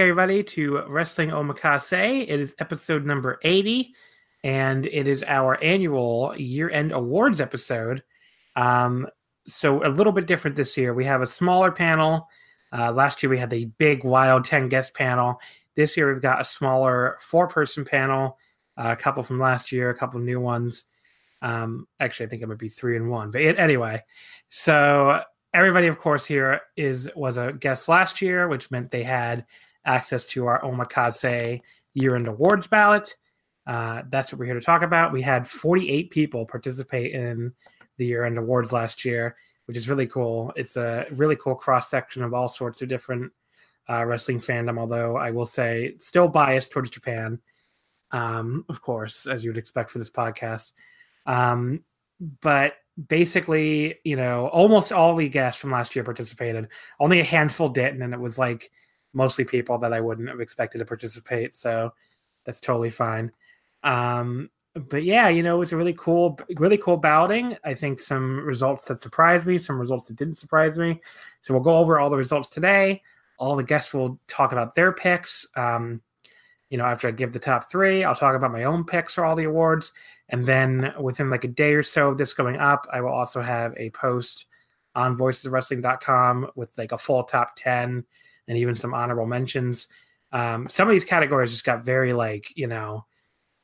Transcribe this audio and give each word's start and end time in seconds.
Everybody, 0.00 0.44
to 0.44 0.82
Wrestling 0.86 1.30
Omakase. 1.30 2.22
It 2.22 2.40
is 2.40 2.54
episode 2.60 3.04
number 3.04 3.40
80, 3.42 3.92
and 4.44 4.86
it 4.86 5.08
is 5.08 5.24
our 5.24 5.60
annual 5.62 6.34
year 6.36 6.70
end 6.70 6.92
awards 6.92 7.40
episode. 7.40 8.04
Um, 8.54 9.08
so, 9.48 9.84
a 9.84 9.88
little 9.88 10.12
bit 10.12 10.26
different 10.26 10.56
this 10.56 10.76
year. 10.76 10.94
We 10.94 11.04
have 11.06 11.20
a 11.20 11.26
smaller 11.26 11.72
panel. 11.72 12.28
Uh, 12.72 12.92
last 12.92 13.22
year, 13.22 13.30
we 13.30 13.38
had 13.38 13.50
the 13.50 13.64
big, 13.78 14.04
wild 14.04 14.44
10 14.44 14.68
guest 14.68 14.94
panel. 14.94 15.40
This 15.74 15.96
year, 15.96 16.12
we've 16.12 16.22
got 16.22 16.40
a 16.40 16.44
smaller 16.44 17.18
four 17.20 17.48
person 17.48 17.84
panel, 17.84 18.38
uh, 18.76 18.90
a 18.90 18.96
couple 18.96 19.24
from 19.24 19.40
last 19.40 19.72
year, 19.72 19.90
a 19.90 19.96
couple 19.96 20.20
new 20.20 20.38
ones. 20.38 20.84
Um, 21.42 21.88
actually, 21.98 22.26
I 22.26 22.28
think 22.28 22.42
it 22.42 22.46
might 22.46 22.58
be 22.58 22.68
three 22.68 22.96
and 22.96 23.10
one. 23.10 23.32
But 23.32 23.40
it, 23.40 23.58
anyway, 23.58 24.04
so 24.48 25.22
everybody, 25.52 25.88
of 25.88 25.98
course, 25.98 26.24
here 26.24 26.60
is 26.76 27.10
was 27.16 27.36
a 27.36 27.52
guest 27.52 27.88
last 27.88 28.22
year, 28.22 28.46
which 28.46 28.70
meant 28.70 28.92
they 28.92 29.02
had 29.02 29.44
access 29.88 30.26
to 30.26 30.46
our 30.46 30.60
Omakase 30.60 31.60
year 31.94 32.14
end 32.14 32.28
awards 32.28 32.66
ballot. 32.66 33.16
Uh, 33.66 34.02
that's 34.10 34.32
what 34.32 34.38
we're 34.38 34.46
here 34.46 34.54
to 34.54 34.60
talk 34.60 34.82
about. 34.82 35.12
We 35.12 35.22
had 35.22 35.48
48 35.48 36.10
people 36.10 36.46
participate 36.46 37.12
in 37.12 37.52
the 37.96 38.06
year 38.06 38.24
end 38.24 38.38
awards 38.38 38.72
last 38.72 39.04
year, 39.04 39.36
which 39.66 39.76
is 39.76 39.88
really 39.88 40.06
cool. 40.06 40.52
It's 40.56 40.76
a 40.76 41.06
really 41.10 41.36
cool 41.36 41.54
cross 41.54 41.90
section 41.90 42.22
of 42.22 42.32
all 42.32 42.48
sorts 42.48 42.80
of 42.80 42.88
different 42.88 43.32
uh, 43.90 44.04
wrestling 44.04 44.38
fandom, 44.38 44.78
although 44.78 45.16
I 45.16 45.30
will 45.30 45.46
say 45.46 45.96
still 45.98 46.28
biased 46.28 46.72
towards 46.72 46.90
Japan, 46.90 47.40
um, 48.12 48.64
of 48.68 48.80
course, 48.80 49.26
as 49.26 49.42
you 49.42 49.50
would 49.50 49.58
expect 49.58 49.90
for 49.90 49.98
this 49.98 50.10
podcast. 50.10 50.72
Um, 51.26 51.80
but 52.40 52.74
basically, 53.08 53.96
you 54.04 54.16
know, 54.16 54.48
almost 54.48 54.92
all 54.92 55.14
the 55.14 55.28
guests 55.28 55.60
from 55.60 55.70
last 55.70 55.94
year 55.94 56.04
participated. 56.04 56.68
Only 56.98 57.20
a 57.20 57.24
handful 57.24 57.68
didn't, 57.68 58.02
and 58.02 58.12
it 58.12 58.20
was 58.20 58.38
like 58.38 58.70
mostly 59.12 59.44
people 59.44 59.78
that 59.78 59.92
I 59.92 60.00
wouldn't 60.00 60.28
have 60.28 60.40
expected 60.40 60.78
to 60.78 60.84
participate. 60.84 61.54
So 61.54 61.92
that's 62.44 62.60
totally 62.60 62.90
fine. 62.90 63.32
Um, 63.82 64.50
but 64.74 65.02
yeah, 65.02 65.28
you 65.28 65.42
know, 65.42 65.56
it 65.56 65.58
was 65.58 65.72
a 65.72 65.76
really 65.76 65.94
cool, 65.94 66.38
really 66.56 66.78
cool 66.78 66.96
balloting. 66.96 67.56
I 67.64 67.74
think 67.74 68.00
some 68.00 68.40
results 68.40 68.86
that 68.86 69.02
surprised 69.02 69.46
me, 69.46 69.58
some 69.58 69.80
results 69.80 70.06
that 70.06 70.16
didn't 70.16 70.38
surprise 70.38 70.78
me. 70.78 71.00
So 71.42 71.54
we'll 71.54 71.62
go 71.62 71.76
over 71.76 71.98
all 71.98 72.10
the 72.10 72.16
results 72.16 72.48
today. 72.48 73.02
All 73.38 73.56
the 73.56 73.64
guests 73.64 73.94
will 73.94 74.20
talk 74.28 74.52
about 74.52 74.74
their 74.74 74.92
picks. 74.92 75.46
Um, 75.56 76.00
you 76.70 76.76
know, 76.76 76.84
after 76.84 77.08
I 77.08 77.12
give 77.12 77.32
the 77.32 77.38
top 77.38 77.70
three, 77.70 78.04
I'll 78.04 78.14
talk 78.14 78.34
about 78.34 78.52
my 78.52 78.64
own 78.64 78.84
picks 78.84 79.14
for 79.14 79.24
all 79.24 79.36
the 79.36 79.44
awards. 79.44 79.92
And 80.28 80.44
then 80.44 80.92
within 81.00 81.30
like 81.30 81.44
a 81.44 81.48
day 81.48 81.72
or 81.74 81.82
so 81.82 82.08
of 82.08 82.18
this 82.18 82.34
going 82.34 82.56
up, 82.56 82.86
I 82.92 83.00
will 83.00 83.12
also 83.12 83.40
have 83.40 83.74
a 83.76 83.90
post 83.90 84.46
on 84.94 85.16
voicesofwrestling.com 85.16 86.50
with 86.56 86.76
like 86.76 86.92
a 86.92 86.98
full 86.98 87.24
top 87.24 87.52
10 87.56 88.04
and 88.48 88.58
even 88.58 88.74
some 88.74 88.94
honorable 88.94 89.26
mentions. 89.26 89.88
Um, 90.32 90.68
some 90.68 90.88
of 90.88 90.92
these 90.92 91.04
categories 91.04 91.52
just 91.52 91.64
got 91.64 91.84
very 91.84 92.12
like, 92.12 92.52
you 92.56 92.66
know, 92.66 93.06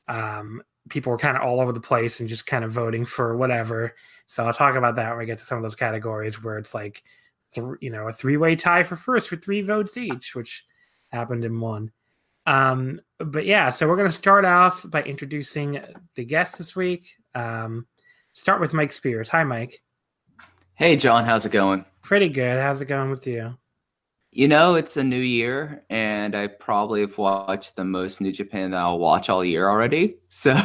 um, 0.08 0.62
people 0.88 1.10
were 1.10 1.18
kind 1.18 1.36
of 1.36 1.42
all 1.42 1.60
over 1.60 1.72
the 1.72 1.80
place 1.80 2.20
and 2.20 2.28
just 2.28 2.46
kind 2.46 2.64
of 2.64 2.72
voting 2.72 3.04
for 3.04 3.36
whatever. 3.36 3.94
So 4.26 4.44
I'll 4.44 4.52
talk 4.52 4.76
about 4.76 4.96
that 4.96 5.10
when 5.10 5.18
we 5.18 5.26
get 5.26 5.38
to 5.38 5.44
some 5.44 5.58
of 5.58 5.62
those 5.62 5.74
categories 5.74 6.42
where 6.42 6.58
it's 6.58 6.74
like, 6.74 7.02
th- 7.54 7.66
you 7.80 7.90
know, 7.90 8.08
a 8.08 8.12
three 8.12 8.36
way 8.36 8.56
tie 8.56 8.82
for 8.82 8.96
first 8.96 9.28
for 9.28 9.36
three 9.36 9.62
votes 9.62 9.96
each, 9.96 10.34
which 10.34 10.64
happened 11.08 11.44
in 11.44 11.58
one. 11.60 11.90
Um, 12.46 13.00
but 13.18 13.46
yeah, 13.46 13.70
so 13.70 13.88
we're 13.88 13.96
going 13.96 14.10
to 14.10 14.16
start 14.16 14.44
off 14.44 14.88
by 14.90 15.02
introducing 15.02 15.80
the 16.14 16.24
guest 16.24 16.58
this 16.58 16.76
week. 16.76 17.06
Um, 17.34 17.86
start 18.32 18.60
with 18.60 18.74
Mike 18.74 18.92
Spears. 18.92 19.30
Hi, 19.30 19.44
Mike. 19.44 19.82
Hey, 20.74 20.96
John. 20.96 21.24
How's 21.24 21.46
it 21.46 21.52
going? 21.52 21.84
Pretty 22.02 22.28
good. 22.28 22.60
How's 22.60 22.82
it 22.82 22.86
going 22.86 23.10
with 23.10 23.26
you? 23.26 23.56
You 24.36 24.48
know, 24.48 24.74
it's 24.74 24.96
a 24.96 25.04
new 25.04 25.20
year, 25.20 25.84
and 25.88 26.34
I 26.34 26.48
probably 26.48 27.02
have 27.02 27.16
watched 27.18 27.76
the 27.76 27.84
most 27.84 28.20
New 28.20 28.32
Japan 28.32 28.72
that 28.72 28.78
I'll 28.78 28.98
watch 28.98 29.30
all 29.30 29.44
year 29.44 29.68
already. 29.68 30.16
So, 30.28 30.56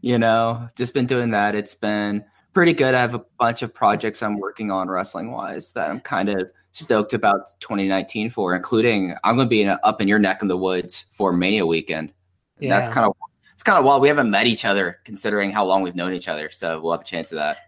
you 0.00 0.16
know, 0.16 0.68
just 0.76 0.94
been 0.94 1.06
doing 1.06 1.32
that. 1.32 1.56
It's 1.56 1.74
been 1.74 2.24
pretty 2.52 2.72
good. 2.72 2.94
I 2.94 3.00
have 3.00 3.14
a 3.14 3.24
bunch 3.40 3.62
of 3.62 3.74
projects 3.74 4.22
I'm 4.22 4.38
working 4.38 4.70
on 4.70 4.88
wrestling 4.88 5.32
wise 5.32 5.72
that 5.72 5.90
I'm 5.90 5.98
kind 5.98 6.28
of 6.28 6.48
stoked 6.70 7.14
about 7.14 7.58
2019 7.58 8.30
for, 8.30 8.54
including 8.54 9.16
I'm 9.24 9.34
going 9.34 9.48
to 9.48 9.50
be 9.50 9.62
in 9.62 9.70
a, 9.70 9.80
up 9.82 10.00
in 10.00 10.06
your 10.06 10.20
neck 10.20 10.40
in 10.40 10.46
the 10.46 10.56
woods 10.56 11.06
for 11.10 11.32
Mania 11.32 11.66
weekend. 11.66 12.12
Yeah. 12.60 12.76
That's 12.76 12.88
kind 12.88 13.04
of 13.04 13.16
it's 13.52 13.64
kind 13.64 13.76
of 13.76 13.84
wild. 13.84 14.00
We 14.00 14.06
haven't 14.06 14.30
met 14.30 14.46
each 14.46 14.64
other 14.64 15.00
considering 15.04 15.50
how 15.50 15.64
long 15.64 15.82
we've 15.82 15.96
known 15.96 16.12
each 16.12 16.28
other, 16.28 16.48
so 16.50 16.80
we'll 16.80 16.92
have 16.92 17.00
a 17.00 17.04
chance 17.04 17.32
of 17.32 17.36
that. 17.38 17.58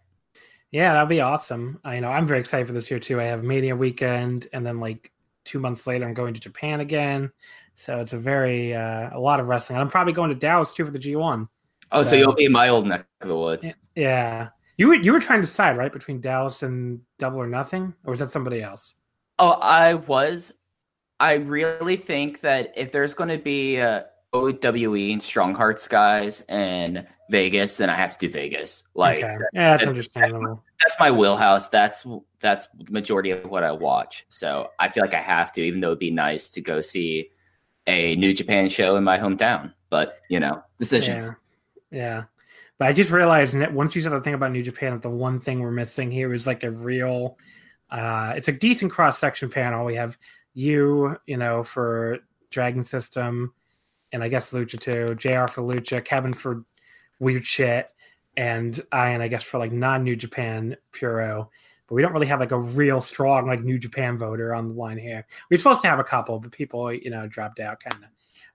Yeah, 0.72 0.93
that'll 0.93 1.06
be 1.06 1.21
awesome. 1.21 1.81
I 1.84 2.00
know 2.00 2.09
I'm 2.09 2.27
very 2.27 2.41
excited 2.41 2.66
for 2.66 2.72
this 2.72 2.91
year 2.91 2.99
too. 2.99 3.21
I 3.21 3.25
have 3.25 3.44
Mania 3.44 3.77
weekend, 3.77 4.49
and 4.53 4.66
then 4.66 4.81
like 4.81 5.12
two 5.44 5.59
months 5.59 5.87
later, 5.87 6.06
I'm 6.06 6.15
going 6.15 6.34
to 6.34 6.41
Japan 6.41 6.81
again. 6.81 7.31
So 7.75 8.00
it's 8.00 8.12
a 8.12 8.19
very 8.19 8.75
uh, 8.75 9.10
a 9.12 9.21
lot 9.21 9.41
of 9.41 9.47
wrestling. 9.47 9.76
And 9.76 9.82
I'm 9.82 9.91
probably 9.91 10.12
going 10.12 10.31
to 10.31 10.37
Dallas 10.37 10.72
too 10.72 10.84
for 10.84 10.91
the 10.91 10.99
G1. 10.99 11.49
Oh, 11.93 12.03
so, 12.03 12.10
so 12.10 12.16
you'll 12.16 12.34
be 12.34 12.47
in 12.47 12.53
my 12.53 12.69
old 12.69 12.87
neck 12.87 13.06
of 13.21 13.28
the 13.28 13.37
woods. 13.37 13.69
Yeah, 13.94 14.49
you 14.76 14.88
were 14.88 14.94
you 14.94 15.12
were 15.12 15.21
trying 15.21 15.41
to 15.41 15.47
decide 15.47 15.76
right 15.76 15.93
between 15.93 16.21
Dallas 16.21 16.62
and 16.62 17.00
Double 17.19 17.41
or 17.41 17.47
Nothing, 17.47 17.94
or 18.05 18.10
was 18.10 18.21
that 18.21 18.31
somebody 18.31 18.62
else? 18.62 18.97
Oh, 19.38 19.53
I 19.53 19.94
was. 19.94 20.55
I 21.21 21.34
really 21.34 21.97
think 21.97 22.41
that 22.41 22.72
if 22.76 22.93
there's 22.93 23.15
going 23.15 23.31
to 23.31 23.38
be 23.38 23.76
a 23.76 24.06
OWE 24.34 25.12
and 25.12 25.22
Strong 25.22 25.55
Hearts 25.55 25.88
guys 25.88 26.43
in 26.49 27.06
Vegas, 27.31 27.76
then 27.76 27.91
I 27.91 27.94
have 27.94 28.16
to 28.19 28.26
do 28.26 28.32
Vegas. 28.32 28.84
Like, 28.94 29.19
okay. 29.19 29.37
yeah, 29.53 29.70
that's 29.70 29.82
that, 29.82 29.88
understandable. 29.88 30.40
That's 30.40 30.50
my, 30.56 30.62
that's 30.81 31.00
my 31.00 31.11
wheelhouse. 31.11 31.69
That's 31.69 32.06
that's 32.40 32.67
the 32.67 32.93
majority 32.93 33.31
of 33.31 33.44
what 33.44 33.64
I 33.64 33.73
watch. 33.73 34.26
So 34.28 34.70
I 34.78 34.88
feel 34.88 35.02
like 35.02 35.14
I 35.14 35.20
have 35.20 35.52
to, 35.55 35.62
even 35.62 35.81
though 35.81 35.88
it'd 35.88 35.99
be 35.99 36.11
nice 36.11 36.49
to 36.50 36.61
go 36.61 36.81
see 36.81 37.31
a 37.87 38.17
New 38.17 38.32
Japan 38.32 38.69
show 38.69 38.96
in 38.96 39.05
my 39.05 39.19
hometown. 39.19 39.75
But 39.90 40.20
you 40.28 40.40
know, 40.40 40.62
decisions. 40.78 41.32
Yeah. 41.90 41.99
yeah. 41.99 42.25
But 42.78 42.88
I 42.88 42.93
just 42.93 43.11
realized 43.11 43.55
that 43.55 43.73
once 43.73 43.96
you 43.96 44.02
said 44.02 44.12
the 44.12 44.20
thing 44.20 44.34
about 44.34 44.52
New 44.52 44.62
Japan, 44.62 44.93
that 44.93 45.02
the 45.02 45.08
one 45.08 45.40
thing 45.40 45.61
we're 45.61 45.70
missing 45.70 46.11
here 46.11 46.32
is 46.32 46.46
like 46.46 46.62
a 46.62 46.70
real. 46.70 47.38
Uh, 47.90 48.34
it's 48.37 48.49
a 48.49 48.52
decent 48.52 48.93
cross 48.93 49.19
section 49.19 49.49
panel. 49.49 49.84
We 49.84 49.94
have 49.94 50.19
you, 50.55 51.17
you 51.26 51.37
know, 51.37 51.62
for 51.62 52.19
Dragon 52.50 52.84
System, 52.84 53.55
and 54.12 54.23
I 54.23 54.28
guess 54.28 54.50
Lucha 54.50 54.78
too. 54.78 55.14
Jr. 55.14 55.46
for 55.46 55.62
Lucha, 55.62 56.05
Kevin 56.05 56.32
for 56.32 56.64
weird 57.18 57.46
shit, 57.46 57.92
and 58.36 58.76
Ian, 58.94 59.20
I 59.20 59.28
guess, 59.28 59.42
for 59.42 59.58
like 59.58 59.72
non 59.72 60.04
New 60.04 60.16
Japan 60.16 60.76
Puro. 60.92 61.50
But 61.86 61.94
we 61.94 62.02
don't 62.02 62.12
really 62.12 62.26
have 62.26 62.40
like 62.40 62.50
a 62.50 62.58
real 62.58 63.00
strong 63.00 63.46
like 63.46 63.62
New 63.62 63.78
Japan 63.78 64.18
voter 64.18 64.54
on 64.54 64.68
the 64.68 64.74
line 64.74 64.98
here. 64.98 65.24
We're 65.50 65.58
supposed 65.58 65.82
to 65.82 65.88
have 65.88 66.00
a 66.00 66.04
couple, 66.04 66.40
but 66.40 66.50
people, 66.50 66.92
you 66.92 67.10
know, 67.10 67.28
dropped 67.28 67.60
out 67.60 67.78
kind 67.80 68.02
of. 68.02 68.10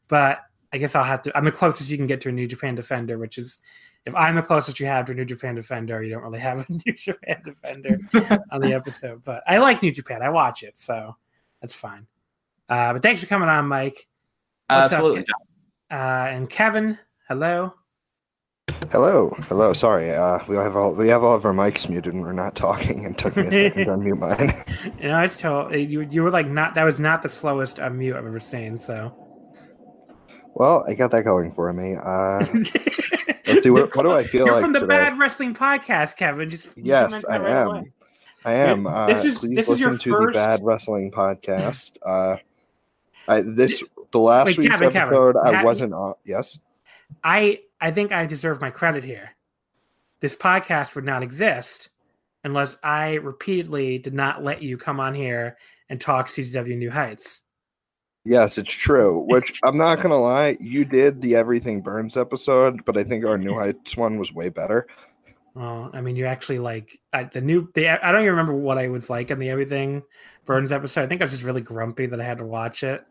But 0.10 0.40
I 0.74 0.78
guess 0.78 0.96
I'll 0.96 1.04
have 1.04 1.22
to. 1.24 1.38
I'm 1.38 1.46
the 1.46 1.52
closest 1.52 1.90
you 1.90 1.98
can 1.98 2.08
get 2.08 2.22
to 2.22 2.30
a 2.30 2.32
New 2.34 2.48
Japan 2.48 2.76
defender, 2.76 3.18
which 3.18 3.38
is 3.38 3.62
if 4.06 4.16
I'm 4.16 4.36
the 4.36 4.42
closest 4.42 4.80
you 4.80 4.86
have 4.88 5.06
to 5.06 5.12
a 5.12 5.16
New 5.16 5.26
Japan 5.26 5.56
Defender, 5.56 6.02
you 6.02 6.12
don't 6.12 6.24
really 6.24 6.40
have 6.40 6.60
a 6.60 6.66
New 6.86 6.94
Japan 6.94 7.42
Defender 7.44 8.00
on 8.52 8.62
the 8.62 8.74
episode. 8.74 9.24
But 9.24 9.44
I 9.48 9.58
like 9.60 9.84
New 9.84 9.92
Japan. 9.92 10.22
I 10.22 10.30
watch 10.30 10.64
it, 10.64 10.76
so 10.78 11.16
that's 11.62 11.74
fine. 11.74 12.08
Uh, 12.68 12.94
but 12.94 13.02
thanks 13.02 13.22
for 13.22 13.28
coming 13.28 13.50
on, 13.50 13.68
Mike. 13.68 14.08
What's 14.68 14.86
up, 14.86 14.92
Absolutely. 14.94 15.26
Uh, 15.90 16.28
and 16.30 16.50
Kevin, 16.50 16.98
hello. 17.28 17.74
Hello, 18.92 19.34
hello. 19.48 19.74
Sorry, 19.74 20.12
uh, 20.12 20.40
we 20.48 20.56
have 20.56 20.76
all 20.76 20.94
we 20.94 21.08
have 21.10 21.24
all 21.24 21.36
of 21.36 21.46
our 21.46 21.54
mics 21.54 21.88
muted 21.90 22.14
and 22.14 22.22
we're 22.24 22.34
not 22.34 22.56
talking. 22.56 23.06
And 23.06 23.18
took 23.18 23.36
me 23.36 23.48
a 23.48 23.52
second 23.52 23.86
to 23.86 23.92
unmute 23.92 24.20
mine. 24.20 24.54
You 25.02 25.08
know, 25.10 25.20
it's 25.22 25.38
told 25.38 25.74
you 25.74 26.02
you 26.02 26.22
were 26.24 26.30
like 26.32 26.48
not 26.48 26.76
that 26.76 26.84
was 26.84 27.00
not 27.00 27.22
the 27.24 27.30
slowest 27.30 27.78
unmute 27.78 28.16
I've 28.18 28.26
ever 28.26 28.40
seen. 28.40 28.78
So 28.78 29.14
Well, 30.54 30.84
I 30.88 30.94
got 30.94 31.12
that 31.12 31.24
going 31.24 31.54
for 31.54 31.72
me. 31.74 31.96
Uh, 31.96 32.46
let's 33.48 33.64
see. 33.64 33.70
What, 33.70 33.96
what 33.96 34.04
do 34.04 34.12
I 34.12 34.24
feel 34.24 34.46
You're 34.46 34.56
like 34.56 34.64
from 34.64 34.74
the 34.74 34.80
today? 34.80 35.02
Bad 35.04 35.18
Wrestling 35.20 35.54
Podcast, 35.54 36.18
Kevin. 36.18 36.50
Just 36.50 36.68
Yes, 36.76 37.24
I 37.26 37.38
right 37.40 37.50
am. 37.50 37.68
away. 37.68 37.92
I 38.46 38.54
am. 38.54 38.88
Uh, 38.88 39.08
This 39.08 39.26
is- 39.26 39.38
please 39.40 39.56
this 39.56 39.70
is 39.70 39.80
your 39.80 39.92
listen 39.92 40.12
to 40.12 40.18
the 40.18 40.26
first- 40.26 40.34
Bad 40.36 40.60
Wrestling 40.64 41.12
podcast. 41.12 41.98
Uh, 42.04 42.38
I 43.28 43.42
this 43.42 43.84
the 44.12 44.20
last 44.20 44.48
Wait, 44.48 44.58
week's 44.58 44.72
Kevin, 44.80 44.92
Kevin, 44.92 45.08
episode. 45.14 45.36
I 45.38 45.52
Kevin. 45.52 45.66
wasn't 45.66 45.94
on. 45.94 46.14
Yes. 46.26 46.58
I 47.24 47.60
I 47.82 47.92
think 47.92 48.12
I 48.12 48.26
deserve 48.26 48.62
my 48.62 48.70
credit 48.70 49.04
here. 49.04 49.32
This 50.20 50.36
podcast 50.36 50.94
would 50.96 51.04
not 51.04 51.24
exist 51.24 51.90
unless 52.44 52.78
I 52.84 53.16
repeatedly 53.16 53.98
did 53.98 54.14
not 54.14 54.44
let 54.44 54.62
you 54.62 54.78
come 54.78 55.00
on 55.00 55.16
here 55.16 55.58
and 55.90 56.00
talk 56.00 56.28
CCW 56.28 56.78
New 56.78 56.92
Heights. 56.92 57.42
Yes, 58.24 58.60
it's 58.60 58.72
true. 58.74 59.26
Which 59.28 59.60
I'm 59.64 59.78
not 59.78 60.02
gonna 60.02 60.20
lie, 60.22 60.58
you 60.62 60.86
did 60.86 61.22
the 61.22 61.36
Everything 61.36 61.82
Burns 61.82 62.18
episode, 62.18 62.86
but 62.86 62.98
I 62.98 63.04
think 63.04 63.26
our 63.26 63.38
New 63.38 63.54
Heights 63.60 63.98
one 63.98 64.18
was 64.18 64.32
way 64.32 64.50
better. 64.50 64.86
Well, 65.56 65.90
I 65.94 66.02
mean, 66.02 66.16
you 66.16 66.28
actually 66.28 66.60
like 66.60 67.00
I, 67.12 67.26
the 67.26 67.42
new. 67.42 67.70
The 67.74 67.90
I 67.90 68.12
don't 68.12 68.22
even 68.22 68.32
remember 68.32 68.54
what 68.54 68.78
I 68.78 68.88
was 68.88 69.10
like 69.10 69.32
in 69.32 69.40
the 69.40 69.50
Everything 69.50 70.02
Burns 70.46 70.72
episode. 70.72 71.02
I 71.04 71.08
think 71.08 71.22
I 71.22 71.26
was 71.26 71.32
just 71.32 71.44
really 71.44 71.62
grumpy 71.62 72.06
that 72.06 72.22
I 72.22 72.24
had 72.24 72.38
to 72.38 72.46
watch 72.46 72.84
it. 72.84 73.04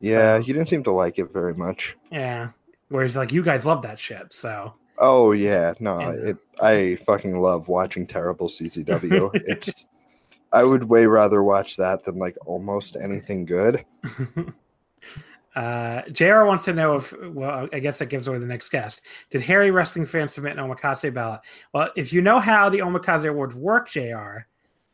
Yeah, 0.00 0.38
So- 0.38 0.46
you 0.46 0.54
didn't 0.54 0.68
seem 0.68 0.84
to 0.84 0.92
like 0.92 1.18
it 1.18 1.32
very 1.32 1.54
much. 1.54 1.96
Yeah. 2.10 2.50
Whereas 2.92 3.16
like 3.16 3.32
you 3.32 3.42
guys 3.42 3.64
love 3.64 3.82
that 3.82 3.98
shit. 3.98 4.32
So 4.32 4.74
Oh 4.98 5.32
yeah, 5.32 5.74
no, 5.80 5.98
it, 5.98 6.36
I 6.60 6.96
fucking 7.06 7.38
love 7.40 7.68
watching 7.68 8.06
terrible 8.06 8.48
CCW. 8.48 9.30
it's 9.46 9.86
I 10.52 10.64
would 10.64 10.84
way 10.84 11.06
rather 11.06 11.42
watch 11.42 11.76
that 11.76 12.04
than 12.04 12.18
like 12.18 12.36
almost 12.46 12.96
anything 12.96 13.44
good. 13.44 13.84
Uh, 15.54 16.00
JR 16.12 16.44
wants 16.44 16.64
to 16.64 16.72
know 16.72 16.96
if, 16.96 17.12
well, 17.28 17.68
I 17.74 17.78
guess 17.78 17.98
that 17.98 18.06
gives 18.06 18.26
away 18.26 18.38
the 18.38 18.46
next 18.46 18.70
guest. 18.70 19.02
Did 19.30 19.42
Harry 19.42 19.70
wrestling 19.70 20.06
fans 20.06 20.32
submit 20.32 20.56
an 20.56 20.66
Omakase 20.66 21.12
ballot? 21.12 21.42
Well, 21.74 21.90
if 21.94 22.10
you 22.10 22.22
know 22.22 22.40
how 22.40 22.70
the 22.70 22.78
Omakase 22.78 23.28
Awards 23.28 23.54
work, 23.54 23.90
JR, 23.90 24.46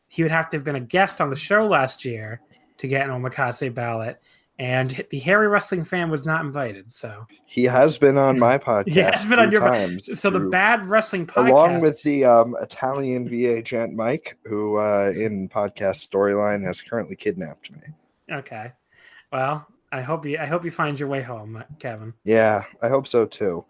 he 0.09 0.21
would 0.21 0.31
have 0.31 0.49
to 0.49 0.57
have 0.57 0.65
been 0.65 0.75
a 0.75 0.81
guest 0.81 1.21
on 1.21 1.29
the 1.29 1.35
show 1.37 1.65
last 1.65 2.03
year 2.03 2.41
to 2.77 2.87
get 2.89 3.09
an 3.09 3.11
Omakase 3.11 3.73
ballot. 3.73 4.19
And 4.59 5.05
the 5.09 5.19
Harry 5.19 5.47
wrestling 5.47 5.85
fan 5.85 6.09
was 6.11 6.25
not 6.25 6.43
invited. 6.43 6.91
So, 6.91 7.25
He 7.45 7.63
has 7.63 7.97
been 7.97 8.17
on 8.17 8.37
my 8.37 8.57
podcast. 8.69 8.89
He 8.91 8.99
has 8.99 9.25
been 9.25 9.39
on 9.39 9.51
your- 9.51 9.61
times 9.61 10.19
so 10.19 10.29
the 10.29 10.41
bad 10.41 10.85
wrestling 10.89 11.25
podcast. 11.27 11.49
along 11.49 11.79
with 11.79 12.01
the 12.03 12.25
um, 12.25 12.55
Italian 12.61 13.27
VA 13.27 13.61
gent 13.61 13.93
Mike, 13.95 14.37
who 14.43 14.75
uh, 14.77 15.13
in 15.15 15.47
podcast 15.47 16.05
storyline 16.05 16.61
has 16.65 16.81
currently 16.81 17.15
kidnapped 17.15 17.71
me. 17.71 17.79
okay. 18.31 18.73
Well, 19.31 19.65
I 19.91 20.01
hope 20.01 20.25
you, 20.25 20.37
I 20.37 20.45
hope 20.45 20.65
you 20.65 20.71
find 20.71 20.99
your 20.99 21.07
way 21.07 21.21
home, 21.21 21.63
Kevin. 21.79 22.13
Yeah, 22.25 22.63
I 22.81 22.89
hope 22.89 23.07
so 23.07 23.25
too. 23.25 23.63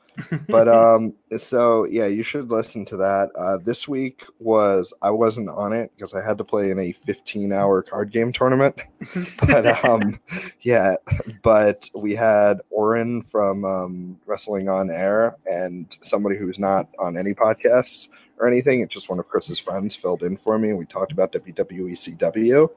But 0.47 0.67
um, 0.67 1.13
so 1.37 1.85
yeah, 1.85 2.07
you 2.07 2.23
should 2.23 2.49
listen 2.49 2.85
to 2.85 2.97
that. 2.97 3.29
Uh, 3.37 3.57
this 3.57 3.87
week 3.87 4.23
was 4.39 4.93
I 5.01 5.11
wasn't 5.11 5.49
on 5.49 5.73
it 5.73 5.91
because 5.95 6.13
I 6.13 6.25
had 6.25 6.37
to 6.39 6.43
play 6.43 6.71
in 6.71 6.79
a 6.79 6.93
15-hour 7.07 7.83
card 7.83 8.11
game 8.11 8.31
tournament. 8.31 8.81
but 9.47 9.85
um, 9.85 10.19
yeah, 10.61 10.95
but 11.41 11.89
we 11.93 12.15
had 12.15 12.61
Oren 12.69 13.21
from 13.21 13.65
um, 13.65 14.19
Wrestling 14.25 14.69
on 14.69 14.89
Air 14.89 15.35
and 15.45 15.97
somebody 16.01 16.37
who's 16.37 16.59
not 16.59 16.87
on 16.99 17.17
any 17.17 17.33
podcasts 17.33 18.09
or 18.39 18.47
anything. 18.47 18.81
It's 18.81 18.93
just 18.93 19.09
one 19.09 19.19
of 19.19 19.27
Chris's 19.27 19.59
friends 19.59 19.95
filled 19.95 20.23
in 20.23 20.37
for 20.37 20.57
me. 20.57 20.69
and 20.69 20.79
We 20.79 20.85
talked 20.85 21.11
about 21.11 21.31
WWE 21.31 21.91
CW. 21.91 22.69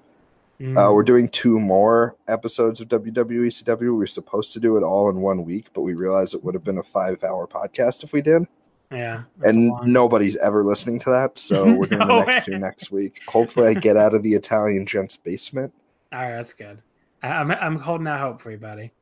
Mm. 0.63 0.79
Uh, 0.79 0.93
we're 0.93 1.03
doing 1.03 1.29
two 1.29 1.59
more 1.59 2.15
episodes 2.29 2.81
of 2.81 2.89
WWE 2.89 3.47
CW. 3.49 3.81
We 3.81 3.91
were 3.91 4.07
supposed 4.07 4.53
to 4.53 4.61
do 4.61 4.77
it 4.77 4.85
all 4.85 5.11
in 5.11 5.21
one 5.21 5.45
week, 5.45 5.67
but 5.75 5.81
we 5.81 5.95
realized 5.95 6.35
it 6.35 6.45
would 6.45 6.55
have 6.55 6.63
been 6.63 6.79
a 6.79 6.83
five-hour 6.85 7.49
podcast 7.49 8.05
if 8.05 8.13
we 8.13 8.23
did, 8.23 8.45
yeah. 8.93 9.25
and 9.43 9.73
nobody's 9.85 10.37
ever 10.37 10.63
listening 10.65 11.01
to 11.01 11.11
that. 11.11 11.37
So 11.37 11.65
we're 11.75 11.87
doing 11.87 12.07
No 12.07 12.21
the 12.21 12.25
next 12.27 12.47
way. 12.49 12.53
two 12.55 12.59
next 12.61 12.91
week. 12.93 13.21
Hopefully, 13.27 13.69
I 13.69 13.75
get 13.75 13.97
out 13.97 14.15
of 14.15 14.23
the 14.23 14.35
Italian 14.35 14.87
gent's 14.87 15.17
basement. 15.17 15.73
All 16.13 16.21
right, 16.21 16.31
that's 16.37 16.53
good. 16.53 16.81
I, 17.25 17.29
I'm 17.29 17.51
I'm 17.51 17.77
holding 17.81 18.07
out 18.07 18.21
hope 18.21 18.41
for 18.41 18.53
you, 18.53 18.59
buddy. 18.59 18.93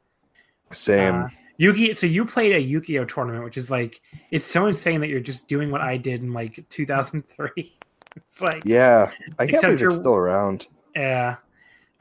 Same. 0.72 1.14
Uh, 1.14 1.28
Yugi, 1.60 1.94
so 1.94 2.06
you 2.06 2.24
played 2.24 2.54
a 2.54 2.58
Yu-Gi-Oh 2.58 3.04
tournament, 3.04 3.44
which 3.44 3.58
is 3.58 3.70
like 3.70 4.00
it's 4.30 4.46
so 4.46 4.66
insane 4.66 5.00
that 5.02 5.08
you're 5.08 5.20
just 5.20 5.46
doing 5.46 5.70
what 5.70 5.82
I 5.82 5.98
did 5.98 6.22
in 6.22 6.32
like 6.32 6.64
2003. 6.70 7.76
It's 8.16 8.40
like 8.40 8.62
yeah, 8.64 9.12
I 9.38 9.46
can't 9.46 9.62
believe 9.62 9.78
you're- 9.80 9.88
it's 9.88 9.96
still 10.00 10.16
around. 10.16 10.66
yeah, 10.96 11.36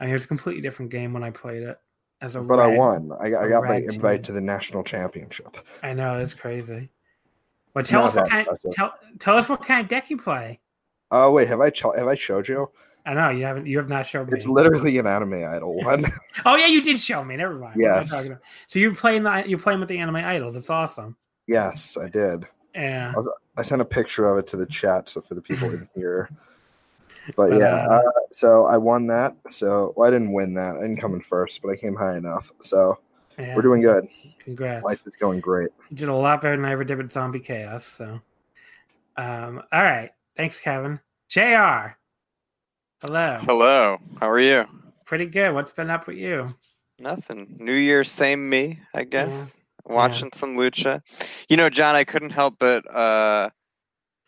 I 0.00 0.04
mean 0.04 0.10
it 0.10 0.14
was 0.14 0.24
a 0.24 0.28
completely 0.28 0.62
different 0.62 0.90
game 0.90 1.12
when 1.12 1.22
I 1.22 1.30
played 1.30 1.62
it 1.62 1.78
as 2.20 2.34
a. 2.34 2.40
But 2.40 2.58
I 2.58 2.66
won. 2.68 3.10
I, 3.20 3.30
got- 3.30 3.44
I 3.44 3.48
got 3.48 3.64
my 3.64 3.76
invite 3.76 4.16
team. 4.16 4.22
to 4.24 4.32
the 4.32 4.40
national 4.40 4.82
championship. 4.82 5.56
I 5.82 5.92
know 5.92 6.18
it's 6.18 6.34
crazy. 6.34 6.90
But 7.74 7.86
tell 7.86 8.02
Not 8.02 8.08
us 8.10 8.16
what 8.16 8.28
kind. 8.30 8.40
impressive. 8.40 8.72
Tell, 8.72 8.94
tell 9.20 9.36
us 9.36 9.48
what 9.48 9.64
kind 9.64 9.82
of 9.82 9.88
deck 9.88 10.10
you 10.10 10.16
play. 10.18 10.58
Oh 11.12 11.30
wait, 11.32 11.48
have 11.48 11.60
I 11.60 11.70
have 11.96 12.08
I 12.08 12.14
showed 12.14 12.48
you? 12.48 12.68
I 13.06 13.14
know 13.14 13.30
you 13.30 13.44
haven't. 13.44 13.66
You 13.66 13.78
have 13.78 13.88
not 13.88 14.06
shown 14.06 14.26
me. 14.26 14.32
It's 14.34 14.46
literally 14.46 14.98
an 14.98 15.06
anime 15.06 15.44
idol 15.44 15.76
one. 15.76 16.04
oh 16.44 16.56
yeah, 16.56 16.66
you 16.66 16.82
did 16.82 16.98
show 16.98 17.24
me. 17.24 17.36
Never 17.36 17.54
mind. 17.54 17.74
I 17.76 18.00
Yes. 18.00 18.30
So 18.68 18.78
you're 18.78 18.94
playing 18.94 19.22
the 19.22 19.44
you're 19.46 19.58
playing 19.58 19.80
with 19.80 19.88
the 19.88 19.98
anime 19.98 20.16
idols. 20.16 20.56
It's 20.56 20.70
awesome. 20.70 21.16
yes, 21.46 21.96
I 21.96 22.08
did. 22.08 22.46
Yeah. 22.74 23.12
I 23.56 23.62
sent 23.62 23.80
a 23.82 23.84
picture 23.84 24.26
of 24.26 24.38
it 24.38 24.46
to 24.48 24.56
the 24.56 24.66
chat, 24.66 25.08
so 25.08 25.20
for 25.20 25.34
the 25.34 25.42
people 25.42 25.70
in 25.70 25.88
here. 25.94 26.30
But 27.36 27.50
But, 27.50 27.58
yeah, 27.58 27.86
uh, 27.86 27.96
uh, 27.96 28.10
so 28.30 28.64
I 28.64 28.76
won 28.76 29.06
that. 29.08 29.34
So 29.48 29.92
well, 29.96 30.08
I 30.08 30.10
didn't 30.10 30.32
win 30.32 30.54
that. 30.54 30.76
I 30.76 30.80
didn't 30.80 30.98
come 30.98 31.14
in 31.14 31.20
first, 31.20 31.62
but 31.62 31.70
I 31.70 31.76
came 31.76 31.94
high 31.94 32.16
enough. 32.16 32.52
So 32.60 32.98
yeah. 33.38 33.54
we're 33.54 33.62
doing 33.62 33.82
good. 33.82 34.08
Congrats. 34.44 34.84
Life 34.84 35.06
is 35.06 35.14
going 35.16 35.40
great. 35.40 35.70
You 35.90 35.96
did 35.96 36.08
a 36.08 36.14
lot 36.14 36.42
better 36.42 36.56
than 36.56 36.64
I 36.64 36.72
ever 36.72 36.84
did 36.84 36.98
with 36.98 37.12
Zombie 37.12 37.40
Chaos. 37.40 37.84
So, 37.84 38.20
um, 39.16 39.62
all 39.72 39.82
right. 39.82 40.10
Thanks, 40.36 40.60
Kevin. 40.60 40.98
Jr. 41.28 41.94
Hello. 43.02 43.38
Hello. 43.42 43.98
How 44.18 44.28
are 44.28 44.40
you? 44.40 44.64
Pretty 45.04 45.26
good. 45.26 45.52
What's 45.54 45.72
been 45.72 45.90
up 45.90 46.06
with 46.06 46.16
you? 46.16 46.46
Nothing. 46.98 47.56
New 47.58 47.74
Year, 47.74 48.04
same 48.04 48.48
me, 48.48 48.78
I 48.94 49.04
guess. 49.04 49.56
Watching 49.86 50.30
some 50.34 50.56
lucha. 50.56 51.00
You 51.48 51.56
know, 51.56 51.70
John, 51.70 51.94
I 51.94 52.04
couldn't 52.04 52.30
help 52.30 52.56
but 52.58 52.84
uh 52.94 53.50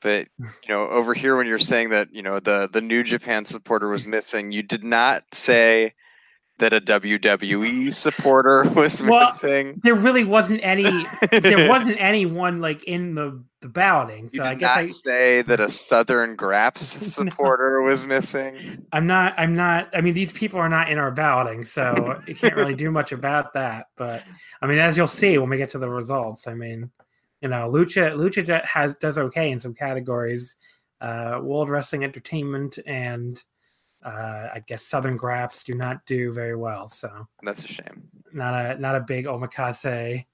but 0.02 0.28
you 0.38 0.68
know, 0.68 0.88
over 0.88 1.14
here 1.14 1.36
when 1.36 1.46
you're 1.46 1.58
saying 1.58 1.90
that, 1.90 2.08
you 2.12 2.22
know, 2.22 2.40
the 2.40 2.68
the 2.72 2.80
New 2.80 3.02
Japan 3.02 3.44
supporter 3.44 3.88
was 3.88 4.06
missing, 4.06 4.52
you 4.52 4.62
did 4.62 4.84
not 4.84 5.22
say 5.34 5.94
that 6.58 6.72
a 6.72 6.80
WWE 6.80 7.92
supporter 7.94 8.64
was 8.76 9.02
Well, 9.02 9.26
missing. 9.26 9.80
There 9.82 9.94
really 9.94 10.24
wasn't 10.24 10.60
any. 10.62 10.84
there 11.30 11.68
wasn't 11.68 11.96
anyone 12.00 12.60
like 12.60 12.84
in 12.84 13.14
the 13.14 13.42
the 13.60 13.68
balloting. 13.68 14.28
You 14.32 14.38
So 14.38 14.42
did 14.42 14.52
I 14.52 14.54
guess 14.56 14.68
not 14.68 14.78
I, 14.78 14.86
say 14.86 15.42
that 15.42 15.60
a 15.60 15.70
Southern 15.70 16.36
Graps 16.36 16.82
supporter 17.14 17.82
was 17.82 18.04
missing. 18.06 18.84
I'm 18.92 19.06
not. 19.06 19.34
I'm 19.38 19.54
not. 19.56 19.88
I 19.94 20.00
mean, 20.00 20.14
these 20.14 20.32
people 20.32 20.58
are 20.60 20.68
not 20.68 20.90
in 20.90 20.98
our 20.98 21.10
balloting, 21.10 21.64
so 21.64 22.20
you 22.26 22.34
can't 22.34 22.56
really 22.56 22.74
do 22.74 22.90
much 22.90 23.12
about 23.12 23.54
that. 23.54 23.86
But 23.96 24.22
I 24.60 24.66
mean, 24.66 24.78
as 24.78 24.96
you'll 24.96 25.08
see 25.08 25.38
when 25.38 25.48
we 25.48 25.56
get 25.56 25.70
to 25.70 25.78
the 25.78 25.88
results, 25.88 26.46
I 26.46 26.54
mean, 26.54 26.90
you 27.42 27.48
know, 27.48 27.68
Lucha 27.68 28.14
Lucha 28.14 28.44
Jet 28.44 28.64
has 28.64 28.94
does 28.96 29.18
okay 29.18 29.50
in 29.50 29.58
some 29.58 29.74
categories. 29.74 30.56
Uh, 31.00 31.40
World 31.42 31.68
Wrestling 31.68 32.04
Entertainment 32.04 32.78
and 32.86 33.42
uh, 34.04 34.48
I 34.54 34.62
guess 34.66 34.84
Southern 34.84 35.16
Graps 35.16 35.64
do 35.64 35.74
not 35.74 36.04
do 36.06 36.32
very 36.32 36.56
well. 36.56 36.88
So 36.88 37.26
That's 37.42 37.64
a 37.64 37.68
shame. 37.68 38.08
not 38.32 38.54
a 38.54 38.78
not 38.80 38.94
a 38.94 39.00
big 39.00 39.26
omakase. 39.26 40.24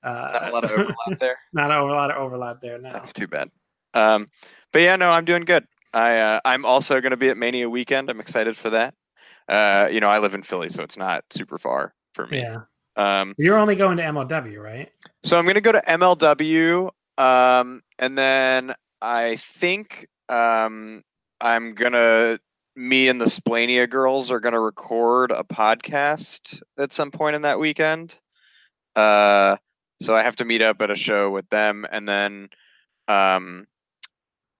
Uh, 0.00 0.30
Not 0.32 0.48
a 0.48 0.52
lot 0.52 0.64
of 0.64 0.70
overlap 0.70 1.18
there. 1.18 1.38
not 1.52 1.70
a, 1.72 1.84
lot 1.84 2.10
of 2.12 2.18
overlap 2.18 2.60
there. 2.60 2.78
No. 2.78 2.92
That's 2.92 3.12
too 3.12 3.26
bad. 3.26 3.50
Um, 3.94 4.30
but 4.72 4.82
yeah, 4.82 4.94
no, 4.94 5.10
I'm 5.10 5.24
doing 5.24 5.44
good. 5.44 5.66
I 5.92 6.18
uh, 6.18 6.40
I'm 6.44 6.64
also 6.64 7.00
going 7.00 7.10
to 7.10 7.16
be 7.16 7.30
at 7.30 7.36
Mania 7.36 7.68
weekend. 7.68 8.08
I'm 8.08 8.20
excited 8.20 8.56
for 8.56 8.70
that. 8.70 8.94
Uh, 9.48 9.88
you 9.90 9.98
know, 10.00 10.08
I 10.08 10.18
live 10.18 10.34
in 10.34 10.42
Philly, 10.42 10.68
so 10.68 10.82
it's 10.82 10.96
not 10.96 11.24
super 11.30 11.58
far 11.58 11.94
for 12.14 12.26
me. 12.26 12.40
Yeah, 12.40 12.60
Um, 12.98 13.34
you're 13.38 13.56
only 13.56 13.76
going 13.76 13.96
to 13.98 14.02
MLW, 14.02 14.60
right? 14.60 14.90
so 15.22 15.38
I'm 15.38 15.44
going 15.44 15.54
to 15.54 15.60
go 15.60 15.72
to 15.72 15.82
MLW, 15.86 16.90
um, 17.16 17.80
and 17.98 18.18
then 18.18 18.74
I 19.00 19.36
think 19.36 20.08
um, 20.28 21.02
I'm 21.40 21.74
gonna. 21.74 22.38
Me 22.74 23.08
and 23.08 23.20
the 23.20 23.24
Splania 23.24 23.90
girls 23.90 24.30
are 24.30 24.38
going 24.38 24.52
to 24.52 24.60
record 24.60 25.32
a 25.32 25.42
podcast 25.42 26.62
at 26.78 26.92
some 26.92 27.10
point 27.10 27.34
in 27.34 27.42
that 27.42 27.58
weekend. 27.58 28.20
Uh, 28.94 29.56
so 30.00 30.14
I 30.14 30.22
have 30.22 30.36
to 30.36 30.44
meet 30.44 30.62
up 30.62 30.80
at 30.80 30.90
a 30.90 30.94
show 30.94 31.28
with 31.30 31.48
them, 31.48 31.84
and 31.90 32.08
then 32.08 32.50
um, 33.08 33.66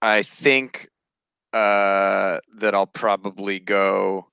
I 0.03 0.23
think 0.23 0.89
uh, 1.53 2.39
that 2.57 2.75
I'll 2.75 2.87
probably 2.87 3.61
go 3.61 4.29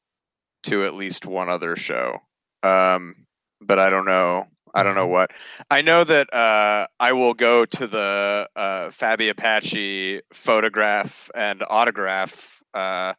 to 0.63 0.85
at 0.85 0.95
least 0.95 1.27
one 1.27 1.49
other 1.49 1.75
show. 1.75 2.17
Um, 2.63 3.24
but 3.65 3.79
I 3.79 3.89
don't 3.89 4.05
know. 4.05 4.47
I 4.73 4.83
don't 4.83 4.95
know 4.95 5.07
what. 5.07 5.31
I 5.71 5.81
know 5.81 6.03
that 6.03 6.33
uh, 6.33 6.87
I 6.99 7.13
will 7.13 7.33
go 7.33 7.65
to 7.65 7.87
the 7.87 8.49
uh, 8.55 8.87
Fabi 8.89 9.29
Apache 9.29 10.21
photograph 10.33 11.31
and 11.33 11.63
autograph, 11.69 12.61
uh, 12.73 13.13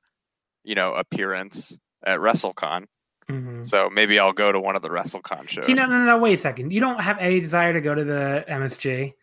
you 0.64 0.74
know, 0.74 0.92
appearance 0.92 1.78
at 2.04 2.20
WrestleCon. 2.20 2.86
Mhm. 3.30 3.66
So 3.66 3.90
maybe 3.90 4.18
I'll 4.18 4.34
go 4.34 4.52
to 4.52 4.60
one 4.60 4.76
of 4.76 4.82
the 4.82 4.88
WrestleCon 4.88 5.48
shows. 5.48 5.66
See, 5.66 5.74
no, 5.74 5.86
no, 5.86 5.98
no, 5.98 6.04
no, 6.04 6.18
wait 6.18 6.38
a 6.38 6.42
second. 6.42 6.72
You 6.72 6.80
don't 6.80 7.00
have 7.00 7.18
any 7.18 7.40
desire 7.40 7.72
to 7.72 7.80
go 7.80 7.94
to 7.94 8.04
the 8.04 8.44
MSG. 8.48 9.14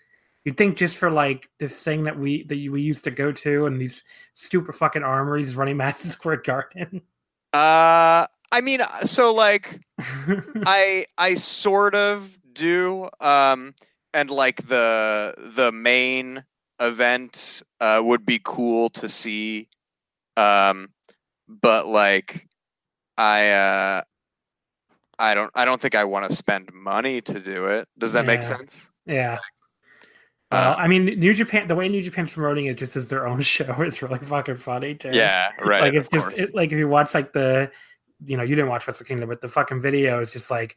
You'd 0.44 0.58
think 0.58 0.76
just 0.76 0.98
for 0.98 1.10
like 1.10 1.50
this 1.60 1.84
thing 1.84 2.04
that 2.04 2.20
we 2.20 2.44
that 2.44 2.56
we 2.56 2.82
used 2.82 3.06
to 3.06 3.12
go 3.12 3.32
to 3.32 3.66
and 3.66 3.80
these 3.80 4.04
stupid 4.34 4.76
fucking 4.76 5.04
armories 5.04 5.56
running 5.56 5.78
Madison 5.78 6.12
Square 6.18 6.38
Garden. 6.38 7.02
Uh, 7.54 8.28
I 8.54 8.62
mean, 8.62 8.82
uh, 8.82 9.02
so 9.02 9.34
like 9.34 9.82
I 10.00 11.06
I 11.18 11.34
sort 11.34 11.96
of 11.96 12.38
do. 12.54 13.10
Um, 13.20 13.74
and 14.14 14.30
like 14.30 14.68
the 14.68 15.34
the 15.56 15.72
main 15.72 16.44
event 16.80 17.64
uh, 17.82 18.02
would 18.04 18.26
be 18.26 18.40
cool 18.44 18.90
to 18.92 19.10
see. 19.10 19.68
Um, 20.38 20.90
but 21.48 21.88
like 21.88 22.48
I 23.18 23.50
uh, 23.50 24.02
I 25.18 25.34
don't 25.34 25.52
I 25.56 25.66
don't 25.66 25.82
think 25.82 25.96
I 25.96 26.04
want 26.04 26.30
to 26.30 26.36
spend 26.36 26.72
money 26.74 27.22
to 27.22 27.40
do 27.40 27.66
it. 27.66 27.88
Does 27.98 28.14
that 28.14 28.26
make 28.26 28.44
sense? 28.44 28.90
yeah. 29.06 29.40
Uh, 30.52 30.76
I 30.78 30.88
mean, 30.88 31.06
New 31.06 31.34
Japan. 31.34 31.68
The 31.68 31.74
way 31.74 31.90
New 31.90 32.04
Japan's 32.04 32.32
promoting 32.32 32.68
it 32.68 32.78
just 32.78 32.96
as 32.96 33.08
their 33.08 33.26
own 33.26 33.42
show 33.42 33.82
is 33.82 34.04
really 34.04 34.20
fucking 34.20 34.58
funny 34.58 34.94
too. 34.94 35.10
yeah, 35.12 35.50
right. 35.66 35.82
like 35.82 35.94
it's 35.96 36.10
just 36.10 36.38
it, 36.38 36.54
like 36.54 36.72
if 36.72 36.78
you 36.78 36.88
watch 36.88 37.16
like 37.16 37.34
the, 37.34 37.72
you 38.26 38.38
know, 38.38 38.44
you 38.44 38.56
didn't 38.56 38.70
watch 38.70 38.88
Wrestle 38.88 39.06
Kingdom, 39.06 39.30
but 39.30 39.42
the 39.42 39.48
fucking 39.48 39.82
video 39.82 40.22
is 40.22 40.32
just 40.32 40.52
like, 40.52 40.76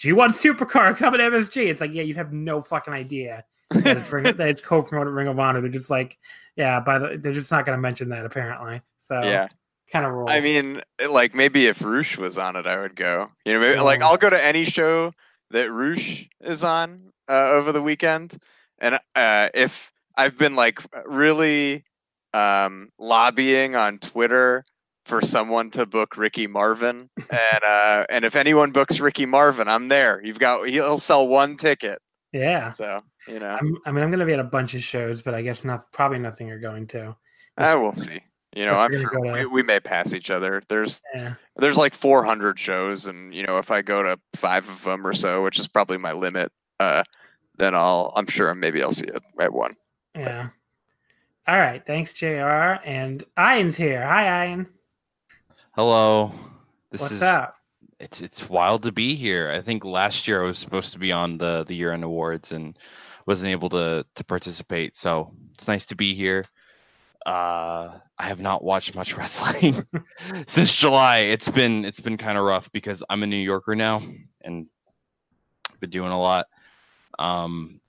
G1 0.00 0.30
Supercard 0.30 0.96
coming 0.96 1.18
to 1.18 1.30
MSG. 1.30 1.68
It's 1.68 1.80
like, 1.80 1.94
yeah, 1.94 2.02
you'd 2.02 2.16
have 2.16 2.32
no 2.32 2.60
fucking 2.60 2.92
idea 2.92 3.44
that 3.70 3.96
it's, 3.96 4.12
Ring, 4.12 4.24
that 4.36 4.48
it's 4.48 4.60
co-promoted 4.60 5.12
Ring 5.12 5.28
of 5.28 5.38
Honor. 5.38 5.60
They're 5.60 5.70
just 5.70 5.90
like, 5.90 6.18
yeah, 6.56 6.80
by 6.80 6.98
the 6.98 7.18
they're 7.18 7.32
just 7.32 7.50
not 7.50 7.66
going 7.66 7.76
to 7.76 7.80
mention 7.80 8.08
that 8.10 8.24
apparently. 8.24 8.80
So 9.00 9.20
yeah. 9.22 9.48
kind 9.90 10.04
of 10.04 10.12
rules. 10.12 10.30
I 10.30 10.40
mean, 10.40 10.80
like 11.08 11.34
maybe 11.34 11.66
if 11.66 11.82
Rush 11.84 12.18
was 12.18 12.38
on 12.38 12.56
it, 12.56 12.66
I 12.66 12.78
would 12.78 12.96
go. 12.96 13.30
You 13.44 13.54
know, 13.54 13.60
maybe 13.60 13.80
like 13.80 14.02
I'll 14.02 14.16
go 14.16 14.30
to 14.30 14.44
any 14.44 14.64
show 14.64 15.12
that 15.50 15.70
Rush 15.70 16.28
is 16.40 16.64
on 16.64 17.12
uh, 17.28 17.50
over 17.50 17.72
the 17.72 17.82
weekend, 17.82 18.36
and 18.78 18.98
uh, 19.14 19.48
if 19.54 19.92
I've 20.16 20.36
been 20.36 20.56
like 20.56 20.80
really 21.06 21.84
um, 22.32 22.90
lobbying 22.98 23.76
on 23.76 23.98
Twitter 23.98 24.64
for 25.04 25.20
someone 25.22 25.70
to 25.70 25.86
book 25.86 26.16
Ricky 26.16 26.46
Marvin, 26.46 27.08
and 27.30 27.64
uh, 27.66 28.06
and 28.10 28.24
if 28.24 28.36
anyone 28.36 28.72
books 28.72 29.00
Ricky 29.00 29.26
Marvin, 29.26 29.68
I'm 29.68 29.88
there. 29.88 30.20
You've 30.24 30.38
got 30.38 30.68
he'll 30.68 30.98
sell 30.98 31.28
one 31.28 31.56
ticket, 31.56 31.98
yeah. 32.32 32.68
so 32.68 33.02
you 33.28 33.38
know, 33.38 33.56
I'm, 33.60 33.76
I 33.86 33.92
mean, 33.92 34.02
I'm 34.04 34.10
going 34.10 34.20
to 34.20 34.26
be 34.26 34.32
at 34.34 34.40
a 34.40 34.44
bunch 34.44 34.74
of 34.74 34.82
shows, 34.82 35.22
but 35.22 35.34
I 35.34 35.42
guess 35.42 35.64
not. 35.64 35.90
Probably 35.92 36.18
nothing 36.18 36.46
you're 36.48 36.58
going 36.60 36.86
to. 36.88 37.16
I 37.56 37.74
will 37.76 37.92
see. 37.92 38.20
You 38.54 38.66
know, 38.66 38.74
I'm 38.74 38.92
sure 38.92 39.10
gonna 39.10 39.32
we, 39.32 39.46
we 39.46 39.62
may 39.62 39.80
pass 39.80 40.14
each 40.14 40.30
other. 40.30 40.62
There's 40.68 41.02
Yeah. 41.16 41.34
there's 41.56 41.76
like 41.76 41.92
400 41.92 42.58
shows 42.58 43.06
and 43.06 43.34
you 43.34 43.42
know 43.44 43.58
if 43.58 43.70
i 43.72 43.82
go 43.82 44.02
to 44.02 44.16
five 44.36 44.68
of 44.68 44.82
them 44.84 45.04
or 45.06 45.12
so 45.12 45.42
which 45.42 45.58
is 45.58 45.66
probably 45.66 45.96
my 45.98 46.12
limit 46.12 46.52
uh 46.78 47.02
then 47.56 47.74
i'll 47.74 48.12
i'm 48.16 48.26
sure 48.26 48.54
maybe 48.54 48.80
i'll 48.82 48.92
see 48.92 49.06
it 49.06 49.20
at 49.40 49.52
one 49.52 49.74
Yeah. 50.16 50.50
All 51.46 51.58
right. 51.58 51.84
Thanks, 51.86 52.12
Jr. 52.14 52.78
And 52.86 53.22
Ian's 53.38 53.76
here. 53.76 54.06
Hi, 54.06 54.46
Ian. 54.48 54.66
Hello. 55.76 56.32
This 56.92 57.00
What's 57.00 57.14
is 57.14 57.22
up? 57.22 57.56
it's 57.98 58.20
it's 58.20 58.48
wild 58.48 58.84
to 58.84 58.92
be 58.92 59.16
here. 59.16 59.50
I 59.50 59.60
think 59.60 59.84
last 59.84 60.28
year 60.28 60.40
I 60.40 60.46
was 60.46 60.56
supposed 60.56 60.92
to 60.92 61.00
be 61.00 61.10
on 61.10 61.36
the 61.36 61.64
the 61.66 61.74
year 61.74 61.90
end 61.92 62.04
awards 62.04 62.52
and 62.52 62.78
wasn't 63.26 63.50
able 63.50 63.68
to 63.70 64.06
to 64.14 64.24
participate. 64.24 64.94
So 64.94 65.32
it's 65.54 65.66
nice 65.66 65.84
to 65.86 65.96
be 65.96 66.14
here. 66.14 66.44
Uh, 67.26 67.98
I 68.16 68.28
have 68.28 68.38
not 68.38 68.62
watched 68.62 68.94
much 68.94 69.16
wrestling 69.16 69.84
since 70.46 70.76
July. 70.76 71.18
It's 71.18 71.48
been 71.48 71.84
it's 71.84 71.98
been 71.98 72.18
kind 72.18 72.38
of 72.38 72.44
rough 72.44 72.70
because 72.70 73.02
I'm 73.10 73.24
a 73.24 73.26
New 73.26 73.36
Yorker 73.36 73.74
now 73.74 74.00
and 74.42 74.66
been 75.80 75.90
doing 75.90 76.12
a 76.12 76.20
lot. 76.20 76.46
Um, 77.18 77.80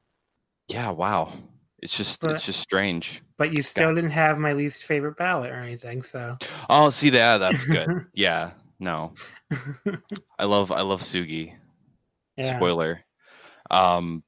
yeah, 0.70 0.90
wow. 0.90 1.34
It's 1.82 1.96
just 1.96 2.22
But- 2.22 2.32
it's 2.32 2.46
just 2.46 2.60
strange. 2.60 3.22
But 3.38 3.58
you 3.58 3.64
still 3.64 3.94
didn't 3.94 4.12
have 4.12 4.38
my 4.38 4.54
least 4.54 4.84
favorite 4.84 5.18
ballot 5.18 5.52
or 5.52 5.60
anything, 5.60 6.02
so. 6.02 6.38
Oh, 6.70 6.90
see 6.90 7.10
that 7.12 7.40
that's 7.40 7.66
good. 7.66 7.90
yeah, 8.14 8.52
no. 8.80 9.14
I 10.40 10.46
love 10.46 10.72
I 10.72 10.82
love 10.82 11.02
Sugi. 11.02 11.54
yeah. 12.38 12.56
Spoiler. 12.58 13.02
Um, 13.70 14.24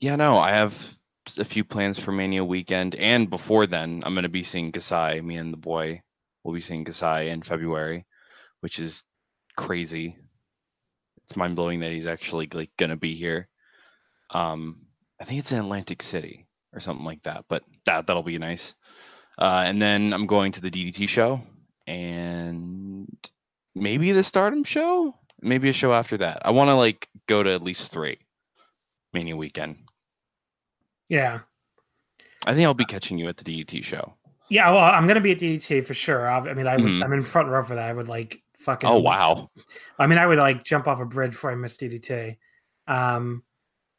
yeah, 0.00 0.16
no, 0.16 0.38
I 0.38 0.50
have 0.50 0.74
a 1.38 1.44
few 1.44 1.64
plans 1.64 1.98
for 1.98 2.12
Mania 2.12 2.44
weekend, 2.44 2.94
and 2.96 3.30
before 3.30 3.66
then, 3.66 4.02
I'm 4.04 4.14
gonna 4.14 4.28
be 4.28 4.42
seeing 4.42 4.72
Kasai. 4.72 5.20
Me 5.20 5.36
and 5.36 5.52
the 5.52 5.56
boy 5.58 6.02
will 6.44 6.52
be 6.52 6.60
seeing 6.60 6.84
Kasai 6.84 7.28
in 7.30 7.42
February, 7.42 8.04
which 8.60 8.78
is 8.78 9.04
crazy. 9.56 10.16
It's 11.24 11.36
mind 11.36 11.56
blowing 11.56 11.80
that 11.80 11.92
he's 11.92 12.06
actually 12.08 12.48
like 12.52 12.70
gonna 12.76 12.96
be 12.96 13.14
here. 13.14 13.48
Um, 14.30 14.82
I 15.20 15.24
think 15.24 15.38
it's 15.38 15.52
in 15.52 15.58
Atlantic 15.60 16.02
City 16.02 16.41
or 16.72 16.80
something 16.80 17.04
like 17.04 17.22
that, 17.24 17.44
but 17.48 17.62
that 17.86 18.06
that'll 18.06 18.22
be 18.22 18.38
nice. 18.38 18.74
Uh, 19.38 19.62
and 19.66 19.80
then 19.80 20.12
I'm 20.12 20.26
going 20.26 20.52
to 20.52 20.60
the 20.60 20.70
DDT 20.70 21.08
show 21.08 21.40
and 21.86 23.06
maybe 23.74 24.12
the 24.12 24.22
Stardom 24.22 24.64
show, 24.64 25.14
maybe 25.40 25.68
a 25.68 25.72
show 25.72 25.92
after 25.92 26.18
that. 26.18 26.42
I 26.44 26.50
want 26.50 26.68
to 26.68 26.74
like 26.74 27.08
go 27.26 27.42
to 27.42 27.50
at 27.50 27.62
least 27.62 27.92
three 27.92 28.18
Mania 29.12 29.36
weekend. 29.36 29.76
Yeah. 31.08 31.40
I 32.46 32.54
think 32.54 32.64
I'll 32.66 32.74
be 32.74 32.84
catching 32.84 33.18
you 33.18 33.28
at 33.28 33.36
the 33.36 33.44
DDT 33.44 33.82
show. 33.84 34.14
Yeah, 34.48 34.70
well, 34.70 34.84
I'm 34.84 35.06
gonna 35.06 35.20
be 35.20 35.32
at 35.32 35.38
DDT 35.38 35.84
for 35.84 35.94
sure. 35.94 36.28
I, 36.28 36.38
I 36.38 36.54
mean, 36.54 36.66
I 36.66 36.76
would, 36.76 36.84
Mhm. 36.84 37.04
I'm 37.04 37.12
in 37.12 37.22
front 37.22 37.48
row 37.48 37.62
for 37.62 37.74
that. 37.74 37.88
I 37.88 37.92
would 37.92 38.08
like 38.08 38.42
fucking. 38.58 38.88
Oh 38.88 38.98
wow! 38.98 39.48
I 39.98 40.06
mean, 40.06 40.18
I 40.18 40.26
would 40.26 40.38
like 40.38 40.62
jump 40.64 40.86
off 40.86 41.00
a 41.00 41.06
bridge 41.06 41.30
before 41.30 41.50
I 41.52 41.54
miss 41.54 41.76
DDT. 41.76 42.36
Um, 42.86 43.44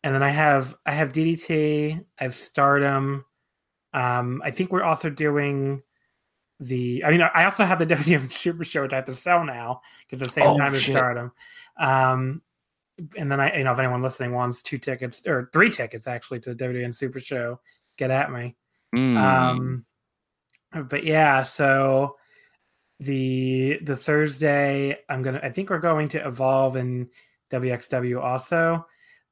and 0.03 0.13
then 0.13 0.21
I 0.21 0.29
have 0.29 0.75
I 0.85 0.91
have 0.91 1.13
DDT. 1.13 2.03
I 2.19 2.23
have 2.23 2.35
Stardom. 2.35 3.25
Um, 3.93 4.41
I 4.43 4.51
think 4.51 4.71
we're 4.71 4.83
also 4.83 5.09
doing 5.09 5.81
the. 6.59 7.03
I 7.05 7.11
mean, 7.11 7.21
I 7.21 7.45
also 7.45 7.63
have 7.63 7.79
the 7.79 7.85
WWN 7.95 8.31
Super 8.31 8.63
Show 8.63 8.83
which 8.83 8.93
I 8.93 8.97
have 8.97 9.05
to 9.05 9.13
sell 9.13 9.45
now 9.45 9.81
because 10.05 10.19
the 10.19 10.29
same 10.29 10.47
Oh, 10.47 10.57
time 10.57 10.73
as 10.73 10.81
shit. 10.81 10.95
Stardom. 10.95 11.31
Um, 11.79 12.41
and 13.17 13.31
then 13.31 13.39
I, 13.39 13.57
you 13.57 13.63
know, 13.63 13.71
if 13.71 13.79
anyone 13.79 14.03
listening 14.03 14.33
wants 14.33 14.61
two 14.61 14.77
tickets 14.77 15.25
or 15.25 15.49
three 15.51 15.71
tickets 15.71 16.07
actually 16.07 16.41
to 16.41 16.53
the 16.53 16.63
WWN 16.63 16.95
Super 16.95 17.19
Show, 17.19 17.59
get 17.97 18.11
at 18.11 18.31
me. 18.31 18.55
Mm. 18.93 19.17
Um, 19.17 19.85
but 20.89 21.03
yeah, 21.03 21.43
so 21.43 22.17
the 22.99 23.79
the 23.81 23.95
Thursday, 23.95 24.97
I'm 25.07 25.21
gonna. 25.21 25.39
I 25.41 25.49
think 25.49 25.69
we're 25.69 25.79
going 25.79 26.09
to 26.09 26.27
evolve 26.27 26.75
in 26.75 27.09
WXW 27.51 28.21
also, 28.21 28.85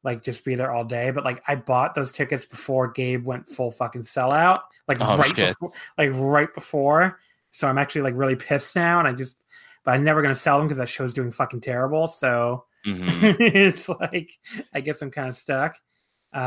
like 0.03 0.23
just 0.23 0.43
be 0.43 0.55
there 0.55 0.71
all 0.71 0.83
day. 0.83 1.11
But 1.11 1.23
like, 1.25 1.43
I 1.47 1.55
bought 1.55 1.93
those 1.95 2.11
tickets 2.11 2.45
before 2.45 2.87
Gabe 2.91 3.25
went 3.25 3.47
full 3.47 3.71
fucking 3.71 4.03
sellout, 4.03 4.59
like 4.87 4.97
Oh, 5.01 5.17
right 5.17 5.35
shit. 5.35 5.49
before, 5.55 5.71
like 5.97 6.09
right 6.13 6.53
before. 6.53 7.19
So 7.51 7.67
I'm 7.67 7.77
actually 7.77 8.01
like 8.01 8.13
really 8.15 8.35
pissed 8.35 8.75
now, 8.75 8.99
and 8.99 9.07
I 9.07 9.13
just, 9.13 9.37
but 9.83 9.91
I'm 9.91 10.03
never 10.03 10.21
gonna 10.21 10.35
sell 10.35 10.57
them 10.57 10.67
because 10.67 10.77
that 10.77 10.89
show's 10.89 11.13
doing 11.13 11.31
fucking 11.31 11.61
terrible. 11.61 12.07
So 12.07 12.65
Mhm. 12.85 13.09
it's 13.39 13.87
like, 13.89 14.31
I 14.73 14.81
guess 14.81 15.01
I'm 15.01 15.11
kind 15.11 15.29
of 15.29 15.35
stuck. 15.35 15.75
Uh, 16.33 16.37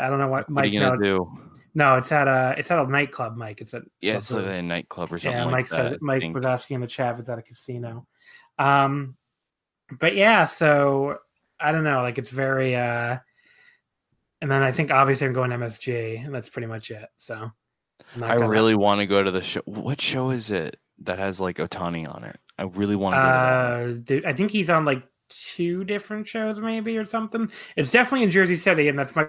I 0.00 0.06
don't 0.08 0.18
know 0.18 0.28
what, 0.28 0.48
what 0.48 0.50
Mike 0.50 0.72
you 0.72 0.80
gonna 0.80 0.92
knows. 0.96 1.02
do? 1.02 1.38
No, 1.74 1.96
it's 1.96 2.12
at 2.12 2.28
a 2.28 2.54
it's 2.56 2.70
at 2.70 2.78
a 2.78 2.88
nightclub, 2.88 3.36
Mike. 3.36 3.60
It's 3.60 3.74
at 3.74 3.82
Yeah, 4.00 4.18
it's 4.18 4.30
like 4.30 4.44
Blue. 4.44 4.52
a 4.52 4.62
nightclub 4.62 5.12
or 5.12 5.18
something 5.18 5.38
yeah. 5.40 5.50
Mike 5.50 5.68
that. 5.70 5.74
said 5.76 5.92
I 5.94 5.98
Mike 6.00 6.22
was 6.32 6.46
asking 6.46 6.76
in 6.76 6.80
the 6.82 6.86
chat 6.86 7.14
if 7.14 7.20
it's 7.20 7.28
at 7.28 7.38
a 7.38 7.42
casino. 7.42 8.06
Um, 8.60 9.16
but 9.98 10.14
yeah, 10.14 10.44
so 10.44 11.18
I 11.64 11.72
don't 11.72 11.84
know. 11.84 12.02
Like 12.02 12.18
it's 12.18 12.30
very. 12.30 12.76
uh 12.76 13.18
And 14.40 14.50
then 14.50 14.62
I 14.62 14.72
think 14.72 14.90
obviously 14.90 15.26
I'm 15.26 15.32
going 15.32 15.50
MSG, 15.50 16.24
and 16.24 16.34
that's 16.34 16.50
pretty 16.50 16.66
much 16.66 16.90
it. 16.90 17.08
So 17.16 17.50
I 18.16 18.36
gonna- 18.36 18.48
really 18.48 18.74
want 18.74 19.00
to 19.00 19.06
go 19.06 19.22
to 19.22 19.30
the 19.30 19.42
show. 19.42 19.62
What 19.64 20.00
show 20.00 20.30
is 20.30 20.50
it 20.50 20.78
that 21.02 21.18
has 21.18 21.40
like 21.40 21.56
Otani 21.56 22.06
on 22.12 22.24
it? 22.24 22.38
I 22.58 22.64
really 22.64 22.96
want 22.96 23.14
to 23.14 23.18
go 23.18 23.22
to. 23.24 23.98
Uh, 23.98 24.00
dude, 24.04 24.24
I 24.26 24.32
think 24.32 24.50
he's 24.50 24.70
on 24.70 24.84
like 24.84 25.02
two 25.28 25.82
different 25.84 26.28
shows, 26.28 26.60
maybe 26.60 26.96
or 26.96 27.04
something. 27.04 27.50
It's 27.76 27.90
definitely 27.90 28.24
in 28.24 28.30
Jersey 28.30 28.56
City, 28.56 28.88
and 28.88 28.98
that's 28.98 29.16
my 29.16 29.26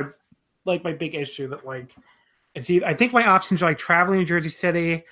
like 0.66 0.84
my 0.84 0.94
big 0.94 1.16
issue. 1.16 1.48
That 1.48 1.66
like, 1.66 1.96
it's 2.54 2.70
either, 2.70 2.86
I 2.86 2.94
think 2.94 3.14
my 3.14 3.26
options 3.26 3.64
are 3.64 3.68
like 3.68 3.78
traveling 3.78 4.20
to 4.20 4.26
Jersey 4.26 4.50
City, 4.50 5.04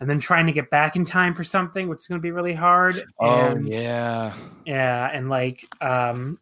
and 0.00 0.10
then 0.10 0.18
trying 0.18 0.46
to 0.46 0.52
get 0.52 0.70
back 0.70 0.96
in 0.96 1.04
time 1.04 1.34
for 1.34 1.44
something, 1.44 1.88
which 1.88 2.00
is 2.00 2.06
going 2.06 2.18
to 2.18 2.22
be 2.22 2.30
really 2.30 2.54
hard. 2.54 3.04
Oh 3.20 3.50
and, 3.50 3.72
yeah. 3.72 4.36
yeah, 4.66 5.10
and 5.12 5.28
like, 5.30 5.66
um, 5.80 6.38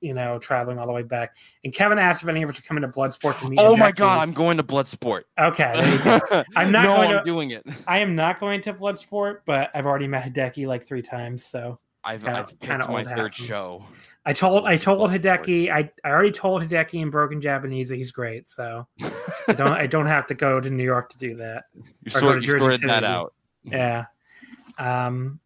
you 0.00 0.14
know, 0.14 0.38
traveling 0.38 0.78
all 0.78 0.86
the 0.86 0.92
way 0.92 1.02
back. 1.02 1.36
And 1.62 1.74
Kevin 1.74 1.98
asked 1.98 2.22
if 2.22 2.28
any 2.28 2.42
of 2.42 2.50
us 2.50 2.58
are 2.58 2.62
coming 2.62 2.82
to 2.82 2.88
Bloodsport 2.88 3.38
to 3.40 3.48
meet. 3.48 3.58
Oh 3.58 3.76
my 3.76 3.92
god, 3.92 4.18
I'm 4.18 4.32
going 4.32 4.56
to 4.56 4.62
Bloodsport. 4.62 5.22
Okay, 5.38 5.98
go. 6.04 6.20
I'm 6.56 6.72
not 6.72 6.84
no, 6.84 6.96
going 6.96 7.10
I'm 7.10 7.18
to- 7.18 7.24
doing 7.24 7.50
it. 7.50 7.66
I 7.86 7.98
am 7.98 8.14
not 8.14 8.40
going 8.40 8.62
to 8.62 8.72
Bloodsport, 8.74 9.40
but 9.46 9.70
I've 9.74 9.86
already 9.86 10.06
met 10.06 10.24
Hideki 10.24 10.66
like 10.66 10.86
three 10.86 11.02
times. 11.02 11.44
So 11.44 11.78
I've, 12.02 12.22
Kinda- 12.22 12.38
I've 12.38 12.46
picked 12.48 12.60
kinda 12.62 12.88
my 12.90 13.04
third 13.04 13.34
from- 13.34 13.44
show. 13.46 13.84
I 14.26 14.32
told 14.34 14.66
I 14.66 14.76
told 14.76 15.10
Hideki 15.10 15.70
I, 15.72 15.90
I 16.04 16.08
already 16.10 16.30
told 16.30 16.62
Hideki 16.62 16.94
in 17.00 17.10
broken 17.10 17.40
Japanese 17.40 17.88
that 17.88 17.96
he's 17.96 18.12
great. 18.12 18.48
So 18.48 18.86
I 19.48 19.52
don't 19.54 19.72
I 19.72 19.86
don't 19.88 20.06
have 20.06 20.26
to 20.26 20.34
go 20.34 20.60
to 20.60 20.68
New 20.70 20.84
York 20.84 21.08
to 21.10 21.18
do 21.18 21.36
that. 21.36 21.64
You, 21.74 21.84
Or 22.14 22.20
sort, 22.20 22.40
to 22.42 22.46
you 22.46 22.58
sorted 22.58 22.82
that 22.88 23.04
out. 23.04 23.34
Yeah. 23.64 24.04
Um. 24.78 25.40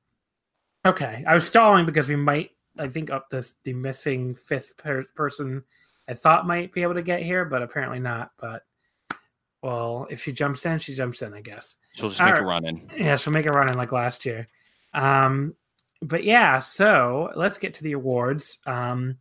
Okay, 0.87 1.25
I 1.27 1.35
was 1.35 1.47
stalling 1.47 1.87
because 1.87 2.09
we 2.09 2.17
might. 2.17 2.51
I 2.79 2.89
think 2.89 3.11
up 3.11 3.31
this 3.31 3.55
the 3.65 3.73
missing 3.73 4.35
fifth 4.35 4.77
per- 4.77 5.07
person 5.15 5.63
I 6.09 6.15
thought 6.15 6.47
might 6.47 6.73
be 6.73 6.83
able 6.83 6.95
to 6.95 7.03
get 7.03 7.23
here, 7.23 7.45
but 7.45 7.63
apparently 7.63 8.01
not. 8.01 8.33
But 8.39 8.65
well, 9.63 10.07
if 10.11 10.23
she 10.23 10.33
jumps 10.33 10.67
in, 10.67 10.79
she 10.79 10.95
jumps 10.95 11.23
in, 11.23 11.33
I 11.33 11.41
guess. 11.41 11.77
She'll 11.95 12.09
just 12.11 12.21
make 12.21 12.35
All 12.35 12.41
a 12.41 12.45
run 12.45 12.67
in. 12.67 12.91
Yeah, 12.97 13.17
she'll 13.17 13.33
make 13.33 13.47
a 13.47 13.53
run 13.53 13.71
in 13.71 13.79
like 13.79 13.93
last 13.93 14.27
year. 14.27 14.47
Um, 14.93 15.55
but 16.05 16.25
yeah, 16.25 16.59
so 16.59 17.31
let's 17.35 17.59
get 17.59 17.75
to 17.75 17.83
the 17.83 17.93
awards. 17.93 18.59
Um, 18.67 19.17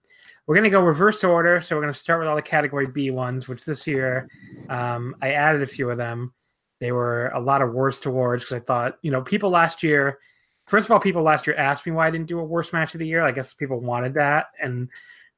we're 0.46 0.56
gonna 0.56 0.70
go 0.70 0.82
reverse 0.82 1.24
order. 1.24 1.62
So 1.62 1.76
we're 1.76 1.82
gonna 1.82 1.94
start 1.94 2.20
with 2.20 2.28
all 2.28 2.36
the 2.36 2.42
category 2.42 2.88
B 2.88 3.10
ones, 3.12 3.48
which 3.48 3.66
this 3.66 3.88
year 3.88 4.30
um, 4.70 5.16
I 5.22 5.32
added 5.32 5.62
a 5.62 5.68
few 5.68 5.90
of 5.90 5.98
them. 5.98 6.34
They 6.80 6.92
were 6.92 7.28
a 7.28 7.40
lot 7.40 7.62
of 7.62 7.74
worst 7.74 8.06
awards 8.06 8.44
because 8.44 8.62
I 8.62 8.66
thought, 8.66 8.98
you 9.02 9.12
know, 9.12 9.22
people 9.22 9.50
last 9.50 9.84
year. 9.84 10.20
First 10.68 10.86
of 10.86 10.92
all, 10.92 11.00
people 11.00 11.24
last 11.24 11.48
year 11.48 11.56
asked 11.56 11.86
me 11.86 11.92
why 11.92 12.08
I 12.08 12.12
didn't 12.12 12.28
do 12.28 12.40
a 12.40 12.44
worst 12.44 12.74
match 12.74 12.94
of 12.94 13.00
the 13.00 13.08
year. 13.08 13.22
I 13.22 13.32
guess 13.32 13.54
people 13.54 13.80
wanted 13.80 14.14
that, 14.16 14.48
and 14.62 14.90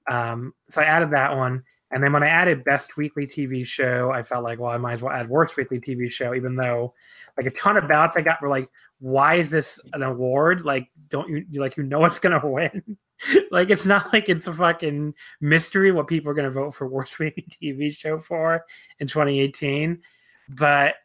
um, 0.10 0.54
so 0.70 0.82
I 0.82 0.86
added 0.86 1.12
that 1.12 1.36
one. 1.36 1.64
And 1.92 2.04
then 2.04 2.12
when 2.12 2.24
I 2.24 2.28
added 2.28 2.64
best 2.64 2.98
weekly 2.98 3.28
TV 3.28 3.66
show, 3.66 4.12
I 4.12 4.24
felt 4.24 4.44
like, 4.44 4.60
well, 4.60 4.72
I 4.72 4.78
might 4.78 4.94
as 4.94 5.02
well 5.02 5.14
add 5.14 5.30
worst 5.30 5.56
weekly 5.56 5.80
TV 5.80 6.12
show, 6.12 6.34
even 6.34 6.56
though 6.56 6.94
like 7.38 7.46
a 7.46 7.52
ton 7.52 7.78
of 7.78 7.88
ballots 7.88 8.16
I 8.18 8.22
got 8.22 8.42
were 8.42 8.50
like, 8.50 8.68
why 9.00 9.36
is 9.36 9.50
this 9.50 9.80
an 9.94 10.04
award? 10.04 10.66
Like, 10.66 10.90
don't 11.10 11.30
you 11.30 11.46
like 11.56 11.78
you 11.78 11.84
know 11.84 12.00
what's 12.00 12.20
gonna 12.20 12.42
win? 12.44 12.98
like, 13.52 13.70
it's 13.70 13.86
not 13.86 14.12
like 14.14 14.30
it's 14.30 14.48
a 14.48 14.54
fucking 14.54 15.14
mystery 15.42 15.92
what 15.92 16.08
people 16.08 16.32
are 16.32 16.36
gonna 16.36 16.52
vote 16.52 16.74
for 16.74 16.88
worst 16.88 17.20
weekly 17.20 17.46
TV 17.50 17.96
show 17.96 18.18
for 18.18 18.66
in 19.00 19.08
2018. 19.08 20.02
But 20.50 20.96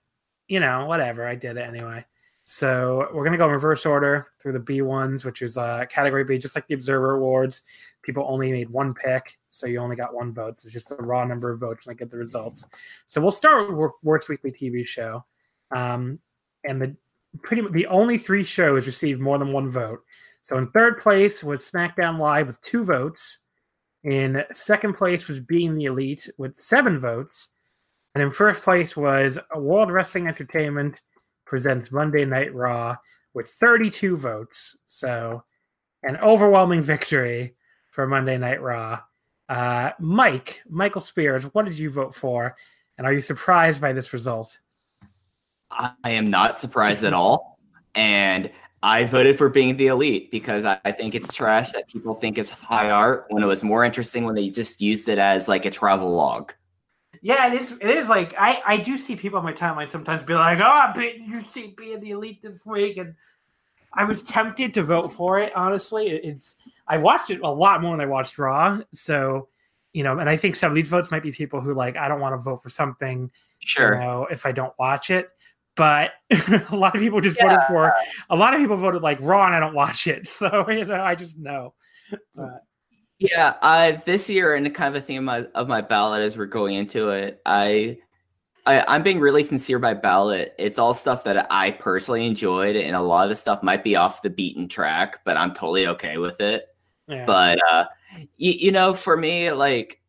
you 0.49 0.61
know, 0.61 0.87
whatever. 0.87 1.26
I 1.26 1.37
did 1.37 1.56
it 1.56 1.68
anyway. 1.68 2.04
So 2.44 3.09
we're 3.14 3.23
gonna 3.25 3.37
go 3.37 3.47
in 3.47 3.52
reverse 3.52 3.87
order 3.87 4.28
through 4.40 4.54
the 4.54 4.59
B 4.59 4.82
ones, 4.82 5.25
which 5.25 5.40
is 5.42 5.56
uh, 5.56 5.87
category 5.88 6.25
B, 6.25 6.38
just 6.38 6.56
like 6.56 6.66
the 6.66 6.75
Observer 6.75 7.14
Awards. 7.14 7.62
People 8.02 8.26
only 8.28 8.50
made 8.50 8.68
one 8.68 8.92
pick, 8.92 9.38
so 9.50 9.66
you 9.66 9.78
only 9.78 9.94
got 9.94 10.14
one 10.14 10.32
vote. 10.35 10.59
So 10.59 10.66
it's 10.66 10.73
just 10.73 10.88
the 10.88 10.97
raw 10.97 11.25
number 11.25 11.52
of 11.52 11.61
votes 11.61 11.87
when 11.87 11.94
I 11.94 11.97
get 11.97 12.11
the 12.11 12.16
results. 12.16 12.64
So 13.06 13.20
we'll 13.20 13.30
start 13.30 13.76
with 13.76 13.92
Worst 14.02 14.28
Weekly 14.28 14.50
TV 14.50 14.85
Show, 14.85 15.25
um, 15.70 16.18
and 16.64 16.82
the 16.82 16.97
pretty 17.43 17.63
much 17.63 17.73
the 17.73 17.87
only 17.87 18.19
three 18.19 18.45
shows 18.45 18.87
received 18.87 19.21
more 19.21 19.39
than 19.39 19.53
one 19.53 19.71
vote. 19.71 20.01
So 20.43 20.57
in 20.59 20.69
third 20.69 21.01
place 21.01 21.45
was 21.45 21.69
SmackDown 21.69 22.19
Live 22.19 22.47
with 22.47 22.61
two 22.61 22.85
votes. 22.85 23.39
In 24.05 24.43
second 24.53 24.95
place 24.95 25.29
was 25.29 25.41
Being 25.41 25.77
the 25.77 25.85
Elite 25.85 26.29
with 26.39 26.61
seven 26.61 26.99
votes. 26.99 27.51
And 28.15 28.23
in 28.23 28.33
first 28.33 28.63
place 28.63 28.97
was 28.97 29.39
World 29.55 29.91
Wrestling 29.91 30.27
Entertainment 30.27 31.03
presents 31.45 31.93
Monday 31.93 32.25
Night 32.25 32.55
Raw 32.55 32.97
with 33.35 33.49
32 33.49 34.17
votes. 34.17 34.79
So 34.87 35.45
an 36.03 36.17
overwhelming 36.17 36.83
victory 36.83 37.55
for 37.91 38.07
Monday 38.07 38.39
Night 38.39 38.63
Raw. 38.63 39.01
Uh, 39.49 39.91
Mike, 39.99 40.63
Michael 40.69 41.01
Spears, 41.01 41.45
what 41.53 41.65
did 41.65 41.79
you 41.79 41.91
vote 41.91 42.15
for? 42.15 42.57
And 42.97 43.07
are 43.07 43.13
you 43.13 43.21
surprised 43.21 43.81
by 43.81 43.93
this 43.93 44.13
result? 44.13 44.59
I 45.71 45.93
I 46.05 46.11
am 46.11 46.31
not 46.31 46.59
surprised 46.59 47.05
at 47.05 47.12
mm-hmm. 47.12 47.21
all. 47.21 47.59
And 47.95 48.50
I 48.83 49.05
voted 49.05 49.37
for 49.37 49.49
being 49.49 49.77
the 49.77 49.88
elite 49.88 50.31
because 50.31 50.64
I, 50.64 50.81
I 50.85 50.92
think 50.92 51.14
it's 51.14 51.33
trash 51.33 51.73
that 51.73 51.88
people 51.88 52.14
think 52.14 52.38
is 52.38 52.49
high 52.49 52.90
art 52.90 53.27
when 53.29 53.42
it 53.42 53.47
was 53.47 53.62
more 53.62 53.85
interesting 53.85 54.25
when 54.25 54.35
they 54.35 54.49
just 54.49 54.81
used 54.81 55.09
it 55.09 55.18
as 55.18 55.49
like 55.49 55.66
a 55.66 55.71
travel 55.71 56.11
log. 56.11 56.55
Yeah, 57.21 57.53
it 57.53 57.61
is. 57.61 57.73
It 57.73 57.90
is 57.90 58.09
like 58.09 58.35
I, 58.38 58.62
I 58.64 58.77
do 58.79 58.97
see 58.97 59.16
people 59.16 59.38
on 59.38 59.44
my 59.44 59.53
timeline 59.53 59.90
sometimes 59.90 60.25
be 60.25 60.33
like, 60.35 60.61
"Oh, 60.62 60.92
but 60.94 61.18
you 61.18 61.40
see 61.40 61.75
being 61.77 62.01
the 62.01 62.12
elite 62.12 62.40
this 62.42 62.64
week," 62.64 62.97
and 62.97 63.14
I 63.92 64.05
was 64.05 64.25
tempted 64.25 64.73
to 64.75 64.83
vote 64.83 65.12
for 65.12 65.38
it. 65.38 65.55
Honestly, 65.55 66.09
It- 66.09 66.25
it's 66.25 66.57
I 66.88 66.97
watched 66.97 67.29
it 67.31 67.40
a 67.42 67.51
lot 67.51 67.83
more 67.83 67.94
than 67.94 68.01
I 68.01 68.09
watched 68.09 68.38
Raw, 68.38 68.81
so 68.92 69.49
you 69.92 70.05
know, 70.05 70.18
and 70.18 70.31
I 70.31 70.37
think 70.37 70.57
some 70.57 70.71
of 70.71 70.77
these 70.77 70.88
votes 70.88 71.11
might 71.11 71.23
be 71.23 71.33
people 71.33 71.61
who 71.61 71.75
like 71.75 71.97
I 71.97 72.09
don't 72.09 72.21
want 72.21 72.33
to 72.33 72.38
vote 72.38 72.62
for 72.62 72.71
something, 72.71 73.31
Sure. 73.59 73.94
you 73.94 74.01
know, 74.01 74.27
if 74.31 74.47
I 74.47 74.53
don't 74.53 74.73
watch 74.79 75.11
it. 75.11 75.29
But 75.76 76.12
a 76.30 76.76
lot 76.76 76.94
of 76.94 77.00
people 77.00 77.20
just 77.20 77.40
voted 77.40 77.61
for 77.68 77.94
a 78.28 78.37
lot 78.37 78.54
of 78.54 78.61
people 78.61 78.76
voted 78.76 79.02
like 79.02 79.18
Raw, 79.20 79.46
and 79.46 79.54
I 79.54 79.61
don't 79.61 79.74
watch 79.74 80.06
it, 80.06 80.28
so 80.38 80.68
you 80.68 80.85
know, 80.85 81.00
I 81.02 81.14
just 81.14 81.38
know. 81.38 81.74
But, 82.35 82.64
Yeah, 83.18 83.54
uh, 83.62 83.92
this 84.04 84.28
year, 84.28 84.54
and 84.54 84.74
kind 84.74 84.94
of 84.94 85.02
a 85.02 85.04
theme 85.04 85.28
of, 85.28 85.46
of 85.54 85.68
my 85.68 85.80
ballot 85.80 86.22
as 86.22 86.37
we're 86.37 86.46
going 86.46 86.74
into 86.74 87.11
it, 87.11 87.40
I, 87.46 87.98
I, 88.66 88.85
I'm 88.88 89.02
being 89.02 89.20
really 89.20 89.42
sincere 89.42 89.78
by 89.78 89.94
ballot. 89.94 90.54
It's 90.59 90.78
all 90.78 90.92
stuff 90.92 91.24
that 91.24 91.46
I 91.50 91.70
personally 91.70 92.26
enjoyed, 92.26 92.76
and 92.76 92.96
a 92.96 93.00
lot 93.00 93.24
of 93.24 93.28
the 93.30 93.37
stuff 93.37 93.62
might 93.62 93.85
be 93.85 93.96
off 93.96 94.22
the 94.22 94.30
beaten 94.30 94.68
track, 94.68 95.20
but 95.24 95.37
I'm 95.37 95.54
totally 95.54 95.87
okay 95.88 96.18
with 96.18 96.40
it. 96.40 96.66
yeah. 97.09 97.24
But 97.26 97.59
uh, 97.70 97.85
you, 98.37 98.52
you 98.52 98.72
know, 98.72 98.94
for 98.94 99.16
me, 99.16 99.52
like, 99.52 100.00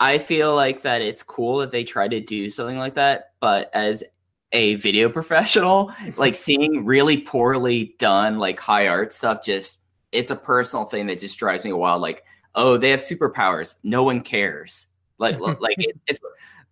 I 0.00 0.18
feel 0.18 0.54
like 0.54 0.82
that 0.82 1.02
it's 1.02 1.22
cool 1.22 1.58
that 1.58 1.70
they 1.70 1.84
try 1.84 2.08
to 2.08 2.20
do 2.20 2.50
something 2.50 2.78
like 2.78 2.94
that, 2.94 3.32
but 3.40 3.70
as 3.74 4.02
a 4.54 4.76
video 4.76 5.10
professional, 5.10 5.92
like 6.16 6.34
seeing 6.34 6.86
really 6.86 7.18
poorly 7.18 7.94
done, 7.98 8.38
like 8.38 8.58
high 8.58 8.88
art 8.88 9.12
stuff, 9.12 9.44
just 9.44 9.80
it's 10.12 10.30
a 10.30 10.36
personal 10.36 10.86
thing 10.86 11.06
that 11.08 11.18
just 11.18 11.36
drives 11.36 11.64
me 11.64 11.72
wild. 11.72 12.00
Like, 12.00 12.24
oh, 12.54 12.78
they 12.78 12.90
have 12.90 13.00
superpowers. 13.00 13.74
No 13.82 14.04
one 14.04 14.22
cares. 14.22 14.86
Like, 15.18 15.38
like 15.38 15.76
it, 15.78 15.98
it's 16.06 16.20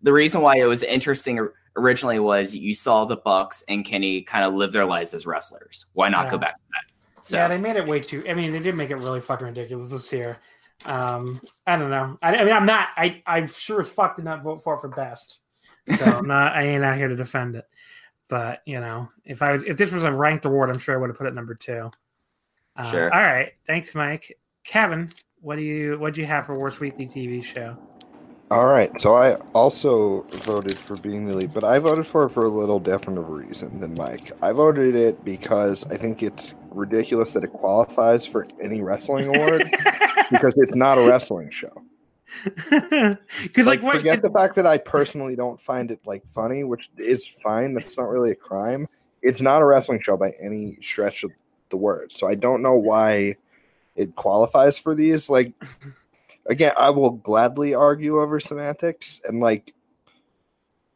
the 0.03 0.12
reason 0.12 0.40
why 0.40 0.57
it 0.57 0.64
was 0.64 0.83
interesting 0.83 1.49
originally 1.77 2.18
was 2.18 2.55
you 2.55 2.75
saw 2.75 3.05
the 3.05 3.16
Bucks 3.16 3.62
and 3.68 3.85
Kenny 3.85 4.23
kind 4.23 4.45
of 4.45 4.55
live 4.55 4.73
their 4.73 4.85
lives 4.85 5.12
as 5.14 5.27
wrestlers. 5.27 5.87
Why 5.92 6.09
not 6.09 6.31
go 6.31 6.38
back 6.38 6.57
to 6.57 6.62
that? 6.73 7.25
So 7.25 7.37
Yeah, 7.37 7.49
they 7.49 7.59
made 7.59 7.77
it 7.77 7.87
way 7.87 8.01
too. 8.01 8.25
I 8.29 8.35
mean, 8.35 8.53
they 8.53 8.59
did 8.59 8.75
make 8.75 8.90
it 8.90 8.97
really 8.97 9.21
fucking 9.21 9.47
ridiculous 9.47 9.92
this 9.92 10.12
year. 10.12 10.38
Um, 10.87 11.40
I 11.66 11.77
don't 11.77 11.90
know. 11.90 12.18
I, 12.23 12.35
I 12.35 12.45
mean, 12.45 12.53
I'm 12.53 12.66
not. 12.66 12.88
I 12.97 13.23
I 13.27 13.47
sure 13.47 13.81
as 13.81 13.88
fuck 13.88 14.16
did 14.16 14.25
not 14.25 14.42
vote 14.42 14.62
for 14.62 14.75
it 14.75 14.81
for 14.81 14.88
best. 14.88 15.40
So 15.97 16.05
I'm 16.05 16.27
not. 16.27 16.55
I 16.55 16.64
ain't 16.64 16.85
out 16.85 16.97
here 16.97 17.09
to 17.09 17.16
defend 17.16 17.57
it. 17.57 17.64
But 18.33 18.62
you 18.64 18.81
know, 18.81 19.11
if 19.27 19.42
I 19.42 19.53
was, 19.53 19.62
if 19.64 19.77
this 19.77 19.92
was 19.92 20.05
a 20.05 20.11
ranked 20.11 20.47
award, 20.47 20.71
I'm 20.71 20.79
sure 20.79 20.95
I 20.95 20.97
would 20.99 21.11
have 21.11 21.18
put 21.18 21.27
it 21.27 21.35
number 21.35 21.55
two. 21.55 21.90
Uh, 22.77 22.90
Sure. 22.90 23.14
All 23.14 23.21
right. 23.21 23.53
Thanks, 23.66 23.95
Mike. 23.95 24.38
Kevin, 24.64 25.11
what 25.42 25.57
do 25.57 25.62
you 25.62 25.99
what 25.99 26.14
do 26.14 26.23
you 26.23 26.27
have 26.27 26.47
for 26.47 26.59
worst 26.59 26.81
weekly 26.81 27.05
TV 27.05 27.45
show? 27.45 27.77
All 28.51 28.66
right, 28.66 28.99
so 28.99 29.14
I 29.14 29.35
also 29.55 30.23
voted 30.45 30.79
for 30.79 30.97
being 30.97 31.27
the 31.27 31.33
elite, 31.33 31.53
but 31.53 31.62
I 31.62 31.79
voted 31.79 32.07
for 32.07 32.25
it 32.25 32.31
for 32.31 32.45
a 32.45 32.49
little 32.49 32.81
different 32.81 33.18
of 33.18 33.29
a 33.29 33.33
reason 33.33 33.81
than 33.81 33.92
Mike. 33.95 34.31
I 34.42 34.53
voted 34.53 34.95
it 34.95 35.23
because 35.25 35.85
I 35.90 35.99
think 35.99 36.23
it's 36.23 36.55
ridiculous 36.71 37.33
that 37.33 37.45
it 37.45 37.53
qualifies 37.53 38.27
for 38.27 38.47
any 38.62 38.81
wrestling 38.81 39.35
award 39.35 39.71
because 40.31 40.55
it's 40.57 40.75
not 40.75 40.97
a 40.97 41.03
wrestling 41.03 41.51
show. 41.51 41.73
Because 42.45 43.66
like, 43.66 43.83
Like, 43.83 43.97
forget 43.97 44.23
the 44.23 44.31
fact 44.31 44.55
that 44.57 44.66
I 44.66 44.79
personally 44.79 45.37
don't 45.37 45.61
find 45.61 45.90
it 45.90 46.01
like 46.07 46.23
funny, 46.33 46.64
which 46.64 46.90
is 46.99 47.27
fine. 47.27 47.75
That's 47.75 47.97
not 47.97 48.09
really 48.09 48.31
a 48.31 48.37
crime. 48.37 48.88
It's 49.23 49.40
not 49.40 49.62
a 49.62 49.66
wrestling 49.66 50.01
show 50.03 50.16
by 50.16 50.33
any 50.42 50.79
stretch 50.83 51.25
of 51.25 51.31
the 51.71 51.77
word. 51.77 52.12
So 52.12 52.29
I 52.29 52.35
don't 52.35 52.62
know 52.62 52.77
why 52.77 53.37
it 53.97 54.16
qualifies 54.16 54.79
for 54.79 54.95
these. 54.95 55.29
Like, 55.31 55.53
again, 56.47 56.73
I 56.77 56.90
will 56.90 57.11
gladly 57.11 57.75
argue 57.75 58.21
over 58.21 58.40
semantics 58.40 59.21
and 59.27 59.40
like. 59.40 59.75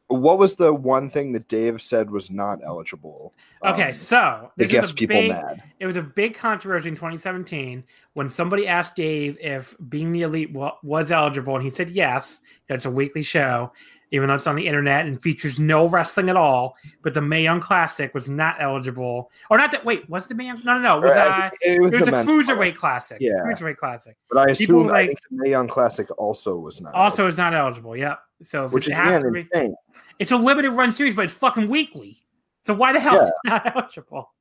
What 0.08 0.38
was 0.38 0.54
the 0.54 0.72
one 0.72 1.10
thing 1.10 1.32
that 1.32 1.48
Dave 1.48 1.82
said 1.82 2.10
was 2.10 2.30
not 2.30 2.60
eligible? 2.64 3.34
okay, 3.64 3.88
um, 3.88 3.94
so 3.94 4.52
this 4.56 4.66
is 4.66 4.72
gets 4.72 4.90
a 4.92 4.94
people 4.94 5.16
big, 5.16 5.30
mad. 5.30 5.62
it 5.80 5.86
was 5.86 5.96
a 5.96 6.02
big 6.02 6.34
controversy 6.36 6.88
in 6.88 6.94
2017 6.94 7.82
when 8.14 8.30
somebody 8.30 8.68
asked 8.68 8.94
Dave 8.94 9.36
if 9.40 9.74
being 9.88 10.12
the 10.12 10.22
elite 10.22 10.56
was 10.82 11.10
eligible, 11.10 11.56
and 11.56 11.64
he 11.64 11.70
said 11.70 11.90
yes. 11.90 12.40
That's 12.68 12.84
a 12.84 12.90
weekly 12.90 13.22
show, 13.22 13.72
even 14.12 14.28
though 14.28 14.34
it's 14.36 14.46
on 14.46 14.54
the 14.56 14.66
internet 14.66 15.06
and 15.06 15.20
features 15.20 15.58
no 15.58 15.88
wrestling 15.88 16.28
at 16.28 16.36
all. 16.36 16.76
But 17.02 17.14
the 17.14 17.20
Mae 17.20 17.42
Young 17.42 17.60
Classic 17.60 18.12
was 18.14 18.28
not 18.28 18.56
eligible, 18.60 19.30
or 19.50 19.58
not 19.58 19.70
that. 19.72 19.84
Wait, 19.84 20.08
was 20.08 20.26
the 20.28 20.34
Mae 20.34 20.46
Young? 20.46 20.60
No, 20.64 20.74
no, 20.74 20.80
no. 20.80 20.96
It 20.98 21.02
was, 21.08 21.16
Uh, 21.16 21.20
uh, 21.20 21.50
it 21.62 21.80
was 21.82 21.94
it 21.94 22.00
was 22.00 22.08
the 22.08 22.20
a 22.20 22.24
cruiserweight 22.24 22.76
classic. 22.76 23.18
Yeah. 23.20 23.32
cruiserweight 23.44 23.76
classic. 23.76 24.16
But 24.30 24.38
I 24.50 24.54
people 24.54 24.82
assume 24.82 24.88
I 24.88 24.90
like- 24.92 25.08
think 25.08 25.20
the 25.30 25.36
Mae 25.38 25.50
Young 25.50 25.68
Classic 25.68 26.08
also 26.18 26.58
was 26.58 26.80
not. 26.80 26.94
Also, 26.94 27.22
eligible, 27.24 27.28
is 27.32 27.38
not 27.38 27.54
eligible. 27.54 27.96
Yep. 27.96 28.18
So 28.44 28.68
which 28.68 28.88
it 28.88 28.92
again 28.92 29.22
to 29.22 29.30
be, 29.30 29.40
insane. 29.40 29.74
it's 30.18 30.30
a 30.30 30.36
limited 30.36 30.70
run 30.72 30.92
series, 30.92 31.16
but 31.16 31.24
it's 31.24 31.34
fucking 31.34 31.68
weekly. 31.68 32.18
So 32.62 32.74
why 32.74 32.92
the 32.92 33.00
hell 33.00 33.14
Yeah. 33.14 33.22
is 33.24 33.28
it 33.28 33.48
not 33.48 33.66
eligible? 33.76 34.32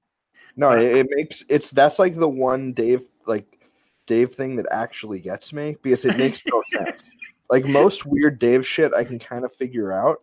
No, 0.57 0.71
it, 0.71 0.83
it 0.83 1.07
makes 1.09 1.43
it's 1.49 1.71
that's 1.71 1.99
like 1.99 2.15
the 2.15 2.29
one 2.29 2.73
Dave 2.73 3.01
like 3.25 3.59
Dave 4.05 4.33
thing 4.33 4.55
that 4.57 4.67
actually 4.71 5.19
gets 5.19 5.51
me 5.53 5.75
because 5.81 6.05
it 6.05 6.17
makes 6.17 6.43
no 6.45 6.61
sense. 6.71 7.11
Like 7.49 7.65
most 7.65 8.05
weird 8.05 8.39
Dave 8.39 8.65
shit, 8.65 8.93
I 8.93 9.03
can 9.03 9.19
kind 9.19 9.45
of 9.45 9.53
figure 9.53 9.91
out, 9.91 10.21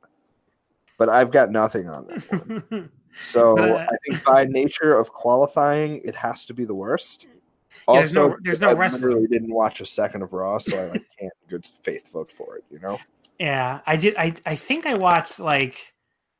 but 0.98 1.08
I've 1.08 1.30
got 1.30 1.50
nothing 1.50 1.88
on 1.88 2.06
that 2.06 2.30
one. 2.70 2.90
So 3.20 3.54
But, 3.54 3.70
uh, 3.70 3.86
I 3.90 3.96
think 4.06 4.24
by 4.24 4.44
nature 4.46 4.98
of 4.98 5.12
qualifying, 5.12 6.00
it 6.02 6.14
has 6.14 6.46
to 6.46 6.54
be 6.54 6.64
the 6.64 6.74
worst. 6.74 7.26
Yeah, 7.26 7.94
there's 7.98 8.14
no- 8.14 8.22
Also, 8.30 8.36
there's 8.40 8.60
no 8.62 8.68
I 8.68 8.88
literally 8.88 9.26
didn't 9.26 9.52
watch 9.52 9.82
a 9.82 9.86
second 9.86 10.22
of 10.22 10.32
Raw, 10.32 10.56
so 10.56 10.78
I 10.78 10.84
like 10.84 11.04
can't 11.20 11.32
in 11.42 11.48
good 11.50 11.66
faith 11.82 12.10
vote 12.10 12.32
for 12.32 12.56
it. 12.56 12.64
You 12.70 12.78
know? 12.78 12.98
Yeah, 13.38 13.80
I 13.86 13.96
did. 13.96 14.16
I 14.16 14.34
I 14.46 14.56
think 14.56 14.86
I 14.86 14.94
watched 14.94 15.40
like 15.40 15.92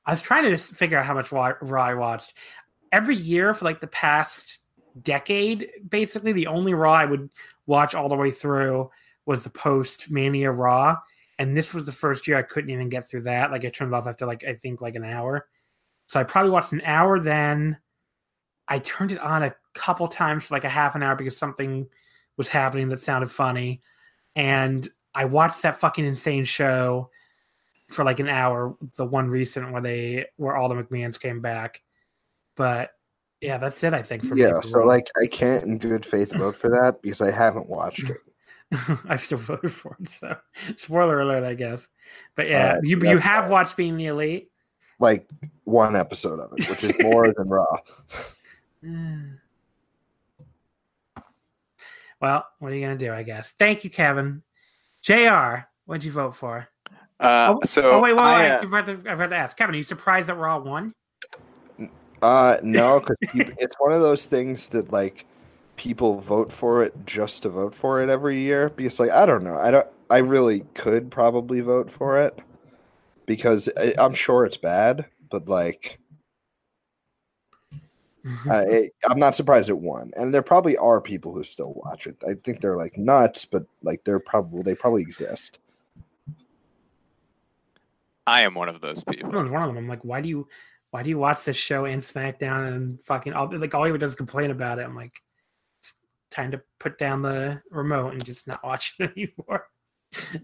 I 0.07 0.13
was 0.13 0.23
trying 0.23 0.45
to 0.45 0.51
just 0.51 0.75
figure 0.75 0.99
out 0.99 1.05
how 1.05 1.13
much 1.13 1.31
Raw 1.31 1.53
I 1.63 1.93
watched 1.95 2.33
every 2.91 3.17
year 3.17 3.53
for 3.53 3.67
like 3.67 3.81
the 3.81 3.87
past 3.89 4.61
decade. 5.03 5.69
Basically, 5.91 6.33
the 6.33 6.47
only 6.47 6.73
Raw 6.73 6.95
I 6.95 7.05
would 7.05 7.29
watch 7.67 7.95
all 7.95 8.09
the 8.09 8.17
way 8.17 8.31
through 8.31 8.91
was 9.27 9.45
the 9.45 9.51
post 9.51 10.11
Mania 10.11 10.51
Raw, 10.51 10.97
and 11.39 11.57
this 11.57 11.75
was 11.75 11.87
the 11.87 11.93
first 11.93 12.27
year 12.27 12.37
I 12.37 12.43
couldn't 12.43 12.71
even 12.71 12.89
get 12.89 13.09
through 13.09 13.23
that. 13.23 13.51
Like 13.51 13.65
I 13.65 13.71
turned 13.71 13.93
it 13.93 13.97
off 13.97 14.07
after 14.07 14.27
like 14.27 14.45
I 14.45 14.55
think 14.55 14.81
like 14.81 14.95
an 14.95 15.05
hour. 15.05 15.47
So 16.07 16.21
I 16.21 16.25
probably 16.25 16.51
watched 16.51 16.73
an 16.73 16.83
hour. 16.85 17.21
Then 17.21 17.79
I 18.69 18.79
turned 18.79 19.13
it 19.13 19.19
on 19.21 19.43
a 19.43 19.55
couple 19.75 20.09
times 20.09 20.45
for 20.45 20.55
like 20.55 20.65
a 20.65 20.69
half 20.69 20.95
an 20.95 21.03
hour 21.03 21.17
because 21.17 21.37
something 21.37 21.87
was 22.37 22.49
happening 22.49 22.89
that 22.89 23.01
sounded 23.01 23.31
funny, 23.31 23.81
and 24.37 24.89
I 25.15 25.25
watched 25.27 25.63
that 25.63 25.77
fucking 25.77 26.05
insane 26.05 26.45
show 26.45 27.11
for 27.89 28.05
like 28.05 28.21
an 28.21 28.29
hour, 28.29 28.77
the 28.97 29.05
one 29.05 29.29
recent 29.29 29.71
where 29.71 29.83
they 29.83 30.27
where 30.37 30.57
all 30.57 30.69
the 30.69 30.75
McMahons 30.75 31.21
came 31.21 31.41
back. 31.41 31.83
But 32.57 32.91
yeah, 33.41 33.59
that's 33.59 33.83
it. 33.83 33.93
I 33.93 34.03
think 34.03 34.25
for. 34.25 34.37
Yeah. 34.37 34.61
So 34.61 34.85
like, 34.85 35.09
I 35.23 35.27
can't 35.27 35.65
in 35.65 35.79
good 35.79 36.07
faith 36.07 36.33
vote 36.33 36.57
for 36.57 36.69
that 36.71 37.03
because 37.03 37.21
I 37.21 37.31
haven't 37.31 37.69
watched 37.69 38.05
mm. 38.05 38.11
it. 38.11 38.19
I 39.09 39.17
still 39.17 39.39
voted 39.39 39.73
for 39.73 39.97
it. 40.01 40.09
So 40.19 40.37
spoiler 40.77 41.21
alert, 41.21 41.45
I 41.45 41.55
guess. 41.55 41.87
But 42.37 42.49
yeah, 42.49 42.75
Uh, 42.75 42.81
you 42.83 42.99
you 43.01 43.19
have 43.19 43.45
fine. 43.45 43.51
watched 43.51 43.77
Being 43.77 43.97
the 43.97 44.07
Elite. 44.07 44.51
Like 44.99 45.29
one 45.65 45.97
episode 45.97 46.41
of 46.41 46.53
it, 46.57 46.69
which 46.71 46.85
is 46.85 46.93
more 47.01 47.33
than 47.33 47.49
Raw. 47.49 47.77
Well, 52.21 52.47
what 52.61 52.71
are 52.71 52.75
you 52.77 52.83
gonna 52.87 52.97
do? 52.97 53.13
I 53.13 53.25
guess. 53.25 53.53
Thank 53.59 53.83
you, 53.83 53.91
Kevin. 53.91 54.43
Jr. 55.01 55.65
What'd 55.87 56.05
you 56.05 56.13
vote 56.13 56.37
for? 56.37 56.69
Uh, 57.19 57.55
Oh, 57.57 57.67
so 57.67 57.83
oh 57.83 58.01
wait, 58.01 58.13
wait, 58.13 58.23
I, 58.23 58.43
wait! 58.43 58.51
uh, 58.53 58.61
I've 58.63 58.71
got 58.71 58.87
to, 58.87 58.93
I've 59.11 59.31
to 59.31 59.37
ask, 59.37 59.57
Kevin. 59.57 59.75
Are 59.75 59.79
you 59.79 59.83
surprised 59.83 60.29
that 60.29 60.37
Raw 60.37 60.59
won? 60.61 60.95
Uh, 62.23 62.59
no, 62.63 63.01
because 63.01 63.17
it's 63.59 63.75
one 63.81 63.91
of 63.93 64.01
those 64.01 64.25
things 64.25 64.69
that 64.69 64.93
like 64.93 65.27
people 65.83 66.21
vote 66.21 66.53
for 66.53 66.81
it 66.85 66.95
just 67.05 67.43
to 67.43 67.49
vote 67.49 67.75
for 67.75 68.01
it 68.01 68.09
every 68.09 68.39
year. 68.39 68.69
Because 68.71 69.01
like 69.01 69.11
I 69.11 69.27
don't 69.27 69.43
know, 69.43 69.57
I 69.57 69.73
don't. 69.73 69.87
I 70.11 70.19
really 70.19 70.61
could 70.75 71.11
probably 71.11 71.61
vote 71.61 71.91
for 71.91 72.21
it 72.21 72.39
because 73.27 73.69
I, 73.77 73.93
I'm 73.99 74.15
sure 74.15 74.47
it's 74.47 74.57
bad, 74.57 75.07
but 75.29 75.49
like 75.49 75.99
I, 78.49 78.91
I'm 79.11 79.19
not 79.19 79.35
surprised 79.35 79.69
it 79.69 79.79
won. 79.79 80.13
And 80.15 80.33
there 80.33 80.43
probably 80.43 80.77
are 80.77 81.01
people 81.01 81.33
who 81.33 81.43
still 81.43 81.73
watch 81.85 82.07
it. 82.07 82.17
I 82.23 82.35
think 82.45 82.61
they're 82.61 82.77
like 82.77 82.97
nuts, 82.97 83.45
but 83.45 83.65
like 83.83 84.05
they're 84.05 84.21
probably 84.21 84.63
they 84.63 84.77
probably 84.77 85.03
exist. 85.03 85.59
I 88.25 88.43
am 88.43 88.55
one 88.55 88.69
of 88.69 88.81
those 88.81 89.03
I 89.09 89.15
people. 89.15 89.33
was 89.33 89.51
one 89.51 89.63
of 89.63 89.69
them. 89.69 89.79
I'm 89.79 89.89
like, 89.89 90.05
why 90.05 90.21
do 90.21 90.29
you, 90.29 90.47
why 90.93 91.03
do 91.03 91.09
you 91.09 91.19
watch 91.19 91.45
this 91.45 91.57
show 91.57 91.87
and 91.87 92.01
SmackDown 92.01 92.73
and 92.73 93.03
fucking 93.03 93.33
all 93.33 93.51
like 93.59 93.75
all 93.75 93.85
you 93.85 93.89
ever 93.91 93.99
does 93.99 94.13
is 94.13 94.17
complain 94.17 94.53
about 94.53 94.79
it? 94.79 94.83
I'm 94.83 94.95
like, 94.95 95.11
it's 95.15 95.32
time 96.33 96.51
to 96.51 96.61
put 96.81 96.99
down 96.99 97.23
the 97.23 97.61
remote 97.71 98.15
and 98.15 98.25
just 98.25 98.47
not 98.47 98.65
watch 98.65 98.95
it 98.99 99.13
anymore. 99.17 99.67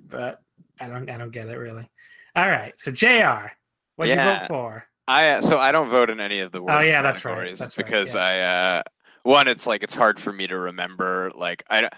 but 0.09 0.41
I 0.81 0.89
don't, 0.89 1.11
I 1.11 1.19
don't 1.19 1.33
get 1.33 1.49
it 1.49 1.57
really. 1.57 1.89
All 2.37 2.49
right, 2.49 2.75
so 2.79 2.93
Jr. 2.93 3.49
What'd 3.97 4.17
you 4.17 4.23
vote 4.23 4.47
for? 4.47 4.85
I 5.09 5.31
uh, 5.31 5.43
so 5.43 5.59
I 5.59 5.73
don't 5.73 5.89
vote 5.89 6.11
in 6.11 6.21
any 6.21 6.41
of 6.41 6.53
the 6.53 6.63
worst 6.63 6.85
Oh, 6.85 6.87
yeah, 6.87 7.03
that's 7.03 7.25
right, 7.25 7.57
that's 7.57 7.61
right, 7.61 7.77
because 7.77 8.15
yeah. 8.15 8.21
I 8.21 8.41
uh, 8.41 8.83
one 9.23 9.49
it's 9.49 9.67
like 9.67 9.83
it's 9.83 9.95
hard 9.95 10.21
for 10.21 10.33
me 10.33 10.47
to 10.47 10.57
remember 10.57 11.33
like 11.35 11.65
I 11.71 11.89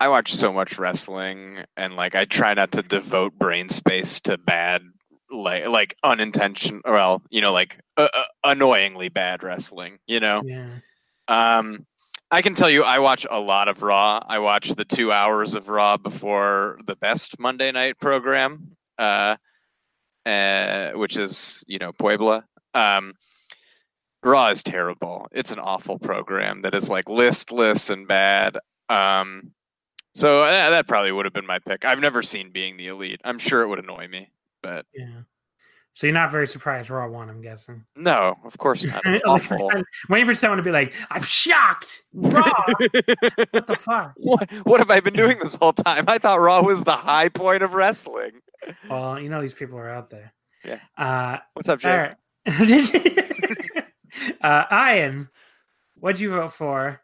I 0.00 0.08
watch 0.08 0.34
so 0.34 0.52
much 0.52 0.78
wrestling 0.78 1.64
and 1.76 1.96
like 1.96 2.14
I 2.14 2.24
try 2.24 2.52
not 2.52 2.72
to 2.72 2.82
devote 2.82 3.38
brain 3.38 3.68
space 3.68 4.20
to 4.22 4.36
bad 4.36 4.82
like 5.30 5.66
like 5.68 5.96
unintentional 6.02 6.80
well 6.84 7.22
you 7.30 7.40
know 7.40 7.52
like 7.52 7.78
uh, 7.96 8.08
uh, 8.12 8.22
annoyingly 8.44 9.08
bad 9.08 9.42
wrestling 9.42 9.98
you 10.06 10.20
know 10.20 10.42
Yeah, 10.44 10.78
um 11.28 11.86
I 12.30 12.42
can 12.42 12.54
tell 12.54 12.70
you 12.70 12.82
I 12.82 12.98
watch 12.98 13.26
a 13.30 13.40
lot 13.40 13.68
of 13.68 13.82
Raw 13.82 14.20
I 14.26 14.38
watch 14.38 14.70
the 14.70 14.84
two 14.84 15.12
hours 15.12 15.54
of 15.54 15.68
Raw 15.68 15.96
before 15.96 16.78
the 16.86 16.96
best 16.96 17.38
Monday 17.38 17.70
night 17.72 17.98
program 17.98 18.76
uh 18.98 19.36
uh, 20.26 20.90
which 20.92 21.16
is 21.16 21.64
you 21.66 21.78
know 21.78 21.92
Puebla. 21.92 22.44
Um, 22.74 23.14
Raw 24.22 24.48
is 24.48 24.62
terrible. 24.62 25.28
It's 25.30 25.52
an 25.52 25.60
awful 25.60 25.98
program 25.98 26.62
that 26.62 26.74
is 26.74 26.90
like 26.90 27.08
listless 27.08 27.90
and 27.90 28.08
bad. 28.08 28.58
Um, 28.88 29.52
so 30.14 30.42
uh, 30.42 30.70
that 30.70 30.88
probably 30.88 31.12
would 31.12 31.26
have 31.26 31.32
been 31.32 31.46
my 31.46 31.60
pick. 31.60 31.84
I've 31.84 32.00
never 32.00 32.22
seen 32.22 32.50
Being 32.50 32.76
the 32.76 32.88
Elite. 32.88 33.20
I'm 33.24 33.38
sure 33.38 33.62
it 33.62 33.68
would 33.68 33.78
annoy 33.78 34.08
me, 34.08 34.30
but 34.62 34.84
yeah. 34.92 35.20
So 35.96 36.06
you're 36.06 36.12
not 36.12 36.30
very 36.30 36.46
surprised 36.46 36.90
Raw 36.90 37.08
won, 37.08 37.30
I'm 37.30 37.40
guessing. 37.40 37.82
no, 37.96 38.36
of 38.44 38.58
course 38.58 38.84
not. 38.84 39.00
It's 39.06 39.16
Like, 39.26 39.50
awful. 39.50 39.70
I'm 39.74 39.82
waiting 40.10 40.26
for 40.26 40.34
someone 40.34 40.58
to 40.58 40.62
be 40.62 40.70
like, 40.70 40.92
"I'm 41.10 41.22
shocked." 41.22 42.02
Raw. 42.12 42.42
what 42.66 43.66
the 43.66 43.78
fuck? 43.80 44.12
what, 44.18 44.50
what 44.64 44.78
have 44.80 44.90
I 44.90 45.00
been 45.00 45.14
doing 45.14 45.38
this 45.38 45.54
whole 45.56 45.72
time? 45.72 46.04
I 46.06 46.18
thought 46.18 46.38
Raw 46.38 46.60
was 46.62 46.84
the 46.84 46.90
high 46.92 47.30
point 47.30 47.62
of 47.62 47.72
wrestling. 47.72 48.32
Well, 48.90 49.18
you 49.18 49.30
know 49.30 49.40
these 49.40 49.54
people 49.54 49.78
are 49.78 49.88
out 49.88 50.10
there. 50.10 50.34
Yeah. 50.66 50.80
Uh, 50.98 51.38
What's 51.54 51.70
up, 51.70 51.78
Jake? 51.80 51.90
all 51.90 51.96
right. 51.96 52.66
Did 52.66 52.92
you- 53.74 54.32
uh, 54.42 54.64
Ian, 54.70 55.30
what'd 55.94 56.20
you 56.20 56.28
vote 56.30 56.52
for? 56.52 57.00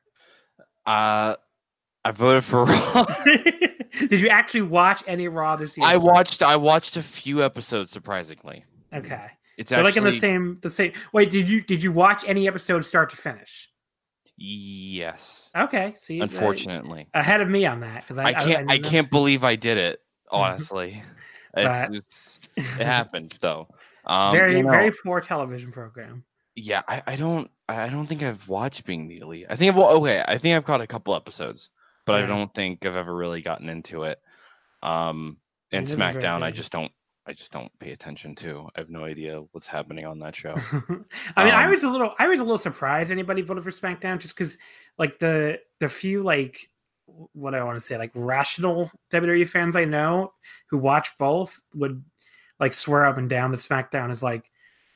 Uh, 0.85 1.37
I 2.05 2.11
voted 2.11 2.45
for 2.45 2.65
Raw. 2.67 3.05
Did 3.25 4.21
you 4.21 4.29
actually 4.29 4.63
watch 4.63 5.03
any 5.07 5.29
Raw 5.29 5.57
this 5.57 5.79
year? 5.79 5.87
I 5.87 5.97
watched. 5.97 6.43
I 6.43 6.57
watched 6.57 6.99
a 6.99 7.03
few 7.03 7.43
episodes. 7.43 7.91
Surprisingly, 7.91 8.65
Okay. 8.95 9.27
it's 9.59 9.71
So 9.71 9.77
actually 9.77 9.85
like 9.91 9.97
in 9.97 10.05
the 10.05 10.19
same 10.21 10.59
the 10.63 10.71
same. 10.71 10.93
Wait, 11.13 11.31
did 11.31 11.49
you 11.49 11.61
did 11.63 11.83
you 11.83 11.93
watch 11.93 12.25
any 12.27 12.47
episode 12.49 12.85
start 12.85 13.11
to 13.11 13.17
finish? 13.17 13.69
yes. 14.37 15.51
Okay. 15.57 15.95
See, 15.99 16.21
Unfortunately, 16.21 17.07
ahead 17.15 17.41
of 17.41 17.49
me 17.49 17.67
on 17.67 17.81
that 17.81 18.03
because 18.03 18.19
I, 18.19 18.25
I 18.25 18.33
can't. 18.33 18.71
I, 18.71 18.77
didn't 18.77 18.91
can't 18.91 19.11
believe 19.11 19.45
I 19.45 19.57
did 19.57 19.79
it. 19.79 20.01
Honestly, 20.31 21.03
it's, 21.57 21.89
But- 21.89 21.95
it's 21.95 22.41
it 22.57 22.63
happened 22.85 23.35
though. 23.41 23.69
Um, 24.05 24.33
very 24.33 24.57
you 24.57 24.63
know, 24.65 24.71
very 24.71 24.91
poor 24.91 25.21
television 25.21 25.71
program. 25.71 26.25
yeah. 26.57 26.83
I, 26.89 27.03
I 27.07 27.17
don't. 27.17 27.51
I 27.69 27.89
don't 27.89 28.07
think 28.07 28.23
I've 28.23 28.47
watched 28.49 28.85
Being 28.85 29.07
the 29.09 29.19
Elite. 29.19 29.47
I 29.49 29.57
think 29.57 29.71
I've. 29.71 29.77
wa- 29.77 29.91
Okay, 29.93 30.25
I 30.27 30.39
think 30.39 30.57
I've 30.57 30.65
caught 30.65 30.81
a 30.81 30.87
couple 30.87 31.15
episodes, 31.15 31.71
but 32.05 32.17
I 32.17 32.27
don't 32.27 32.53
think 32.53 32.85
I've 32.85 32.97
ever 32.97 33.15
really 33.15 33.43
gotten 33.43 33.69
into 33.69 34.05
it. 34.05 34.21
Um, 34.83 35.37
and 35.71 35.85
It 35.85 35.91
isn't 35.91 35.99
very 35.99 36.15
SmackDown, 36.15 36.43
I 36.43 36.51
just 36.51 36.73
don't. 36.73 36.91
I 37.27 37.33
just 37.33 37.53
don't 37.53 37.71
pay 37.79 37.93
attention 37.93 38.35
to. 38.37 38.67
I 38.75 38.81
have 38.81 38.91
no 38.91 39.05
idea 39.05 39.41
what's 39.53 39.69
happening 39.69 40.05
on 40.07 40.19
that 40.21 40.35
show. 40.35 40.55
I 41.37 41.45
mean, 41.45 41.55
I 41.55 41.65
Um, 41.65 41.71
was 41.71 41.85
a 41.85 41.89
little, 41.91 42.15
I 42.19 42.27
was 42.27 42.41
a 42.41 42.43
little 42.43 42.59
surprised 42.59 43.13
anybody 43.13 43.43
voted 43.43 43.63
for 43.63 43.71
SmackDown 43.71 44.19
just 44.19 44.37
because, 44.37 44.59
like 44.99 45.19
the 45.21 45.61
the 45.79 45.89
few 45.89 46.23
like 46.25 46.69
what 47.07 47.55
I 47.55 47.63
want 47.63 47.79
to 47.81 47.87
say 47.87 47.97
like 47.99 48.11
rational 48.15 48.91
WWE 49.13 49.47
fans 49.49 49.77
I 49.77 49.85
know 49.85 50.33
who 50.71 50.79
watch 50.79 51.11
both 51.19 51.61
would 51.75 52.03
like 52.59 52.75
swear 52.75 53.05
up 53.07 53.19
and 53.19 53.29
down 53.29 53.51
that 53.53 53.61
SmackDown 53.61 54.11
is 54.11 54.23
like 54.23 54.51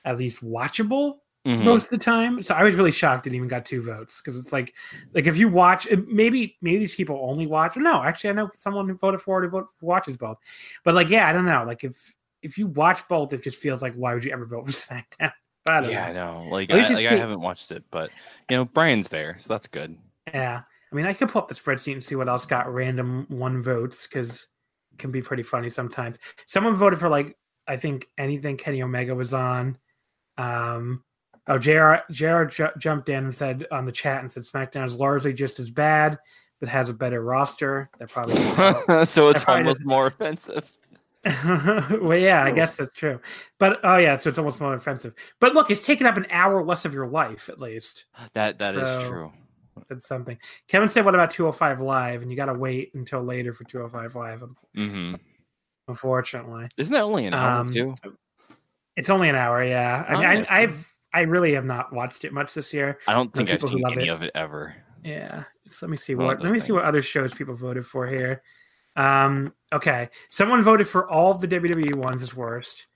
at 0.04 0.18
least 0.18 0.42
watchable 0.42 1.16
Mhm. 1.46 1.62
most 1.62 1.84
of 1.84 1.90
the 1.90 2.04
time. 2.04 2.42
So 2.42 2.54
I 2.56 2.64
was 2.64 2.74
really 2.74 2.90
shocked 2.90 3.28
it 3.28 3.32
even 3.34 3.46
got 3.46 3.64
two 3.64 3.80
votes 3.82 4.20
because 4.20 4.36
it's 4.36 4.52
like 4.52 4.74
like 5.14 5.26
if 5.28 5.36
you 5.36 5.48
watch 5.48 5.86
it- 5.86 6.08
maybe 6.08 6.56
maybe 6.60 6.78
these 6.78 6.94
people 6.96 7.20
only 7.22 7.46
watch. 7.46 7.76
No, 7.76 8.02
actually, 8.02 8.30
I 8.30 8.32
know 8.32 8.50
someone 8.56 8.88
who 8.88 8.94
voted 8.96 9.20
for 9.20 9.42
it 9.42 9.46
who 9.46 9.50
vote, 9.52 9.68
watches 9.80 10.16
both. 10.16 10.38
But 10.82 10.94
like, 10.96 11.08
yeah, 11.08 11.28
I 11.28 11.32
don't 11.32 11.44
know. 11.46 11.62
Like 11.64 11.84
if 11.84 12.12
if 12.46 12.56
you 12.56 12.66
watch 12.68 13.06
both, 13.08 13.32
it 13.32 13.42
just 13.42 13.58
feels 13.58 13.82
like 13.82 13.94
why 13.94 14.14
would 14.14 14.24
you 14.24 14.32
ever 14.32 14.46
vote 14.46 14.66
for 14.66 14.72
SmackDown? 14.72 15.32
I 15.68 15.80
Yeah, 15.80 15.80
know. 15.80 16.00
I 16.00 16.12
know. 16.12 16.48
Like, 16.48 16.70
I, 16.70 16.94
like 16.94 17.06
I 17.06 17.16
haven't 17.16 17.40
watched 17.40 17.70
it, 17.72 17.84
but 17.90 18.10
you 18.48 18.56
know, 18.56 18.64
Brian's 18.64 19.08
there, 19.08 19.36
so 19.38 19.52
that's 19.52 19.66
good. 19.66 19.96
Yeah. 20.32 20.62
I 20.90 20.94
mean, 20.94 21.06
I 21.06 21.12
could 21.12 21.28
pull 21.28 21.42
up 21.42 21.48
the 21.48 21.54
spreadsheet 21.54 21.94
and 21.94 22.04
see 22.04 22.14
what 22.14 22.28
else 22.28 22.46
got 22.46 22.72
random 22.72 23.26
one 23.28 23.60
votes 23.60 24.06
because 24.06 24.46
it 24.92 24.98
can 24.98 25.10
be 25.10 25.20
pretty 25.20 25.42
funny 25.42 25.68
sometimes. 25.68 26.16
Someone 26.46 26.76
voted 26.76 27.00
for 27.00 27.08
like 27.08 27.36
I 27.66 27.76
think 27.76 28.06
anything 28.16 28.56
Kenny 28.56 28.82
Omega 28.82 29.14
was 29.14 29.34
on. 29.34 29.76
Um, 30.38 31.02
oh, 31.48 31.58
JR, 31.58 31.96
JR 32.12 32.44
ju- 32.44 32.68
jumped 32.78 33.08
in 33.08 33.24
and 33.24 33.34
said 33.34 33.66
on 33.72 33.84
the 33.84 33.92
chat 33.92 34.22
and 34.22 34.32
said 34.32 34.44
SmackDown 34.44 34.86
is 34.86 34.94
largely 34.94 35.32
just 35.32 35.58
as 35.58 35.70
bad, 35.70 36.16
but 36.60 36.68
has 36.68 36.88
a 36.90 36.94
better 36.94 37.22
roster. 37.22 37.90
That 37.98 38.08
probably 38.08 38.36
so 39.06 39.28
it's 39.28 39.44
almost 39.46 39.84
more 39.84 40.06
offensive. 40.06 40.70
well, 42.00 42.18
yeah, 42.18 42.44
I 42.44 42.50
guess 42.52 42.76
that's 42.76 42.94
true. 42.94 43.20
But 43.58 43.80
oh 43.84 43.96
yeah, 43.96 44.16
so 44.16 44.30
it's 44.30 44.38
almost 44.38 44.60
more 44.60 44.74
offensive. 44.74 45.14
But 45.40 45.54
look, 45.54 45.70
it's 45.70 45.84
taken 45.84 46.06
up 46.06 46.16
an 46.16 46.26
hour 46.30 46.64
less 46.64 46.84
of 46.84 46.94
your 46.94 47.06
life 47.08 47.48
at 47.48 47.60
least. 47.60 48.04
That 48.34 48.58
that 48.58 48.76
is 48.76 48.82
So- 48.86 49.08
true. 49.08 49.32
that's 49.88 50.06
something. 50.06 50.38
Kevin 50.68 50.88
said, 50.88 51.04
"What 51.04 51.14
about 51.14 51.30
205 51.30 51.80
Live?" 51.80 52.22
And 52.22 52.30
you 52.30 52.36
got 52.36 52.46
to 52.46 52.54
wait 52.54 52.94
until 52.94 53.22
later 53.22 53.52
for 53.52 53.64
205 53.64 54.14
Live. 54.14 54.42
hmm 54.74 55.14
Unfortunately, 55.88 56.68
Isn't 56.76 56.92
that 56.94 57.02
only 57.02 57.26
an 57.26 57.34
hour 57.34 57.60
Um, 57.60 57.72
too? 57.72 57.94
it's 58.96 59.08
only 59.08 59.28
an 59.28 59.36
hour. 59.36 59.62
Yeah, 59.62 60.04
I 60.08 60.12
mean, 60.14 60.46
I. 60.50 60.62
I've 60.62 60.92
I 61.14 61.20
really 61.22 61.54
have 61.54 61.64
not 61.64 61.92
watched 61.94 62.24
it 62.26 62.32
much 62.34 62.52
this 62.52 62.74
year. 62.74 62.98
I 63.06 63.14
don't 63.14 63.32
think 63.32 63.48
I've 63.48 63.62
seen 63.62 63.78
love 63.80 63.92
any 63.92 64.08
it. 64.08 64.10
of 64.10 64.22
it 64.22 64.32
ever. 64.34 64.74
Yeah. 65.02 65.44
So 65.68 65.86
let 65.86 65.90
me 65.90 65.96
see 65.96 66.14
what 66.14 66.42
let 66.42 66.52
me 66.52 66.60
see 66.60 66.72
what 66.72 66.84
other 66.84 67.00
shows 67.00 67.32
people 67.32 67.54
voted 67.54 67.86
for 67.86 68.06
here. 68.06 68.42
Um, 68.96 69.52
okay. 69.72 70.08
Someone 70.30 70.62
voted 70.62 70.88
for 70.88 71.08
all 71.08 71.30
of 71.30 71.40
the 71.40 71.48
WWE 71.48 71.94
ones 71.94 72.22
as 72.22 72.34
worst. 72.34 72.86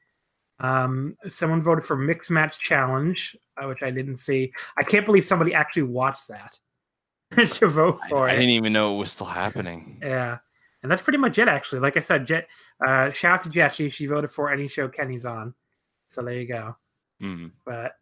Um, 0.60 1.16
someone 1.28 1.62
voted 1.62 1.84
for 1.84 1.96
Mixed 1.96 2.30
Match 2.30 2.58
Challenge, 2.58 3.36
uh, 3.62 3.66
which 3.68 3.82
I 3.82 3.90
didn't 3.90 4.18
see. 4.18 4.52
I 4.76 4.82
can't 4.82 5.06
believe 5.06 5.26
somebody 5.26 5.54
actually 5.54 5.84
watched 5.84 6.28
that 6.28 6.58
to 7.54 7.66
vote 7.66 7.98
I, 8.04 8.08
for 8.08 8.28
I 8.28 8.32
it. 8.32 8.36
didn't 8.36 8.50
even 8.50 8.72
know 8.72 8.94
it 8.94 8.98
was 8.98 9.12
still 9.12 9.26
happening. 9.26 9.98
Yeah. 10.02 10.38
And 10.82 10.90
that's 10.90 11.02
pretty 11.02 11.18
much 11.18 11.38
it, 11.38 11.48
actually. 11.48 11.80
Like 11.80 11.96
I 11.96 12.00
said, 12.00 12.26
Jet, 12.26 12.48
uh, 12.86 13.12
shout 13.12 13.40
out 13.40 13.44
to 13.44 13.50
Jet. 13.50 13.74
She, 13.74 13.90
she 13.90 14.06
voted 14.06 14.32
for 14.32 14.50
any 14.50 14.66
show 14.68 14.88
Kenny's 14.88 15.26
on. 15.26 15.54
So 16.08 16.22
there 16.22 16.34
you 16.34 16.48
go. 16.48 16.76
Mm. 17.22 17.52
But 17.66 17.92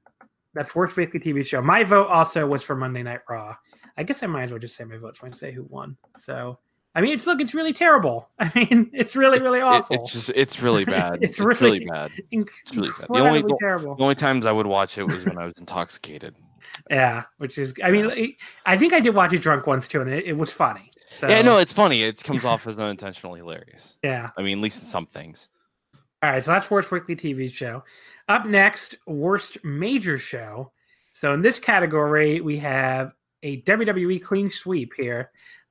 that's 0.55 0.75
worst 0.75 0.97
weekly 0.97 1.21
TV 1.21 1.45
show. 1.45 1.61
My 1.61 1.85
vote 1.85 2.09
also 2.09 2.47
was 2.47 2.63
for 2.63 2.77
Monday 2.77 3.03
Night 3.03 3.21
Raw. 3.29 3.57
I 3.97 4.05
guess 4.05 4.23
I 4.23 4.27
might 4.27 4.45
as 4.45 4.51
well 4.51 4.61
just 4.61 4.77
say 4.77 4.85
my 4.85 4.97
vote 4.97 5.17
for 5.17 5.27
and 5.27 5.35
say 5.35 5.53
who 5.53 5.65
won. 5.65 5.97
So 6.17 6.59
I 6.99 7.01
mean, 7.01 7.13
it's 7.15 7.29
look, 7.29 7.41
it's 7.41 7.55
really 7.55 7.73
terrible. 7.73 8.29
I 8.41 8.51
mean, 8.57 8.91
it's 8.93 9.15
really, 9.15 9.39
really 9.39 9.61
It- 9.61 9.63
awful. 9.63 10.03
it's 10.03 10.13
just 10.13 10.31
it's 10.35 10.61
really 10.61 10.85
bad. 10.97 11.23
It's 11.23 11.39
it's, 11.39 11.39
really, 11.39 11.79
really- 11.79 11.87
bad. 11.87 12.11
Inc- 12.33 12.49
really 12.75 12.89
bad. 12.89 13.09
The 13.09 13.15
only- 13.21 13.55
terrible. 13.61 13.95
The 13.95 14.03
only 14.03 14.15
times 14.17 14.47
I 14.47 14.51
would 14.53 14.67
watch 14.67 14.99
it 14.99 15.05
was 15.05 15.25
when 15.25 15.39
I 15.39 15.45
was 15.45 15.55
intoxicated. 15.59 16.35
Yeah, 16.91 17.23
which 17.39 17.57
is, 17.57 17.73
I 17.85 17.91
mean, 17.93 18.35
I 18.67 18.77
think 18.77 18.93
I 18.93 18.99
did 19.01 19.15
watch 19.15 19.33
it 19.33 19.39
drunk 19.39 19.67
once 19.69 19.87
too, 19.87 20.01
and 20.01 20.11
it, 20.11 20.25
it 20.27 20.33
was 20.35 20.51
funny. 20.51 20.91
So, 21.17 21.29
Yeah, 21.29 21.41
no, 21.43 21.59
it's 21.59 21.73
funny. 21.73 22.03
It 22.03 22.23
comes 22.23 22.45
off 22.45 22.67
as 22.67 22.77
unintentionally 22.79 23.39
hilarious. 23.41 23.97
yeah. 24.03 24.31
I 24.37 24.43
mean, 24.43 24.59
at 24.59 24.63
least 24.63 24.83
in 24.83 24.89
some 24.89 25.07
things. 25.07 25.49
All 26.23 26.31
right, 26.31 26.45
so 26.45 26.51
that's 26.51 26.69
worst 26.71 26.91
weekly 26.91 27.15
TV 27.15 27.51
show. 27.53 27.85
Up 28.29 28.45
next, 28.45 28.97
worst 29.07 29.57
major 29.65 30.19
show. 30.19 30.73
So 31.13 31.33
in 31.33 31.43
this 31.43 31.61
category, 31.61 32.41
we 32.41 32.59
have 32.59 33.13
a 33.45 33.63
WWE 33.63 34.21
clean 34.23 34.51
sweep 34.51 34.93
here. 34.97 35.31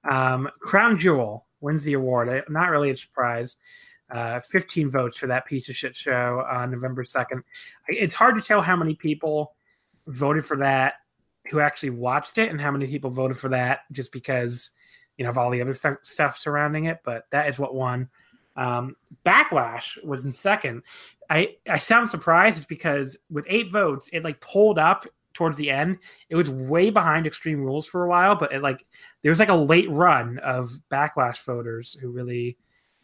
Um, 0.09 0.49
Crown 0.59 0.99
Jewel 0.99 1.45
wins 1.61 1.83
the 1.83 1.93
award. 1.93 2.43
Not 2.49 2.69
really 2.69 2.91
a 2.91 2.97
surprise. 2.97 3.57
Uh, 4.09 4.39
15 4.39 4.89
votes 4.89 5.17
for 5.17 5.27
that 5.27 5.45
piece 5.45 5.67
of 5.67 5.75
shit 5.75 5.95
show 5.95 6.45
on 6.49 6.71
November 6.71 7.03
2nd. 7.03 7.43
It's 7.89 8.15
hard 8.15 8.35
to 8.35 8.41
tell 8.41 8.61
how 8.61 8.75
many 8.75 8.95
people 8.95 9.53
voted 10.07 10.45
for 10.45 10.57
that 10.57 10.93
who 11.49 11.59
actually 11.59 11.89
watched 11.89 12.37
it 12.37 12.49
and 12.49 12.59
how 12.59 12.71
many 12.71 12.87
people 12.87 13.09
voted 13.09 13.37
for 13.37 13.49
that 13.49 13.81
just 13.91 14.11
because, 14.11 14.69
you 15.17 15.23
know, 15.23 15.29
of 15.29 15.37
all 15.37 15.49
the 15.49 15.61
other 15.61 15.73
th- 15.73 15.95
stuff 16.03 16.37
surrounding 16.37 16.85
it. 16.85 16.99
But 17.03 17.25
that 17.31 17.49
is 17.49 17.59
what 17.59 17.75
won. 17.75 18.09
Um, 18.55 18.95
Backlash 19.25 20.03
was 20.03 20.25
in 20.25 20.33
second. 20.33 20.83
I 21.29 21.55
I 21.69 21.77
sound 21.77 22.09
surprised. 22.09 22.67
Because 22.67 23.17
with 23.29 23.45
eight 23.49 23.71
votes, 23.71 24.09
it 24.13 24.23
like 24.23 24.41
pulled 24.41 24.79
up 24.79 25.05
towards 25.37 25.55
the 25.55 25.69
end. 25.69 25.99
It 26.29 26.35
was 26.35 26.49
way 26.49 26.89
behind 26.89 27.27
Extreme 27.27 27.61
Rules 27.61 27.85
for 27.85 28.03
a 28.03 28.09
while, 28.09 28.35
but 28.35 28.51
it 28.51 28.63
like 28.63 28.85
there 29.21 29.31
was 29.31 29.39
like 29.39 29.49
a 29.49 29.55
late 29.55 29.89
run 29.89 30.39
of 30.39 30.71
Backlash 30.91 31.45
voters 31.45 31.95
who 32.01 32.09
really 32.09 32.57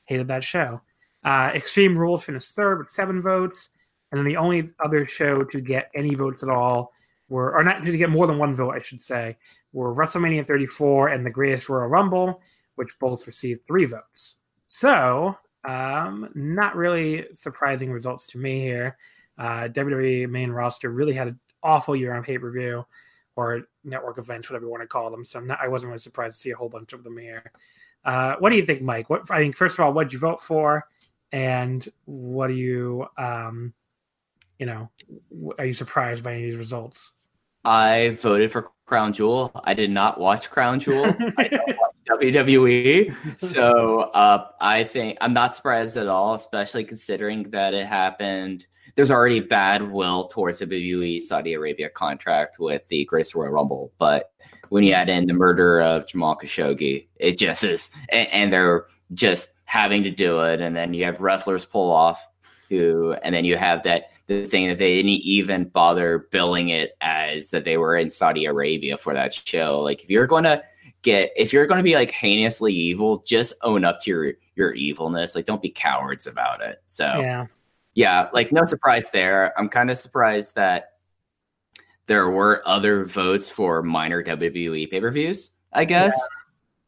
hated 0.06 0.28
that 0.28 0.44
show. 0.44 0.82
Uh, 1.24 1.52
Extreme 1.54 1.98
Rules 1.98 2.26
finished 2.26 2.56
third 2.56 2.80
with 2.80 2.90
seven 2.90 3.22
votes, 3.22 3.70
and 4.12 4.18
then 4.18 4.26
the 4.26 4.38
only 4.38 4.72
other 4.84 5.08
show 5.08 5.44
to 5.44 5.62
get 5.62 5.92
any 5.96 6.16
votes 6.16 6.44
at 6.44 6.50
all 6.50 6.92
were, 7.30 7.56
or 7.56 7.64
not 7.64 7.86
to 7.86 7.98
get 7.98 8.10
more 8.10 8.28
than 8.28 8.40
one 8.40 8.56
vote, 8.56 8.74
I 8.76 8.82
should 8.82 9.02
say, 9.02 9.38
were 9.72 9.94
WrestleMania 9.94 10.46
34 10.46 11.10
and 11.10 11.26
the 11.26 11.30
Greatest 11.30 11.70
Royal 11.70 11.88
Rumble, 11.88 12.42
which 12.76 12.98
both 13.00 13.28
received 13.28 13.64
three 13.66 13.86
votes. 13.86 14.38
So, 14.68 15.38
um, 15.64 16.30
not 16.34 16.76
really 16.76 17.28
surprising 17.36 17.92
results 17.92 18.28
to 18.28 18.38
me 18.38 18.60
here. 18.60 18.98
Uh, 19.38 19.68
WWE 19.70 20.30
main 20.30 20.52
roster 20.52 20.90
really 20.90 21.14
had 21.14 21.38
awful 21.64 21.96
year 21.96 22.14
on 22.14 22.24
pay 22.24 22.38
per 22.38 22.52
view 22.52 22.86
or 23.36 23.64
network 23.84 24.18
events, 24.18 24.50
whatever 24.50 24.66
you 24.66 24.72
want 24.72 24.84
to 24.84 24.88
call 24.88 25.10
them. 25.10 25.26
So, 25.26 25.40
not, 25.40 25.60
I 25.62 25.68
wasn't 25.68 25.90
really 25.90 26.00
surprised 26.00 26.36
to 26.36 26.42
see 26.42 26.52
a 26.52 26.56
whole 26.56 26.70
bunch 26.70 26.94
of 26.94 27.04
them 27.04 27.18
here. 27.18 27.52
Uh, 28.06 28.36
what 28.40 28.50
do 28.50 28.56
you 28.56 28.66
think, 28.66 28.82
Mike? 28.82 29.10
What 29.10 29.30
I 29.32 29.40
think, 29.40 29.56
first 29.56 29.78
of 29.78 29.86
all, 29.86 29.94
what 29.94 30.06
did 30.06 30.14
you 30.14 30.20
vote 30.20 30.42
for, 30.42 30.88
and 31.32 31.88
what 32.06 32.48
do 32.48 32.54
you, 32.54 33.08
um, 33.18 33.74
you 34.60 34.66
know, 34.66 34.90
are 35.58 35.66
you 35.66 35.74
surprised 35.74 36.24
by 36.24 36.34
any 36.34 36.44
of 36.46 36.52
these 36.52 36.60
results? 36.60 37.14
I 37.66 38.18
voted 38.22 38.52
for 38.52 38.72
Crown 38.86 39.14
Jewel. 39.14 39.52
I 39.64 39.74
did 39.74 39.90
not 39.90 40.20
watch 40.20 40.50
Crown 40.50 40.80
Jewel. 40.80 41.06
I 41.38 41.48
don't 41.48 41.68
watch 41.68 42.22
WWE. 42.22 43.16
So 43.40 44.00
uh, 44.14 44.48
I 44.60 44.84
think 44.84 45.18
I'm 45.22 45.34
not 45.34 45.56
surprised 45.56 45.96
at 45.96 46.08
all, 46.08 46.34
especially 46.34 46.84
considering 46.84 47.44
that 47.52 47.74
it 47.74 47.88
happened. 47.88 48.68
There's 48.96 49.12
already 49.12 49.40
bad 49.40 49.92
will 49.92 50.28
towards 50.28 50.60
the 50.60 50.68
WWE 50.68 51.20
Saudi 51.22 51.54
Arabia 51.54 51.90
contract 51.90 52.58
with 52.60 52.88
the 52.90 53.06
Grace 53.06 53.34
Royal 53.34 53.52
Rumble. 53.52 53.92
But 53.98 54.32
when 54.70 54.84
you 54.84 54.94
add 54.94 55.10
in 55.10 55.28
the 55.28 55.34
murder 55.34 55.82
of 55.82 56.08
Jamal 56.08 56.38
Khashoggi, 56.38 57.08
it 57.16 57.38
just 57.38 57.64
is, 57.64 57.90
and, 58.10 58.28
and 58.30 58.54
they're 58.54 58.86
just 59.14 59.50
having 59.66 60.04
to 60.04 60.12
do 60.12 60.42
it. 60.42 60.62
And 60.62 60.76
then 60.76 60.94
you 60.94 61.06
have 61.06 61.20
wrestlers 61.20 61.66
pull 61.66 61.92
off 61.92 62.26
who, 62.70 63.14
and 63.24 63.34
then 63.34 63.46
you 63.46 63.58
have 63.58 63.84
that 63.84 64.10
the 64.28 64.46
thing 64.46 64.68
that 64.70 64.78
they 64.78 64.96
didn't 64.96 65.10
even 65.10 65.66
bother 65.66 66.28
billing 66.32 66.70
it 66.70 66.96
as 67.02 67.50
that 67.50 67.66
they 67.66 67.78
were 67.78 67.98
in 67.98 68.10
Saudi 68.10 68.46
Arabia 68.46 68.98
for 68.98 69.14
that 69.14 69.34
show. 69.34 69.82
Like 69.82 70.04
if 70.04 70.10
you're 70.10 70.28
going 70.28 70.46
to 70.46 70.64
get 71.02 71.32
if 71.36 71.52
you're 71.52 71.68
going 71.68 71.80
to 71.80 71.84
be 71.84 71.96
like 71.96 72.12
heinously 72.12 72.74
evil, 72.74 73.24
just 73.28 73.54
own 73.62 73.84
up 73.84 74.00
to 74.02 74.10
your 74.12 74.34
your 74.56 74.74
evilness. 74.74 75.36
Like 75.36 75.46
don't 75.46 75.62
be 75.62 75.70
cowards 75.70 76.28
about 76.28 76.62
it. 76.62 76.82
So 76.86 77.20
yeah, 77.20 77.48
Yeah, 77.96 78.30
like 78.34 78.52
no 78.52 78.66
surprise 78.66 79.12
there. 79.12 79.58
I'm 79.58 79.70
kind 79.70 79.92
of 79.92 79.98
surprised 79.98 80.56
that 80.56 80.94
there 82.08 82.30
were 82.30 82.62
other 82.66 83.06
votes 83.06 83.50
for 83.50 83.82
minor 83.82 84.24
WWE 84.24 84.90
pay-per-views, 84.90 85.52
I 85.72 85.86
guess. 85.86 86.20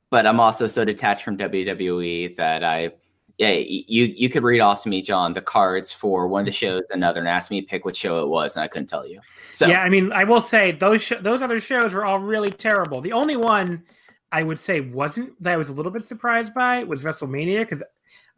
But 0.10 0.26
I'm 0.26 0.40
also 0.40 0.68
so 0.68 0.86
detached 0.86 1.24
from 1.24 1.38
WWE 1.38 2.36
that 2.38 2.64
I 2.64 2.92
yeah, 3.38 3.50
you 3.50 4.06
you 4.06 4.30
could 4.30 4.44
read 4.44 4.62
off 4.62 4.84
to 4.84 4.90
me, 4.90 5.02
John, 5.02 5.34
the 5.34 5.42
cards 5.42 5.92
for 5.92 6.28
one 6.28 6.42
of 6.42 6.46
the 6.46 6.52
mm-hmm. 6.52 6.78
shows, 6.78 6.90
another, 6.92 7.20
and 7.20 7.28
ask 7.28 7.52
me 7.52 7.60
to 7.62 7.68
pick 7.68 7.84
which 7.84 7.98
show 7.98 8.22
it 8.22 8.30
was, 8.30 8.56
and 8.56 8.64
I 8.64 8.68
couldn't 8.68 8.88
tell 8.88 9.06
you. 9.06 9.20
So 9.52 9.68
yeah. 9.68 9.82
I 9.82 9.90
mean, 9.90 10.14
I 10.14 10.24
will 10.24 10.42
say 10.42 10.72
those 10.72 11.02
sh- 11.02 11.14
those 11.20 11.42
other 11.42 11.60
shows 11.60 11.94
were 11.94 12.06
all 12.06 12.20
really 12.20 12.50
terrible. 12.50 13.02
The 13.02 13.12
only 13.12 13.36
one 13.36 13.84
I 14.32 14.44
would 14.44 14.60
say 14.60 14.80
wasn't 14.80 15.42
that 15.44 15.54
I 15.54 15.58
was 15.58 15.68
a 15.68 15.74
little 15.74 15.92
bit 15.92 16.08
surprised 16.08 16.54
by 16.54 16.84
was 16.86 17.02
WrestleMania 17.02 17.68
because 17.68 17.84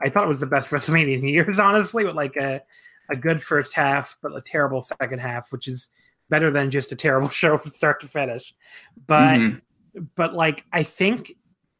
I 0.02 0.10
thought 0.10 0.24
it 0.26 0.28
was 0.30 0.40
the 0.40 0.46
best 0.46 0.70
WrestleMania 0.70 1.18
in 1.20 1.28
years, 1.28 1.60
honestly, 1.70 2.06
with 2.06 2.16
like 2.16 2.36
a 2.38 2.62
a 3.10 3.16
good 3.16 3.42
first 3.42 3.74
half 3.74 4.18
but 4.22 4.36
a 4.36 4.42
terrible 4.42 4.84
second 4.84 5.20
half, 5.20 5.52
which 5.52 5.68
is 5.68 5.88
better 6.30 6.52
than 6.52 6.70
just 6.72 6.92
a 6.92 6.96
terrible 6.96 7.30
show 7.42 7.58
from 7.58 7.72
start 7.72 8.00
to 8.02 8.08
finish. 8.08 8.54
But 9.08 9.38
Mhm. 9.40 9.62
but 10.16 10.34
like 10.34 10.66
I 10.74 10.84
think 10.84 11.34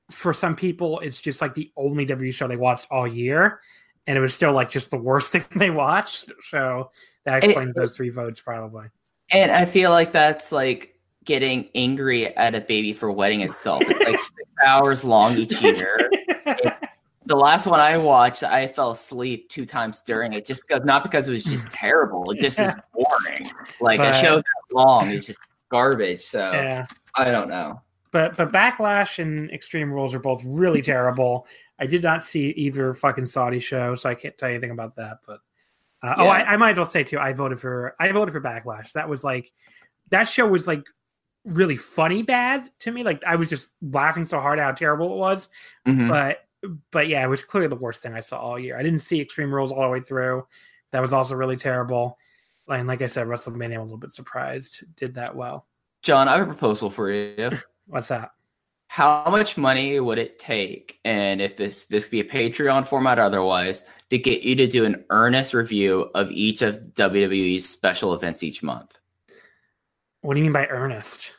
for 0.10 0.34
some 0.34 0.56
people 0.56 1.00
it's 1.02 1.20
just 1.22 1.42
like 1.42 1.54
the 1.54 1.70
only 1.76 2.06
W 2.06 2.32
show 2.32 2.48
they 2.48 2.56
watched 2.56 2.88
all 2.90 3.06
year, 3.08 3.60
and 4.08 4.18
it 4.18 4.22
was 4.22 4.34
still 4.34 4.54
like 4.54 4.72
just 4.72 4.90
the 4.90 4.98
worst 4.98 5.32
thing 5.34 5.44
they 5.56 5.70
watched. 5.70 6.32
So 6.50 6.92
that 7.26 7.44
It- 7.44 7.50
explains 7.50 7.76
those 7.76 7.96
three 7.96 8.10
votes 8.10 8.40
probably. 8.42 8.86
and 9.32 9.52
I 9.52 9.66
feel 9.66 9.90
like 9.92 10.14
that's 10.14 10.52
like 10.54 10.94
getting 11.26 11.68
angry 11.76 12.34
at 12.38 12.56
a 12.56 12.62
baby 12.62 12.94
for 12.94 13.12
wetting 13.12 13.42
itself. 13.42 13.82
It's 13.86 14.00
like 14.00 14.18
six 14.18 14.52
hours 14.66 15.04
long 15.04 15.38
each 15.38 15.62
year. 15.62 16.10
The 17.28 17.36
last 17.36 17.68
one 17.68 17.80
I 17.80 17.98
watched, 17.98 18.44
I 18.44 18.68
fell 18.68 18.92
asleep 18.92 19.50
two 19.50 19.66
times 19.66 20.02
during 20.02 20.34
it, 20.34 20.46
just 20.46 20.62
because 20.68 20.84
not 20.86 21.04
because 21.04 21.28
it 21.28 21.32
was 21.32 21.44
just 21.44 21.70
terrible. 21.72 22.32
It 22.32 22.40
just 22.40 22.60
is 22.60 22.74
boring. 22.94 23.52
Like 23.82 24.00
But- 24.00 24.16
a 24.16 24.18
show 24.18 24.38
that 24.38 24.44
long 24.74 25.10
is 25.10 25.26
just 25.26 25.40
garbage. 25.70 26.22
So 26.22 26.52
yeah. 26.54 26.86
I 27.16 27.32
don't 27.32 27.50
know. 27.50 27.82
But 28.12 28.38
but 28.38 28.52
Backlash 28.54 29.20
and 29.20 29.52
Extreme 29.52 29.92
Rules 29.92 30.14
are 30.16 30.20
both 30.20 30.42
really 30.46 30.82
terrible. 30.82 31.46
I 31.78 31.86
did 31.86 32.02
not 32.02 32.24
see 32.24 32.52
either 32.52 32.94
fucking 32.94 33.28
Saudi 33.28 33.60
show, 33.60 33.94
so 33.96 34.10
I 34.10 34.16
can't 34.16 34.38
tell 34.38 34.50
you 34.50 34.56
anything 34.56 34.72
about 34.72 34.96
that. 34.96 35.18
But 35.28 35.42
uh, 36.02 36.16
oh, 36.18 36.28
I, 36.28 36.54
I 36.54 36.58
might 36.58 36.72
as 36.72 36.78
well 36.78 36.86
say 36.86 37.04
too. 37.04 37.20
I 37.20 37.34
voted 37.34 37.60
for 37.60 37.96
I 38.00 38.12
voted 38.14 38.32
for 38.34 38.40
Backlash. 38.42 38.94
That 38.94 39.10
was 39.10 39.24
like 39.26 39.52
that 40.10 40.24
show 40.30 40.48
was 40.48 40.68
like 40.68 40.84
really 41.44 41.76
funny 41.78 42.24
bad 42.24 42.70
to 42.80 42.92
me. 42.92 43.04
Like 43.04 43.24
I 43.26 43.36
was 43.36 43.50
just 43.50 43.72
laughing 43.82 44.26
so 44.26 44.40
hard 44.40 44.58
at 44.60 44.64
how 44.64 44.72
terrible 44.72 45.14
it 45.14 45.18
was. 45.18 45.50
Mhm. 45.86 46.08
But 46.10 46.47
but 46.92 47.08
yeah, 47.08 47.24
it 47.24 47.28
was 47.28 47.44
clearly 47.44 47.68
the 47.68 47.76
worst 47.76 48.02
thing 48.02 48.14
I 48.14 48.22
saw 48.22 48.38
all 48.38 48.60
year. 48.60 48.78
I 48.78 48.84
didn't 48.84 49.02
see 49.02 49.22
Extreme 49.22 49.54
Rules 49.54 49.72
all 49.72 49.84
the 49.84 49.90
way 49.90 50.02
through. 50.02 50.46
That 50.92 51.02
was 51.02 51.14
also 51.14 51.36
really 51.36 51.58
terrible. 51.58 52.18
And 52.70 52.88
like 52.88 53.02
I 53.02 53.08
said, 53.08 53.28
WrestleMania, 53.28 53.76
I'm 53.76 53.82
a 53.82 53.84
little 53.84 53.98
bit 53.98 54.12
surprised 54.12 54.84
did 54.96 55.16
that 55.16 55.36
well. 55.36 55.68
John, 56.02 56.28
I 56.28 56.38
have 56.38 56.44
a 56.44 56.46
proposal 56.46 56.90
for 56.90 57.12
you. 57.12 57.52
What's 57.88 58.10
that? 58.10 58.32
How 58.90 59.26
much 59.30 59.58
money 59.58 60.00
would 60.00 60.18
it 60.18 60.40
take, 60.40 61.00
and 61.04 61.42
if 61.42 61.58
this 61.58 61.86
this 61.86 62.06
could 62.06 62.12
be 62.12 62.20
a 62.22 62.24
Patreon 62.24 62.88
format 62.88 63.20
or 63.20 63.24
otherwise, 63.24 63.84
to 64.10 64.18
get 64.18 64.44
you 64.44 64.56
to 64.56 64.68
do 64.68 64.86
an 64.86 65.04
earnest 65.10 65.54
review 65.54 66.10
of 66.16 66.32
each 66.32 66.62
of 66.62 66.80
WWE's 66.94 67.68
special 67.68 68.14
events 68.14 68.44
each 68.44 68.64
month? 68.64 69.00
What 70.22 70.36
do 70.36 70.40
you 70.40 70.46
mean 70.46 70.54
by 70.54 70.68
earnest? 70.68 71.34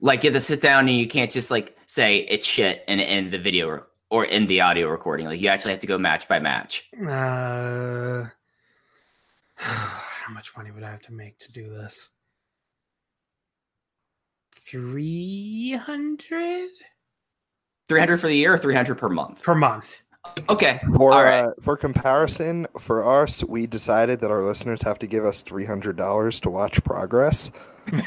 Like 0.00 0.24
you 0.24 0.30
have 0.30 0.34
to 0.34 0.40
sit 0.40 0.60
down 0.60 0.88
and 0.88 0.98
you 0.98 1.08
can't 1.08 1.30
just 1.30 1.50
like 1.50 1.74
say 1.86 2.18
it's 2.18 2.46
shit 2.46 2.84
and 2.86 3.00
end 3.00 3.32
the 3.32 3.38
video 3.38 3.86
or, 4.10 4.24
in 4.24 4.46
the 4.46 4.60
audio 4.60 4.88
recording. 4.88 5.26
Like 5.26 5.40
you 5.40 5.48
actually 5.48 5.72
have 5.72 5.80
to 5.80 5.86
go 5.86 5.98
match 5.98 6.28
by 6.28 6.38
match. 6.38 6.88
Uh, 6.94 8.24
how 9.56 10.32
much 10.32 10.56
money 10.56 10.70
would 10.70 10.82
I 10.82 10.90
have 10.90 11.02
to 11.02 11.12
make 11.12 11.38
to 11.40 11.52
do 11.52 11.68
this? 11.70 12.10
Three 14.66 15.72
hundred. 15.72 16.70
Three 17.88 18.00
hundred 18.00 18.18
for 18.18 18.28
the 18.28 18.36
year 18.36 18.54
or 18.54 18.58
three 18.58 18.74
hundred 18.74 18.96
per 18.96 19.08
month. 19.08 19.42
per 19.42 19.54
month. 19.54 20.02
Okay. 20.48 20.80
For 20.96 21.12
All 21.12 21.22
right. 21.22 21.44
uh, 21.44 21.50
for 21.60 21.76
comparison, 21.76 22.66
for 22.78 23.06
us, 23.06 23.44
we 23.44 23.66
decided 23.66 24.20
that 24.20 24.30
our 24.30 24.42
listeners 24.42 24.80
have 24.82 24.98
to 25.00 25.06
give 25.06 25.24
us 25.24 25.42
three 25.42 25.66
hundred 25.66 25.96
dollars 25.96 26.40
to 26.40 26.50
watch 26.50 26.82
progress. 26.82 27.50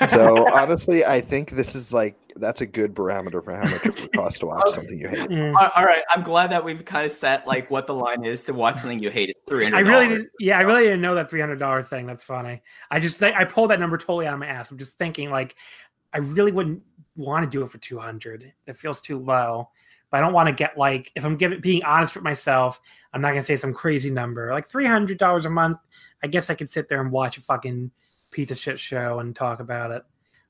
So 0.09 0.47
honestly, 0.53 1.05
I 1.05 1.21
think 1.21 1.51
this 1.51 1.75
is 1.75 1.93
like 1.93 2.15
that's 2.35 2.61
a 2.61 2.65
good 2.67 2.93
parameter 2.93 3.43
for 3.43 3.55
how 3.55 3.63
much 3.63 3.85
it 3.85 4.01
would 4.01 4.13
cost 4.13 4.39
to 4.41 4.45
watch 4.45 4.63
Okay. 4.67 4.73
something 4.75 4.99
you 4.99 5.07
hate. 5.07 5.29
Mm. 5.29 5.55
All- 5.59 5.71
all 5.75 5.85
right. 5.85 6.03
I'm 6.11 6.21
glad 6.23 6.51
that 6.51 6.63
we've 6.63 6.85
kind 6.85 7.05
of 7.05 7.11
set 7.11 7.47
like 7.47 7.71
what 7.71 7.87
the 7.87 7.95
line 7.95 8.23
is 8.23 8.43
to 8.45 8.53
watch 8.53 8.75
something 8.75 8.99
you 8.99 9.09
hate. 9.09 9.29
is 9.29 9.41
three 9.47 9.63
hundred. 9.63 9.77
I 9.77 9.79
really 9.81 10.07
didn't. 10.09 10.29
Yeah, 10.39 10.57
I 10.59 10.61
really 10.61 10.83
didn't 10.83 11.01
know 11.01 11.15
that 11.15 11.29
three 11.29 11.39
hundred 11.41 11.59
dollar 11.59 11.83
thing. 11.83 12.05
That's 12.05 12.23
funny. 12.23 12.61
I 12.91 12.99
just 12.99 13.17
think 13.17 13.35
I 13.35 13.43
pulled 13.45 13.71
that 13.71 13.79
number 13.79 13.97
totally 13.97 14.27
out 14.27 14.33
of 14.33 14.39
my 14.39 14.47
ass. 14.47 14.69
I'm 14.71 14.77
just 14.77 14.97
thinking 14.97 15.29
like, 15.31 15.55
I 16.13 16.19
really 16.19 16.51
wouldn't 16.51 16.81
want 17.15 17.43
to 17.43 17.49
do 17.49 17.63
it 17.63 17.71
for 17.71 17.79
two 17.79 17.97
hundred. 17.97 18.51
It 18.67 18.75
feels 18.75 19.01
too 19.01 19.17
low. 19.17 19.69
But 20.09 20.17
I 20.17 20.21
don't 20.21 20.31
want 20.33 20.47
to 20.47 20.53
get 20.53 20.77
like 20.77 21.11
if 21.15 21.25
I'm 21.25 21.35
giving 21.35 21.59
being 21.59 21.83
honest 21.83 22.15
with 22.15 22.23
myself, 22.23 22.79
I'm 23.13 23.19
not 23.21 23.29
gonna 23.29 23.43
say 23.43 23.57
some 23.57 23.73
crazy 23.73 24.09
number 24.09 24.51
like 24.53 24.67
three 24.69 24.85
hundred 24.85 25.17
dollars 25.17 25.45
a 25.45 25.49
month. 25.49 25.79
I 26.23 26.27
guess 26.27 26.49
I 26.49 26.55
could 26.55 26.71
sit 26.71 26.87
there 26.87 27.01
and 27.01 27.11
watch 27.11 27.37
a 27.37 27.41
fucking 27.41 27.91
piece 28.31 28.51
of 28.51 28.57
shit 28.57 28.79
show 28.79 29.19
and 29.19 29.35
talk 29.35 29.59
about 29.59 29.91
it. 29.91 30.03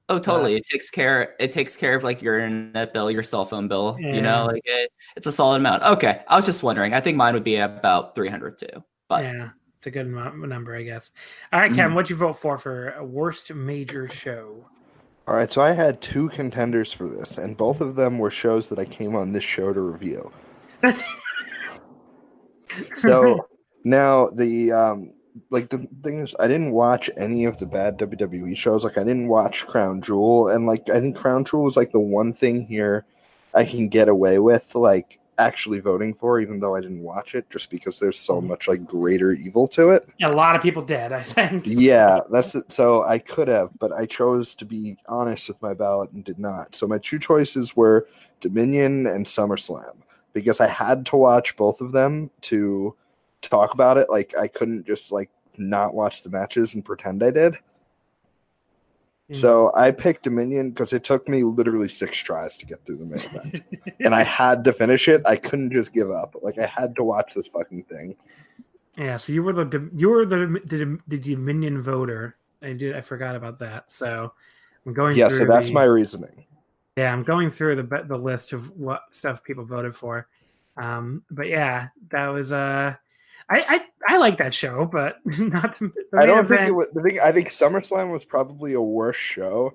Oh, 0.09 0.19
totally. 0.19 0.55
it 0.55 0.65
takes 0.65 0.89
care. 0.89 1.35
It 1.39 1.51
takes 1.51 1.75
care 1.75 1.95
of 1.95 2.03
like 2.03 2.21
your 2.21 2.39
internet 2.39 2.93
bill, 2.93 3.11
your 3.11 3.23
cell 3.23 3.45
phone 3.45 3.67
bill. 3.67 3.97
You 3.99 4.21
know, 4.21 4.45
like 4.45 4.61
it, 4.63 4.89
it's 5.17 5.27
a 5.27 5.31
solid 5.31 5.57
amount. 5.57 5.83
Okay, 5.83 6.21
I 6.27 6.35
was 6.37 6.45
just 6.45 6.63
wondering. 6.63 6.93
I 6.93 7.01
think 7.01 7.17
mine 7.17 7.33
would 7.33 7.43
be 7.43 7.57
about 7.57 8.15
three 8.15 8.29
hundred 8.29 8.57
too. 8.57 8.83
But 9.09 9.25
yeah, 9.25 9.49
it's 9.77 9.87
a 9.87 9.91
good 9.91 10.05
amount, 10.05 10.37
number, 10.47 10.75
I 10.75 10.83
guess. 10.83 11.11
All 11.51 11.59
right, 11.59 11.73
Kevin, 11.73 11.93
what'd 11.93 12.09
you 12.09 12.15
vote 12.15 12.39
for 12.39 12.57
for 12.57 12.91
a 12.91 13.03
worst 13.03 13.53
major 13.53 14.07
show? 14.07 14.65
All 15.27 15.35
right, 15.35 15.51
so 15.51 15.61
I 15.61 15.73
had 15.73 15.99
two 15.99 16.29
contenders 16.29 16.93
for 16.93 17.05
this, 17.09 17.37
and 17.37 17.57
both 17.57 17.81
of 17.81 17.97
them 17.97 18.17
were 18.17 18.31
shows 18.31 18.69
that 18.69 18.79
I 18.79 18.85
came 18.85 19.13
on 19.13 19.33
this 19.33 19.43
show 19.43 19.73
to 19.73 19.81
review. 19.81 20.31
So 22.97 23.47
now 23.83 24.29
the 24.29 24.71
um 24.71 25.13
like 25.49 25.69
the 25.69 25.87
thing 26.03 26.19
is 26.19 26.35
I 26.39 26.47
didn't 26.47 26.71
watch 26.71 27.09
any 27.17 27.45
of 27.45 27.57
the 27.57 27.65
bad 27.65 27.97
WWE 27.97 28.55
shows. 28.55 28.83
Like 28.83 28.97
I 28.97 29.03
didn't 29.03 29.27
watch 29.27 29.67
Crown 29.67 30.01
Jewel 30.01 30.49
and 30.49 30.65
like 30.65 30.89
I 30.89 30.99
think 30.99 31.15
Crown 31.15 31.45
Jewel 31.45 31.67
is 31.67 31.77
like 31.77 31.91
the 31.91 31.99
one 31.99 32.33
thing 32.33 32.65
here 32.65 33.05
I 33.53 33.65
can 33.65 33.89
get 33.89 34.09
away 34.09 34.39
with 34.39 34.73
like 34.75 35.19
actually 35.39 35.79
voting 35.79 36.13
for 36.13 36.39
even 36.39 36.59
though 36.59 36.75
I 36.75 36.81
didn't 36.81 37.03
watch 37.03 37.35
it 37.35 37.49
just 37.49 37.69
because 37.69 37.99
there's 37.99 38.19
so 38.19 38.37
mm-hmm. 38.37 38.47
much 38.49 38.67
like 38.67 38.85
greater 38.85 39.31
evil 39.33 39.67
to 39.69 39.91
it. 39.91 40.07
a 40.21 40.29
lot 40.29 40.55
of 40.55 40.61
people 40.61 40.81
did, 40.81 41.11
I 41.11 41.21
think. 41.21 41.63
Yeah, 41.65 42.21
that's 42.31 42.55
it. 42.55 42.71
So 42.71 43.03
I 43.03 43.19
could 43.19 43.47
have, 43.47 43.69
but 43.79 43.91
I 43.91 44.05
chose 44.05 44.55
to 44.55 44.65
be 44.65 44.97
honest 45.07 45.47
with 45.47 45.61
my 45.61 45.73
ballot 45.73 46.11
and 46.11 46.23
did 46.23 46.39
not. 46.39 46.75
So 46.75 46.87
my 46.87 46.97
two 46.97 47.19
choices 47.19 47.75
were 47.75 48.07
Dominion 48.39 49.05
and 49.07 49.25
SummerSlam 49.25 50.01
because 50.33 50.59
I 50.61 50.67
had 50.67 51.05
to 51.07 51.17
watch 51.17 51.55
both 51.55 51.81
of 51.81 51.91
them 51.91 52.29
to 52.41 52.95
talk 53.41 53.73
about 53.73 53.97
it. 53.97 54.09
Like 54.09 54.33
I 54.39 54.47
couldn't 54.47 54.85
just 54.85 55.11
like 55.11 55.29
not 55.57 55.93
watch 55.93 56.23
the 56.23 56.29
matches 56.29 56.75
and 56.75 56.83
pretend 56.83 57.23
I 57.23 57.31
did. 57.31 57.57
So 59.33 59.73
I 59.75 59.91
picked 59.91 60.23
Dominion 60.23 60.69
because 60.69 60.93
it 60.93 61.03
took 61.03 61.27
me 61.27 61.43
literally 61.43 61.89
six 61.89 62.17
tries 62.17 62.57
to 62.59 62.65
get 62.65 62.85
through 62.85 62.95
the 62.95 63.05
main 63.05 63.19
event, 63.19 63.61
and 63.99 64.15
I 64.15 64.23
had 64.23 64.63
to 64.63 64.71
finish 64.71 65.09
it. 65.09 65.21
I 65.25 65.35
couldn't 65.35 65.73
just 65.73 65.91
give 65.91 66.09
up. 66.09 66.37
Like 66.41 66.57
I 66.57 66.65
had 66.65 66.95
to 66.95 67.03
watch 67.03 67.33
this 67.33 67.45
fucking 67.47 67.83
thing. 67.83 68.15
Yeah, 68.97 69.17
so 69.17 69.33
you 69.33 69.43
were 69.43 69.51
the 69.51 69.89
you 69.93 70.07
were 70.09 70.25
the 70.25 70.61
the, 70.63 70.97
the 71.09 71.17
Dominion 71.19 71.81
voter. 71.81 72.37
I 72.61 72.71
did 72.71 72.95
I 72.95 73.01
forgot 73.01 73.35
about 73.35 73.59
that. 73.59 73.91
So 73.91 74.31
I'm 74.85 74.93
going. 74.93 75.17
Yeah, 75.17 75.27
through 75.27 75.39
so 75.39 75.45
that's 75.45 75.67
the- 75.67 75.73
my 75.73 75.83
reasoning. 75.83 76.45
Yeah, 76.95 77.11
I'm 77.11 77.23
going 77.23 77.51
through 77.51 77.75
the 77.75 78.03
the 78.07 78.17
list 78.17 78.53
of 78.53 78.71
what 78.77 79.01
stuff 79.11 79.43
people 79.43 79.65
voted 79.65 79.93
for. 79.93 80.27
Um, 80.77 81.21
but 81.29 81.47
yeah, 81.47 81.89
that 82.11 82.27
was 82.27 82.53
uh, 82.53 82.95
I 83.49 83.85
I, 84.07 84.13
I 84.15 84.17
like 84.17 84.37
that 84.37 84.55
show, 84.55 84.85
but 84.85 85.17
not. 85.25 85.77
The, 85.79 85.91
the 86.11 86.17
I 86.17 86.25
don't 86.25 86.47
think 86.47 86.61
it 86.61 86.71
was 86.71 86.89
the 86.93 87.01
thing. 87.01 87.19
I 87.19 87.31
think 87.31 87.49
SummerSlam 87.49 88.11
was 88.11 88.25
probably 88.25 88.73
a 88.73 88.81
worse 88.81 89.15
show, 89.15 89.73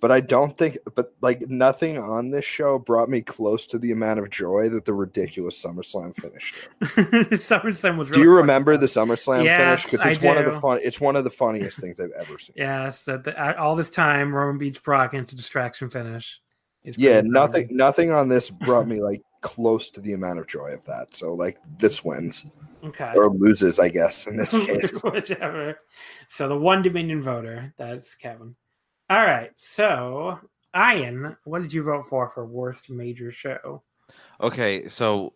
but 0.00 0.12
I 0.12 0.20
don't 0.20 0.56
think. 0.56 0.78
But 0.94 1.14
like 1.22 1.48
nothing 1.48 1.96
on 1.98 2.30
this 2.30 2.44
show 2.44 2.78
brought 2.78 3.08
me 3.08 3.22
close 3.22 3.66
to 3.68 3.78
the 3.78 3.92
amount 3.92 4.18
of 4.18 4.30
joy 4.30 4.68
that 4.68 4.84
the 4.84 4.92
ridiculous 4.92 5.62
SummerSlam 5.62 6.14
finish. 6.16 6.54
SummerSlam 6.82 7.96
was. 7.96 8.08
Do 8.08 8.14
really 8.14 8.24
you 8.24 8.30
fun. 8.30 8.36
remember 8.36 8.76
the 8.76 8.86
SummerSlam 8.86 9.44
Yes, 9.44 9.82
finish? 9.82 9.84
Because 9.92 10.10
it's 10.10 10.24
I 10.24 10.26
one 10.26 10.38
of 10.38 10.52
the 10.52 10.60
fun. 10.60 10.78
It's 10.82 11.00
one 11.00 11.16
of 11.16 11.24
the 11.24 11.30
funniest 11.30 11.80
things 11.80 12.00
I've 12.00 12.10
ever 12.20 12.38
seen. 12.38 12.54
Yes, 12.56 13.04
that 13.04 13.24
the, 13.24 13.38
uh, 13.40 13.54
all 13.58 13.74
this 13.76 13.90
time 13.90 14.34
Roman 14.34 14.58
beats 14.58 14.78
Brock 14.78 15.14
into 15.14 15.34
distraction 15.34 15.88
finish. 15.88 16.40
Yeah, 16.84 17.22
nothing. 17.24 17.62
incredible. 17.62 17.76
Nothing 17.76 18.10
on 18.12 18.28
this 18.28 18.50
brought 18.50 18.86
me 18.86 19.00
like 19.00 19.22
close 19.44 19.90
to 19.90 20.00
the 20.00 20.14
amount 20.14 20.38
of 20.38 20.46
joy 20.48 20.72
of 20.72 20.82
that. 20.86 21.14
So 21.14 21.34
like 21.34 21.58
this 21.78 22.02
wins 22.02 22.46
Okay. 22.82 23.12
or 23.14 23.28
loses, 23.30 23.78
I 23.78 23.88
guess 23.88 24.26
in 24.26 24.36
this 24.36 24.52
case. 24.66 25.00
Whichever. 25.02 25.78
So 26.30 26.48
the 26.48 26.56
one 26.56 26.82
Dominion 26.82 27.22
voter, 27.22 27.72
that's 27.78 28.14
Kevin. 28.14 28.56
All 29.10 29.20
right. 29.20 29.50
So, 29.56 30.38
Ian, 30.74 31.36
what 31.44 31.62
did 31.62 31.72
you 31.72 31.82
vote 31.82 32.06
for 32.06 32.28
for 32.28 32.46
worst 32.46 32.88
major 32.90 33.30
show? 33.30 33.82
Okay, 34.40 34.88
so 34.88 35.34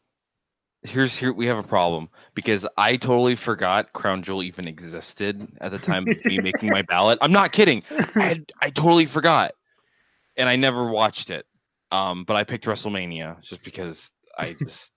here's 0.82 1.16
here 1.18 1.32
we 1.32 1.46
have 1.46 1.58
a 1.58 1.62
problem 1.62 2.08
because 2.34 2.66
I 2.76 2.96
totally 2.96 3.36
forgot 3.36 3.92
Crown 3.92 4.22
Jewel 4.22 4.42
even 4.42 4.66
existed 4.66 5.46
at 5.60 5.70
the 5.70 5.78
time 5.78 6.06
of 6.08 6.24
me 6.24 6.38
making 6.38 6.70
my 6.70 6.82
ballot. 6.88 7.18
I'm 7.20 7.32
not 7.32 7.52
kidding. 7.52 7.82
I 8.14 8.22
had, 8.22 8.44
I 8.62 8.70
totally 8.70 9.06
forgot, 9.06 9.52
and 10.36 10.48
I 10.48 10.56
never 10.56 10.90
watched 10.90 11.30
it. 11.30 11.46
Um, 11.90 12.24
but 12.24 12.36
I 12.36 12.44
picked 12.44 12.66
WrestleMania 12.66 13.42
just 13.42 13.62
because 13.64 14.12
I 14.38 14.52
just 14.66 14.92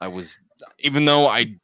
I 0.00 0.08
was 0.08 0.38
even 0.80 1.04
though 1.04 1.26
I 1.28 1.56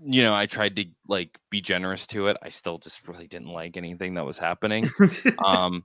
you 0.00 0.22
know 0.22 0.34
I 0.34 0.46
tried 0.46 0.76
to 0.76 0.84
like 1.08 1.36
be 1.50 1.60
generous 1.60 2.06
to 2.08 2.26
it, 2.28 2.36
I 2.42 2.50
still 2.50 2.78
just 2.78 3.06
really 3.08 3.26
didn't 3.26 3.48
like 3.48 3.76
anything 3.76 4.14
that 4.14 4.26
was 4.26 4.38
happening. 4.38 4.88
um, 5.44 5.84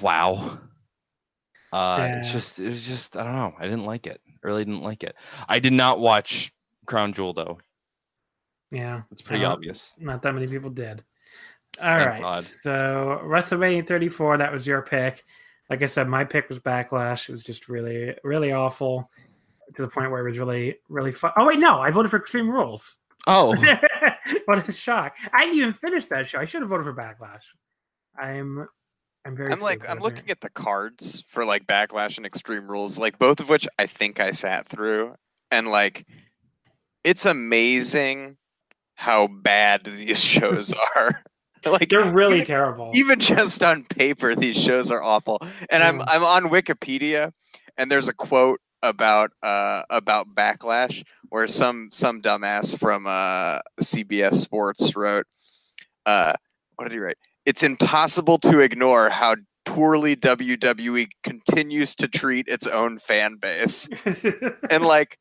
wow. 0.00 0.58
Uh, 1.72 2.16
it's 2.18 2.30
just 2.30 2.60
it 2.60 2.68
was 2.68 2.82
just 2.82 3.16
I 3.16 3.24
don't 3.24 3.34
know. 3.34 3.54
I 3.58 3.64
didn't 3.64 3.86
like 3.86 4.06
it. 4.06 4.20
I 4.28 4.46
really 4.46 4.64
didn't 4.64 4.82
like 4.82 5.02
it. 5.04 5.14
I 5.48 5.58
did 5.58 5.72
not 5.72 6.00
watch 6.00 6.52
Crown 6.86 7.12
Jewel 7.14 7.32
though. 7.32 7.58
yeah. 8.70 9.02
It's 9.10 9.22
pretty 9.22 9.44
Uh, 9.44 9.50
obvious. 9.52 9.92
Not 9.98 10.22
that 10.22 10.34
many 10.34 10.46
people 10.46 10.70
did. 10.70 11.02
All 11.80 11.86
Thank 11.96 12.10
right. 12.10 12.20
God. 12.20 12.44
So, 12.44 13.20
WrestleMania 13.24 13.86
34, 13.86 14.38
that 14.38 14.52
was 14.52 14.66
your 14.66 14.82
pick. 14.82 15.24
Like 15.72 15.80
I 15.80 15.86
said, 15.86 16.06
my 16.06 16.22
pick 16.22 16.50
was 16.50 16.60
Backlash. 16.60 17.30
It 17.30 17.32
was 17.32 17.42
just 17.42 17.70
really, 17.70 18.14
really 18.24 18.52
awful 18.52 19.10
to 19.72 19.80
the 19.80 19.88
point 19.88 20.10
where 20.10 20.20
it 20.20 20.28
was 20.28 20.38
really, 20.38 20.76
really 20.90 21.12
fun. 21.12 21.32
Oh, 21.34 21.46
wait, 21.46 21.60
no. 21.60 21.80
I 21.80 21.90
voted 21.90 22.10
for 22.10 22.18
Extreme 22.18 22.50
Rules. 22.50 22.96
Oh, 23.26 23.56
what 24.44 24.68
a 24.68 24.70
shock! 24.70 25.14
I 25.32 25.46
didn't 25.46 25.58
even 25.58 25.72
finish 25.72 26.08
that 26.08 26.28
show. 26.28 26.40
I 26.40 26.44
should 26.44 26.60
have 26.60 26.68
voted 26.68 26.84
for 26.84 26.92
Backlash. 26.92 27.44
I'm, 28.20 28.68
I'm 29.24 29.34
very. 29.34 29.50
I'm 29.50 29.60
like 29.60 29.88
I'm 29.88 30.00
looking 30.00 30.26
here. 30.26 30.32
at 30.32 30.42
the 30.42 30.50
cards 30.50 31.24
for 31.28 31.46
like 31.46 31.66
Backlash 31.66 32.18
and 32.18 32.26
Extreme 32.26 32.70
Rules, 32.70 32.98
like 32.98 33.18
both 33.18 33.40
of 33.40 33.48
which 33.48 33.66
I 33.78 33.86
think 33.86 34.20
I 34.20 34.32
sat 34.32 34.66
through, 34.66 35.14
and 35.50 35.68
like 35.68 36.06
it's 37.02 37.24
amazing 37.24 38.36
how 38.96 39.26
bad 39.26 39.86
these 39.86 40.20
shows 40.22 40.74
are. 40.96 41.22
like 41.66 41.88
They're 41.88 42.12
really 42.12 42.36
even, 42.36 42.46
terrible. 42.46 42.90
even 42.94 43.20
just 43.20 43.62
on 43.62 43.84
paper, 43.84 44.34
these 44.34 44.56
shows 44.56 44.90
are 44.90 45.02
awful. 45.02 45.38
And 45.70 45.82
I'm 45.82 46.00
I'm 46.02 46.24
on 46.24 46.44
Wikipedia, 46.44 47.32
and 47.76 47.90
there's 47.90 48.08
a 48.08 48.12
quote 48.12 48.60
about 48.82 49.30
uh 49.42 49.82
about 49.90 50.34
Backlash 50.34 51.04
where 51.28 51.46
some 51.46 51.88
some 51.92 52.20
dumbass 52.20 52.78
from 52.78 53.06
uh 53.06 53.60
CBS 53.80 54.34
Sports 54.34 54.96
wrote, 54.96 55.26
uh, 56.06 56.32
what 56.76 56.84
did 56.84 56.92
he 56.92 56.98
write? 56.98 57.18
It's 57.46 57.62
impossible 57.62 58.38
to 58.38 58.60
ignore 58.60 59.08
how 59.10 59.36
poorly 59.64 60.16
WWE 60.16 61.06
continues 61.22 61.94
to 61.96 62.08
treat 62.08 62.48
its 62.48 62.66
own 62.66 62.98
fan 62.98 63.36
base. 63.36 63.88
And 64.70 64.84
like 64.84 65.18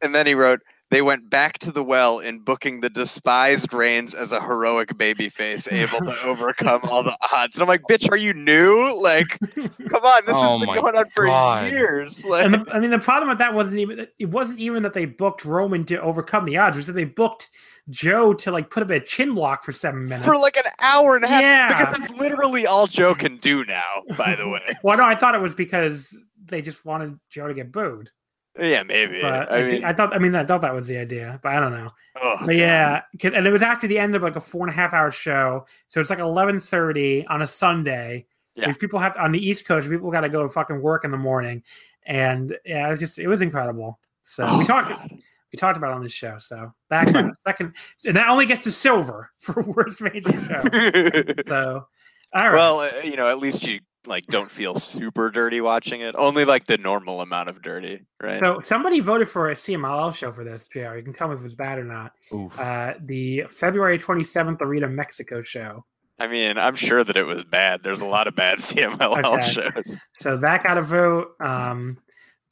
and 0.00 0.14
then 0.14 0.26
he 0.26 0.34
wrote, 0.34 0.60
they 0.90 1.02
went 1.02 1.30
back 1.30 1.58
to 1.60 1.72
the 1.72 1.82
well 1.84 2.18
in 2.18 2.40
booking 2.40 2.80
the 2.80 2.90
despised 2.90 3.72
Reigns 3.72 4.14
as 4.14 4.32
a 4.32 4.40
heroic 4.40 4.88
babyface, 4.90 5.70
able 5.72 6.00
to 6.00 6.20
overcome 6.24 6.80
all 6.84 7.02
the 7.02 7.16
odds. 7.32 7.56
And 7.56 7.62
I'm 7.62 7.68
like, 7.68 7.82
bitch, 7.88 8.10
are 8.10 8.16
you 8.16 8.32
new? 8.34 8.98
Like, 9.00 9.38
come 9.54 10.04
on, 10.04 10.22
this 10.26 10.36
Oh 10.38 10.58
has 10.58 10.66
been 10.66 10.74
going 10.74 10.96
on 10.96 11.08
for 11.10 11.26
God. 11.26 11.70
years. 11.70 12.24
Like, 12.24 12.44
and 12.44 12.54
the, 12.54 12.74
I 12.74 12.80
mean, 12.80 12.90
the 12.90 12.98
problem 12.98 13.28
with 13.28 13.38
that 13.38 13.54
wasn't 13.54 13.78
even 13.78 14.06
it 14.18 14.26
wasn't 14.26 14.58
even 14.58 14.82
that 14.82 14.94
they 14.94 15.04
booked 15.06 15.44
Roman 15.44 15.84
to 15.86 16.00
overcome 16.00 16.44
the 16.44 16.56
odds; 16.56 16.76
it 16.76 16.78
was 16.78 16.86
that 16.88 16.92
they 16.94 17.04
booked 17.04 17.48
Joe 17.88 18.34
to 18.34 18.50
like 18.50 18.70
put 18.70 18.82
up 18.82 18.90
a 18.90 19.00
chin 19.00 19.34
block 19.34 19.64
for 19.64 19.72
seven 19.72 20.04
minutes. 20.08 20.26
for 20.26 20.36
like 20.36 20.56
an 20.56 20.64
hour 20.80 21.16
and 21.16 21.24
a 21.24 21.28
half. 21.28 21.40
Yeah. 21.40 21.68
Because 21.68 21.90
that's 21.90 22.10
literally 22.12 22.66
all 22.66 22.86
Joe 22.86 23.14
can 23.14 23.36
do 23.38 23.64
now, 23.64 24.02
by 24.16 24.34
the 24.34 24.48
way. 24.50 24.76
well, 24.82 24.96
no, 24.98 25.04
I 25.04 25.14
thought 25.14 25.34
it 25.34 25.40
was 25.40 25.54
because 25.54 26.16
they 26.46 26.62
just 26.62 26.84
wanted 26.84 27.18
Joe 27.30 27.48
to 27.48 27.54
get 27.54 27.70
booed. 27.72 28.10
Yeah, 28.58 28.82
maybe. 28.82 29.20
But 29.20 29.52
I 29.52 29.62
mean, 29.62 29.70
think, 29.70 29.84
I 29.84 29.92
thought, 29.92 30.14
I 30.14 30.18
mean, 30.18 30.34
I 30.34 30.44
thought 30.44 30.62
that 30.62 30.74
was 30.74 30.86
the 30.86 30.98
idea, 30.98 31.38
but 31.42 31.52
I 31.52 31.60
don't 31.60 31.72
know. 31.72 31.90
oh, 32.20 32.36
But 32.40 32.46
God. 32.46 32.52
yeah, 32.56 33.02
and 33.22 33.46
it 33.46 33.50
was 33.52 33.62
after 33.62 33.86
the 33.86 33.98
end 33.98 34.14
of 34.16 34.22
like 34.22 34.36
a 34.36 34.40
four 34.40 34.66
and 34.66 34.72
a 34.72 34.76
half 34.76 34.92
hour 34.92 35.10
show, 35.10 35.66
so 35.88 36.00
it's 36.00 36.10
like 36.10 36.18
eleven 36.18 36.60
thirty 36.60 37.26
on 37.26 37.42
a 37.42 37.46
Sunday. 37.46 38.26
Yeah. 38.56 38.66
These 38.66 38.78
people 38.78 38.98
have 38.98 39.14
to, 39.14 39.22
on 39.22 39.32
the 39.32 39.38
East 39.44 39.64
Coast. 39.64 39.88
People 39.88 40.10
got 40.10 40.22
to 40.22 40.28
go 40.28 40.48
fucking 40.48 40.82
work 40.82 41.04
in 41.04 41.10
the 41.12 41.16
morning, 41.16 41.62
and 42.04 42.56
yeah, 42.64 42.86
it 42.86 42.90
was 42.90 43.00
just 43.00 43.18
it 43.18 43.28
was 43.28 43.42
incredible. 43.42 43.98
So 44.24 44.44
we 44.58 44.64
Oh, 44.64 44.66
talked 44.66 44.88
God. 44.90 45.10
we 45.52 45.56
talked 45.58 45.76
about 45.78 45.92
it 45.92 45.94
on 45.94 46.02
this 46.02 46.12
show. 46.12 46.36
So 46.38 46.72
that 46.90 47.12
got 47.12 47.32
second, 47.46 47.74
and 48.04 48.16
that 48.16 48.28
only 48.28 48.46
gets 48.46 48.64
to 48.64 48.72
silver 48.72 49.30
for 49.38 49.62
worst 49.62 50.00
major 50.00 50.32
show. 50.44 50.62
So 51.46 51.86
all 52.32 52.48
right, 52.48 52.52
well, 52.54 52.80
uh, 52.80 52.90
you 53.04 53.16
know, 53.16 53.28
at 53.28 53.38
least 53.38 53.66
you 53.66 53.80
like 54.06 54.26
don't 54.26 54.50
feel 54.50 54.74
super 54.74 55.30
dirty 55.30 55.60
watching 55.60 56.00
it. 56.00 56.14
Only 56.16 56.44
like 56.44 56.66
the 56.66 56.78
normal 56.78 57.20
amount 57.20 57.48
of 57.48 57.62
dirty, 57.62 58.04
right? 58.22 58.40
so 58.40 58.60
somebody 58.64 59.00
voted 59.00 59.28
for 59.30 59.50
a 59.50 59.56
CMLL 59.56 60.14
show 60.14 60.32
for 60.32 60.44
this. 60.44 60.66
Jr. 60.72 60.96
You 60.96 61.02
can 61.02 61.12
tell 61.12 61.28
me 61.28 61.34
if 61.34 61.40
it 61.40 61.44
was 61.44 61.54
bad 61.54 61.78
or 61.78 61.84
not. 61.84 62.12
Uh, 62.58 62.94
the 63.04 63.44
February 63.50 63.98
twenty 63.98 64.24
seventh 64.24 64.62
Arena 64.62 64.88
Mexico 64.88 65.42
show. 65.42 65.84
I 66.18 66.26
mean, 66.26 66.58
I'm 66.58 66.74
sure 66.74 67.02
that 67.02 67.16
it 67.16 67.24
was 67.24 67.44
bad. 67.44 67.82
There's 67.82 68.02
a 68.02 68.06
lot 68.06 68.26
of 68.26 68.36
bad 68.36 68.58
CMLL 68.58 69.24
Okay. 69.24 69.42
shows. 69.48 69.98
So 70.18 70.36
that 70.38 70.62
got 70.62 70.76
a 70.78 70.82
vote. 70.82 71.32
Um, 71.40 71.98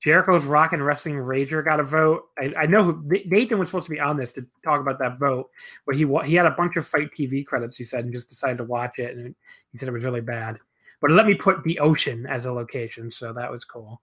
Jericho's 0.02 0.44
Rock 0.44 0.72
and 0.72 0.84
Wrestling 0.84 1.16
Rager 1.16 1.64
got 1.64 1.80
a 1.80 1.82
vote. 1.84 2.22
I, 2.38 2.52
I 2.56 2.66
know 2.66 2.84
who 2.84 3.02
Nathan 3.26 3.58
was 3.58 3.68
supposed 3.68 3.86
to 3.86 3.90
be 3.90 3.98
on 4.00 4.16
this 4.16 4.32
to 4.32 4.46
talk 4.64 4.80
about 4.80 4.98
that 5.00 5.18
vote, 5.18 5.50
but 5.86 5.96
he 5.96 6.04
wa- 6.04 6.22
he 6.22 6.34
had 6.36 6.46
a 6.46 6.52
bunch 6.52 6.76
of 6.76 6.86
FITE 6.86 7.10
TV 7.18 7.44
credits. 7.44 7.76
He 7.76 7.84
said 7.84 8.04
and 8.04 8.12
just 8.14 8.28
decided 8.28 8.58
to 8.58 8.64
watch 8.64 8.98
it, 8.98 9.16
and 9.16 9.34
he 9.72 9.78
said 9.78 9.88
it 9.88 9.92
was 9.92 10.04
really 10.04 10.20
bad. 10.20 10.58
But 11.00 11.10
let 11.12 11.26
me 11.26 11.34
put 11.34 11.62
the 11.62 11.78
ocean 11.78 12.26
as 12.26 12.46
a 12.46 12.52
location, 12.52 13.12
so 13.12 13.32
that 13.32 13.50
was 13.50 13.64
cool. 13.64 14.00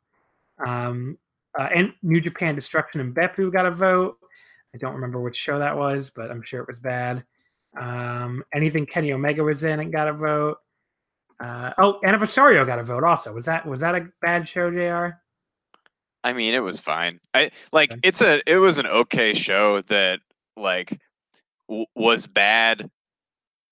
Um, 0.66 1.18
uh, 1.58 1.70
and 1.74 1.94
New 2.04 2.20
Japan 2.22 2.56
Destruction 2.56 3.02
and 3.02 3.14
Beppu 3.16 3.52
got 3.52 3.66
a 3.66 3.72
vote. 3.72 4.18
I 4.74 4.78
don't 4.78 4.94
remember 4.96 5.22
which 5.22 5.38
show 5.38 5.60
that 5.60 5.76
was, 5.78 6.10
but 6.10 6.32
I'm 6.32 6.42
sure 6.42 6.62
it 6.62 6.68
was 6.68 6.80
bad. 6.80 7.24
Um, 7.80 8.44
anything 8.54 8.86
Kenny 8.86 9.12
Omega 9.14 9.44
was 9.44 9.64
in 9.64 9.80
and 9.80 9.92
got 9.92 10.08
a 10.08 10.14
vote. 10.14 10.58
Uh, 11.40 11.72
oh, 11.78 12.00
Aniversario 12.06 12.66
got 12.66 12.80
a 12.80 12.84
vote 12.84 13.04
also. 13.04 13.34
Was 13.34 13.46
that 13.46 13.66
was 13.66 13.82
that 13.82 13.96
a 13.96 14.08
bad 14.22 14.48
show, 14.48 14.72
Jr? 14.72 15.18
I 16.24 16.34
mean, 16.34 16.54
it 16.54 16.60
was 16.64 16.80
fine. 16.82 17.20
I 17.34 17.52
like 17.74 17.92
Okay. 17.92 18.00
it's 18.04 18.22
a 18.22 18.42
it 18.50 18.58
was 18.58 18.78
an 18.78 18.88
okay 18.88 19.34
show 19.34 19.82
that 19.84 20.22
like 20.56 20.98
w- 21.68 21.86
was 21.96 22.26
bad. 22.28 22.90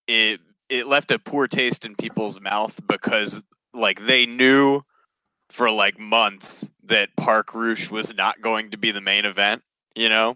It 0.07 0.41
it 0.73 0.87
left 0.87 1.11
a 1.11 1.19
poor 1.19 1.47
taste 1.47 1.85
in 1.85 1.93
people's 1.95 2.41
mouth 2.41 2.79
because 2.87 3.43
like 3.75 4.07
they 4.07 4.25
knew 4.25 4.81
for 5.49 5.69
like 5.69 5.99
months 5.99 6.67
that 6.85 7.15
Park 7.15 7.53
Rush 7.53 7.91
was 7.91 8.11
not 8.15 8.41
going 8.41 8.71
to 8.71 8.77
be 8.77 8.89
the 8.89 8.99
main 8.99 9.23
event, 9.23 9.61
you 9.95 10.09
know? 10.09 10.35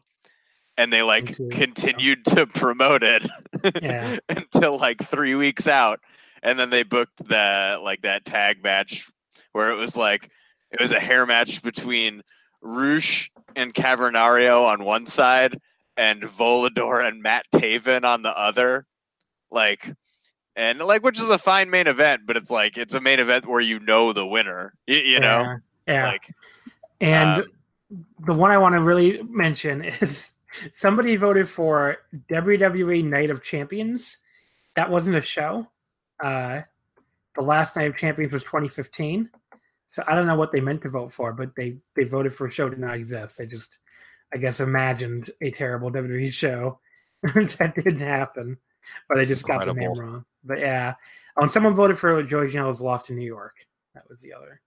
And 0.78 0.94
they 0.94 1.02
like 1.02 1.36
continued 1.50 2.24
to 2.26 2.46
promote 2.46 3.02
it 3.02 3.28
Yeah. 3.82 4.18
until 4.30 4.78
like 4.78 5.04
3 5.04 5.34
weeks 5.34 5.68
out. 5.68 6.02
And 6.44 6.60
then 6.60 6.70
they 6.70 6.84
booked 6.84 7.28
the 7.28 7.80
like 7.82 8.04
that 8.04 8.24
tag 8.24 8.64
match 8.64 9.10
where 9.54 9.72
it 9.72 9.76
was 9.76 9.98
like 9.98 10.30
it 10.70 10.80
was 10.80 10.92
a 10.92 11.00
hair 11.00 11.26
match 11.26 11.64
between 11.64 12.22
Rush 12.62 13.32
and 13.56 13.74
Cavernario 13.74 14.66
on 14.68 14.84
one 14.84 15.08
side 15.08 15.58
and 15.98 16.22
Volador 16.22 17.04
and 17.08 17.24
Matt 17.24 17.46
Taven 17.52 18.04
on 18.06 18.22
the 18.22 18.38
other. 18.38 18.86
Like 19.50 19.92
and 20.58 20.80
like 20.80 21.04
which 21.04 21.20
is 21.20 21.30
a 21.30 21.38
fine 21.38 21.70
main 21.70 21.88
event, 21.88 22.24
but 22.26 22.36
it's 22.36 22.52
like 22.52 22.78
it's 22.78 22.96
a 22.96 23.00
main 23.00 23.20
event 23.20 23.46
where 23.46 23.62
you 23.62 23.80
know 23.80 24.12
the 24.12 24.26
winner. 24.26 24.74
You, 24.88 24.98
you 24.98 25.20
know? 25.20 25.58
Yeah. 25.88 25.94
yeah. 25.94 26.08
Like 26.08 26.34
and 27.00 27.44
um, 27.44 27.46
the 28.26 28.34
one 28.34 28.52
I 28.52 28.58
want 28.58 28.74
to 28.74 28.82
really 28.82 29.22
mention 29.24 29.84
is 30.02 30.34
somebody 30.74 31.16
voted 31.16 31.48
for 31.48 31.98
WWE 32.30 33.06
Night 33.06 33.30
of 33.30 33.44
Champions. 33.44 34.18
That 34.76 34.90
wasn't 34.90 35.16
a 35.16 35.22
show. 35.22 35.68
Uh, 36.22 36.62
the 37.36 37.44
last 37.44 37.76
Night 37.76 37.88
of 37.88 37.96
Champions 37.96 38.34
was 38.34 38.44
2015. 38.44 39.30
So 39.86 40.04
I 40.08 40.16
don't 40.16 40.28
know 40.28 40.36
what 40.36 40.52
they 40.52 40.60
meant 40.60 40.82
to 40.82 40.90
vote 40.90 41.14
for, 41.14 41.32
but 41.32 41.56
they 41.56 41.78
they 41.96 42.04
voted 42.04 42.34
for 42.34 42.48
a 42.48 42.52
show 42.52 42.68
to 42.68 42.80
not 42.80 42.96
exist. 42.96 43.38
They 43.38 43.46
just, 43.46 43.78
I 44.34 44.38
guess, 44.38 44.60
imagined 44.60 45.30
a 45.40 45.52
terrible 45.52 45.92
WWE 45.92 46.34
show 46.34 46.80
that 47.22 47.74
didn't 47.76 48.00
happen, 48.00 48.58
or 49.10 49.16
they 49.16 49.26
just 49.26 49.48
got 49.48 49.66
the 49.66 49.74
name 49.74 49.98
wrong. 49.98 50.26
But 50.48 50.60
yeah, 50.60 50.96
oh, 51.38 51.44
and 51.44 51.52
someone 51.52 51.76
voted 51.76 51.98
for 51.98 52.22
Joey 52.24 52.48
Janela's 52.48 52.82
Lost 52.82 53.10
in 53.10 53.16
New 53.16 53.26
York. 53.26 53.56
That 53.94 54.10
was 54.10 54.22
the 54.22 54.34
other. 54.34 54.62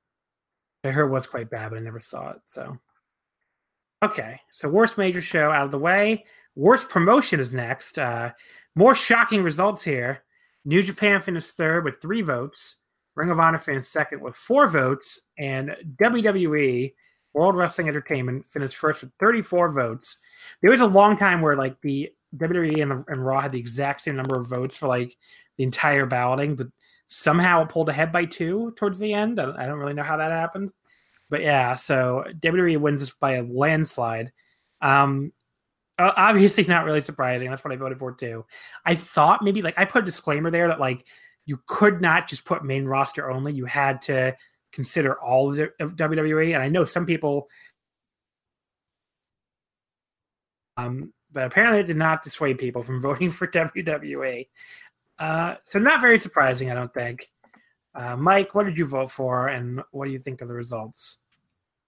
I 0.84 0.88
heard 0.88 1.10
was 1.10 1.26
quite 1.26 1.50
bad, 1.50 1.70
but 1.70 1.78
I 1.78 1.80
never 1.80 2.00
saw 2.00 2.30
it. 2.30 2.40
So, 2.46 2.78
okay. 4.02 4.40
So, 4.52 4.68
worst 4.68 4.98
major 4.98 5.20
show 5.20 5.50
out 5.50 5.66
of 5.66 5.70
the 5.70 5.78
way. 5.78 6.24
Worst 6.56 6.88
promotion 6.88 7.40
is 7.40 7.54
next. 7.54 7.98
Uh, 7.98 8.30
more 8.74 8.94
shocking 8.94 9.42
results 9.42 9.82
here. 9.82 10.22
New 10.64 10.82
Japan 10.82 11.20
finished 11.20 11.56
third 11.56 11.84
with 11.84 12.00
three 12.00 12.22
votes. 12.22 12.76
Ring 13.16 13.30
of 13.30 13.40
Honor 13.40 13.58
finished 13.58 13.92
second 13.92 14.20
with 14.20 14.36
four 14.36 14.68
votes, 14.68 15.20
and 15.38 15.76
WWE 15.96 16.94
World 17.34 17.56
Wrestling 17.56 17.88
Entertainment 17.88 18.48
finished 18.48 18.76
first 18.76 19.02
with 19.02 19.12
34 19.20 19.72
votes. 19.72 20.18
There 20.60 20.70
was 20.70 20.80
a 20.80 20.86
long 20.86 21.16
time 21.16 21.40
where 21.40 21.56
like 21.56 21.80
the 21.80 22.10
WWE 22.36 22.82
and, 22.82 23.04
and 23.08 23.26
Raw 23.26 23.40
had 23.40 23.52
the 23.52 23.58
exact 23.58 24.02
same 24.02 24.16
number 24.16 24.40
of 24.40 24.46
votes 24.46 24.76
for 24.76 24.88
like 24.88 25.16
the 25.60 25.64
entire 25.64 26.06
balloting, 26.06 26.56
but 26.56 26.68
somehow 27.08 27.62
it 27.62 27.68
pulled 27.68 27.90
ahead 27.90 28.12
by 28.12 28.24
two 28.24 28.72
towards 28.76 28.98
the 28.98 29.12
end. 29.12 29.38
I 29.38 29.44
don't, 29.44 29.58
I 29.58 29.66
don't 29.66 29.78
really 29.78 29.92
know 29.92 30.02
how 30.02 30.16
that 30.16 30.30
happened, 30.30 30.72
but 31.28 31.42
yeah. 31.42 31.74
So 31.74 32.24
WWE 32.38 32.80
wins 32.80 33.00
this 33.00 33.12
by 33.12 33.32
a 33.32 33.42
landslide. 33.42 34.32
Um, 34.80 35.34
obviously 35.98 36.64
not 36.64 36.86
really 36.86 37.02
surprising. 37.02 37.50
That's 37.50 37.62
what 37.62 37.74
I 37.74 37.76
voted 37.76 37.98
for 37.98 38.14
too. 38.14 38.46
I 38.86 38.94
thought 38.94 39.44
maybe 39.44 39.60
like 39.60 39.74
I 39.76 39.84
put 39.84 40.02
a 40.02 40.06
disclaimer 40.06 40.50
there 40.50 40.68
that 40.68 40.80
like 40.80 41.04
you 41.44 41.60
could 41.66 42.00
not 42.00 42.26
just 42.26 42.46
put 42.46 42.64
main 42.64 42.86
roster 42.86 43.30
only. 43.30 43.52
You 43.52 43.66
had 43.66 44.00
to 44.02 44.34
consider 44.72 45.20
all 45.20 45.52
of 45.52 45.58
WWE. 45.78 46.54
And 46.54 46.62
I 46.62 46.68
know 46.68 46.86
some 46.86 47.04
people, 47.04 47.48
um, 50.78 51.12
but 51.30 51.44
apparently 51.44 51.80
it 51.80 51.86
did 51.86 51.98
not 51.98 52.22
dissuade 52.22 52.56
people 52.56 52.82
from 52.82 52.98
voting 53.02 53.30
for 53.30 53.46
WWE. 53.46 54.46
Uh, 55.20 55.54
so 55.64 55.78
not 55.78 56.00
very 56.00 56.18
surprising, 56.18 56.70
I 56.70 56.74
don't 56.74 56.92
think. 56.92 57.30
Uh, 57.94 58.16
Mike, 58.16 58.54
what 58.54 58.64
did 58.64 58.78
you 58.78 58.86
vote 58.86 59.10
for, 59.10 59.48
and 59.48 59.82
what 59.90 60.06
do 60.06 60.10
you 60.12 60.18
think 60.18 60.40
of 60.40 60.48
the 60.48 60.54
results? 60.54 61.18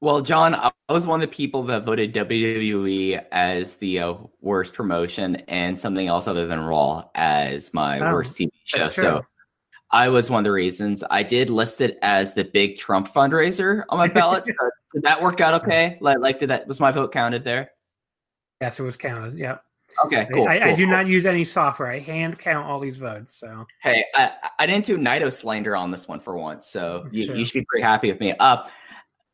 Well, 0.03 0.20
John, 0.20 0.55
I 0.55 0.72
was 0.89 1.07
one 1.07 1.22
of 1.22 1.30
the 1.30 1.35
people 1.35 1.62
that 1.64 1.85
voted 1.85 2.12
WWE 2.12 3.24
as 3.30 3.76
the 3.76 4.01
uh, 4.01 4.14
worst 4.41 4.74
promotion 4.74 5.37
and 5.47 5.80
something 5.80 6.09
else 6.09 6.26
other 6.26 6.47
than 6.47 6.61
Raw 6.61 7.09
as 7.14 7.72
my 7.72 8.01
Oh, 8.01 8.12
worst 8.12 8.37
TV 8.37 8.51
show. 8.64 8.91
So. 8.91 9.24
I 9.93 10.09
was 10.09 10.30
one 10.30 10.41
of 10.41 10.45
the 10.45 10.53
reasons. 10.53 11.05
I 11.11 11.22
did 11.22 11.51
list 11.51 11.80
it 11.83 11.99
as 12.03 12.33
the 12.33 12.45
big 12.45 12.78
Trump 12.78 13.07
fundraiser 13.09 13.85
on 13.91 13.99
my 13.99 14.09
ballot. 14.09 14.47
so 14.47 14.53
did 14.95 15.03
that 15.03 15.22
work 15.22 15.41
out 15.41 15.62
okay? 15.62 15.99
Like, 16.01 16.18
like 16.18 16.39
did 16.39 16.49
that 16.49 16.66
was 16.66 16.80
my 16.80 16.91
vote 16.91 17.12
counted 17.12 17.45
there? 17.45 17.70
Yes, 18.61 18.80
it 18.80 18.83
was 18.83 18.97
counted. 18.97 19.39
Yep. 19.39 19.62
Okay, 20.05 20.26
cool. 20.32 20.49
I, 20.49 20.55
I 20.57 20.59
cool, 20.61 20.76
do 20.76 20.84
cool. 20.84 20.93
not 20.93 21.07
use 21.07 21.24
any 21.26 21.45
software. 21.45 21.90
I 21.90 21.99
hand 21.99 22.38
count 22.38 22.66
all 22.68 22.80
these 22.80 22.99
votes. 22.99 23.36
So 23.38 23.66
Hey, 23.82 24.05
I, 24.14 24.32
I 24.59 24.66
didn't 24.66 24.84
do 24.86 24.99
Naito 24.99 25.32
slander 25.32 25.76
on 25.76 25.90
this 25.90 26.09
one 26.09 26.20
for 26.20 26.36
once, 26.36 26.66
so 26.68 27.07
you, 27.11 27.26
Sure. 27.26 27.34
you 27.36 27.45
should 27.45 27.55
be 27.61 27.64
pretty 27.68 27.82
happy 27.82 28.11
with 28.11 28.20
me. 28.20 28.34
Uh, 28.38 28.64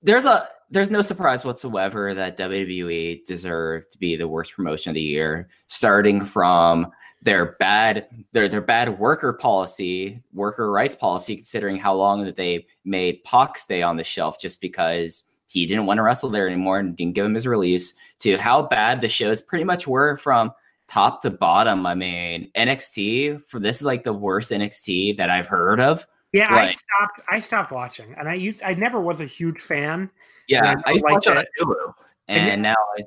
there's 0.02 0.26
a 0.26 0.48
there's 0.70 0.90
no 0.90 1.00
surprise 1.00 1.44
whatsoever 1.44 2.12
that 2.14 2.36
WWE 2.36 3.24
deserved 3.24 3.90
to 3.92 3.98
be 3.98 4.16
the 4.16 4.28
worst 4.28 4.54
promotion 4.54 4.90
of 4.90 4.94
the 4.94 5.00
year, 5.00 5.48
starting 5.66 6.22
from 6.24 6.86
their 7.22 7.56
bad 7.58 8.06
their 8.32 8.48
their 8.48 8.60
bad 8.60 8.98
worker 8.98 9.32
policy, 9.32 10.22
worker 10.32 10.70
rights 10.70 10.94
policy, 10.94 11.34
considering 11.36 11.76
how 11.78 11.94
long 11.94 12.24
that 12.24 12.36
they 12.36 12.66
made 12.84 13.24
Pac 13.24 13.58
stay 13.58 13.82
on 13.82 13.96
the 13.96 14.04
shelf 14.04 14.38
just 14.40 14.60
because 14.60 15.24
he 15.48 15.66
didn't 15.66 15.86
want 15.86 15.98
to 15.98 16.02
wrestle 16.02 16.30
there 16.30 16.46
anymore 16.46 16.78
and 16.78 16.96
didn't 16.96 17.14
give 17.14 17.26
him 17.26 17.34
his 17.34 17.46
release, 17.46 17.94
to 18.20 18.36
how 18.38 18.62
bad 18.62 19.00
the 19.00 19.08
shows 19.08 19.42
pretty 19.42 19.64
much 19.64 19.88
were 19.88 20.16
from 20.18 20.52
top 20.86 21.20
to 21.22 21.30
bottom. 21.30 21.84
I 21.84 21.94
mean, 21.94 22.50
NXT 22.56 23.42
for 23.42 23.58
this 23.58 23.80
is 23.80 23.86
like 23.86 24.04
the 24.04 24.12
worst 24.12 24.50
NXT 24.50 25.16
that 25.16 25.30
I've 25.30 25.46
heard 25.46 25.80
of. 25.80 26.06
yeah, 26.32 26.54
I 26.54 26.72
stopped. 26.72 27.20
I 27.28 27.40
stopped 27.40 27.72
watching, 27.72 28.14
and 28.18 28.28
I 28.28 28.34
used. 28.34 28.62
I 28.62 28.74
never 28.74 29.00
was 29.00 29.20
a 29.20 29.26
huge 29.26 29.60
fan. 29.60 30.10
Yeah, 30.46 30.76
I 30.86 30.92
used 30.92 31.04
to 31.06 31.12
watch 31.12 31.26
it 31.26 31.36
on. 31.36 31.44
Hulu, 31.60 31.92
And 32.28 32.50
and 32.50 32.62
now 32.62 32.76
I, 32.98 33.02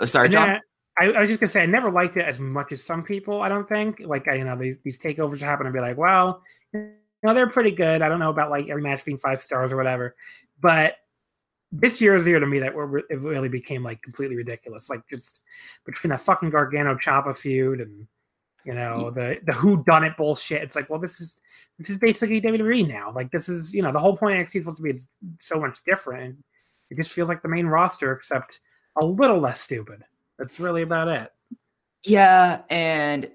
Oh, 0.00 0.06
sorry, 0.06 0.30
John. 0.30 0.60
I, 0.98 1.06
I 1.12 1.20
was 1.20 1.28
just 1.28 1.40
gonna 1.40 1.50
say 1.50 1.62
I 1.62 1.66
never 1.66 1.90
liked 1.90 2.16
it 2.16 2.26
as 2.26 2.40
much 2.40 2.72
as 2.72 2.82
some 2.82 3.02
people. 3.02 3.42
I 3.42 3.48
don't 3.48 3.68
think 3.68 4.00
like 4.04 4.26
I, 4.28 4.34
you 4.34 4.44
know 4.44 4.56
these 4.56 4.78
these 4.82 4.98
takeovers 4.98 5.40
happen 5.40 5.66
and 5.66 5.74
be 5.74 5.80
like, 5.80 5.96
well, 5.96 6.42
you 6.72 6.92
know 7.22 7.34
they're 7.34 7.48
pretty 7.48 7.70
good. 7.70 8.02
I 8.02 8.08
don't 8.08 8.18
know 8.18 8.30
about 8.30 8.50
like 8.50 8.68
every 8.68 8.82
match 8.82 9.04
being 9.04 9.18
five 9.18 9.42
stars 9.42 9.72
or 9.72 9.76
whatever, 9.76 10.16
but 10.60 10.96
this 11.72 12.00
year 12.00 12.16
is 12.16 12.24
the 12.24 12.30
year 12.30 12.40
to 12.40 12.46
me 12.46 12.58
that 12.58 12.74
where 12.74 12.98
it 12.98 13.20
really 13.20 13.48
became 13.48 13.82
like 13.82 14.02
completely 14.02 14.36
ridiculous. 14.36 14.90
Like 14.90 15.02
just 15.08 15.40
between 15.86 16.10
the 16.10 16.18
fucking 16.18 16.50
Gargano 16.50 16.96
Ciampa 16.96 17.36
feud 17.36 17.80
and 17.80 18.06
you 18.64 18.74
know 18.74 19.10
the 19.10 19.38
the 19.44 19.52
who 19.52 19.84
done 19.84 20.04
it 20.04 20.16
bullshit. 20.16 20.62
It's 20.62 20.76
like, 20.76 20.90
well, 20.90 21.00
this 21.00 21.20
is 21.20 21.40
this 21.78 21.90
is 21.90 21.96
basically 21.96 22.40
WWE 22.40 22.88
now. 22.88 23.12
Like 23.14 23.30
this 23.30 23.48
is 23.48 23.72
you 23.72 23.82
know 23.82 23.92
the 23.92 24.00
whole 24.00 24.16
point 24.16 24.38
of 24.38 24.46
NXT 24.46 24.56
is 24.56 24.62
supposed 24.62 24.76
to 24.78 24.82
be 24.82 25.00
so 25.40 25.60
much 25.60 25.82
different. 25.84 26.36
It 26.90 26.96
just 26.96 27.12
feels 27.12 27.28
like 27.28 27.42
the 27.42 27.48
main 27.48 27.66
roster, 27.66 28.12
except 28.12 28.60
a 29.00 29.04
little 29.04 29.38
less 29.38 29.60
stupid. 29.60 30.02
That's 30.38 30.58
really 30.58 30.82
about 30.82 31.08
it. 31.08 31.30
Yeah, 32.02 32.62
and 32.68 33.30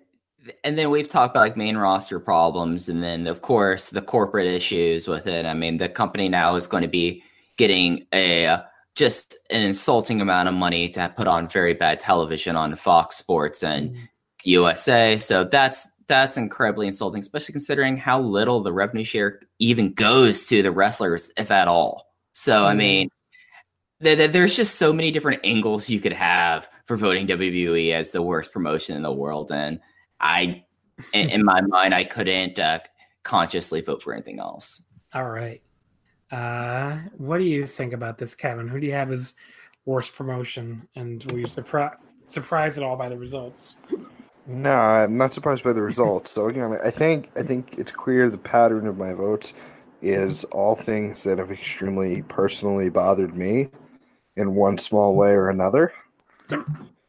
and 0.64 0.78
then 0.78 0.90
we've 0.90 1.08
talked 1.08 1.32
about 1.32 1.42
like 1.42 1.58
main 1.58 1.78
roster 1.78 2.20
problems, 2.20 2.90
and 2.90 3.02
then 3.02 3.28
of 3.28 3.42
course 3.42 3.90
the 3.90 4.02
corporate 4.02 4.48
issues 4.48 5.08
with 5.08 5.26
it. 5.26 5.46
I 5.46 5.54
mean, 5.54 5.78
the 5.78 5.90
company 5.90 6.28
now 6.28 6.56
is 6.56 6.68
going 6.68 6.84
to 6.84 6.90
be 6.90 7.24
getting 7.58 8.06
a 8.14 8.62
just 8.96 9.36
an 9.50 9.62
insulting 9.62 10.22
amount 10.22 10.48
of 10.48 10.56
money 10.56 10.88
to 10.90 11.14
put 11.18 11.28
on 11.28 11.48
very 11.48 11.74
bad 11.74 12.00
television 12.00 12.56
on 12.56 12.76
Fox 12.76 13.18
Sports 13.18 13.62
and 13.64 13.96
USA. 14.44 15.18
So 15.20 15.44
that's 15.44 15.88
that's 16.08 16.38
incredibly 16.38 16.86
insulting, 16.88 17.20
especially 17.20 17.54
considering 17.54 17.98
how 17.98 18.22
little 18.22 18.62
the 18.62 18.72
revenue 18.72 19.04
share 19.04 19.40
even 19.60 19.92
goes 19.94 20.46
to 20.48 20.62
the 20.62 20.72
wrestlers, 20.72 21.32
if 21.36 21.50
at 21.50 21.68
all. 21.68 22.06
So 22.34 22.66
I 22.68 22.74
Mhm. 22.74 22.78
mean, 22.78 23.10
th- 24.04 24.18
th- 24.18 24.32
there's 24.32 24.56
just 24.56 24.76
so 24.76 24.94
many 24.94 25.10
different 25.10 25.42
angles 25.44 25.90
you 25.90 26.00
could 26.00 26.14
have 26.14 26.70
for 26.86 26.96
voting 26.96 27.26
WWE 27.26 27.92
as 27.92 28.12
the 28.12 28.22
worst 28.22 28.52
promotion 28.54 28.96
in 28.96 29.02
the 29.02 29.12
world, 29.12 29.52
and 29.52 29.80
I, 30.20 30.64
in, 31.12 31.30
in 31.30 31.44
my 31.44 31.62
mind, 31.62 31.96
I 31.96 32.04
couldn't 32.04 32.60
uh, 32.60 32.80
consciously 33.24 33.82
vote 33.82 34.04
for 34.04 34.14
anything 34.14 34.40
else. 34.40 34.84
All 35.14 35.28
right. 35.28 35.62
Uh, 36.32 37.00
what 37.18 37.38
do 37.38 37.44
you 37.44 37.68
think 37.68 37.94
about 37.94 38.18
this, 38.18 38.36
Kevin? 38.36 38.68
Who 38.68 38.80
do 38.80 38.88
you 38.88 38.94
have 38.94 39.12
as 39.12 39.34
worst 39.86 40.16
promotion, 40.16 40.88
and 40.96 41.24
were 41.32 41.40
you 41.40 41.48
surprised 41.48 42.00
surprised 42.28 42.78
at 42.78 42.84
all 42.84 42.96
by 42.96 43.10
the 43.10 43.18
results? 43.18 43.78
No, 44.48 44.72
I'm 44.72 45.18
not 45.18 45.34
surprised 45.34 45.64
by 45.64 45.74
the 45.74 45.82
results. 45.82 46.32
So 46.32 46.48
again, 46.48 46.78
I 46.84 46.92
think 46.92 47.30
I 47.36 47.44
think 47.44 47.76
it's 47.78 47.92
clear 47.92 48.30
the 48.30 48.38
pattern 48.38 48.88
of 48.88 48.98
my 48.98 49.14
votes 49.14 49.54
is 50.02 50.44
all 50.46 50.76
things 50.76 51.24
that 51.24 51.40
have 51.40 51.52
extremely 51.52 52.22
personally 52.24 52.90
bothered 52.90 53.36
me 53.36 53.70
in 54.36 54.56
one 54.56 54.78
small 54.78 55.16
way 55.16 55.32
or 55.32 55.50
another. 55.50 55.94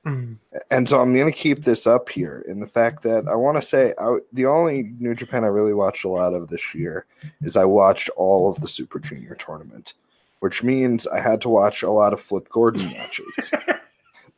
Mm, 0.07 0.39
And 0.71 0.89
so 0.89 1.01
I'm 1.01 1.13
going 1.13 1.27
to 1.27 1.33
keep 1.33 1.65
this 1.65 1.87
up 1.87 2.09
here 2.09 2.45
in 2.47 2.61
the 2.61 2.67
fact 2.67 3.03
that 3.03 3.27
I 3.29 3.35
want 3.35 3.57
to 3.57 3.63
say 3.63 3.93
I, 3.99 4.19
the 4.33 4.47
only 4.47 4.95
New 5.01 5.15
Japan 5.15 5.43
I 5.43 5.49
really 5.49 5.75
watched 5.75 6.05
a 6.05 6.09
lot 6.09 6.33
of 6.33 6.49
this 6.49 6.75
year 6.75 7.07
is 7.43 7.57
I 7.57 7.65
watched 7.65 8.09
all 8.17 8.51
of 8.51 8.61
the 8.61 8.69
Super 8.69 9.01
Junior 9.01 9.35
tournament, 9.35 9.95
which 10.41 10.63
means 10.63 11.09
I 11.09 11.21
had 11.21 11.41
to 11.43 11.49
watch 11.49 11.83
a 11.83 11.91
lot 11.91 12.13
of 12.13 12.21
Flip 12.21 12.49
Gordon 12.51 12.87
matches. 12.93 13.51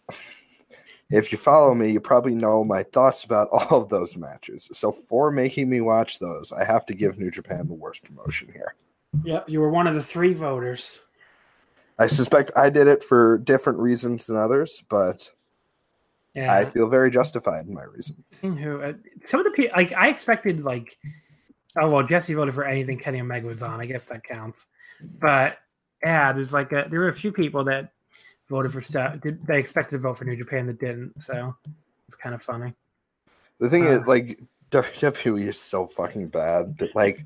if 1.11 1.31
you 1.31 1.37
follow 1.37 1.75
me, 1.75 1.91
you 1.91 2.01
probably 2.01 2.35
know 2.35 2.65
my 2.65 2.83
thoughts 2.83 3.25
about 3.25 3.49
all 3.53 3.83
of 3.83 3.91
those 3.91 4.17
matches. 4.17 4.71
So 4.73 4.91
for 4.91 5.31
making 5.31 5.69
me 5.69 5.83
watch 5.83 6.19
those, 6.19 6.51
I 6.51 6.65
have 6.65 6.87
to 6.87 6.95
give 6.95 7.19
New 7.19 7.31
Japan 7.31 7.69
the 7.69 7.75
worst 7.75 8.05
promotion 8.05 8.49
here. 8.51 8.75
Yep, 9.23 9.51
you 9.51 9.61
were 9.61 9.71
one 9.71 9.87
of 9.87 9.95
the 9.95 10.03
three 10.03 10.33
voters. 10.33 10.99
I 11.99 12.07
suspect 12.07 12.53
I 12.57 12.71
did 12.71 12.87
it 12.87 13.05
for 13.05 13.39
different 13.39 13.81
reasons 13.81 14.27
than 14.27 14.37
others, 14.37 14.83
but 14.89 15.31
Yeah, 16.43 16.55
I 16.55 16.65
feel 16.65 16.89
very 16.89 17.11
justified 17.11 17.67
in 17.67 17.75
my 17.75 17.85
reason. 17.85 18.23
Who 18.41 18.83
uh, 18.83 18.93
some 19.25 19.41
of 19.41 19.45
the 19.45 19.51
people 19.51 19.77
like 19.77 19.93
I 19.93 20.09
expected 20.09 20.63
like 20.65 20.97
oh 21.81 21.91
well 21.91 22.07
Jesse 22.07 22.35
voted 22.35 22.55
for 22.55 22.65
anything 22.65 22.99
Kenny 22.99 23.21
Omega 23.21 23.47
was 23.47 23.63
on. 23.63 23.81
I 23.81 23.87
guess 23.87 24.07
that 24.07 24.25
counts. 24.25 24.67
But 25.21 25.59
yeah 26.03 26.33
there's 26.33 26.53
like 26.53 26.73
a, 26.73 26.87
there 26.91 27.01
were 27.01 27.09
a 27.09 27.15
few 27.17 27.33
people 27.33 27.65
that 27.65 27.93
voted 28.49 28.73
for 28.73 28.81
stuff 28.83 29.21
did 29.21 29.45
they 29.47 29.59
expected 29.59 29.97
to 29.97 30.03
vote 30.03 30.17
for 30.19 30.25
New 30.25 30.37
Japan 30.37 30.67
that 30.67 30.79
didn't. 30.81 31.21
So 31.21 31.55
it's 32.07 32.17
kind 32.17 32.35
of 32.35 32.43
funny. 32.43 32.75
The 33.59 33.69
thing 33.69 33.85
is, 33.85 34.03
Uh. 34.03 34.07
like 34.07 34.41
WWE 34.71 35.45
is 35.47 35.59
so 35.61 35.87
fucking 35.87 36.29
bad 36.29 36.77
that 36.79 36.95
like 36.95 37.25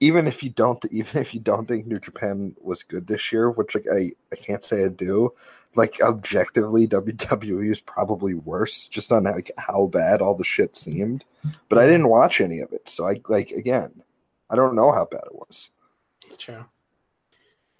even 0.00 0.26
if 0.26 0.42
you 0.42 0.50
don't 0.50 0.84
even 0.90 1.20
if 1.22 1.32
you 1.32 1.40
don't 1.40 1.66
think 1.66 1.86
New 1.86 2.00
Japan 2.00 2.54
was 2.60 2.82
good 2.82 3.06
this 3.06 3.32
year, 3.32 3.50
which 3.50 3.74
like 3.74 3.86
I 3.92 4.10
I 4.32 4.36
can't 4.36 4.62
say 4.64 4.84
I 4.84 4.88
do, 4.88 5.32
like 5.74 6.00
objectively 6.02 6.86
WWE 6.86 7.70
is 7.70 7.80
probably 7.80 8.34
worse 8.34 8.86
just 8.88 9.10
on 9.12 9.24
like 9.24 9.50
how 9.58 9.86
bad 9.86 10.20
all 10.20 10.34
the 10.34 10.44
shit 10.44 10.76
seemed. 10.76 11.24
But 11.68 11.78
I 11.78 11.86
didn't 11.86 12.08
watch 12.08 12.40
any 12.40 12.60
of 12.60 12.72
it, 12.72 12.88
so 12.88 13.06
I 13.06 13.20
like 13.28 13.50
again, 13.52 14.02
I 14.50 14.56
don't 14.56 14.74
know 14.76 14.92
how 14.92 15.06
bad 15.06 15.22
it 15.26 15.34
was. 15.34 15.70
it's 16.26 16.36
true 16.36 16.64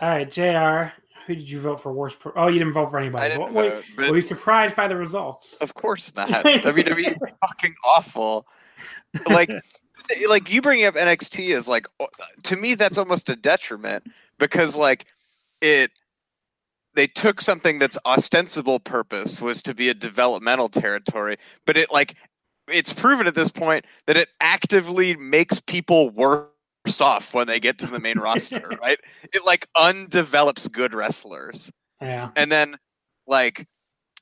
all 0.00 0.08
right 0.08 0.28
Jr. 0.30 0.92
Who 1.26 1.36
did 1.36 1.48
you 1.48 1.60
vote 1.60 1.80
for 1.80 1.92
worst? 1.92 2.18
Pro- 2.18 2.32
oh, 2.34 2.48
you 2.48 2.58
didn't 2.58 2.72
vote 2.72 2.90
for 2.90 2.98
anybody. 2.98 3.26
I 3.26 3.28
didn't 3.28 3.52
What- 3.52 3.72
vote, 3.74 3.84
but- 3.96 4.10
were 4.10 4.16
you 4.16 4.22
surprised 4.22 4.74
by 4.74 4.88
the 4.88 4.96
results? 4.96 5.54
Of 5.60 5.74
course 5.74 6.12
not. 6.16 6.28
WWE 6.44 7.06
is 7.12 7.16
fucking 7.40 7.74
awful. 7.86 8.44
Like, 9.28 9.48
like 10.28 10.50
you 10.50 10.60
bringing 10.60 10.86
up 10.86 10.96
NXT 10.96 11.50
is 11.54 11.68
like 11.68 11.86
to 12.42 12.56
me 12.56 12.74
that's 12.74 12.98
almost 12.98 13.28
a 13.28 13.36
detriment 13.36 14.10
because 14.38 14.76
like 14.76 15.06
it 15.60 15.92
they 16.94 17.06
took 17.06 17.40
something 17.40 17.78
that's 17.78 17.98
ostensible 18.06 18.80
purpose 18.80 19.40
was 19.40 19.62
to 19.62 19.74
be 19.74 19.88
a 19.88 19.94
developmental 19.94 20.68
territory, 20.68 21.36
but 21.66 21.76
it 21.76 21.90
like 21.92 22.14
it's 22.68 22.92
proven 22.92 23.26
at 23.26 23.34
this 23.34 23.48
point 23.50 23.84
that 24.06 24.16
it 24.16 24.28
actively 24.40 25.16
makes 25.16 25.60
people 25.60 26.10
worse 26.10 26.46
off 27.00 27.34
when 27.34 27.46
they 27.46 27.58
get 27.60 27.78
to 27.78 27.86
the 27.86 27.98
main 28.00 28.18
roster, 28.18 28.62
right? 28.82 28.98
It 29.32 29.44
like 29.44 29.66
undevelops 29.76 30.70
good 30.70 30.94
wrestlers 30.94 31.72
Yeah. 32.00 32.30
and 32.36 32.50
then 32.50 32.76
like 33.26 33.66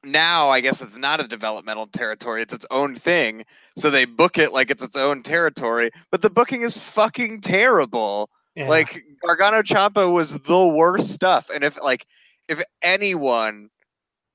now 0.03 0.49
i 0.49 0.61
guess 0.61 0.81
it's 0.81 0.97
not 0.97 1.21
a 1.21 1.29
developmental 1.29 1.87
territory 1.87 2.41
it's 2.41 2.55
its 2.55 2.65
own 2.71 2.95
thing 2.95 3.45
so 3.77 3.91
they 3.91 4.07
book 4.07 4.39
it 4.39 4.51
like 4.53 4.71
it's 4.71 4.83
its 4.83 4.97
own 4.97 5.23
territory 5.23 5.91
but 6.11 6.23
the 6.23 6.31
booking 6.31 6.63
is 6.63 6.79
fucking 6.79 7.41
terrible 7.41 8.31
yeah. 8.55 8.67
like 8.69 9.03
gargano 9.23 9.61
Ciampa 9.63 10.11
was 10.11 10.39
the 10.39 10.67
worst 10.67 11.11
stuff 11.11 11.51
and 11.55 11.63
if 11.65 11.83
like 11.83 12.07
if 12.51 12.63
anyone 12.83 13.71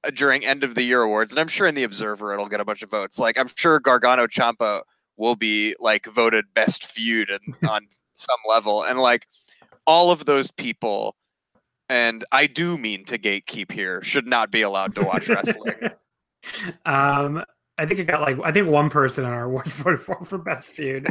uh, 0.03 0.09
during 0.09 0.43
end 0.43 0.63
of 0.63 0.75
the 0.75 0.83
year 0.83 1.01
awards 1.01 1.31
and 1.31 1.39
i'm 1.39 1.47
sure 1.47 1.67
in 1.67 1.75
the 1.75 1.83
observer 1.83 2.33
it'll 2.33 2.49
get 2.49 2.59
a 2.59 2.65
bunch 2.65 2.81
of 2.81 2.89
votes 2.89 3.19
like 3.19 3.37
i'm 3.37 3.49
sure 3.55 3.79
gargano 3.79 4.25
Ciampa 4.25 4.81
will 5.17 5.35
be 5.35 5.75
like 5.79 6.05
voted 6.07 6.45
best 6.53 6.85
feud 6.85 7.29
and 7.29 7.55
on 7.69 7.87
some 8.13 8.39
level 8.47 8.83
and 8.83 8.99
like 8.99 9.27
all 9.85 10.09
of 10.11 10.25
those 10.25 10.49
people 10.49 11.15
and 11.89 12.23
I 12.31 12.47
do 12.47 12.77
mean 12.77 13.05
to 13.05 13.17
gatekeep 13.17 13.71
here, 13.71 14.01
should 14.03 14.27
not 14.27 14.51
be 14.51 14.61
allowed 14.61 14.95
to 14.95 15.03
watch 15.03 15.29
wrestling. 15.29 15.75
um, 16.85 17.43
I 17.77 17.85
think 17.85 17.99
it 17.99 18.05
got 18.05 18.21
like 18.21 18.37
I 18.43 18.51
think 18.51 18.69
one 18.69 18.89
person 18.89 19.25
in 19.25 19.29
our 19.29 19.43
award 19.45 19.67
voted 19.67 20.01
for 20.01 20.23
for 20.25 20.37
best 20.37 20.69
feud. 20.69 21.07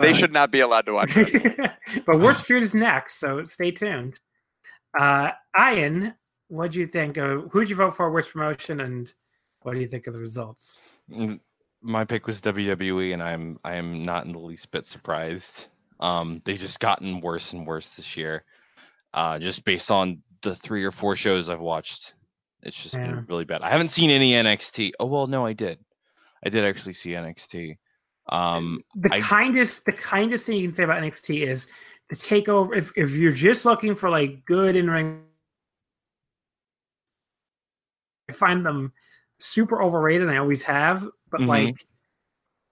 they 0.00 0.12
should 0.12 0.32
not 0.32 0.50
be 0.50 0.60
allowed 0.60 0.86
to 0.86 0.92
watch 0.92 1.14
wrestling. 1.14 1.56
but 2.06 2.20
worst 2.20 2.46
feud 2.46 2.62
is 2.62 2.74
next, 2.74 3.20
so 3.20 3.46
stay 3.48 3.70
tuned. 3.70 4.18
Uh, 4.98 5.32
Ian, 5.58 6.14
what 6.54 6.70
do 6.72 6.80
you 6.80 6.86
think? 6.86 7.16
Of, 7.16 7.50
who 7.50 7.60
did 7.60 7.70
you 7.70 7.76
vote 7.76 7.96
for 7.96 8.10
worst 8.10 8.30
promotion, 8.32 8.80
and 8.80 9.12
what 9.62 9.74
do 9.74 9.80
you 9.80 9.88
think 9.88 10.06
of 10.06 10.12
the 10.14 10.20
results? 10.20 10.78
Mm, 11.10 11.40
My 11.82 12.04
pick 12.04 12.26
was 12.26 12.40
WWE, 12.40 13.12
and 13.12 13.22
I'm 13.22 13.58
I 13.64 13.74
am 13.74 14.02
not 14.02 14.24
in 14.26 14.32
the 14.32 14.38
least 14.38 14.70
bit 14.70 14.86
surprised. 14.86 15.66
Um, 16.00 16.40
they've 16.44 16.58
just 16.58 16.80
gotten 16.80 17.20
worse 17.20 17.52
and 17.52 17.66
worse 17.66 17.90
this 17.90 18.16
year. 18.16 18.44
Uh, 19.12 19.38
just 19.38 19.64
based 19.64 19.90
on 19.90 20.22
the 20.42 20.54
three 20.54 20.84
or 20.84 20.90
four 20.90 21.14
shows 21.16 21.48
I've 21.48 21.60
watched, 21.60 22.14
it's 22.62 22.80
just 22.82 22.94
Yeah. 22.94 23.06
been 23.06 23.26
really 23.28 23.44
bad. 23.44 23.62
I 23.62 23.70
haven't 23.70 23.88
seen 23.90 24.10
any 24.10 24.32
NXT. 24.32 24.92
Oh 25.00 25.06
well, 25.06 25.26
no, 25.26 25.44
I 25.46 25.52
did. 25.52 25.78
I 26.44 26.48
did 26.50 26.64
actually 26.64 26.94
see 26.94 27.10
NXT. 27.14 27.76
Um, 28.30 28.82
The 28.96 29.14
I- 29.14 29.20
kindest, 29.20 29.84
the 29.86 29.92
kindest 29.92 30.46
thing 30.46 30.58
you 30.58 30.68
can 30.68 30.74
say 30.76 30.82
about 30.84 31.02
NXT 31.02 31.46
is 31.46 31.68
the 32.10 32.16
takeover. 32.16 32.76
If 32.76 32.90
if 32.96 33.10
you're 33.12 33.32
just 33.32 33.64
looking 33.64 33.94
for 33.94 34.10
like 34.10 34.44
good 34.46 34.76
in 34.76 34.90
ring, 34.90 35.22
I 38.23 38.23
find 38.34 38.64
them 38.66 38.92
super 39.38 39.82
overrated. 39.82 40.22
and 40.22 40.30
I 40.30 40.36
always 40.38 40.62
have, 40.64 41.06
but 41.30 41.40
Mhm. 41.40 41.46
like, 41.48 41.86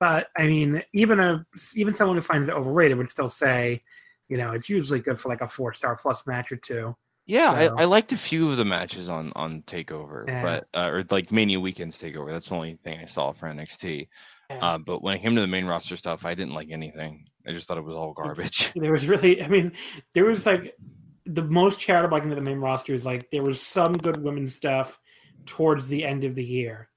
but 0.01 0.29
I 0.37 0.47
mean, 0.47 0.83
even 0.93 1.21
a 1.21 1.47
even 1.75 1.95
someone 1.95 2.17
who 2.17 2.23
finds 2.23 2.49
it 2.49 2.55
overrated 2.55 2.99
would 2.99 3.11
still 3.11 3.31
say, 3.31 3.83
you 4.29 4.37
know, 4.37 4.53
it's 4.53 4.69
usually 4.69 5.01
good 5.01 5.21
for 5.21 5.29
like 5.29 5.41
a 5.41 5.49
four 5.49 5.75
star 5.75 5.97
plus 5.97 6.27
match 6.27 6.51
or 6.53 6.57
two. 6.57 6.97
yeah, 7.27 7.51
So- 7.69 7.77
I, 7.77 7.83
I 7.83 7.85
liked 7.85 8.11
a 8.13 8.17
few 8.17 8.51
of 8.51 8.57
the 8.57 8.65
matches 8.65 9.09
on 9.09 9.33
on 9.37 9.63
Takeover, 9.63 10.27
but 10.43 10.67
uh, 10.75 10.89
or 10.89 11.05
like 11.11 11.31
Mania 11.31 11.61
Weekends 11.61 11.99
Takeover. 11.99 12.31
That's 12.31 12.49
the 12.49 12.55
only 12.57 12.79
thing 12.83 12.99
I 13.01 13.07
saw 13.07 13.33
for 13.33 13.47
NXT. 13.49 14.09
Uh, 14.51 14.77
but 14.77 15.03
when 15.03 15.15
it 15.17 15.23
came 15.23 15.35
to 15.35 15.41
the 15.41 15.47
main 15.47 15.65
roster 15.65 15.97
stuff, 15.97 16.27
I 16.27 16.35
didn't 16.35 16.53
like 16.53 16.69
anything. 16.71 17.27
I 17.47 17.53
just 17.53 17.67
thought 17.67 17.79
it 17.79 17.85
was 17.85 17.95
all 17.97 18.13
garbage. 18.13 18.71
there 18.77 18.93
was 18.93 19.07
really, 19.09 19.43
I 19.43 19.49
mean, 19.49 19.73
there 20.13 20.27
was 20.27 20.45
like 20.45 20.77
the 21.25 21.43
most 21.45 21.81
charitable 21.81 22.17
I 22.19 22.21
can 22.21 22.29
do 22.29 22.35
the 22.35 22.43
main 22.43 22.59
roster 22.59 22.93
is 22.93 23.07
like 23.07 23.31
there 23.31 23.43
was 23.43 23.63
some 23.63 23.97
good 23.97 24.23
women's 24.23 24.55
stuff, 24.55 24.99
towards 25.47 25.89
the 25.89 26.05
end 26.05 26.25
of 26.25 26.35
the 26.35 26.45
year. 26.45 26.89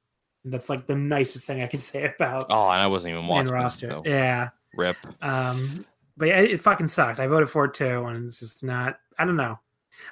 And 0.43 0.54
that's 0.54 0.70
like 0.70 0.88
the 0.88 0.96
nicest 0.96 1.46
thing 1.46 1.62
I 1.62 1.68
can 1.68 1.80
say 1.91 2.14
about 2.16 2.48
Oh, 2.50 2.70
and 2.70 2.82
I 2.82 2.88
wasn't 2.88 3.12
even 3.14 3.28
watching. 3.28 3.52
roster. 3.52 3.89
so 3.89 4.04
Yeah. 4.06 4.50
Rip. 4.76 4.98
Um, 5.22 5.86
but 6.18 6.28
yeah, 6.28 6.39
it 6.39 6.62
fucking 6.62 6.88
sucked. 6.89 7.20
I 7.20 7.28
voted 7.28 7.50
for 7.50 7.66
it 7.66 7.74
too, 7.74 8.06
and 8.06 8.28
it's 8.28 8.39
just 8.39 8.64
not. 8.64 8.98
I 9.18 9.26
don't 9.26 9.38
know. 9.38 9.58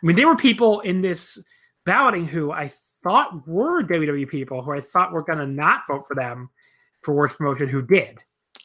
I 0.01 0.05
mean, 0.05 0.15
there 0.15 0.27
were 0.27 0.35
people 0.35 0.79
in 0.81 1.01
this 1.01 1.37
balloting 1.85 2.25
who 2.25 2.51
I 2.51 2.71
thought 3.03 3.45
were 3.47 3.83
WWE 3.83 4.27
people 4.29 4.61
who 4.63 4.71
I 4.71 4.81
thought 4.81 5.11
were 5.11 5.23
gonna 5.23 5.45
not 5.47 5.81
vote 5.87 6.07
for 6.07 6.15
them 6.15 6.49
for 7.01 7.13
worst 7.13 7.37
promotion 7.37 7.67
who 7.67 7.81
did. 7.81 8.19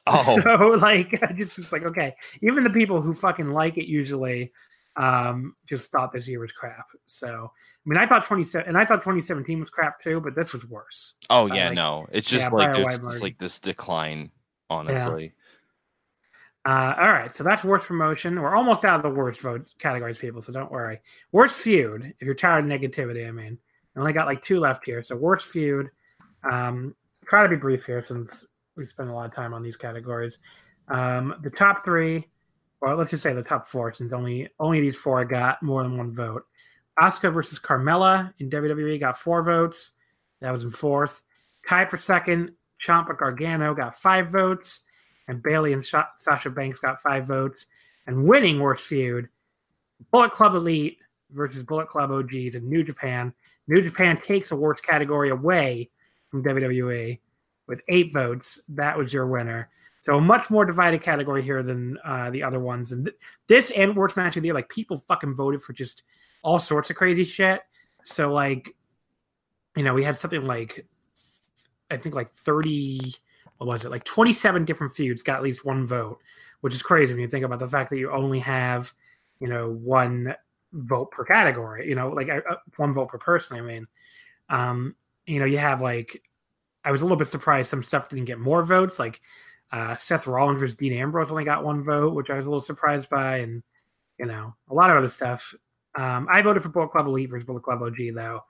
Oh, 0.06 0.40
So 0.42 0.68
like, 0.80 1.20
I 1.22 1.32
just 1.32 1.58
was 1.58 1.72
like, 1.72 1.82
okay, 1.82 2.14
even 2.42 2.62
the 2.64 2.70
people 2.70 3.00
who 3.02 3.12
fucking 3.14 3.50
like 3.50 3.76
it 3.76 3.86
usually 3.88 4.52
um 4.98 5.54
just 5.66 5.90
thought 5.90 6.12
this 6.12 6.28
year 6.28 6.40
was 6.40 6.52
crap. 6.52 6.86
So 7.06 7.50
I 7.50 7.88
mean, 7.88 7.98
I 7.98 8.06
thought 8.06 8.26
twenty 8.26 8.44
seven, 8.44 8.68
and 8.68 8.76
I 8.76 8.84
thought 8.84 9.02
twenty 9.02 9.20
seventeen 9.22 9.60
was 9.60 9.70
crap 9.70 10.00
too, 10.00 10.20
but 10.20 10.34
this 10.34 10.52
was 10.52 10.66
worse. 10.66 11.14
oh 11.30 11.50
uh, 11.50 11.54
yeah, 11.54 11.68
like- 11.68 11.76
no. 11.76 12.06
It's 12.12 12.28
just 12.28 12.42
yeah, 12.42 12.48
like 12.48 13.00
just 13.00 13.22
like 13.22 13.38
this 13.38 13.60
decline, 13.60 14.30
honestly. 14.68 15.32
Uh, 16.66 16.94
all 16.98 17.08
right, 17.08 17.34
so 17.34 17.42
that's 17.42 17.64
worst 17.64 17.86
promotion. 17.86 18.38
We're 18.38 18.54
almost 18.54 18.84
out 18.84 18.96
of 18.96 19.02
the 19.02 19.16
worst 19.16 19.40
vote 19.40 19.64
categories, 19.78 20.18
people. 20.18 20.42
So 20.42 20.52
don't 20.52 20.70
worry. 20.70 21.00
Worst 21.32 21.54
feud. 21.54 22.12
If 22.18 22.26
you're 22.26 22.34
tired 22.34 22.64
of 22.64 22.70
negativity, 22.70 23.26
I 23.26 23.30
mean, 23.30 23.56
I 23.96 24.00
only 24.00 24.12
got 24.12 24.26
like 24.26 24.42
two 24.42 24.60
left 24.60 24.84
here. 24.84 25.02
So 25.02 25.16
worst 25.16 25.46
feud. 25.46 25.88
Um, 26.50 26.94
try 27.24 27.42
to 27.42 27.48
be 27.48 27.56
brief 27.56 27.86
here 27.86 28.02
since 28.02 28.44
we 28.76 28.86
spend 28.86 29.08
a 29.08 29.12
lot 29.14 29.26
of 29.26 29.34
time 29.34 29.54
on 29.54 29.62
these 29.62 29.76
categories. 29.76 30.38
Um, 30.88 31.36
the 31.42 31.50
top 31.50 31.84
three, 31.84 32.28
or 32.80 32.94
let's 32.94 33.10
just 33.10 33.22
say 33.22 33.32
the 33.32 33.42
top 33.42 33.66
four, 33.66 33.92
since 33.92 34.12
only 34.12 34.48
only 34.58 34.80
these 34.80 34.96
four 34.96 35.24
got 35.24 35.62
more 35.62 35.82
than 35.82 35.96
one 35.96 36.14
vote. 36.14 36.44
Asuka 37.00 37.32
versus 37.32 37.58
Carmella 37.58 38.32
in 38.38 38.50
WWE 38.50 38.98
got 38.98 39.18
four 39.18 39.42
votes. 39.42 39.92
That 40.40 40.50
was 40.50 40.64
in 40.64 40.70
fourth. 40.70 41.22
Tied 41.68 41.90
for 41.90 41.98
second, 41.98 42.52
Ciampa 42.84 43.18
Gargano 43.18 43.74
got 43.74 43.98
five 43.98 44.30
votes 44.30 44.80
and 45.28 45.42
Bayley 45.42 45.72
and 45.72 45.84
Sha- 45.84 46.08
Sasha 46.16 46.50
Banks 46.50 46.80
got 46.80 47.02
five 47.02 47.26
votes. 47.26 47.66
And 48.06 48.26
winning 48.26 48.58
worst 48.58 48.84
feud, 48.84 49.28
Bullet 50.10 50.32
Club 50.32 50.54
Elite 50.54 50.98
versus 51.30 51.62
Bullet 51.62 51.88
Club 51.88 52.10
OGs 52.10 52.54
in 52.54 52.68
New 52.68 52.82
Japan. 52.82 53.34
New 53.66 53.82
Japan 53.82 54.18
takes 54.20 54.50
a 54.50 54.56
worst 54.56 54.82
category 54.82 55.28
away 55.28 55.90
from 56.30 56.42
WWE 56.42 57.20
with 57.66 57.82
eight 57.88 58.12
votes. 58.14 58.58
That 58.70 58.96
was 58.96 59.12
your 59.12 59.26
winner. 59.26 59.68
So 60.00 60.16
a 60.16 60.20
much 60.20 60.50
more 60.50 60.64
divided 60.64 61.02
category 61.02 61.42
here 61.42 61.62
than 61.62 61.98
uh, 62.04 62.30
the 62.30 62.42
other 62.42 62.60
ones. 62.60 62.92
And 62.92 63.06
th- 63.06 63.16
this 63.46 63.70
and 63.72 63.96
worst 63.96 64.16
match 64.16 64.36
of 64.36 64.42
the 64.42 64.48
year, 64.48 64.54
like 64.54 64.68
people 64.68 65.02
fucking 65.08 65.34
voted 65.34 65.62
for 65.62 65.72
just 65.72 66.04
all 66.42 66.58
sorts 66.58 66.90
of 66.90 66.96
crazy 66.96 67.24
shit. 67.24 67.60
So 68.04 68.32
like, 68.32 68.74
you 69.76 69.82
know, 69.82 69.94
we 69.94 70.04
had 70.04 70.16
something 70.16 70.44
like, 70.44 70.86
I 71.90 71.96
think 71.96 72.14
like 72.14 72.30
thirty 72.30 73.14
what 73.58 73.66
was 73.66 73.84
it 73.84 73.90
like 73.90 74.04
27 74.04 74.64
different 74.64 74.94
feuds 74.94 75.22
got 75.22 75.36
at 75.36 75.42
least 75.42 75.64
one 75.64 75.86
vote 75.86 76.18
which 76.60 76.74
is 76.74 76.82
crazy 76.82 77.12
when 77.12 77.20
you 77.20 77.28
think 77.28 77.44
about 77.44 77.58
the 77.58 77.68
fact 77.68 77.90
that 77.90 77.98
you 77.98 78.10
only 78.10 78.38
have 78.38 78.92
you 79.40 79.48
know 79.48 79.70
one 79.70 80.34
vote 80.72 81.10
per 81.10 81.24
category 81.24 81.88
you 81.88 81.94
know 81.94 82.08
like 82.08 82.28
uh, 82.28 82.40
one 82.76 82.94
vote 82.94 83.08
per 83.08 83.18
person 83.18 83.58
i 83.58 83.60
mean 83.60 83.86
um 84.48 84.94
you 85.26 85.38
know 85.38 85.44
you 85.44 85.58
have 85.58 85.82
like 85.82 86.22
i 86.84 86.90
was 86.90 87.02
a 87.02 87.04
little 87.04 87.16
bit 87.16 87.28
surprised 87.28 87.68
some 87.68 87.82
stuff 87.82 88.08
didn't 88.08 88.24
get 88.24 88.38
more 88.38 88.62
votes 88.62 88.98
like 88.98 89.20
uh 89.72 89.96
seth 89.98 90.26
rollins 90.26 90.60
versus 90.60 90.76
dean 90.76 90.92
ambrose 90.92 91.30
only 91.30 91.44
got 91.44 91.64
one 91.64 91.82
vote 91.82 92.14
which 92.14 92.30
i 92.30 92.36
was 92.36 92.46
a 92.46 92.50
little 92.50 92.62
surprised 92.62 93.10
by 93.10 93.38
and 93.38 93.62
you 94.18 94.26
know 94.26 94.54
a 94.70 94.74
lot 94.74 94.90
of 94.90 94.96
other 94.96 95.10
stuff 95.10 95.54
um 95.96 96.26
i 96.30 96.40
voted 96.40 96.62
for 96.62 96.68
bullet 96.68 96.90
club 96.90 97.06
elite 97.06 97.30
versus 97.30 97.44
bullet 97.44 97.62
club 97.62 97.82
og 97.82 97.96
though 98.14 98.40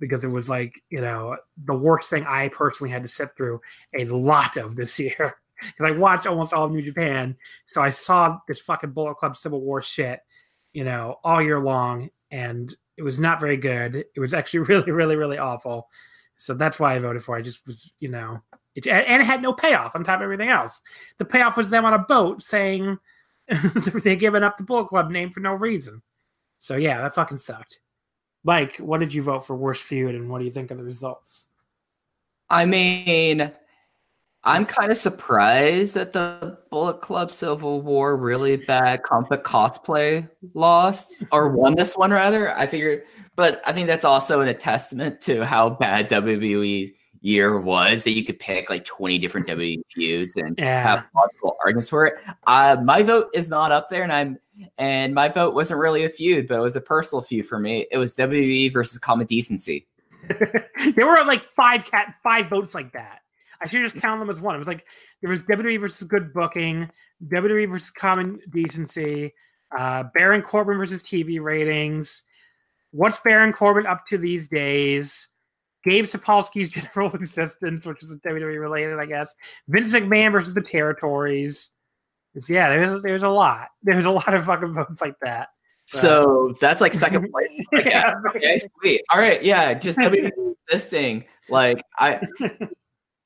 because 0.00 0.24
it 0.24 0.28
was 0.28 0.48
like 0.48 0.72
you 0.90 1.00
know 1.00 1.36
the 1.66 1.74
worst 1.74 2.08
thing 2.08 2.24
i 2.26 2.48
personally 2.48 2.90
had 2.90 3.02
to 3.02 3.08
sit 3.08 3.28
through 3.36 3.60
a 3.96 4.04
lot 4.04 4.56
of 4.56 4.76
this 4.76 4.98
year 4.98 5.36
because 5.62 5.92
I 5.92 5.96
watched 5.96 6.26
almost 6.26 6.52
all 6.52 6.64
of 6.64 6.72
New 6.72 6.82
Japan, 6.82 7.36
so 7.68 7.82
I 7.82 7.92
saw 7.92 8.38
this 8.48 8.60
fucking 8.60 8.90
Bullet 8.90 9.16
Club 9.16 9.36
Civil 9.36 9.60
War 9.60 9.82
shit, 9.82 10.20
you 10.72 10.84
know, 10.84 11.16
all 11.24 11.42
year 11.42 11.60
long, 11.60 12.10
and 12.30 12.74
it 12.96 13.02
was 13.02 13.20
not 13.20 13.40
very 13.40 13.56
good. 13.56 14.04
It 14.14 14.20
was 14.20 14.34
actually 14.34 14.60
really, 14.68 14.90
really, 14.90 15.16
really 15.16 15.38
awful. 15.38 15.88
So 16.36 16.54
that's 16.54 16.80
why 16.80 16.94
I 16.94 16.98
voted 16.98 17.22
for. 17.22 17.36
it. 17.36 17.40
I 17.40 17.42
just 17.42 17.66
was, 17.66 17.92
you 18.00 18.08
know, 18.08 18.42
it, 18.74 18.86
and 18.86 19.22
it 19.22 19.24
had 19.24 19.42
no 19.42 19.52
payoff 19.52 19.94
on 19.94 20.04
top 20.04 20.16
of 20.16 20.22
everything 20.22 20.48
else. 20.48 20.82
The 21.18 21.24
payoff 21.24 21.56
was 21.56 21.70
them 21.70 21.84
on 21.84 21.94
a 21.94 21.98
boat 21.98 22.42
saying 22.42 22.98
they're 23.48 24.16
giving 24.16 24.42
up 24.42 24.56
the 24.56 24.64
Bullet 24.64 24.88
Club 24.88 25.10
name 25.10 25.30
for 25.30 25.40
no 25.40 25.52
reason. 25.52 26.02
So 26.58 26.76
yeah, 26.76 27.02
that 27.02 27.14
fucking 27.14 27.38
sucked. 27.38 27.80
Mike, 28.44 28.76
what 28.76 29.00
did 29.00 29.14
you 29.14 29.22
vote 29.22 29.46
for 29.46 29.54
worst 29.54 29.82
feud, 29.82 30.14
and 30.14 30.28
what 30.28 30.38
do 30.38 30.44
you 30.44 30.50
think 30.50 30.70
of 30.70 30.78
the 30.78 30.84
results? 30.84 31.46
I 32.50 32.66
mean, 32.66 33.52
I'm 34.44 34.66
kind 34.66 34.90
of 34.90 34.98
surprised 34.98 35.94
that 35.94 36.12
the 36.12 36.58
Bullet 36.70 37.00
Club 37.00 37.30
Civil 37.30 37.80
War 37.80 38.16
really 38.16 38.56
bad 38.56 39.02
Compa 39.02 39.40
cosplay 39.40 40.28
lost 40.54 41.22
or 41.30 41.48
won 41.56 41.76
this 41.76 41.96
one 41.96 42.10
rather. 42.10 42.56
I 42.56 42.66
figure, 42.66 43.04
but 43.36 43.62
I 43.64 43.72
think 43.72 43.86
that's 43.86 44.04
also 44.04 44.40
a 44.40 44.54
testament 44.54 45.20
to 45.22 45.46
how 45.46 45.70
bad 45.70 46.10
WWE 46.10 46.92
year 47.22 47.58
was 47.60 48.04
that 48.04 48.12
you 48.12 48.24
could 48.24 48.38
pick 48.38 48.68
like 48.68 48.84
20 48.84 49.18
different 49.18 49.46
WWE 49.46 49.80
feuds 49.90 50.36
and 50.36 50.54
Yeah. 50.58 50.82
have 50.82 51.04
multiple 51.14 51.56
arguments 51.64 51.88
for 51.88 52.06
it. 52.06 52.14
Uh, 52.46 52.76
my 52.84 53.02
vote 53.02 53.28
is 53.32 53.48
not 53.48 53.72
up 53.72 53.88
there, 53.88 54.02
and 54.02 54.12
I'm 54.12 54.38
and 54.78 55.14
my 55.14 55.28
vote 55.28 55.54
wasn't 55.54 55.80
really 55.80 56.04
a 56.04 56.08
feud, 56.08 56.46
but 56.46 56.58
it 56.58 56.60
was 56.60 56.76
a 56.76 56.80
personal 56.80 57.22
feud 57.22 57.46
for 57.46 57.58
me. 57.58 57.86
It 57.90 57.96
was 57.98 58.14
WWE 58.16 58.72
versus 58.72 58.98
Common 58.98 59.26
Decency. 59.26 59.86
there 60.94 61.06
were 61.06 61.24
like 61.24 61.44
five 61.44 61.84
cat 61.84 62.14
five 62.22 62.48
votes 62.50 62.74
like 62.74 62.92
that. 62.92 63.20
I 63.60 63.68
should 63.68 63.82
just 63.82 63.96
count 63.96 64.20
them 64.20 64.28
as 64.34 64.40
one. 64.42 64.54
It 64.54 64.58
was 64.58 64.68
like 64.68 64.84
there 65.20 65.30
was 65.30 65.42
WWE 65.42 65.80
versus 65.80 66.06
Good 66.06 66.32
Booking, 66.34 66.90
WWE 67.28 67.70
versus 67.70 67.90
Common 67.90 68.40
Decency, 68.50 69.32
uh, 69.76 70.04
Baron 70.14 70.42
Corbin 70.42 70.76
versus 70.78 71.02
TV 71.02 71.40
ratings. 71.40 72.24
What's 72.90 73.20
Baron 73.20 73.52
Corbin 73.52 73.86
up 73.86 74.04
to 74.08 74.18
these 74.18 74.48
days? 74.48 75.28
Gabe 75.84 76.06
Sapolsky's 76.06 76.70
general 76.94 77.12
existence, 77.14 77.86
which 77.86 78.02
is 78.02 78.14
WWE 78.16 78.60
related, 78.60 78.98
I 78.98 79.06
guess. 79.06 79.34
Vince 79.68 79.92
McMahon 79.92 80.32
versus 80.32 80.54
the 80.54 80.62
territories. 80.62 81.70
It's, 82.34 82.48
yeah, 82.48 82.70
there's 82.70 83.02
there's 83.02 83.22
a 83.22 83.28
lot. 83.28 83.68
There's 83.82 84.06
a 84.06 84.10
lot 84.10 84.32
of 84.32 84.44
fucking 84.44 84.72
votes 84.72 85.00
like 85.00 85.16
that. 85.22 85.48
So 85.84 86.54
that's 86.60 86.80
like 86.80 86.94
second 86.94 87.30
place. 87.30 87.50
Yeah. 87.86 88.14
Okay, 88.34 88.60
sweet. 88.80 89.02
All 89.10 89.18
right, 89.18 89.42
yeah, 89.42 89.74
just 89.74 89.98
WWE 89.98 90.54
existing. 90.68 91.24
Like 91.50 91.82
I, 91.98 92.20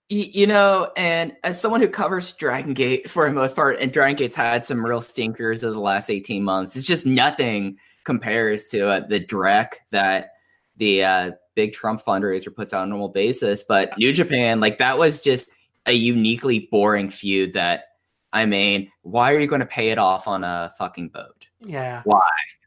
you 0.09 0.47
know, 0.47 0.91
and 0.97 1.37
as 1.45 1.61
someone 1.61 1.81
who 1.81 1.89
covers 1.89 2.33
Dragon 2.33 2.75
Gate 2.75 3.09
for 3.11 3.29
the 3.29 3.35
most 3.35 3.55
part, 3.55 3.81
and 3.81 3.93
Dragon 3.93 4.17
Gate's 4.17 4.35
had 4.35 4.65
some 4.65 4.85
real 4.85 5.01
stinkers 5.01 5.63
of 5.63 5.75
the 5.75 5.81
last 5.81 6.11
eighteen 6.11 6.43
months. 6.43 6.75
It's 6.77 6.87
just 6.87 7.07
nothing 7.07 7.77
compares 8.05 8.69
to 8.71 8.89
uh, 8.89 9.01
the 9.07 9.21
dreck 9.21 9.75
that 9.91 10.31
the 10.77 11.05
uh, 11.05 11.31
big 11.57 11.73
Trump 11.73 12.01
fundraiser 12.05 12.55
puts 12.55 12.73
out 12.73 12.83
on 12.83 12.89
a 12.89 12.91
normal 12.91 13.09
basis. 13.09 13.65
But 13.65 13.99
New 13.99 14.13
Japan, 14.13 14.61
like 14.61 14.79
that 14.79 14.97
was 14.99 15.21
just 15.21 15.51
a 15.87 15.93
uniquely 15.93 16.69
boring 16.71 17.11
feud. 17.11 17.55
That 17.55 17.87
I 18.33 18.47
mean, 18.47 18.93
why 19.03 19.33
are 19.33 19.41
you 19.41 19.49
going 19.49 19.61
to 19.61 19.67
pay 19.67 19.89
it 19.91 19.99
off 19.99 20.29
on 20.29 20.45
a 20.45 20.73
fucking 20.79 21.09
boat? 21.09 21.47
Yeah. 21.61 22.03
Why? 22.05 22.21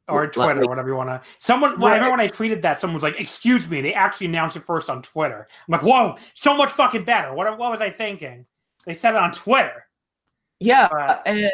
Or 0.08 0.24
Like- 0.24 0.34
Twitter, 0.34 0.62
whatever 0.66 0.90
you 0.90 0.96
want 0.96 1.10
to. 1.10 1.22
Someone, 1.38 1.80
well, 1.80 1.90
I 1.90 1.92
Right. 1.92 1.96
remember 1.98 2.18
when 2.18 2.20
I 2.22 2.28
tweeted 2.30 2.64
that, 2.64 2.80
someone 2.80 2.96
was 2.96 3.04
like, 3.04 3.20
"Excuse 3.20 3.70
me," 3.70 3.80
they 3.82 3.94
actually 3.94 4.26
announced 4.26 4.56
it 4.58 4.66
first 4.66 4.90
on 4.90 5.04
Twitter. 5.04 5.48
I'm 5.68 5.72
like, 5.72 5.84
"Whoa, 5.84 6.18
so 6.34 6.56
much 6.56 6.72
fucking 6.72 7.04
better." 7.04 7.32
What, 7.34 7.56
what 7.60 7.70
was 7.70 7.80
I 7.82 7.92
thinking? 7.92 8.48
They 8.88 8.96
said 8.96 9.12
it 9.14 9.18
on 9.18 9.32
Twitter. 9.32 9.86
Yeah, 10.60 10.88
But- 10.90 11.22
and 11.28 11.52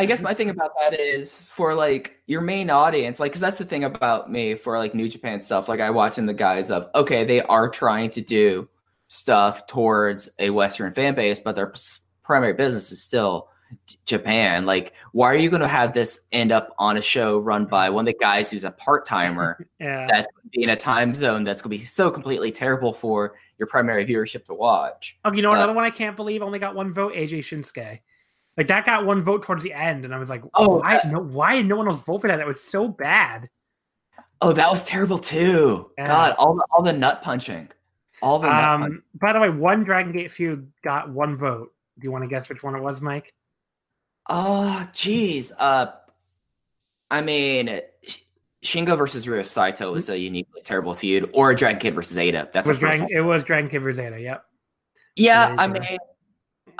I 0.00 0.06
guess 0.06 0.22
my 0.22 0.32
thing 0.32 0.48
about 0.48 0.72
that 0.80 0.98
is 0.98 1.30
for 1.30 1.74
like 1.74 2.20
your 2.26 2.40
main 2.40 2.70
audience, 2.70 3.20
like, 3.20 3.32
because 3.32 3.42
that's 3.42 3.58
the 3.58 3.66
thing 3.66 3.84
about 3.84 4.32
me 4.32 4.54
for 4.54 4.78
like 4.78 4.94
New 4.94 5.10
Japan 5.10 5.42
stuff. 5.42 5.68
Like, 5.68 5.80
I 5.80 5.90
watch 5.90 6.16
in 6.16 6.24
the 6.24 6.32
guise 6.32 6.70
of 6.70 6.88
okay, 6.94 7.24
they 7.26 7.42
are 7.42 7.68
trying 7.68 8.10
to 8.12 8.22
do 8.22 8.66
stuff 9.08 9.66
towards 9.66 10.30
a 10.38 10.48
Western 10.48 10.92
fan 10.94 11.14
base, 11.14 11.38
but 11.38 11.54
their 11.54 11.74
primary 12.22 12.54
business 12.54 12.90
is 12.92 13.02
still 13.02 13.50
Japan. 14.06 14.64
Like, 14.64 14.94
why 15.12 15.26
are 15.26 15.36
you 15.36 15.50
going 15.50 15.60
to 15.60 15.68
have 15.68 15.92
this 15.92 16.20
end 16.32 16.50
up 16.50 16.74
on 16.78 16.96
a 16.96 17.02
show 17.02 17.38
run 17.38 17.66
by 17.66 17.90
one 17.90 18.02
of 18.02 18.06
the 18.06 18.18
guys 18.18 18.50
who's 18.50 18.64
a 18.64 18.70
part 18.70 19.04
timer 19.04 19.66
Yeah, 19.78 20.06
that's 20.10 20.28
in 20.54 20.70
a 20.70 20.76
time 20.76 21.12
zone 21.12 21.44
that's 21.44 21.60
going 21.60 21.76
to 21.76 21.78
be 21.78 21.84
so 21.84 22.10
completely 22.10 22.52
terrible 22.52 22.94
for 22.94 23.34
your 23.58 23.66
primary 23.66 24.06
viewership 24.06 24.46
to 24.46 24.54
watch? 24.54 25.18
Oh, 25.26 25.32
you 25.32 25.42
know 25.42 25.52
Uh, 25.52 25.56
another 25.56 25.74
one 25.74 25.84
I 25.84 25.90
can't 25.90 26.16
believe 26.16 26.40
only 26.40 26.58
got 26.58 26.74
one 26.74 26.94
vote. 26.94 27.12
AJ 27.12 27.40
Shinsuke. 27.40 28.00
Like 28.56 28.68
that 28.68 28.84
got 28.84 29.06
one 29.06 29.22
vote 29.22 29.42
towards 29.42 29.62
the 29.62 29.72
end, 29.72 30.04
and 30.04 30.14
I 30.14 30.18
was 30.18 30.28
like, 30.28 30.42
Oh, 30.54 30.78
why? 30.78 30.94
that- 30.94 31.10
no, 31.10 31.20
why 31.20 31.56
did 31.56 31.66
no 31.66 31.76
one 31.76 31.86
else 31.88 32.02
vote 32.02 32.20
for 32.20 32.28
that? 32.28 32.36
That 32.36 32.46
was 32.46 32.62
so 32.62 32.88
bad. 32.88 33.48
Oh, 34.42 34.52
that 34.52 34.70
was 34.70 34.84
terrible 34.84 35.18
too. 35.18 35.90
Yeah. 35.98 36.06
God, 36.06 36.34
all 36.38 36.54
the 36.54 36.64
all 36.70 36.82
the 36.82 36.92
nut 36.92 37.22
punching, 37.22 37.68
all 38.22 38.38
the 38.38 38.48
punching. 38.48 38.84
Um, 38.96 39.02
by 39.14 39.32
the 39.32 39.40
way, 39.40 39.50
one 39.50 39.84
Dragon 39.84 40.12
Gate 40.12 40.30
feud 40.30 40.70
got 40.82 41.10
one 41.10 41.36
vote. 41.36 41.72
Do 41.98 42.04
you 42.04 42.10
want 42.12 42.24
to 42.24 42.28
guess 42.28 42.48
which 42.48 42.62
one 42.62 42.74
it 42.74 42.80
was, 42.80 43.00
Mike? 43.02 43.34
Oh, 44.28 44.88
geez. 44.94 45.52
Uh, 45.58 45.92
I 47.10 47.20
mean, 47.20 47.80
Shingo 48.64 48.96
versus 48.96 49.28
Ryo 49.28 49.42
Saito 49.42 49.92
was 49.92 50.08
a 50.08 50.18
uniquely 50.18 50.62
terrible 50.62 50.94
feud, 50.94 51.28
or 51.34 51.52
Dragon 51.54 51.78
Kid 51.80 51.94
versus 51.94 52.16
Eita. 52.16 52.50
That's 52.52 52.66
it 52.68 52.72
was 52.72 52.78
Dragon, 52.78 53.02
one. 53.02 53.12
it 53.12 53.20
was 53.20 53.44
Dragon 53.44 53.68
Kid 53.70 53.80
versus 53.80 53.98
Eita. 53.98 54.22
Yep. 54.22 54.44
Yeah, 55.16 55.54
I 55.58 55.66
mean, 55.66 55.98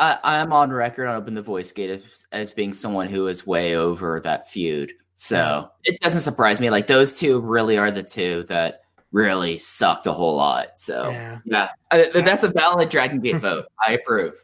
I, 0.01 0.18
I'm 0.24 0.53
on 0.53 0.72
record 0.72 1.07
on 1.07 1.16
Open 1.16 1.34
the 1.34 1.42
Voice 1.42 1.70
Gate 1.72 1.90
as, 1.90 2.24
as 2.32 2.53
being 2.53 2.72
someone 2.72 3.07
who 3.07 3.28
is 3.28 3.46
way 3.46 3.76
over 3.76 4.18
that 4.20 4.51
feud. 4.51 4.92
So 5.16 5.70
it 5.84 6.01
doesn't 6.01 6.22
surprise 6.22 6.59
me. 6.59 6.70
Like 6.70 6.86
those 6.86 7.18
two 7.18 7.40
really 7.40 7.76
are 7.76 7.90
the 7.90 8.03
two 8.03 8.44
that 8.44 8.80
really 9.12 9.59
sucked 9.59 10.07
a 10.07 10.12
whole 10.12 10.34
lot. 10.36 10.78
So 10.78 11.11
Yeah. 11.11 11.38
yeah, 11.44 11.68
Uh, 11.90 12.22
that's 12.22 12.42
a 12.44 12.48
valid 12.48 12.88
Dragon 12.88 13.20
Gate 13.20 13.36
vote. 13.40 13.66
I 13.86 13.92
approve. 13.92 14.34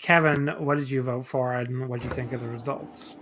Kevin, 0.00 0.48
what 0.58 0.78
did 0.78 0.88
you 0.88 1.02
vote 1.02 1.26
for, 1.26 1.52
and 1.52 1.88
what 1.88 2.00
did 2.00 2.10
you 2.10 2.14
think 2.14 2.32
of 2.32 2.40
the 2.40 2.48
results? 2.48 3.16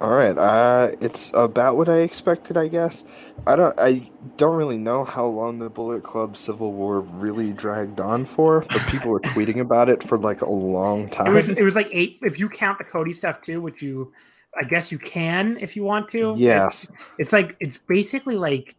All 0.00 0.10
right, 0.10 0.38
uh, 0.38 0.92
it's 1.00 1.32
about 1.34 1.76
what 1.76 1.88
I 1.88 1.98
expected, 1.98 2.56
I 2.56 2.68
guess. 2.68 3.04
I 3.48 3.56
don't, 3.56 3.74
I 3.80 4.08
don't 4.36 4.54
really 4.56 4.78
know 4.78 5.04
how 5.04 5.26
long 5.26 5.58
the 5.58 5.68
Bullet 5.68 6.04
Club 6.04 6.36
Civil 6.36 6.72
War 6.72 7.00
really 7.00 7.52
dragged 7.52 7.98
on 7.98 8.24
for, 8.24 8.60
but 8.70 8.80
people 8.86 9.10
were 9.10 9.18
tweeting 9.20 9.58
about 9.58 9.88
it 9.88 10.04
for 10.04 10.16
like 10.16 10.42
a 10.42 10.48
long 10.48 11.08
time. 11.08 11.26
It 11.26 11.34
was 11.34 11.48
it 11.48 11.62
was 11.62 11.74
like 11.74 11.88
eight. 11.90 12.20
If 12.22 12.38
you 12.38 12.48
count 12.48 12.78
the 12.78 12.84
Cody 12.84 13.12
stuff 13.12 13.40
too, 13.42 13.60
which 13.60 13.82
you, 13.82 14.12
I 14.60 14.64
guess 14.64 14.92
you 14.92 14.98
can 15.00 15.58
if 15.60 15.74
you 15.74 15.82
want 15.82 16.08
to. 16.10 16.34
yes, 16.36 16.84
It's, 16.84 16.92
it's 17.18 17.32
like 17.32 17.56
it's 17.58 17.78
basically 17.78 18.36
like 18.36 18.76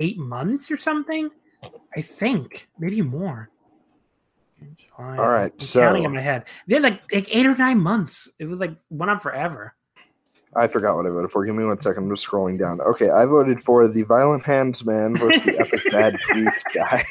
eight 0.00 0.18
months 0.18 0.68
or 0.70 0.76
something. 0.76 1.30
I 1.96 2.00
think 2.00 2.68
maybe 2.76 3.02
more. 3.02 3.50
July, 4.76 5.16
All 5.16 5.28
right, 5.28 5.52
I'm 5.52 5.58
counting 5.68 6.02
so- 6.02 6.06
in 6.06 6.14
my 6.14 6.20
head. 6.20 6.44
They 6.66 6.74
had 6.74 6.82
like 6.82 7.02
like 7.12 7.28
eight 7.30 7.46
or 7.46 7.54
nine 7.54 7.78
months. 7.78 8.28
It 8.40 8.46
was 8.46 8.58
like 8.58 8.74
went 8.90 9.10
on 9.10 9.20
forever. 9.20 9.74
I 10.56 10.66
forgot 10.66 10.96
what 10.96 11.06
I 11.06 11.10
voted 11.10 11.30
for. 11.30 11.44
Give 11.44 11.54
me 11.54 11.64
one 11.64 11.80
second. 11.80 12.04
I'm 12.04 12.14
just 12.16 12.26
scrolling 12.28 12.58
down. 12.58 12.80
Okay, 12.80 13.08
I 13.10 13.24
voted 13.24 13.62
for 13.62 13.86
the 13.88 14.02
Violent 14.02 14.44
Hands 14.44 14.84
Man 14.84 15.16
versus 15.16 15.42
the 15.44 15.58
Epic 15.60 15.80
Bad 15.92 16.14
Tweets 16.28 16.62
guy. 16.74 17.04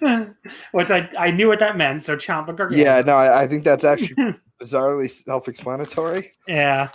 Which 0.72 0.90
I, 0.90 1.08
I 1.18 1.30
knew 1.30 1.48
what 1.48 1.58
that 1.60 1.76
meant. 1.76 2.04
So 2.04 2.16
Ciampa 2.16 2.54
Gargano. 2.56 2.76
Yeah, 2.82 3.00
no, 3.00 3.16
I, 3.16 3.42
I 3.42 3.46
think 3.46 3.64
that's 3.64 3.84
actually 3.84 4.34
bizarrely 4.62 5.10
self-explanatory. 5.10 6.32
yeah. 6.46 6.88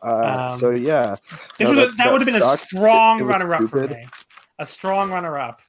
Uh, 0.00 0.50
Um, 0.52 0.58
so 0.58 0.70
yeah, 0.70 1.16
This 1.58 1.66
No, 1.66 1.70
was 1.70 1.78
a, 1.78 1.80
that- 1.86 1.88
that, 1.88 1.96
that 1.96 2.12
would 2.12 2.20
have 2.20 2.26
been 2.26 2.40
sucked. 2.40 2.62
a 2.72 2.76
strong 2.76 3.18
It 3.18 3.24
was 3.24 3.30
runner 3.32 3.54
up 3.54 3.64
for 3.68 3.86
me. 3.86 4.06
A 4.60 4.66
strong 4.66 5.10
runner 5.10 5.36
up. 5.38 5.60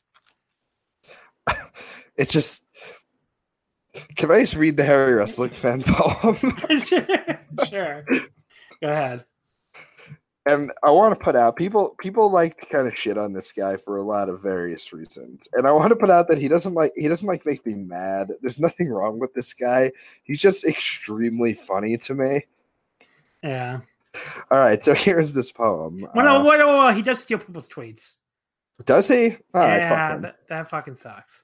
it 2.15 2.29
just. 2.29 2.63
Can 4.15 4.29
I 4.29 4.41
just 4.41 4.55
read 4.55 4.77
the 4.77 4.83
Harry 4.83 5.13
Wrestling 5.13 5.49
fan 5.49 5.81
poem? 5.83 6.35
sure. 7.69 8.05
Go 8.81 8.89
ahead. 8.89 9.25
and 10.45 10.71
I 10.83 10.91
want 10.91 11.17
to 11.17 11.23
put 11.23 11.35
out 11.35 11.55
people 11.57 11.95
people 11.99 12.29
like 12.31 12.59
to 12.61 12.65
kind 12.65 12.87
of 12.87 12.97
shit 12.97 13.17
on 13.17 13.33
this 13.33 13.51
guy 13.51 13.77
for 13.77 13.97
a 13.97 14.01
lot 14.01 14.29
of 14.29 14.41
various 14.41 14.93
reasons. 14.93 15.47
And 15.53 15.67
I 15.67 15.71
want 15.71 15.89
to 15.89 15.95
put 15.95 16.09
out 16.09 16.27
that 16.29 16.37
he 16.37 16.47
doesn't 16.47 16.73
like 16.73 16.91
he 16.95 17.07
doesn't 17.07 17.27
like 17.27 17.45
make 17.45 17.65
me 17.65 17.75
mad. 17.75 18.31
There's 18.41 18.59
nothing 18.59 18.89
wrong 18.89 19.19
with 19.19 19.33
this 19.33 19.53
guy. 19.53 19.91
He's 20.23 20.39
just 20.39 20.63
extremely 20.65 21.53
funny 21.53 21.97
to 21.97 22.15
me. 22.15 22.45
Yeah. 23.43 23.81
All 24.49 24.59
right, 24.59 24.83
so 24.83 24.93
here's 24.95 25.33
this 25.33 25.51
poem. 25.51 26.07
Well, 26.15 26.25
no, 26.25 26.37
Uh, 26.37 26.43
well, 26.43 26.57
no, 26.57 26.67
well, 26.79 26.93
he 26.95 27.01
does 27.01 27.19
steal 27.21 27.37
people's 27.37 27.67
tweets. 27.69 28.15
does 28.85 29.07
he? 29.07 29.37
All 29.53 29.61
right, 29.61 29.81
fuck 29.83 29.91
yeah, 29.91 30.15
him. 30.15 30.21
that, 30.23 30.35
that 30.49 30.69
fucking 30.69 30.97
sucks. 30.97 31.43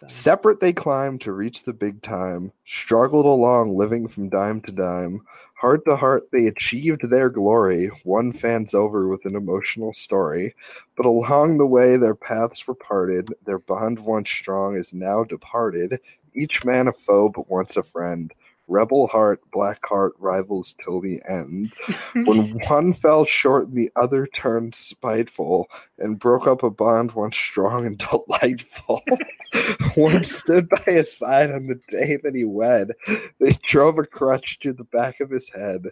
So- 0.00 0.06
Separate 0.06 0.60
they 0.60 0.72
climbed 0.72 1.20
to 1.22 1.32
reach 1.32 1.64
the 1.64 1.72
big 1.72 2.00
time, 2.02 2.52
struggled 2.64 3.26
along, 3.26 3.76
living 3.76 4.06
from 4.06 4.28
dime 4.28 4.60
to 4.62 4.72
dime. 4.72 5.22
Heart 5.58 5.86
to 5.86 5.96
heart, 5.96 6.28
they 6.30 6.46
achieved 6.46 7.10
their 7.10 7.28
glory. 7.28 7.90
One 8.04 8.32
fans 8.32 8.74
over 8.74 9.08
with 9.08 9.24
an 9.24 9.34
emotional 9.34 9.92
story. 9.92 10.54
But 10.96 11.04
along 11.04 11.58
the 11.58 11.66
way, 11.66 11.96
their 11.96 12.14
paths 12.14 12.68
were 12.68 12.76
parted. 12.76 13.34
Their 13.44 13.58
bond 13.58 13.98
once 13.98 14.30
strong 14.30 14.76
is 14.76 14.94
now 14.94 15.24
departed. 15.24 15.98
Each 16.32 16.64
man 16.64 16.86
a 16.86 16.92
foe, 16.92 17.28
but 17.30 17.50
once 17.50 17.76
a 17.76 17.82
friend. 17.82 18.32
Rebel 18.68 19.06
heart, 19.06 19.40
black 19.50 19.80
heart, 19.86 20.12
rivals 20.18 20.76
till 20.82 21.00
the 21.00 21.20
end. 21.28 21.72
When 22.12 22.50
one 22.68 22.92
fell 22.92 23.24
short, 23.24 23.72
the 23.72 23.90
other 23.96 24.26
turned 24.26 24.74
spiteful 24.74 25.68
and 25.98 26.18
broke 26.18 26.46
up 26.46 26.62
a 26.62 26.70
bond 26.70 27.12
once 27.12 27.36
strong 27.36 27.86
and 27.86 27.98
delightful. 28.28 29.02
one 29.96 30.22
stood 30.22 30.68
by 30.68 30.82
his 30.84 31.10
side 31.10 31.50
on 31.50 31.66
the 31.66 31.80
day 31.88 32.18
that 32.22 32.34
he 32.34 32.44
wed. 32.44 32.92
They 33.40 33.52
drove 33.64 33.98
a 33.98 34.04
crutch 34.04 34.58
to 34.60 34.72
the 34.72 34.84
back 34.84 35.20
of 35.20 35.30
his 35.30 35.48
head. 35.48 35.88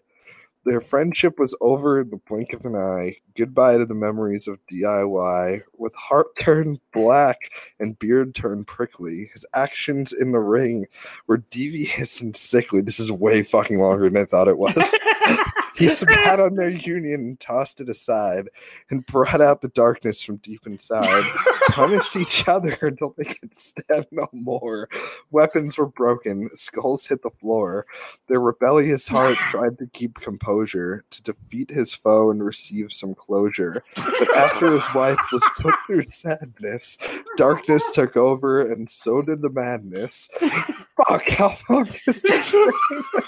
Their 0.67 0.81
friendship 0.81 1.39
was 1.39 1.57
over 1.61 2.01
in 2.01 2.11
the 2.11 2.17
blink 2.17 2.53
of 2.53 2.65
an 2.65 2.75
eye. 2.75 3.19
Goodbye 3.37 3.79
to 3.79 3.87
the 3.87 3.95
memories 3.95 4.49
of 4.49 4.59
DIY. 4.67 5.61
With 5.79 5.95
heart 5.95 6.35
turned 6.37 6.81
black 6.93 7.39
and 7.79 7.97
beard 7.97 8.35
turned 8.35 8.67
prickly, 8.67 9.31
his 9.33 9.47
actions 9.55 10.13
in 10.13 10.33
the 10.33 10.41
ring 10.41 10.87
were 11.29 11.37
devious 11.51 12.21
and 12.21 12.35
sickly. 12.35 12.81
This 12.81 12.99
is 12.99 13.13
way 13.13 13.45
fucking 13.45 13.79
longer 13.79 14.11
than 14.11 14.21
I 14.21 14.25
thought 14.25 14.49
it 14.49 14.59
was. 14.59 14.75
He 15.79 15.89
spat 15.89 16.41
on 16.41 16.55
their 16.55 16.69
union 16.69 17.21
and 17.21 17.41
tossed 17.41 17.81
it 17.81 17.89
aside, 17.89 18.49
and 18.91 19.05
brought 19.07 19.41
out 19.41 19.61
the 19.61 19.69
darkness 19.69 20.23
from 20.23 20.37
deep 20.37 20.67
inside. 20.67 21.25
Punished 21.69 22.17
each 22.17 22.49
other 22.49 22.77
until 22.83 23.15
they 23.17 23.25
could 23.25 23.55
stand 23.55 24.07
no 24.11 24.29
more. 24.33 24.89
Weapons 25.31 25.77
were 25.79 25.87
broken, 25.87 26.49
skulls 26.55 27.07
hit 27.07 27.23
the 27.23 27.31
floor. 27.31 27.87
Their 28.29 28.41
rebellious 28.41 29.07
heart 29.09 29.37
tried 29.51 29.79
to 29.79 29.87
keep 29.89 30.15
composure, 30.21 31.05
to 31.11 31.23
defeat 31.23 31.71
his 31.71 31.93
foe 31.93 32.31
and 32.31 32.45
receive 32.45 32.93
some 32.93 33.15
closure. 33.15 33.83
But 33.95 34.35
after 34.37 34.71
his 34.71 34.95
wife 34.95 35.19
was 35.33 35.43
put 35.59 35.75
through 35.87 36.07
sadness, 36.07 36.99
darkness 37.37 37.91
took 37.93 38.17
over, 38.17 38.73
and 38.73 38.89
so 38.89 39.23
did 39.23 39.43
the 39.43 39.51
madness. 39.51 40.29
Fuck, 41.09 41.29
how 41.29 41.57
long 41.69 41.89
is 42.07 42.23
this? 42.23 42.55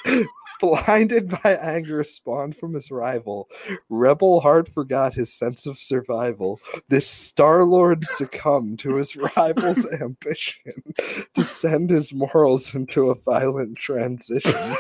Blinded 0.61 1.29
by 1.43 1.55
anger 1.55 2.03
spawned 2.05 2.57
from 2.57 2.75
his 2.75 2.91
rival, 2.91 3.49
Rebel 3.89 4.41
Heart 4.41 4.69
forgot 4.69 5.15
his 5.15 5.33
sense 5.33 5.67
of 5.67 5.79
survival. 5.79 6.61
This 6.89 7.07
Star 7.07 7.65
Lord 7.65 8.05
succumbed 8.05 8.79
to 8.81 8.97
his 8.97 9.17
rival's 9.17 9.87
ambition 10.01 10.95
to 11.35 11.45
send 11.45 11.91
his 11.91 12.13
morals 12.13 12.75
into 12.75 13.11
a 13.11 13.15
violent 13.15 13.79
transition. 13.79 14.55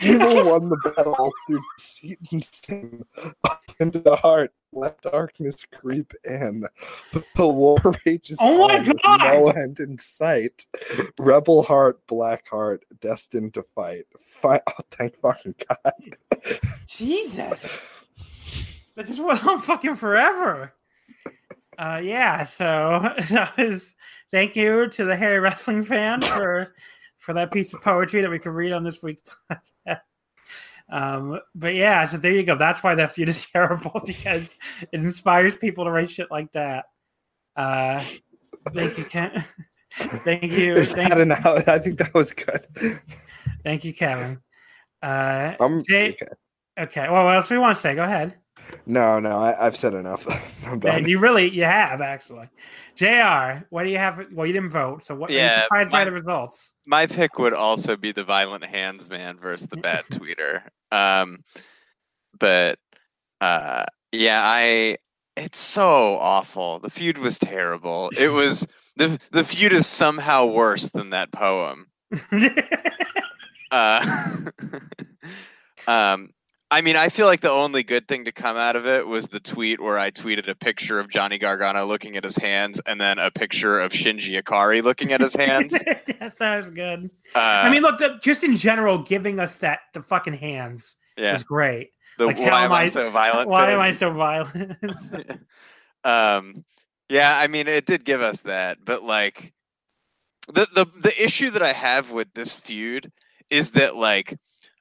Evil 0.00 0.44
won 0.46 0.68
the 0.68 0.92
battle 0.96 1.30
through 1.46 1.60
deceit 1.76 2.18
and 2.32 2.44
sin. 2.44 3.04
Up 3.44 3.62
into 3.78 4.00
the 4.00 4.16
heart, 4.16 4.52
let 4.72 5.00
darkness 5.02 5.64
creep 5.64 6.12
in. 6.24 6.64
The 7.34 7.46
war 7.46 7.78
rages 8.06 8.38
Oh 8.40 8.68
my 8.68 8.92
God! 9.02 9.20
no 9.20 9.48
end 9.48 9.80
in 9.80 9.98
sight. 9.98 10.66
Rebel 11.18 11.62
heart, 11.62 12.06
black 12.06 12.48
heart, 12.48 12.84
destined 13.00 13.54
to 13.54 13.62
fight. 13.74 14.04
Fight! 14.18 14.62
Oh, 14.68 14.82
thank 14.90 15.16
fucking 15.16 15.54
God. 15.68 15.92
Jesus. 16.86 17.86
That 18.94 19.06
just 19.06 19.22
went 19.22 19.46
on 19.46 19.60
fucking 19.60 19.94
forever. 19.94 20.74
Uh, 21.78 22.00
yeah, 22.02 22.44
so 22.44 23.00
that 23.30 23.56
was 23.56 23.94
thank 24.32 24.56
you 24.56 24.88
to 24.88 25.04
the 25.04 25.16
Harry 25.16 25.38
Wrestling 25.38 25.84
fan 25.84 26.20
for 26.20 26.74
for 27.18 27.32
that 27.34 27.52
piece 27.52 27.72
of 27.72 27.80
poetry 27.80 28.22
that 28.22 28.30
we 28.30 28.40
could 28.40 28.50
read 28.50 28.72
on 28.72 28.82
this 28.82 29.00
week's 29.00 29.22
podcast. 29.48 30.00
Um, 30.90 31.38
but 31.54 31.74
yeah, 31.74 32.06
so 32.06 32.16
there 32.16 32.32
you 32.32 32.42
go. 32.42 32.56
That's 32.56 32.82
why 32.82 32.94
that 32.94 33.12
feud 33.12 33.28
is 33.28 33.46
terrible 33.52 34.00
because 34.04 34.56
it 34.92 35.00
inspires 35.00 35.56
people 35.56 35.84
to 35.84 35.90
write 35.90 36.10
shit 36.10 36.30
like 36.30 36.52
that. 36.52 36.86
Uh, 37.56 38.02
thank 38.74 38.96
you, 38.98 39.04
Ken. 39.04 39.44
thank 40.24 40.52
you, 40.52 40.76
Is 40.76 40.92
thank, 40.92 41.10
that 41.10 41.20
an? 41.20 41.32
I 41.32 41.78
think 41.78 41.98
that 41.98 42.14
was 42.14 42.32
good. 42.32 42.66
thank 43.64 43.84
you, 43.84 43.92
Kevin. 43.92 44.40
Uh, 45.02 45.54
I'm, 45.60 45.82
Jay- 45.84 46.10
okay. 46.10 46.32
okay, 46.78 47.08
well, 47.10 47.24
what 47.24 47.36
else 47.36 47.48
do 47.48 47.54
we 47.54 47.60
want 47.60 47.76
to 47.76 47.80
say? 47.80 47.94
Go 47.94 48.04
ahead. 48.04 48.36
No, 48.86 49.18
no, 49.18 49.38
I, 49.38 49.66
I've 49.66 49.76
said 49.76 49.94
enough. 49.94 50.26
I'm 50.66 50.80
Yeah, 50.80 50.96
done. 50.96 51.08
you 51.08 51.18
really 51.18 51.48
you 51.50 51.64
have 51.64 52.00
actually. 52.00 52.48
Jr. 52.96 53.64
What 53.70 53.84
do 53.84 53.90
you 53.90 53.98
have? 53.98 54.20
Well, 54.32 54.46
you 54.46 54.52
didn't 54.52 54.70
vote, 54.70 55.04
so 55.04 55.14
what? 55.14 55.30
are 55.30 55.32
you 55.32 55.40
Yeah, 55.40 55.62
surprised 55.62 55.90
by 55.90 56.04
the 56.04 56.12
results? 56.12 56.72
My 56.86 57.06
pick 57.06 57.38
would 57.38 57.54
also 57.54 57.96
be 57.96 58.12
the 58.12 58.24
violent 58.24 58.64
hands 58.64 59.08
man 59.08 59.38
versus 59.38 59.68
the 59.68 59.76
bad 59.76 60.04
tweeter. 60.10 60.62
Um, 60.92 61.44
but 62.38 62.78
uh, 63.40 63.84
yeah, 64.12 64.42
I 64.44 64.96
it's 65.36 65.58
so 65.58 66.16
awful. 66.18 66.78
The 66.80 66.90
feud 66.90 67.18
was 67.18 67.38
terrible. 67.38 68.10
It 68.18 68.28
was 68.28 68.66
the 68.96 69.18
the 69.30 69.44
feud 69.44 69.72
is 69.72 69.86
somehow 69.86 70.46
worse 70.46 70.90
than 70.90 71.10
that 71.10 71.32
poem. 71.32 71.86
Uh, 73.70 74.34
um, 75.86 76.30
I 76.70 76.82
mean, 76.82 76.96
I 76.96 77.08
feel 77.08 77.26
like 77.26 77.40
the 77.40 77.50
only 77.50 77.82
good 77.82 78.06
thing 78.08 78.26
to 78.26 78.32
come 78.32 78.58
out 78.58 78.76
of 78.76 78.86
it 78.86 79.06
was 79.06 79.28
the 79.28 79.40
tweet 79.40 79.80
where 79.80 79.98
I 79.98 80.10
tweeted 80.10 80.48
a 80.48 80.54
picture 80.54 81.00
of 81.00 81.08
Johnny 81.08 81.38
Gargano 81.38 81.86
looking 81.86 82.16
at 82.16 82.24
his 82.24 82.36
hands, 82.36 82.78
and 82.84 83.00
then 83.00 83.18
a 83.18 83.30
picture 83.30 83.80
of 83.80 83.92
Shinji 83.92 84.40
Ikari 84.42 84.82
looking 84.82 85.12
at 85.12 85.20
his 85.22 85.34
hands. 85.34 85.74
yes, 85.86 86.34
that 86.38 86.56
was 86.58 86.68
good. 86.68 87.10
Uh, 87.34 87.38
I 87.38 87.70
mean, 87.70 87.80
look, 87.80 87.98
the, 87.98 88.18
just 88.22 88.44
in 88.44 88.54
general, 88.56 88.98
giving 88.98 89.40
us 89.40 89.58
that 89.58 89.80
the 89.94 90.02
fucking 90.02 90.34
hands 90.34 90.96
yeah, 91.16 91.32
was 91.32 91.42
great. 91.42 91.92
the 92.18 92.26
Like, 92.26 92.38
why 92.38 92.64
am 92.64 92.72
I 92.72 92.82
I- 92.82 92.86
so 92.86 93.10
violent? 93.10 93.48
Why 93.48 93.70
am 93.70 93.80
I 93.80 93.90
so 93.90 94.12
violent? 94.12 94.76
um 96.04 96.64
yeah 97.08 97.38
i 97.38 97.46
mean 97.46 97.66
it 97.66 97.84
did 97.86 98.04
give 98.04 98.20
us 98.20 98.42
that 98.42 98.78
but 98.84 99.02
like 99.02 99.52
the 100.46 100.66
the 100.74 100.86
the 101.00 101.22
issue 101.22 101.50
that 101.50 101.62
i 101.62 101.72
have 101.72 102.10
with 102.12 102.32
this 102.34 102.56
feud 102.56 103.10
is 103.50 103.72
that 103.72 103.96
like 103.96 104.36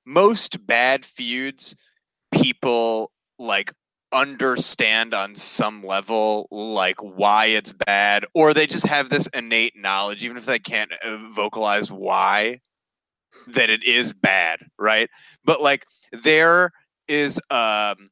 most 0.08 0.66
bad 0.66 1.04
feuds 1.04 1.76
people 2.32 3.12
like 3.38 3.74
understand 4.14 5.14
on 5.14 5.36
some 5.36 5.84
level 5.84 6.48
like 6.50 6.96
why 7.02 7.46
it's 7.48 7.74
bad 7.74 8.26
or 8.34 8.54
they 8.54 8.66
just 8.66 8.88
have 8.88 9.10
this 9.10 9.28
innate 9.28 9.74
knowledge 9.76 10.24
even 10.24 10.38
if 10.38 10.46
they 10.46 10.58
can't 10.58 10.94
uh, 11.04 11.18
vocalize 11.30 11.92
why 11.92 12.58
that 13.48 13.70
it 13.70 13.84
is 13.84 14.14
bad 14.14 14.60
right? 14.80 15.10
But 15.44 15.62
like 15.62 15.86
there 16.14 16.72
is 17.10 17.40
um 17.52 18.10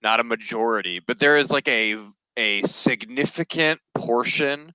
not 0.00 0.20
a 0.20 0.24
majority 0.24 1.00
but 1.00 1.18
there 1.18 1.36
is 1.36 1.50
like 1.50 1.66
a 1.66 1.96
a 2.36 2.62
significant 2.62 3.80
portion 3.96 4.72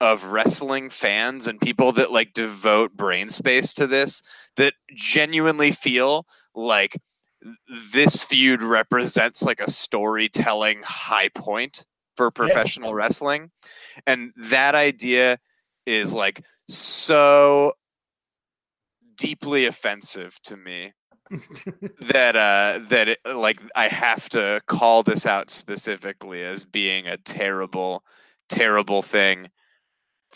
of 0.00 0.24
wrestling 0.24 0.90
fans 0.90 1.46
and 1.46 1.60
people 1.60 1.92
that 1.92 2.12
like 2.12 2.32
devote 2.34 2.94
brain 2.96 3.28
space 3.28 3.72
to 3.74 3.86
this 3.86 4.22
that 4.56 4.74
genuinely 4.94 5.72
feel 5.72 6.26
like 6.54 6.96
this 7.92 8.24
feud 8.24 8.62
represents 8.62 9.42
like 9.42 9.60
a 9.60 9.70
storytelling 9.70 10.82
high 10.82 11.28
point 11.28 11.84
for 12.16 12.30
professional 12.30 12.94
wrestling. 12.94 13.50
And 14.06 14.32
that 14.36 14.74
idea 14.74 15.38
is 15.86 16.14
like 16.14 16.44
so 16.68 17.72
deeply 19.16 19.66
offensive 19.66 20.38
to 20.42 20.56
me 20.56 20.92
that 22.00 22.36
uh 22.36 22.78
that 22.88 23.08
it, 23.08 23.18
like 23.24 23.60
I 23.74 23.88
have 23.88 24.28
to 24.30 24.60
call 24.66 25.02
this 25.02 25.26
out 25.26 25.50
specifically 25.50 26.44
as 26.44 26.64
being 26.64 27.08
a 27.08 27.16
terrible 27.16 28.04
terrible 28.48 29.02
thing 29.02 29.48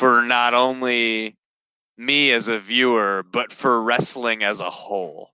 for 0.01 0.22
not 0.22 0.55
only 0.55 1.36
me 1.98 2.30
as 2.32 2.48
a 2.48 2.59
viewer 2.59 3.22
but 3.30 3.53
for 3.53 3.82
wrestling 3.82 4.42
as 4.42 4.61
a 4.61 4.70
whole. 4.70 5.28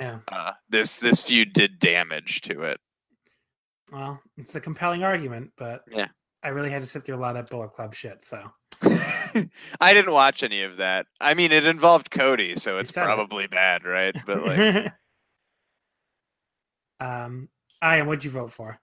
Yeah. 0.00 0.18
Uh, 0.26 0.50
this 0.68 0.98
this 0.98 1.22
feud 1.22 1.52
did 1.52 1.78
damage 1.78 2.40
to 2.42 2.62
it. 2.62 2.80
well, 3.92 4.20
it's 4.36 4.56
a 4.56 4.60
compelling 4.60 5.04
argument, 5.04 5.52
but 5.56 5.82
Yeah. 5.88 6.08
I 6.42 6.48
really 6.48 6.70
had 6.70 6.82
to 6.82 6.88
sit 6.88 7.04
through 7.04 7.14
a 7.14 7.22
lot 7.22 7.36
of 7.36 7.44
that 7.46 7.50
Bullet 7.50 7.72
Club 7.72 7.94
shit. 7.94 8.24
So 8.24 8.50
I 9.80 9.94
didn't 9.94 10.12
watch 10.12 10.42
any 10.42 10.62
of 10.64 10.76
that. 10.78 11.06
I 11.20 11.34
mean, 11.34 11.52
it 11.52 11.64
involved 11.64 12.10
Cody, 12.10 12.56
so 12.56 12.78
it's 12.78 12.92
said 12.92 13.02
it. 13.02 13.04
probably 13.04 13.46
bad, 13.46 13.84
right? 13.84 14.14
But 14.26 14.42
like, 14.44 14.92
um, 17.00 17.48
I 17.80 17.98
am. 17.98 18.06
What'd 18.08 18.24
you 18.24 18.30
vote 18.32 18.52
for? 18.52 18.78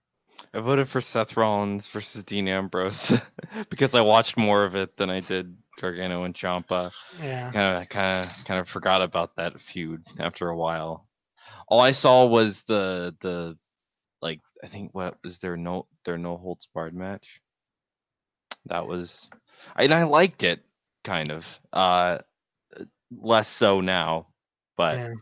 I 0.54 0.60
voted 0.60 0.89
for 0.89 1.02
Seth 1.02 1.38
Rollins 1.38 1.88
versus 1.88 2.24
Dean 2.24 2.47
Ambrose 2.47 3.14
because 3.70 3.95
I 3.95 4.02
watched 4.02 4.38
more 4.38 4.66
of 4.66 4.76
it 4.76 4.97
than 4.97 5.10
I 5.10 5.22
did 5.22 5.56
Gargano 5.80 6.24
and 6.24 6.36
Ciampa. 6.36 6.91
Yeah. 7.22 7.52
Kind 7.52 7.82
of, 7.82 7.89
kind 7.89 8.26
of, 8.26 8.45
kind 8.45 8.60
of 8.60 8.68
forgot 8.68 9.02
about 9.02 9.36
that 9.38 9.60
feud 9.62 10.04
after 10.20 10.49
a 10.49 10.58
while. 10.58 11.08
All 11.68 11.80
I 11.80 11.91
saw 11.91 12.26
was 12.26 12.64
the 12.64 13.16
the 13.22 13.58
like 14.22 14.41
I 14.64 14.68
think 14.68 14.93
what 14.93 15.18
was 15.24 15.38
their 15.38 15.56
no 15.56 15.88
their 16.04 16.18
no 16.18 16.38
holds 16.38 16.68
barred 16.74 16.93
match. 16.93 17.41
That 18.66 18.88
was, 18.88 19.30
and 19.76 19.93
I 19.93 20.04
liked 20.04 20.43
it 20.43 20.62
kind 21.04 21.32
of. 21.32 21.47
Uh, 21.72 22.20
less 23.12 23.47
so 23.47 23.82
now, 23.82 24.28
but 24.78 24.97
yeah. 24.97 25.14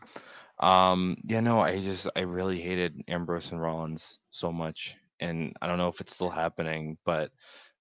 um, 0.60 1.18
yeah, 1.26 1.40
no, 1.40 1.60
I 1.60 1.80
just 1.80 2.08
I 2.16 2.22
really 2.22 2.62
hated 2.62 3.04
Ambrose 3.08 3.52
and 3.52 3.62
Rollins 3.62 4.20
so 4.30 4.52
much, 4.52 4.96
and 5.20 5.54
I 5.62 5.68
don't 5.68 5.78
know 5.78 5.88
if 5.88 6.02
it's 6.02 6.14
still 6.14 6.30
happening, 6.30 6.98
but 7.06 7.32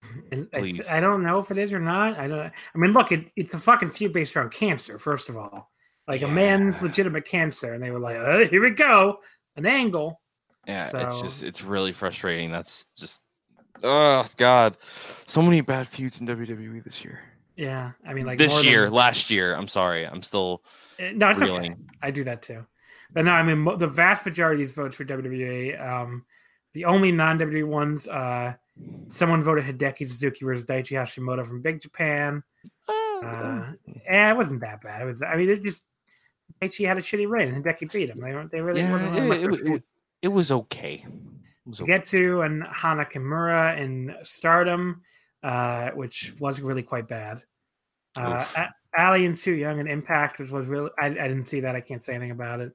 I, 0.32 0.47
Please. 0.53 0.89
I 0.89 1.01
don't 1.01 1.22
know 1.22 1.39
if 1.39 1.51
it 1.51 1.59
is 1.59 1.72
or 1.72 1.80
not. 1.80 2.18
I 2.18 2.28
don't. 2.28 2.41
I 2.41 2.78
mean, 2.78 2.93
look, 2.93 3.12
it, 3.12 3.32
it's 3.36 3.55
a 3.55 3.59
fucking 3.59 3.91
feud 3.91 4.12
based 4.12 4.36
around 4.36 4.51
cancer. 4.51 4.99
First 4.99 5.28
of 5.28 5.36
all, 5.36 5.70
like 6.07 6.22
a 6.22 6.28
man's 6.28 6.80
legitimate 6.82 7.24
cancer, 7.24 7.74
and 7.74 7.82
they 7.82 7.91
were 7.91 8.01
like, 8.01 8.16
uh, 8.16 8.49
"Here 8.49 8.62
we 8.62 8.70
go, 8.70 9.18
an 9.57 9.66
angle." 9.66 10.20
yeah, 10.68 10.91
it's 10.93 11.22
just 11.22 11.43
it's 11.43 11.62
really 11.62 11.93
frustrating. 11.93 12.53
That's 12.53 12.86
just 12.97 13.20
oh 13.82 14.26
god, 14.36 14.76
so 15.26 15.41
many 15.41 15.62
bad 15.62 15.89
feuds 15.89 16.20
in 16.20 16.26
WWE 16.26 16.84
this 16.84 17.03
year. 17.03 17.20
Yeah, 17.57 17.93
I 18.07 18.14
mean, 18.14 18.26
like 18.26 18.39
this 18.39 18.62
year, 18.64 18.84
than- 18.84 18.93
last 18.93 19.30
year. 19.30 19.55
I'm 19.55 19.68
sorry, 19.68 20.07
I'm 20.07 20.22
still 20.22 20.62
Uh, 21.01 21.11
no, 21.14 21.30
it's 21.30 21.41
okay. 21.41 21.74
I 22.03 22.11
do 22.11 22.22
that 22.24 22.43
too. 22.43 22.64
But 23.12 23.24
no, 23.24 23.32
I 23.32 23.43
mean 23.43 23.64
the 23.78 23.89
vast 23.89 24.26
majority 24.26 24.62
of 24.62 24.68
these 24.68 24.76
votes 24.76 24.95
for 24.95 25.05
WWE. 25.05 25.80
Um, 25.80 26.24
the 26.75 26.85
only 26.85 27.12
non 27.12 27.39
WWE 27.39 27.66
ones, 27.66 28.09
uh, 28.09 28.55
someone 29.09 29.43
voted 29.43 29.64
Hideki 29.64 30.09
Suzuki 30.09 30.45
versus 30.45 30.64
Daichi 30.64 30.93
Hashimoto 30.93 31.47
from 31.47 31.62
Big 31.62 31.81
Japan. 31.81 32.43
Uh, 32.89 33.73
eh, 34.07 34.31
it 34.31 34.37
wasn't 34.37 34.61
that 34.61 34.81
bad. 34.83 35.03
It 35.03 35.07
was. 35.07 35.23
I 35.23 35.37
mean, 35.37 35.49
it 35.49 35.62
just 35.62 35.83
Daichi 36.62 36.87
had 36.87 36.99
a 36.99 37.03
shitty 37.03 37.29
reign, 37.29 37.49
and 37.49 37.64
Hideki 37.64 37.93
beat 37.93 38.11
him. 38.11 38.21
They 38.21 38.33
weren't. 38.33 38.51
They 38.51 38.61
really 38.61 38.81
yeah, 38.81 38.93
wasn't 38.93 39.16
it, 39.16 39.21
really 39.21 39.49
much 39.49 39.61
it, 39.61 39.66
it, 39.66 39.83
it 40.23 40.29
was 40.29 40.51
okay. 40.51 41.05
It 41.07 41.69
was 41.69 41.81
okay. 41.81 41.93
Getsu 41.93 42.45
and 42.45 42.62
Hana 42.64 43.05
Kimura 43.05 43.79
in 43.79 44.14
Stardom, 44.23 45.03
uh, 45.43 45.91
which 45.91 46.35
was 46.39 46.61
really 46.61 46.83
quite 46.83 47.09
bad. 47.09 47.43
Uh, 48.16 48.45
Oof. 48.57 48.66
Ali 48.97 49.27
and 49.27 49.37
Too 49.37 49.53
Young 49.53 49.81
and 49.81 49.89
Impact, 49.89 50.39
which 50.39 50.51
was 50.51 50.66
really 50.66 50.91
I, 50.99 51.07
I 51.07 51.11
didn't 51.11 51.47
see 51.47 51.61
that. 51.61 51.77
I 51.77 51.81
can't 51.81 52.05
say 52.05 52.14
anything 52.14 52.31
about 52.31 52.61
it. 52.61 52.73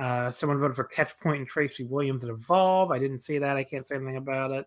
Uh, 0.00 0.32
someone 0.32 0.58
voted 0.58 0.76
for 0.76 0.84
Catch 0.84 1.18
Point 1.20 1.38
and 1.40 1.48
Tracy 1.48 1.84
Williams 1.84 2.24
and 2.24 2.32
Evolve. 2.32 2.90
I 2.90 2.98
didn't 2.98 3.20
see 3.20 3.38
that. 3.38 3.56
I 3.56 3.64
can't 3.64 3.86
say 3.86 3.96
anything 3.96 4.16
about 4.16 4.50
it. 4.50 4.66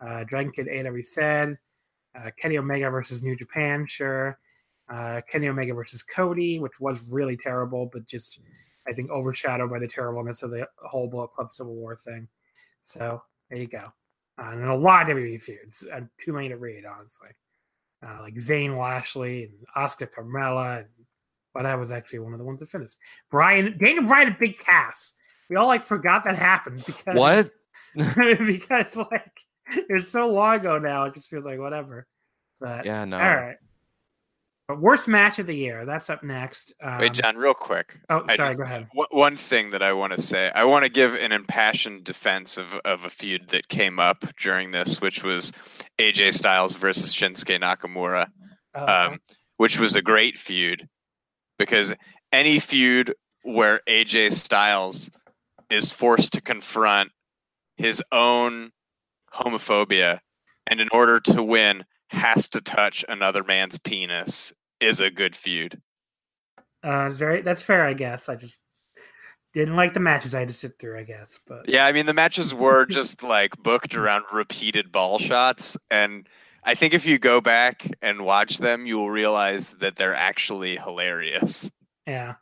Uh, 0.00 0.24
Dragon 0.24 0.52
Kid 0.52 0.66
Eita, 0.66 0.86
already 0.86 1.02
said. 1.02 1.58
Uh, 2.18 2.30
Kenny 2.38 2.58
Omega 2.58 2.90
versus 2.90 3.22
New 3.22 3.36
Japan, 3.36 3.86
sure. 3.86 4.38
Uh, 4.88 5.20
Kenny 5.30 5.48
Omega 5.48 5.72
versus 5.72 6.02
Cody, 6.02 6.58
which 6.58 6.80
was 6.80 7.08
really 7.10 7.36
terrible, 7.36 7.88
but 7.92 8.06
just 8.06 8.40
I 8.88 8.92
think 8.92 9.10
overshadowed 9.10 9.70
by 9.70 9.78
the 9.78 9.86
terribleness 9.86 10.42
of 10.42 10.50
the 10.50 10.66
whole 10.78 11.08
Bullet 11.08 11.32
Club 11.32 11.52
Civil 11.52 11.74
War 11.74 11.96
thing. 11.96 12.26
So 12.82 13.22
there 13.48 13.58
you 13.58 13.68
go. 13.68 13.92
Uh, 14.38 14.50
and 14.52 14.64
a 14.64 14.74
lot 14.74 15.08
of 15.08 15.16
WWE 15.16 15.42
feuds. 15.42 15.86
Uh, 15.92 16.00
too 16.22 16.32
many 16.32 16.48
to 16.48 16.56
read, 16.56 16.84
honestly. 16.84 17.28
Uh, 18.04 18.18
like 18.22 18.34
Zayn 18.34 18.78
Lashley 18.78 19.44
and 19.44 19.52
Asuka 19.76 20.08
Carmella. 20.10 20.78
And, 20.78 20.88
well, 21.54 21.64
that 21.64 21.78
was 21.78 21.90
actually 21.92 22.20
one 22.20 22.32
of 22.32 22.38
the 22.38 22.44
ones 22.44 22.60
that 22.60 22.70
finished. 22.70 22.96
Bryan, 23.30 23.76
Daniel 23.78 24.04
Bryan 24.04 24.28
and 24.28 24.38
Big 24.38 24.58
Cass. 24.58 25.12
We 25.48 25.56
all 25.56 25.66
like 25.66 25.82
forgot 25.84 26.24
that 26.24 26.36
happened 26.36 26.84
because 26.86 27.16
What? 27.16 27.50
because 27.94 28.96
like 28.96 29.32
it's 29.88 30.08
so 30.08 30.28
long 30.30 30.56
ago 30.56 30.78
now. 30.78 31.04
It 31.06 31.14
just 31.14 31.28
feels 31.28 31.44
like 31.44 31.58
whatever. 31.58 32.06
But 32.60 32.84
Yeah, 32.84 33.04
no. 33.04 33.16
all 33.18 33.34
right. 33.36 33.56
But 34.68 34.80
worst 34.80 35.08
match 35.08 35.40
of 35.40 35.48
the 35.48 35.54
year. 35.56 35.84
That's 35.84 36.08
up 36.10 36.22
next. 36.22 36.72
Um, 36.80 36.98
wait, 36.98 37.12
John, 37.14 37.36
real 37.36 37.54
quick. 37.54 37.98
Oh, 38.08 38.24
sorry. 38.36 38.50
just- 38.50 38.58
Go 38.58 38.64
ahead. 38.64 38.86
One- 38.92 39.08
One 39.10 39.36
thing 39.36 39.70
that 39.70 39.82
I 39.82 39.92
want 39.92 40.12
to 40.12 40.20
say, 40.22 40.52
I 40.54 40.62
want 40.62 40.84
to 40.84 40.88
give 40.88 41.14
an 41.14 41.32
impassioned 41.32 42.04
defense 42.04 42.56
of, 42.56 42.74
of 42.84 43.04
a 43.04 43.10
feud 43.10 43.48
that 43.48 43.66
came 43.66 43.98
up 43.98 44.24
during 44.36 44.70
this, 44.70 45.00
which 45.00 45.24
was 45.24 45.50
AJ 45.98 46.34
Styles 46.34 46.76
versus 46.76 47.12
Shinsuke 47.12 47.60
Nakamura, 47.60 48.28
Oh, 48.76 48.86
um, 48.86 49.18
which 49.56 49.80
was 49.80 49.96
a 49.96 50.02
great 50.02 50.38
feud 50.38 50.88
because 51.60 51.94
any 52.32 52.58
feud 52.58 53.14
where 53.42 53.82
AJ 53.86 54.32
Styles 54.32 55.10
is 55.68 55.92
forced 55.92 56.32
to 56.32 56.40
confront 56.40 57.10
his 57.76 58.02
own 58.10 58.70
homophobia 59.30 60.20
and 60.66 60.80
in 60.80 60.88
order 60.90 61.20
to 61.20 61.42
win 61.42 61.84
has 62.08 62.48
to 62.48 62.62
touch 62.62 63.04
another 63.10 63.44
man's 63.44 63.78
penis 63.78 64.54
is 64.80 65.00
a 65.00 65.10
good 65.10 65.36
feud. 65.36 65.78
Uh, 66.82 67.10
very, 67.10 67.42
that's 67.42 67.60
fair, 67.60 67.84
I 67.84 67.92
guess. 67.92 68.30
I 68.30 68.36
just 68.36 68.56
didn't 69.52 69.76
like 69.76 69.92
the 69.92 70.00
matches 70.00 70.34
I 70.34 70.40
had 70.40 70.48
to 70.48 70.54
sit 70.54 70.78
through, 70.78 70.98
I 70.98 71.02
guess. 71.02 71.38
But 71.46 71.68
Yeah, 71.68 71.84
I 71.84 71.92
mean 71.92 72.06
the 72.06 72.14
matches 72.14 72.54
were 72.54 72.86
just 72.86 73.22
like 73.22 73.54
booked 73.62 73.94
around 73.94 74.24
repeated 74.32 74.90
ball 74.90 75.18
shots, 75.18 75.76
and 75.90 76.26
I 76.64 76.74
think 76.74 76.94
if 76.94 77.06
you 77.06 77.18
go 77.18 77.40
back 77.40 77.86
and 78.02 78.24
watch 78.24 78.58
them, 78.58 78.86
you 78.86 78.98
will 78.98 79.10
realize 79.10 79.74
that 79.74 79.96
they're 79.96 80.14
actually 80.14 80.76
hilarious. 80.76 81.70
yeah, 82.06 82.34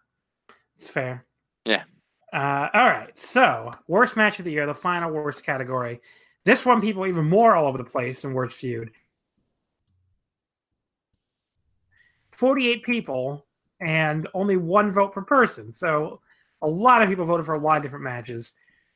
it's 0.77 0.89
fair. 0.89 1.25
Yeah. 1.64 1.85
Uh, 2.33 2.69
all 2.75 2.87
right. 2.87 3.19
So, 3.19 3.73
worst 3.87 4.16
match 4.16 4.39
of 4.39 4.45
the 4.45 4.51
year, 4.53 4.66
the 4.66 4.75
final 4.75 5.11
worst 5.11 5.45
category. 5.45 6.01
This 6.45 6.66
one, 6.66 6.81
people 6.81 7.07
even 7.07 7.29
more 7.29 7.55
all 7.55 7.66
over 7.66 7.79
the 7.79 7.85
place 7.85 8.23
than 8.23 8.35
worst 8.35 8.57
feud. 8.57 8.91
48 12.33 12.85
people 12.85 13.47
and 13.81 14.29
only 14.35 14.57
one 14.57 14.93
vote 14.93 15.12
per 15.12 15.23
person. 15.23 15.73
So, 15.73 16.21
a 16.61 16.66
lot 16.66 17.03
of 17.03 17.09
people 17.09 17.25
voted 17.25 17.47
for 17.47 17.55
a 17.55 17.59
lot 17.59 17.77
of 17.79 17.83
different 17.85 18.05
matches. 18.05 18.53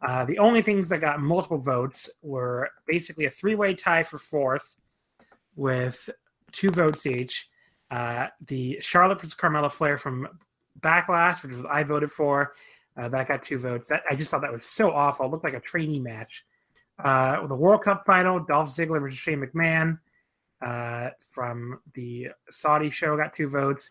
Uh, 0.07 0.25
the 0.25 0.39
only 0.39 0.63
things 0.63 0.89
that 0.89 1.01
got 1.01 1.21
multiple 1.21 1.59
votes 1.59 2.11
were 2.23 2.69
basically 2.89 3.27
a 3.27 3.31
three 3.31 3.55
way 3.55 3.73
tie 3.73 4.03
for 4.03 4.19
fourth 4.19 4.77
with 5.57 6.09
two 6.53 6.71
votes 6.71 7.07
each. 7.07 7.49
Uh, 7.91 8.29
the 8.47 8.79
Charlotte 8.81 9.21
versus 9.21 9.35
Carmella 9.35 9.71
Flair 9.71 9.99
from 9.99 10.29
Backlash, 10.81 11.43
which 11.43 11.55
I 11.71 11.83
voted 11.83 12.11
for. 12.11 12.55
Uh, 12.97 13.09
that 13.09 13.29
got 13.29 13.43
two 13.43 13.59
votes. 13.59 13.89
That 13.89 14.03
I 14.11 14.15
just 14.15 14.31
thought 14.31 14.43
that 14.43 14.53
was 14.53 14.67
so 14.67 14.91
awful. 14.93 15.27
It 15.27 15.31
looked 15.31 15.45
like 15.45 15.55
a 15.55 15.61
trainee 15.61 16.01
match. 16.01 16.45
Uh, 17.03 17.47
the 17.47 17.55
World 17.55 17.83
Cup 17.83 18.05
final, 18.07 18.41
Dolph 18.41 18.69
Ziggler 18.69 19.01
versus 19.01 19.19
Shane 19.19 19.41
McMahon 19.41 19.99
uh, 20.65 21.11
from 21.31 21.81
the 21.95 22.29
Saudi 22.51 22.91
show 22.91 23.17
got 23.17 23.35
two 23.35 23.49
votes. 23.49 23.91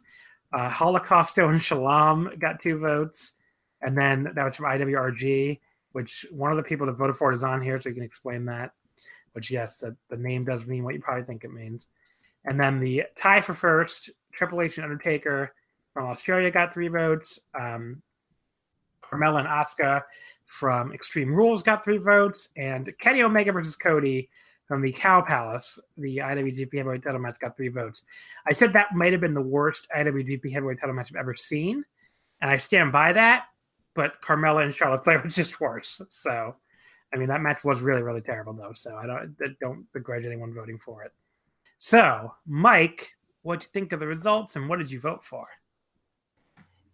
Uh, 0.54 0.70
Holocausto 0.70 1.50
and 1.50 1.62
Shalom 1.62 2.32
got 2.40 2.60
two 2.60 2.78
votes. 2.80 3.34
And 3.82 3.98
then 3.98 4.32
that 4.36 4.46
was 4.46 4.56
from 4.56 4.66
IWRG, 4.68 5.60
which 5.94 6.26
one 6.32 6.52
of 6.52 6.58
the 6.58 6.64
people 6.64 6.86
that 6.88 6.94
voted 6.94 7.16
for 7.16 7.32
it 7.32 7.36
is 7.36 7.44
on 7.44 7.62
here, 7.62 7.80
so 7.82 7.90
you 7.90 7.96
can 7.96 8.04
explain 8.04 8.46
that. 8.46 8.72
Which, 9.34 9.50
yes, 9.50 9.78
the, 9.78 9.96
name 10.18 10.46
does 10.46 10.66
mean 10.66 10.84
what 10.84 10.94
you 10.94 11.02
probably 11.02 11.24
think 11.24 11.44
it 11.44 11.54
means. 11.54 11.88
And 12.46 12.60
then 12.60 12.80
the 12.80 13.04
tie 13.16 13.42
for 13.42 13.54
first, 13.54 14.10
Triple 14.34 14.62
H 14.62 14.78
and 14.78 14.86
Undertaker 14.86 15.54
from 15.94 16.08
Australia 16.08 16.52
got 16.52 16.74
three 16.74 16.88
votes. 16.88 17.40
Um, 17.58 18.02
Carmella 19.02 19.40
and 19.40 19.48
Asuka 19.48 20.04
from 20.46 20.94
Extreme 20.94 21.34
Rules 21.34 21.64
got 21.64 21.84
three 21.84 21.98
votes, 21.98 22.50
and 22.58 22.92
Kenny 23.00 23.24
Omega 23.24 23.52
versus 23.52 23.76
Cody 23.76 24.30
from 24.68 24.82
the 24.82 24.92
Cow 24.92 25.22
Palace, 25.22 25.80
the 25.98 26.18
IWGP 26.18 26.74
Heavyweight 26.78 27.04
Title 27.04 27.20
match, 27.20 27.40
got 27.40 27.58
three 27.58 27.68
votes. 27.68 28.04
I 28.48 28.54
said 28.54 28.72
that 28.74 28.96
might 28.96 29.12
have 29.12 29.22
been 29.22 29.34
the 29.34 29.42
worst 29.42 29.88
IWGP 29.96 30.52
Heavyweight 30.52 30.80
Title 30.80 30.96
match 30.96 31.12
I've 31.12 31.20
ever 31.20 31.36
seen, 31.36 31.84
and 32.42 32.50
I 32.50 32.58
stand 32.58 32.92
by 32.92 33.12
that. 33.14 33.46
But 33.94 34.22
Carmella 34.22 34.64
and 34.64 34.74
Charlotte 34.74 35.04
Flair 35.04 35.22
was 35.22 35.36
just 35.36 35.60
worse. 35.60 36.02
So, 36.08 36.56
I 37.14 37.18
mean, 37.18 37.28
that 37.28 37.42
match 37.42 37.64
was 37.64 37.82
really, 37.82 38.02
really 38.02 38.22
terrible, 38.22 38.54
though. 38.54 38.74
So 38.74 38.96
I 38.96 39.06
don't 39.06 39.36
I 39.42 39.48
don't 39.60 39.92
begrudge 39.94 40.26
anyone 40.26 40.54
voting 40.54 40.78
for 40.78 41.04
it. 41.04 41.12
So, 41.78 42.34
Mike, 42.46 43.12
what 43.42 43.60
do 43.60 43.66
you 43.66 43.70
think 43.74 43.92
of 43.92 44.00
the 44.00 44.08
results, 44.08 44.56
and 44.56 44.70
what 44.70 44.80
did 44.80 44.92
you 44.92 45.00
vote 45.00 45.24
for? 45.24 45.48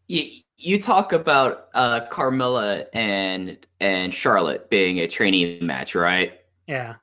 You, 0.07 0.41
you 0.57 0.81
talk 0.81 1.13
about 1.13 1.67
uh, 1.73 2.07
Carmella 2.09 2.85
and 2.93 3.57
and 3.79 4.13
Charlotte 4.13 4.69
being 4.69 4.99
a 4.99 5.07
trainee 5.07 5.59
match, 5.61 5.93
right? 5.93 6.39
Yeah. 6.67 6.95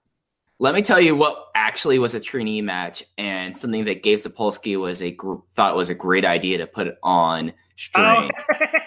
Let 0.58 0.74
me 0.74 0.82
tell 0.82 1.00
you 1.00 1.16
what 1.16 1.48
actually 1.54 1.98
was 1.98 2.14
a 2.14 2.20
trainee 2.20 2.62
match 2.62 3.04
and 3.18 3.56
something 3.56 3.84
that 3.86 4.02
Gabe 4.02 4.18
Sapolsky 4.18 4.80
was 4.80 5.02
a 5.02 5.10
gr- 5.10 5.34
thought 5.50 5.76
was 5.76 5.90
a 5.90 5.94
great 5.94 6.24
idea 6.24 6.58
to 6.58 6.66
put 6.66 6.96
on 7.02 7.52
stream. 7.76 8.30
Oh. 8.50 8.58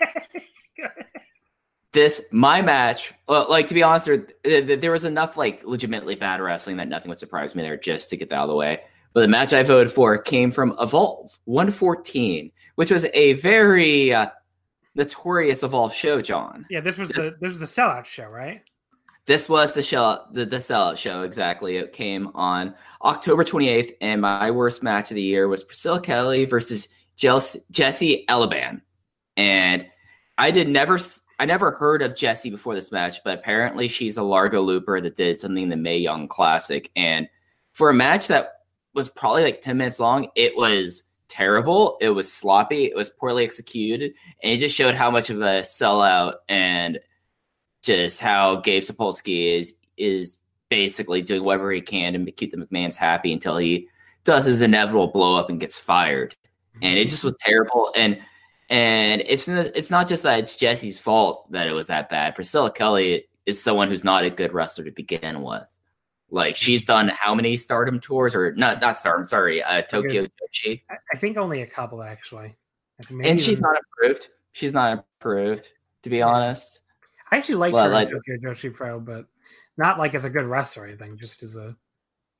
this 1.97 2.21
my 2.31 2.61
match, 2.61 3.11
well, 3.27 3.47
like 3.49 3.67
to 3.67 3.73
be 3.73 3.81
honest, 3.81 4.07
there, 4.43 4.77
there 4.77 4.91
was 4.91 5.03
enough 5.03 5.35
like 5.35 5.63
legitimately 5.65 6.13
bad 6.13 6.39
wrestling 6.39 6.77
that 6.77 6.87
nothing 6.87 7.09
would 7.09 7.17
surprise 7.17 7.55
me 7.55 7.63
there 7.63 7.75
just 7.75 8.11
to 8.11 8.17
get 8.17 8.29
that 8.29 8.35
out 8.35 8.43
of 8.43 8.49
the 8.49 8.55
way. 8.55 8.81
But 9.13 9.21
the 9.21 9.27
match 9.27 9.51
I 9.51 9.63
voted 9.63 9.91
for 9.91 10.15
came 10.19 10.51
from 10.51 10.75
Evolve 10.79 11.37
114, 11.45 12.51
which 12.75 12.91
was 12.91 13.07
a 13.15 13.33
very 13.33 14.13
uh, 14.13 14.27
notorious 14.93 15.63
Evolve 15.63 15.93
show, 15.93 16.21
John. 16.21 16.67
Yeah, 16.69 16.81
this 16.81 16.99
was 16.99 17.09
the 17.09 17.35
this 17.41 17.51
was 17.51 17.59
the 17.59 17.65
sellout 17.65 18.05
show, 18.05 18.27
right? 18.27 18.61
This 19.25 19.49
was 19.49 19.73
the 19.73 19.83
show, 19.83 20.23
the, 20.31 20.45
the 20.45 20.57
sellout 20.57 20.97
show 20.97 21.23
exactly. 21.23 21.77
It 21.77 21.93
came 21.93 22.29
on 22.35 22.75
October 23.01 23.43
28th, 23.43 23.93
and 24.01 24.21
my 24.21 24.51
worst 24.51 24.83
match 24.83 25.09
of 25.09 25.15
the 25.15 25.21
year 25.23 25.47
was 25.47 25.63
Priscilla 25.63 25.99
Kelly 25.99 26.45
versus 26.45 26.87
Jessie 27.17 28.23
Elaban. 28.29 28.81
And 29.35 29.87
I 30.37 30.51
did 30.51 30.69
never, 30.69 30.99
I 31.39 31.45
never 31.45 31.71
heard 31.71 32.01
of 32.01 32.15
Jessie 32.15 32.49
before 32.49 32.73
this 32.73 32.91
match, 32.91 33.23
but 33.23 33.37
apparently 33.37 33.87
she's 33.87 34.17
a 34.17 34.23
Largo 34.23 34.61
looper 34.61 34.99
that 34.99 35.15
did 35.15 35.39
something 35.39 35.63
in 35.63 35.69
the 35.69 35.75
Mae 35.75 35.97
Young 35.97 36.27
Classic. 36.27 36.89
And 36.95 37.29
for 37.73 37.89
a 37.89 37.93
match 37.93 38.27
that 38.27 38.61
was 38.93 39.07
probably 39.07 39.43
like 39.43 39.61
10 39.61 39.77
minutes 39.77 39.99
long, 39.99 40.29
it 40.35 40.57
was 40.57 41.03
terrible. 41.27 41.97
It 42.01 42.09
was 42.09 42.31
sloppy. 42.31 42.85
It 42.85 42.95
was 42.95 43.09
poorly 43.09 43.43
executed. 43.43 44.13
And 44.41 44.53
it 44.53 44.57
just 44.57 44.75
showed 44.75 44.95
how 44.95 45.11
much 45.11 45.29
of 45.29 45.41
a 45.41 45.61
sellout 45.61 46.35
and 46.49 46.99
just 47.83 48.19
how 48.19 48.57
Gabe 48.57 48.83
Sapolsky 48.83 49.57
is 49.57 49.75
is 49.97 50.37
basically 50.69 51.21
doing 51.21 51.43
whatever 51.43 51.71
he 51.71 51.81
can 51.81 52.25
to 52.25 52.31
keep 52.31 52.51
the 52.51 52.57
McMahons 52.57 52.95
happy 52.95 53.31
until 53.31 53.57
he 53.57 53.87
does 54.23 54.45
his 54.45 54.61
inevitable 54.61 55.07
blow 55.07 55.35
up 55.35 55.49
and 55.49 55.59
gets 55.59 55.77
fired. 55.77 56.35
And 56.81 56.97
it 56.97 57.03
mm-hmm. 57.03 57.09
just 57.09 57.23
was 57.23 57.35
terrible. 57.39 57.91
And 57.95 58.19
and 58.69 59.21
it's 59.25 59.47
it's 59.47 59.89
not 59.89 60.07
just 60.07 60.23
that 60.23 60.39
it's 60.39 60.55
Jessie's 60.55 60.97
fault 60.97 61.51
that 61.51 61.67
it 61.67 61.71
was 61.71 61.87
that 61.87 62.09
bad. 62.09 62.35
Priscilla 62.35 62.71
Kelly 62.71 63.27
is 63.45 63.61
someone 63.61 63.87
who's 63.87 64.03
not 64.03 64.23
a 64.23 64.29
good 64.29 64.53
wrestler 64.53 64.83
to 64.85 64.91
begin 64.91 65.41
with. 65.41 65.63
Like 66.29 66.57
she's 66.57 66.83
done 66.83 67.07
how 67.07 67.33
many 67.33 67.55
Stardom 67.55 67.99
tours 67.99 68.35
or 68.35 68.53
not? 68.55 68.81
Not 68.81 68.97
Stardom. 68.97 69.25
Sorry, 69.25 69.63
uh, 69.63 69.81
Tokyo 69.83 70.25
Joshi. 70.25 70.81
I 71.13 71.17
think 71.17 71.37
only 71.37 71.61
a 71.61 71.67
couple 71.67 72.03
actually. 72.03 72.57
And 73.09 73.39
she's 73.39 73.61
not 73.61 73.77
improved. 73.77 74.27
She's 74.51 74.73
not 74.73 75.05
improved, 75.19 75.71
to 76.01 76.09
be 76.09 76.21
honest. 76.21 76.81
I 77.31 77.37
actually 77.37 77.55
like 77.55 77.73
well, 77.73 77.85
her 77.85 77.91
like, 77.91 78.09
Tokyo 78.09 78.37
Joshi 78.37 78.73
Pro, 78.73 78.99
but 78.99 79.27
not 79.77 79.99
like 79.99 80.15
as 80.15 80.25
a 80.25 80.29
good 80.29 80.45
wrestler 80.45 80.83
or 80.83 80.87
anything. 80.87 81.17
Just 81.17 81.43
as 81.43 81.55
a 81.55 81.75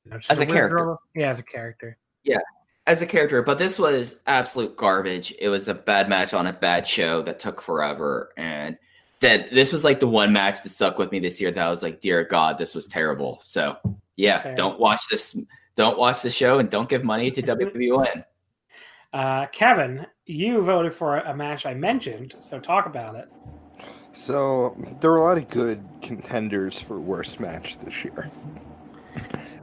you 0.04 0.12
know, 0.12 0.20
as 0.30 0.40
a, 0.40 0.44
a 0.44 0.46
character. 0.46 0.76
Girl. 0.76 1.02
Yeah, 1.16 1.30
as 1.30 1.40
a 1.40 1.44
character. 1.44 1.98
Yeah, 2.24 2.40
as 2.88 3.02
a 3.02 3.06
character. 3.06 3.44
But 3.44 3.60
this 3.60 3.78
was 3.78 4.22
absolute 4.26 4.76
garbage. 4.76 5.34
It 5.38 5.50
was 5.50 5.68
a 5.68 5.74
bad 5.74 6.10
match 6.10 6.34
on 6.34 6.48
a 6.48 6.54
bad 6.54 6.88
show 6.88 7.22
that 7.24 7.40
took 7.40 7.62
forever, 7.62 8.32
and 8.38 8.78
that 9.20 9.52
this 9.52 9.72
was 9.72 9.84
like 9.84 10.00
the 10.00 10.08
one 10.08 10.34
match 10.34 10.64
that 10.64 10.70
stuck 10.70 10.98
with 10.98 11.12
me 11.12 11.20
this 11.20 11.40
year 11.40 11.52
that 11.52 11.64
I 11.64 11.70
was 11.70 11.84
like, 11.84 12.02
dear 12.02 12.24
God, 12.24 12.58
this 12.58 12.74
was 12.74 12.88
terrible. 12.88 13.42
So 13.44 13.78
yeah, 14.16 14.40
Fair. 14.40 14.56
don't 14.56 14.80
watch 14.80 15.02
this. 15.12 15.38
Don't 15.76 16.00
watch 16.00 16.24
the 16.24 16.30
show 16.32 16.58
and 16.58 16.72
don't 16.72 16.90
give 16.90 17.04
money 17.04 17.30
to 17.30 17.42
WWN. 17.42 18.24
Uh, 19.14 19.48
Kevin, 19.48 20.06
you 20.26 20.62
voted 20.62 20.94
for 20.94 21.20
a 21.20 21.34
match 21.34 21.66
I 21.66 21.74
mentioned, 21.74 22.36
so 22.42 22.60
talk 22.60 22.86
about 22.86 23.16
it. 23.16 23.30
So 24.14 24.76
there 25.00 25.12
were 25.12 25.18
a 25.18 25.24
lot 25.24 25.38
of 25.38 25.48
good 25.50 25.82
contenders 26.02 26.82
for 26.82 27.00
worst 27.00 27.40
match 27.40 27.80
this 27.80 28.04
year. 28.04 28.30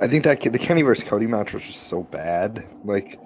I 0.00 0.08
think 0.08 0.24
that 0.24 0.40
the 0.40 0.58
Kenny 0.58 0.82
versus 0.82 1.08
Cody 1.08 1.26
match 1.26 1.54
was 1.54 1.64
just 1.64 1.84
so 1.84 2.02
bad. 2.02 2.66
Like 2.84 3.18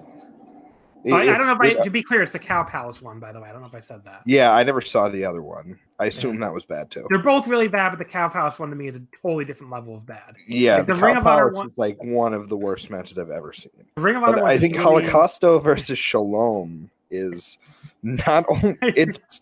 it, 1.05 1.13
I, 1.13 1.33
I, 1.33 1.37
don't 1.37 1.47
know 1.47 1.53
if 1.53 1.79
I, 1.79 1.83
to 1.83 1.89
be 1.89 2.03
clear, 2.03 2.21
it's 2.21 2.33
the 2.33 2.39
Cow 2.39 2.63
Palace 2.63 3.01
one, 3.01 3.19
by 3.19 3.31
the 3.31 3.39
way. 3.39 3.47
I 3.47 3.53
don't 3.53 3.61
know 3.61 3.67
if 3.67 3.75
I 3.75 3.79
said 3.79 4.03
that. 4.03 4.21
Yeah, 4.25 4.53
I 4.53 4.63
never 4.63 4.81
saw 4.81 5.07
the 5.07 5.23
other 5.23 5.41
one. 5.41 5.79
I 5.97 6.07
assume 6.07 6.35
yeah. 6.35 6.47
that 6.47 6.53
was 6.53 6.65
bad 6.65 6.91
too. 6.91 7.05
They're 7.09 7.19
both 7.19 7.47
really 7.47 7.69
bad, 7.69 7.91
but 7.91 7.99
the 7.99 8.05
Cow 8.05 8.27
Palace 8.27 8.59
one 8.59 8.69
to 8.69 8.75
me 8.75 8.87
is 8.87 8.97
a 8.97 9.01
totally 9.21 9.45
different 9.45 9.71
level 9.71 9.95
of 9.95 10.05
bad. 10.05 10.35
Yeah, 10.47 10.77
like 10.77 10.87
the, 10.87 10.95
the 10.95 11.01
Ring 11.01 11.15
of 11.15 11.25
Honor 11.25 11.51
one, 11.51 11.67
is 11.67 11.73
like 11.77 12.03
one 12.03 12.33
of 12.33 12.49
the 12.49 12.57
worst 12.57 12.89
matches 12.89 13.17
I've 13.17 13.29
ever 13.29 13.53
seen. 13.53 13.71
The 13.95 14.01
Ring 14.01 14.17
of 14.17 14.23
Honor 14.23 14.43
I 14.43 14.57
think 14.57 14.77
really... 14.77 15.05
Holocausto 15.05 15.59
versus 15.63 15.97
Shalom 15.97 16.89
is 17.09 17.57
not 18.03 18.45
only 18.49 18.77
it's 18.81 19.39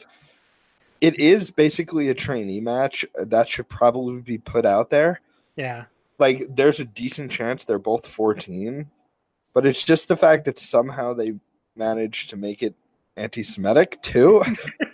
it 1.01 1.19
is 1.19 1.51
basically 1.51 2.09
a 2.09 2.13
trainee 2.13 2.59
match 2.59 3.05
that 3.15 3.49
should 3.49 3.67
probably 3.67 4.21
be 4.21 4.37
put 4.37 4.65
out 4.65 4.89
there. 4.89 5.21
Yeah. 5.55 5.85
Like 6.19 6.41
there's 6.49 6.79
a 6.79 6.85
decent 6.85 7.31
chance 7.31 7.63
they're 7.63 7.79
both 7.79 8.07
14, 8.07 8.89
but 9.53 9.65
it's 9.65 9.83
just 9.83 10.07
the 10.07 10.17
fact 10.17 10.45
that 10.45 10.57
somehow 10.57 11.13
they 11.13 11.33
managed 11.75 12.29
to 12.31 12.37
make 12.37 12.63
it 12.63 12.75
anti-Semitic 13.17 14.01
too. 14.01 14.43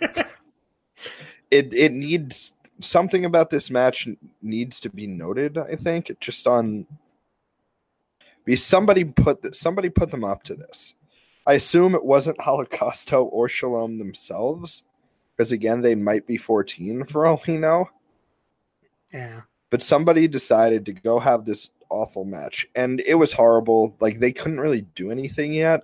it 1.50 1.72
it 1.72 1.92
needs 1.92 2.52
something 2.80 3.24
about 3.24 3.50
this 3.50 3.70
match 3.70 4.08
needs 4.42 4.80
to 4.80 4.90
be 4.90 5.06
noted. 5.06 5.58
I 5.58 5.76
think 5.76 6.10
just 6.20 6.46
on 6.46 6.86
be 8.44 8.56
somebody 8.56 9.04
put 9.04 9.54
somebody 9.54 9.88
put 9.88 10.10
them 10.10 10.24
up 10.24 10.42
to 10.44 10.54
this. 10.54 10.94
I 11.46 11.54
assume 11.54 11.94
it 11.94 12.04
wasn't 12.04 12.38
Holocausto 12.40 13.28
or 13.30 13.48
Shalom 13.48 13.96
themselves, 13.96 14.84
because 15.36 15.52
again 15.52 15.80
they 15.80 15.94
might 15.94 16.26
be 16.26 16.36
14 16.36 17.04
for 17.04 17.26
all 17.26 17.42
we 17.46 17.56
know. 17.56 17.88
Yeah. 19.12 19.42
But 19.74 19.82
somebody 19.82 20.28
decided 20.28 20.86
to 20.86 20.92
go 20.92 21.18
have 21.18 21.44
this 21.44 21.68
awful 21.90 22.24
match, 22.24 22.64
and 22.76 23.00
it 23.08 23.16
was 23.16 23.32
horrible. 23.32 23.96
Like 23.98 24.20
they 24.20 24.30
couldn't 24.30 24.60
really 24.60 24.82
do 24.94 25.10
anything 25.10 25.52
yet. 25.52 25.82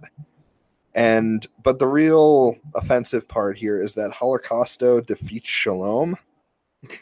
And 0.95 1.45
but 1.65 1.81
the 1.81 1.89
real 1.89 2.55
offensive 2.77 3.27
part 3.27 3.59
here 3.59 3.83
is 3.83 3.95
that 3.95 4.13
Holocausto 4.13 5.05
defeats 5.05 5.49
Shalom. 5.49 6.17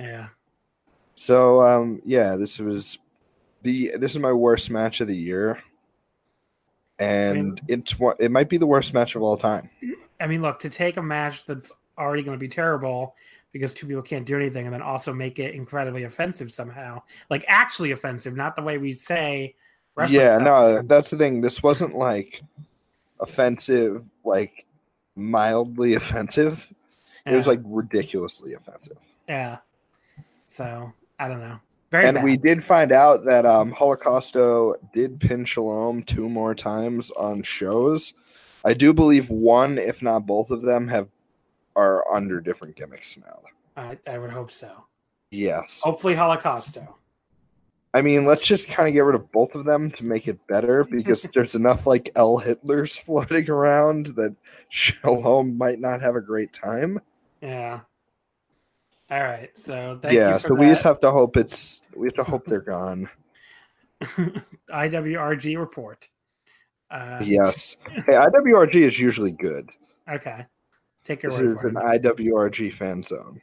yeah. 0.00 0.30
So 1.14 1.60
um 1.60 2.02
yeah, 2.04 2.34
this 2.34 2.58
was 2.58 2.98
the 3.62 3.92
this 3.98 4.16
is 4.16 4.18
my 4.18 4.32
worst 4.32 4.68
match 4.68 5.00
of 5.00 5.06
the 5.06 5.16
year. 5.16 5.62
And 6.98 7.60
it's 7.68 8.00
what 8.00 8.16
it 8.18 8.32
might 8.32 8.48
be 8.48 8.56
the 8.56 8.66
worst 8.66 8.92
match 8.94 9.14
of 9.14 9.22
all 9.22 9.36
time. 9.36 9.70
I 10.18 10.26
mean, 10.26 10.42
look, 10.42 10.58
to 10.58 10.68
take 10.68 10.96
a 10.96 11.02
match 11.02 11.46
that's 11.46 11.70
already 11.96 12.24
going 12.24 12.36
to 12.36 12.40
be 12.40 12.48
terrible 12.48 13.14
because 13.52 13.72
two 13.72 13.86
people 13.86 14.02
can't 14.02 14.26
do 14.26 14.36
anything 14.36 14.66
and 14.66 14.74
then 14.74 14.82
also 14.82 15.12
make 15.12 15.38
it 15.38 15.54
incredibly 15.54 16.04
offensive 16.04 16.52
somehow. 16.52 17.02
Like 17.30 17.44
actually 17.48 17.92
offensive, 17.92 18.36
not 18.36 18.56
the 18.56 18.62
way 18.62 18.78
we 18.78 18.92
say 18.92 19.54
yeah, 20.08 20.38
no, 20.38 20.82
that's 20.82 21.10
the 21.10 21.16
thing. 21.16 21.40
This 21.40 21.62
wasn't 21.62 21.96
like 21.96 22.42
offensive, 23.20 24.04
like 24.24 24.66
mildly 25.14 25.94
offensive. 25.94 26.72
It 27.24 27.34
was 27.34 27.46
like 27.46 27.60
ridiculously 27.64 28.54
offensive. 28.54 28.98
Yeah. 29.28 29.58
So 30.46 30.92
I 31.18 31.28
don't 31.28 31.40
know. 31.40 31.58
Very 31.90 32.06
and 32.06 32.16
bad. 32.16 32.24
we 32.24 32.36
did 32.36 32.64
find 32.64 32.92
out 32.92 33.24
that 33.24 33.46
um, 33.46 33.72
Holocausto 33.72 34.74
did 34.92 35.18
pin 35.18 35.44
Shalom 35.44 36.02
two 36.02 36.28
more 36.28 36.54
times 36.54 37.10
on 37.12 37.42
shows. 37.42 38.14
I 38.64 38.74
do 38.74 38.92
believe 38.92 39.30
one, 39.30 39.78
if 39.78 40.02
not 40.02 40.26
both 40.26 40.50
of 40.50 40.62
them, 40.62 40.88
have 40.88 41.08
are 41.76 42.10
under 42.12 42.40
different 42.40 42.74
gimmicks 42.74 43.16
now. 43.18 43.40
I, 43.76 43.98
I 44.06 44.18
would 44.18 44.30
hope 44.30 44.50
so. 44.50 44.84
Yes. 45.30 45.82
Hopefully, 45.82 46.14
Holocausto. 46.14 46.88
I 47.94 48.02
mean, 48.02 48.26
let's 48.26 48.46
just 48.46 48.68
kind 48.68 48.88
of 48.88 48.94
get 48.94 49.00
rid 49.00 49.14
of 49.14 49.30
both 49.32 49.54
of 49.54 49.64
them 49.64 49.90
to 49.92 50.04
make 50.04 50.28
it 50.28 50.44
better 50.48 50.84
because 50.90 51.28
there's 51.34 51.54
enough 51.54 51.86
like 51.86 52.10
L 52.16 52.40
Hitlers 52.40 52.98
floating 53.04 53.48
around 53.48 54.06
that 54.16 54.34
Shalom 54.68 55.56
might 55.56 55.80
not 55.80 56.00
have 56.00 56.16
a 56.16 56.20
great 56.20 56.52
time. 56.52 57.00
Yeah. 57.40 57.80
All 59.10 59.22
right. 59.22 59.50
So 59.54 59.98
thank 60.02 60.14
yeah, 60.14 60.34
you 60.34 60.40
for 60.40 60.48
so 60.48 60.54
we 60.54 60.66
just 60.66 60.82
have 60.82 61.00
to 61.00 61.10
hope 61.10 61.36
it's 61.36 61.84
we 61.94 62.08
have 62.08 62.14
to 62.14 62.24
hope 62.24 62.44
they're 62.46 62.60
gone. 62.60 63.08
IWRG 64.70 65.58
report. 65.58 66.08
Uh, 66.90 67.20
Yes. 67.24 67.76
Hey, 67.88 68.12
IWRG 68.14 68.74
is 68.74 68.98
usually 68.98 69.30
good. 69.30 69.70
Okay. 70.10 70.44
Take 71.06 71.22
your 71.22 71.30
This 71.30 71.42
word 71.42 71.54
is 71.54 71.60
for 71.60 71.68
an 71.68 71.76
it. 71.76 72.02
IWRG 72.02 72.72
fan 72.72 73.02
zone. 73.02 73.40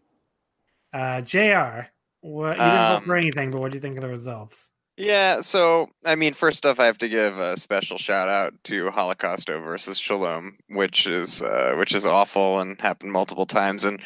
Uh, 0.94 1.22
Jr. 1.22 1.88
What 2.22 2.58
you 2.58 2.64
didn't 2.64 2.88
vote 2.90 3.04
for 3.06 3.16
Um, 3.16 3.24
anything, 3.24 3.52
but 3.52 3.62
what 3.62 3.72
do 3.72 3.78
you 3.78 3.82
think 3.82 3.98
of 3.98 4.02
the 4.04 4.10
results? 4.10 4.70
Yeah, 4.96 5.42
so 5.42 5.90
I 6.06 6.14
mean, 6.16 6.34
first 6.34 6.66
off, 6.68 6.80
I 6.80 6.86
have 6.86 7.00
to 7.00 7.10
give 7.10 7.40
a 7.40 7.58
special 7.58 7.98
shout 7.98 8.30
out 8.30 8.54
to 8.66 8.92
Holocausto 8.92 9.64
versus 9.64 9.98
Shalom, 9.98 10.56
which 10.70 11.08
is 11.08 11.42
uh, 11.42 11.74
which 11.78 11.96
is 11.96 12.06
awful 12.06 12.60
and 12.60 12.80
happened 12.80 13.12
multiple 13.12 13.48
times, 13.48 13.86
and 13.86 14.00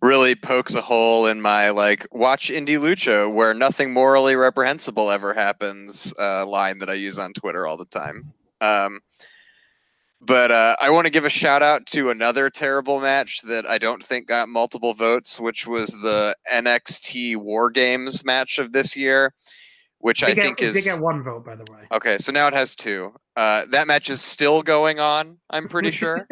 really 0.00 0.34
pokes 0.34 0.74
a 0.74 0.80
hole 0.80 1.26
in 1.26 1.42
my 1.42 1.68
like 1.70 2.06
watch 2.12 2.48
indie 2.48 2.78
lucha 2.78 3.30
where 3.32 3.52
nothing 3.52 3.92
morally 3.92 4.34
reprehensible 4.34 5.10
ever 5.10 5.34
happens 5.34 6.14
uh, 6.18 6.46
line 6.46 6.78
that 6.78 6.88
I 6.88 6.94
use 6.94 7.18
on 7.18 7.34
Twitter 7.34 7.66
all 7.66 7.76
the 7.76 7.84
time. 7.84 8.32
Um, 8.62 9.00
but 10.20 10.50
uh, 10.50 10.76
I 10.80 10.90
want 10.90 11.06
to 11.06 11.10
give 11.10 11.24
a 11.24 11.30
shout 11.30 11.62
out 11.62 11.86
to 11.86 12.10
another 12.10 12.50
terrible 12.50 13.00
match 13.00 13.40
that 13.42 13.66
I 13.66 13.78
don't 13.78 14.04
think 14.04 14.28
got 14.28 14.48
multiple 14.48 14.92
votes, 14.92 15.40
which 15.40 15.66
was 15.66 15.88
the 16.02 16.36
NXT 16.52 17.36
War 17.36 17.70
Games 17.70 18.24
match 18.24 18.58
of 18.58 18.72
this 18.72 18.94
year, 18.94 19.32
which 19.98 20.22
I 20.22 20.34
They 20.34 20.42
think 20.42 20.60
is 20.60 20.74
they 20.74 20.82
get 20.82 21.00
one 21.00 21.22
vote, 21.22 21.44
by 21.44 21.56
the 21.56 21.64
way. 21.72 21.80
Okay, 21.92 22.18
so 22.18 22.32
now 22.32 22.46
it 22.48 22.54
has 22.54 22.74
two. 22.74 23.14
Uh, 23.36 23.64
that 23.70 23.86
match 23.86 24.10
is 24.10 24.20
still 24.20 24.62
going 24.62 25.00
on. 25.00 25.38
I'm 25.48 25.68
pretty 25.68 25.90
sure. 25.90 26.28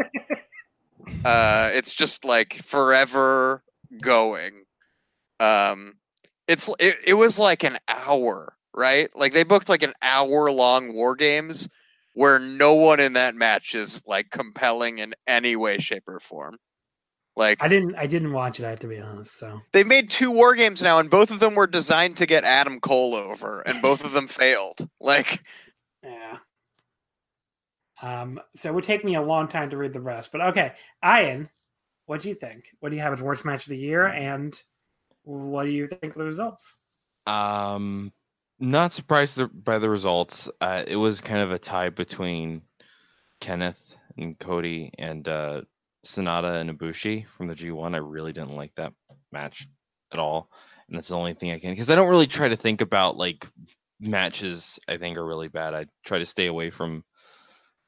uh, 1.25 1.71
it's 1.73 1.95
just 1.95 2.27
like 2.27 2.55
forever 2.63 3.63
going. 4.03 4.65
Um, 5.41 5.95
it's 6.47 6.69
it, 6.79 6.95
it 7.07 7.15
was 7.15 7.39
like 7.39 7.65
an 7.65 7.79
hour, 7.89 8.55
right? 8.75 9.09
Like 9.15 9.33
they 9.33 9.45
booked 9.45 9.71
like 9.71 9.83
an 9.83 9.95
hour 10.03 10.53
long 10.53 10.93
war 10.93 11.15
games 11.15 11.71
where 12.19 12.41
no 12.41 12.75
one 12.75 12.99
in 12.99 13.13
that 13.13 13.37
match 13.37 13.77
is 13.77 14.03
like 14.05 14.29
compelling 14.31 14.99
in 14.99 15.15
any 15.29 15.55
way, 15.55 15.79
shape, 15.79 16.03
or 16.09 16.19
form. 16.19 16.57
Like 17.37 17.63
I 17.63 17.69
didn't. 17.69 17.95
I 17.95 18.09
didn't 18.09 18.33
watch 18.33 18.59
it. 18.59 18.67
I 18.67 18.71
have 18.71 18.81
to 18.81 18.89
be 18.89 18.99
honest. 18.99 19.39
So 19.39 19.61
they've 19.71 19.87
made 19.87 20.11
two 20.11 20.33
war 20.33 20.57
games 20.57 20.83
now, 20.83 20.99
and 20.99 21.09
both 21.09 21.31
of 21.31 21.39
them 21.39 21.55
were 21.55 21.69
designed 21.69 22.17
to 22.17 22.27
get 22.27 22.43
Adam 22.43 22.81
Cole 22.81 23.15
over, 23.15 23.61
and 23.61 23.81
both 23.81 24.05
of 24.05 24.11
them 24.11 24.27
failed. 24.29 24.89
Like. 25.01 25.45
yeah. 26.03 26.39
Um. 28.03 28.41
So 28.57 28.69
it 28.69 28.75
would 28.75 28.83
take 28.83 29.05
me 29.05 29.15
a 29.15 29.23
long 29.23 29.47
time 29.47 29.71
to 29.71 29.77
read 29.77 29.93
the 29.93 30.01
rest, 30.01 30.33
but 30.33 30.41
okay. 30.41 30.73
Ian, 31.07 31.49
what 32.07 32.21
do 32.21 32.31
you 32.31 32.35
think? 32.35 32.65
What 32.81 32.89
do 32.89 32.97
you 32.97 33.03
have 33.03 33.13
as 33.13 33.23
worst 33.23 33.45
match 33.45 33.67
of 33.67 33.71
the 33.71 33.79
year, 33.79 34.09
and 34.09 34.61
what 35.23 35.67
do 35.67 35.71
you 35.71 35.87
think 35.87 36.15
of 36.15 36.19
the 36.19 36.25
results? 36.25 36.79
Um, 37.29 38.13
not 38.61 38.93
surprised 38.93 39.41
by 39.65 39.79
the 39.79 39.91
results. 39.91 40.49
Uh, 40.61 40.85
it 40.87 40.97
was 40.97 41.21
kind 41.21 41.41
of 41.41 41.53
a 41.53 41.59
tie 41.59 41.91
between 41.91 42.63
Kenneth 43.41 43.97
and 44.17 44.39
Cody 44.39 44.93
and 44.99 45.27
uh, 45.29 45.63
Sanada 46.07 46.61
and 46.61 46.71
Ibushi 46.71 47.27
from 47.27 47.49
the 47.49 47.55
G1. 47.55 47.95
I 47.95 47.99
really 47.99 48.33
didn't 48.33 48.57
like 48.57 48.75
that 48.77 48.93
match 49.33 49.69
at 50.13 50.19
all, 50.19 50.51
and 50.89 50.97
that's 50.97 51.09
the 51.09 51.17
only 51.17 51.35
thing 51.35 51.53
I 51.53 51.59
can 51.59 51.73
because 51.73 51.91
I 51.91 51.95
don't 51.95 52.09
really 52.09 52.27
try 52.27 52.49
to 52.49 52.57
think 52.57 52.81
about 52.81 53.17
like 53.17 53.47
matches. 54.01 54.79
I 54.89 54.97
think 54.99 55.19
are 55.19 55.27
really 55.27 55.49
bad. 55.49 55.75
I 55.75 55.87
try 56.05 56.19
to 56.19 56.27
stay 56.27 56.47
away 56.47 56.71
from 56.71 57.05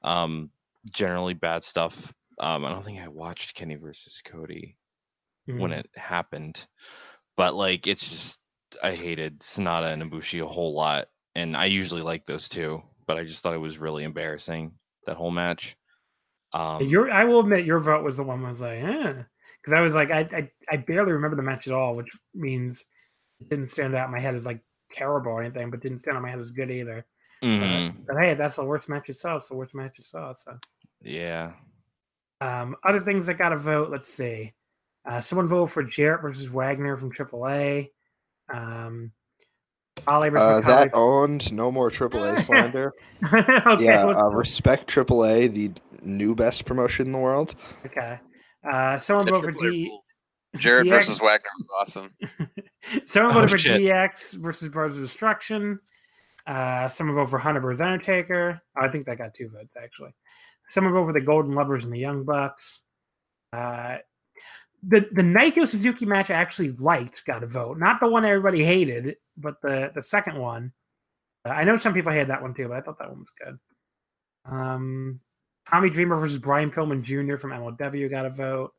um 0.02 0.50
generally 0.86 1.34
bad 1.34 1.64
stuff. 1.64 2.12
Um, 2.38 2.64
I 2.64 2.70
don't 2.70 2.84
think 2.84 3.00
I 3.00 3.08
watched 3.08 3.54
Kenny 3.54 3.76
versus 3.76 4.22
Cody 4.24 4.78
when 5.56 5.72
Mhm. 5.72 5.80
it 5.80 5.90
happened. 5.96 6.66
But 7.36 7.54
like 7.56 7.88
it's 7.88 8.08
just 8.08 8.39
I 8.82 8.94
hated 8.94 9.40
Sanada 9.40 9.92
and 9.92 10.02
Ibushi 10.02 10.42
a 10.42 10.48
whole 10.48 10.74
lot. 10.74 11.08
And 11.34 11.56
I 11.56 11.66
usually 11.66 12.02
like 12.02 12.26
those 12.26 12.48
two, 12.48 12.82
but 13.06 13.16
I 13.16 13.24
just 13.24 13.42
thought 13.42 13.54
it 13.54 13.58
was 13.58 13.78
really 13.78 14.04
embarrassing 14.04 14.72
that 15.06 15.16
whole 15.16 15.30
match. 15.30 15.76
Um 16.52 16.82
your, 16.82 17.10
I 17.10 17.24
will 17.24 17.40
admit, 17.40 17.64
your 17.64 17.78
vote 17.78 18.04
was 18.04 18.16
the 18.16 18.24
one 18.24 18.44
I 18.44 18.50
was 18.52 18.60
like, 18.60 18.82
eh, 18.82 19.22
because 19.62 19.72
I 19.72 19.80
was 19.80 19.94
like, 19.94 20.10
I, 20.10 20.20
I, 20.32 20.50
I 20.70 20.76
barely 20.78 21.12
remember 21.12 21.36
the 21.36 21.42
match 21.42 21.66
at 21.68 21.72
all, 21.74 21.94
which 21.94 22.08
means 22.34 22.84
it 23.40 23.48
didn't 23.48 23.70
stand 23.70 23.94
out 23.94 24.06
in 24.06 24.12
my 24.12 24.18
head 24.20 24.34
as 24.34 24.46
like 24.46 24.60
terrible 24.90 25.32
or 25.32 25.42
anything, 25.42 25.70
but 25.70 25.80
didn't 25.80 26.00
stand 26.00 26.16
out 26.16 26.18
in 26.20 26.22
my 26.24 26.30
head 26.30 26.40
as 26.40 26.50
good 26.50 26.70
either. 26.70 27.06
mhm, 27.42 27.94
But 28.06 28.16
hey, 28.20 28.34
that's 28.34 28.56
the 28.56 28.64
worst 28.64 28.88
match 28.88 29.08
you 29.08 29.14
saw. 29.14 29.36
It's 29.36 29.48
the 29.48 29.54
worst 29.56 29.74
match 29.74 29.98
you 29.98 30.04
saw. 30.04 30.32
So, 30.34 30.58
yeah. 31.02 31.52
um, 32.40 32.76
other 32.84 33.00
things 33.00 33.26
that 33.26 33.34
got 33.38 33.52
a 33.52 33.56
vote. 33.56 33.90
Let's 33.90 34.12
see. 34.12 34.52
Uh, 35.08 35.20
someone 35.20 35.48
voted 35.48 35.72
for 35.72 35.82
Jarrett 35.82 36.22
versus 36.22 36.46
Wagner 36.48 36.96
from 36.96 37.12
AAA. 37.12 37.90
Um, 38.52 39.12
Ollie 40.06 40.30
versus 40.30 40.64
Uh, 40.64 40.68
that 40.68 40.90
owned 40.94 41.52
no 41.52 41.70
more 41.70 41.90
AAA 41.90 42.40
slander. 42.46 42.92
okay, 43.24 43.84
yeah, 43.84 44.04
let's 44.04 44.18
uh, 44.18 44.22
go. 44.22 44.30
respect 44.30 44.88
AAA, 44.88 45.52
the 45.52 45.72
new 46.02 46.34
best 46.34 46.64
promotion 46.64 47.06
in 47.06 47.12
the 47.12 47.18
world. 47.18 47.54
okay. 47.86 48.18
Uh, 48.70 48.98
someone 49.00 49.26
voted 49.26 49.42
for 49.42 49.52
Triple 49.52 49.66
A 49.68 49.70
D. 49.70 49.98
Jarrett 50.56 50.86
DX 50.86 50.90
versus 50.90 51.20
Wagner 51.20 51.48
was 51.58 51.68
awesome. 51.80 52.10
Someone 53.06 53.36
Oh, 53.36 53.46
for 53.46 53.56
shit. 53.58 53.80
DX 53.80 54.34
versus 54.34 54.68
Brothers 54.68 54.96
of 54.96 55.02
Destruction. 55.04 55.78
Uh, 56.46 56.88
someone 56.88 57.14
voted 57.14 57.30
for 57.30 57.38
Hunter 57.38 57.60
versus 57.60 57.80
Undertaker. 57.80 58.60
I 58.76 58.88
think 58.88 59.06
that 59.06 59.18
got 59.18 59.32
two 59.34 59.48
votes 59.50 59.74
actually. 59.80 60.10
Someone 60.68 60.92
voted 60.92 61.14
for 61.14 61.20
the 61.20 61.24
Golden 61.26 61.54
Lovers 61.54 61.84
and 61.84 61.92
the 61.92 61.98
Young 62.00 62.24
Bucks. 62.24 62.82
Uh, 63.52 63.98
the 64.86 65.06
the 65.12 65.22
Naito 65.22 65.66
Suzuki 65.68 66.06
match 66.06 66.30
I 66.30 66.34
actually 66.34 66.70
liked 66.72 67.24
got 67.26 67.42
a 67.42 67.46
vote. 67.46 67.78
Not 67.78 68.00
the 68.00 68.08
one 68.08 68.24
everybody 68.24 68.64
hated, 68.64 69.16
but 69.36 69.56
the 69.62 69.90
the 69.94 70.02
second 70.02 70.38
one. 70.38 70.72
Uh, 71.44 71.50
I 71.50 71.64
know 71.64 71.76
some 71.76 71.94
people 71.94 72.12
hated 72.12 72.28
that 72.28 72.42
one 72.42 72.54
too, 72.54 72.68
but 72.68 72.76
I 72.76 72.80
thought 72.80 72.98
that 72.98 73.08
one 73.10 73.18
was 73.20 73.32
good. 73.44 73.58
Um, 74.50 75.20
Tommy 75.70 75.90
Dreamer 75.90 76.18
versus 76.18 76.38
Brian 76.38 76.70
Pillman 76.70 77.02
Jr. 77.02 77.36
from 77.36 77.50
MLW 77.50 78.10
got 78.10 78.26
a 78.26 78.30
vote. 78.30 78.72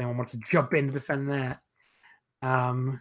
Anyone 0.00 0.16
wants 0.18 0.32
to 0.32 0.38
jump 0.50 0.72
in 0.74 0.86
to 0.88 0.92
defend 0.92 1.30
that? 1.30 1.60
Um, 2.40 2.98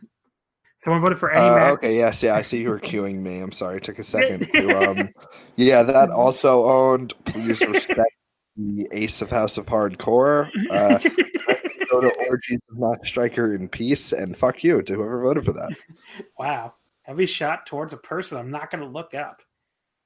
someone 0.78 1.02
voted 1.02 1.18
for 1.18 1.32
any 1.32 1.48
Uh, 1.48 1.56
Mack. 1.56 1.72
okay, 1.74 1.96
yes, 1.96 2.22
yeah, 2.22 2.36
I 2.36 2.42
see 2.42 2.60
you 2.62 2.70
were 2.70 2.80
queuing 2.80 3.20
me. 3.20 3.40
I'm 3.40 3.52
sorry, 3.52 3.78
it 3.78 3.84
took 3.84 4.00
a 4.00 4.04
second 4.04 4.48
to 4.54 4.90
um 4.90 5.10
yeah, 5.56 5.82
that 5.84 6.10
also 6.12 6.66
owned. 6.66 7.14
Please 7.26 7.62
respect 7.62 8.16
the 8.58 8.88
ace 8.92 9.22
of 9.22 9.30
House 9.30 9.58
of 9.58 9.66
Hardcore. 9.66 10.50
Uh 10.70 11.00
go 11.92 12.02
to 12.02 12.14
orgies 12.30 12.60
of 12.70 12.78
Knock 12.78 13.06
Striker 13.06 13.56
in 13.56 13.68
peace 13.68 14.12
and 14.14 14.36
fuck 14.36 14.64
you 14.64 14.82
to 14.82 14.94
whoever 14.94 15.22
voted 15.22 15.46
for 15.46 15.54
that. 15.54 15.76
wow, 16.40 16.74
heavy 17.04 17.26
shot 17.26 17.66
towards 17.66 17.94
a 17.94 17.98
person 17.98 18.38
I'm 18.38 18.52
not 18.52 18.72
going 18.72 18.84
to 18.84 18.90
look 18.90 19.14
up. 19.14 19.42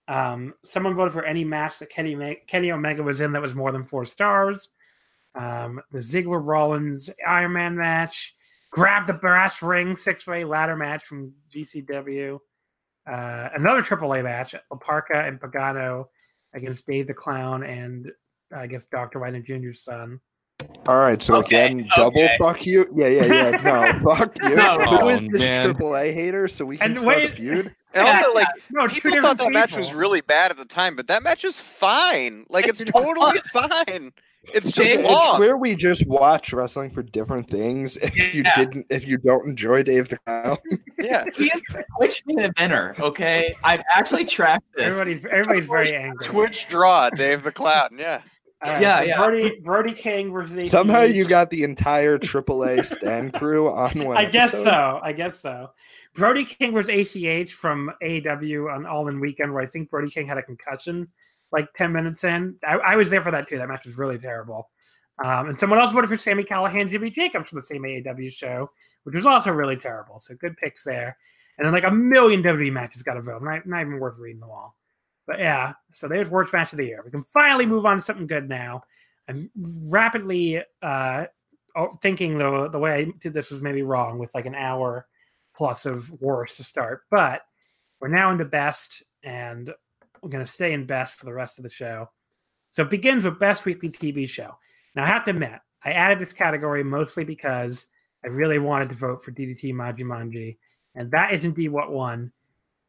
Um, 0.07 0.53
someone 0.63 0.93
voted 0.93 1.13
for 1.13 1.23
any 1.23 1.43
match 1.43 1.79
that 1.79 1.89
Kenny 1.89 2.15
Ma- 2.15 2.33
Kenny 2.47 2.71
Omega 2.71 3.01
was 3.01 3.21
in 3.21 3.31
that 3.31 3.41
was 3.41 3.55
more 3.55 3.71
than 3.71 3.85
four 3.85 4.05
stars. 4.05 4.69
Um, 5.33 5.81
the 5.91 5.99
Ziggler 5.99 6.41
Rollins 6.43 7.09
Iron 7.27 7.53
Man 7.53 7.75
match, 7.75 8.35
grab 8.71 9.07
the 9.07 9.13
brass 9.13 9.61
ring 9.61 9.97
six 9.97 10.27
way 10.27 10.43
ladder 10.43 10.75
match 10.75 11.03
from 11.03 11.33
GCW. 11.53 12.39
Uh, 13.09 13.49
another 13.55 13.81
AAA 13.81 14.23
match, 14.23 14.55
La 14.71 14.77
Parka 14.77 15.25
and 15.25 15.39
Pagano 15.39 16.05
against 16.53 16.87
Dave 16.87 17.07
the 17.07 17.13
Clown 17.13 17.63
and 17.63 18.11
I 18.55 18.67
guess 18.67 18.85
Dr. 18.85 19.19
Wagner 19.19 19.41
Jr.'s 19.41 19.83
son. 19.83 20.19
All 20.87 20.99
right, 20.99 21.21
so 21.21 21.37
Okay, 21.37 21.65
again, 21.65 21.87
double 21.95 22.21
okay. 22.21 22.35
fuck 22.39 22.65
you. 22.65 22.85
Yeah, 22.95 23.07
yeah, 23.07 23.25
yeah. 23.25 23.61
No, 24.03 24.15
fuck 24.15 24.37
you. 24.41 24.55
No, 24.55 24.79
Who 24.79 25.09
is 25.09 25.21
oh, 25.23 25.27
this 25.31 25.41
man. 25.49 25.73
AAA 25.73 26.13
hater 26.13 26.47
so 26.47 26.63
we 26.63 26.77
can 26.77 26.91
And 26.91 26.99
start 26.99 27.17
wait- 27.17 27.29
a 27.31 27.35
feud? 27.35 27.75
And 27.95 28.05
also, 28.05 28.33
like 28.33 28.47
No, 28.71 28.87
people 28.89 29.09
thought 29.21 29.37
that 29.37 29.53
match 29.53 29.77
was 29.77 29.93
really 29.93 30.19
bad 30.19 30.51
at 30.51 30.57
the 30.57 30.65
time, 30.65 30.97
but 30.97 31.07
that 31.07 31.23
match 31.23 31.45
is 31.45 31.61
fine. 31.61 32.45
Like 32.49 32.67
it's 32.67 32.83
totally 32.93 33.39
fine. 33.53 34.11
It's 34.53 34.69
just 34.69 34.89
Dave, 34.89 34.99
It's 34.99 35.09
long. 35.09 35.39
where 35.39 35.55
we 35.55 35.75
just 35.75 36.05
watch 36.05 36.51
wrestling 36.51 36.89
for 36.89 37.01
different 37.03 37.49
things. 37.49 37.95
If 37.95 38.17
you 38.35 38.43
didn't, 38.57 38.87
if 38.89 39.07
you 39.07 39.17
don't 39.17 39.47
enjoy 39.47 39.81
Dave 39.83 40.09
the 40.09 40.17
Clown, 40.17 40.57
Yeah. 40.99 41.23
He 41.37 41.45
is 41.45 41.61
the 41.69 41.85
Twitch 41.97 42.21
main 42.25 42.39
eventer. 42.39 42.99
Okay, 42.99 43.55
I've 43.63 43.81
actually 43.95 44.25
tracked 44.25 44.65
this. 44.75 44.87
Everybody's 44.93 45.25
everybody's 45.31 45.65
very 45.67 45.95
angry. 45.95 46.17
Twitch 46.21 46.67
draw, 46.67 47.09
Dave 47.11 47.43
the 47.43 47.51
Clown. 47.53 47.91
Yeah. 47.97 48.21
All 48.65 48.73
right, 48.73 48.81
Yeah, 48.81 48.99
so 48.99 49.03
yeah. 49.05 49.17
Brody, 49.17 49.59
Brody 49.59 49.93
King 49.93 50.31
versus 50.31 50.71
somehow 50.71 51.01
you 51.01 51.25
got 51.25 51.49
the 51.49 51.63
entire 51.63 52.17
AAA 52.17 52.85
stand 52.85 53.33
crew 53.33 53.69
on 53.69 54.03
one. 54.03 54.17
I 54.17 54.25
guess 54.25 54.51
so. 54.51 54.99
I 55.03 55.13
guess 55.13 55.39
so. 55.39 55.71
Brody 56.15 56.45
King 56.45 56.73
was 56.73 56.89
ACH 56.89 57.53
from 57.53 57.91
AEW 58.01 58.73
on 58.73 58.85
All 58.85 59.07
In 59.07 59.19
Weekend, 59.19 59.53
where 59.53 59.61
I 59.61 59.67
think 59.67 59.89
Brody 59.89 60.09
King 60.09 60.27
had 60.27 60.37
a 60.37 60.43
concussion 60.43 61.09
like 61.51 61.71
10 61.73 61.91
minutes 61.91 62.23
in. 62.23 62.55
I, 62.65 62.75
I 62.77 62.95
was 62.95 63.09
there 63.09 63.21
for 63.21 63.31
that 63.31 63.47
too. 63.47 63.57
That 63.57 63.67
match 63.67 63.85
was 63.85 63.97
really 63.97 64.17
terrible. 64.17 64.69
Um, 65.23 65.49
and 65.49 65.59
someone 65.59 65.79
else 65.79 65.93
voted 65.93 66.09
for 66.09 66.17
Sami 66.17 66.43
Callihan, 66.43 66.89
Jimmy 66.89 67.09
Jacobs 67.09 67.49
from 67.49 67.59
the 67.59 67.65
same 67.65 67.83
AAW 67.83 68.31
show, 68.31 68.69
which 69.03 69.15
was 69.15 69.25
also 69.25 69.51
really 69.51 69.77
terrible. 69.77 70.19
So 70.19 70.35
good 70.35 70.57
picks 70.57 70.83
there. 70.83 71.17
And 71.57 71.65
then 71.65 71.73
like 71.73 71.85
a 71.85 71.91
million 71.91 72.43
WWE 72.43 72.71
matches 72.71 73.03
got 73.03 73.15
a 73.15 73.21
vote. 73.21 73.41
Not, 73.41 73.65
not 73.65 73.81
even 73.81 73.99
worth 73.99 74.17
reading 74.19 74.41
them 74.41 74.49
all. 74.49 74.75
But 75.27 75.39
yeah, 75.39 75.73
so 75.91 76.07
there's 76.07 76.29
worst 76.29 76.53
match 76.53 76.71
of 76.73 76.77
the 76.77 76.85
year. 76.85 77.01
We 77.03 77.11
can 77.11 77.23
finally 77.33 77.65
move 77.65 77.85
on 77.85 77.97
to 77.97 78.01
something 78.01 78.27
good 78.27 78.47
now. 78.47 78.83
I'm 79.27 79.49
rapidly 79.89 80.61
uh, 80.81 81.25
thinking 82.01 82.37
the 82.37 82.69
the 82.71 82.79
way 82.79 82.93
I 82.93 83.07
did 83.19 83.33
this 83.33 83.51
was 83.51 83.61
maybe 83.61 83.81
wrong 83.81 84.19
with 84.19 84.33
like 84.35 84.45
an 84.45 84.55
hour 84.55 85.07
plus 85.55 85.85
of 85.85 86.11
worst 86.21 86.57
to 86.57 86.63
start, 86.63 87.03
but 87.09 87.41
we're 87.99 88.07
now 88.09 88.31
into 88.31 88.45
best, 88.45 89.03
and 89.23 89.73
we're 90.21 90.29
going 90.29 90.45
to 90.45 90.51
stay 90.51 90.73
in 90.73 90.85
best 90.85 91.15
for 91.15 91.25
the 91.25 91.33
rest 91.33 91.57
of 91.57 91.63
the 91.63 91.69
show. 91.69 92.09
So 92.71 92.83
it 92.83 92.89
begins 92.89 93.23
with 93.23 93.39
best 93.39 93.65
weekly 93.65 93.89
TV 93.89 94.29
show. 94.29 94.51
Now 94.95 95.03
I 95.03 95.07
have 95.07 95.23
to 95.25 95.31
admit, 95.31 95.59
I 95.83 95.91
added 95.91 96.19
this 96.19 96.33
category 96.33 96.83
mostly 96.83 97.23
because 97.23 97.87
I 98.23 98.27
really 98.27 98.59
wanted 98.59 98.89
to 98.89 98.95
vote 98.95 99.23
for 99.23 99.31
DDT 99.31 99.73
Maji 99.73 100.01
Manji, 100.01 100.57
and 100.93 101.09
that 101.11 101.33
is 101.33 101.45
indeed 101.45 101.69
what 101.69 101.91
won. 101.91 102.31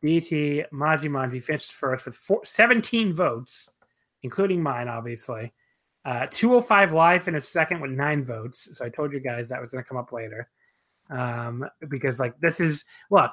DDT 0.07 0.65
Maji 0.73 1.05
Manji 1.05 1.43
finished 1.43 1.73
first 1.73 2.07
with 2.07 2.17
four, 2.17 2.45
17 2.45 3.13
votes, 3.13 3.69
including 4.23 4.63
mine, 4.63 4.89
obviously. 4.89 5.53
Uh, 6.05 6.27
205 6.31 6.93
Live 6.93 7.25
finished 7.25 7.51
second 7.51 7.81
with 7.81 7.91
nine 7.91 8.25
votes. 8.25 8.69
So 8.73 8.85
I 8.85 8.89
told 8.89 9.13
you 9.13 9.21
guys 9.21 9.49
that 9.49 9.61
was 9.61 9.73
going 9.73 9.83
to 9.83 9.89
come 9.89 9.99
up 9.99 10.13
later. 10.13 10.49
Um, 11.11 11.65
because, 11.89 12.19
like, 12.19 12.39
this 12.41 12.61
is 12.61 12.85
look, 13.11 13.33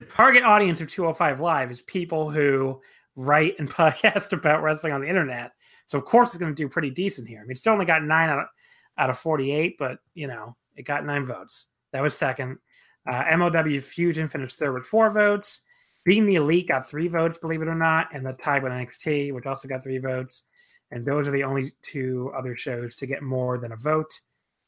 the 0.00 0.06
target 0.06 0.44
audience 0.44 0.80
of 0.80 0.88
205 0.88 1.40
Live 1.40 1.70
is 1.70 1.82
people 1.82 2.30
who 2.30 2.80
write 3.16 3.56
and 3.58 3.70
podcast 3.70 4.32
about 4.32 4.62
wrestling 4.62 4.92
on 4.92 5.00
the 5.00 5.08
internet. 5.08 5.52
So, 5.86 5.98
of 5.98 6.04
course, 6.04 6.30
it's 6.30 6.38
going 6.38 6.54
to 6.54 6.62
do 6.62 6.68
pretty 6.68 6.90
decent 6.90 7.28
here. 7.28 7.40
I 7.40 7.42
mean, 7.42 7.52
it's 7.52 7.60
still 7.60 7.72
only 7.72 7.86
got 7.86 8.04
nine 8.04 8.28
out 8.28 8.40
of, 8.40 8.46
out 8.98 9.10
of 9.10 9.18
48, 9.18 9.76
but, 9.78 9.98
you 10.14 10.28
know, 10.28 10.56
it 10.76 10.84
got 10.84 11.04
nine 11.04 11.24
votes. 11.24 11.66
That 11.92 12.02
was 12.02 12.16
second. 12.16 12.58
Uh, 13.10 13.80
Fusion 13.80 14.28
finished 14.28 14.58
third 14.58 14.74
with 14.74 14.86
four 14.86 15.10
votes. 15.10 15.60
Being 16.04 16.26
the 16.26 16.36
Elite 16.36 16.68
got 16.68 16.88
three 16.88 17.08
votes, 17.08 17.38
believe 17.38 17.62
it 17.62 17.68
or 17.68 17.74
not, 17.74 18.08
and 18.14 18.24
the 18.24 18.32
tie 18.34 18.58
with 18.58 18.72
NXT, 18.72 19.32
which 19.32 19.46
also 19.46 19.68
got 19.68 19.82
three 19.82 19.98
votes 19.98 20.44
and 20.90 21.04
those 21.04 21.28
are 21.28 21.32
the 21.32 21.44
only 21.44 21.72
two 21.82 22.32
other 22.36 22.56
shows 22.56 22.96
to 22.96 23.06
get 23.06 23.22
more 23.22 23.58
than 23.58 23.72
a 23.72 23.76
vote. 23.76 24.20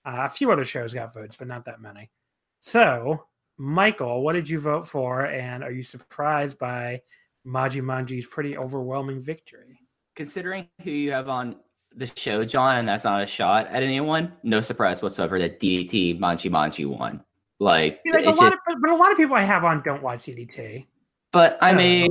Uh, 0.04 0.20
a 0.20 0.28
few 0.28 0.50
other 0.50 0.64
shows 0.64 0.94
got 0.94 1.14
votes, 1.14 1.36
but 1.38 1.48
not 1.48 1.64
that 1.64 1.80
many. 1.80 2.10
So, 2.58 3.24
Michael, 3.56 4.22
what 4.22 4.34
did 4.34 4.48
you 4.48 4.60
vote 4.60 4.86
for, 4.86 5.26
and 5.26 5.62
are 5.62 5.70
you 5.70 5.82
surprised 5.82 6.58
by 6.58 7.02
Maji 7.46 7.82
Manji's 7.82 8.26
pretty 8.26 8.56
overwhelming 8.56 9.20
victory? 9.20 9.80
Considering 10.16 10.68
who 10.82 10.90
you 10.90 11.12
have 11.12 11.28
on 11.28 11.56
the 11.94 12.06
show, 12.06 12.44
John, 12.44 12.78
and 12.78 12.88
that's 12.88 13.04
not 13.04 13.22
a 13.22 13.26
shot 13.26 13.66
at 13.68 13.82
anyone, 13.82 14.32
no 14.42 14.60
surprise 14.60 15.02
whatsoever 15.02 15.38
that 15.38 15.58
DDT 15.58 16.18
Maji 16.18 16.50
Manji 16.50 16.86
won. 16.86 17.22
Like, 17.60 18.00
like 18.10 18.24
a 18.24 18.30
lot 18.30 18.38
just, 18.38 18.42
of, 18.42 18.80
but 18.80 18.90
a 18.90 18.96
lot 18.96 19.12
of 19.12 19.18
people 19.18 19.36
I 19.36 19.42
have 19.42 19.64
on 19.64 19.82
don't 19.82 20.02
watch 20.02 20.24
DDT. 20.24 20.86
But 21.30 21.58
I, 21.60 21.70
I 21.70 21.74
mean, 21.74 22.10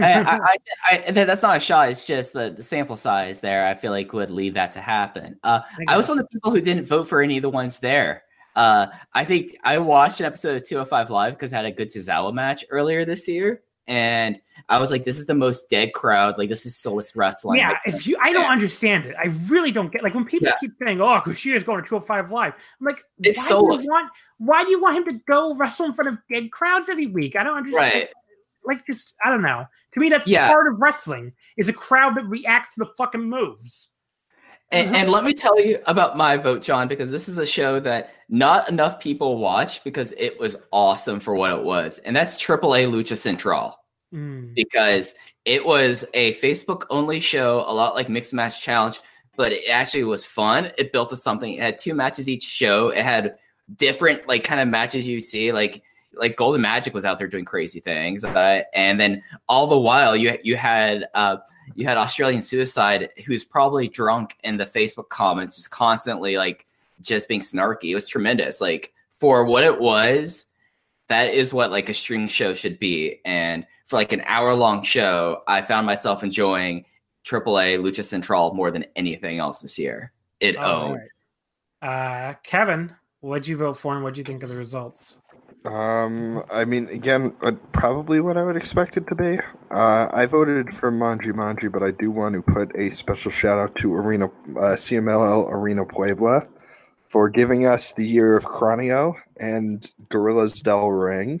I, 0.00 0.20
I, 0.22 0.56
I, 1.06 1.10
that's 1.10 1.42
not 1.42 1.58
a 1.58 1.60
shot. 1.60 1.90
It's 1.90 2.06
just 2.06 2.32
the, 2.32 2.50
the 2.56 2.62
sample 2.62 2.96
size 2.96 3.40
there. 3.40 3.66
I 3.66 3.74
feel 3.74 3.92
like 3.92 4.12
would 4.14 4.30
lead 4.30 4.54
that 4.54 4.72
to 4.72 4.80
happen. 4.80 5.38
Uh, 5.44 5.60
I, 5.86 5.94
I 5.94 5.96
was 5.96 6.08
one 6.08 6.18
of 6.18 6.24
the 6.24 6.28
people 6.30 6.50
who 6.50 6.62
didn't 6.62 6.86
vote 6.86 7.04
for 7.04 7.20
any 7.20 7.36
of 7.36 7.42
the 7.42 7.50
ones 7.50 7.78
there. 7.78 8.22
Uh, 8.56 8.86
I 9.12 9.24
think 9.24 9.56
I 9.62 9.78
watched 9.78 10.20
an 10.20 10.26
episode 10.26 10.56
of 10.56 10.66
205 10.66 11.10
Live 11.10 11.34
because 11.34 11.52
I 11.52 11.56
had 11.56 11.66
a 11.66 11.70
good 11.70 11.92
Tozawa 11.92 12.32
match 12.32 12.64
earlier 12.70 13.04
this 13.04 13.28
year, 13.28 13.62
and 13.88 14.40
I 14.68 14.78
was 14.78 14.90
like, 14.92 15.04
"This 15.04 15.18
is 15.18 15.26
the 15.26 15.34
most 15.34 15.68
dead 15.68 15.92
crowd. 15.94 16.38
Like, 16.38 16.48
this 16.48 16.64
is 16.64 16.76
soulless 16.76 17.16
wrestling." 17.16 17.58
Yeah, 17.58 17.70
like, 17.70 17.80
if 17.86 18.06
you, 18.06 18.16
I 18.22 18.32
don't 18.32 18.44
yeah. 18.44 18.50
understand 18.50 19.06
it. 19.06 19.16
I 19.18 19.26
really 19.48 19.72
don't 19.72 19.90
get 19.90 20.04
like 20.04 20.14
when 20.14 20.24
people 20.24 20.48
yeah. 20.48 20.56
keep 20.60 20.72
saying, 20.80 21.00
"Oh, 21.00 21.20
Kushida's 21.20 21.64
going 21.64 21.82
to 21.82 21.88
205 21.88 22.30
Live." 22.30 22.52
I'm 22.80 22.86
like, 22.86 23.02
it's 23.22 23.38
why 23.38 23.44
soulless. 23.44 23.84
Do 23.84 23.88
you 23.88 23.92
want, 23.92 24.10
why 24.38 24.64
do 24.64 24.70
you 24.70 24.80
want 24.80 24.96
him 24.98 25.04
to 25.06 25.20
go 25.26 25.56
wrestle 25.56 25.86
in 25.86 25.94
front 25.94 26.08
of 26.08 26.18
dead 26.30 26.52
crowds 26.52 26.88
every 26.88 27.06
week? 27.06 27.34
I 27.34 27.42
don't 27.42 27.56
understand. 27.56 27.94
Right 27.94 28.08
like 28.68 28.86
just 28.86 29.14
I 29.24 29.30
don't 29.30 29.42
know. 29.42 29.66
To 29.92 30.00
me, 30.00 30.10
that's 30.10 30.26
yeah. 30.26 30.52
part 30.52 30.70
of 30.70 30.78
wrestling 30.78 31.32
is 31.56 31.68
a 31.68 31.72
crowd 31.72 32.16
that 32.16 32.26
reacts 32.26 32.74
to 32.74 32.80
the 32.80 32.90
fucking 32.96 33.22
moves. 33.22 33.88
And, 34.70 34.94
and, 34.94 35.10
let 35.10 35.24
me 35.24 35.32
tell 35.32 35.58
you 35.58 35.78
about 35.86 36.16
my 36.16 36.36
vote, 36.36 36.60
John, 36.60 36.88
because 36.88 37.10
this 37.10 37.26
is 37.26 37.38
a 37.38 37.46
show 37.46 37.80
that 37.80 38.12
not 38.28 38.68
enough 38.68 39.00
people 39.00 39.38
watch 39.38 39.82
because 39.82 40.12
it 40.18 40.38
was 40.38 40.56
awesome 40.72 41.20
for 41.20 41.34
what 41.34 41.52
it 41.52 41.64
was, 41.64 41.98
and 41.98 42.14
that's 42.14 42.42
AAA 42.42 42.90
Lucha 42.90 43.16
Central. 43.16 43.78
Mm. 44.12 44.54
Because 44.54 45.14
it 45.46 45.64
was 45.64 46.04
a 46.12 46.34
Facebook 46.34 46.84
only 46.90 47.20
show, 47.20 47.64
a 47.66 47.72
lot 47.72 47.94
like 47.94 48.10
Mixed 48.10 48.34
Match 48.34 48.60
Challenge, 48.60 49.00
but 49.36 49.52
it 49.52 49.70
actually 49.70 50.04
was 50.04 50.26
fun. 50.26 50.70
It 50.76 50.92
built 50.92 51.08
to 51.10 51.16
something. 51.16 51.54
It 51.54 51.62
had 51.62 51.78
two 51.78 51.94
matches 51.94 52.28
each 52.28 52.42
show. 52.42 52.88
It 52.88 53.02
had 53.02 53.36
different 53.76 54.26
like 54.28 54.44
kind 54.44 54.60
of 54.60 54.68
matches 54.68 55.06
you 55.06 55.20
see 55.20 55.52
like 55.52 55.82
like 56.14 56.36
Golden 56.36 56.60
Magic 56.60 56.94
was 56.94 57.04
out 57.04 57.18
there 57.18 57.28
doing 57.28 57.44
crazy 57.44 57.80
things, 57.80 58.24
uh, 58.24 58.62
and 58.74 58.98
then 59.00 59.22
all 59.48 59.66
the 59.66 59.78
while 59.78 60.16
you 60.16 60.38
you 60.42 60.56
had 60.56 61.06
uh, 61.14 61.38
you 61.74 61.86
had 61.86 61.96
Australian 61.96 62.40
Suicide, 62.40 63.10
who's 63.26 63.44
probably 63.44 63.88
drunk 63.88 64.36
in 64.44 64.56
the 64.56 64.64
Facebook 64.64 65.08
comments, 65.08 65.56
just 65.56 65.70
constantly 65.70 66.36
like 66.36 66.66
just 67.00 67.28
being 67.28 67.40
snarky. 67.40 67.90
It 67.90 67.94
was 67.94 68.06
tremendous. 68.06 68.60
Like 68.60 68.92
for 69.18 69.44
what 69.44 69.64
it 69.64 69.80
was, 69.80 70.46
that 71.08 71.34
is 71.34 71.52
what 71.52 71.70
like 71.70 71.88
a 71.88 71.94
string 71.94 72.28
show 72.28 72.54
should 72.54 72.78
be. 72.78 73.20
And 73.24 73.66
for 73.86 73.96
like 73.96 74.12
an 74.12 74.22
hour 74.26 74.54
long 74.54 74.82
show, 74.82 75.42
I 75.46 75.62
found 75.62 75.86
myself 75.86 76.22
enjoying 76.22 76.84
AAA 77.24 77.78
Lucha 77.80 78.04
Central 78.04 78.54
more 78.54 78.70
than 78.70 78.84
anything 78.96 79.38
else 79.38 79.60
this 79.60 79.78
year. 79.78 80.12
It 80.40 80.56
oh, 80.58 80.62
owned. 80.62 81.00
Right. 81.82 82.30
Uh, 82.30 82.34
Kevin, 82.42 82.94
what'd 83.20 83.46
you 83.46 83.56
vote 83.56 83.78
for, 83.78 83.94
and 83.94 84.02
what'd 84.02 84.18
you 84.18 84.24
think 84.24 84.42
of 84.42 84.48
the 84.48 84.56
results? 84.56 85.18
Um, 85.64 86.42
I 86.50 86.64
mean, 86.64 86.88
again, 86.88 87.34
uh, 87.42 87.52
probably 87.72 88.20
what 88.20 88.36
I 88.36 88.44
would 88.44 88.56
expect 88.56 88.96
it 88.96 89.06
to 89.08 89.14
be. 89.14 89.38
Uh, 89.70 90.08
I 90.12 90.26
voted 90.26 90.74
for 90.74 90.90
Manji 90.90 91.32
Manji, 91.32 91.70
but 91.70 91.82
I 91.82 91.90
do 91.90 92.10
want 92.10 92.34
to 92.34 92.42
put 92.42 92.74
a 92.76 92.94
special 92.94 93.30
shout 93.30 93.58
out 93.58 93.74
to 93.76 93.94
Arena 93.94 94.26
uh, 94.26 94.76
CMLL 94.76 95.50
Arena 95.50 95.84
Puebla 95.84 96.46
for 97.08 97.28
giving 97.28 97.66
us 97.66 97.92
the 97.92 98.06
year 98.06 98.36
of 98.36 98.44
Cranio 98.44 99.14
and 99.40 99.92
Guerrillas 100.10 100.60
del 100.60 100.90
Ring. 100.90 101.40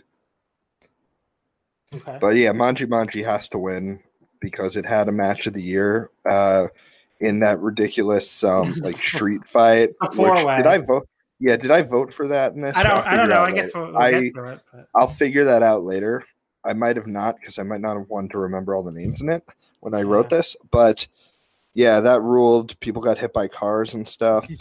Okay. 1.94 2.18
But 2.20 2.36
yeah, 2.36 2.52
Manji 2.52 2.86
Manji 2.86 3.24
has 3.24 3.48
to 3.50 3.58
win 3.58 4.00
because 4.40 4.76
it 4.76 4.84
had 4.84 5.08
a 5.08 5.12
match 5.12 5.46
of 5.46 5.54
the 5.54 5.62
year 5.62 6.10
uh, 6.28 6.68
in 7.20 7.40
that 7.40 7.60
ridiculous 7.60 8.44
um, 8.44 8.74
like 8.80 8.96
street 9.02 9.46
fight. 9.46 9.90
which, 10.00 10.34
did 10.34 10.66
I 10.66 10.78
vote? 10.78 11.08
Yeah, 11.40 11.56
did 11.56 11.70
I 11.70 11.82
vote 11.82 12.12
for 12.12 12.28
that 12.28 12.54
in 12.54 12.62
this? 12.62 12.76
I 12.76 12.82
don't. 12.82 13.06
I 13.06 13.14
don't 13.14 13.28
know. 13.28 13.42
I 13.42 13.52
guess 13.52 13.70
we'll, 13.74 13.86
we'll 13.86 13.98
I, 13.98 14.08
it, 14.10 14.32
but... 14.34 14.62
I'll 14.96 15.08
figure 15.08 15.44
that 15.44 15.62
out 15.62 15.84
later. 15.84 16.24
I 16.64 16.72
might 16.72 16.96
have 16.96 17.06
not 17.06 17.38
because 17.38 17.58
I 17.58 17.62
might 17.62 17.80
not 17.80 17.96
have 17.96 18.08
wanted 18.08 18.32
to 18.32 18.38
remember 18.38 18.74
all 18.74 18.82
the 18.82 18.90
names 18.90 19.20
in 19.20 19.28
it 19.28 19.44
when 19.80 19.94
I 19.94 20.02
wrote 20.02 20.30
this. 20.30 20.56
But 20.70 21.06
yeah, 21.74 22.00
that 22.00 22.22
ruled. 22.22 22.78
People 22.80 23.00
got 23.00 23.18
hit 23.18 23.32
by 23.32 23.48
cars 23.48 23.94
and 23.94 24.06
stuff. 24.06 24.48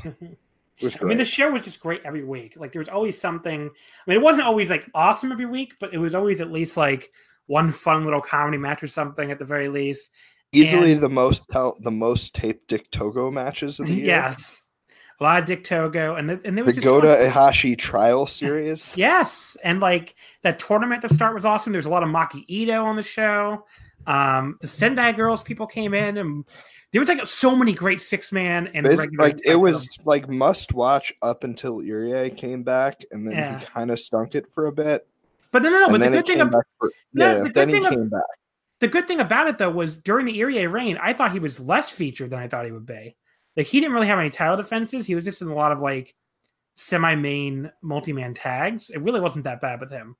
It 0.79 0.83
was 0.83 0.95
great. 0.95 1.07
I 1.07 1.09
mean, 1.09 1.17
the 1.17 1.25
show 1.25 1.51
was 1.51 1.63
just 1.63 1.79
great 1.79 2.01
every 2.05 2.23
week. 2.23 2.53
Like 2.55 2.71
there 2.71 2.79
was 2.79 2.89
always 2.89 3.19
something. 3.19 3.61
I 3.61 4.09
mean, 4.09 4.19
it 4.19 4.21
wasn't 4.21 4.45
always 4.45 4.69
like 4.69 4.85
awesome 4.93 5.31
every 5.31 5.47
week, 5.47 5.73
but 5.79 5.91
it 5.91 5.97
was 5.97 6.13
always 6.13 6.39
at 6.39 6.51
least 6.51 6.77
like 6.77 7.11
one 7.47 7.71
fun 7.71 8.03
little 8.03 8.21
comedy 8.21 8.57
match 8.57 8.83
or 8.83 8.87
something 8.87 9.31
at 9.31 9.39
the 9.39 9.45
very 9.45 9.69
least. 9.69 10.09
Easily 10.51 10.91
and, 10.91 11.01
the 11.01 11.09
most 11.09 11.47
the 11.49 11.91
most 11.91 12.35
taped 12.35 12.67
Dick 12.67 12.91
Togo 12.91 13.31
matches 13.31 13.79
of 13.79 13.87
the 13.87 13.93
year. 13.95 14.05
Yes, 14.05 14.61
a 15.19 15.23
lot 15.23 15.39
of 15.39 15.45
Dick 15.45 15.63
Togo, 15.63 16.15
and 16.15 16.29
the, 16.29 16.39
and 16.45 16.57
there 16.57 16.63
was 16.63 16.75
the 16.75 16.81
Gota 16.81 17.27
Ihashi 17.27 17.77
trial 17.77 18.27
series. 18.27 18.95
yes, 18.95 19.57
and 19.63 19.79
like 19.79 20.15
that 20.43 20.59
tournament 20.59 21.01
the 21.01 21.13
start 21.13 21.33
was 21.33 21.45
awesome. 21.45 21.73
There's 21.73 21.87
a 21.87 21.89
lot 21.89 22.03
of 22.03 22.09
Maki 22.09 22.45
Ito 22.47 22.83
on 22.83 22.95
the 22.95 23.03
show. 23.03 23.65
Um, 24.05 24.57
the 24.61 24.67
Sendai 24.67 25.13
girls 25.13 25.41
people 25.41 25.65
came 25.65 25.93
in, 25.93 26.17
and 26.17 26.45
there 26.91 27.01
was 27.01 27.09
like 27.09 27.25
so 27.25 27.55
many 27.55 27.73
great 27.73 28.01
six 28.01 28.31
man 28.31 28.69
and 28.73 28.87
like 29.17 29.39
it 29.43 29.55
was 29.55 29.89
like 30.05 30.29
must 30.29 30.73
watch 30.73 31.13
up 31.21 31.43
until 31.43 31.79
Irie 31.79 32.35
came 32.35 32.63
back, 32.63 33.03
and 33.11 33.27
then 33.27 33.35
yeah. 33.35 33.59
he 33.59 33.65
kind 33.65 33.91
of 33.91 33.99
stunk 33.99 34.35
it 34.35 34.45
for 34.53 34.67
a 34.67 34.71
bit. 34.71 35.07
But 35.51 35.63
no, 35.63 35.69
no, 35.69 35.79
no. 35.79 35.89
But 35.89 36.01
the 36.01 36.09
good 36.09 36.27
thing 36.27 36.41
about 36.41 36.65
for, 36.77 36.91
yeah, 37.13 37.43
the 37.43 37.49
then 37.49 37.69
he 37.69 37.79
came 37.79 38.01
of, 38.01 38.11
back. 38.11 38.21
The 38.79 38.87
good 38.87 39.07
thing 39.07 39.19
about 39.19 39.47
it 39.47 39.57
though 39.57 39.71
was 39.71 39.97
during 39.97 40.27
the 40.27 40.39
Irie 40.39 40.71
reign, 40.71 40.99
I 41.01 41.13
thought 41.13 41.31
he 41.31 41.39
was 41.39 41.59
less 41.59 41.89
featured 41.89 42.29
than 42.29 42.39
I 42.39 42.47
thought 42.47 42.65
he 42.65 42.71
would 42.71 42.85
be. 42.85 43.15
Like 43.57 43.65
he 43.65 43.79
didn't 43.79 43.93
really 43.93 44.07
have 44.07 44.19
any 44.19 44.29
title 44.29 44.55
defenses. 44.55 45.07
He 45.07 45.15
was 45.15 45.25
just 45.25 45.41
in 45.41 45.47
a 45.47 45.55
lot 45.55 45.71
of 45.71 45.81
like 45.81 46.13
semi-main 46.75 47.71
multi-man 47.81 48.35
tags. 48.35 48.91
It 48.91 49.01
really 49.01 49.19
wasn't 49.19 49.43
that 49.45 49.59
bad 49.59 49.81
with 49.81 49.89
him. 49.89 50.15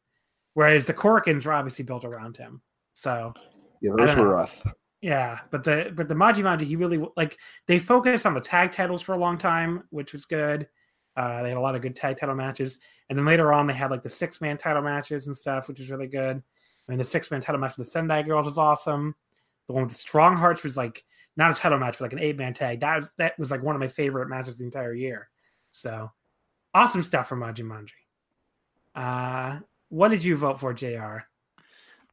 Whereas 0.55 0.88
the 0.88 0.93
Korakuens 0.93 1.45
were 1.45 1.53
obviously 1.53 1.85
built 1.85 2.03
around 2.03 2.35
him. 2.35 2.61
So 2.93 3.34
yeah, 3.81 3.91
those 3.95 4.15
were 4.15 4.23
know. 4.23 4.31
rough. 4.31 4.64
Yeah, 5.01 5.39
but 5.51 5.64
the 5.64 5.93
but 5.95 6.07
the 6.07 6.15
Maji 6.15 6.38
Maji, 6.38 6.64
he 6.64 6.76
really 6.76 7.05
like 7.15 7.38
they 7.68 7.77
focused 7.77 8.26
on 8.26 8.34
the 8.34 8.41
tag 8.41 8.72
titles 8.72 9.03
for 9.03 9.14
a 9.14 9.19
long 9.19 9.38
time, 9.38 9.84
which 9.91 10.14
was 10.14 10.26
good. 10.26 10.68
Uh, 11.15 11.43
they 11.43 11.49
had 11.49 11.57
a 11.57 11.61
lot 11.61 11.76
of 11.76 11.84
good 11.84 11.95
tag 11.95 12.18
title 12.18 12.34
matches, 12.34 12.80
and 13.09 13.18
then 13.18 13.26
later 13.26 13.53
on 13.53 13.68
they 13.68 13.73
had 13.73 13.91
like 13.91 14.01
the 14.01 14.09
six 14.09 14.41
man 14.41 14.57
title 14.57 14.81
matches 14.81 15.27
and 15.27 15.38
stuff, 15.38 15.68
which 15.68 15.80
was 15.80 15.91
really 15.91 16.07
good. 16.07 16.38
I 16.38 16.91
mean, 16.91 16.97
the 16.97 17.05
six 17.05 17.30
man 17.30 17.41
title 17.41 17.61
match 17.61 17.77
with 17.77 17.85
the 17.85 17.91
Sendai 17.91 18.23
Girls 18.23 18.47
was 18.47 18.57
awesome. 18.57 19.14
The 19.68 19.73
one 19.73 19.84
with 19.84 19.93
the 19.93 19.99
Strong 19.99 20.38
Hearts 20.38 20.64
was 20.64 20.76
like 20.76 21.03
not 21.38 21.51
a 21.51 21.53
title 21.53 21.77
match, 21.77 21.99
but 21.99 22.05
like 22.05 22.14
an 22.14 22.19
eight 22.19 22.38
man 22.38 22.53
tag. 22.53 22.81
That 22.81 22.97
was, 22.97 23.11
that 23.18 23.39
was 23.39 23.51
like 23.51 23.64
one 23.64 23.76
of 23.76 23.80
my 23.80 23.88
favorite 23.88 24.27
matches 24.27 24.57
the 24.57 24.65
entire 24.65 24.93
year. 24.93 25.30
So 25.72 26.11
awesome 26.73 27.03
stuff 27.03 27.30
from 27.30 27.41
Maji 27.41 27.64
Manji. 27.64 27.91
Uh, 28.95 29.59
what 29.89 30.09
did 30.09 30.23
you 30.23 30.35
vote 30.35 30.59
for, 30.59 30.73
Jr? 30.73 31.19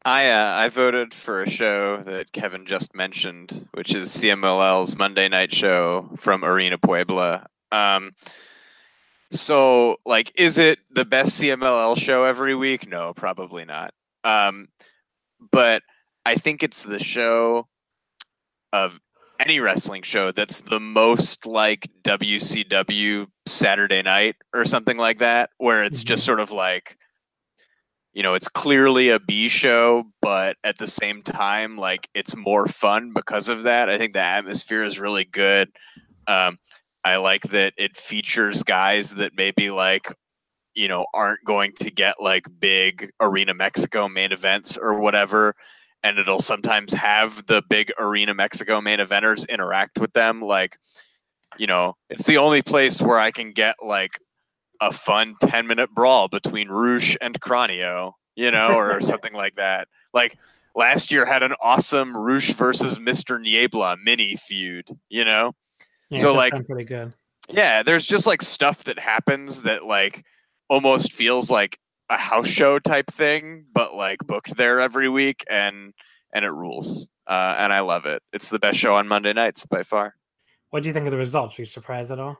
I 0.05 0.31
uh, 0.31 0.53
I 0.57 0.69
voted 0.69 1.15
for 1.15 1.43
a 1.43 1.49
show 1.49 1.97
that 2.03 2.33
Kevin 2.33 2.67
just 2.67 2.95
mentioned, 2.95 3.67
which 3.73 3.95
is 3.95 4.11
CMLL's 4.11 4.97
Monday 4.97 5.29
Night 5.29 5.53
Show 5.53 6.11
from 6.19 6.45
Arena 6.45 6.77
Puebla. 6.77 7.47
Um, 7.73 8.13
so, 9.31 9.97
like, 10.05 10.31
is 10.39 10.59
it 10.59 10.79
the 10.91 11.07
best 11.07 11.41
CMLL 11.41 11.97
show 11.97 12.25
every 12.25 12.55
week? 12.55 12.87
No, 12.87 13.15
probably 13.15 13.65
not. 13.65 13.95
Um, 14.25 14.69
but 15.51 15.83
I 16.27 16.35
think 16.35 16.63
it's 16.63 16.83
the 16.83 17.03
show 17.03 17.67
of 18.75 19.01
any 19.41 19.61
wrestling 19.61 20.03
show 20.03 20.33
that's 20.33 20.61
the 20.63 20.81
most 20.81 21.47
like 21.47 21.89
WCW 22.03 23.27
Saturday 23.47 24.03
night 24.03 24.37
or 24.53 24.65
something 24.65 24.97
like 24.97 25.19
that, 25.19 25.51
where 25.59 25.85
it's 25.85 26.03
Mhm. 26.03 26.07
just 26.07 26.25
sort 26.25 26.41
of 26.41 26.51
like, 26.51 26.97
you 28.13 28.23
know, 28.23 28.35
it's 28.35 28.49
clearly 28.49 29.09
a 29.09 29.19
B 29.19 29.49
show, 29.49 30.05
but 30.23 30.57
at 30.63 30.79
the 30.79 30.87
same 30.87 31.23
time, 31.23 31.77
like 31.77 32.09
it's 32.15 32.37
more 32.37 32.67
fun 32.67 33.13
because 33.13 33.49
of 33.49 33.65
that. 33.65 33.91
I 33.91 33.99
think 33.99 34.13
the 34.13 34.21
atmosphere 34.21 34.83
is 34.83 35.01
really 35.01 35.25
good. 35.25 35.71
Um, 36.27 36.59
I 37.05 37.17
like 37.17 37.43
that 37.51 37.75
it 37.77 37.97
features 37.97 38.63
guys 38.63 39.15
that 39.17 39.33
maybe 39.37 39.71
like, 39.71 40.13
you 40.75 40.89
know, 40.89 41.07
aren't 41.13 41.45
going 41.45 41.73
to 41.81 41.91
get 41.91 42.21
like 42.21 42.47
big 42.59 43.11
Arena 43.21 43.53
Mexico 43.53 44.09
main 44.09 44.33
events 44.33 44.77
or 44.77 44.95
whatever 44.95 45.55
and 46.05 46.19
it'll 46.19 46.39
sometimes 46.39 46.93
have 46.93 47.45
the 47.47 47.63
big 47.69 47.91
arena 47.99 48.33
mexico 48.35 48.81
main 48.81 49.01
eventers 49.01 49.49
interact 49.49 49.99
with 49.99 50.13
them 50.13 50.41
like 50.41 50.79
you 51.59 51.67
know 51.67 51.97
it's 52.11 52.27
the 52.27 52.37
only 52.37 52.63
place 52.63 53.03
where 53.03 53.19
i 53.19 53.33
can 53.33 53.51
get 53.51 53.75
like 53.83 54.21
a 54.81 54.93
fun 54.93 55.35
10 55.41 55.67
minute 55.67 55.91
brawl 55.95 56.29
between 56.29 56.69
Rush 56.69 57.17
and 57.21 57.41
Cranio, 57.41 58.13
you 58.37 58.51
know, 58.51 58.77
or 58.77 59.01
something 59.01 59.33
like 59.33 59.57
that. 59.57 59.89
Like 60.13 60.37
last 60.75 61.13
year 61.13 61.25
had 61.25 61.43
an 61.43 61.55
awesome 61.63 62.17
Rush 62.17 62.53
versus 62.53 62.99
Mr. 62.99 63.41
Niebla 63.41 63.97
mini 64.03 64.37
feud, 64.37 64.89
you 65.09 65.25
know? 65.25 65.55
Yeah, 66.11 66.21
So, 66.21 66.35
like- 66.35 66.67
pretty 66.67 66.85
good. 66.85 67.13
Yeah, 67.49 67.83
there's 67.83 68.07
just 68.07 68.27
like 68.27 68.41
stuff 68.41 68.85
that 68.85 68.99
happens 68.99 69.63
that 69.63 69.85
like 69.85 70.25
almost 70.71 71.13
feels 71.13 71.51
like 71.51 71.79
a 72.15 72.19
house 72.19 72.49
show 72.49 72.79
type 72.79 73.11
thing, 73.11 73.65
but 73.73 73.95
like 73.95 74.19
booked 74.27 74.57
there 74.57 74.81
every 74.81 75.09
week 75.09 75.45
and 75.51 75.93
and 76.33 76.45
it 76.45 76.51
rules. 76.51 77.09
Uh, 77.27 77.55
and 77.59 77.73
I 77.73 77.81
love 77.81 78.07
it. 78.07 78.23
It's 78.33 78.51
the 78.51 78.59
best 78.59 78.79
show 78.79 78.97
on 78.97 79.09
Monday 79.09 79.33
nights 79.33 79.65
by 79.67 79.83
far. 79.83 80.15
What 80.71 80.83
do 80.83 80.89
you 80.89 80.93
think 80.93 81.07
of 81.07 81.13
the 81.13 81.19
results? 81.19 81.59
Are 81.59 81.63
you 81.63 81.67
surprised 81.67 82.11
at 82.11 82.19
all? 82.19 82.39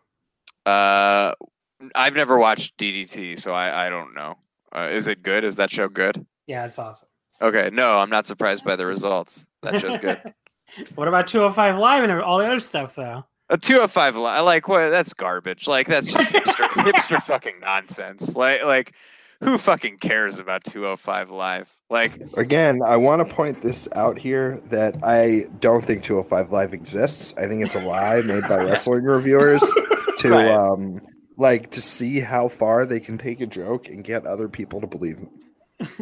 Uh, 0.67 1.33
I've 1.95 2.15
never 2.15 2.39
watched 2.39 2.77
DDT, 2.79 3.39
so 3.39 3.53
I, 3.53 3.87
I 3.87 3.91
don't 3.91 4.15
know. 4.15 4.37
Uh, 4.75 4.89
is 4.93 5.07
it 5.07 5.23
good? 5.23 5.45
Is 5.45 5.57
that 5.57 5.71
show 5.71 5.89
good? 5.89 6.25
Yeah, 6.47 6.67
it's 6.67 6.79
awesome. 6.79 7.09
Okay, 7.41 7.71
no, 7.73 7.99
I'm 7.99 8.11
not 8.11 8.27
surprised 8.27 8.65
by 8.65 8.77
the 8.77 8.87
results. 8.87 9.47
That 9.63 9.81
show's 9.81 9.97
good. 9.99 10.21
what 10.95 11.09
about 11.09 11.29
205 11.29 11.79
Live 11.79 12.05
and 12.05 12.13
all 12.21 12.39
the 12.39 12.47
other 12.47 12.61
stuff, 12.61 12.95
though? 12.95 13.25
A 13.51 13.59
205 13.59 14.17
Live, 14.17 14.45
like 14.45 14.69
what 14.69 14.91
that's 14.91 15.15
garbage. 15.15 15.69
Like 15.69 15.87
that's 15.87 16.13
just 16.13 16.31
hipster, 16.33 16.69
hipster 16.69 17.23
fucking 17.23 17.61
nonsense. 17.61 18.35
Like 18.37 18.65
like 18.65 18.95
who 19.41 19.59
fucking 19.59 19.99
cares 19.99 20.39
about 20.39 20.65
205 20.65 21.31
live? 21.31 21.69
Like 21.91 22.21
Again, 22.37 22.81
I 22.85 22.97
want 22.97 23.27
to 23.29 23.35
point 23.35 23.63
this 23.63 23.89
out 23.95 24.19
here 24.19 24.61
that 24.67 24.97
I 25.05 25.45
don't 25.61 25.85
think 25.85 26.03
205 26.03 26.51
Live 26.51 26.73
exists. 26.75 27.35
I 27.37 27.47
think 27.47 27.65
it's 27.65 27.75
a 27.75 27.81
lie 27.81 28.21
made 28.23 28.49
by 28.49 28.65
wrestling 28.65 29.05
reviewers 29.05 29.61
to 30.19 30.31
Right. 30.31 30.49
um 30.57 31.01
like 31.37 31.71
to 31.73 31.83
see 31.83 32.21
how 32.21 32.49
far 32.49 32.87
they 32.87 33.01
can 33.01 33.19
take 33.19 33.41
a 33.41 33.47
joke 33.47 33.89
and 33.89 34.03
get 34.05 34.25
other 34.25 34.49
people 34.49 34.81
to 34.81 34.87
believe 34.87 35.17
them. 35.17 35.31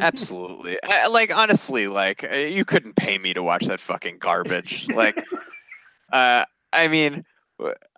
absolutely. 0.01 0.79
I, 0.85 1.09
like 1.09 1.37
honestly, 1.37 1.87
like 1.89 2.25
uh, 2.31 2.37
you 2.37 2.65
couldn't 2.65 2.97
pay 2.97 3.19
me 3.19 3.35
to 3.35 3.43
watch 3.43 3.65
that 3.67 3.81
fucking 3.81 4.19
garbage. 4.19 4.89
Like 4.89 5.17
uh 6.13 6.45
I 6.73 6.89
mean 6.89 7.25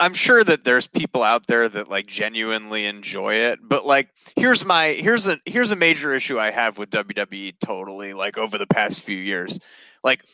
I'm 0.00 0.14
sure 0.14 0.44
that 0.44 0.64
there's 0.64 0.86
people 0.86 1.22
out 1.22 1.46
there 1.46 1.68
that 1.68 1.88
like 1.88 2.06
genuinely 2.06 2.86
enjoy 2.86 3.34
it, 3.34 3.58
but 3.62 3.86
like 3.86 4.10
here's 4.36 4.64
my 4.64 4.88
here's 4.88 5.26
a 5.28 5.38
here's 5.46 5.72
a 5.72 5.76
major 5.76 6.14
issue 6.14 6.38
I 6.38 6.50
have 6.50 6.78
with 6.78 6.90
WWE 6.90 7.54
totally 7.64 8.14
like 8.14 8.38
over 8.38 8.58
the 8.58 8.66
past 8.66 9.02
few 9.02 9.16
years. 9.16 9.58
Like 10.02 10.24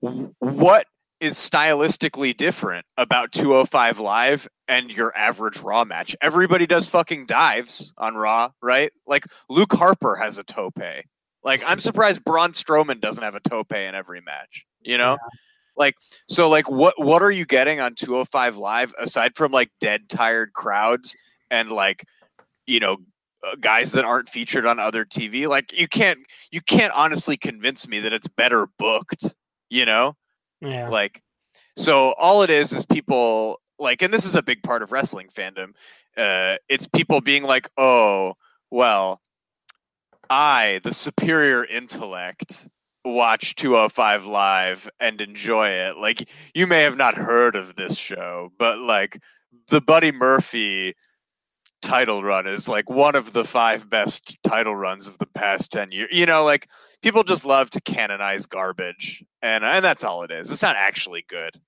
what 0.00 0.86
is 1.20 1.34
stylistically 1.34 2.36
different 2.36 2.84
about 2.96 3.30
205 3.32 4.00
live 4.00 4.48
and 4.66 4.90
your 4.90 5.16
average 5.16 5.60
raw 5.60 5.84
match? 5.84 6.16
Everybody 6.20 6.66
does 6.66 6.88
fucking 6.88 7.26
dives 7.26 7.92
on 7.98 8.14
raw 8.14 8.50
right? 8.62 8.92
Like 9.06 9.24
luke 9.48 9.72
harper 9.72 10.16
has 10.16 10.38
a 10.38 10.44
tope. 10.44 10.80
Like 11.44 11.62
i'm 11.66 11.78
surprised 11.78 12.24
braun 12.24 12.52
strowman 12.52 13.00
doesn't 13.00 13.22
have 13.22 13.34
a 13.34 13.40
tope 13.40 13.72
in 13.72 13.94
every 13.94 14.20
match 14.20 14.64
you 14.80 14.96
know 14.96 15.18
like 15.76 15.94
so 16.28 16.48
like 16.48 16.70
what 16.70 16.94
what 16.98 17.22
are 17.22 17.30
you 17.30 17.44
getting 17.44 17.80
on 17.80 17.94
205 17.94 18.56
live 18.56 18.94
aside 18.98 19.34
from 19.34 19.52
like 19.52 19.70
dead 19.80 20.08
tired 20.08 20.52
crowds 20.52 21.16
and 21.50 21.70
like 21.70 22.04
you 22.66 22.80
know 22.80 22.98
uh, 23.44 23.56
guys 23.60 23.92
that 23.92 24.04
aren't 24.04 24.28
featured 24.28 24.66
on 24.66 24.78
other 24.78 25.04
tv 25.04 25.48
like 25.48 25.72
you 25.78 25.88
can't 25.88 26.20
you 26.50 26.60
can't 26.60 26.92
honestly 26.94 27.36
convince 27.36 27.88
me 27.88 28.00
that 28.00 28.12
it's 28.12 28.28
better 28.28 28.66
booked 28.78 29.34
you 29.70 29.84
know 29.84 30.16
Yeah. 30.60 30.88
like 30.88 31.22
so 31.76 32.14
all 32.18 32.42
it 32.42 32.50
is 32.50 32.72
is 32.72 32.84
people 32.84 33.60
like 33.78 34.02
and 34.02 34.12
this 34.12 34.24
is 34.24 34.36
a 34.36 34.42
big 34.42 34.62
part 34.62 34.82
of 34.82 34.92
wrestling 34.92 35.28
fandom 35.28 35.70
uh 36.16 36.56
it's 36.68 36.86
people 36.86 37.20
being 37.20 37.42
like 37.42 37.68
oh 37.78 38.34
well 38.70 39.20
i 40.30 40.80
the 40.84 40.94
superior 40.94 41.64
intellect 41.64 42.68
watch 43.04 43.54
205 43.56 44.26
live 44.26 44.88
and 45.00 45.20
enjoy 45.20 45.68
it 45.68 45.96
like 45.96 46.28
you 46.54 46.66
may 46.66 46.82
have 46.82 46.96
not 46.96 47.14
heard 47.14 47.56
of 47.56 47.74
this 47.74 47.96
show 47.96 48.52
but 48.58 48.78
like 48.78 49.20
the 49.68 49.80
buddy 49.80 50.12
murphy 50.12 50.94
title 51.80 52.22
run 52.22 52.46
is 52.46 52.68
like 52.68 52.88
one 52.88 53.16
of 53.16 53.32
the 53.32 53.42
five 53.44 53.90
best 53.90 54.38
title 54.44 54.76
runs 54.76 55.08
of 55.08 55.18
the 55.18 55.26
past 55.26 55.72
10 55.72 55.90
years 55.90 56.08
you 56.12 56.24
know 56.24 56.44
like 56.44 56.68
people 57.02 57.24
just 57.24 57.44
love 57.44 57.68
to 57.70 57.80
canonize 57.80 58.46
garbage 58.46 59.24
and 59.42 59.64
and 59.64 59.84
that's 59.84 60.04
all 60.04 60.22
it 60.22 60.30
is 60.30 60.52
it's 60.52 60.62
not 60.62 60.76
actually 60.76 61.24
good 61.28 61.60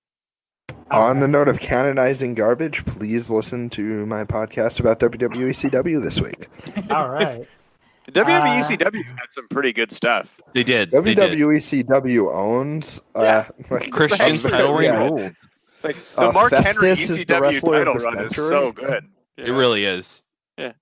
On 0.90 1.20
the 1.20 1.28
note 1.28 1.48
of 1.48 1.60
canonizing 1.60 2.34
garbage, 2.34 2.84
please 2.84 3.30
listen 3.30 3.70
to 3.70 4.04
my 4.06 4.24
podcast 4.24 4.80
about 4.80 5.02
E 5.02 5.06
WWECW 5.06 6.02
this 6.02 6.20
week. 6.20 6.48
all 6.90 7.08
right. 7.08 7.48
WWECW 8.12 9.04
had 9.04 9.30
some 9.30 9.48
pretty 9.48 9.72
good 9.72 9.90
stuff 9.90 10.38
They 10.52 10.62
did. 10.64 10.90
They 10.90 11.14
did. 11.14 11.38
WWECW 11.38 12.34
owns 12.34 13.00
uh, 13.14 13.44
like, 13.70 13.90
Christian's 13.90 14.42
title 14.42 14.74
reign 14.74 14.92
yeah. 14.92 15.04
ruled. 15.04 15.34
like 15.82 15.96
the 16.14 16.28
Uh, 16.28 16.32
mark 16.32 16.52
henry 16.52 16.90
Festus 16.90 17.10
is 17.10 17.16
the 17.18 17.24
ecw 17.24 17.60
title 17.60 17.94
the 17.94 18.00
run 18.00 18.24
is 18.24 18.36
so 18.36 18.72
good 18.72 19.06
It 19.36 19.50
really 19.50 19.84
is. 19.84 20.22
Yeah. 20.58 20.72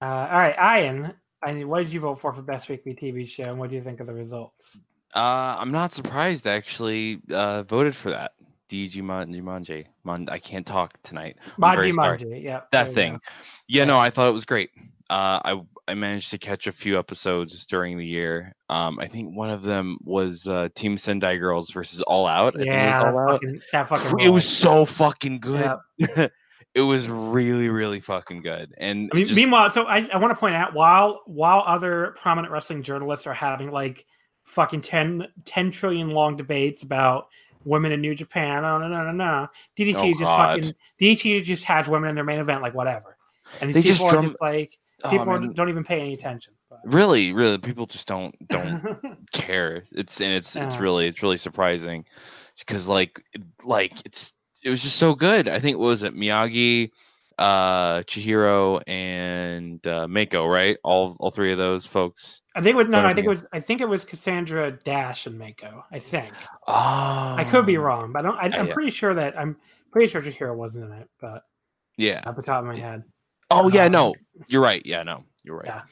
Uh, 0.00 0.28
all 0.30 0.38
right, 0.38 0.80
Ian. 0.82 1.14
I 1.44 1.52
mean, 1.54 1.68
what 1.68 1.82
did 1.82 1.92
you 1.92 2.00
vote 2.00 2.20
for 2.20 2.32
for 2.32 2.42
best 2.42 2.68
weekly 2.68 2.94
TV 2.94 3.28
show, 3.28 3.44
and 3.44 3.58
what 3.58 3.70
do 3.70 3.76
you 3.76 3.82
think 3.82 3.98
of 4.00 4.06
the 4.06 4.14
results? 4.14 4.78
Uh, 5.14 5.56
I'm 5.58 5.72
not 5.72 5.92
surprised. 5.92 6.46
I 6.46 6.52
actually 6.52 7.20
uh, 7.32 7.64
voted 7.64 7.96
for 7.96 8.10
that. 8.10 8.32
DG 8.70 8.94
Jumanji. 8.94 9.84
Mon- 10.04 10.28
I 10.30 10.38
can't 10.38 10.66
talk 10.66 10.94
tonight. 11.02 11.36
I'm 11.62 11.76
very 11.76 11.92
Manji 11.92 12.42
yeah. 12.42 12.60
That 12.72 12.94
thing. 12.94 13.14
go. 13.14 13.18
Yeah, 13.68 13.84
no, 13.84 13.98
I 13.98 14.08
thought 14.08 14.28
it 14.28 14.32
was 14.32 14.46
great. 14.46 14.70
Uh, 15.10 15.40
I 15.44 15.60
I 15.88 15.94
managed 15.94 16.30
to 16.30 16.38
catch 16.38 16.66
a 16.66 16.72
few 16.72 16.98
episodes 16.98 17.66
during 17.66 17.98
the 17.98 18.06
year. 18.06 18.54
Um, 18.70 18.98
I 19.00 19.08
think 19.08 19.36
one 19.36 19.50
of 19.50 19.62
them 19.64 19.98
was 20.04 20.46
uh, 20.46 20.68
Team 20.74 20.96
Sendai 20.96 21.36
Girls 21.38 21.70
versus 21.70 22.00
All 22.02 22.26
Out. 22.26 22.54
I 22.54 22.58
think 22.58 22.68
it 22.68 22.70
was 22.70 22.76
Yeah, 22.76 22.98
that 23.02 23.14
Out. 23.14 23.30
fucking, 23.32 23.60
that 23.72 23.88
fucking 23.88 24.20
It 24.26 24.30
was 24.30 24.48
so 24.48 24.86
fucking 24.86 25.40
good. 25.40 25.76
Yeah. 25.98 26.28
it 26.74 26.80
was 26.82 27.08
really, 27.08 27.68
really 27.68 27.98
fucking 28.00 28.42
good. 28.42 28.72
And 28.78 29.10
I 29.12 29.16
mean, 29.16 29.24
just- 29.26 29.36
meanwhile, 29.36 29.70
so 29.70 29.84
I, 29.84 30.08
I 30.12 30.18
want 30.18 30.30
to 30.30 30.38
point 30.38 30.54
out 30.54 30.72
while 30.72 31.20
while 31.26 31.64
other 31.66 32.14
prominent 32.20 32.52
wrestling 32.52 32.82
journalists 32.84 33.26
are 33.26 33.34
having 33.34 33.70
like 33.72 34.06
fucking 34.44 34.82
10, 34.82 35.26
10 35.44 35.70
trillion 35.72 36.10
long 36.10 36.36
debates 36.36 36.82
about 36.84 37.26
women 37.64 37.90
in 37.92 38.00
New 38.00 38.14
Japan, 38.14 38.64
oh 38.64 38.78
no 38.78 38.88
no 38.88 39.04
no 39.04 39.12
no, 39.12 39.48
DDT 39.78 39.94
Oh, 39.96 40.08
just 40.10 40.20
God. 40.20 40.60
fucking 40.60 40.74
DDT 41.00 41.42
just 41.44 41.64
has 41.64 41.88
women 41.88 42.08
in 42.08 42.14
their 42.14 42.24
main 42.24 42.40
event, 42.40 42.60
like 42.62 42.74
whatever, 42.74 43.16
and 43.60 43.68
these 43.68 43.74
They 43.74 43.82
just 43.82 44.00
people 44.00 44.08
are 44.08 44.12
drum- 44.12 44.26
just 44.30 44.40
like 44.40 44.78
people 45.10 45.26
man. 45.26 45.52
don't 45.54 45.68
even 45.68 45.84
pay 45.84 46.00
any 46.00 46.14
attention. 46.14 46.54
But- 46.70 46.80
really, 46.84 47.32
really, 47.32 47.58
people 47.58 47.86
just 47.86 48.06
don't 48.08 48.34
don't 48.48 48.98
care. 49.32 49.84
It's 49.92 50.20
and 50.20 50.32
it's 50.32 50.56
it's 50.56 50.76
really 50.76 51.06
it's 51.06 51.22
really 51.22 51.36
surprising 51.36 52.04
because 52.58 52.88
like 52.88 53.20
like 53.64 53.92
it's 54.04 54.32
it 54.62 54.70
was 54.70 54.82
just 54.82 54.96
so 54.96 55.14
good. 55.14 55.48
I 55.48 55.58
think 55.58 55.78
what 55.78 55.86
was 55.86 56.02
it 56.02 56.14
Miyagi, 56.14 56.90
uh, 57.38 57.98
Chihiro 58.02 58.80
and 58.86 59.84
uh, 59.86 60.06
Mako, 60.06 60.46
right? 60.46 60.76
All 60.84 61.16
all 61.18 61.30
three 61.30 61.52
of 61.52 61.58
those 61.58 61.84
folks. 61.86 62.40
I 62.54 62.60
think 62.60 62.74
it 62.74 62.76
was 62.76 62.88
no, 62.88 63.02
no, 63.02 63.08
I 63.08 63.14
think 63.14 63.26
it 63.26 63.30
was 63.30 63.44
I 63.52 63.60
think 63.60 63.80
it 63.80 63.88
was 63.88 64.04
Cassandra 64.04 64.70
Dash 64.70 65.26
and 65.26 65.38
Mako. 65.38 65.84
I 65.90 65.98
think 65.98 66.30
Oh, 66.68 66.72
I 66.74 67.44
could 67.48 67.66
be 67.66 67.78
wrong, 67.78 68.12
but 68.12 68.20
I 68.20 68.22
don't. 68.22 68.36
I, 68.54 68.58
I'm 68.58 68.66
yeah. 68.68 68.74
pretty 68.74 68.90
sure 68.90 69.14
that 69.14 69.38
I'm 69.38 69.56
pretty 69.90 70.10
sure 70.10 70.22
Chihiro 70.22 70.54
wasn't 70.54 70.86
in 70.86 70.92
it, 70.98 71.08
but 71.20 71.42
Yeah. 71.96 72.22
off 72.26 72.36
the 72.36 72.42
top 72.42 72.60
of 72.60 72.66
my 72.66 72.78
head, 72.78 73.02
Oh 73.52 73.68
yeah, 73.68 73.86
Um, 73.86 73.92
no, 73.92 74.14
you're 74.46 74.62
right. 74.62 74.84
Yeah, 74.84 75.02
no, 75.02 75.24
you're 75.44 75.56
right. 75.56 75.66
Yeah. 75.66 75.82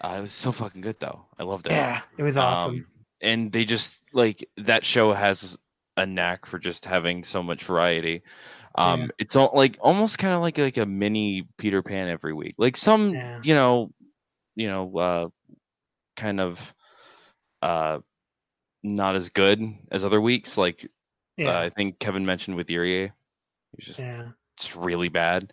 Uh, 0.00 0.16
it 0.18 0.22
was 0.22 0.32
so 0.32 0.52
fucking 0.52 0.80
good 0.80 0.98
though. 1.00 1.26
I 1.38 1.42
loved 1.42 1.66
it. 1.66 1.72
yeah, 1.72 2.02
it 2.16 2.22
was 2.22 2.36
awesome. 2.36 2.74
Um, 2.74 2.86
and 3.20 3.50
they 3.52 3.64
just 3.64 3.96
like 4.12 4.48
that 4.58 4.84
show 4.84 5.12
has 5.12 5.58
a 5.96 6.06
knack 6.06 6.46
for 6.46 6.58
just 6.58 6.84
having 6.84 7.24
so 7.24 7.42
much 7.42 7.64
variety. 7.64 8.22
Um, 8.76 9.00
Yeah. 9.00 9.06
it's 9.18 9.34
all 9.36 9.50
like 9.54 9.76
almost 9.80 10.18
kind 10.18 10.34
of 10.34 10.40
like 10.40 10.56
like 10.58 10.76
a 10.76 10.86
mini 10.86 11.48
Peter 11.58 11.82
Pan 11.82 12.08
every 12.08 12.32
week. 12.32 12.54
Like 12.58 12.76
some, 12.76 13.12
Yeah. 13.14 13.40
you 13.42 13.54
know, 13.54 13.92
you 14.54 14.68
know, 14.68 14.96
uh, 14.98 15.28
kind 16.16 16.40
of 16.40 16.74
uh, 17.60 17.98
not 18.84 19.16
as 19.16 19.30
good 19.30 19.60
as 19.90 20.04
other 20.04 20.20
weeks. 20.20 20.56
Like 20.56 20.88
uh, 21.40 21.50
I 21.50 21.70
think 21.70 21.98
Kevin 21.98 22.24
mentioned 22.24 22.56
with 22.56 22.68
Irie, 22.68 23.10
it's 23.76 23.86
just 23.86 23.98
yeah. 23.98 24.28
it's 24.56 24.76
really 24.76 25.08
bad. 25.08 25.52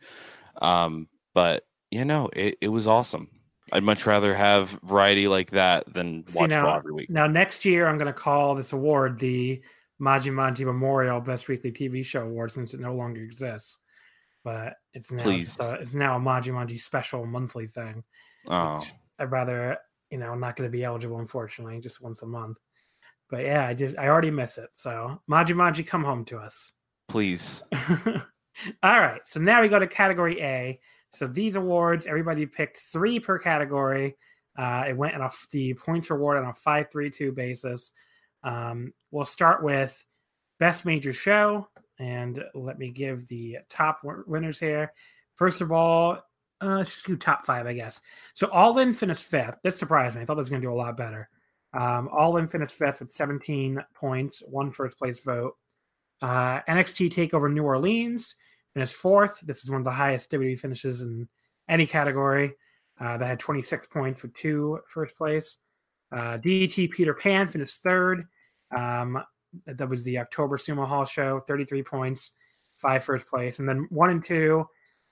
Um, 0.62 1.08
but 1.36 1.64
you 1.92 2.04
know, 2.04 2.30
it, 2.34 2.58
it 2.62 2.68
was 2.70 2.88
awesome. 2.88 3.30
I'd 3.72 3.84
much 3.84 4.06
rather 4.08 4.34
have 4.36 4.70
variety 4.84 5.28
like 5.28 5.52
that 5.52 5.92
than 5.94 6.26
See, 6.28 6.40
watch 6.40 6.50
now- 6.50 6.76
every 6.76 6.94
week. 6.94 7.10
Now 7.12 7.28
next 7.28 7.64
year, 7.66 7.86
I'm 7.88 7.98
going 8.00 8.08
to 8.08 8.14
call 8.14 8.56
this 8.56 8.74
award 8.74 9.20
the 9.20 9.62
Maji 10.02 10.32
Maji 10.32 10.66
Memorial 10.66 11.22
Best 11.22 11.48
Weekly 11.48 11.72
TV 11.72 12.04
Show 12.04 12.24
Award 12.24 12.52
since 12.52 12.74
it 12.74 12.80
no 12.80 12.94
longer 12.96 13.22
exists. 13.22 13.78
But 14.44 14.76
it's 14.94 15.12
now 15.12 15.24
Please. 15.24 15.58
a- 15.60 15.74
it's 15.82 15.94
now 15.94 16.18
a 16.18 16.20
Maji 16.20 16.52
Maji 16.52 16.80
special 16.80 17.26
monthly 17.26 17.68
thing. 17.68 18.04
Oh, 18.50 18.76
which 18.78 18.92
I'd 19.20 19.32
rather 19.32 19.78
you 20.12 20.18
know 20.20 20.32
I'm 20.32 20.40
not 20.40 20.56
going 20.56 20.68
to 20.70 20.72
be 20.78 20.84
eligible 20.84 21.20
unfortunately 21.20 21.80
just 21.82 22.02
once 22.02 22.22
a 22.22 22.28
month. 22.28 22.58
But 23.30 23.42
yeah, 23.44 23.68
I 23.68 23.74
just 23.74 23.98
I 23.98 24.08
already 24.08 24.30
miss 24.32 24.58
it. 24.60 24.70
So 24.74 25.20
Maji 25.30 25.52
Maji, 25.56 25.86
come 25.88 26.04
home 26.04 26.26
to 26.26 26.38
us. 26.38 26.74
please. 27.08 27.64
All 28.84 29.00
right, 29.02 29.22
so 29.26 29.40
now 29.40 29.62
we 29.62 29.68
go 29.68 29.80
to 29.80 29.88
category 29.88 30.42
A. 30.42 30.80
So 31.16 31.28
these 31.28 31.56
awards, 31.56 32.08
everybody 32.08 32.46
picked 32.46 32.78
three 32.78 33.20
per 33.20 33.40
category. 33.40 34.16
Uh, 34.58 34.86
it 34.88 34.98
went 34.98 35.16
on 35.16 35.22
a, 35.22 35.30
the 35.52 35.74
points 35.74 36.10
award 36.10 36.38
on 36.38 36.50
a 36.50 36.54
five-three-two 36.54 37.32
basis. 37.32 37.92
Um, 38.44 38.94
we'll 39.12 39.26
start 39.26 39.64
with 39.64 40.04
best 40.60 40.86
major 40.86 41.14
show, 41.14 41.68
and 42.00 42.44
let 42.54 42.78
me 42.78 42.90
give 42.90 43.28
the 43.28 43.58
top 43.70 44.02
winners 44.04 44.60
here. 44.60 44.94
First 45.36 45.62
of 45.62 45.72
all, 45.72 46.20
uh, 46.62 46.78
let's 46.78 46.92
just 46.92 47.06
do 47.06 47.18
top 47.18 47.46
five, 47.46 47.68
I 47.68 47.74
guess. 47.74 48.02
So 48.34 48.48
All 48.48 48.78
In 48.80 48.94
finished 48.94 49.24
fifth. 49.24 49.58
This 49.64 49.78
surprised 49.78 50.16
me. 50.16 50.22
I 50.22 50.26
thought 50.26 50.38
it 50.38 50.40
was 50.40 50.50
going 50.50 50.62
to 50.62 50.68
do 50.68 50.74
a 50.74 50.76
lot 50.76 50.96
better. 50.96 51.30
Um, 51.74 52.10
All 52.12 52.38
In 52.38 52.48
finished 52.48 52.76
fifth 52.76 53.02
with 53.02 53.12
17 53.12 53.84
points, 53.94 54.42
one 54.48 54.72
first 54.72 54.98
place 54.98 55.20
vote. 55.20 55.56
Uh, 56.22 56.62
NXT 56.62 57.12
Takeover 57.12 57.52
New 57.52 57.64
Orleans 57.64 58.36
finished 58.76 58.94
fourth. 58.94 59.40
This 59.42 59.64
is 59.64 59.72
one 59.72 59.80
of 59.80 59.86
the 59.86 59.92
highest 59.92 60.30
WWE 60.30 60.60
finishes 60.60 61.02
in 61.02 61.28
any 61.68 61.88
category. 61.88 62.54
Uh, 63.00 63.18
that 63.18 63.26
had 63.26 63.40
26 63.40 63.88
points 63.88 64.22
with 64.22 64.34
two 64.36 64.80
first 64.88 65.18
place. 65.18 65.58
Uh, 66.14 66.38
DDT 66.38 66.92
Peter 66.92 67.14
Pan 67.14 67.48
finished 67.48 67.82
third. 67.82 68.26
Um, 68.76 69.22
that 69.66 69.90
was 69.90 70.04
the 70.04 70.20
October 70.20 70.58
Sumo 70.58 70.88
Hall 70.88 71.04
show, 71.04 71.42
33 71.42 71.84
points, 71.84 72.32
five 72.78 73.04
first 73.04 73.28
place. 73.28 73.60
And 73.60 73.68
then 73.68 73.88
one 73.90 74.12
and 74.12 74.24
two, 74.24 74.66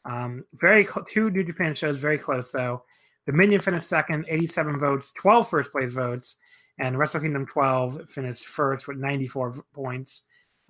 um, 0.06 0.45
very 0.53 0.85
cl- 0.85 1.06
two 1.10 1.30
New 1.30 1.44
Japan 1.44 1.76
shows, 1.76 1.98
very 1.98 2.18
close 2.18 2.52
though. 2.52 2.84
Dominion 3.26 3.61
finished 3.61 3.90
second, 3.90 4.26
87 4.30 4.80
votes, 4.80 5.11
12 5.18 5.49
first 5.49 5.72
place 5.72 5.91
votes. 5.91 6.38
And 6.80 6.98
Wrestle 6.98 7.22
Kingdom 7.22 7.45
12 7.45 8.10
finished 8.10 8.45
first 8.45 8.88
with 8.88 8.98
94 8.98 9.52
v- 9.52 9.61
points 9.73 10.22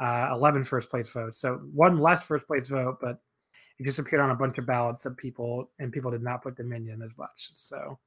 uh, 0.04 0.30
11 0.34 0.66
first 0.66 0.90
place 0.90 1.10
votes. 1.10 1.40
So 1.40 1.62
one 1.74 2.00
less 2.00 2.26
first 2.26 2.46
place 2.46 2.68
vote, 2.68 2.98
but 3.02 3.20
it 3.80 3.86
just 3.86 4.00
appeared 4.00 4.22
on 4.22 4.32
a 4.32 4.36
bunch 4.36 4.58
of 4.58 4.66
ballots 4.66 5.04
that 5.04 5.16
people 5.16 5.72
and 5.80 5.94
people 5.94 6.12
did 6.12 6.22
not 6.22 6.44
put 6.44 6.58
Dominion 6.58 7.02
as 7.02 7.12
much. 7.18 7.52
So 7.56 7.98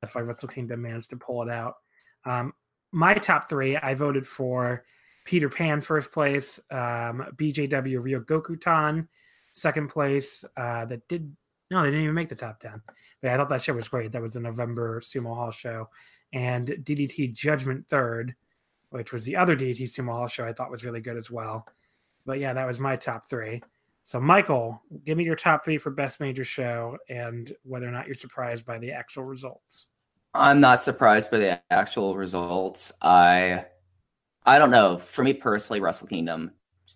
that's 0.00 0.14
why 0.14 0.22
Wrestle 0.22 0.48
Kingdom 0.48 0.82
managed 0.82 1.10
to 1.10 1.16
pull 1.16 1.42
it 1.42 1.50
out. 1.50 1.76
Um, 2.24 2.54
my 2.92 3.14
top 3.14 3.50
three, 3.50 3.76
I 3.76 3.94
voted 3.94 4.26
for 4.26 4.84
Peter 5.26 5.50
Pan 5.50 5.82
first 5.82 6.10
place, 6.10 6.58
um, 6.70 7.26
BJW 7.36 8.00
Ryogokutan 8.00 9.06
second 9.52 9.88
place. 9.88 10.44
Uh, 10.56 10.86
that 10.86 11.06
did 11.08 11.34
no, 11.70 11.82
they 11.82 11.88
didn't 11.88 12.04
even 12.04 12.14
make 12.14 12.28
the 12.28 12.34
top 12.34 12.60
ten. 12.60 12.80
But 13.20 13.32
I 13.32 13.36
thought 13.36 13.48
that 13.50 13.62
show 13.62 13.74
was 13.74 13.88
great. 13.88 14.12
That 14.12 14.22
was 14.22 14.34
the 14.34 14.40
November 14.40 15.00
Sumo 15.00 15.34
Hall 15.34 15.50
show, 15.50 15.88
and 16.32 16.68
DDT 16.68 17.34
Judgment 17.34 17.86
third 17.88 18.34
which 18.90 19.12
was 19.12 19.24
the 19.24 19.36
other 19.36 19.56
DT 19.56 19.82
Sumo 19.82 20.12
Hall 20.12 20.28
show 20.28 20.44
I 20.44 20.52
thought 20.52 20.70
was 20.70 20.84
really 20.84 21.00
good 21.00 21.16
as 21.16 21.30
well. 21.30 21.66
But 22.24 22.38
yeah, 22.38 22.52
that 22.52 22.66
was 22.66 22.80
my 22.80 22.96
top 22.96 23.28
three. 23.28 23.62
So 24.04 24.20
Michael, 24.20 24.80
give 25.04 25.18
me 25.18 25.24
your 25.24 25.36
top 25.36 25.64
three 25.64 25.78
for 25.78 25.90
best 25.90 26.20
major 26.20 26.44
show 26.44 26.96
and 27.08 27.50
whether 27.64 27.88
or 27.88 27.90
not 27.90 28.06
you're 28.06 28.14
surprised 28.14 28.64
by 28.64 28.78
the 28.78 28.92
actual 28.92 29.24
results. 29.24 29.88
I'm 30.32 30.60
not 30.60 30.82
surprised 30.82 31.30
by 31.30 31.38
the 31.38 31.62
actual 31.70 32.16
results. 32.16 32.92
I 33.02 33.64
I 34.44 34.58
don't 34.58 34.70
know. 34.70 34.98
For 34.98 35.24
me 35.24 35.32
personally, 35.32 35.80
Wrestle 35.80 36.06
Kingdom 36.06 36.52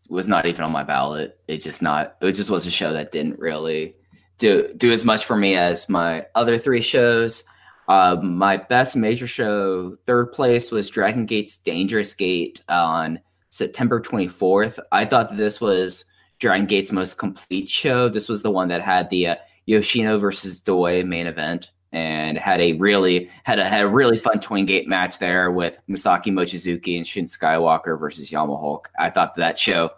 was 0.08 0.28
not 0.28 0.46
even 0.46 0.64
on 0.64 0.70
my 0.70 0.84
ballot. 0.84 1.40
It 1.48 1.58
just 1.58 1.82
not 1.82 2.16
it 2.20 2.32
just 2.32 2.50
was 2.50 2.66
a 2.66 2.70
show 2.70 2.92
that 2.92 3.12
didn't 3.12 3.38
really 3.38 3.96
do 4.38 4.72
do 4.76 4.92
as 4.92 5.04
much 5.04 5.24
for 5.24 5.36
me 5.36 5.56
as 5.56 5.88
my 5.88 6.26
other 6.34 6.58
three 6.58 6.82
shows. 6.82 7.42
Um, 7.90 8.36
my 8.36 8.56
best 8.56 8.94
major 8.94 9.26
show, 9.26 9.96
third 10.06 10.26
place, 10.26 10.70
was 10.70 10.88
Dragon 10.88 11.26
Gate's 11.26 11.58
Dangerous 11.58 12.14
Gate 12.14 12.62
on 12.68 13.18
September 13.48 14.00
24th. 14.00 14.78
I 14.92 15.04
thought 15.04 15.30
that 15.30 15.36
this 15.36 15.60
was 15.60 16.04
Dragon 16.38 16.66
Gate's 16.66 16.92
most 16.92 17.18
complete 17.18 17.68
show. 17.68 18.08
This 18.08 18.28
was 18.28 18.42
the 18.42 18.50
one 18.52 18.68
that 18.68 18.80
had 18.80 19.10
the 19.10 19.26
uh, 19.26 19.36
Yoshino 19.66 20.20
versus 20.20 20.60
Doi 20.60 21.02
main 21.02 21.26
event 21.26 21.72
and 21.90 22.38
had 22.38 22.60
a 22.60 22.74
really 22.74 23.28
had 23.42 23.58
a 23.58 23.68
had 23.68 23.80
a 23.80 23.88
really 23.88 24.16
fun 24.16 24.38
twin 24.38 24.66
gate 24.66 24.86
match 24.86 25.18
there 25.18 25.50
with 25.50 25.80
Masaaki 25.88 26.26
Mochizuki 26.26 26.96
and 26.96 27.04
Shun 27.04 27.24
Skywalker 27.24 27.98
versus 27.98 28.30
Yama 28.30 28.56
Hulk. 28.56 28.88
I 29.00 29.10
thought 29.10 29.34
that 29.34 29.58
show 29.58 29.90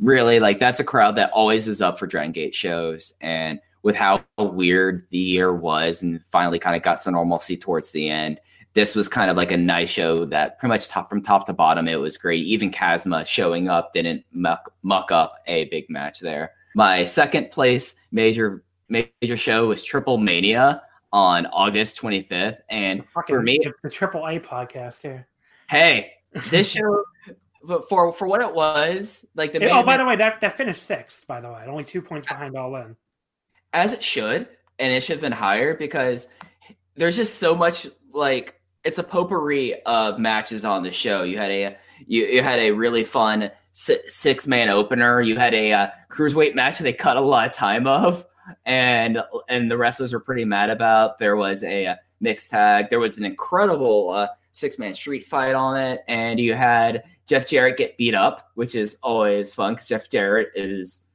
really 0.00 0.40
like 0.40 0.58
that's 0.58 0.80
a 0.80 0.84
crowd 0.84 1.16
that 1.16 1.30
always 1.32 1.68
is 1.68 1.82
up 1.82 1.98
for 1.98 2.06
Dragon 2.06 2.32
Gate 2.32 2.54
shows 2.54 3.12
and 3.20 3.60
with 3.86 3.94
how 3.94 4.20
weird 4.36 5.06
the 5.10 5.16
year 5.16 5.54
was 5.54 6.02
and 6.02 6.20
finally 6.32 6.58
kind 6.58 6.74
of 6.74 6.82
got 6.82 7.00
some 7.00 7.14
normalcy 7.14 7.56
towards 7.56 7.92
the 7.92 8.08
end. 8.08 8.40
This 8.72 8.96
was 8.96 9.06
kind 9.06 9.30
of 9.30 9.36
like 9.36 9.52
a 9.52 9.56
nice 9.56 9.88
show 9.88 10.24
that 10.24 10.58
pretty 10.58 10.70
much 10.70 10.88
top 10.88 11.08
from 11.08 11.22
top 11.22 11.46
to 11.46 11.52
bottom 11.52 11.86
it 11.86 11.94
was 11.94 12.18
great. 12.18 12.44
Even 12.44 12.72
Kazma 12.72 13.24
showing 13.24 13.68
up 13.68 13.92
didn't 13.92 14.24
muck, 14.32 14.72
muck 14.82 15.12
up 15.12 15.36
a 15.46 15.66
big 15.66 15.88
match 15.88 16.18
there. 16.18 16.50
My 16.74 17.04
second 17.04 17.52
place 17.52 17.94
major 18.10 18.64
major 18.88 19.36
show 19.36 19.68
was 19.68 19.84
Triple 19.84 20.18
Mania 20.18 20.82
on 21.12 21.46
August 21.46 22.00
25th 22.02 22.56
and 22.68 23.04
for 23.28 23.40
me 23.40 23.60
the, 23.84 23.88
Triple 23.88 24.26
A 24.26 24.40
podcast 24.40 25.00
here. 25.00 25.28
hey, 25.70 26.10
this 26.50 26.70
show 26.70 27.04
for 27.88 28.12
for 28.12 28.26
what 28.26 28.40
it 28.40 28.52
was, 28.52 29.24
like 29.36 29.52
the 29.52 29.70
oh, 29.70 29.84
by 29.84 29.96
the 29.96 30.04
way, 30.04 30.16
that, 30.16 30.40
that 30.40 30.56
finished 30.56 30.82
sixth. 30.82 31.24
By 31.28 31.40
the 31.40 31.52
way, 31.52 31.62
only 31.68 31.84
two 31.84 32.02
points 32.02 32.26
behind 32.26 32.56
All 32.56 32.74
In. 32.74 32.96
As 33.72 33.92
it 33.92 34.02
should, 34.02 34.48
and 34.78 34.92
it 34.92 35.02
should 35.02 35.14
have 35.14 35.20
been 35.20 35.32
higher 35.32 35.74
because 35.74 36.28
there's 36.96 37.16
just 37.16 37.38
so 37.38 37.54
much 37.54 37.86
like 38.12 38.60
it's 38.84 38.98
a 38.98 39.02
potpourri 39.02 39.82
of 39.84 40.18
matches 40.18 40.64
on 40.64 40.82
the 40.82 40.92
show. 40.92 41.22
You 41.22 41.38
had 41.38 41.50
a 41.50 41.76
you, 42.06 42.24
you 42.24 42.42
had 42.42 42.58
a 42.58 42.70
really 42.72 43.04
fun 43.04 43.50
six 43.72 44.46
man 44.46 44.68
opener. 44.68 45.20
You 45.20 45.36
had 45.36 45.54
a 45.54 45.72
uh, 45.72 45.88
cruiserweight 46.10 46.54
match 46.54 46.78
they 46.78 46.92
cut 46.92 47.16
a 47.16 47.20
lot 47.20 47.48
of 47.48 47.52
time 47.52 47.86
of, 47.86 48.24
and 48.64 49.18
and 49.48 49.70
the 49.70 49.76
wrestlers 49.76 50.12
were 50.12 50.20
pretty 50.20 50.44
mad 50.44 50.70
about. 50.70 51.18
There 51.18 51.36
was 51.36 51.62
a, 51.62 51.86
uh 51.86 51.96
mixed 52.20 52.50
tag. 52.50 52.90
There 52.90 53.00
was 53.00 53.18
an 53.18 53.24
incredible 53.24 54.10
uh, 54.10 54.28
six 54.52 54.78
man 54.78 54.94
street 54.94 55.24
fight 55.24 55.54
on 55.54 55.78
it, 55.78 56.04
and 56.08 56.38
you 56.38 56.54
had 56.54 57.04
Jeff 57.26 57.46
Jarrett 57.46 57.76
get 57.76 57.96
beat 57.96 58.14
up, 58.14 58.50
which 58.54 58.74
is 58.74 58.98
always 59.02 59.54
fun 59.54 59.74
because 59.74 59.88
Jeff 59.88 60.10
Jarrett 60.10 60.48
is 60.54 61.05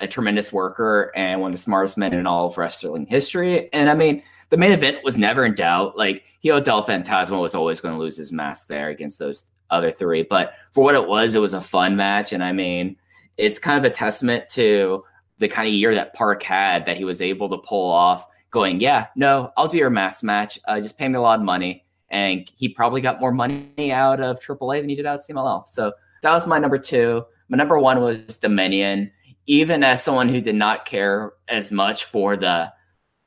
a 0.00 0.06
tremendous 0.06 0.52
worker 0.52 1.12
and 1.16 1.40
one 1.40 1.48
of 1.48 1.52
the 1.52 1.62
smartest 1.62 1.96
men 1.96 2.12
in 2.12 2.26
all 2.26 2.46
of 2.46 2.58
wrestling 2.58 3.06
history. 3.06 3.72
And 3.72 3.88
I 3.88 3.94
mean, 3.94 4.22
the 4.50 4.56
main 4.56 4.72
event 4.72 5.02
was 5.02 5.18
never 5.18 5.44
in 5.44 5.54
doubt. 5.54 5.96
Like 5.96 6.24
Hijo 6.42 6.60
Del 6.60 6.84
Fantasma 6.84 7.40
was 7.40 7.54
always 7.54 7.80
going 7.80 7.94
to 7.94 8.00
lose 8.00 8.16
his 8.16 8.32
mask 8.32 8.68
there 8.68 8.88
against 8.88 9.18
those 9.18 9.46
other 9.70 9.90
three. 9.90 10.22
But 10.22 10.54
for 10.72 10.84
what 10.84 10.94
it 10.94 11.08
was, 11.08 11.34
it 11.34 11.40
was 11.40 11.54
a 11.54 11.60
fun 11.60 11.96
match. 11.96 12.32
And 12.32 12.44
I 12.44 12.52
mean, 12.52 12.96
it's 13.36 13.58
kind 13.58 13.78
of 13.78 13.84
a 13.84 13.94
testament 13.94 14.48
to 14.50 15.02
the 15.38 15.48
kind 15.48 15.68
of 15.68 15.74
year 15.74 15.94
that 15.94 16.14
Park 16.14 16.42
had 16.42 16.86
that 16.86 16.96
he 16.96 17.04
was 17.04 17.20
able 17.20 17.48
to 17.50 17.58
pull 17.58 17.90
off 17.90 18.26
going, 18.50 18.80
yeah, 18.80 19.06
no, 19.16 19.52
I'll 19.56 19.68
do 19.68 19.76
your 19.76 19.90
mask 19.90 20.22
match. 20.22 20.58
Uh, 20.66 20.80
just 20.80 20.96
pay 20.96 21.08
me 21.08 21.16
a 21.16 21.20
lot 21.20 21.38
of 21.38 21.44
money. 21.44 21.84
And 22.10 22.50
he 22.56 22.68
probably 22.68 23.00
got 23.00 23.20
more 23.20 23.32
money 23.32 23.92
out 23.92 24.20
of 24.20 24.38
AAA 24.40 24.80
than 24.80 24.88
he 24.88 24.94
did 24.94 25.06
out 25.06 25.16
of 25.16 25.20
CMLL. 25.20 25.68
So 25.68 25.92
that 26.22 26.30
was 26.30 26.46
my 26.46 26.58
number 26.58 26.78
two. 26.78 27.24
My 27.48 27.56
number 27.56 27.78
one 27.78 28.00
was 28.00 28.38
Dominion 28.38 29.10
even 29.46 29.82
as 29.82 30.02
someone 30.02 30.28
who 30.28 30.40
did 30.40 30.54
not 30.54 30.84
care 30.86 31.32
as 31.48 31.70
much 31.70 32.04
for 32.04 32.36
the 32.36 32.72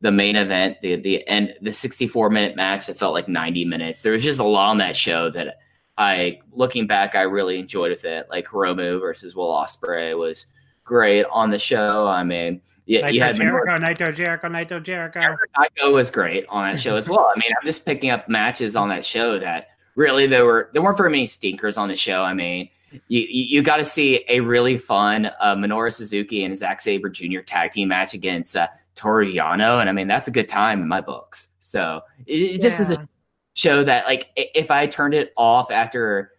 the 0.02 0.12
main 0.12 0.36
event, 0.36 0.78
the 0.82 0.96
the 0.96 1.28
end, 1.28 1.54
the 1.62 1.74
64 1.74 2.30
minute 2.30 2.56
match, 2.56 2.88
it 2.88 2.98
felt 2.98 3.14
like 3.14 3.28
90 3.28 3.66
minutes. 3.66 4.02
There 4.02 4.14
was 4.14 4.24
just 4.24 4.40
a 4.40 4.44
lot 4.44 4.70
on 4.70 4.78
that 4.78 4.96
show 4.96 5.30
that 5.32 5.58
I, 5.98 6.40
looking 6.54 6.88
back, 6.88 7.16
I 7.16 7.24
really 7.24 7.60
enjoyed 7.60 7.92
with 7.92 8.06
it. 8.06 8.28
Like 8.30 8.48
Hiromu 8.48 9.02
versus 9.02 9.36
Will 9.36 9.50
Ospreay 9.50 10.18
was 10.18 10.46
great 10.86 11.26
on 11.32 11.50
the 11.50 11.60
show. 11.60 12.08
I 12.08 12.24
mean, 12.24 12.62
yeah, 12.86 13.02
Naito 13.02 13.14
you 13.14 13.22
had 13.22 13.36
Jericho, 13.36 13.78
Naito 13.78 14.16
Jericho, 14.16 14.48
Naito 14.48 14.82
Jericho. 14.82 15.20
Naito 15.58 15.94
was 15.94 16.10
great 16.10 16.46
on 16.48 16.72
that 16.72 16.80
show 16.80 16.96
as 16.96 17.10
well. 17.10 17.32
I 17.36 17.38
mean, 17.38 17.52
I'm 17.60 17.66
just 17.66 17.86
picking 17.86 18.10
up 18.10 18.30
matches 18.30 18.76
on 18.76 18.90
that 18.90 19.06
show 19.06 19.38
that 19.40 19.68
really 19.96 20.26
there 20.26 20.46
were 20.46 20.70
there 20.74 20.82
weren't 20.82 20.98
very 20.98 21.12
many 21.12 21.26
stinkers 21.26 21.78
on 21.78 21.90
the 21.90 21.96
show. 21.96 22.24
I 22.24 22.34
mean, 22.34 22.70
you 23.08 23.22
you, 23.30 23.62
got 23.62 23.78
to 23.78 23.84
see 23.84 24.24
a 24.28 24.40
really 24.40 24.78
fun 24.78 25.28
uh, 25.40 25.56
Minoru 25.56 25.94
Suzuki 25.94 26.44
and 26.44 26.58
Zack 26.58 26.82
Sabre 26.82 27.10
Jr. 27.10 27.42
tag 27.42 27.72
team 27.72 27.90
match 27.90 28.14
against 28.14 28.56
uh, 28.56 28.68
Toru 28.96 29.32
Yano, 29.32 29.80
and 29.80 29.90
I 29.90 29.94
mean 29.94 30.08
that's 30.08 30.28
a 30.28 30.32
good 30.32 30.48
time 30.48 30.82
in 30.82 30.88
my 30.88 31.02
books. 31.02 31.54
So 31.60 32.02
it, 32.26 32.34
it 32.34 32.62
just 32.62 32.80
is 32.80 32.92
a 32.92 33.08
show 33.54 33.84
that 33.84 34.06
like 34.06 34.30
if 34.36 34.72
I 34.72 34.88
turned 34.88 35.14
it 35.14 35.34
off 35.38 35.72
after 35.72 36.32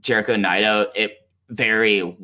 Jericho 0.00 0.34
Naito, 0.34 0.88
it 0.94 1.28
very 1.48 2.16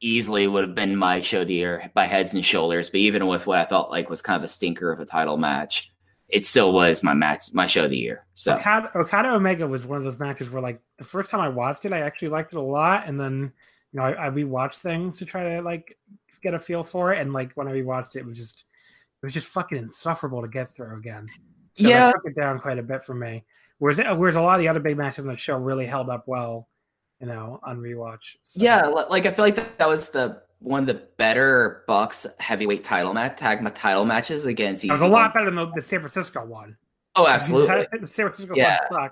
easily 0.00 0.46
would 0.46 0.64
have 0.64 0.74
been 0.74 0.96
my 0.96 1.20
show 1.20 1.40
of 1.40 1.48
the 1.48 1.54
year 1.54 1.90
by 1.94 2.06
heads 2.06 2.34
and 2.34 2.44
shoulders. 2.44 2.90
But 2.90 3.00
even 3.00 3.26
with 3.26 3.46
what 3.46 3.58
I 3.58 3.64
felt 3.64 3.90
like 3.90 4.10
was 4.10 4.20
kind 4.20 4.36
of 4.36 4.44
a 4.44 4.48
stinker 4.48 4.92
of 4.92 5.00
a 5.00 5.06
title 5.06 5.38
match, 5.38 5.90
it 6.34 6.44
still 6.44 6.72
was 6.72 7.04
my 7.04 7.14
match, 7.14 7.52
my 7.52 7.64
show 7.64 7.84
of 7.84 7.90
the 7.90 7.96
year. 7.96 8.26
So 8.34 8.56
Okada, 8.56 8.90
Okada 8.96 9.30
Omega 9.30 9.66
was 9.66 9.86
one 9.86 9.98
of 9.98 10.04
those 10.04 10.18
matches 10.18 10.50
where, 10.50 10.60
like, 10.60 10.80
the 10.98 11.04
first 11.04 11.30
time 11.30 11.40
I 11.40 11.48
watched 11.48 11.84
it, 11.84 11.92
I 11.92 12.00
actually 12.00 12.28
liked 12.28 12.52
it 12.52 12.56
a 12.58 12.60
lot, 12.60 13.06
and 13.06 13.18
then 13.18 13.52
you 13.92 14.00
know 14.00 14.02
I, 14.02 14.26
I 14.26 14.30
rewatched 14.30 14.78
things 14.78 15.16
to 15.18 15.24
try 15.24 15.44
to 15.44 15.62
like 15.62 15.96
get 16.42 16.52
a 16.52 16.58
feel 16.58 16.82
for 16.82 17.12
it, 17.14 17.20
and 17.20 17.32
like 17.32 17.52
when 17.54 17.68
I 17.68 17.72
rewatched 17.72 18.16
it, 18.16 18.20
it 18.20 18.26
was 18.26 18.36
just 18.36 18.64
it 19.22 19.26
was 19.26 19.32
just 19.32 19.46
fucking 19.46 19.78
insufferable 19.78 20.42
to 20.42 20.48
get 20.48 20.74
through 20.74 20.96
again. 20.98 21.28
So 21.74 21.88
Yeah. 21.88 22.06
that 22.06 22.12
took 22.16 22.26
it 22.26 22.36
down 22.36 22.58
quite 22.58 22.78
a 22.78 22.82
bit 22.82 23.06
for 23.06 23.14
me. 23.14 23.44
Whereas 23.78 24.00
uh, 24.00 24.14
whereas 24.16 24.34
a 24.34 24.40
lot 24.40 24.56
of 24.56 24.60
the 24.60 24.68
other 24.68 24.80
big 24.80 24.96
matches 24.96 25.24
on 25.24 25.30
the 25.30 25.36
show 25.36 25.56
really 25.56 25.86
held 25.86 26.10
up 26.10 26.24
well, 26.26 26.68
you 27.20 27.28
know, 27.28 27.60
on 27.62 27.78
rewatch. 27.78 28.36
So, 28.42 28.60
yeah, 28.60 28.82
like 28.86 29.24
I 29.26 29.30
feel 29.30 29.44
like 29.44 29.54
that, 29.54 29.78
that 29.78 29.88
was 29.88 30.08
the 30.08 30.42
one 30.64 30.80
of 30.80 30.86
the 30.86 31.06
better 31.18 31.84
Bucks 31.86 32.26
heavyweight 32.40 32.82
title 32.84 33.12
match 33.12 33.36
tag 33.36 33.74
title 33.74 34.04
matches 34.04 34.46
against. 34.46 34.84
it 34.84 34.90
was 34.90 35.02
a 35.02 35.06
lot 35.06 35.34
better 35.34 35.46
than 35.46 35.56
the, 35.56 35.70
the 35.74 35.82
San 35.82 36.00
Francisco 36.00 36.44
one. 36.44 36.76
Oh, 37.16 37.26
absolutely. 37.28 37.86
the 38.00 38.06
San 38.06 38.26
Francisco 38.28 38.54
Yeah. 38.56 38.78
one 38.88 39.10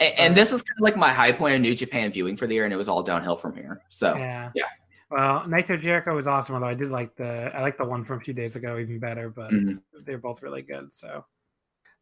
and, 0.00 0.18
and 0.18 0.36
this 0.36 0.50
was 0.50 0.62
kind 0.62 0.76
of 0.78 0.82
like 0.82 0.96
my 0.96 1.12
high 1.12 1.30
point 1.30 1.54
of 1.54 1.60
New 1.60 1.74
Japan 1.74 2.10
viewing 2.10 2.36
for 2.36 2.48
the 2.48 2.54
year, 2.54 2.64
and 2.64 2.74
it 2.74 2.76
was 2.76 2.88
all 2.88 3.02
downhill 3.02 3.36
from 3.36 3.54
here. 3.54 3.82
So 3.88 4.16
Yeah. 4.16 4.50
yeah. 4.54 4.64
Well, 5.10 5.42
Naito 5.42 5.80
Jericho 5.80 6.16
was 6.16 6.26
awesome, 6.26 6.56
although 6.56 6.66
I 6.66 6.74
did 6.74 6.90
like 6.90 7.14
the 7.14 7.52
I 7.54 7.60
like 7.62 7.78
the 7.78 7.84
one 7.84 8.04
from 8.04 8.18
a 8.18 8.20
few 8.20 8.34
days 8.34 8.56
ago 8.56 8.78
even 8.78 8.98
better, 8.98 9.30
but 9.30 9.52
Mhm. 9.52 9.80
they're 10.04 10.18
both 10.18 10.42
really 10.42 10.62
good. 10.62 10.92
So, 10.92 11.24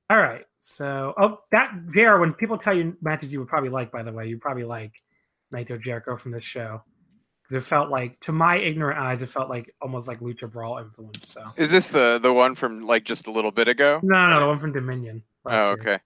all 0.08 0.16
right. 0.16 0.46
So, 0.60 1.12
oh, 1.18 1.40
that 1.50 1.74
JR, 1.92 2.16
when 2.16 2.32
people 2.32 2.56
tell 2.56 2.74
you 2.74 2.96
matches 3.02 3.32
you 3.32 3.40
would 3.40 3.48
probably 3.48 3.68
like, 3.68 3.92
by 3.92 4.02
the 4.02 4.12
way, 4.12 4.28
you 4.28 4.38
probably 4.38 4.64
like 4.64 4.92
Naito 5.52 5.78
Jericho 5.78 6.16
from 6.16 6.32
this 6.32 6.44
show. 6.44 6.82
It 7.52 7.62
felt 7.62 7.90
like, 7.90 8.18
to 8.20 8.32
my 8.32 8.56
ignorant 8.56 8.98
eyes, 8.98 9.22
it 9.22 9.28
felt 9.28 9.48
like 9.50 9.74
almost 9.82 10.08
like 10.08 10.20
Lucha 10.20 10.50
Brawl 10.50 10.78
influence. 10.78 11.32
So, 11.32 11.44
Is 11.56 11.70
this 11.70 11.88
the 11.88 12.18
the 12.22 12.32
one 12.32 12.54
from 12.54 12.80
like 12.82 13.04
just 13.04 13.26
a 13.26 13.30
little 13.30 13.50
bit 13.50 13.68
ago? 13.68 14.00
no, 14.02 14.30
no, 14.30 14.40
the 14.40 14.46
one 14.46 14.58
from 14.58 14.72
Dominion. 14.72 15.22
Oh, 15.44 15.70
year. 15.70 16.00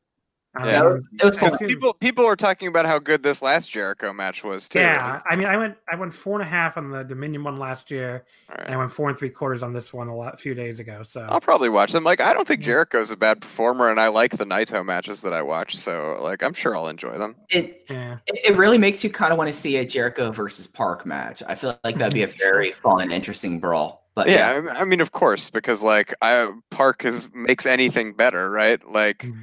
Okay. 0.61 0.63
Um, 0.63 0.69
Yeah. 0.69 0.81
it 0.81 0.85
was, 0.85 0.97
it 1.21 1.25
was 1.25 1.37
fun. 1.39 1.59
People 1.59 1.95
people 1.95 2.25
were 2.27 2.37
talking 2.37 2.69
about 2.69 2.87
how 2.87 2.99
good 2.99 3.23
this 3.23 3.43
last 3.43 3.71
Jericho 3.71 4.13
match 4.13 4.43
was 4.45 4.69
too. 4.69 4.79
Yeah, 4.81 5.21
I 5.29 5.37
mean, 5.37 5.47
I 5.47 5.57
went, 5.57 5.77
I 5.91 5.97
went 5.97 6.13
four 6.15 6.35
and 6.41 6.43
a 6.43 6.51
half 6.51 6.77
on 6.77 6.91
the 6.91 7.03
Dominion 7.03 7.45
one 7.45 7.59
last 7.59 7.91
year, 7.91 8.25
All 8.51 8.57
and 8.65 8.75
I 8.75 8.77
went 8.77 8.91
four 8.91 9.09
and 9.09 9.19
three 9.19 9.31
quarters 9.31 9.63
on 9.63 9.73
this 9.73 9.93
one 9.93 10.09
a 10.09 10.17
lot, 10.17 10.35
a 10.35 10.37
few 10.37 10.55
days 10.55 10.81
ago. 10.81 11.03
So, 11.03 11.27
I'll 11.29 11.41
probably 11.41 11.69
watch 11.69 11.93
them. 11.93 12.05
Like 12.05 12.21
I 12.21 12.33
don't 12.33 12.47
think 12.47 12.61
Yeah. 12.61 12.67
Jericho's 12.67 13.11
a 13.11 13.17
bad 13.17 13.41
performer, 13.41 13.91
and 13.91 14.01
I 14.01 14.09
like 14.09 14.37
the 14.37 14.47
Naito 14.47 14.85
matches 14.85 15.23
that 15.23 15.33
I 15.33 15.43
watch. 15.43 15.77
So 15.77 16.19
like 16.21 16.43
I'm 16.43 16.55
sure 16.55 16.77
I'll 16.77 16.89
enjoy 16.89 17.19
them. 17.19 17.37
It, 17.51 17.85
yeah. 17.89 18.19
it 18.27 18.53
it 18.53 18.57
really 18.57 18.79
makes 18.79 19.03
you 19.05 19.11
kind 19.11 19.33
of 19.33 19.39
want 19.39 19.49
to 19.49 19.57
see 19.57 19.77
a 19.77 19.85
Jericho 19.85 20.31
versus 20.33 20.67
Park 20.67 21.07
match. 21.07 21.43
I 21.47 21.55
feel 21.55 21.79
like 21.85 21.97
that'd 21.97 22.15
be 22.15 22.23
a 22.23 22.27
very 22.27 22.73
fun, 22.85 23.11
interesting 23.13 23.61
brawl. 23.61 24.05
But 24.15 24.29
Yeah, 24.31 24.51
I 24.53 24.61
mean- 24.61 24.77
I 24.77 24.85
mean, 24.85 25.01
of 25.03 25.13
course, 25.13 25.51
because 25.51 25.83
like 25.83 26.15
I 26.23 26.51
Park 26.71 27.05
is 27.05 27.29
makes 27.35 27.67
anything 27.67 28.15
better, 28.15 28.51
right? 28.51 28.83
Like 28.89 29.19
Mhm. 29.19 29.35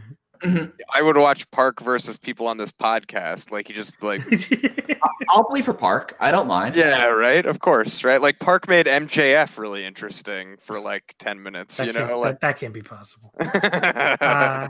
I 0.94 1.02
would 1.02 1.18
watch 1.18 1.50
Park 1.52 1.80
versus 1.82 2.18
people 2.18 2.48
on 2.48 2.58
this 2.58 2.72
podcast. 2.72 3.52
Like 3.52 3.68
he 3.68 3.74
just 3.74 3.94
like 4.02 4.22
I'll 5.30 5.44
play 5.46 5.62
for 5.62 5.74
Park. 5.74 6.16
I 6.20 6.32
don't 6.32 6.48
mind. 6.48 6.76
yeah, 6.76 7.06
right. 7.08 7.46
Of 7.46 7.60
course, 7.60 8.04
right. 8.04 8.22
Like 8.22 8.40
Park 8.40 8.68
made 8.68 8.86
MJF 8.86 9.58
really 9.58 9.86
interesting 9.86 10.58
for 10.62 10.80
like 10.80 11.16
ten 11.20 11.42
minutes. 11.42 11.78
That 11.78 11.88
you 11.88 11.94
know, 11.94 12.20
like. 12.20 12.40
that, 12.40 12.42
that 12.42 12.60
can't 12.60 12.74
be 12.74 12.82
possible. 12.82 13.34
Uh, 13.44 14.70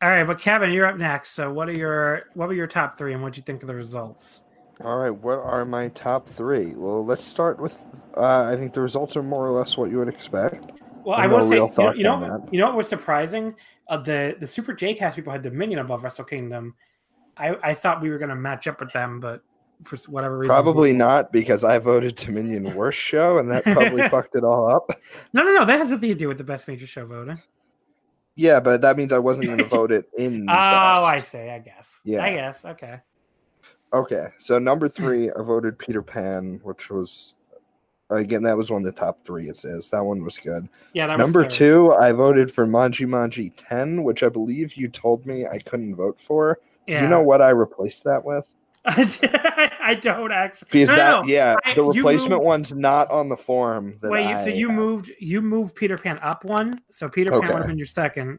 all 0.00 0.08
right, 0.10 0.22
but 0.24 0.38
Kevin, 0.38 0.70
you're 0.70 0.86
up 0.86 0.96
next. 0.96 1.30
So, 1.32 1.52
what 1.52 1.68
are 1.68 1.72
your 1.76 2.22
what 2.34 2.46
were 2.46 2.54
your 2.54 2.68
top 2.68 2.96
three, 2.96 3.14
and 3.14 3.22
what 3.22 3.32
do 3.32 3.38
you 3.38 3.42
think 3.42 3.62
of 3.62 3.66
the 3.66 3.74
results? 3.74 4.42
All 4.84 4.96
right, 4.96 5.10
what 5.10 5.40
are 5.40 5.64
my 5.64 5.88
top 5.88 6.28
three? 6.28 6.74
Well, 6.76 7.04
let's 7.04 7.24
start 7.24 7.58
with. 7.58 7.76
Uh, 8.16 8.44
I 8.44 8.54
think 8.54 8.72
the 8.74 8.80
results 8.80 9.16
are 9.16 9.24
more 9.24 9.44
or 9.44 9.50
less 9.50 9.76
what 9.76 9.90
you 9.90 9.98
would 9.98 10.06
expect. 10.08 10.70
Well, 11.04 11.16
I 11.16 11.20
I 11.20 11.22
have 11.22 11.30
will 11.32 11.48
say, 11.48 11.54
real 11.54 11.64
you 11.64 11.68
know, 11.68 11.74
thought 11.74 11.96
you 11.96 12.02
know, 12.04 12.12
on 12.12 12.20
what- 12.20 12.44
that. 12.44 12.54
you 12.54 12.60
know 12.60 12.66
what 12.68 12.76
was 12.76 12.88
surprising? 12.88 13.54
Uh, 13.88 13.96
the 13.96 14.36
the 14.38 14.46
Super 14.46 14.72
J 14.74 14.94
Cast 14.94 15.16
people 15.16 15.32
had 15.32 15.42
Dominion 15.42 15.80
above 15.80 16.04
Wrestle 16.04 16.24
Kingdom. 16.24 16.74
I 17.36 17.56
I 17.62 17.74
thought 17.74 18.02
we 18.02 18.10
were 18.10 18.18
going 18.18 18.28
to 18.30 18.36
match 18.36 18.66
up 18.66 18.80
with 18.80 18.92
them, 18.92 19.20
but 19.20 19.42
for 19.84 19.96
whatever 20.08 20.38
reason, 20.38 20.54
Probably 20.54 20.92
not 20.92 21.32
because 21.32 21.64
I 21.64 21.78
voted 21.78 22.16
Dominion 22.16 22.74
worst 22.74 22.98
show, 22.98 23.38
and 23.38 23.50
that 23.50 23.64
probably 23.64 24.06
fucked 24.10 24.34
it 24.34 24.44
all 24.44 24.68
up. 24.68 24.90
No, 25.32 25.42
no, 25.42 25.52
no. 25.54 25.64
That 25.64 25.78
has 25.78 25.90
nothing 25.90 26.08
to 26.10 26.14
do 26.14 26.28
with 26.28 26.38
the 26.38 26.44
best 26.44 26.68
major 26.68 26.86
show 26.86 27.06
voting. 27.06 27.40
Yeah, 28.34 28.60
but 28.60 28.82
that 28.82 28.96
means 28.96 29.12
I 29.12 29.18
wasn't 29.18 29.46
going 29.46 29.58
to 29.58 29.64
vote 29.64 29.90
it 29.92 30.06
in. 30.16 30.48
Oh, 30.48 30.52
I 30.52 31.16
best. 31.18 31.32
see. 31.32 31.38
I 31.38 31.58
guess. 31.58 32.00
Yeah. 32.04 32.24
I 32.24 32.34
guess. 32.34 32.64
Okay. 32.64 33.00
Okay, 33.92 34.26
so 34.38 34.58
number 34.58 34.86
three, 34.86 35.30
I 35.30 35.42
voted 35.42 35.78
Peter 35.78 36.02
Pan, 36.02 36.60
which 36.62 36.90
was 36.90 37.34
again 38.10 38.42
that 38.42 38.56
was 38.56 38.70
one 38.70 38.82
of 38.82 38.86
the 38.86 38.92
top 38.92 39.24
three. 39.24 39.44
It 39.48 39.56
says 39.56 39.90
that 39.90 40.04
one 40.04 40.22
was 40.24 40.38
good. 40.38 40.68
Yeah. 40.94 41.06
That 41.08 41.18
Number 41.18 41.44
two, 41.46 41.92
I 41.92 42.12
voted 42.12 42.50
for 42.52 42.66
Manji 42.66 43.06
Manji 43.06 43.52
Ten, 43.56 44.02
which 44.04 44.22
I 44.22 44.28
believe 44.28 44.74
you 44.74 44.88
told 44.88 45.26
me 45.26 45.46
I 45.46 45.58
couldn't 45.58 45.94
vote 45.94 46.20
for. 46.20 46.58
Do 46.86 46.94
Yeah. 46.94 47.02
you 47.02 47.08
know 47.08 47.22
what 47.22 47.42
I 47.42 47.50
replaced 47.50 48.04
that 48.04 48.24
with? 48.24 48.46
I 48.84 49.98
don't 50.00 50.32
actually. 50.32 50.68
Because 50.70 50.88
No, 50.88 50.96
that, 50.96 51.22
no. 51.22 51.28
yeah, 51.28 51.56
I- 51.64 51.74
the 51.74 51.84
replacement 51.84 52.32
moved- 52.40 52.44
one's 52.44 52.72
not 52.72 53.10
on 53.10 53.28
the 53.28 53.36
form. 53.36 53.98
That 54.00 54.10
Wait, 54.10 54.26
I 54.26 54.42
so 54.44 54.50
you 54.50 54.68
have. 54.68 54.76
moved 54.76 55.10
you 55.18 55.42
moved 55.42 55.74
Peter 55.74 55.98
Pan 55.98 56.18
up 56.22 56.44
one, 56.44 56.80
so 56.90 57.08
Peter 57.08 57.30
Pan 57.30 57.40
would 57.42 57.50
have 57.50 57.66
been 57.66 57.76
your 57.78 57.86
second, 57.86 58.38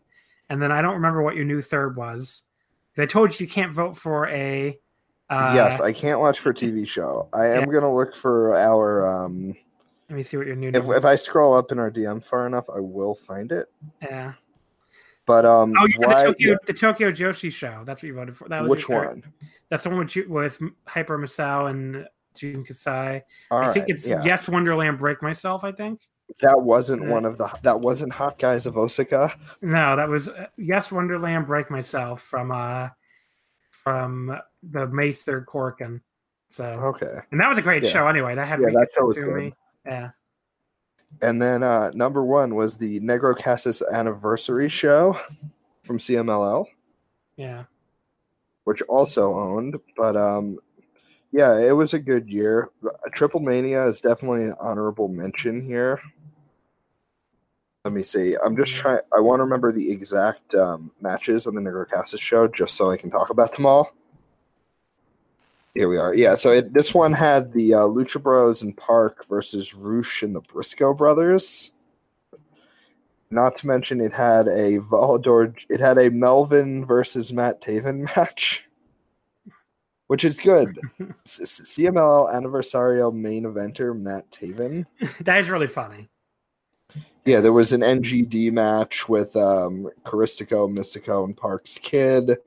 and 0.50 0.62
then 0.62 0.72
I 0.72 0.82
don't 0.82 0.96
remember 0.96 1.22
what 1.22 1.36
your 1.36 1.46
new 1.46 1.62
third 1.62 1.96
was. 1.96 2.44
I 2.98 3.06
told 3.06 3.40
you 3.40 3.46
you 3.46 3.52
can't 3.52 3.72
vote 3.72 3.96
for 3.98 4.28
a. 4.28 4.78
Uh, 5.30 5.52
yes, 5.56 5.80
I 5.80 5.94
can't 5.94 6.20
watch 6.20 6.40
for 6.40 6.54
TV 6.54 6.88
show. 6.88 7.30
I 7.34 7.48
am 7.48 7.70
gonna 7.70 7.94
look 7.94 8.16
for 8.16 8.56
our. 8.58 9.08
um 9.08 9.56
Let 10.10 10.16
me 10.16 10.24
see 10.24 10.38
what 10.38 10.48
your 10.48 10.56
new. 10.56 10.70
If 10.70 10.86
if 10.90 11.06
I 11.06 11.16
scroll 11.16 11.54
up 11.54 11.72
in 11.72 11.78
our 11.80 11.92
DM 11.92 12.24
far 12.24 12.48
enough, 12.48 12.66
I 12.76 12.80
will 12.80 13.16
find 13.16 13.52
it. 13.52 13.68
yeah. 14.02 14.34
But 15.26 15.46
um, 15.46 15.74
Oh, 15.80 15.86
yeah, 15.86 16.08
why? 16.08 16.22
the 16.24 16.28
Tokyo, 16.34 16.58
the 16.66 16.74
Tokyo 16.74 17.12
Joshi 17.12 17.52
show. 17.52 17.84
That's 17.86 18.02
what 18.02 18.08
you 18.08 18.16
voted 18.16 18.36
for. 18.36 18.50
That 18.50 18.64
was 18.64 18.70
which 18.72 18.90
one? 18.90 19.24
That's 19.70 19.84
the 19.84 19.92
one 19.92 20.00
with 20.00 20.16
with 20.28 20.60
Hyper 20.88 21.20
Misao 21.20 21.70
and 21.70 22.08
Jun 22.34 22.64
Kasai. 22.66 23.22
All 23.52 23.60
I 23.60 23.66
right, 23.68 23.74
think 23.74 23.86
it's 23.90 24.08
yeah. 24.08 24.24
Yes 24.24 24.48
Wonderland 24.50 24.98
Break 24.98 25.22
Myself. 25.22 25.64
I 25.64 25.72
think. 25.72 26.02
That 26.42 26.60
wasn't 26.60 27.04
Yeah. 27.04 27.12
one 27.12 27.26
of 27.26 27.38
the. 27.38 27.48
That 27.62 27.80
wasn't 27.80 28.12
Hot 28.14 28.40
Guys 28.40 28.66
of 28.66 28.76
Osaka. 28.78 29.32
No, 29.62 29.96
that 29.96 30.10
was 30.10 30.30
uh, 30.30 30.48
Yes 30.58 30.92
Wonderland 30.92 31.46
Break 31.46 31.70
Myself 31.70 32.24
from 32.24 32.52
uh 32.52 32.90
from 33.84 34.38
the 34.72 34.88
May 34.88 35.12
third 35.12 35.46
Corkin. 35.46 36.02
So 36.48 36.66
Okay, 36.66 37.20
and 37.32 37.40
that 37.40 37.50
was 37.50 37.58
a 37.58 37.62
great 37.62 37.84
Yeah. 37.84 37.90
show 37.90 38.08
anyway. 38.08 38.36
That 38.36 38.48
had 38.48 38.60
Yeah, 38.62 38.72
that 38.72 38.88
show 38.96 39.06
was 39.06 39.16
to 39.18 39.22
good. 39.24 39.36
me. 39.36 39.54
Yeah. 39.86 40.10
and 41.24 41.42
then 41.42 41.64
uh 41.64 41.90
number 41.96 42.24
one 42.24 42.54
was 42.56 42.78
the 42.78 43.00
Negro 43.00 43.36
Casas 43.38 43.82
anniversary 43.94 44.70
show 44.70 45.18
from 45.84 45.98
CMLL, 45.98 46.66
Yeah. 47.36 47.64
which 48.66 48.82
also 48.84 49.34
owned. 49.34 49.76
But 49.98 50.16
um, 50.16 50.60
yeah, 51.32 51.58
it 51.60 51.72
was 51.72 51.94
a 51.96 52.00
good 52.00 52.30
year. 52.30 52.70
Triple 53.14 53.40
Mania 53.40 53.86
is 53.88 54.02
definitely 54.02 54.44
an 54.46 54.56
honorable 54.60 55.08
mention 55.08 55.62
here. 55.62 56.00
Let 57.86 57.94
me 57.94 58.04
see. 58.04 58.36
I'm 58.44 58.58
just 58.58 58.74
trying. 58.74 59.00
I 59.16 59.22
want 59.22 59.40
to 59.40 59.44
remember 59.44 59.72
the 59.72 59.90
exact 59.92 60.54
um, 60.54 60.92
matches 61.02 61.48
on 61.48 61.56
the 61.56 61.62
Negro 61.62 61.90
Casas 61.90 62.20
show, 62.20 62.48
just 62.48 62.76
so 62.76 62.92
I 62.92 62.98
can 62.98 63.10
talk 63.10 63.30
about 63.30 63.56
them 63.56 63.66
all. 63.66 63.94
Here 65.76 65.88
we 65.88 65.98
are. 65.98 66.14
Yeah, 66.14 66.36
so 66.36 66.52
it, 66.52 66.74
this 66.74 66.94
one 66.94 67.14
had 67.14 67.54
the 67.54 67.76
uh, 67.76 67.80
Lucha 67.80 68.22
Bros 68.22 68.64
and 68.64 68.76
Park 68.76 69.26
versus 69.28 69.74
Rush 69.74 70.24
and 70.24 70.36
the 70.36 70.42
Briscoe 70.42 70.94
brothers. 70.94 71.72
Not 73.32 73.56
to 73.58 73.68
mention, 73.68 74.02
it 74.02 74.12
had 74.12 74.48
a 74.48 74.80
Volador. 74.80 75.56
It 75.70 75.80
had 75.80 75.98
a 75.98 76.10
Melvin 76.10 76.86
versus 76.86 77.32
Matt 77.32 77.62
Taven 77.62 78.00
match. 78.18 78.66
which 80.08 80.26
is 80.26 80.38
good. 80.38 80.78
CMLL 81.26 82.34
Anniversario 82.34 83.14
main 83.14 83.44
eventer 83.44 83.98
Matt 83.98 84.30
Taven. 84.32 84.86
that 85.22 85.40
is 85.40 85.50
really 85.50 85.68
funny. 85.68 86.10
Yeah, 87.26 87.42
there 87.42 87.54
was 87.54 87.72
an 87.74 87.82
NGD 87.82 88.52
match 88.52 89.08
with 89.10 89.36
um, 89.36 89.90
Caristico, 90.04 90.70
Mystico, 90.74 91.26
and 91.26 91.36
Parks 91.36 91.78
Kid. 91.82 92.38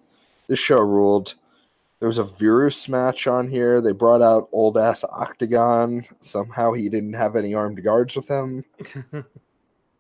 This 0.49 0.59
show 0.59 0.81
ruled. 0.81 1.35
There 2.01 2.09
was 2.09 2.19
a 2.19 2.25
Virus 2.25 2.89
match 2.89 3.29
on 3.29 3.49
here. 3.49 3.81
They 3.81 3.93
brought 3.93 4.23
out 4.23 4.49
old 4.51 4.77
ass 4.77 5.05
Octagon. 5.05 6.05
Somehow 6.19 6.73
he 6.73 6.89
didn't 6.89 7.13
have 7.13 7.37
any 7.37 7.55
armed 7.55 7.83
guards 7.85 8.17
with 8.17 8.27
him. 8.27 8.65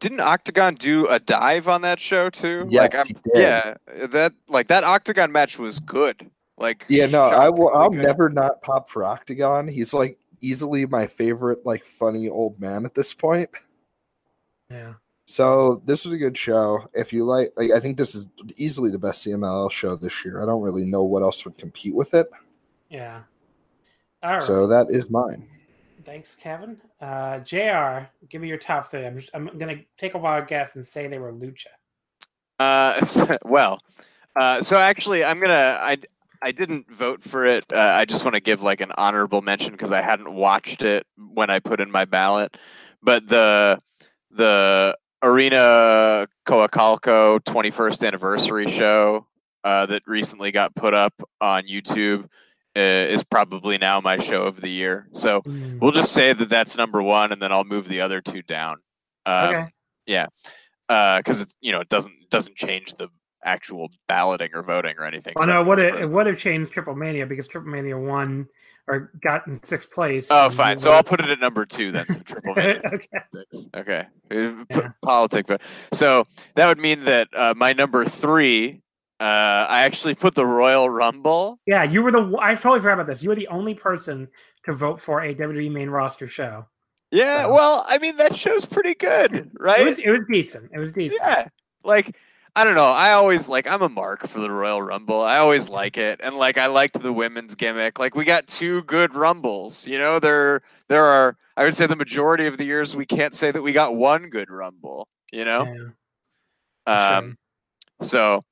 Didn't 0.00 0.18
Octagon 0.18 0.74
do 0.74 1.06
a 1.06 1.20
dive 1.20 1.68
on 1.68 1.82
that 1.82 2.00
show 2.00 2.28
too? 2.28 2.66
Yes, 2.68 2.80
like, 2.80 2.94
I'm, 2.96 3.06
he 3.06 3.12
did. 3.12 3.22
yeah, 3.36 3.74
that 4.08 4.32
like 4.48 4.66
that 4.66 4.82
Octagon 4.82 5.30
match 5.30 5.60
was 5.60 5.78
good. 5.78 6.28
Like, 6.58 6.84
Yeah, 6.88 7.06
no, 7.06 7.22
I 7.22 7.48
will. 7.48 7.68
I'll 7.72 7.88
good. 7.88 8.02
never 8.02 8.28
not 8.28 8.62
pop 8.62 8.90
for 8.90 9.04
Octagon. 9.04 9.68
He's 9.68 9.94
like 9.94 10.18
easily 10.40 10.86
my 10.86 11.06
favorite, 11.06 11.64
like 11.64 11.84
funny 11.84 12.28
old 12.28 12.58
man 12.58 12.84
at 12.84 12.96
this 12.96 13.14
point. 13.14 13.48
Yeah. 14.72 14.94
So 15.26 15.82
this 15.86 16.04
was 16.04 16.12
a 16.14 16.18
good 16.18 16.36
show. 16.36 16.88
If 16.94 17.12
you 17.12 17.24
like, 17.24 17.50
like 17.56 17.70
I 17.70 17.80
think 17.80 17.96
this 17.96 18.14
is 18.14 18.26
easily 18.56 18.90
the 18.90 18.98
best 18.98 19.24
CMLL 19.24 19.70
show 19.70 19.94
this 19.96 20.24
year. 20.24 20.42
I 20.42 20.46
don't 20.46 20.62
really 20.62 20.84
know 20.84 21.04
what 21.04 21.22
else 21.22 21.44
would 21.44 21.56
compete 21.56 21.94
with 21.94 22.12
it. 22.14 22.28
Yeah. 22.90 23.22
All 24.22 24.32
right. 24.34 24.42
So 24.42 24.66
that 24.66 24.90
is 24.90 25.10
mine. 25.10 25.48
Thanks, 26.04 26.34
Kevin. 26.34 26.78
Uh, 27.00 27.38
Jr. 27.38 28.06
Give 28.28 28.42
me 28.42 28.48
your 28.48 28.58
top 28.58 28.90
three. 28.90 29.06
I'm 29.06 29.18
just, 29.18 29.30
I'm 29.34 29.46
gonna 29.58 29.78
take 29.96 30.14
a 30.14 30.18
wild 30.18 30.48
guess 30.48 30.74
and 30.74 30.86
say 30.86 31.06
they 31.06 31.18
were 31.18 31.32
Lucha. 31.32 31.66
Uh, 32.58 33.04
so- 33.04 33.38
well, 33.44 33.80
uh, 34.36 34.62
so 34.62 34.78
actually, 34.78 35.24
I'm 35.24 35.38
gonna. 35.40 35.78
I 35.80 35.98
I 36.42 36.50
didn't 36.50 36.90
vote 36.90 37.22
for 37.22 37.46
it. 37.46 37.64
Uh, 37.72 37.78
I 37.78 38.04
just 38.04 38.24
want 38.24 38.34
to 38.34 38.40
give 38.40 38.62
like 38.62 38.80
an 38.80 38.92
honorable 38.98 39.42
mention 39.42 39.72
because 39.72 39.92
I 39.92 40.00
hadn't 40.02 40.32
watched 40.34 40.82
it 40.82 41.06
when 41.16 41.50
I 41.50 41.60
put 41.60 41.80
in 41.80 41.90
my 41.90 42.04
ballot. 42.04 42.56
But 43.00 43.28
the 43.28 43.80
the 44.32 44.96
Arena 45.22 46.26
Coacalco 46.46 47.38
21st 47.40 48.06
anniversary 48.06 48.66
show 48.66 49.26
uh, 49.64 49.86
that 49.86 50.02
recently 50.06 50.50
got 50.50 50.74
put 50.74 50.94
up 50.94 51.14
on 51.40 51.64
YouTube 51.64 52.24
uh, 52.76 52.80
is 52.80 53.22
probably 53.22 53.78
now 53.78 54.00
my 54.00 54.18
show 54.18 54.44
of 54.44 54.60
the 54.60 54.68
year. 54.68 55.08
So 55.12 55.42
Mm. 55.42 55.78
we'll 55.80 55.92
just 55.92 56.12
say 56.12 56.32
that 56.32 56.48
that's 56.48 56.76
number 56.76 57.02
one, 57.02 57.30
and 57.32 57.40
then 57.40 57.52
I'll 57.52 57.64
move 57.64 57.86
the 57.86 58.00
other 58.00 58.20
two 58.20 58.42
down. 58.42 58.78
Um, 59.26 59.54
okay. 60.08 60.26
because 61.18 61.40
it's 61.40 61.56
you 61.60 61.72
know 61.72 61.80
it 61.80 61.88
doesn't 61.88 62.28
doesn't 62.30 62.56
change 62.56 62.94
the 62.94 63.08
actual 63.44 63.90
balloting 64.08 64.50
or 64.54 64.62
voting 64.62 64.96
or 64.98 65.04
anything. 65.04 65.34
Oh 65.36 65.44
so 65.44 65.52
no, 65.52 65.60
it 65.60 65.66
would 65.66 65.78
have 65.78 65.94
it 66.00 66.10
would 66.10 66.26
have 66.26 66.38
changed 66.38 66.72
Triple 66.72 66.94
Mania 66.94 67.26
because 67.26 67.46
Triple 67.46 67.70
Mania 67.70 67.98
won 67.98 68.48
or 68.88 69.10
got 69.22 69.46
in 69.46 69.62
sixth 69.64 69.90
place. 69.90 70.26
Oh, 70.30 70.50
fine. 70.50 70.76
So 70.78 70.90
I'll 70.90 71.02
put 71.04 71.20
it 71.20 71.28
at 71.30 71.38
number 71.40 71.64
two 71.64 71.92
then. 71.92 72.06
So 72.10 72.20
triple 72.20 72.52
okay. 72.58 72.80
six. 73.34 73.68
Okay. 73.76 74.06
Uh, 74.30 74.64
Yeah. 74.70 74.88
Politic, 75.02 75.46
but 75.46 75.62
so 75.92 76.26
that 76.56 76.66
would 76.66 76.78
mean 76.78 77.00
that 77.04 77.28
uh, 77.34 77.54
my 77.56 77.72
number 77.72 78.04
three. 78.04 78.80
Uh, 79.20 79.66
I 79.68 79.84
actually 79.84 80.16
put 80.16 80.34
the 80.34 80.44
Royal 80.44 80.90
Rumble. 80.90 81.60
Yeah, 81.64 81.84
you 81.84 82.02
were 82.02 82.10
the. 82.10 82.36
I 82.40 82.56
totally 82.56 82.80
forgot 82.80 82.94
about 82.94 83.06
this. 83.06 83.22
You 83.22 83.28
were 83.28 83.36
the 83.36 83.46
only 83.48 83.72
person 83.74 84.26
to 84.64 84.72
vote 84.72 85.00
for 85.00 85.22
a 85.22 85.32
WWE 85.32 85.70
main 85.70 85.88
roster 85.90 86.26
show. 86.26 86.66
Yeah, 87.12 87.44
So- 87.44 87.54
well, 87.54 87.84
I 87.88 87.98
mean 87.98 88.16
that 88.16 88.34
show's 88.34 88.64
pretty 88.64 88.94
good, 88.94 89.48
right? 89.60 89.80
It 89.80 89.86
was. 89.86 89.98
It 90.00 90.10
was 90.10 90.20
decent. 90.28 90.70
It 90.74 90.78
was 90.80 90.92
decent. 90.92 91.20
Yeah. 91.22 91.46
Like 91.84 92.16
I 92.54 92.64
don't 92.64 92.74
know. 92.74 92.84
I 92.84 93.12
always 93.12 93.48
like 93.48 93.66
I'm 93.70 93.80
a 93.80 93.88
mark 93.88 94.26
for 94.28 94.38
the 94.38 94.50
Royal 94.50 94.82
Rumble. 94.82 95.22
I 95.22 95.38
always 95.38 95.70
like 95.70 95.96
it. 95.96 96.20
And 96.22 96.36
like 96.36 96.58
I 96.58 96.66
liked 96.66 97.00
the 97.00 97.12
women's 97.12 97.54
gimmick. 97.54 97.98
Like 97.98 98.14
we 98.14 98.24
got 98.24 98.46
two 98.46 98.82
good 98.84 99.14
rumbles. 99.14 99.86
You 99.86 99.98
know, 99.98 100.18
there 100.18 100.60
there 100.88 101.04
are 101.04 101.36
I 101.56 101.64
would 101.64 101.74
say 101.74 101.86
the 101.86 101.96
majority 101.96 102.46
of 102.46 102.58
the 102.58 102.64
years 102.64 102.94
we 102.94 103.06
can't 103.06 103.34
say 103.34 103.50
that 103.50 103.62
we 103.62 103.72
got 103.72 103.94
one 103.96 104.28
good 104.28 104.50
rumble, 104.50 105.08
you 105.32 105.44
know? 105.44 105.66
Yeah, 106.86 107.18
Um 107.18 107.38
so 108.02 108.44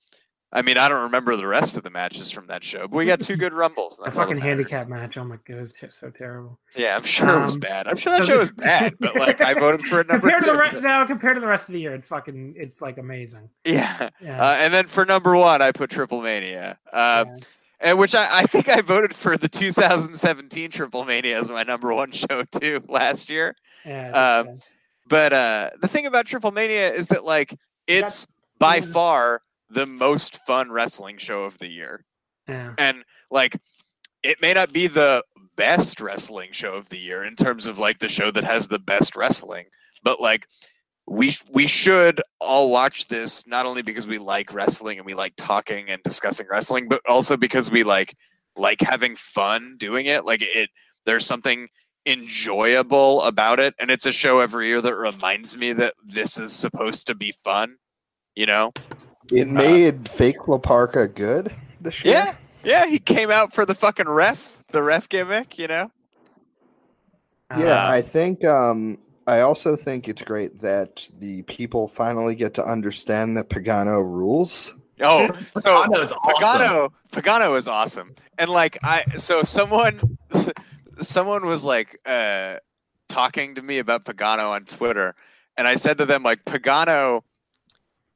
I 0.53 0.63
mean, 0.63 0.77
I 0.79 0.89
don't 0.89 1.03
remember 1.05 1.37
the 1.37 1.47
rest 1.47 1.77
of 1.77 1.85
the 1.85 1.91
matches 1.91 2.31
from 2.33 2.49
that 2.49 2.65
show, 2.65 2.89
but 2.89 2.97
we 2.97 3.07
got 3.07 3.21
two 3.21 3.37
good 3.37 3.53
rumbles. 3.53 3.99
and 4.01 4.09
a 4.09 4.11
that 4.11 4.17
fucking 4.17 4.39
handicap 4.41 4.89
match. 4.89 5.17
Oh 5.17 5.25
my 5.25 5.37
god, 5.47 5.57
it 5.59 5.61
was 5.61 5.73
so 5.93 6.11
terrible. 6.11 6.59
Yeah, 6.75 6.97
I'm 6.97 7.05
sure 7.05 7.29
it 7.39 7.43
was 7.45 7.55
Um, 7.55 7.61
bad. 7.61 7.87
I'm 7.87 7.97
sure 7.97 8.11
that 8.13 8.27
so 8.27 8.33
show 8.33 8.39
was 8.41 8.51
bad, 8.51 8.97
but 8.99 9.15
like 9.15 9.41
I 9.41 9.55
voted 9.55 9.83
for 9.87 10.01
it 10.01 10.09
number 10.09 10.29
compared 10.29 10.41
two. 10.41 10.47
to 10.47 10.53
the 10.53 10.59
rest, 10.59 10.73
so- 10.73 10.81
no, 10.81 11.07
compared 11.07 11.37
to 11.37 11.41
the 11.41 11.47
rest 11.47 11.69
of 11.69 11.75
the 11.75 11.81
year, 11.81 11.95
it's 11.95 12.09
fucking, 12.09 12.55
it's 12.57 12.81
like 12.81 12.99
amazing. 12.99 13.49
yeah. 13.65 14.11
Yeah, 14.21 14.43
Uh, 14.45 14.55
and 14.59 14.75
then 14.75 14.89
for 14.89 15.05
number 15.05 15.37
one, 15.37 15.63
I 15.63 15.71
put 15.71 15.89
Triple 15.91 16.21
Mania. 16.21 16.77
Uh, 16.93 17.27
yeah. 17.29 17.37
and 17.81 17.99
which 18.01 18.17
I, 18.17 18.27
I 18.41 18.43
think 18.43 18.69
I 18.69 18.81
voted 18.81 19.15
for 19.15 19.37
the 19.37 19.49
2017 19.49 20.71
Triple 20.71 21.05
Mania 21.05 21.39
as 21.39 21.49
my 21.49 21.63
number 21.63 21.95
one 21.95 22.11
show 22.11 22.43
too 22.45 22.83
last 22.89 23.31
year. 23.31 23.55
yeah, 23.87 24.11
um, 24.11 24.59
But 25.09 25.33
uh, 25.33 25.71
the 25.81 25.87
thing 25.89 26.07
about 26.07 26.27
Triple 26.27 26.51
Mania 26.51 26.93
is 26.93 27.07
that 27.09 27.25
like 27.25 27.57
it's 27.87 28.27
by 28.59 28.81
far 28.81 29.43
the 29.71 29.87
most 29.87 30.41
fun 30.47 30.71
wrestling 30.71 31.19
show 31.19 31.45
of 31.45 31.59
the 31.59 31.69
year, 31.69 32.05
bad. 32.47 32.75
and 32.79 33.05
like 33.31 33.57
it 34.23 34.41
may 34.43 34.53
not 34.53 34.73
be 34.73 34.87
the 34.87 35.25
best 35.57 36.01
wrestling 36.01 36.53
show 36.53 36.75
of 36.75 36.89
the 36.89 36.99
year 36.99 37.25
in 37.25 37.37
terms 37.37 37.67
of 37.67 37.79
like 37.79 37.99
the 37.99 38.09
show 38.09 38.31
that 38.31 38.45
has 38.45 38.69
the 38.69 38.79
best 38.79 39.17
wrestling, 39.17 39.67
but 40.03 40.21
like 40.21 40.47
we 41.07 41.33
we 41.53 41.67
should 41.67 42.21
all 42.41 42.71
watch 42.71 43.09
this 43.09 43.47
not 43.47 43.67
only 43.67 43.83
because 43.83 44.07
we 44.07 44.19
like 44.19 44.55
wrestling 44.55 44.99
and 44.99 45.07
we 45.07 45.15
like 45.15 45.35
talking 45.37 45.89
and 45.89 46.03
discussing 46.03 46.47
wrestling, 46.49 46.89
but 46.89 47.01
also 47.09 47.37
because 47.37 47.71
we 47.71 47.83
like 47.83 48.15
like 48.57 48.81
having 48.81 49.17
fun 49.17 49.77
doing 49.79 50.07
it. 50.07 50.25
Like 50.25 50.43
it, 50.43 50.71
there's 51.07 51.27
something 51.27 51.69
enjoyable 52.07 53.23
about 53.23 53.61
it, 53.61 53.75
and 53.81 53.91
it's 53.91 54.07
a 54.07 54.13
show 54.13 54.41
every 54.41 54.69
year 54.69 54.81
that 54.81 54.95
reminds 54.95 55.57
me 55.57 55.73
that 55.75 55.95
this 56.05 56.39
is 56.39 56.53
supposed 56.53 57.07
to 57.09 57.15
be 57.15 57.33
fun. 57.45 57.77
You 58.37 58.47
know? 58.47 58.73
It 59.33 59.49
made 59.49 60.09
fake 60.09 60.49
La 60.49 60.59
Parka 60.59 61.07
good 61.09 61.55
this 61.81 62.05
year. 62.05 62.15
Yeah, 62.15 62.35
yeah. 62.65 62.87
He 62.87 62.99
came 62.99 63.31
out 63.31 63.53
for 63.53 63.65
the 63.65 63.75
fucking 63.75 64.09
ref, 64.09 64.59
the 64.69 64.83
ref 64.83 65.09
gimmick. 65.09 65.59
You 65.59 65.69
know? 65.69 65.91
Yeah, 67.53 67.59
Yeah, 67.59 67.85
Uh, 67.85 67.91
I 67.91 68.03
think 68.03 68.45
um 68.45 68.99
I 69.27 69.41
also 69.41 69.77
think 69.77 70.09
it's 70.09 70.23
great 70.23 70.61
that 70.61 71.09
the 71.19 71.43
people 71.43 71.87
finally 71.87 72.35
get 72.35 72.55
to 72.55 72.65
understand 72.65 73.37
that 73.37 73.49
Pagano 73.49 74.03
rules. 74.03 74.75
Oh, 75.01 75.29
so 75.57 75.83
Pagano's 75.83 76.13
awesome. 76.13 76.61
Pagano, 76.61 76.91
Pagano 77.13 77.57
is 77.57 77.69
awesome, 77.69 78.15
and 78.39 78.51
like 78.51 78.77
I, 78.83 79.05
so 79.17 79.43
someone, 79.45 80.19
someone 81.01 81.47
was 81.47 81.65
like 81.65 81.99
uh, 82.07 82.57
talking 83.09 83.55
to 83.55 83.63
me 83.63 83.79
about 83.79 84.05
Pagano 84.05 84.51
on 84.51 84.65
Twitter, 84.65 85.15
and 85.57 85.69
I 85.69 85.77
said 85.77 85.99
to 85.99 86.07
them 86.07 86.23
like 86.23 86.45
Pagano, 86.45 87.23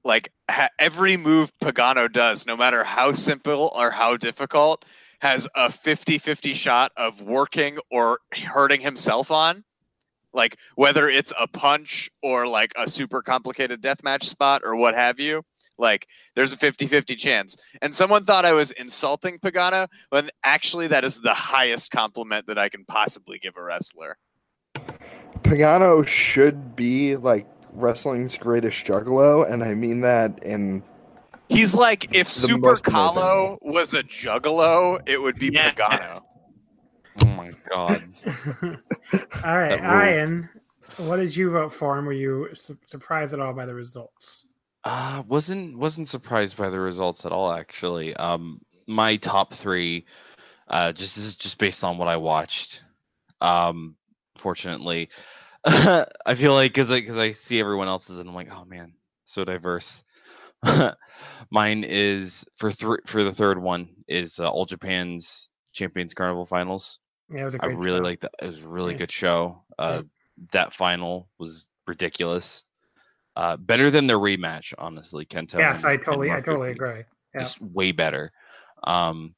like 0.05 0.31
ha- 0.51 0.69
every 0.79 1.17
move 1.17 1.53
Pagano 1.59 2.13
does, 2.13 2.47
no 2.47 2.57
matter 2.57 2.85
how 2.85 3.13
simple 3.13 3.73
or 3.75 3.91
how 3.91 4.17
difficult, 4.17 4.85
has 5.21 5.49
a 5.55 5.69
50-50 5.69 6.55
shot 6.55 6.93
of 6.97 7.23
working 7.23 7.79
or 7.91 8.19
hurting 8.33 8.81
himself 8.81 9.31
on. 9.31 9.65
Like 10.33 10.59
whether 10.75 11.09
it's 11.09 11.33
a 11.39 11.47
punch 11.47 12.11
or 12.23 12.47
like 12.47 12.73
a 12.77 12.89
super 12.89 13.23
complicated 13.23 13.81
deathmatch 13.81 14.25
spot 14.25 14.63
or 14.65 14.77
what 14.77 14.95
have 14.95 15.21
you, 15.21 15.43
like 15.79 16.07
there's 16.35 16.53
a 16.53 16.57
50-50 16.57 17.17
chance 17.17 17.57
and 17.83 17.95
someone 17.95 18.23
thought 18.23 18.45
i 18.45 18.53
was 18.53 18.71
insulting 18.73 19.39
pagano 19.39 19.89
when 20.11 20.31
actually 20.45 20.87
that 20.87 21.05
is 21.05 21.21
the 21.21 21.35
highest 21.35 21.91
compliment 21.91 22.47
that 22.47 22.59
i 22.59 22.69
can 22.69 22.85
possibly 22.85 23.39
give 23.39 23.57
a 23.57 23.63
wrestler 23.63 24.17
Pagano 25.43 26.07
should 26.07 26.75
be 26.75 27.17
like 27.17 27.47
wrestling's 27.75 28.37
greatest 28.39 28.85
juggalo, 28.85 29.51
and 29.51 29.63
I 29.65 29.75
mean 29.75 30.01
that 30.03 30.43
in 30.43 30.83
he's 31.49 31.75
like 31.75 32.15
if 32.15 32.31
super 32.31 32.71
most. 32.71 32.85
Kahlo 32.85 33.59
was 33.63 33.93
a 33.95 34.03
juggalo 34.03 34.99
it 35.07 35.21
would 35.21 35.37
be 35.37 35.51
Yes. 35.53 35.75
pagano 35.75 36.21
Oh 37.23 37.27
my 37.27 37.51
god. 37.71 38.03
all 39.45 39.59
right, 39.59 39.79
Ian. 40.17 40.49
What 40.97 41.17
did 41.17 41.35
you 41.37 41.51
vote 41.51 41.73
for, 41.73 41.99
and 41.99 42.07
were 42.07 42.13
you 42.13 42.49
su- 42.55 42.79
surprised 42.87 43.35
at 43.35 43.41
all 43.41 43.53
by 43.53 43.67
the 43.67 43.75
results? 43.75 44.47
Uh 44.85 45.23
wasn't 45.27 45.79
wasn't 45.79 46.09
surprised 46.09 46.57
by 46.57 46.71
the 46.71 46.79
results 46.81 47.25
at 47.25 47.33
all 47.33 47.53
actually. 47.53 48.15
Um 48.17 48.61
my 48.87 49.17
top 49.17 49.55
3 49.55 50.05
uh 50.69 50.93
just 50.93 51.17
this 51.17 51.25
is 51.25 51.37
just 51.37 51.59
based 51.59 51.83
on 51.85 51.99
what 51.99 52.09
I 52.09 52.17
watched. 52.17 52.83
Um 53.41 53.97
fortunately 54.37 55.09
I 56.27 56.35
feel 56.35 56.53
like 56.53 56.75
cuz 56.75 56.91
I 56.91 57.01
cuz 57.01 57.17
I 57.17 57.31
see 57.31 57.59
everyone 57.61 57.89
else's 57.89 58.19
and 58.19 58.29
I'm 58.29 58.35
like, 58.35 58.51
"Oh 58.51 58.65
man, 58.65 58.95
so 59.25 59.45
diverse." 59.45 60.05
Mine 61.51 61.85
is 61.85 62.45
for 62.57 62.71
three 62.73 62.99
for 63.07 63.25
the 63.25 63.33
third 63.33 63.61
one 63.61 63.89
is 64.09 64.39
uh, 64.41 64.49
All 64.51 64.65
Japan's 64.67 65.51
Champions 65.73 66.15
Carnival 66.15 66.47
Finals. 66.47 66.99
Yeah, 67.31 67.43
it 67.43 67.45
was 67.47 67.55
a 67.55 67.63
I 67.65 67.67
really 67.69 68.01
like 68.01 68.21
that. 68.21 68.33
It 68.43 68.47
was 68.47 68.63
a 68.63 68.69
really 68.69 68.93
Yeah. 68.93 68.99
good 68.99 69.13
show. 69.13 69.65
Uh, 69.79 70.03
That 70.53 70.75
final 70.75 71.29
was 71.39 71.67
ridiculous. 71.87 72.65
Uh, 73.37 73.57
better 73.57 73.91
than 73.91 74.07
the 74.09 74.15
rematch, 74.15 74.75
honestly. 74.79 75.25
Kento. 75.27 75.59
Yes, 75.59 75.85
and- 75.85 75.93
I 75.93 75.97
totally, 75.97 76.31
I 76.31 76.41
totally 76.41 76.71
agree. 76.73 77.05
Yeah. 77.35 77.41
Just 77.43 77.61
way 77.61 77.93
better. 77.93 78.33
Um, 78.85 79.35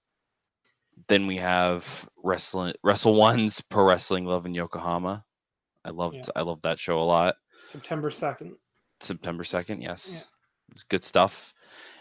then 1.08 1.26
we 1.26 1.36
have 1.36 1.84
wrestling 2.22 2.74
Wrestle 2.82 3.14
One's 3.14 3.60
Pro 3.60 3.84
Wrestling 3.84 4.24
Love 4.24 4.46
in 4.46 4.54
Yokohama. 4.54 5.24
I 5.86 5.90
loved 5.90 6.16
Yeah. 6.16 6.24
I 6.34 6.42
loved 6.42 6.64
that 6.64 6.78
show 6.78 7.00
a 7.00 7.04
lot. 7.04 7.36
September 7.68 8.10
second. 8.10 8.56
September 9.00 9.44
second, 9.44 9.82
yes, 9.82 10.10
Yeah. 10.12 10.20
it's 10.72 10.82
good 10.84 11.04
stuff. 11.04 11.54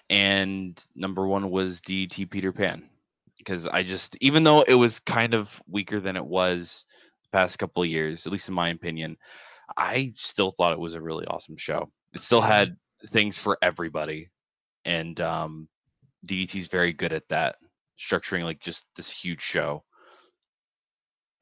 And 0.09 0.83
number 0.95 1.27
one 1.27 1.49
was 1.49 1.81
DDT 1.81 2.25
Peter 2.29 2.51
Pan 2.51 2.89
because 3.37 3.67
I 3.67 3.83
just 3.83 4.17
even 4.21 4.43
though 4.43 4.61
it 4.63 4.73
was 4.73 4.99
kind 4.99 5.33
of 5.33 5.61
weaker 5.67 5.99
than 5.99 6.15
it 6.15 6.25
was 6.25 6.85
the 7.23 7.29
past 7.37 7.59
couple 7.59 7.83
of 7.83 7.89
years, 7.89 8.25
at 8.25 8.31
least 8.31 8.49
in 8.49 8.55
my 8.55 8.69
opinion, 8.69 9.17
I 9.77 10.13
still 10.15 10.51
thought 10.51 10.73
it 10.73 10.79
was 10.79 10.95
a 10.95 11.01
really 11.01 11.25
awesome 11.27 11.57
show. 11.57 11.91
It 12.13 12.23
still 12.23 12.41
had 12.41 12.75
things 13.07 13.37
for 13.37 13.57
everybody, 13.61 14.29
and 14.85 15.19
um, 15.21 15.67
DDT's 16.27 16.67
very 16.67 16.93
good 16.93 17.13
at 17.13 17.27
that, 17.29 17.57
structuring 17.99 18.43
like 18.43 18.59
just 18.61 18.85
this 18.95 19.09
huge 19.11 19.41
show. 19.41 19.83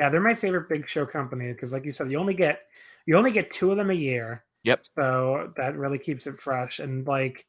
Yeah, 0.03 0.09
they're 0.09 0.19
my 0.19 0.35
favorite 0.35 0.67
big 0.67 0.89
show 0.89 1.05
company 1.05 1.53
because, 1.53 1.71
like 1.71 1.85
you 1.85 1.93
said, 1.93 2.11
you 2.11 2.19
only 2.19 2.33
get 2.33 2.59
you 3.05 3.15
only 3.15 3.31
get 3.31 3.51
two 3.53 3.71
of 3.71 3.77
them 3.77 3.89
a 3.89 3.93
year. 3.93 4.43
Yep. 4.63 4.81
So 4.95 5.53
that 5.55 5.77
really 5.77 5.97
keeps 5.97 6.27
it 6.27 6.41
fresh, 6.41 6.79
and 6.79 7.07
like 7.07 7.45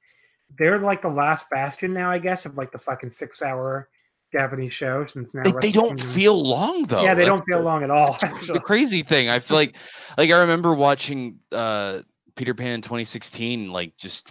they're 0.57 0.79
like 0.79 1.03
the 1.03 1.09
last 1.09 1.51
bastion 1.51 1.93
now, 1.93 2.13
I 2.13 2.19
guess, 2.21 2.47
of 2.47 2.57
like 2.57 2.71
the 2.71 2.79
fucking 2.79 3.11
six 3.11 3.43
hour 3.43 3.89
Japanese 4.33 4.73
show 4.73 5.05
since 5.05 5.35
now 5.35 5.43
They, 5.43 5.51
they 5.63 5.73
don't 5.73 5.97
Kingdom- 5.97 6.09
feel 6.11 6.41
long 6.41 6.85
though. 6.87 7.03
Yeah, 7.03 7.15
they 7.15 7.25
That's 7.25 7.41
don't 7.41 7.47
feel 7.49 7.61
long 7.63 7.83
at 7.83 7.91
all. 7.91 8.13
the 8.47 8.61
crazy 8.65 9.03
thing. 9.03 9.29
I 9.29 9.41
feel 9.41 9.57
like 9.63 9.75
like 10.17 10.31
I 10.31 10.39
remember 10.39 10.75
watching 10.75 11.41
uh 11.51 12.03
Peter 12.37 12.55
Pan 12.55 12.71
in 12.71 12.83
2016, 12.83 13.73
like 13.73 13.97
just 13.97 14.29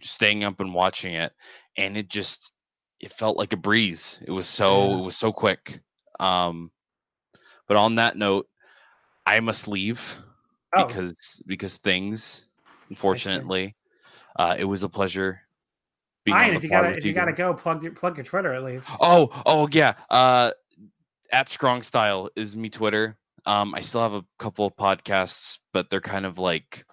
staying 0.00 0.44
up 0.44 0.60
and 0.60 0.72
watching 0.72 1.14
it, 1.14 1.32
and 1.76 1.96
it 1.96 2.08
just 2.08 2.52
it 3.00 3.12
felt 3.12 3.36
like 3.36 3.52
a 3.52 3.56
breeze. 3.56 4.20
It 4.24 4.30
was 4.30 4.46
so 4.46 4.88
Yeah. 4.90 4.98
it 4.98 5.04
was 5.04 5.16
so 5.16 5.32
quick. 5.32 5.80
Um 6.20 6.70
but 7.68 7.76
on 7.76 7.96
that 7.96 8.16
note, 8.16 8.46
I 9.26 9.40
must 9.40 9.68
leave 9.68 10.00
Oh, 10.76 10.86
because 10.86 11.42
because 11.46 11.76
things 11.78 12.44
unfortunately 12.90 13.76
uh 14.36 14.56
it 14.58 14.64
was 14.64 14.82
a 14.82 14.88
pleasure 14.88 15.40
being 16.24 16.36
Ryan, 16.36 16.56
if 16.56 16.62
you 16.64 16.68
gotta 16.70 16.88
if 16.88 17.04
you 17.04 17.12
gotta 17.12 17.32
go, 17.32 17.54
plug 17.54 17.82
your 17.82 17.92
plug 17.92 18.16
your 18.16 18.24
Twitter 18.24 18.52
at 18.52 18.64
least. 18.64 18.88
Oh, 19.00 19.28
oh 19.46 19.68
yeah. 19.70 19.94
Uh 20.10 20.52
at 21.30 21.48
Strong 21.48 21.82
Style 21.82 22.30
is 22.34 22.56
me 22.56 22.70
Twitter. 22.70 23.16
Um 23.46 23.74
I 23.74 23.80
still 23.80 24.00
have 24.00 24.14
a 24.14 24.24
couple 24.38 24.66
of 24.66 24.74
podcasts, 24.76 25.58
but 25.72 25.90
they're 25.90 26.00
kind 26.00 26.26
of 26.26 26.38
like 26.38 26.84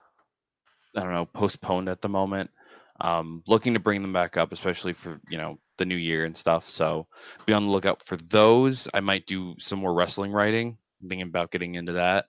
I 0.95 1.01
don't 1.01 1.13
know, 1.13 1.25
postponed 1.25 1.87
at 1.89 2.01
the 2.01 2.09
moment. 2.09 2.51
Um 2.99 3.41
looking 3.47 3.73
to 3.73 3.79
bring 3.79 4.01
them 4.01 4.13
back 4.13 4.37
up, 4.37 4.51
especially 4.51 4.93
for, 4.93 5.21
you 5.29 5.37
know, 5.37 5.57
the 5.81 5.85
new 5.85 5.95
year 5.95 6.25
and 6.25 6.37
stuff. 6.37 6.69
So 6.69 7.07
be 7.45 7.53
on 7.53 7.65
the 7.65 7.71
lookout 7.71 8.05
for 8.05 8.17
those. 8.17 8.87
I 8.93 8.99
might 8.99 9.25
do 9.25 9.55
some 9.59 9.79
more 9.79 9.93
wrestling 9.93 10.31
writing. 10.31 10.77
I'm 11.01 11.09
thinking 11.09 11.27
about 11.27 11.51
getting 11.51 11.75
into 11.75 11.93
that. 11.93 12.25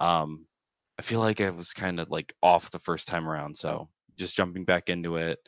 Um 0.00 0.46
I 0.96 1.02
feel 1.02 1.18
like 1.18 1.40
I 1.40 1.50
was 1.50 1.72
kind 1.72 1.98
of 1.98 2.10
like 2.10 2.32
off 2.40 2.70
the 2.70 2.78
first 2.78 3.08
time 3.08 3.28
around, 3.28 3.58
so 3.58 3.88
just 4.16 4.36
jumping 4.36 4.64
back 4.64 4.88
into 4.88 5.16
it 5.16 5.40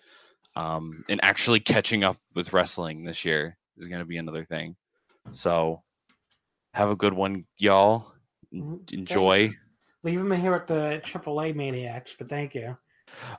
um, 0.57 1.05
and 1.09 1.21
actually 1.23 1.61
catching 1.61 2.03
up 2.03 2.17
with 2.35 2.53
wrestling 2.53 3.05
this 3.05 3.25
year 3.25 3.57
is 3.77 3.89
going 3.89 4.01
to 4.01 4.07
be 4.07 4.17
another 4.17 4.45
thing. 4.45 4.75
So 5.31 5.83
have 6.73 6.91
a 6.91 6.97
good 6.97 7.13
one, 7.13 7.45
y'all. 7.59 8.13
Mhm. 8.53 8.91
Enjoy. 8.93 9.55
Leave 10.03 10.19
them 10.19 10.33
here 10.33 10.55
at 10.55 10.67
the 10.67 11.01
AAA 11.05 11.53
Maniacs, 11.53 12.15
but 12.19 12.29
thank 12.29 12.55
you. 12.55 12.77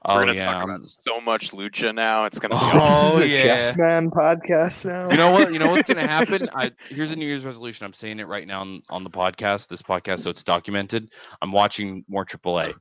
Oh 0.05 0.15
We're 0.15 0.21
gonna 0.25 0.33
yeah. 0.37 0.51
talk 0.51 0.63
about 0.63 0.85
so 0.85 1.19
much 1.21 1.51
lucha 1.51 1.93
now. 1.93 2.25
It's 2.25 2.39
gonna 2.39 2.55
be 2.55 2.59
Oh, 2.61 2.83
awesome. 2.83 3.19
this 3.19 3.27
is 3.27 3.33
a 3.33 3.37
yeah. 3.37 3.45
Yes 3.45 3.77
Man 3.77 4.09
podcast 4.11 4.85
now. 4.85 5.09
You 5.09 5.17
know 5.17 5.31
what? 5.31 5.51
You 5.53 5.59
know 5.59 5.69
what's 5.69 5.87
going 5.87 5.97
to 6.05 6.07
happen? 6.07 6.49
I, 6.55 6.71
here's 6.89 7.11
a 7.11 7.15
New 7.15 7.25
Year's 7.27 7.43
resolution. 7.45 7.85
I'm 7.85 7.93
saying 7.93 8.19
it 8.19 8.27
right 8.27 8.47
now 8.47 8.61
on, 8.61 8.81
on 8.89 9.03
the 9.03 9.09
podcast, 9.09 9.67
this 9.67 9.81
podcast, 9.81 10.21
so 10.21 10.29
it's 10.29 10.43
documented. 10.43 11.09
I'm 11.41 11.51
watching 11.51 12.03
more 12.07 12.25
AAA. 12.25 12.73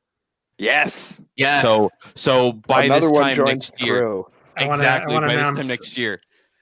Yes. 0.59 1.23
Yes. 1.37 1.63
So 1.63 1.91
so 2.15 2.53
by 2.53 2.85
Another 2.85 3.09
this 3.11 3.19
time 3.19 3.45
next 3.45 3.81
year, 3.81 4.01
crew. 4.01 4.27
I 4.57 4.67
wanna- 4.67 4.71
I 4.71 4.75
exactly 4.77 5.15
wanna 5.15 5.27
by 5.27 5.37
this 5.37 5.45
time 5.45 5.67
next 5.67 5.99
year. 5.99 6.21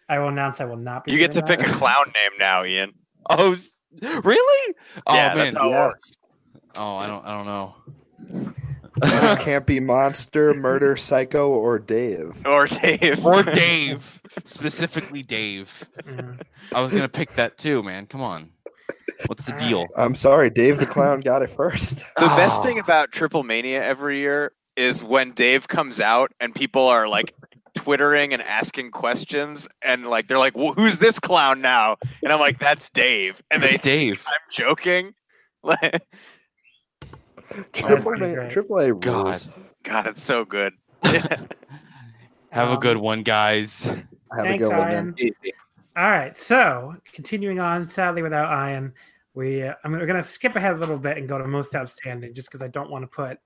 I 0.08 0.18
will 0.18 0.28
announce 0.28 0.60
I 0.60 0.64
will 0.64 0.76
not 0.76 1.04
be. 1.04 1.12
You 1.12 1.18
get 1.18 1.30
to 1.32 1.42
doing 1.42 1.58
pick 1.60 1.68
a 1.68 1.72
clown 1.72 2.06
name 2.06 2.38
now, 2.38 2.64
Ian. 2.64 2.92
Oh, 3.30 3.52
s- 3.54 3.72
really? 4.02 4.74
Oh 5.06 5.14
Yeah, 5.14 5.28
man. 5.28 5.36
that's 5.38 5.56
how- 5.56 5.68
Yes. 5.68 6.16
Oh, 6.74 6.96
I 6.96 7.06
don't 7.06 7.24
I 7.24 7.30
don't 7.30 7.46
know. 7.46 8.54
Those 9.00 9.38
can't 9.38 9.66
be 9.66 9.80
Monster, 9.80 10.54
Murder, 10.54 10.96
Psycho, 10.96 11.48
or 11.50 11.78
Dave. 11.78 12.46
Or 12.46 12.66
Dave. 12.66 13.24
or 13.26 13.42
Dave, 13.42 14.20
specifically 14.44 15.22
Dave. 15.22 15.84
I 16.74 16.80
was 16.80 16.92
gonna 16.92 17.08
pick 17.08 17.32
that 17.34 17.58
too, 17.58 17.82
man. 17.82 18.06
Come 18.06 18.22
on. 18.22 18.50
What's 19.26 19.44
the 19.46 19.52
deal? 19.52 19.86
I'm 19.96 20.14
sorry, 20.14 20.50
Dave 20.50 20.78
the 20.78 20.86
Clown 20.86 21.20
got 21.20 21.42
it 21.42 21.50
first. 21.50 22.04
The 22.18 22.26
best 22.26 22.58
Ah. 22.58 22.62
thing 22.62 22.78
about 22.78 23.12
Triple 23.12 23.42
Mania 23.42 23.82
every 23.82 24.18
year 24.18 24.52
is 24.76 25.02
when 25.04 25.32
Dave 25.32 25.68
comes 25.68 26.00
out 26.00 26.32
and 26.40 26.54
people 26.54 26.86
are 26.86 27.08
like 27.08 27.34
twittering 27.74 28.32
and 28.32 28.42
asking 28.42 28.90
questions 28.92 29.68
and 29.82 30.06
like 30.06 30.26
they're 30.28 30.38
like, 30.38 30.54
"Wh- 30.54 30.74
"Who's 30.76 30.98
this 31.00 31.18
clown 31.18 31.60
now?" 31.60 31.96
And 32.22 32.32
I'm 32.32 32.40
like, 32.40 32.58
"That's 32.58 32.88
Dave." 32.90 33.42
And 33.50 33.62
they, 33.62 33.76
Dave. 33.78 34.24
I'm 34.26 34.40
joking. 34.50 35.14
Like, 35.64 36.02
Triple 37.72 38.22
A. 38.22 38.48
Triple 38.50 38.78
A 38.78 38.94
God. 38.94 39.24
rules. 39.26 39.48
God, 39.82 40.06
it's 40.06 40.22
so 40.22 40.44
good. 40.44 40.72
Have 42.50 42.70
a 42.70 42.76
good 42.76 42.96
Um, 42.96 43.02
one, 43.02 43.22
guys. 43.22 43.82
Have 43.84 44.46
a 44.46 44.58
good 44.58 44.68
one, 44.68 44.92
Ian. 44.92 45.04
man. 45.06 45.14
Easy. 45.18 45.52
All 45.96 46.10
right, 46.10 46.36
so 46.36 46.94
continuing 47.12 47.60
on, 47.60 47.86
sadly 47.86 48.22
without 48.22 48.50
Ian, 48.68 48.92
we 49.34 49.62
uh, 49.62 49.74
I'm 49.84 49.92
we're 49.92 50.06
gonna 50.06 50.24
skip 50.24 50.56
ahead 50.56 50.74
a 50.74 50.78
little 50.78 50.98
bit 50.98 51.18
and 51.18 51.28
go 51.28 51.38
to 51.38 51.46
most 51.46 51.74
outstanding, 51.74 52.34
just 52.34 52.48
because 52.48 52.62
I 52.62 52.68
don't 52.68 52.90
want 52.90 53.02
to 53.02 53.08
put 53.08 53.38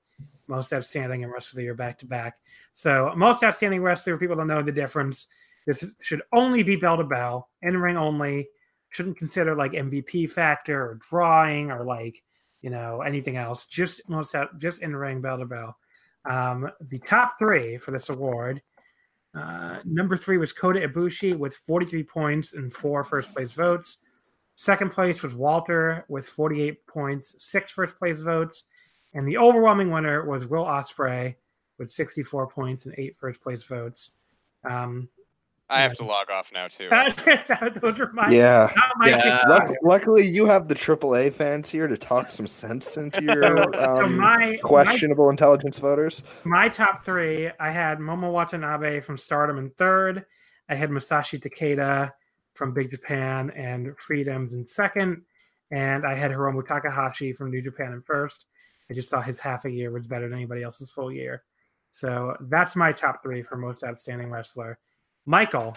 most 0.46 0.72
outstanding 0.72 1.24
and 1.24 1.32
rest 1.32 1.50
of 1.50 1.56
the 1.56 1.62
year 1.62 1.74
back 1.74 1.98
to 1.98 2.06
back. 2.06 2.36
So 2.72 3.12
most 3.16 3.42
outstanding 3.44 3.82
wrestler, 3.82 4.16
people 4.16 4.36
don't 4.36 4.46
know 4.46 4.62
the 4.62 4.72
difference. 4.72 5.26
This 5.66 5.82
is, 5.82 5.94
should 6.02 6.22
only 6.32 6.62
be 6.62 6.76
bell 6.76 6.96
to 6.96 7.04
bell, 7.04 7.50
in 7.62 7.76
ring 7.76 7.96
only. 7.98 8.48
Shouldn't 8.90 9.18
consider 9.18 9.54
like 9.54 9.72
MVP 9.72 10.30
factor 10.30 10.80
or 10.82 10.94
drawing 11.10 11.70
or 11.70 11.84
like 11.84 12.22
you 12.62 12.70
know 12.70 13.02
anything 13.02 13.36
else. 13.36 13.66
Just 13.66 14.08
most 14.08 14.34
out, 14.34 14.58
just 14.58 14.82
in 14.82 14.92
the 14.92 14.98
ring 14.98 15.20
bell 15.20 15.38
to 15.38 15.46
bell. 15.46 15.76
Um, 16.28 16.70
the 16.80 16.98
top 16.98 17.34
three 17.38 17.78
for 17.78 17.90
this 17.90 18.08
award 18.08 18.60
uh, 19.34 19.78
number 19.84 20.16
three 20.16 20.38
was 20.38 20.52
Kota 20.52 20.80
Ibushi 20.80 21.36
with 21.36 21.54
43 21.54 22.02
points 22.02 22.54
and 22.54 22.72
four 22.72 23.04
first 23.04 23.32
place 23.34 23.52
votes. 23.52 23.98
Second 24.56 24.90
place 24.90 25.22
was 25.22 25.34
Walter 25.34 26.04
with 26.08 26.26
48 26.26 26.86
points, 26.86 27.34
six 27.38 27.72
first 27.72 27.98
place 27.98 28.18
votes. 28.18 28.64
And 29.14 29.26
the 29.26 29.38
overwhelming 29.38 29.90
winner 29.90 30.24
was 30.24 30.46
Will 30.46 30.64
Ospreay 30.64 31.36
with 31.78 31.90
64 31.90 32.48
points 32.48 32.86
and 32.86 32.94
eight 32.98 33.16
first 33.18 33.40
place 33.40 33.62
votes. 33.64 34.12
Um, 34.68 35.08
I 35.70 35.82
have 35.82 35.94
to 35.96 36.04
log 36.04 36.30
off 36.30 36.50
now 36.52 36.66
too. 36.68 36.88
those 37.82 38.00
are 38.00 38.10
my, 38.12 38.30
Yeah. 38.30 38.72
my 38.96 39.08
Yeah. 39.10 39.42
Luck- 39.46 39.68
luckily, 39.82 40.26
you 40.26 40.46
have 40.46 40.66
the 40.68 40.74
AAA 40.74 41.32
fans 41.34 41.68
here 41.68 41.86
to 41.86 41.96
talk 41.98 42.30
some 42.30 42.46
sense 42.46 42.96
into 42.96 43.22
your 43.22 43.42
So, 43.56 43.70
so 43.74 44.04
um, 44.04 44.16
my, 44.18 44.58
questionable 44.62 45.28
intelligence 45.30 45.78
voters. 45.78 46.22
my 46.44 46.68
top 46.68 47.04
three, 47.04 47.50
I 47.60 47.70
had 47.70 47.98
Momo 47.98 48.32
Watanabe 48.32 49.00
from 49.00 49.18
Stardom 49.18 49.58
in 49.58 49.70
third. 49.70 50.24
I 50.70 50.74
had 50.74 50.90
Masashi 50.90 51.38
Takeda 51.42 52.12
from 52.54 52.72
Big 52.72 52.90
Japan 52.90 53.50
and 53.50 53.94
Freedoms 53.98 54.54
in 54.54 54.66
second. 54.66 55.22
And 55.70 56.06
I 56.06 56.14
had 56.14 56.30
Hiromu 56.30 56.66
Takahashi 56.66 57.34
from 57.34 57.50
New 57.50 57.60
Japan 57.62 57.92
in 57.92 58.00
first. 58.00 58.46
I 58.90 58.94
just 58.94 59.10
saw 59.10 59.20
his 59.20 59.38
half 59.38 59.66
a 59.66 59.70
year 59.70 59.90
was 59.90 60.06
better 60.06 60.28
than 60.30 60.38
anybody 60.38 60.62
else's 60.62 60.90
full 60.90 61.12
year. 61.12 61.42
So 61.90 62.34
that's 62.48 62.74
my 62.74 62.90
top 62.90 63.22
three 63.22 63.42
for 63.42 63.56
most 63.56 63.84
outstanding 63.84 64.30
wrestler. 64.30 64.78
Michael, 65.28 65.76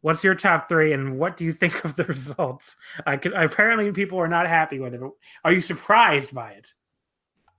what's 0.00 0.24
your 0.24 0.34
top 0.34 0.68
three 0.68 0.92
and 0.92 1.16
what 1.16 1.36
do 1.36 1.44
you 1.44 1.52
think 1.52 1.84
of 1.84 1.94
the 1.94 2.04
results? 2.06 2.76
I 3.06 3.16
could 3.16 3.32
apparently 3.32 3.92
people 3.92 4.18
are 4.18 4.26
not 4.26 4.48
happy 4.48 4.80
with 4.80 4.92
it. 4.92 5.00
But 5.00 5.12
are 5.44 5.52
you 5.52 5.60
surprised 5.60 6.34
by 6.34 6.50
it? 6.54 6.74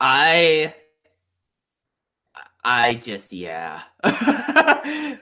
I 0.02 0.76
I 2.62 2.96
just 2.96 3.32
yeah. 3.32 3.84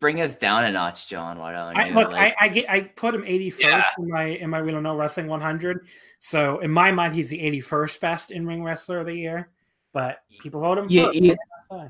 Bring 0.00 0.20
us 0.20 0.34
down 0.34 0.64
a 0.64 0.72
notch, 0.72 1.08
John. 1.08 1.38
Why 1.38 1.52
don't 1.52 1.78
I, 1.78 1.86
you? 1.86 1.94
look, 1.94 2.10
Like, 2.10 2.34
I, 2.40 2.46
I 2.46 2.48
get 2.48 2.68
I 2.68 2.80
put 2.80 3.14
him 3.14 3.22
81st 3.22 3.60
Yeah. 3.60 3.84
in 3.96 4.10
my 4.10 4.24
in 4.24 4.50
my 4.50 4.60
We 4.60 4.72
Don't 4.72 4.82
Know 4.82 4.96
Wrestling 4.96 5.28
100. 5.28 5.86
So 6.18 6.58
in 6.58 6.70
my 6.72 6.90
mind, 6.90 7.14
he's 7.14 7.30
the 7.30 7.38
81st 7.38 8.00
best 8.00 8.30
in 8.32 8.44
ring 8.44 8.64
wrestler 8.64 8.98
of 8.98 9.06
the 9.06 9.14
year. 9.14 9.50
But 9.92 10.18
people 10.40 10.60
vote 10.62 10.78
him. 10.78 10.86
yeah, 10.88 11.10
yeah. 11.12 11.88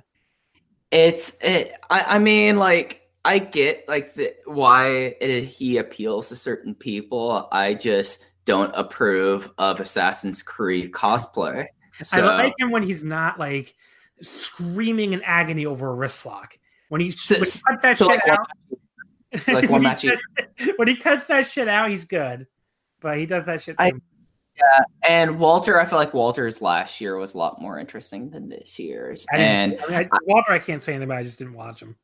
It's 0.91 1.35
it. 1.41 1.73
I, 1.89 2.17
I 2.17 2.19
mean, 2.19 2.59
like 2.59 3.01
I 3.25 3.39
get 3.39 3.89
like 3.89 4.15
the 4.15 4.35
why 4.45 5.17
it, 5.21 5.45
he 5.45 5.79
appeals 5.79 6.29
to 6.29 6.37
certain 6.37 6.75
people. 6.75 7.49
I 7.51 7.75
just 7.75 8.25
don't 8.45 8.73
approve 8.75 9.51
of 9.59 9.81
Assassin's 9.81 10.43
Creed 10.43 10.93
cosplay. 10.93 11.67
So 12.03 12.27
I 12.27 12.43
like 12.45 12.55
him 12.59 12.71
when 12.71 12.83
he's 12.83 13.03
not 13.05 13.39
like 13.39 13.75
screaming 14.21 15.13
in 15.13 15.23
agony 15.23 15.65
over 15.67 15.89
a 15.91 15.95
wrist 15.95 16.25
lock. 16.27 16.59
When 16.89 17.01
he, 17.01 17.11
So- 17.13 17.37
when 17.37 17.45
he 17.45 17.51
cuts 17.51 17.83
that 17.83 17.99
so, 17.99 18.09
shit 18.11 18.21
like, 18.27 18.29
out 18.29 18.47
It's 19.33 19.49
like 19.49 19.63
one 19.71 19.73
when, 19.73 19.83
match. 19.85 20.03
he 20.03 20.09
a- 20.09 20.17
cuts, 20.37 20.71
when 20.77 20.89
he 20.89 20.97
cuts 20.97 21.27
that 21.29 21.47
shit 21.47 21.69
out, 21.69 21.89
he's 21.91 22.05
good. 22.05 22.47
But 23.01 23.19
he 23.19 23.27
does 23.27 23.47
that 23.47 23.63
shit. 23.63 23.77
I- 23.79 23.91
too. 23.93 24.01
Yeah, 24.57 24.85
and 25.03 25.41
Walter, 25.41 25.81
I 25.81 25.85
feel 25.85 25.99
like 25.99 26.15
Walter's 26.15 26.63
last 26.63 27.01
year 27.01 27.17
was 27.17 27.35
a 27.35 27.39
lot 27.39 27.61
more 27.61 27.77
interesting 27.81 28.31
than 28.31 28.49
this 28.49 28.79
year's. 28.79 29.27
I 29.33 29.39
And 29.39 29.79
I 29.83 29.87
mean, 29.89 30.09
I, 30.13 30.19
Walter, 30.27 30.53
I 30.53 30.61
can't 30.61 30.81
say 30.81 30.93
anything 30.93 31.09
about. 31.09 31.19
I 31.19 31.25
just 31.25 31.39
didn't 31.41 31.55
watch 31.55 31.81
him. 31.83 31.97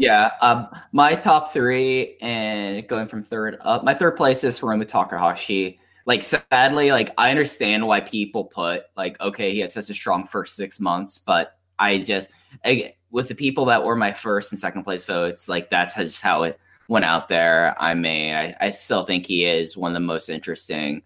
Yeah, 0.00 0.30
um, 0.40 0.66
my 0.92 1.14
top 1.14 1.52
three 1.52 2.16
and 2.22 2.88
going 2.88 3.06
from 3.06 3.22
third 3.22 3.58
up, 3.60 3.84
my 3.84 3.92
third 3.92 4.16
place 4.16 4.42
is 4.44 4.58
Hiromu 4.58 4.88
Takahashi. 4.88 5.78
Like, 6.06 6.22
sadly, 6.22 6.90
like 6.90 7.10
I 7.18 7.30
understand 7.30 7.86
why 7.86 8.00
people 8.00 8.44
put 8.44 8.84
like, 8.96 9.20
okay, 9.20 9.52
he 9.52 9.60
has 9.60 9.74
such 9.74 9.90
a 9.90 9.94
strong 9.94 10.26
first 10.26 10.56
six 10.56 10.80
months, 10.80 11.18
but 11.18 11.58
I 11.78 11.98
just 11.98 12.30
I, 12.64 12.94
with 13.10 13.28
the 13.28 13.34
people 13.34 13.66
that 13.66 13.84
were 13.84 13.94
my 13.94 14.10
first 14.10 14.52
and 14.52 14.58
second 14.58 14.84
place 14.84 15.04
votes, 15.04 15.50
like 15.50 15.68
that's 15.68 15.94
just 15.96 16.22
how 16.22 16.44
it 16.44 16.58
went 16.88 17.04
out 17.04 17.28
there. 17.28 17.76
I 17.78 17.92
mean, 17.92 18.34
I, 18.34 18.56
I 18.58 18.70
still 18.70 19.02
think 19.02 19.26
he 19.26 19.44
is 19.44 19.76
one 19.76 19.90
of 19.90 19.94
the 19.94 20.00
most 20.00 20.30
interesting 20.30 21.02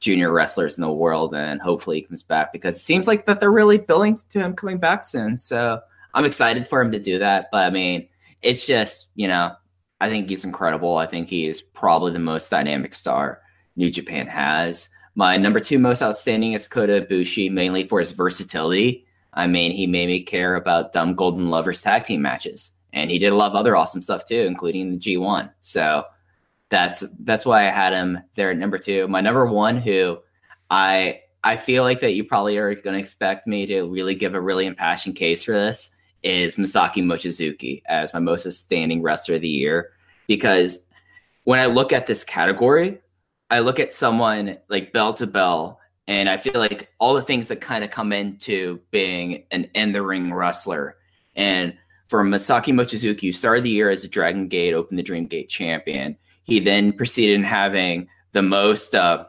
junior 0.00 0.32
wrestlers 0.32 0.78
in 0.78 0.82
the 0.82 0.90
world, 0.90 1.34
and 1.34 1.60
hopefully 1.60 1.96
he 1.96 2.06
comes 2.06 2.22
back 2.22 2.54
because 2.54 2.76
it 2.76 2.80
seems 2.80 3.06
like 3.06 3.26
that 3.26 3.40
they're 3.40 3.52
really 3.52 3.76
building 3.76 4.18
to 4.30 4.38
him 4.40 4.54
coming 4.54 4.78
back 4.78 5.04
soon. 5.04 5.36
So 5.36 5.80
I'm 6.14 6.24
excited 6.24 6.66
for 6.66 6.80
him 6.80 6.90
to 6.92 6.98
do 6.98 7.18
that. 7.18 7.50
But 7.52 7.66
I 7.66 7.70
mean, 7.70 8.08
it's 8.42 8.66
just 8.66 9.08
you 9.14 9.28
know, 9.28 9.52
I 10.00 10.08
think 10.08 10.28
he's 10.28 10.44
incredible. 10.44 10.96
I 10.96 11.06
think 11.06 11.28
he 11.28 11.46
is 11.46 11.62
probably 11.62 12.12
the 12.12 12.18
most 12.18 12.50
dynamic 12.50 12.94
star 12.94 13.40
New 13.76 13.90
Japan 13.90 14.26
has. 14.26 14.88
My 15.14 15.36
number 15.36 15.60
two 15.60 15.78
most 15.78 16.02
outstanding 16.02 16.52
is 16.52 16.68
Kota 16.68 17.00
Ibushi, 17.00 17.50
mainly 17.50 17.84
for 17.84 17.98
his 17.98 18.12
versatility. 18.12 19.06
I 19.34 19.46
mean, 19.46 19.72
he 19.72 19.86
made 19.86 20.06
me 20.06 20.22
care 20.22 20.54
about 20.54 20.92
Dumb 20.92 21.14
Golden 21.14 21.50
Lovers 21.50 21.82
tag 21.82 22.04
team 22.04 22.22
matches, 22.22 22.72
and 22.92 23.10
he 23.10 23.18
did 23.18 23.32
a 23.32 23.36
lot 23.36 23.50
of 23.50 23.56
other 23.56 23.76
awesome 23.76 24.02
stuff 24.02 24.24
too, 24.24 24.40
including 24.40 24.90
the 24.92 24.98
G1. 24.98 25.50
So 25.60 26.04
that's 26.70 27.02
that's 27.20 27.46
why 27.46 27.66
I 27.66 27.70
had 27.70 27.92
him 27.92 28.20
there 28.34 28.50
at 28.50 28.56
number 28.56 28.78
two. 28.78 29.08
My 29.08 29.20
number 29.20 29.46
one, 29.46 29.76
who 29.76 30.18
I 30.70 31.20
I 31.44 31.56
feel 31.56 31.82
like 31.82 32.00
that 32.00 32.14
you 32.14 32.24
probably 32.24 32.58
are 32.58 32.74
going 32.74 32.94
to 32.94 33.00
expect 33.00 33.46
me 33.46 33.66
to 33.66 33.82
really 33.84 34.14
give 34.14 34.34
a 34.34 34.40
really 34.40 34.66
impassioned 34.66 35.16
case 35.16 35.44
for 35.44 35.52
this 35.52 35.90
is 36.22 36.56
Masaaki 36.56 37.02
Mochizuki 37.02 37.82
as 37.86 38.12
my 38.12 38.20
most 38.20 38.46
outstanding 38.46 39.02
wrestler 39.02 39.36
of 39.36 39.42
the 39.42 39.48
year 39.48 39.92
because 40.26 40.84
when 41.44 41.58
I 41.58 41.66
look 41.66 41.92
at 41.92 42.06
this 42.06 42.22
category, 42.22 43.00
I 43.50 43.60
look 43.60 43.80
at 43.80 43.94
someone 43.94 44.58
like 44.68 44.92
bell 44.92 45.14
to 45.14 45.26
bell, 45.26 45.80
and 46.06 46.28
I 46.28 46.36
feel 46.36 46.54
like 46.54 46.92
all 46.98 47.14
the 47.14 47.22
things 47.22 47.48
that 47.48 47.60
kind 47.60 47.82
of 47.82 47.90
come 47.90 48.12
into 48.12 48.80
being 48.90 49.44
an 49.50 49.70
in 49.74 49.92
the 49.92 50.02
ring 50.02 50.32
wrestler. 50.32 50.96
And 51.34 51.74
for 52.08 52.22
Masaaki 52.22 52.74
Mochizuki, 52.74 53.22
who 53.22 53.32
started 53.32 53.64
the 53.64 53.70
year 53.70 53.90
as 53.90 54.04
a 54.04 54.08
Dragon 54.08 54.48
Gate 54.48 54.74
Open 54.74 54.96
the 54.96 55.02
Dream 55.02 55.26
Gate 55.26 55.48
champion, 55.48 56.16
he 56.44 56.60
then 56.60 56.92
proceeded 56.92 57.34
in 57.34 57.44
having 57.44 58.08
the 58.32 58.42
most 58.42 58.94
uh, 58.94 59.24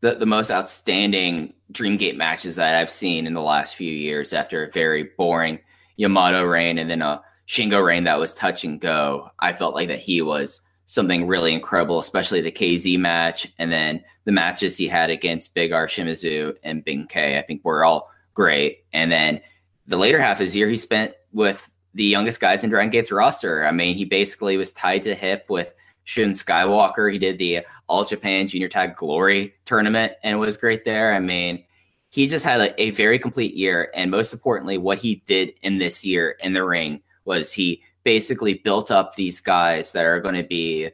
the, 0.00 0.14
the 0.14 0.26
most 0.26 0.50
outstanding 0.50 1.54
Dream 1.72 1.96
Gate 1.96 2.16
matches 2.16 2.56
that 2.56 2.74
I've 2.74 2.90
seen 2.90 3.26
in 3.26 3.34
the 3.34 3.42
last 3.42 3.76
few 3.76 3.90
years 3.90 4.32
after 4.32 4.64
a 4.64 4.70
very 4.70 5.04
boring 5.16 5.60
Yamato 5.98 6.42
reign 6.44 6.78
and 6.78 6.88
then 6.88 7.02
a 7.02 7.20
Shingo 7.46 7.84
reign 7.84 8.04
that 8.04 8.18
was 8.18 8.32
touch 8.32 8.64
and 8.64 8.80
go. 8.80 9.30
I 9.38 9.52
felt 9.52 9.74
like 9.74 9.88
that 9.88 10.00
he 10.00 10.22
was 10.22 10.62
something 10.86 11.26
really 11.26 11.52
incredible, 11.52 11.98
especially 11.98 12.40
the 12.40 12.52
KZ 12.52 12.98
match 12.98 13.46
and 13.58 13.70
then 13.70 14.02
the 14.24 14.32
matches 14.32 14.76
he 14.76 14.88
had 14.88 15.10
against 15.10 15.54
Big 15.54 15.72
R 15.72 15.86
Shimizu 15.86 16.56
and 16.62 16.84
Ben-K. 16.84 17.36
I 17.36 17.42
think 17.42 17.64
were 17.64 17.84
all 17.84 18.10
great. 18.32 18.84
And 18.92 19.12
then 19.12 19.40
the 19.86 19.96
later 19.96 20.20
half 20.20 20.36
of 20.36 20.44
his 20.44 20.56
year, 20.56 20.68
he 20.68 20.76
spent 20.76 21.14
with 21.32 21.68
the 21.94 22.04
youngest 22.04 22.40
guys 22.40 22.62
in 22.62 22.70
Dragon 22.70 22.90
Gate's 22.90 23.10
roster. 23.10 23.66
I 23.66 23.72
mean, 23.72 23.96
he 23.96 24.04
basically 24.04 24.56
was 24.56 24.72
tied 24.72 25.02
to 25.02 25.14
hip 25.14 25.46
with 25.48 25.72
Shun 26.04 26.30
Skywalker. 26.30 27.10
He 27.10 27.18
did 27.18 27.38
the 27.38 27.60
All 27.86 28.04
Japan 28.04 28.46
Junior 28.46 28.68
Tag 28.68 28.96
Glory 28.96 29.54
tournament 29.64 30.12
and 30.22 30.34
it 30.34 30.38
was 30.38 30.56
great 30.56 30.84
there. 30.84 31.14
I 31.14 31.20
mean, 31.20 31.64
he 32.10 32.26
just 32.26 32.44
had 32.44 32.60
a, 32.60 32.82
a 32.82 32.90
very 32.90 33.18
complete 33.18 33.54
year. 33.54 33.90
And 33.94 34.10
most 34.10 34.32
importantly, 34.32 34.78
what 34.78 34.98
he 34.98 35.16
did 35.26 35.52
in 35.62 35.78
this 35.78 36.04
year 36.04 36.36
in 36.40 36.52
the 36.52 36.64
ring 36.64 37.02
was 37.24 37.52
he 37.52 37.82
basically 38.04 38.54
built 38.54 38.90
up 38.90 39.14
these 39.14 39.40
guys 39.40 39.92
that 39.92 40.04
are 40.04 40.20
going 40.20 40.34
to 40.34 40.42
be 40.42 40.90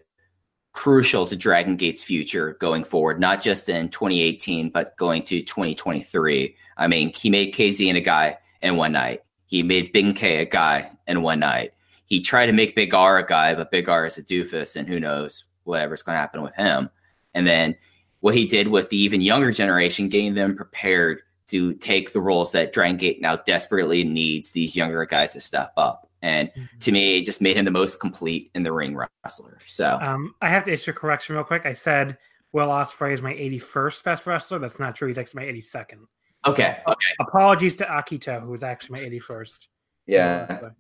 crucial 0.73 1.25
to 1.27 1.37
Dragon 1.37 1.77
Gate's 1.77 2.03
future 2.03 2.57
going 2.61 2.85
forward, 2.85 3.21
not 3.21 3.41
just 3.41 3.69
in 3.69 3.89
2018, 3.89 4.71
but 4.71 4.97
going 4.97 5.23
to 5.23 5.41
2023. 5.41 6.57
I 6.77 6.87
mean, 6.89 7.13
he 7.15 7.31
made 7.31 7.55
KZ 7.55 7.89
and 7.89 7.97
a 7.97 8.01
guy 8.01 8.37
in 8.61 8.77
one 8.77 8.93
night. 8.93 9.23
He 9.47 9.63
made 9.63 9.93
Ben-K 9.93 10.39
a 10.39 10.45
guy 10.45 10.91
in 11.07 11.23
one 11.23 11.39
night. 11.39 11.73
He 12.07 12.21
tried 12.21 12.47
to 12.47 12.53
make 12.53 12.75
Big 12.75 12.93
R 12.93 13.19
a 13.19 13.27
guy, 13.27 13.55
but 13.55 13.71
Big 13.71 13.89
R 13.89 14.05
is 14.05 14.19
a 14.19 14.23
doofus, 14.23 14.75
and 14.75 14.89
who 14.89 14.99
knows 14.99 15.45
whatever's 15.63 16.03
going 16.03 16.17
to 16.17 16.21
happen 16.21 16.43
with 16.43 16.55
him. 16.55 16.91
And 17.35 17.47
then 17.47 17.77
what 18.25 18.35
he 18.35 18.47
did 18.47 18.69
with 18.69 18.89
the 18.89 18.97
even 18.97 19.21
younger 19.21 19.51
generation, 19.51 20.09
getting 20.09 20.33
them 20.33 20.57
prepared 20.57 21.21
to 21.47 21.75
take 21.75 22.15
the 22.15 22.21
roles 22.23 22.53
that 22.53 22.73
Dragon 22.73 22.97
Gate 22.97 23.21
now 23.21 23.37
desperately 23.37 24.03
needs 24.03 24.51
these 24.53 24.75
younger 24.75 25.05
guys 25.05 25.35
to 25.35 25.43
step 25.43 25.75
up. 25.77 26.09
And 26.23 26.51
to 26.81 26.91
me, 26.91 27.19
it 27.19 27.27
just 27.27 27.43
made 27.43 27.59
him 27.59 27.67
the 27.67 27.71
most 27.71 28.01
complete 28.01 28.51
in 28.55 28.63
the 28.63 28.73
ring 28.73 28.97
wrestler. 28.97 29.59
So 29.67 29.99
Um, 30.01 30.35
I 30.41 30.49
have 30.49 30.65
to 30.65 30.73
issue 30.73 30.93
a 30.93 30.95
correction 30.95 31.35
real 31.35 31.45
quick. 31.45 31.67
I 31.67 31.75
said 31.75 32.17
Will 32.53 32.69
Ospreay 32.69 33.13
is 33.13 33.21
my 33.21 33.35
81st 33.35 34.03
best 34.05 34.27
wrestler. 34.27 34.59
That's 34.59 34.79
not 34.79 34.97
true. 34.97 35.09
He's 35.09 35.19
actually 35.19 35.45
my 35.45 35.53
82nd. 35.53 36.07
okay, 36.47 36.79
okay, 36.89 37.07
Apologies 37.21 37.77
to 37.77 37.85
Akito, 37.85 38.41
who 38.41 38.53
was 38.53 38.63
actually 38.63 39.01
my 39.03 39.07
81st. 39.07 39.67
yeah. 40.07 40.71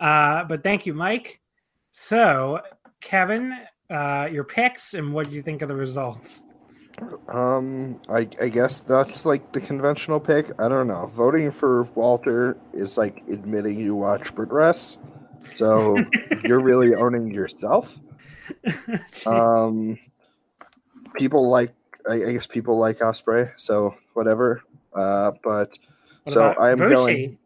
Uh, 0.00 0.42
but 0.44 0.62
thank 0.62 0.86
you, 0.86 0.94
Mike. 0.94 1.42
So, 1.92 2.62
Kevin, 3.02 3.54
uh, 3.90 4.26
your 4.32 4.44
picks 4.44 4.94
and 4.94 5.12
what 5.12 5.28
do 5.28 5.34
you 5.34 5.42
think 5.42 5.60
of 5.60 5.68
the 5.68 5.76
results? 5.76 6.44
Um, 7.28 8.00
I, 8.08 8.28
I 8.40 8.48
guess 8.48 8.80
that's 8.80 9.24
like 9.24 9.52
the 9.52 9.60
conventional 9.60 10.20
pick. 10.20 10.50
I 10.58 10.68
don't 10.68 10.86
know. 10.88 11.10
Voting 11.14 11.50
for 11.50 11.84
Walter 11.94 12.56
is 12.72 12.96
like 12.96 13.22
admitting 13.30 13.78
you 13.78 13.94
watch 13.94 14.34
Brit 14.34 14.50
Rest. 14.50 14.98
So 15.54 16.04
you're 16.44 16.60
really 16.60 16.94
owning 16.94 17.32
yourself. 17.32 17.98
Um, 19.26 19.98
people 21.14 21.48
like, 21.48 21.74
I, 22.08 22.14
I 22.14 22.32
guess 22.32 22.46
people 22.46 22.78
like 22.78 22.98
Ospreay. 22.98 23.52
So 23.56 23.94
whatever. 24.14 24.62
Uh, 24.94 25.32
but 25.42 25.78
What 26.24 26.32
so 26.32 26.54
I'm 26.60 26.78
Bushi? 26.78 26.94
going. 26.94 27.38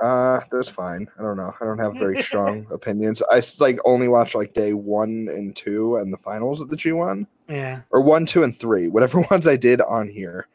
Uh, 0.00 0.40
that's 0.50 0.68
fine. 0.68 1.06
I 1.18 1.22
don't 1.22 1.36
know. 1.36 1.54
I 1.60 1.64
don't 1.64 1.78
have 1.78 1.94
very 1.94 2.20
strong 2.22 2.66
opinions. 2.72 3.22
I 3.30 3.40
like 3.60 3.78
only 3.84 4.08
watch 4.08 4.34
like 4.34 4.52
day 4.52 4.72
one 4.74 5.28
and 5.30 5.54
two 5.54 5.96
and 5.96 6.12
the 6.12 6.18
finals 6.18 6.60
of 6.60 6.70
the 6.70 6.76
G 6.76 6.92
one 6.92 7.26
Yeah, 7.52 7.82
or 7.90 8.00
one, 8.00 8.24
two, 8.24 8.42
and 8.42 8.56
three. 8.56 8.88
Whatever 8.88 9.20
ones 9.30 9.46
I 9.46 9.56
did 9.56 9.80
on 9.82 10.08
here. 10.08 10.48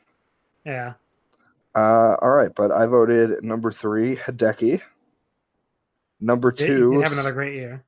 yeah. 0.65 0.93
Uh, 1.75 2.15
all 2.23 2.31
right, 2.31 2.49
but 2.55 2.71
I 2.71 2.87
voted 2.87 3.43
number 3.43 3.71
three, 3.71 4.15
Hideki. 4.15 4.81
Number 6.19 6.51
two, 6.51 6.93
did 6.93 7.03
have 7.03 7.11
another 7.13 7.33
great 7.33 7.53
year. 7.53 7.83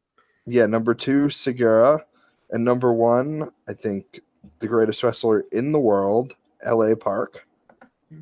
yeah, 0.45 0.68
number 0.68 0.94
two, 0.94 1.31
Segura, 1.31 2.06
and 2.52 2.64
number 2.64 2.94
one, 2.94 3.49
I 3.68 3.73
think 3.73 4.19
the 4.60 4.68
greatest 4.68 5.02
wrestler 5.02 5.44
in 5.52 5.72
the 5.72 5.80
world, 5.80 6.36
L.A. 6.61 6.95
Park. 6.95 7.48
Hmm. 8.11 8.19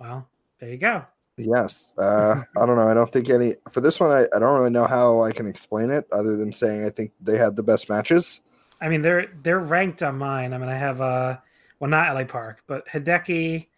Well, 0.00 0.26
there 0.60 0.70
you 0.70 0.78
go. 0.78 1.04
Yes, 1.36 1.92
uh, 1.98 2.42
I 2.56 2.64
don't 2.64 2.76
know. 2.76 2.88
I 2.88 2.94
don't 2.94 3.12
think 3.12 3.28
any 3.28 3.56
for 3.70 3.82
this 3.82 4.00
one. 4.00 4.12
I, 4.12 4.22
I 4.34 4.38
don't 4.38 4.56
really 4.56 4.70
know 4.70 4.86
how 4.86 5.20
I 5.22 5.32
can 5.32 5.46
explain 5.46 5.90
it 5.90 6.06
other 6.10 6.38
than 6.38 6.52
saying 6.52 6.86
I 6.86 6.90
think 6.90 7.12
they 7.20 7.36
had 7.36 7.56
the 7.56 7.62
best 7.62 7.90
matches. 7.90 8.40
I 8.82 8.88
mean, 8.88 9.00
they're 9.00 9.28
they're 9.42 9.60
ranked 9.60 10.02
on 10.02 10.18
mine. 10.18 10.52
I 10.52 10.58
mean, 10.58 10.68
I 10.68 10.74
have 10.74 11.00
uh, 11.00 11.38
well, 11.78 11.88
not 11.88 12.14
LA 12.14 12.24
Park, 12.24 12.62
but 12.66 12.86
Hideki. 12.88 13.68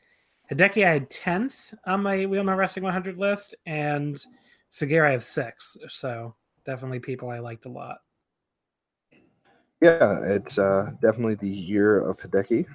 Hideki, 0.51 0.86
I 0.86 0.93
had 0.94 1.10
tenth 1.10 1.74
on 1.86 2.02
my 2.02 2.26
Wheel 2.26 2.43
My 2.43 2.55
Wrestling 2.55 2.85
100 2.85 3.18
list, 3.18 3.55
and 3.66 4.22
Segura 4.70 5.10
I 5.10 5.12
have 5.12 5.24
six. 5.24 5.76
So 5.89 6.35
definitely 6.66 7.01
people 7.01 7.31
I 7.31 7.39
liked 7.39 7.66
a 7.66 7.70
lot. 7.70 7.98
Yeah, 9.82 10.20
it's 10.24 10.59
uh, 10.59 10.90
definitely 11.02 11.35
the 11.36 11.48
year 11.48 11.98
of 12.09 12.18
Hideki. 12.18 12.66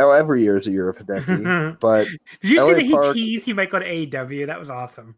Oh, 0.00 0.10
every 0.10 0.42
year 0.42 0.58
is 0.58 0.66
a 0.66 0.70
year 0.70 0.88
of 0.88 0.98
Hideki, 0.98 1.78
but 1.80 2.08
Did 2.40 2.50
you 2.50 2.58
LA 2.58 2.66
see 2.66 2.74
that 2.74 2.82
he 2.82 2.92
Park- 2.92 3.14
teased 3.14 3.44
he 3.46 3.52
might 3.52 3.70
go 3.70 3.78
to 3.78 3.84
AEW? 3.84 4.46
That 4.46 4.58
was 4.58 4.70
awesome. 4.70 5.16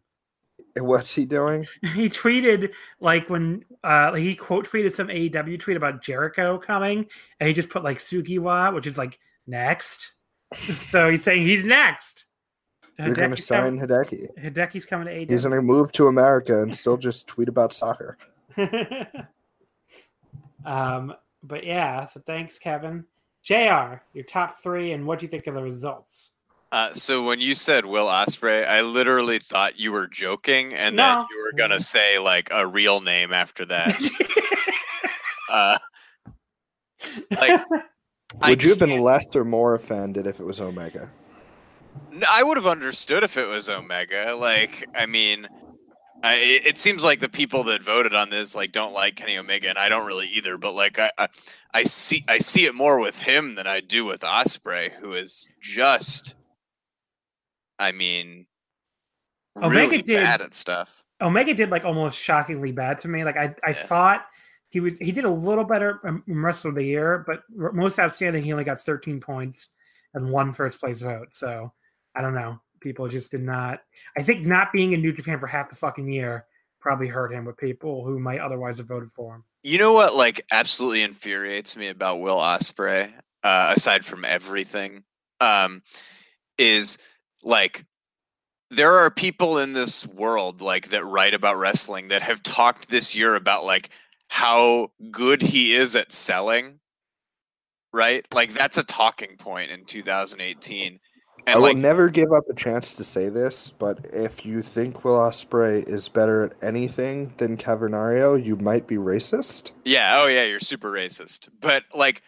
What's 0.79 1.13
he 1.13 1.25
doing? 1.25 1.67
He 1.93 2.09
tweeted 2.09 2.71
like 2.99 3.29
when 3.29 3.65
uh 3.83 4.13
he 4.13 4.35
quote 4.35 4.69
tweeted 4.69 4.95
some 4.95 5.07
AEW 5.07 5.59
tweet 5.59 5.77
about 5.77 6.01
Jericho 6.01 6.57
coming, 6.57 7.05
and 7.39 7.47
he 7.47 7.53
just 7.53 7.69
put 7.69 7.83
like 7.83 7.99
Sugiwa, 7.99 8.73
which 8.73 8.87
is 8.87 8.97
like 8.97 9.19
next. 9.47 10.13
so 10.55 11.09
he's 11.09 11.23
saying 11.23 11.45
he's 11.45 11.63
next. 11.63 12.25
You're 12.99 13.15
going 13.15 13.31
to 13.31 13.41
sign 13.41 13.79
Hideki. 13.79 14.27
Hideki's 14.37 14.85
coming 14.85 15.07
to 15.07 15.13
AEW. 15.13 15.29
He's 15.29 15.43
going 15.43 15.55
to 15.55 15.61
move 15.61 15.91
to 15.93 16.07
America 16.07 16.61
and 16.61 16.75
still 16.75 16.97
just 16.97 17.27
tweet 17.27 17.49
about 17.49 17.73
soccer. 17.73 18.17
um, 20.65 21.13
but 21.43 21.63
yeah, 21.65 22.05
so 22.05 22.21
thanks, 22.25 22.59
Kevin. 22.59 23.05
JR, 23.43 24.01
your 24.13 24.25
top 24.27 24.61
three, 24.61 24.91
and 24.91 25.05
what 25.05 25.19
do 25.19 25.25
you 25.25 25.29
think 25.29 25.47
of 25.47 25.55
the 25.55 25.63
results? 25.63 26.33
Uh, 26.71 26.93
so 26.93 27.23
when 27.23 27.41
you 27.41 27.53
said 27.53 27.85
Will 27.85 28.07
Ospreay, 28.07 28.65
I 28.65 28.81
literally 28.81 29.39
thought 29.39 29.77
you 29.77 29.91
were 29.91 30.07
joking, 30.07 30.73
and 30.73 30.95
No. 30.95 31.03
that 31.03 31.27
you 31.29 31.43
were 31.43 31.51
gonna 31.57 31.81
say 31.81 32.17
like 32.17 32.47
a 32.51 32.65
real 32.65 33.01
name 33.01 33.33
after 33.33 33.65
that. 33.65 33.99
uh, 35.49 35.77
like, 37.31 37.61
I 38.41 38.49
Would 38.49 38.63
you 38.63 38.69
have 38.69 38.79
been 38.79 38.99
less 38.99 39.25
or 39.35 39.43
more 39.43 39.75
offended 39.75 40.27
if 40.27 40.39
it 40.39 40.45
was 40.45 40.61
Omega? 40.61 41.09
No, 42.11 42.25
I 42.29 42.43
would 42.43 42.55
have 42.57 42.67
understood 42.67 43.23
if 43.23 43.35
it 43.35 43.47
was 43.47 43.67
Omega. 43.67 44.35
Like, 44.39 44.87
I 44.95 45.05
mean, 45.05 45.47
I, 46.23 46.35
it 46.35 46.65
it 46.67 46.77
seems 46.77 47.03
like 47.03 47.19
the 47.19 47.29
people 47.29 47.63
that 47.65 47.83
voted 47.83 48.13
on 48.13 48.29
this 48.29 48.55
like 48.55 48.71
don't 48.71 48.93
like 48.93 49.15
Kenny 49.15 49.37
Omega, 49.37 49.69
and 49.69 49.77
I 49.77 49.89
don't 49.89 50.05
really 50.05 50.27
either. 50.27 50.57
But 50.57 50.73
like, 50.73 50.99
I, 50.99 51.11
I, 51.17 51.27
I 51.73 51.83
see, 51.83 52.23
I 52.29 52.37
see 52.37 52.65
it 52.65 52.75
more 52.75 52.99
with 52.99 53.17
him 53.19 53.55
than 53.55 53.67
I 53.67 53.81
do 53.81 54.05
with 54.05 54.21
Ospreay, 54.21 54.91
who 54.91 55.13
is 55.13 55.49
just, 55.61 56.35
I 57.81 57.91
mean, 57.91 58.45
Omega 59.57 59.75
really 59.75 60.01
did- 60.01 60.15
bad 60.23 60.41
at 60.41 60.53
stuff. 60.53 61.03
Omega 61.19 61.53
did 61.53 61.69
like 61.69 61.83
almost 61.85 62.17
shockingly 62.17 62.71
bad 62.71 62.99
to 63.01 63.07
me. 63.07 63.23
Like 63.23 63.37
I, 63.37 63.53
I 63.65 63.71
Yeah. 63.71 63.73
thought 63.73 64.25
he 64.69 64.79
was 64.79 64.97
he 64.99 65.11
did 65.11 65.25
a 65.25 65.29
little 65.29 65.63
better 65.63 65.99
in 66.27 66.41
rest 66.41 66.65
of 66.65 66.75
the 66.75 66.83
year, 66.83 67.23
but 67.27 67.43
most 67.49 67.99
outstanding 67.99 68.43
he 68.43 68.51
only 68.53 68.63
got 68.63 68.81
13 68.81 69.19
points 69.19 69.69
and 70.13 70.31
one 70.31 70.53
first 70.53 70.79
place 70.79 71.01
vote. 71.01 71.33
So 71.33 71.73
I 72.15 72.21
don't 72.21 72.33
know. 72.33 72.59
People 72.79 73.07
just 73.07 73.29
did 73.31 73.41
not. 73.43 73.81
I 74.17 74.23
think 74.23 74.45
not 74.45 74.71
being 74.73 74.93
in 74.93 75.01
New 75.01 75.13
Japan 75.13 75.39
for 75.39 75.47
half 75.47 75.69
the 75.69 75.75
fucking 75.75 76.11
year 76.11 76.45
probably 76.79 77.07
hurt 77.07 77.31
him 77.31 77.45
with 77.45 77.57
people 77.57 78.03
who 78.03 78.19
might 78.19 78.39
otherwise 78.39 78.77
have 78.79 78.87
voted 78.87 79.11
for 79.11 79.35
him. 79.35 79.43
You 79.61 79.77
know 79.77 79.93
what? 79.93 80.15
Like, 80.15 80.41
absolutely 80.51 81.03
infuriates 81.03 81.77
me 81.77 81.89
about 81.89 82.19
Will 82.21 82.37
Ospreay, 82.39 83.13
uh, 83.43 83.73
aside 83.77 84.03
from 84.03 84.25
everything, 84.25 85.03
um, 85.39 85.83
is 86.57 86.97
like 87.43 87.85
there 88.69 88.93
are 88.93 89.11
people 89.11 89.57
in 89.57 89.73
this 89.73 90.07
world 90.07 90.61
like 90.61 90.89
that 90.89 91.05
write 91.05 91.33
about 91.33 91.57
wrestling 91.57 92.07
that 92.07 92.21
have 92.21 92.41
talked 92.41 92.89
this 92.89 93.15
year 93.15 93.35
about 93.35 93.65
like 93.65 93.89
how 94.29 94.89
good 95.11 95.41
he 95.41 95.73
is 95.73 95.95
at 95.95 96.11
selling. 96.11 96.79
Right? 97.93 98.25
Like 98.33 98.53
that's 98.53 98.77
a 98.77 98.83
talking 98.83 99.35
point 99.37 99.71
in 99.71 99.83
2018. 99.83 100.99
I 101.47 101.51
And 101.51 101.61
will 101.61 101.69
like 101.69 101.77
never 101.77 102.09
give 102.09 102.31
up 102.31 102.43
a 102.49 102.53
chance 102.53 102.93
to 102.93 103.03
say 103.03 103.27
this, 103.27 103.69
but 103.69 103.99
if 104.13 104.45
you 104.45 104.61
think 104.61 105.03
Will 105.03 105.17
Ospreay 105.17 105.87
is 105.89 106.07
better 106.07 106.45
at 106.45 106.53
anything 106.63 107.33
than 107.37 107.57
Cavernario, 107.57 108.41
you 108.41 108.55
might 108.57 108.87
be 108.87 108.95
racist. 108.95 109.71
Yeah, 109.83 110.21
oh 110.21 110.27
yeah, 110.27 110.43
you're 110.43 110.59
super 110.59 110.91
racist. 110.91 111.49
But 111.59 111.83
like 111.95 112.21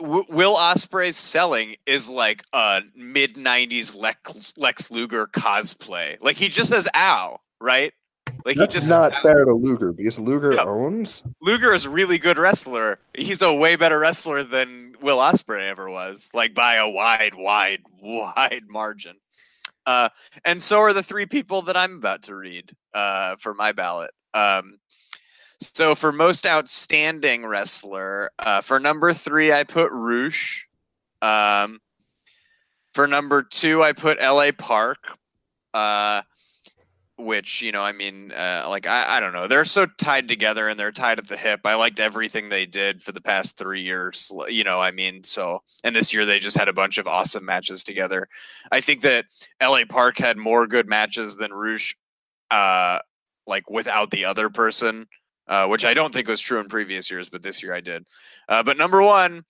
Will 0.00 0.56
Ospreay's 0.56 1.16
selling 1.16 1.76
is 1.86 2.08
like 2.10 2.42
a 2.52 2.82
mid 2.94 3.34
'90s 3.36 3.96
Lex, 3.96 4.54
Lex 4.56 4.90
Luger 4.90 5.26
cosplay. 5.26 6.16
Like 6.20 6.36
he 6.36 6.48
just 6.48 6.70
says 6.70 6.88
"ow," 6.94 7.40
right? 7.60 7.92
Like 8.44 8.56
That's 8.56 8.74
he 8.74 8.80
just 8.80 8.88
not 8.88 9.14
fair 9.16 9.44
to 9.44 9.54
Luger 9.54 9.92
because 9.92 10.18
Luger 10.18 10.54
Yeah. 10.54 10.64
owns. 10.64 11.22
Luger 11.40 11.72
is 11.72 11.84
a 11.84 11.90
really 11.90 12.18
good 12.18 12.38
wrestler. 12.38 12.98
He's 13.14 13.42
a 13.42 13.52
way 13.52 13.76
better 13.76 13.98
wrestler 13.98 14.42
than 14.42 14.94
Will 15.00 15.18
Ospreay 15.18 15.68
ever 15.68 15.90
was, 15.90 16.30
like 16.34 16.54
by 16.54 16.76
a 16.76 16.88
wide, 16.88 17.34
wide, 17.34 17.80
wide 18.00 18.64
margin. 18.68 19.16
Uh, 19.84 20.08
and 20.44 20.62
so 20.62 20.78
are 20.78 20.92
the 20.92 21.02
three 21.02 21.26
people 21.26 21.62
that 21.62 21.76
I'm 21.76 21.96
about 21.96 22.22
to 22.24 22.34
read 22.34 22.72
uh, 22.94 23.36
for 23.36 23.54
my 23.54 23.72
ballot. 23.72 24.10
Um, 24.34 24.78
so 25.60 25.94
for 25.94 26.12
most 26.12 26.46
outstanding 26.46 27.46
wrestler, 27.46 28.30
uh, 28.38 28.60
for 28.60 28.80
number 28.80 29.12
three, 29.12 29.52
I 29.52 29.64
put 29.64 29.90
Rush. 29.92 30.68
Um, 31.22 31.80
for 32.92 33.06
number 33.06 33.42
two, 33.42 33.82
I 33.82 33.92
put 33.92 34.18
L.A. 34.20 34.52
Park. 34.52 34.98
Uh, 35.74 36.22
which 37.18 37.62
you 37.62 37.72
know 37.72 37.82
i 37.82 37.92
mean 37.92 38.30
uh, 38.32 38.66
like 38.68 38.86
I, 38.86 39.16
I 39.16 39.20
don't 39.20 39.32
know 39.32 39.46
they're 39.46 39.64
so 39.64 39.86
tied 39.98 40.28
together 40.28 40.68
and 40.68 40.78
they're 40.78 40.92
tied 40.92 41.18
at 41.18 41.28
the 41.28 41.36
hip 41.36 41.60
i 41.64 41.74
liked 41.74 41.98
everything 41.98 42.48
they 42.48 42.66
did 42.66 43.02
for 43.02 43.12
the 43.12 43.22
past 43.22 43.56
three 43.56 43.80
years 43.80 44.30
you 44.48 44.64
know 44.64 44.80
i 44.80 44.90
mean 44.90 45.24
so 45.24 45.62
and 45.82 45.96
this 45.96 46.12
year 46.12 46.26
they 46.26 46.38
just 46.38 46.58
had 46.58 46.68
a 46.68 46.74
bunch 46.74 46.98
of 46.98 47.06
awesome 47.06 47.44
matches 47.44 47.82
together 47.82 48.28
i 48.70 48.80
think 48.80 49.00
that 49.00 49.24
la 49.62 49.80
park 49.88 50.18
had 50.18 50.36
more 50.36 50.66
good 50.66 50.88
matches 50.88 51.36
than 51.36 51.52
Rush 51.52 51.96
uh 52.50 52.98
like 53.46 53.70
without 53.70 54.10
the 54.10 54.26
other 54.26 54.50
person 54.50 55.06
uh, 55.48 55.66
which 55.66 55.84
i 55.84 55.92
don't 55.94 56.12
think 56.14 56.28
was 56.28 56.40
true 56.40 56.60
in 56.60 56.68
previous 56.68 57.10
years 57.10 57.28
but 57.28 57.42
this 57.42 57.62
year 57.62 57.74
i 57.74 57.80
did 57.80 58.06
uh, 58.48 58.62
but 58.62 58.76
number 58.76 59.02
one 59.02 59.42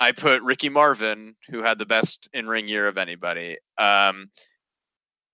i 0.00 0.10
put 0.12 0.42
ricky 0.42 0.68
marvin 0.68 1.34
who 1.50 1.62
had 1.62 1.78
the 1.78 1.86
best 1.86 2.28
in-ring 2.32 2.68
year 2.68 2.86
of 2.88 2.98
anybody 2.98 3.56
um 3.78 4.28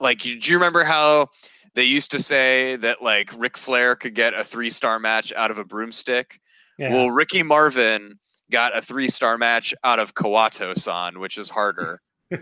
like 0.01 0.25
you- 0.25 0.39
do 0.39 0.51
you 0.51 0.57
remember 0.57 0.85
how 0.85 1.27
they 1.75 1.85
used 1.85 2.11
to 2.11 2.21
say 2.21 2.75
that 2.77 3.03
like 3.03 3.31
Ric 3.39 3.57
Flair 3.57 3.95
could 3.95 4.15
get 4.15 4.35
a 4.35 4.43
three 4.43 4.71
star 4.71 4.99
match 4.99 5.33
out 5.37 5.53
of 5.53 5.59
a 5.59 5.65
broomstick. 5.65 6.41
Yeah. 6.77 6.93
Well, 6.93 7.11
Ricky 7.13 7.45
Marvin 7.45 8.19
got 8.51 8.77
a 8.77 8.81
three 8.81 9.07
star 9.07 9.39
match 9.39 9.73
out 9.85 10.01
of 10.01 10.15
Kawato 10.15 10.75
san, 10.77 11.21
which 11.21 11.39
is 11.39 11.49
harder. 11.49 12.01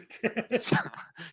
so, 0.50 0.76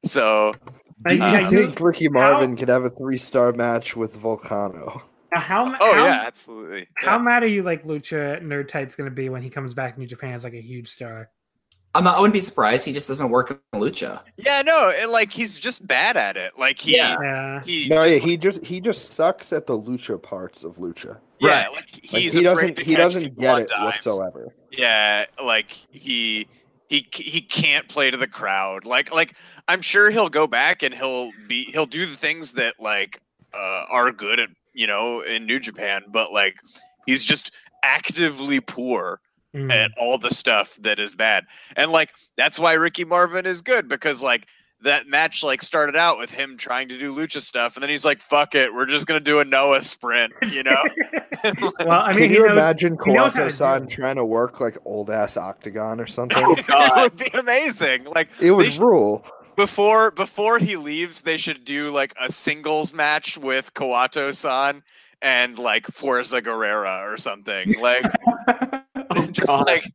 so, 0.03 0.47
Like, 0.47 1.07
Do 1.07 1.15
you 1.15 1.21
yeah, 1.21 1.47
Uh, 1.47 1.49
you- 1.51 1.67
think 1.67 1.79
Ricky 1.79 2.09
Marvin 2.09 2.57
could 2.57 2.67
have 2.67 2.83
a 2.83 2.89
three-star 2.89 3.53
match 3.53 3.95
with 3.95 4.15
Volcano? 4.15 5.01
Now 5.33 5.39
how, 5.41 5.75
oh 5.79 5.93
how, 5.93 6.05
yeah, 6.05 6.23
absolutely. 6.25 6.87
how 6.95 7.17
Yeah. 7.17 7.23
mad 7.23 7.43
are 7.43 7.47
you 7.47 7.63
like 7.63 7.83
Lucha 7.85 8.41
Nerd 8.41 8.67
Type's 8.67 8.95
going 8.95 9.09
to 9.09 9.15
be 9.15 9.29
when 9.29 9.41
he 9.41 9.49
comes 9.49 9.73
back 9.73 9.93
to 9.95 9.99
New 9.99 10.07
Japan 10.07 10.33
as 10.33 10.43
like 10.43 10.53
a 10.53 10.61
huge 10.61 10.89
star? 10.91 11.29
I'm 11.95 12.03
not. 12.03 12.17
I 12.17 12.19
wouldn't 12.21 12.33
be 12.33 12.39
surprised. 12.39 12.85
He 12.85 12.91
just 12.91 13.07
doesn't 13.07 13.29
work 13.29 13.51
in 13.51 13.79
lucha. 13.79 14.21
Yeah, 14.37 14.63
no, 14.63 14.91
and 14.99 15.11
like 15.11 15.31
he's 15.31 15.59
just 15.59 15.85
bad 15.85 16.17
at 16.17 16.35
it. 16.37 16.57
Like 16.57 16.79
he, 16.79 16.95
Yeah. 16.97 17.15
Yeah. 17.21 17.61
he, 17.63 17.87
No, 17.87 18.03
yeah, 18.03 18.09
just, 18.11 18.23
he 18.23 18.37
just 18.37 18.65
he 18.65 18.81
just 18.81 19.13
sucks 19.13 19.53
at 19.53 19.67
the 19.67 19.77
lucha 19.77 20.19
parts 20.21 20.63
of 20.63 20.77
lucha. 20.77 21.19
yeah, 21.39 21.65
Right. 21.65 21.71
like 21.71 21.89
Like, 22.11 22.21
he 22.23 22.41
doesn't 22.41 22.79
he 22.79 22.95
doesn't 22.95 23.23
people 23.23 23.41
get 23.43 23.59
it 23.59 23.67
dimes. 23.67 23.85
whatsoever. 23.85 24.55
Yeah, 24.71 25.25
like 25.43 25.69
he 25.69 26.47
he 26.89 27.07
he 27.13 27.41
can't 27.41 27.87
play 27.87 28.09
to 28.09 28.17
the 28.17 28.27
crowd. 28.27 28.85
Like 28.85 29.13
like 29.13 29.35
I'm 29.67 29.81
sure 29.81 30.09
he'll 30.09 30.29
go 30.29 30.47
back 30.47 30.81
and 30.81 30.95
he'll 30.95 31.29
be 31.47 31.65
he'll 31.65 31.85
do 31.85 32.07
the 32.07 32.15
things 32.15 32.53
that 32.53 32.79
like 32.79 33.19
uh, 33.53 33.85
are 33.91 34.11
good 34.11 34.39
at 34.39 34.49
you 34.73 34.87
know 34.87 35.21
in 35.21 35.45
New 35.45 35.59
Japan, 35.59 36.03
but 36.09 36.31
like 36.33 36.55
he's 37.05 37.23
just 37.23 37.51
actively 37.83 38.59
poor 38.59 39.19
Mm. 39.55 39.71
at 39.71 39.91
all 39.99 40.17
the 40.17 40.31
stuff 40.31 40.73
that 40.77 40.97
is 40.97 41.13
bad. 41.13 41.45
And 41.75 41.91
like 41.91 42.09
that's 42.37 42.57
why 42.57 42.73
Ricky 42.73 43.05
Marvin 43.05 43.45
is 43.45 43.61
good 43.61 43.87
because 43.87 44.23
like 44.23 44.47
that 44.81 45.05
match 45.05 45.43
like 45.43 45.61
started 45.61 45.95
out 45.95 46.17
with 46.17 46.31
him 46.31 46.57
trying 46.57 46.89
to 46.89 46.97
do 46.97 47.13
lucha 47.15 47.39
stuff 47.39 47.75
and 47.75 47.83
then 47.83 47.91
he's 47.91 48.03
like 48.03 48.19
fuck 48.19 48.55
it, 48.55 48.73
we're 48.73 48.87
just 48.87 49.05
going 49.05 49.19
to 49.19 49.23
do 49.23 49.39
a 49.41 49.45
Noah 49.45 49.83
sprint, 49.83 50.33
you 50.51 50.63
know? 50.63 50.83
well, 51.81 51.91
I 52.01 52.13
mean, 52.13 52.21
Can 52.21 52.29
he 52.31 52.35
you 52.37 52.41
knows- 52.47 52.51
imagine 52.57 52.97
he 53.05 53.13
knows 53.13 53.35
how 53.35 53.43
to 53.43 53.49
do 53.49 53.55
Kawato-san 53.55 53.87
trying 53.89 54.15
to 54.15 54.25
work 54.25 54.59
like 54.59 54.75
old 54.85 55.11
ass 55.11 55.37
octagon 55.37 55.99
or 56.01 56.07
something? 56.17 56.43
it 56.57 56.95
would 57.03 57.15
be 57.15 57.29
amazing. 57.37 58.05
Like 58.05 58.29
it 58.41 58.49
would 58.53 58.65
they 58.65 58.71
should- 58.71 58.81
rule. 58.81 59.23
Before 59.55 60.11
before 60.11 60.59
he 60.59 60.75
leaves, 60.75 61.21
they 61.21 61.37
should 61.37 61.63
do 61.65 61.91
like 61.91 62.13
a 62.19 62.31
singles 62.31 62.93
match 62.93 63.37
with 63.37 63.73
Kawato-san 63.73 64.83
and 65.21 65.57
like 65.57 65.87
Fuerza 65.87 66.41
Guerrera 66.41 67.11
or 67.11 67.17
something. 67.17 67.79
Like 67.79 68.03
Oh, 69.15 69.27
just 69.27 69.47
God. 69.47 69.67
like 69.67 69.91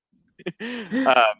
um, 1.06 1.34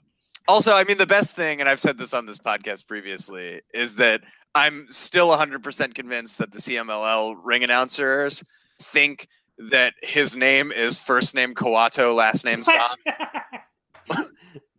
also 0.49 0.74
i 0.74 0.85
mean 0.85 0.99
the 0.99 1.07
best 1.07 1.36
thing 1.36 1.61
and 1.61 1.69
i've 1.69 1.81
said 1.81 1.99
this 1.99 2.12
on 2.15 2.27
this 2.27 2.39
podcast 2.39 2.86
previously 2.86 3.61
is 3.74 3.95
that 3.97 4.23
i'm 4.55 4.86
still 4.89 5.28
100% 5.28 5.95
convinced 5.95 6.39
that 6.39 6.53
the 6.53 6.59
cmll 6.59 7.36
ring 7.45 7.62
announcers 7.62 8.43
think 8.81 9.28
that 9.59 9.95
his 10.03 10.36
name 10.36 10.73
is 10.73 10.99
first 10.99 11.35
name 11.35 11.55
kawato 11.55 12.15
last 12.15 12.45
name 12.45 12.62
san 12.62 12.81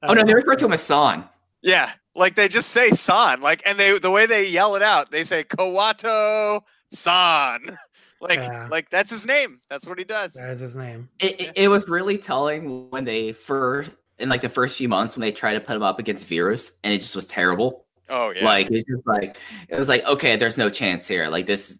oh 0.03 0.13
no, 0.13 0.23
they 0.23 0.33
refer 0.33 0.55
to 0.55 0.65
him 0.65 0.73
as 0.73 0.81
San. 0.81 1.23
yeah 1.61 1.91
like 2.15 2.35
they 2.35 2.47
just 2.47 2.69
say 2.71 2.89
san 2.89 3.41
like 3.41 3.61
and 3.65 3.79
they 3.79 3.97
the 3.99 4.11
way 4.11 4.25
they 4.25 4.45
yell 4.47 4.75
it 4.75 4.81
out 4.81 5.11
they 5.11 5.23
say 5.23 5.43
kawato 5.43 6.61
san 6.91 7.59
like 8.21 8.39
Yeah. 8.39 8.67
like 8.69 8.89
that's 8.89 9.11
his 9.11 9.25
name 9.25 9.61
that's 9.69 9.87
what 9.87 9.97
he 9.97 10.03
does 10.05 10.33
That 10.33 10.51
is 10.51 10.59
his 10.59 10.75
name. 10.75 11.07
It, 11.19 11.39
it, 11.39 11.51
it 11.55 11.67
was 11.67 11.87
really 11.87 12.17
telling 12.17 12.89
when 12.89 13.05
they 13.05 13.31
first 13.31 13.91
in 14.17 14.27
like 14.27 14.41
the 14.41 14.49
first 14.49 14.77
few 14.77 14.89
months 14.89 15.15
when 15.15 15.21
they 15.21 15.31
tried 15.31 15.53
to 15.53 15.61
put 15.61 15.75
him 15.75 15.83
up 15.83 15.97
against 15.99 16.27
Virus, 16.27 16.73
and 16.83 16.93
it 16.93 16.99
just 16.99 17.15
was 17.15 17.25
terrible. 17.25 17.85
oh 18.09 18.33
yeah 18.35 18.43
Like 18.43 18.69
it's 18.71 18.83
just 18.89 19.07
like 19.07 19.37
it 19.69 19.77
was 19.77 19.87
like 19.87 20.03
okay, 20.05 20.35
there's 20.35 20.57
no 20.57 20.69
chance 20.69 21.07
here. 21.07 21.27
Like 21.29 21.45
this, 21.45 21.79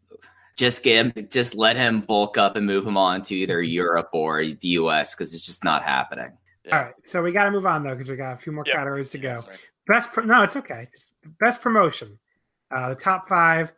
just 0.56 0.84
get 0.84 1.06
him, 1.06 1.28
just 1.30 1.56
let 1.56 1.76
him 1.76 2.00
bulk 2.02 2.38
up 2.38 2.56
and 2.56 2.66
move 2.66 2.86
him 2.88 2.96
on 2.96 3.22
to 3.24 3.36
either 3.36 3.62
Europe 3.62 4.10
or 4.14 4.46
the 4.46 4.68
US 4.80 5.14
because 5.14 5.34
it's 5.34 5.44
just 5.46 5.64
not 5.66 5.84
happening. 5.84 6.32
Yeah. 6.64 6.78
All 6.78 6.84
right, 6.86 6.94
so 7.06 7.22
we 7.22 7.32
got 7.34 7.46
to 7.46 7.52
move 7.52 7.66
on 7.66 7.84
though 7.84 7.96
because 7.96 8.10
we 8.10 8.16
got 8.16 8.34
a 8.34 8.38
few 8.38 8.54
more 8.54 8.64
Yep. 8.66 8.76
categories 8.76 9.12
to 9.12 9.18
go. 9.18 9.30
Yeah, 9.30 9.36
sorry. 9.36 9.58
Best 9.90 10.14
pro- 10.14 10.24
no, 10.24 10.44
it's 10.44 10.56
okay. 10.56 10.88
Just 10.92 11.14
best 11.40 11.62
promotion. 11.62 12.18
Uh, 12.72 12.90
the 12.90 12.96
top 12.96 13.28
five. 13.28 13.74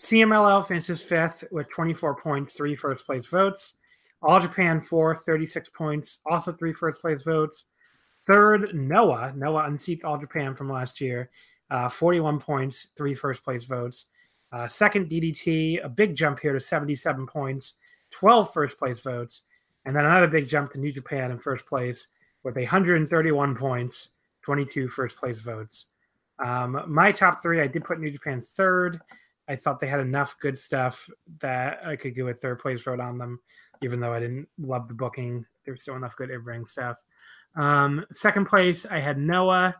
CMLL 0.00 0.66
finishes 0.66 1.02
fifth 1.02 1.44
with 1.52 1.70
24 1.70 2.16
points, 2.16 2.54
three 2.54 2.74
first 2.74 3.04
place 3.04 3.26
votes. 3.26 3.74
All 4.22 4.40
Japan 4.40 4.80
fourth, 4.80 5.24
36 5.26 5.68
points, 5.68 6.20
also 6.24 6.52
three 6.52 6.72
first 6.72 7.00
place 7.02 7.22
votes. 7.22 7.66
Third, 8.26 8.74
Noah. 8.74 9.34
Noah 9.36 9.66
unseated 9.66 10.04
All 10.04 10.18
Japan 10.18 10.56
from 10.56 10.72
last 10.72 11.00
year 11.00 11.30
uh, 11.70 11.88
41 11.88 12.40
points, 12.40 12.88
three 12.96 13.14
first 13.14 13.44
place 13.44 13.64
votes. 13.64 14.06
Uh, 14.52 14.66
second, 14.66 15.08
DDT, 15.08 15.84
a 15.84 15.88
big 15.88 16.16
jump 16.16 16.40
here 16.40 16.52
to 16.52 16.60
77 16.60 17.26
points, 17.26 17.74
12 18.10 18.52
first 18.52 18.78
place 18.78 19.00
votes. 19.00 19.42
And 19.84 19.94
then 19.94 20.04
another 20.04 20.26
big 20.26 20.48
jump 20.48 20.72
to 20.72 20.80
New 20.80 20.92
Japan 20.92 21.30
in 21.30 21.38
first 21.38 21.66
place 21.66 22.08
with 22.42 22.56
131 22.56 23.54
points, 23.54 24.10
22 24.50 24.88
first 24.88 25.16
place 25.16 25.38
votes. 25.38 25.86
Um, 26.44 26.82
my 26.88 27.12
top 27.12 27.40
three, 27.40 27.60
I 27.60 27.68
did 27.68 27.84
put 27.84 28.00
New 28.00 28.10
Japan 28.10 28.42
third. 28.42 29.00
I 29.48 29.54
thought 29.54 29.78
they 29.78 29.86
had 29.86 30.00
enough 30.00 30.34
good 30.40 30.58
stuff 30.58 31.08
that 31.38 31.78
I 31.86 31.94
could 31.94 32.16
give 32.16 32.26
a 32.26 32.34
third 32.34 32.58
place 32.58 32.82
vote 32.82 32.98
on 32.98 33.16
them, 33.16 33.38
even 33.80 34.00
though 34.00 34.12
I 34.12 34.18
didn't 34.18 34.48
love 34.58 34.88
the 34.88 34.94
booking. 34.94 35.46
There's 35.64 35.82
still 35.82 35.94
enough 35.94 36.16
good 36.16 36.32
in-ring 36.32 36.66
stuff. 36.66 36.96
Um, 37.54 38.04
second 38.10 38.46
place, 38.46 38.86
I 38.90 38.98
had 38.98 39.18
Noah. 39.18 39.76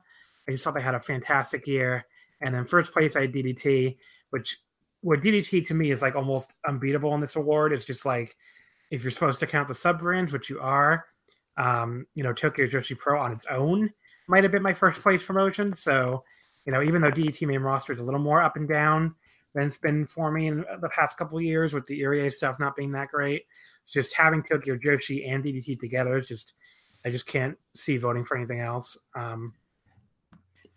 I 0.47 0.52
just 0.52 0.62
thought 0.62 0.74
they 0.74 0.80
had 0.80 0.94
a 0.94 1.01
fantastic 1.01 1.66
year. 1.66 2.06
And 2.40 2.55
then 2.55 2.64
first 2.64 2.92
place, 2.92 3.16
I 3.16 3.22
had 3.22 3.32
DDT, 3.32 3.97
which 4.30 4.56
what 5.01 5.20
DDT 5.20 5.66
to 5.66 5.74
me 5.74 5.90
is 5.90 6.01
like 6.01 6.14
almost 6.14 6.55
unbeatable 6.68 7.12
in 7.16 7.20
this 7.20 7.34
award. 7.34 7.72
It's 7.72 7.86
just 7.86 8.06
like 8.06 8.36
if 8.92 9.02
you're 9.02 9.10
supposed 9.10 9.40
to 9.40 9.48
count 9.48 9.66
the 9.66 9.74
sub 9.74 9.98
brands, 9.98 10.32
which 10.32 10.48
you 10.48 10.60
are, 10.60 11.06
um, 11.56 12.06
you 12.14 12.22
know, 12.22 12.32
Tokyo 12.32 12.68
Joshi 12.68 12.97
Pro 12.97 13.20
on 13.20 13.32
its 13.32 13.47
own 13.51 13.90
might 14.28 14.44
have 14.44 14.52
been 14.52 14.62
my 14.62 14.72
first 14.72 15.02
place 15.02 15.22
promotion. 15.22 15.74
So, 15.76 16.24
you 16.66 16.72
know, 16.72 16.82
even 16.82 17.02
though 17.02 17.10
DDT 17.10 17.47
main 17.47 17.60
roster 17.60 17.92
is 17.92 18.01
a 18.01 18.05
little 18.05 18.20
more 18.20 18.42
up 18.42 18.56
and 18.56 18.68
down 18.68 19.14
than 19.55 19.68
it's 19.68 19.78
been 19.78 20.06
for 20.06 20.30
me 20.30 20.47
in 20.47 20.64
the 20.80 20.88
past 20.90 21.16
couple 21.16 21.38
of 21.38 21.44
years 21.44 21.72
with 21.72 21.86
the 21.86 22.01
Irie 22.01 22.32
stuff 22.32 22.60
not 22.60 22.76
being 22.76 22.92
that 22.92 23.09
great, 23.09 23.47
just 23.88 24.14
having 24.14 24.42
Tokyo 24.42 24.76
Joshi 24.76 25.28
and 25.28 25.42
DDT 25.42 25.80
together 25.80 26.16
is 26.18 26.28
just, 26.28 26.55
I 27.05 27.10
just 27.10 27.26
can't 27.26 27.59
see 27.74 27.97
voting 27.97 28.24
for 28.24 28.36
anything 28.36 28.60
else. 28.60 28.97
Um, 29.16 29.55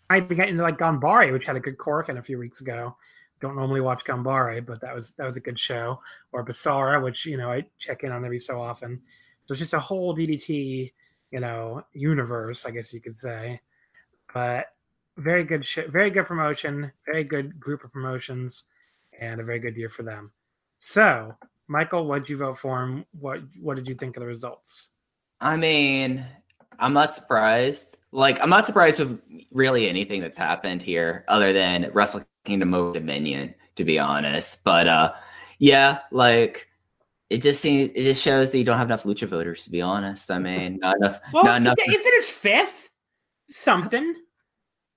I 0.09 0.19
be 0.19 0.35
getting 0.35 0.51
into 0.51 0.63
like 0.63 0.77
Ganbare, 0.77 1.31
which 1.31 1.45
had 1.45 1.55
a 1.55 1.59
good 1.59 1.77
Korakuen 1.77 2.19
a 2.19 2.23
few 2.23 2.37
weeks 2.37 2.61
ago. 2.61 2.95
Don't 3.41 3.55
normally 3.55 3.81
watch 3.81 4.03
Ganbare, 4.05 4.65
but 4.65 4.79
that 4.81 4.95
was 4.95 5.11
that 5.11 5.25
was 5.25 5.35
a 5.35 5.41
good 5.41 5.59
show. 5.59 5.99
Or 6.31 6.45
Basara, 6.45 7.03
which 7.03 7.25
you 7.25 7.37
know 7.37 7.51
I 7.51 7.65
check 7.79 8.03
in 8.03 8.11
on 8.11 8.23
every 8.23 8.39
so 8.39 8.61
often. 8.61 9.01
So 9.45 9.53
it's 9.53 9.59
just 9.59 9.73
a 9.73 9.79
whole 9.79 10.15
DDT, 10.15 10.93
you 11.33 11.39
know, 11.39 11.83
universe, 11.93 12.63
I 12.63 12.71
guess 12.71 12.93
you 12.93 13.01
could 13.01 13.17
say. 13.17 13.59
But 14.33 14.67
very 15.17 15.43
good 15.43 15.65
shit, 15.65 15.91
very 15.91 16.11
good 16.11 16.27
promotion, 16.27 16.91
very 17.07 17.23
good 17.23 17.59
group 17.59 17.83
of 17.83 17.91
promotions, 17.91 18.65
and 19.19 19.41
a 19.41 19.43
very 19.43 19.57
good 19.57 19.75
year 19.75 19.89
for 19.89 20.03
them. 20.03 20.31
So, 20.77 21.35
Michael, 21.67 22.05
what 22.05 22.19
did 22.19 22.29
you 22.29 22.37
vote 22.37 22.59
for 22.59 22.83
him? 22.83 23.05
What 23.19 23.41
what 23.59 23.75
did 23.75 23.87
you 23.87 23.95
think 23.95 24.15
of 24.15 24.21
the 24.21 24.27
results? 24.27 24.91
I 25.41 25.57
mean, 25.57 26.23
I'm 26.77 26.93
not 26.93 27.15
surprised. 27.15 27.97
Like, 28.11 28.39
I'm 28.39 28.49
not 28.49 28.67
surprised 28.67 28.99
with 28.99 29.19
really 29.51 29.89
anything 29.89 30.21
that's 30.21 30.37
happened 30.37 30.83
here, 30.83 31.25
other 31.27 31.51
than 31.51 31.89
Wrestle 31.93 32.23
Kingdom 32.45 32.75
over 32.75 32.93
Dominion, 32.93 33.55
to 33.75 33.83
be 33.83 33.97
honest. 33.97 34.63
But 34.63 34.87
uh, 34.87 35.13
yeah, 35.57 35.99
like 36.11 36.67
it 37.29 37.41
just 37.41 37.61
seems 37.61 37.91
it 37.95 38.03
just 38.03 38.21
shows 38.21 38.51
that 38.51 38.57
you 38.57 38.63
don't 38.63 38.77
have 38.77 38.87
enough 38.87 39.03
lucha 39.03 39.27
voters. 39.27 39.63
To 39.65 39.69
be 39.71 39.81
honest, 39.81 40.29
I 40.29 40.39
mean, 40.39 40.77
not 40.81 40.97
enough. 40.97 41.19
Well, 41.31 41.43
not 41.43 41.57
enough. 41.57 41.75
if 41.79 42.05
it 42.05 42.13
is 42.15 42.29
fifth, 42.29 42.89
something. 43.49 44.13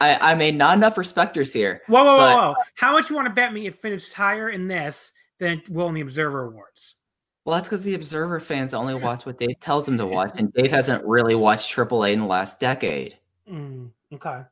I 0.01 0.32
I 0.32 0.35
mean, 0.35 0.57
not 0.57 0.77
enough 0.77 0.97
respecters 0.97 1.53
here. 1.53 1.82
Whoa, 1.86 2.05
whoa, 2.05 2.16
But- 2.19 2.35
whoa, 2.35 2.48
whoa! 2.48 2.55
How 2.74 2.93
much 2.93 3.09
you 3.11 3.16
want 3.16 3.27
to 3.28 3.35
bet 3.35 3.53
me 3.53 3.66
it 3.66 3.74
finished 3.74 4.12
higher 4.12 4.51
in 4.51 4.69
this 4.69 5.12
than 5.39 5.59
it 5.59 5.70
will 5.70 5.89
in 5.89 5.94
the 5.94 6.01
Observer 6.03 6.44
Awards? 6.44 6.97
Well, 7.44 7.55
that's 7.57 7.69
because 7.69 7.85
the 7.85 7.94
Observer 7.94 8.40
fans 8.40 8.74
only 8.74 8.94
watch 8.94 9.24
what 9.24 9.39
Dave 9.39 9.61
tells 9.61 9.86
them 9.86 9.97
to 9.98 10.07
watch, 10.07 10.32
and 10.35 10.53
Dave 10.53 10.73
hasn't 10.73 11.05
really 11.05 11.36
watched 11.36 11.70
AAA 11.74 12.12
in 12.12 12.20
the 12.20 12.27
last 12.27 12.59
decade. 12.59 13.16
Mm, 13.51 13.90
okay. 14.12 14.43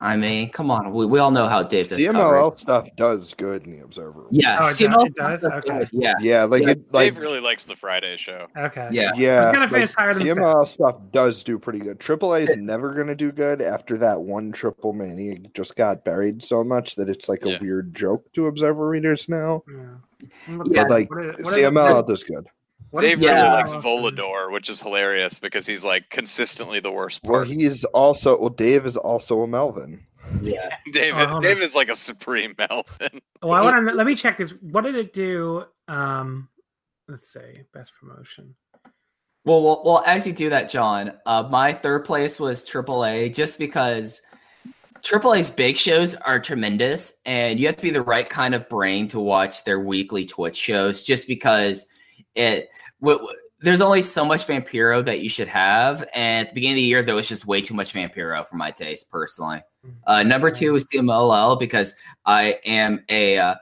I 0.00 0.16
mean, 0.16 0.50
come 0.50 0.70
on, 0.70 0.92
we, 0.92 1.06
we 1.06 1.18
all 1.18 1.32
know 1.32 1.48
how 1.48 1.62
Dave 1.64 1.88
does 1.88 1.98
CMLL 1.98 2.12
coverage. 2.14 2.58
stuff 2.60 2.88
does 2.96 3.34
good 3.34 3.64
in 3.64 3.72
the 3.72 3.84
Observer. 3.84 4.26
Yeah, 4.30 4.58
Oh, 4.60 4.68
does- 4.68 4.78
CMLL 4.78 5.06
it 5.06 5.14
does? 5.16 5.42
does 5.42 5.52
Okay. 5.52 5.88
Yeah, 5.92 6.14
Yeah, 6.20 6.44
like 6.44 6.62
Yeah, 6.62 6.70
it, 6.70 6.82
like 6.92 7.04
Dave 7.14 7.18
really 7.18 7.40
likes 7.40 7.64
the 7.64 7.74
Friday 7.74 8.16
show. 8.16 8.46
Okay. 8.56 8.88
yeah. 8.92 9.10
yeah, 9.16 9.48
It's 9.48 9.52
gonna 9.56 9.64
like, 9.66 9.70
finish 9.72 9.94
higher 9.94 10.14
than 10.14 10.22
CMLL 10.24 10.68
stuff 10.68 10.96
does 11.12 11.42
do 11.42 11.58
pretty 11.58 11.80
good. 11.80 11.98
AAA 11.98 12.48
is 12.48 12.56
never 12.56 12.94
gonna 12.94 13.16
do 13.16 13.32
good 13.32 13.60
after 13.60 13.96
that 13.96 14.22
one 14.22 14.52
Triple 14.52 14.92
Mania 14.92 15.36
just 15.54 15.74
got 15.74 16.04
buried 16.04 16.44
so 16.44 16.62
much 16.62 16.94
that 16.94 17.08
it's 17.08 17.28
like 17.28 17.44
a 17.44 17.50
Yeah. 17.50 17.58
weird 17.60 17.92
joke 17.92 18.32
to 18.34 18.46
Observer 18.46 18.86
readers 18.88 19.28
now. 19.28 19.64
Yeah. 19.68 20.58
Yeah, 20.70 20.82
like 20.84 21.10
What 21.10 21.24
is- 21.26 21.44
what 21.44 21.52
is- 21.58 21.64
CMLL 21.64 22.06
does 22.06 22.22
good. 22.22 22.46
What 22.90 23.04
is 23.04 23.10
Dave 23.10 23.20
Yeah. 23.20 23.34
really 23.42 23.48
likes 23.56 23.72
Volador, 23.74 24.52
which 24.52 24.68
is 24.68 24.80
hilarious 24.80 25.38
because 25.38 25.66
he's 25.66 25.84
like 25.84 26.10
consistently 26.10 26.80
the 26.80 26.90
worst 26.92 27.20
Well, 27.24 27.40
part. 27.44 27.48
he's 27.48 27.84
also 27.86 28.38
well. 28.38 28.48
Dave 28.50 28.86
is 28.86 28.96
also 28.96 29.42
a 29.42 29.46
Melvin. 29.46 30.04
yeah. 30.42 30.74
Dave, 30.92 31.14
Oh, 31.16 31.40
Dave 31.40 31.60
is 31.62 31.74
like 31.74 31.88
a 31.88 31.96
supreme 31.96 32.54
Melvin. 32.58 33.20
Well, 33.42 33.52
I 33.52 33.62
want 33.62 33.88
to 33.88 33.94
let 33.96 34.06
me 34.06 34.14
check 34.14 34.38
this. 34.38 34.52
What 34.60 34.82
did 34.84 34.94
it 34.94 35.12
do? 35.12 35.64
Um, 35.88 36.48
let's 37.08 37.32
see, 37.32 37.62
best 37.72 37.92
promotion. 37.98 38.54
Well, 39.44 39.62
well, 39.62 39.82
well, 39.84 40.02
as 40.04 40.26
you 40.26 40.32
do 40.34 40.50
that, 40.50 40.68
John, 40.68 41.12
uh, 41.24 41.48
my 41.50 41.72
third 41.72 42.04
place 42.04 42.38
was 42.38 42.68
AAA 42.68 43.32
just 43.34 43.58
because 43.58 44.20
AAA's 45.02 45.48
big 45.48 45.76
shows 45.78 46.14
are 46.16 46.38
tremendous, 46.40 47.14
and 47.24 47.58
you 47.58 47.66
have 47.66 47.76
to 47.76 47.82
be 47.82 47.90
the 47.90 48.02
right 48.02 48.28
kind 48.28 48.54
of 48.54 48.68
brain 48.68 49.08
to 49.08 49.20
watch 49.20 49.64
their 49.64 49.80
weekly 49.80 50.26
Twitch 50.26 50.56
shows. 50.56 51.02
Just 51.02 51.26
because 51.28 51.86
it, 52.34 52.68
w- 53.00 53.18
w- 53.18 53.38
there's 53.60 53.80
only 53.80 54.02
so 54.02 54.24
much 54.24 54.46
Vampiro 54.46 55.04
that 55.04 55.20
you 55.20 55.28
should 55.28 55.48
have, 55.48 56.04
and 56.14 56.46
at 56.46 56.50
the 56.50 56.54
beginning 56.54 56.74
of 56.74 56.76
the 56.76 56.82
year 56.82 57.02
there 57.02 57.14
was 57.14 57.26
just 57.26 57.44
way 57.46 57.60
too 57.60 57.74
much 57.74 57.92
Vampiro 57.92 58.46
for 58.46 58.56
my 58.56 58.70
taste 58.70 59.10
personally. 59.10 59.60
Uh, 60.06 60.22
number 60.22 60.50
two 60.50 60.76
is 60.76 60.84
CMLL 60.84 61.58
because 61.58 61.94
I 62.24 62.58
am 62.64 63.04
a 63.08 63.38
uh, 63.38 63.54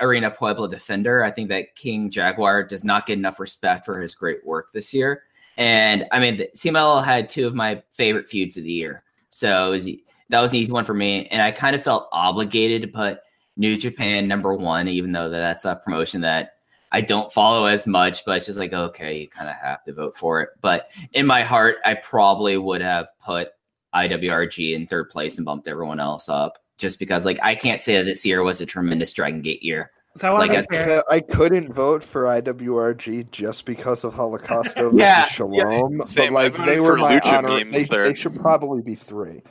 Arena 0.00 0.30
Puebla 0.30 0.68
defender. 0.68 1.24
I 1.24 1.30
think 1.30 1.48
that 1.50 1.74
King 1.76 2.10
Jaguar 2.10 2.64
does 2.64 2.84
not 2.84 3.06
get 3.06 3.18
enough 3.18 3.40
respect 3.40 3.84
for 3.84 4.00
his 4.00 4.14
great 4.14 4.44
work 4.46 4.72
this 4.72 4.94
year. 4.94 5.24
And 5.56 6.06
I 6.12 6.20
mean, 6.20 6.38
the- 6.38 6.50
CMLL 6.54 7.04
had 7.04 7.28
two 7.28 7.46
of 7.46 7.54
my 7.54 7.82
favorite 7.92 8.28
feuds 8.28 8.56
of 8.56 8.64
the 8.64 8.72
year. 8.72 9.02
So 9.28 9.68
it 9.68 9.70
was, 9.70 9.88
that 10.30 10.40
was 10.40 10.52
an 10.52 10.58
easy 10.58 10.72
one 10.72 10.84
for 10.84 10.94
me. 10.94 11.26
And 11.28 11.42
I 11.42 11.50
kind 11.50 11.76
of 11.76 11.82
felt 11.82 12.08
obligated 12.12 12.82
to 12.82 12.88
put 12.88 13.18
New 13.56 13.76
Japan 13.76 14.26
number 14.26 14.54
one, 14.54 14.88
even 14.88 15.12
though 15.12 15.30
that's 15.30 15.64
a 15.64 15.76
promotion 15.76 16.20
that 16.22 16.54
I 16.94 17.00
don't 17.00 17.32
follow 17.32 17.66
as 17.66 17.88
much, 17.88 18.24
but 18.24 18.36
it's 18.36 18.46
just 18.46 18.58
like, 18.58 18.72
okay, 18.72 19.18
you 19.22 19.28
kind 19.28 19.50
of 19.50 19.56
have 19.56 19.82
to 19.84 19.92
vote 19.92 20.16
for 20.16 20.40
it. 20.42 20.50
But 20.60 20.90
in 21.12 21.26
my 21.26 21.42
heart, 21.42 21.76
I 21.84 21.94
probably 21.94 22.56
would 22.56 22.80
have 22.82 23.08
put 23.24 23.48
IWRG 23.94 24.74
in 24.74 24.86
third 24.86 25.10
place 25.10 25.36
and 25.36 25.44
bumped 25.44 25.66
everyone 25.66 25.98
else 25.98 26.28
up 26.28 26.58
just 26.78 26.98
because 27.00 27.24
like 27.24 27.38
I 27.42 27.54
can't 27.56 27.82
say 27.82 27.96
that 27.96 28.04
this 28.04 28.24
year 28.24 28.42
was 28.44 28.60
a 28.60 28.66
tremendous 28.66 29.12
Dragon 29.12 29.42
Gate 29.42 29.62
year. 29.62 29.90
So 30.16 30.32
I 30.32 30.38
Like, 30.38 30.52
to 30.52 30.58
as- 30.96 31.02
I 31.10 31.18
couldn't 31.18 31.72
vote 31.72 32.04
for 32.04 32.24
IWRG 32.24 33.28
just 33.32 33.64
because 33.66 34.04
of 34.04 34.14
Holocausto 34.14 34.74
versus 34.92 34.98
Yeah, 35.00 35.24
Shalom. 35.24 36.00
Same, 36.06 36.32
But 36.34 36.54
like 36.54 36.66
they 36.66 36.78
were 36.78 36.96
for 36.96 36.98
my 36.98 37.18
Lucha 37.18 37.32
honor. 37.38 37.48
memes 37.64 37.86
They, 37.86 37.96
they 37.96 38.14
should 38.14 38.36
probably 38.36 38.82
be 38.82 38.94
three. 38.94 39.42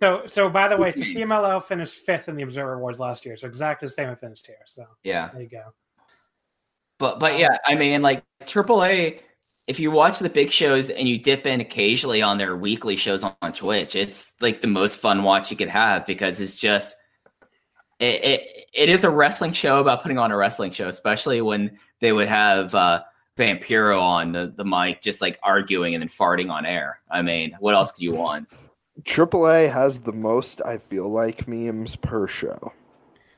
So, 0.00 0.22
so 0.26 0.48
by 0.48 0.68
the 0.68 0.76
way, 0.76 0.92
so 0.92 1.00
Jeez. 1.00 1.16
CMLL 1.16 1.62
finished 1.64 1.96
fifth 1.96 2.28
in 2.28 2.36
the 2.36 2.42
Observer 2.44 2.74
Awards 2.74 2.98
last 3.00 3.26
year. 3.26 3.36
So 3.36 3.46
exactly 3.48 3.88
the 3.88 3.92
same 3.94 4.08
it 4.08 4.18
finished 4.18 4.46
here. 4.46 4.56
So 4.66 4.84
Yeah. 5.02 5.30
there 5.32 5.42
you 5.42 5.48
go. 5.48 5.62
But 6.98 7.20
but 7.20 7.38
yeah, 7.38 7.58
I 7.64 7.74
mean 7.74 8.02
like 8.02 8.22
AAA 8.44 9.20
if 9.66 9.80
you 9.80 9.90
watch 9.90 10.20
the 10.20 10.28
big 10.28 10.50
shows 10.50 10.90
and 10.90 11.08
you 11.08 11.18
dip 11.18 11.44
in 11.44 11.60
occasionally 11.60 12.22
on 12.22 12.38
their 12.38 12.56
weekly 12.56 12.96
shows 12.96 13.24
on, 13.24 13.34
on 13.42 13.52
Twitch, 13.52 13.96
it's 13.96 14.32
like 14.40 14.60
the 14.60 14.68
most 14.68 15.00
fun 15.00 15.24
watch 15.24 15.50
you 15.50 15.56
could 15.56 15.68
have 15.68 16.06
because 16.06 16.40
it's 16.40 16.56
just 16.56 16.94
it, 17.98 18.24
it 18.24 18.50
it 18.72 18.88
is 18.88 19.04
a 19.04 19.10
wrestling 19.10 19.52
show 19.52 19.80
about 19.80 20.02
putting 20.02 20.18
on 20.18 20.30
a 20.30 20.36
wrestling 20.36 20.70
show, 20.70 20.86
especially 20.88 21.40
when 21.40 21.78
they 22.00 22.12
would 22.12 22.28
have 22.28 22.74
uh 22.74 23.02
Vampiro 23.36 24.00
on 24.00 24.32
the, 24.32 24.52
the 24.56 24.64
mic 24.64 25.02
just 25.02 25.20
like 25.20 25.38
arguing 25.42 25.94
and 25.94 26.00
then 26.00 26.08
farting 26.08 26.50
on 26.50 26.64
air. 26.64 27.00
I 27.10 27.20
mean, 27.22 27.54
what 27.60 27.74
else 27.74 27.92
could 27.92 28.02
you 28.02 28.12
want? 28.12 28.48
AAA 29.02 29.70
has 29.70 29.98
the 29.98 30.12
most, 30.12 30.62
I 30.64 30.78
feel 30.78 31.10
like, 31.10 31.46
memes 31.46 31.96
per 31.96 32.26
show. 32.26 32.72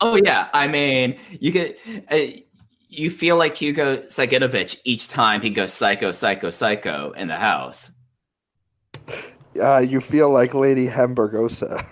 Oh 0.00 0.14
yeah, 0.14 0.48
I 0.52 0.68
mean, 0.68 1.18
you 1.40 1.50
could. 1.50 1.76
Uh, 2.08 2.40
you 2.88 3.10
feel 3.10 3.36
like 3.36 3.56
Hugo 3.56 3.98
Savinovich 4.04 4.78
each 4.84 5.08
time 5.08 5.40
he 5.42 5.50
goes 5.50 5.72
psycho, 5.72 6.10
psycho, 6.12 6.50
psycho 6.50 7.12
in 7.12 7.28
the 7.28 7.36
house. 7.36 7.92
Uh, 9.60 9.78
you 9.78 10.00
feel 10.00 10.30
like 10.30 10.54
Lady 10.54 10.86
Hamburgosa. 10.86 11.86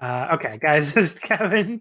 Uh, 0.00 0.28
okay, 0.34 0.58
guys, 0.60 0.92
this 0.94 1.12
is 1.12 1.18
Kevin. 1.18 1.80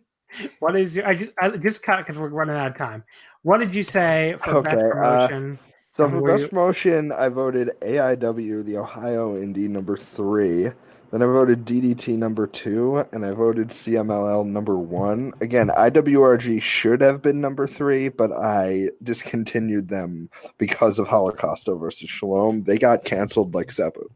What 0.60 0.76
is 0.76 0.96
your? 0.96 1.08
I 1.08 1.16
just 1.16 1.32
I 1.42 1.50
just 1.50 1.82
cut 1.82 1.98
because 2.00 2.18
we're 2.20 2.30
running 2.30 2.56
out 2.56 2.72
of 2.72 2.78
time. 2.78 3.04
What 3.44 3.60
did 3.60 3.76
you 3.76 3.84
say 3.84 4.36
for 4.40 4.62
best 4.62 4.78
Okay, 4.78 4.86
uh, 4.86 4.90
promotion? 5.28 5.60
So 5.92 6.10
for 6.10 6.20
were 6.20 6.28
best 6.28 6.44
you- 6.44 6.50
promotion, 6.50 7.12
I 7.12 7.30
voted 7.30 7.70
AIW, 7.82 8.64
the 8.66 8.78
Ohio 8.78 9.36
Indie, 9.36 9.68
number 9.70 9.98
three. 9.98 10.68
Then 11.12 11.24
I 11.24 11.26
voted 11.26 11.66
DDT 11.66 12.18
number 12.18 12.46
two, 12.46 13.04
and 13.12 13.26
I 13.26 13.32
voted 13.32 13.70
CMLL 13.70 14.46
number 14.46 14.78
one. 14.78 15.34
Again, 15.42 15.70
IWRG 15.70 16.62
should 16.62 17.02
have 17.02 17.22
been 17.22 17.42
number 17.42 17.66
three, 17.66 18.10
but 18.10 18.32
I 18.32 18.90
discontinued 19.02 19.88
them 19.88 20.30
because 20.60 21.00
of 21.00 21.08
Holocausto 21.08 21.80
versus 21.80 22.10
Shalom. 22.10 22.64
They 22.64 22.78
got 22.78 23.06
canceled 23.06 23.56
like 23.56 23.72
Sabu. 23.72 24.08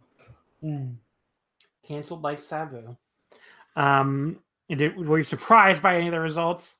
Hmm. 0.61 0.91
canceled 1.85 2.21
like 2.21 2.41
Sabu. 2.43 2.95
Um, 3.75 4.39
did, 4.69 4.95
were 4.95 5.17
you 5.17 5.23
surprised 5.23 5.81
by 5.81 5.97
any 5.97 6.07
of 6.07 6.11
the 6.11 6.19
results? 6.19 6.77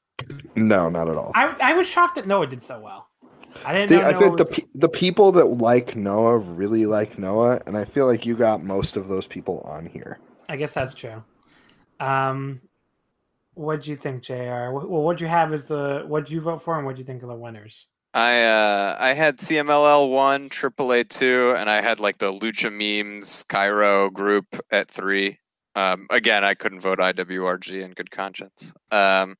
No, 0.55 0.89
not 0.89 1.09
at 1.09 1.17
all. 1.17 1.31
I 1.35 1.55
I 1.59 1.73
was 1.73 1.87
shocked 1.87 2.15
that 2.15 2.27
Noah 2.27 2.47
did 2.47 2.63
so 2.63 2.79
well. 2.79 3.07
I 3.65 3.73
didn't. 3.73 3.89
The, 3.89 3.97
know 3.97 4.07
I 4.07 4.13
think 4.13 4.37
the 4.37 4.45
pe- 4.45 4.69
the 4.75 4.89
people 4.89 5.31
that 5.33 5.45
like 5.45 5.95
Noah 5.95 6.37
really 6.37 6.85
like 6.85 7.17
Noah, 7.17 7.59
and 7.65 7.77
I 7.77 7.85
feel 7.85 8.05
like 8.05 8.25
you 8.25 8.35
got 8.35 8.63
most 8.63 8.97
of 8.97 9.07
those 9.07 9.27
people 9.27 9.61
on 9.61 9.85
here. 9.85 10.19
I 10.49 10.55
guess 10.55 10.73
that's 10.73 10.93
true. 10.93 11.23
Um, 11.99 12.61
what'd 13.53 13.87
you 13.87 13.95
think, 13.95 14.23
Jr? 14.23 14.71
Well, 14.71 15.03
what'd 15.03 15.21
you 15.21 15.27
have 15.27 15.53
as 15.53 15.67
the 15.67 16.03
what'd 16.07 16.29
you 16.29 16.41
vote 16.41 16.61
for, 16.61 16.77
and 16.77 16.85
what'd 16.85 16.99
you 16.99 17.05
think 17.05 17.23
of 17.23 17.29
the 17.29 17.35
winners? 17.35 17.87
I 18.13 18.43
uh 18.43 18.95
I 18.99 19.13
had 19.13 19.37
CMLL 19.37 20.11
one, 20.11 20.49
AAA 20.49 21.09
two, 21.09 21.55
and 21.57 21.69
I 21.69 21.81
had 21.81 21.99
like 21.99 22.19
the 22.19 22.31
Lucha 22.31 22.71
Memes 22.71 23.43
Cairo 23.43 24.09
group 24.09 24.45
at 24.71 24.89
three. 24.89 25.39
Um, 25.75 26.05
again, 26.11 26.43
I 26.43 26.53
couldn't 26.53 26.81
vote 26.81 26.99
IWRG 26.99 27.81
in 27.81 27.91
good 27.91 28.11
conscience. 28.11 28.73
Um, 28.91 29.35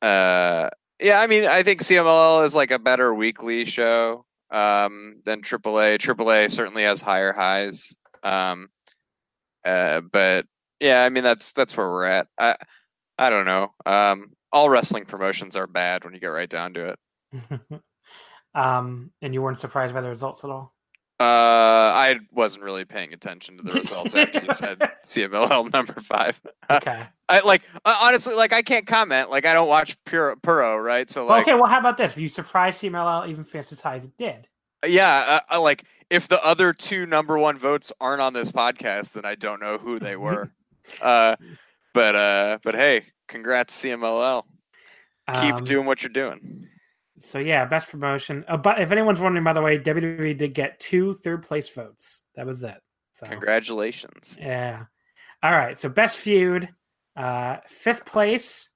uh, 0.00 0.70
yeah, 1.02 1.20
I 1.20 1.26
mean, 1.26 1.46
I 1.46 1.62
think 1.62 1.80
CMLL 1.80 2.44
is 2.44 2.54
like 2.54 2.70
a 2.70 2.78
better 2.78 3.14
weekly 3.14 3.64
show 3.64 4.24
um, 4.50 5.20
than 5.24 5.42
AAA. 5.42 5.98
AAA 5.98 6.50
certainly 6.50 6.84
has 6.84 7.00
higher 7.00 7.32
highs. 7.32 7.96
Um, 8.22 8.68
uh, 9.64 10.00
but 10.00 10.46
yeah, 10.80 11.04
I 11.04 11.08
mean 11.08 11.24
that's 11.24 11.52
that's 11.52 11.76
where 11.76 11.90
we're 11.90 12.06
at. 12.06 12.28
I 12.38 12.56
I 13.18 13.30
don't 13.30 13.44
know. 13.44 13.72
Um, 13.86 14.32
all 14.52 14.68
wrestling 14.68 15.04
promotions 15.04 15.56
are 15.56 15.66
bad 15.66 16.04
when 16.04 16.14
you 16.14 16.20
get 16.20 16.26
right 16.26 16.50
down 16.50 16.74
to 16.74 16.88
it. 16.88 17.60
um, 18.54 19.10
and 19.22 19.34
you 19.34 19.42
weren't 19.42 19.58
surprised 19.58 19.94
by 19.94 20.00
the 20.00 20.08
results 20.08 20.44
at 20.44 20.50
all. 20.50 20.74
Uh, 21.20 21.24
I 21.24 22.18
wasn't 22.32 22.64
really 22.64 22.84
paying 22.84 23.12
attention 23.12 23.56
to 23.58 23.62
the 23.62 23.72
results 23.74 24.14
after 24.14 24.42
you 24.42 24.52
said 24.54 24.78
CMLL 25.06 25.72
number 25.72 25.94
five. 26.00 26.40
Okay. 26.70 27.02
I 27.28 27.40
like 27.40 27.62
uh, 27.84 27.96
honestly, 28.02 28.34
like 28.34 28.52
I 28.54 28.62
can't 28.62 28.86
comment. 28.86 29.30
Like 29.30 29.44
I 29.44 29.52
don't 29.52 29.68
watch 29.68 29.96
Puro, 30.06 30.36
Puro 30.36 30.76
right? 30.78 31.08
So 31.10 31.26
like, 31.26 31.42
okay. 31.42 31.54
Well, 31.54 31.66
how 31.66 31.78
about 31.78 31.98
this? 31.98 32.16
You 32.16 32.28
surprised 32.30 32.80
CMLL 32.80 33.28
even 33.28 33.44
fans 33.44 33.70
as 33.72 33.80
high 33.80 33.96
as 33.96 34.04
it 34.04 34.16
did. 34.18 34.48
yeah, 34.86 35.40
uh, 35.50 35.60
like 35.60 35.84
if 36.08 36.28
the 36.28 36.42
other 36.44 36.72
two 36.72 37.04
number 37.04 37.38
one 37.38 37.56
votes 37.58 37.92
aren't 38.00 38.22
on 38.22 38.32
this 38.32 38.50
podcast, 38.50 39.12
then 39.12 39.24
I 39.26 39.34
don't 39.34 39.60
know 39.60 39.76
who 39.76 39.98
they 39.98 40.16
were. 40.16 40.50
uh, 41.02 41.36
but 41.92 42.16
uh, 42.16 42.58
but 42.64 42.74
hey, 42.74 43.04
congrats 43.28 43.78
CMLL. 43.82 44.44
Keep 45.42 45.54
Um, 45.56 45.64
doing 45.64 45.86
what 45.86 46.02
you're 46.02 46.10
doing. 46.10 46.68
So 47.24 47.38
yeah, 47.38 47.64
best 47.64 47.88
promotion. 47.88 48.44
Uh, 48.48 48.56
but 48.56 48.80
if 48.80 48.90
anyone's 48.90 49.20
wondering, 49.20 49.44
by 49.44 49.52
the 49.52 49.62
way, 49.62 49.78
WWE 49.78 50.36
did 50.36 50.54
get 50.54 50.80
two 50.80 51.14
third 51.14 51.42
place 51.42 51.68
votes. 51.68 52.22
That 52.36 52.46
was 52.46 52.62
it. 52.62 52.80
So 53.12 53.26
Congratulations. 53.26 54.36
yeah. 54.40 54.84
All 55.42 55.52
right. 55.52 55.78
So 55.78 55.88
best 55.88 56.18
feud. 56.18 56.68
Uh, 57.16 57.56
fifth 57.66 58.04
place, 58.06 58.70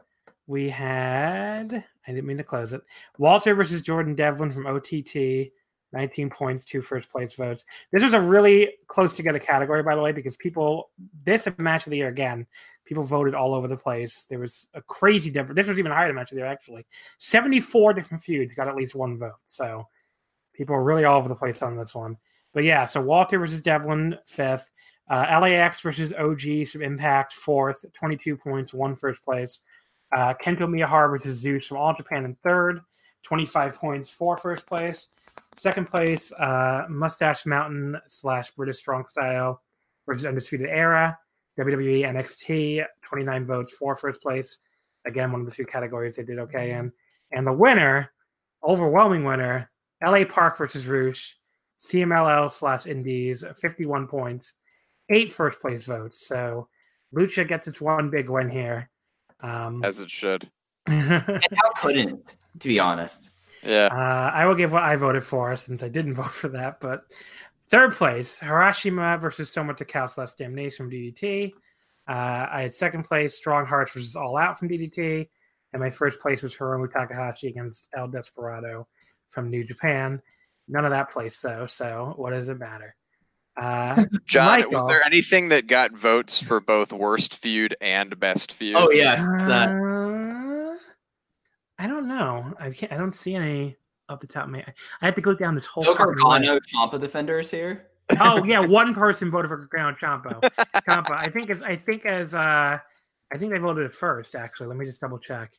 we 0.47 0.69
had. 0.69 1.85
I 2.07 2.13
didn't 2.13 2.27
mean 2.27 2.37
to 2.37 2.45
close 2.45 2.73
it. 2.73 2.83
Walter 3.19 3.55
versus 3.55 3.83
Jordan 3.83 4.15
Devlin 4.15 4.53
from 4.53 4.67
OTT. 4.67 5.51
19 5.97 6.31
points, 6.31 6.67
two 6.67 6.83
first 6.83 7.11
place 7.11 7.35
votes. 7.35 7.65
This 7.91 8.03
was 8.03 8.13
a 8.13 8.21
really 8.21 8.75
close 8.87 9.15
together 9.15 9.39
category, 9.39 9.83
by 9.83 9.95
the 9.95 10.03
way, 10.03 10.13
because 10.13 10.37
people, 10.37 10.91
this 11.25 11.49
match 11.59 11.87
of 11.87 11.91
the 11.91 11.97
year 11.97 12.09
again, 12.09 12.47
people 12.85 13.03
voted 13.03 13.35
all 13.35 13.55
over 13.55 13.67
the 13.67 13.77
place. 13.77 14.27
There 14.29 14.39
was 14.39 14.69
a 14.75 14.83
crazy 14.83 15.31
difference. 15.31 15.57
This 15.57 15.69
was 15.69 15.79
even 15.79 15.93
higher 15.93 16.07
than 16.07 16.17
match 16.17 16.33
of 16.33 16.37
the 16.37 16.43
year, 16.43 16.51
actually. 16.51 16.87
74 17.19 17.95
different 17.95 18.23
feuds 18.23 18.55
got 18.55 18.69
at 18.69 18.77
least 18.77 18.95
one 18.95 19.19
vote. 19.19 19.33
So 19.47 19.87
people 20.53 20.75
are 20.75 20.85
really 20.85 21.05
all 21.05 21.19
over 21.19 21.29
the 21.29 21.35
place 21.35 21.63
on 21.63 21.77
this 21.77 21.95
one. 21.95 22.17
But 22.53 22.65
yeah, 22.65 22.87
so 22.87 23.01
Walter 23.01 23.39
versus 23.39 23.63
Devlin, 23.63 24.17
fifth. 24.27 24.71
Uh, 25.09 25.39
LAX 25.41 25.81
versus 25.81 26.13
OG 26.15 26.69
from 26.69 26.83
Impact, 26.83 27.33
fourth, 27.33 27.85
22 27.95 28.37
points, 28.37 28.75
one 28.75 28.97
first 28.97 29.25
place. 29.25 29.61
Uh, 30.17 30.35
Kento 30.43 30.63
Miyahara 30.63 31.11
versus 31.11 31.39
Zeus 31.39 31.67
from 31.67 31.77
All 31.77 31.95
Japan 31.95 32.25
in 32.25 32.35
third, 32.43 32.81
25 33.23 33.75
points, 33.75 34.11
four 34.11 34.37
first 34.37 34.67
place. 34.67 35.09
Second 35.57 35.87
place, 35.87 36.33
uh, 36.33 36.85
Mustache 36.89 37.47
Mountain 37.47 37.97
slash 38.09 38.51
British 38.51 38.79
Strong 38.79 39.07
Style 39.07 39.63
versus 40.07 40.27
Undisputed 40.27 40.69
Era, 40.69 41.19
WWE 41.59 42.03
NXT, 42.03 42.85
29 43.03 43.47
votes, 43.47 43.75
four 43.75 43.97
first 43.97 44.21
place. 44.21 44.59
Again, 45.07 45.33
one 45.33 45.41
of 45.41 45.47
the 45.47 45.53
few 45.53 45.65
categories 45.65 46.17
they 46.17 46.25
did 46.25 46.39
okay 46.39 46.73
in. 46.73 46.93
And 47.33 47.47
the 47.47 47.53
winner, 47.53 48.13
overwhelming 48.63 49.25
winner, 49.25 49.71
LA 50.05 50.25
Park 50.25 50.59
versus 50.59 50.87
Rush, 50.87 51.39
CMLL 51.81 52.53
slash 52.53 52.87
Indies, 52.87 53.43
51 53.59 54.09
points, 54.09 54.55
eight 55.09 55.33
first 55.33 55.61
place 55.61 55.87
votes. 55.87 56.27
So 56.27 56.69
Lucha 57.15 57.49
gets 57.49 57.67
its 57.67 57.81
one 57.81 58.11
big 58.11 58.29
win 58.29 58.51
here. 58.51 58.91
Um, 59.41 59.83
As 59.85 60.01
it 60.01 60.11
should. 60.11 60.51
And 60.89 61.43
how 61.55 61.71
couldn't, 61.77 62.37
to 62.61 62.69
be 62.69 62.79
honest? 62.79 63.31
Yeah. 63.67 63.89
Uh, 63.93 64.31
I 64.35 64.47
will 64.47 64.55
give 64.55 64.73
what 64.73 64.83
I 64.83 64.97
voted 64.97 65.25
for 65.25 65.55
since 65.57 65.83
I 65.83 65.89
didn't 65.89 66.15
vote 66.23 66.27
for 66.31 66.49
that. 66.49 66.81
But 66.81 67.05
third 67.69 67.93
place, 67.95 68.39
Harashima 68.41 69.21
versus 69.21 69.53
Soma 69.53 69.75
Takao 69.75 70.11
slash 70.11 70.33
Damnation 70.33 70.87
from 70.87 70.91
DDT. 70.91 71.53
Uh, 72.09 72.47
I 72.51 72.63
had 72.63 72.75
second 72.75 73.05
place, 73.05 73.37
Strong 73.37 73.67
Hearts 73.67 73.93
versus 73.93 74.17
All 74.17 74.37
Out 74.37 74.59
from 74.59 74.69
DDT. 74.69 75.29
And 75.73 75.83
my 75.83 75.91
first 75.91 76.21
place 76.21 76.43
was 76.43 76.57
Hiromu 76.57 76.91
Takahashi 76.91 77.49
against 77.49 77.89
El 77.97 78.09
Desperado 78.09 78.87
from 79.31 79.51
New 79.51 79.65
Japan. 79.65 80.23
None 80.69 80.85
of 80.85 80.91
that 80.93 81.11
place, 81.11 81.39
though. 81.41 81.67
So 81.67 82.15
what 82.17 82.31
does 82.31 82.49
it 82.49 82.59
matter? 82.59 82.95
Uh, 83.57 84.05
John, 84.27 84.61
Michael. 84.61 84.73
was 84.73 84.89
there 84.89 85.05
anything 85.05 85.49
that 85.49 85.67
got 85.67 85.93
votes 85.93 86.43
for 86.43 86.61
both 86.61 86.93
worst 86.93 87.37
feud 87.37 87.75
and 87.81 88.19
best 88.21 88.53
feud? 88.53 88.77
Oh 88.77 88.91
yes, 88.91 89.21
it's 89.35 89.45
that. 89.45 89.71
I 91.79 91.87
don't 91.87 92.09
know. 92.09 92.55
I 92.59 92.71
can't. 92.71 92.93
I 92.93 92.97
don't 92.97 93.15
see 93.15 93.35
any 93.35 93.77
up 94.09 94.21
the 94.21 94.27
top 94.27 94.45
of 94.45 94.51
my. 94.51 94.65
I 95.01 95.05
have 95.05 95.15
to 95.17 95.21
go 95.21 95.35
down 95.35 95.55
this 95.55 95.67
whole. 95.67 95.85
No 95.85 95.95
fucking. 95.95 96.15
Gargano 96.15 96.59
Ciampa 96.61 97.01
defenders 97.01 97.51
here. 97.51 97.89
oh 98.21 98.45
yeah, 98.45 98.61
one 98.67 98.95
person 98.95 99.31
voted 99.31 99.49
for 99.51 99.57
Gargano 99.59 99.97
Ciampa. 100.01 100.41
Ciampa. 100.89 101.13
I 101.13 101.29
think 101.29 101.51
as 101.51 101.63
I 101.63 101.77
think 101.77 102.07
as 102.07 102.35
uh 102.35 102.79
I 103.33 103.39
think 103.39 103.53
they 103.53 103.59
voted 103.59 103.85
it 103.87 103.95
first. 103.95 104.35
Actually, 104.35 104.69
let 104.69 104.77
me 104.77 104.87
just 104.87 105.01
double 105.01 105.19
check. 105.19 105.53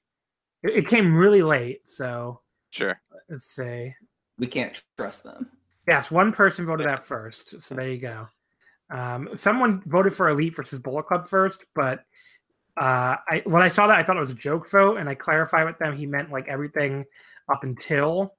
It, 0.63 0.75
it 0.77 0.87
came 0.87 1.15
really 1.15 1.43
late, 1.43 1.87
so 1.87 2.41
Sure. 2.69 2.99
let's 3.29 3.49
see. 3.49 3.93
We 4.39 4.47
can't 4.47 4.81
trust 4.97 5.23
them. 5.23 5.49
Yes, 5.87 6.11
one 6.11 6.31
person 6.33 6.65
voted 6.65 6.85
that 6.87 7.05
first. 7.05 7.61
So 7.61 7.75
there 7.75 7.87
you 7.89 7.99
go. 7.99 8.27
Um, 8.89 9.29
someone 9.35 9.81
voted 9.85 10.13
for 10.13 10.29
Elite 10.29 10.55
versus 10.55 10.79
Bullet 10.79 11.03
Club 11.07 11.27
first, 11.27 11.65
but 11.75 12.03
uh, 12.79 13.17
I 13.29 13.41
when 13.45 13.61
I 13.61 13.69
saw 13.69 13.87
that, 13.87 13.97
I 13.97 14.03
thought 14.03 14.17
it 14.17 14.21
was 14.21 14.31
a 14.31 14.35
joke 14.35 14.69
vote, 14.69 14.97
and 14.97 15.09
I 15.09 15.15
clarified 15.15 15.65
with 15.65 15.77
them 15.79 15.95
he 15.95 16.05
meant 16.05 16.31
like 16.31 16.47
everything 16.47 17.05
up 17.51 17.63
until 17.63 18.35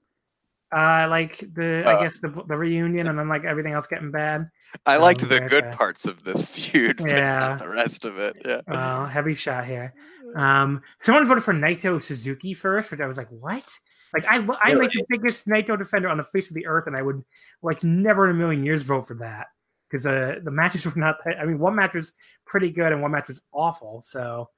uh, 0.70 1.06
like 1.08 1.38
the 1.54 1.82
I 1.86 1.94
Uh. 1.94 2.00
guess 2.04 2.20
the 2.20 2.28
the 2.46 2.56
reunion, 2.56 3.06
and 3.08 3.18
then 3.18 3.28
like 3.28 3.44
everything 3.44 3.72
else 3.72 3.86
getting 3.86 4.10
bad. 4.10 4.48
I 4.84 4.96
Oh, 4.96 5.00
liked 5.00 5.26
the 5.28 5.40
good 5.40 5.70
parts 5.72 6.06
of 6.06 6.22
this 6.24 6.44
feud, 6.54 6.98
but 6.98 7.08
Yeah. 7.08 7.38
not 7.38 7.58
the 7.58 7.68
rest 7.68 8.04
of 8.04 8.18
it. 8.18 8.36
Yeah. 8.44 8.60
Uh, 8.68 9.06
heavy 9.06 9.34
shot 9.34 9.64
here. 9.66 9.94
Um, 10.36 10.82
someone 11.00 11.26
voted 11.26 11.42
for 11.42 11.54
Naito 11.54 12.04
Suzuki 12.04 12.52
first, 12.52 12.90
which 12.90 13.00
I 13.00 13.06
was 13.06 13.16
like, 13.16 13.30
what? 13.30 13.66
Like 14.12 14.24
I, 14.26 14.36
I'm 14.36 14.78
like 14.78 14.92
the 14.92 15.04
biggest 15.08 15.46
Naito 15.46 15.76
defender 15.78 16.08
on 16.08 16.18
the 16.18 16.24
face 16.24 16.48
of 16.50 16.54
the 16.54 16.66
earth, 16.66 16.86
and 16.86 16.96
I 16.96 17.02
would 17.02 17.24
like 17.62 17.82
never 17.82 18.28
in 18.28 18.36
a 18.36 18.38
million 18.38 18.62
years 18.64 18.82
vote 18.82 19.08
for 19.08 19.14
that 19.14 19.46
because 19.90 20.06
uh, 20.06 20.36
the 20.42 20.50
matches 20.50 20.84
were 20.86 20.92
not. 20.96 21.16
I 21.38 21.44
mean, 21.44 21.58
one 21.58 21.74
match 21.74 21.94
was 21.94 22.12
pretty 22.44 22.70
good 22.70 22.92
and 22.92 23.02
one 23.02 23.10
match 23.10 23.28
was 23.28 23.40
awful. 23.52 24.02
So 24.02 24.50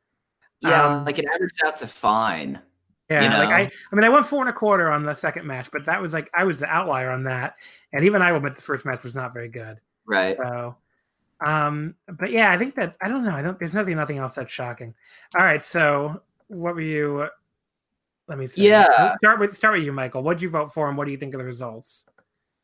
Yeah, 0.60 0.84
Um, 0.84 1.04
like 1.04 1.18
it 1.18 1.26
averaged 1.32 1.60
out 1.64 1.76
to 1.76 1.86
fine. 1.86 2.60
yeah, 3.08 3.22
You 3.22 3.28
like? 3.30 3.48
I, 3.48 3.60
I 3.92 3.94
mean, 3.96 4.04
I 4.04 4.08
went 4.08 4.26
four 4.26 4.40
and 4.40 4.50
a 4.50 4.52
quarter 4.52 4.90
on 4.90 5.04
the 5.04 5.14
second 5.14 5.46
match, 5.46 5.68
but 5.72 5.84
that 5.86 6.00
was 6.00 6.12
like 6.12 6.30
I 6.34 6.44
was 6.44 6.58
the 6.58 6.66
outlier 6.66 7.10
on 7.10 7.24
that, 7.24 7.54
and 7.92 8.04
even 8.04 8.22
I 8.22 8.30
will 8.30 8.38
admit 8.38 8.56
the 8.56 8.62
first 8.62 8.84
match 8.86 9.02
was 9.02 9.16
not 9.16 9.32
very 9.32 9.48
good. 9.48 9.78
Right. 10.06 10.36
So, 10.36 10.76
um, 11.44 11.94
but 12.18 12.30
yeah, 12.30 12.50
I 12.52 12.58
think 12.58 12.74
that 12.76 12.96
I 13.00 13.08
don't 13.08 13.24
know. 13.24 13.34
I 13.34 13.42
don't. 13.42 13.58
There's 13.58 13.74
nothing, 13.74 13.96
nothing 13.96 14.18
else 14.18 14.34
that's 14.34 14.52
shocking. 14.52 14.94
All 15.36 15.44
right, 15.44 15.62
so 15.62 16.22
what 16.48 16.74
were 16.74 16.80
you? 16.80 17.26
Let 18.28 18.38
me 18.38 18.46
see. 18.46 18.68
Yeah. 18.68 18.86
Let's 18.98 19.18
start 19.18 19.40
with 19.40 19.56
start 19.56 19.74
with 19.74 19.84
you, 19.84 19.92
Michael. 19.92 20.22
What 20.22 20.34
did 20.34 20.42
you 20.42 20.50
vote 20.50 20.72
for, 20.72 20.88
and 20.88 20.96
what 20.96 21.06
do 21.06 21.10
you 21.10 21.16
think 21.16 21.34
of 21.34 21.38
the 21.38 21.44
results? 21.44 22.04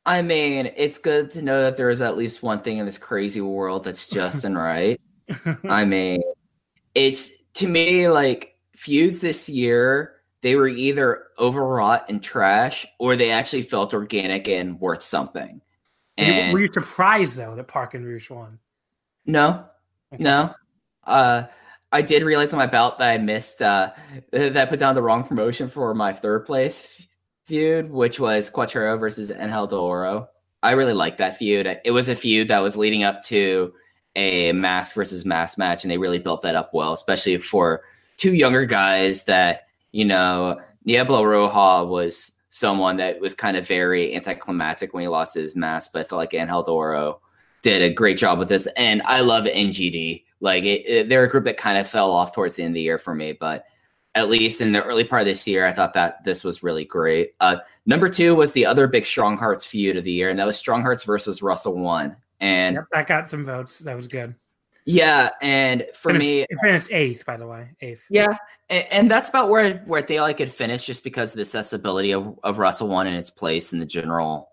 I 0.07 0.23
mean, 0.23 0.73
it's 0.77 0.99
good 0.99 1.33
to 1.33 1.43
know 1.43 1.63
that 1.63 1.77
there 1.77 1.91
is 1.91 2.01
at 2.01 2.17
least 2.17 2.43
one 2.43 2.61
thing 2.61 2.79
in 2.79 2.87
this 2.87 2.97
crazy 2.99 3.41
world 3.41 3.85
that's 3.85 4.09
just 4.19 4.45
and 4.45 4.57
right. 4.57 5.01
I 5.69 5.85
mean, 5.95 6.23
it's 6.95 7.33
to 7.55 7.69
me 7.69 8.09
like 8.09 8.55
feuds 8.75 9.19
this 9.19 9.49
year, 9.49 10.15
they 10.43 10.55
were 10.55 10.69
either 10.69 11.25
overwrought 11.39 12.07
and 12.09 12.23
trash 12.23 12.87
or 13.01 13.17
they 13.17 13.31
actually 13.33 13.63
felt 13.63 13.93
organic 13.95 14.49
and 14.49 14.81
worth 14.81 15.03
something. 15.03 15.61
Were 16.19 16.25
you- 16.25 16.33
And 16.33 16.53
were 16.53 16.61
you 16.61 16.73
surprised 16.73 17.37
though 17.37 17.57
that 17.57 17.67
Park 17.69 17.95
and 17.95 18.07
Rush 18.07 18.31
won? 18.31 18.59
no, 19.27 19.65
Okay. 20.15 20.23
no. 20.23 20.55
Uh 21.05 21.45
I 21.93 22.03
did 22.03 22.23
realize 22.23 22.53
on 22.53 22.59
my 22.59 22.67
belt 22.67 22.99
that 22.99 23.09
I 23.09 23.19
missed 23.19 23.61
uh 23.61 23.91
that 24.31 24.57
I 24.57 24.67
put 24.67 24.79
down 24.79 24.95
the 24.95 25.03
wrong 25.03 25.25
promotion 25.25 25.69
for 25.69 25.93
my 25.95 26.13
third 26.13 26.47
place 26.47 27.03
feud, 27.47 27.91
which 27.91 28.19
was 28.19 28.51
Cuatrero 28.51 28.99
versus 28.99 29.31
Angel 29.31 29.67
de 29.67 29.77
Oro. 29.77 30.29
I 30.63 30.73
really 30.73 30.95
liked 30.95 31.19
that 31.19 31.37
feud. 31.37 31.79
It 31.85 31.91
was 31.93 32.09
a 32.09 32.17
feud 32.17 32.49
that 32.49 32.59
was 32.59 32.77
leading 32.77 33.05
up 33.05 33.23
to 33.25 33.73
a 34.17 34.53
mask 34.53 34.95
versus 34.95 35.25
mask 35.25 35.59
match, 35.59 35.85
and 35.85 35.91
they 35.91 35.99
really 35.99 36.19
built 36.19 36.43
that 36.43 36.57
up 36.57 36.75
well, 36.75 36.93
especially 36.93 37.37
for 37.37 37.83
two 38.17 38.35
younger 38.35 38.65
guys 38.65 39.25
that 39.25 39.67
you 39.93 40.05
know. 40.05 40.61
Niebla 40.85 41.21
Roja 41.21 41.85
was 41.89 42.31
someone 42.49 42.97
that 42.99 43.21
was 43.21 43.35
kind 43.35 43.57
of 43.57 43.67
very 43.67 44.15
anticlimactic 44.15 44.95
when 44.95 45.03
he 45.03 45.09
lost 45.09 45.35
his 45.35 45.57
mask, 45.57 45.91
but 45.93 46.01
I 46.01 46.05
felt 46.05 46.21
like 46.21 46.33
Angel 46.33 46.63
Doro 46.63 47.21
did 47.63 47.83
a 47.83 47.93
great 47.93 48.19
job 48.19 48.39
with 48.39 48.47
this, 48.49 48.69
and 48.77 49.03
I 49.05 49.21
love 49.21 49.47
NGD. 49.47 50.23
Like 50.41 50.63
it, 50.63 50.87
it, 50.87 51.09
they're 51.09 51.25
a 51.25 51.29
group 51.29 51.45
that 51.45 51.57
kind 51.57 51.77
of 51.77 51.89
fell 51.89 52.13
off 52.13 52.33
towards 52.33 52.55
the 52.55 52.63
end 52.63 52.71
of 52.71 52.75
the 52.75 52.83
year 52.83 52.99
for 52.99 53.17
me, 53.17 53.33
but 53.33 53.65
at 54.17 54.29
least 54.29 54.61
in 54.61 54.73
the 54.73 54.83
early 54.83 55.05
part 55.05 55.23
of 55.23 55.27
this 55.27 55.47
year, 55.47 55.65
I 55.67 55.73
thought 55.73 55.95
that 55.95 56.25
this 56.25 56.43
was 56.43 56.63
really 56.65 56.85
great. 56.85 57.35
Uh, 57.39 57.57
number 57.85 58.09
two 58.09 58.35
was 58.35 58.53
the 58.53 58.67
other 58.67 58.89
big 58.89 59.05
Strong 59.05 59.37
Hearts 59.37 59.65
feud 59.65 59.97
of 59.97 60.03
the 60.03 60.11
year, 60.11 60.31
and 60.31 60.39
that 60.41 60.47
was 60.47 60.57
Strong 60.59 60.83
Hearts 60.83 61.05
versus 61.05 61.43
Wrestle 61.43 61.75
One. 61.79 62.17
And 62.41 62.75
Yep, 62.77 62.85
that 62.93 63.07
got 63.07 63.31
some 63.31 63.45
votes. 63.45 63.79
That 63.81 63.95
was 63.95 64.09
good. 64.09 64.35
yeah, 64.87 65.31
and 65.41 65.85
for 65.95 66.11
Finished- 66.13 66.27
me, 66.27 66.41
it 66.43 66.59
finished 66.63 66.89
eighth, 66.91 67.25
by 67.25 67.37
the 67.37 67.47
way. 67.47 67.71
Eighth. 67.81 68.05
yeah, 68.11 68.37
and, 68.69 68.87
and 68.91 69.11
that's 69.11 69.29
about 69.29 69.49
where 69.51 69.79
where 69.87 70.03
I 70.03 70.07
feel 70.07 70.23
like 70.23 70.41
it 70.41 70.51
finished, 70.53 70.87
just 70.87 71.05
because 71.05 71.31
of 71.33 71.37
the 71.37 71.43
accessibility 71.43 72.13
of, 72.13 72.39
of 72.43 72.59
Wrestle 72.59 72.89
One 72.89 73.07
and 73.07 73.17
its 73.17 73.31
place 73.31 73.73
in 73.73 73.79
the 73.79 73.87
general 73.87 74.49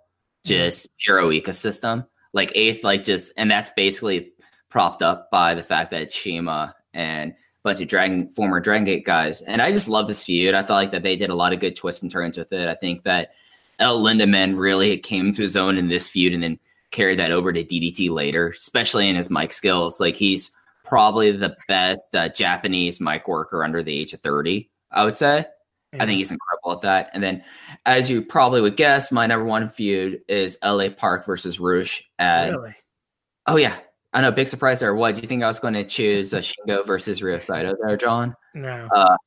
just 0.45 0.87
Hero 0.97 1.29
ecosystem. 1.29 2.05
Like 2.33 2.51
eighth, 2.55 2.83
like 2.83 3.03
just, 3.03 3.31
and 3.37 3.49
that's 3.49 3.69
basically 3.69 4.33
propped 4.69 5.01
up 5.03 5.29
by 5.31 5.53
the 5.53 5.61
fact 5.63 5.91
that 5.91 6.11
Shima 6.11 6.75
and 6.93 7.35
bunch 7.63 7.81
of 7.81 7.87
Dragon 7.87 8.31
former 8.33 8.59
Dragon 8.59 8.85
Gate 8.85 9.05
guys. 9.05 9.41
And 9.41 9.61
I 9.61 9.71
just 9.71 9.89
love 9.89 10.07
this 10.07 10.23
feud. 10.23 10.53
I 10.53 10.63
felt 10.63 10.77
like 10.77 10.91
that 10.91 11.03
they 11.03 11.15
did 11.15 11.29
a 11.29 11.35
lot 11.35 11.53
of 11.53 11.59
good 11.59 11.75
twists 11.75 12.01
and 12.01 12.11
turns 12.11 12.37
with 12.37 12.51
it. 12.51 12.67
I 12.67 12.75
think 12.75 13.03
that 13.03 13.31
El 13.79 14.01
Lindaman 14.01 14.57
really 14.57 14.97
came 14.97 15.31
to 15.33 15.41
his 15.41 15.55
own 15.55 15.77
in 15.77 15.87
this 15.87 16.09
feud 16.09 16.33
and 16.33 16.43
then 16.43 16.59
carried 16.91 17.19
that 17.19 17.31
over 17.31 17.51
to 17.51 17.63
DDT 17.63 18.09
later, 18.09 18.49
especially 18.49 19.09
in 19.09 19.15
his 19.15 19.29
mic 19.29 19.51
skills. 19.51 19.99
Like 19.99 20.15
he's 20.15 20.51
probably 20.83 21.31
the 21.31 21.55
best 21.67 22.13
uh, 22.13 22.29
Japanese 22.29 23.01
mic 23.01 23.27
worker 23.27 23.63
under 23.63 23.81
the 23.81 23.97
age 23.97 24.13
of 24.13 24.21
30, 24.21 24.69
I 24.91 25.05
would 25.05 25.15
say. 25.15 25.45
I 25.99 26.05
think 26.05 26.17
he's 26.17 26.31
incredible 26.31 26.71
at 26.71 26.81
that. 26.81 27.11
And 27.13 27.21
then, 27.21 27.43
as 27.85 28.09
you 28.09 28.23
probably 28.23 28.61
would 28.61 28.77
guess, 28.77 29.11
my 29.11 29.27
number 29.27 29.45
one 29.45 29.69
feud 29.69 30.21
is 30.27 30.57
LA 30.63 30.89
Park 30.89 31.25
versus 31.25 31.59
Rush. 31.59 32.09
At, 32.17 32.49
really. 32.49 32.75
Oh, 33.45 33.57
yeah. 33.57 33.75
I 34.13 34.21
know, 34.21 34.31
big 34.31 34.47
surprise 34.47 34.79
there. 34.79 34.93
What 34.93 35.15
do 35.15 35.21
you 35.21 35.27
think 35.27 35.43
I 35.43 35.47
was 35.47 35.59
going 35.59 35.73
to 35.73 35.83
choose 35.83 36.33
uh, 36.33 36.37
Shingo 36.39 36.85
versus 36.85 37.23
Ryo 37.23 37.37
Saito 37.37 37.73
there, 37.81 37.97
John? 37.97 38.35
No. 38.53 38.87
Uh, 38.93 39.17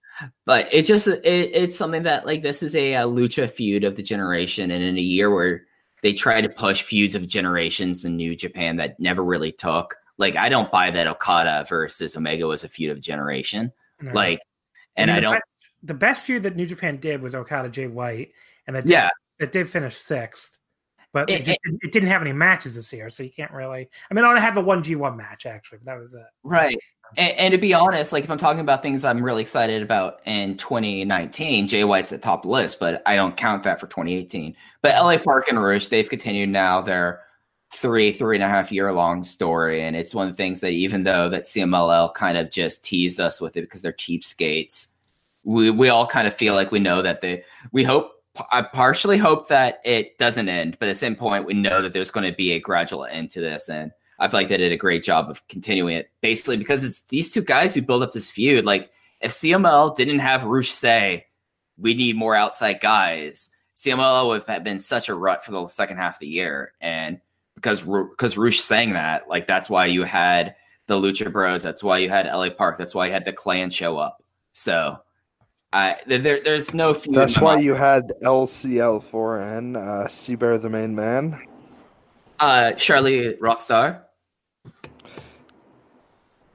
but 0.44 0.68
it's 0.72 0.88
just 0.88 1.08
it, 1.08 1.20
it's 1.24 1.76
something 1.76 2.04
that 2.04 2.24
like 2.24 2.42
this 2.42 2.62
is 2.62 2.74
a, 2.74 2.94
uh 2.94 3.06
lucha 3.06 3.50
feud 3.50 3.84
of 3.84 3.96
the 3.96 4.02
generation, 4.02 4.70
and 4.70 4.82
in 4.82 4.96
a 4.96 5.00
year 5.00 5.30
where 5.34 5.62
they 6.02 6.12
try 6.12 6.40
to 6.40 6.48
push 6.48 6.82
feuds 6.82 7.14
of 7.14 7.26
generations 7.26 8.04
in 8.04 8.16
New 8.16 8.36
Japan 8.36 8.76
that 8.76 8.98
never 9.00 9.24
really 9.24 9.52
took. 9.52 9.96
Like 10.18 10.36
I 10.36 10.48
don't 10.48 10.70
buy 10.70 10.90
that 10.90 11.06
Okada 11.06 11.66
versus 11.68 12.16
Omega 12.16 12.46
was 12.46 12.64
a 12.64 12.68
feud 12.68 12.90
of 12.90 13.00
generation. 13.00 13.72
no. 14.00 14.12
Like, 14.12 14.40
and 14.96 15.08
mean, 15.10 15.16
I 15.16 15.20
don't. 15.20 15.34
best- 15.34 15.44
the 15.82 15.94
best 15.94 16.24
feud 16.24 16.42
that 16.44 16.56
New 16.56 16.66
Japan 16.66 16.98
did 16.98 17.20
was 17.20 17.34
Okada 17.34 17.68
Jay 17.68 17.86
White, 17.86 18.30
and 18.66 18.74
that 18.74 18.84
did, 18.84 18.90
Yeah, 18.90 19.10
it 19.38 19.52
did 19.52 19.68
finish 19.70 19.96
sixth. 19.96 20.55
But 21.16 21.30
It- 21.30 21.40
it, 21.40 21.44
just, 21.46 21.58
it 21.82 21.92
didn't 21.92 22.10
have 22.10 22.20
any 22.20 22.34
matches 22.34 22.74
this 22.74 22.92
year, 22.92 23.08
so 23.08 23.22
you 23.22 23.30
can't 23.30 23.50
really. 23.50 23.88
I 24.10 24.14
mean, 24.14 24.22
I 24.26 24.38
had 24.38 24.54
the 24.54 24.60
one 24.60 24.82
G 24.82 24.96
one 24.96 25.16
match 25.16 25.46
actually, 25.46 25.78
but 25.78 25.86
that 25.86 25.98
was 25.98 26.12
it. 26.12 26.26
Right. 26.42 26.76
And, 27.16 27.32
and 27.38 27.52
to 27.52 27.58
be 27.58 27.72
honest, 27.72 28.12
like 28.12 28.24
if 28.24 28.30
I'm 28.30 28.36
talking 28.36 28.60
about 28.60 28.82
things 28.82 29.02
I'm 29.02 29.22
really 29.24 29.40
excited 29.40 29.80
about 29.80 30.20
in 30.26 30.58
2019, 30.58 31.68
Jay 31.68 31.84
White's 31.84 32.12
at 32.12 32.20
top 32.20 32.40
of 32.40 32.42
the 32.42 32.48
list, 32.50 32.78
but 32.78 33.00
I 33.06 33.16
don't 33.16 33.34
count 33.34 33.62
that 33.62 33.80
for 33.80 33.86
2018. 33.86 34.54
But 34.82 34.94
LA 34.94 35.16
Park 35.16 35.48
and 35.48 35.62
Rush, 35.62 35.86
they've 35.86 36.06
continued 36.06 36.50
now 36.50 36.82
their 36.82 37.22
three, 37.72 38.12
three 38.12 38.36
and 38.36 38.44
a 38.44 38.48
half 38.48 38.70
year 38.70 38.92
long 38.92 39.24
story. 39.24 39.84
And 39.84 39.96
it's 39.96 40.14
one 40.14 40.28
of 40.28 40.34
the 40.34 40.36
things 40.36 40.60
that 40.60 40.72
even 40.72 41.02
though 41.04 41.30
that 41.30 41.44
CMLL 41.44 42.12
kind 42.12 42.36
of 42.36 42.50
just 42.50 42.84
teased 42.84 43.20
us 43.20 43.40
with 43.40 43.56
it 43.56 43.62
because 43.62 43.80
they're 43.80 43.92
cheapskates, 43.94 44.88
we, 45.44 45.70
we 45.70 45.88
all 45.88 46.06
kind 46.06 46.26
of 46.28 46.34
feel 46.34 46.54
like 46.54 46.70
we 46.70 46.78
know 46.78 47.00
that 47.00 47.22
they, 47.22 47.42
we 47.72 47.84
hope, 47.84 48.15
I 48.50 48.62
partially 48.62 49.18
hope 49.18 49.48
that 49.48 49.80
it 49.84 50.18
doesn't 50.18 50.48
end, 50.48 50.76
but 50.78 50.88
at 50.88 50.92
the 50.92 50.96
same 50.96 51.16
point, 51.16 51.46
we 51.46 51.54
know 51.54 51.82
that 51.82 51.92
there's 51.92 52.10
going 52.10 52.30
to 52.30 52.36
be 52.36 52.52
a 52.52 52.60
gradual 52.60 53.04
end 53.04 53.30
to 53.32 53.40
this. 53.40 53.68
And 53.68 53.92
I 54.18 54.28
feel 54.28 54.40
like 54.40 54.48
they 54.48 54.56
did 54.56 54.72
a 54.72 54.76
great 54.76 55.04
job 55.04 55.28
of 55.30 55.46
continuing 55.48 55.96
it, 55.96 56.10
basically 56.20 56.56
because 56.56 56.84
it's 56.84 57.00
these 57.08 57.30
two 57.30 57.42
guys 57.42 57.74
who 57.74 57.82
build 57.82 58.02
up 58.02 58.12
this 58.12 58.30
feud. 58.30 58.64
Like 58.64 58.90
if 59.20 59.32
CMLL 59.32 59.96
didn't 59.96 60.20
have 60.20 60.44
Rush 60.44 60.70
say, 60.70 61.26
"We 61.78 61.94
need 61.94 62.16
more 62.16 62.34
outside 62.34 62.80
guys," 62.80 63.50
CMLL 63.76 64.28
would 64.28 64.44
have 64.48 64.64
been 64.64 64.78
such 64.78 65.08
a 65.08 65.14
rut 65.14 65.44
for 65.44 65.52
the 65.52 65.68
second 65.68 65.98
half 65.98 66.16
of 66.16 66.20
the 66.20 66.28
year. 66.28 66.72
And 66.80 67.20
because 67.54 67.82
because 67.82 68.38
Rush 68.38 68.60
saying 68.60 68.94
that, 68.94 69.28
like 69.28 69.46
that's 69.46 69.68
why 69.68 69.86
you 69.86 70.04
had 70.04 70.56
the 70.86 70.94
Lucha 70.94 71.30
Bros. 71.30 71.62
That's 71.62 71.82
why 71.82 71.98
you 71.98 72.08
had 72.08 72.26
LA 72.26 72.50
Park. 72.50 72.78
That's 72.78 72.94
why 72.94 73.06
you 73.06 73.12
had 73.12 73.24
the 73.24 73.32
Clan 73.32 73.70
show 73.70 73.98
up. 73.98 74.22
So. 74.52 74.98
I, 75.72 75.96
there, 76.06 76.40
there's 76.42 76.72
no 76.72 76.94
feud. 76.94 77.14
That's 77.14 77.38
why 77.40 77.54
mind. 77.54 77.64
you 77.64 77.74
had 77.74 78.12
LCL4N, 78.22 79.76
uh, 79.76 80.06
Seabear 80.06 80.60
the 80.60 80.70
main 80.70 80.94
man. 80.94 81.40
uh, 82.40 82.72
Charlie 82.72 83.34
Rockstar. 83.34 84.02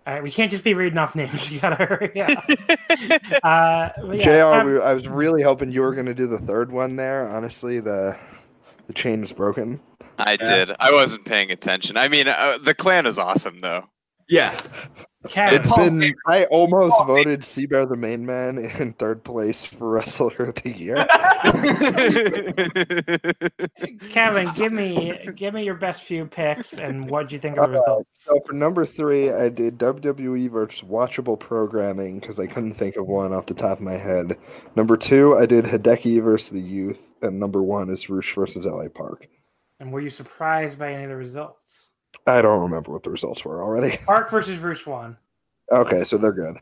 All 0.08 0.16
right, 0.16 0.24
we 0.24 0.32
can't 0.32 0.50
just 0.50 0.64
be 0.64 0.74
reading 0.74 0.98
off 0.98 1.14
names. 1.14 1.50
You 1.52 1.60
gotta 1.60 1.86
hurry 1.86 2.22
up. 2.22 2.32
uh, 3.44 3.90
yeah, 4.14 4.18
Jr. 4.18 4.56
um, 4.56 4.66
we, 4.74 4.82
I 4.82 4.94
was 4.96 5.08
really 5.08 5.44
hoping 5.44 5.72
you 5.72 5.82
were 5.82 5.94
going 5.94 6.08
to 6.08 6.16
do 6.16 6.26
the 6.26 6.40
third 6.40 6.72
one 6.72 6.96
there. 6.96 7.30
Honestly, 7.30 7.80
the 7.80 8.18
the 8.88 8.94
chain 8.94 9.22
is 9.24 9.32
broken. 9.32 9.80
I 10.18 10.38
Yeah. 10.40 10.66
did. 10.66 10.76
I 10.80 10.92
wasn't 10.92 11.26
paying 11.26 11.52
attention. 11.52 11.98
I 11.98 12.08
mean, 12.08 12.28
uh, 12.28 12.58
the 12.64 12.74
clan 12.74 13.06
is 13.06 13.20
awesome 13.20 13.60
though. 13.60 13.88
Yeah, 14.32 14.60
Kevin, 15.28 15.60
It's 15.60 15.70
Paul 15.70 15.90
been. 15.90 16.16
I 16.26 16.45
almost 16.45 16.95
voted 17.06 17.41
Seabear 17.41 17.88
the 17.88 17.98
main 17.98 18.26
man 18.26 18.58
in 18.58 18.94
third 18.94 19.24
place 19.24 19.66
for 19.66 19.90
Wrestler 19.90 20.34
of 20.45 20.56
the 20.56 20.72
Year. 20.72 21.06
Kevin, 24.10 24.48
give 24.58 24.72
me 24.74 25.20
give 25.36 25.53
me 25.53 25.64
your 25.64 25.76
best 25.76 26.03
few 26.03 26.26
picks 26.26 26.74
and 26.80 27.10
what 27.10 27.30
do 27.30 27.36
you 27.36 27.41
think 27.41 27.58
of 27.58 27.72
the 27.72 27.78
Uh, 27.78 27.82
results? 27.82 28.10
so 28.14 28.40
for 28.48 28.53
number 28.53 28.86
three, 28.86 29.32
I 29.32 29.49
did 29.49 29.78
WWE 29.78 30.49
versus 30.49 30.82
watchable 30.88 31.38
programming 31.40 32.20
because 32.20 32.40
I 32.40 32.48
couldn't 32.48 32.74
think 32.76 32.95
of 32.95 33.06
one 33.08 33.34
off 33.34 33.45
the 33.45 33.53
top 33.53 33.78
of 33.80 33.84
my 33.84 33.98
head. 33.98 34.38
Number 34.76 34.98
two, 34.98 35.38
I 35.38 35.45
did 35.45 35.66
Hideki 35.66 36.24
versus 36.24 36.49
the 36.49 36.62
Youth, 36.62 37.12
and 37.22 37.40
number 37.40 37.62
one 37.62 37.90
is 37.90 38.10
Rush 38.10 38.34
versus 38.34 38.66
LA 38.66 38.88
Park. 38.90 39.28
And 39.80 39.91
were 39.91 40.02
you 40.02 40.10
surprised 40.10 40.80
by 40.80 40.94
any 40.94 41.03
of 41.03 41.10
the 41.10 41.16
results? 41.16 41.90
I 42.28 42.42
don't 42.42 42.62
remember 42.62 42.92
what 42.92 43.04
the 43.04 43.10
results 43.10 43.44
were 43.44 43.62
already. 43.62 43.98
Park 44.06 44.30
versus 44.30 44.58
Rush 44.60 44.86
won. 44.86 45.18
Okay, 45.72 46.04
so 46.04 46.18
they're 46.18 46.32
good. 46.32 46.58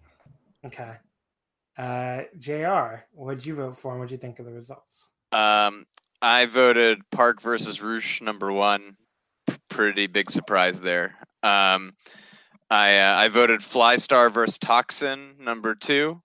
Okay. 0.66 0.92
Uh, 1.78 2.24
Jr. 2.38 3.04
What'd 3.14 3.46
you 3.46 3.56
vote 3.56 3.78
for, 3.78 3.92
and 3.92 4.00
what'd 4.00 4.12
you 4.12 4.18
think 4.18 4.40
of 4.40 4.46
the 4.46 4.52
results? 4.54 5.10
Um, 5.32 5.86
I 6.22 6.46
voted 6.46 7.02
Park 7.12 7.42
versus 7.42 7.82
Rush 7.82 8.22
number 8.22 8.52
one. 8.52 8.98
P- 9.48 9.56
Pretty 9.70 10.08
big 10.08 10.30
surprise 10.30 10.82
there. 10.82 11.16
Um, 11.44 11.92
I 12.70 12.98
uh, 12.98 13.16
I 13.18 13.28
voted 13.30 13.62
Flystar 13.62 14.32
versus 14.32 14.58
Toxin 14.60 15.36
number 15.40 15.74
two, 15.74 16.22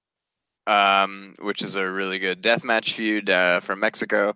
um, 0.67 1.35
which 1.41 1.63
is 1.63 1.77
a 1.77 1.89
really 1.89 2.19
good 2.19 2.43
deathmatch 2.43 2.93
feud 2.93 3.31
uh, 3.31 3.61
from 3.61 3.81
Mexico. 3.81 4.35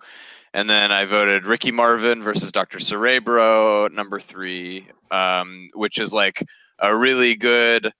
And 0.55 0.69
then 0.69 0.91
I 0.93 1.05
voted 1.05 1.47
Ricky 1.47 1.71
Marvin 1.71 2.23
versus 2.23 2.51
Dr. 2.51 2.81
Cerebro 2.81 3.89
number 3.89 4.19
three, 4.21 4.87
um, 5.11 5.69
which 5.75 5.99
is 5.99 6.13
like 6.13 6.43
a 6.79 6.97
really 6.97 7.35
good 7.35 7.93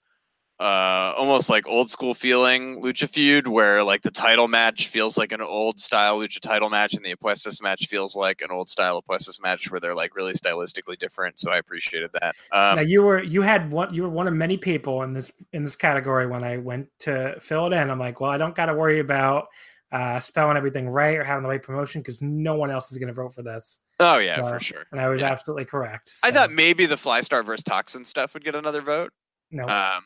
uh 0.61 1.15
almost 1.17 1.49
like 1.49 1.69
old 1.69 1.89
school 1.89 2.15
feeling 2.15 2.83
lucha 2.83 3.09
feud 3.09 3.47
where 3.47 3.85
like 3.85 4.03
the 4.03 4.11
title 4.11 4.49
match 4.49 4.89
feels 4.89 5.17
like 5.17 5.31
an 5.31 5.41
old 5.41 5.79
style 5.79 6.19
lucha 6.19 6.41
title 6.41 6.69
match 6.69 6.95
and 6.95 7.05
the 7.05 7.15
apuestas 7.15 7.63
match 7.63 7.87
feels 7.87 8.17
like 8.17 8.43
an 8.43 8.51
old 8.51 8.69
style 8.69 9.01
apuestas 9.01 9.41
match 9.41 9.71
where 9.71 9.79
they're 9.79 9.95
like 9.95 10.17
really 10.17 10.33
stylistically 10.33 10.99
different 10.99 11.39
so 11.39 11.49
i 11.53 11.59
appreciated 11.59 12.11
that 12.13 12.35
um 12.51 12.75
now 12.75 12.81
you 12.81 13.05
were 13.05 13.23
you 13.23 13.41
had 13.41 13.71
one 13.71 13.95
you 13.95 14.03
were 14.03 14.09
one 14.09 14.27
of 14.27 14.35
many 14.35 14.57
people 14.57 15.05
in 15.05 15.13
this 15.13 15.31
in 15.53 15.63
this 15.63 15.77
category 15.77 16.27
when 16.27 16.45
I 16.45 16.57
went 16.57 16.89
to 17.01 17.39
fill 17.41 17.67
it 17.67 17.73
in. 17.73 17.91
I'm 17.91 17.99
like, 17.99 18.21
well, 18.21 18.31
I 18.31 18.37
don't 18.37 18.55
got 18.55 18.67
to 18.67 18.75
worry 18.75 19.01
about 19.01 19.49
uh, 19.93 20.21
spelling 20.21 20.57
everything 20.57 20.89
right 20.89 21.17
or 21.17 21.25
having 21.25 21.43
the 21.43 21.49
right 21.49 21.63
promotion 21.63 22.01
because 22.03 22.21
no 22.21 22.55
one 22.55 22.71
else 22.71 22.93
is 22.93 22.99
going 22.99 23.09
to 23.09 23.15
vote 23.15 23.35
for 23.35 23.43
this. 23.43 23.79
oh 24.01 24.19
yeah 24.19 24.43
for 24.43 24.61
sure 24.61 24.85
And 24.93 25.01
I 25.01 25.09
was 25.09 25.21
Yeah. 25.21 25.31
absolutely 25.33 25.65
correct. 25.65 26.13
i 26.23 26.31
thought 26.31 26.51
maybe 26.53 26.85
the 26.87 26.97
flystar 26.97 27.45
versus 27.45 27.63
toxin 27.65 28.05
stuff 28.05 28.35
would 28.35 28.45
get 28.45 28.55
another 28.55 28.81
vote 28.83 29.13
no. 29.51 29.67
um 29.67 30.05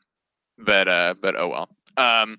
but 0.58 0.86
uh 0.88 1.14
but 1.20 1.34
oh 1.36 1.48
well 1.48 1.68
um 1.96 2.38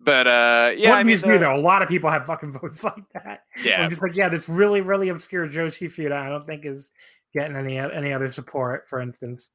but 0.00 0.26
uh 0.26 0.72
yeah 0.76 0.90
What 0.90 0.96
i 0.98 1.02
mean 1.04 1.20
the- 1.20 1.38
though, 1.38 1.54
a 1.56 1.60
lot 1.60 1.82
of 1.82 1.88
people 1.88 2.10
have 2.10 2.26
fucking 2.26 2.52
votes 2.60 2.82
like 2.82 3.04
that. 3.14 3.42
yeah 3.62 3.82
I'm 3.82 3.90
just 3.90 4.02
like, 4.02 4.16
yeah, 4.16 4.28
this 4.28 4.48
really, 4.48 4.80
really 4.80 5.08
obscure 5.10 5.46
Joshi 5.48 5.88
feud. 5.90 6.10
I 6.12 6.28
don't 6.28 6.46
think 6.46 6.64
is 6.66 6.90
getting 7.32 7.56
any 7.56 7.78
any 7.78 8.12
other 8.12 8.30
support. 8.32 8.88
For 8.88 9.00
instance, 9.00 9.50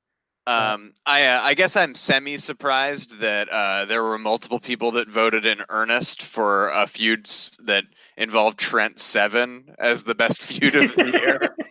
Um, 0.50 0.92
I 1.06 1.26
uh, 1.26 1.42
I 1.44 1.54
guess 1.54 1.76
I'm 1.76 1.94
semi 1.96 2.38
surprised 2.38 3.20
that 3.20 3.50
uh, 3.50 3.86
there 3.86 4.04
were 4.04 4.18
multiple 4.18 4.60
people 4.60 4.92
that 4.92 5.08
voted 5.10 5.46
in 5.46 5.60
earnest 5.70 6.24
for 6.24 6.70
a 6.70 6.88
feud 6.88 7.26
that 7.66 7.84
involved 8.18 8.58
Trent 8.60 9.00
Seven 9.00 9.76
as 9.80 10.04
the 10.06 10.16
best 10.16 10.42
feud 10.48 10.76
of 10.76 10.96
the 10.96 11.12
year. 11.12 11.56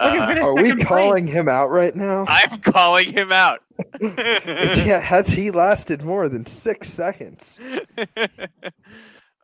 Uh, 0.00 0.36
Are 0.42 0.54
we 0.56 0.70
second 0.70 0.78
place. 0.78 0.88
calling 0.88 1.26
him 1.28 1.48
out 1.48 1.70
right 1.70 1.94
now? 1.94 2.24
I'm 2.26 2.58
calling 2.60 3.12
him 3.12 3.30
out. 3.30 3.60
yeah, 4.00 4.98
has 5.00 5.28
he 5.28 5.52
lasted 5.52 6.02
more 6.02 6.28
than 6.28 6.44
six 6.46 6.88
seconds? 6.92 7.60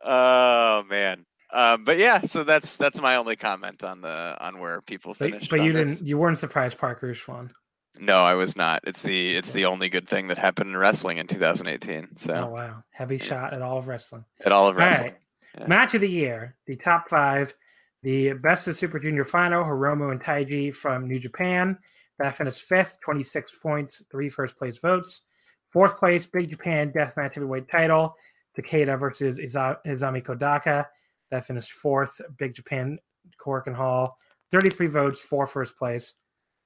oh 0.03 0.83
man. 0.89 1.25
Um, 1.53 1.83
but 1.83 1.97
yeah, 1.97 2.21
so 2.21 2.43
that's 2.43 2.77
that's 2.77 2.99
my 3.01 3.15
only 3.17 3.35
comment 3.35 3.83
on 3.83 4.01
the 4.01 4.35
on 4.39 4.59
where 4.59 4.81
people 4.81 5.15
But, 5.17 5.31
finished. 5.31 5.49
but 5.49 5.59
on 5.59 5.65
you 5.67 5.73
this. 5.73 5.91
didn't. 5.93 6.07
You 6.07 6.17
weren't 6.17 6.39
surprised 6.39 6.77
Parker 6.77 7.15
won. 7.27 7.51
No, 7.99 8.19
I 8.23 8.33
was 8.35 8.55
not. 8.55 8.81
It's 8.85 9.01
the 9.03 9.35
it's 9.35 9.53
the 9.53 9.65
only 9.65 9.89
good 9.89 10.07
thing 10.07 10.27
that 10.27 10.37
happened 10.37 10.69
in 10.71 10.77
wrestling 10.77 11.17
in 11.17 11.27
2018. 11.27 12.17
So 12.17 12.33
Oh 12.33 12.47
wow, 12.47 12.83
heavy 12.91 13.17
shot 13.17 13.53
at 13.53 13.61
all 13.61 13.77
of 13.77 13.87
wrestling. 13.87 14.25
at 14.45 14.51
all 14.51 14.67
of 14.67 14.75
wrestling. 14.75 15.11
right. 15.11 15.17
Yeah. 15.59 15.67
Match 15.67 15.93
of 15.95 16.01
the 16.01 16.09
year, 16.09 16.55
the 16.65 16.77
top 16.77 17.09
five, 17.09 17.53
the 18.03 18.31
best 18.33 18.67
of 18.67 18.77
Super 18.77 18.99
Junior 18.99 19.25
final, 19.25 19.63
Hiromu 19.65 20.11
and 20.11 20.21
Taiji 20.21 20.73
from 20.73 21.07
New 21.07 21.19
Japan. 21.19 21.77
That 22.19 22.35
finished 22.37 22.61
fifth, 22.63 22.99
26 23.03 23.51
points, 23.61 24.01
three 24.09 24.29
first 24.29 24.55
place 24.55 24.77
votes. 24.77 25.21
Fourth 25.73 25.97
place, 25.97 26.25
Big 26.25 26.49
Japan 26.49 26.91
Deathmatch 26.95 27.33
Heavyweight 27.33 27.67
title, 27.69 28.15
Takeda 28.57 28.97
versus 28.99 29.39
Iza- 29.39 29.79
Isami 29.85 30.23
Kodaka. 30.23 30.85
That 31.31 31.45
finished 31.45 31.71
fourth, 31.71 32.21
Big 32.37 32.53
Japan 32.53 32.99
Korakuen 33.43 33.75
Hall, 33.75 34.17
33 34.51 34.87
votes, 34.87 35.19
four 35.19 35.47
first 35.47 35.77
place. 35.77 36.13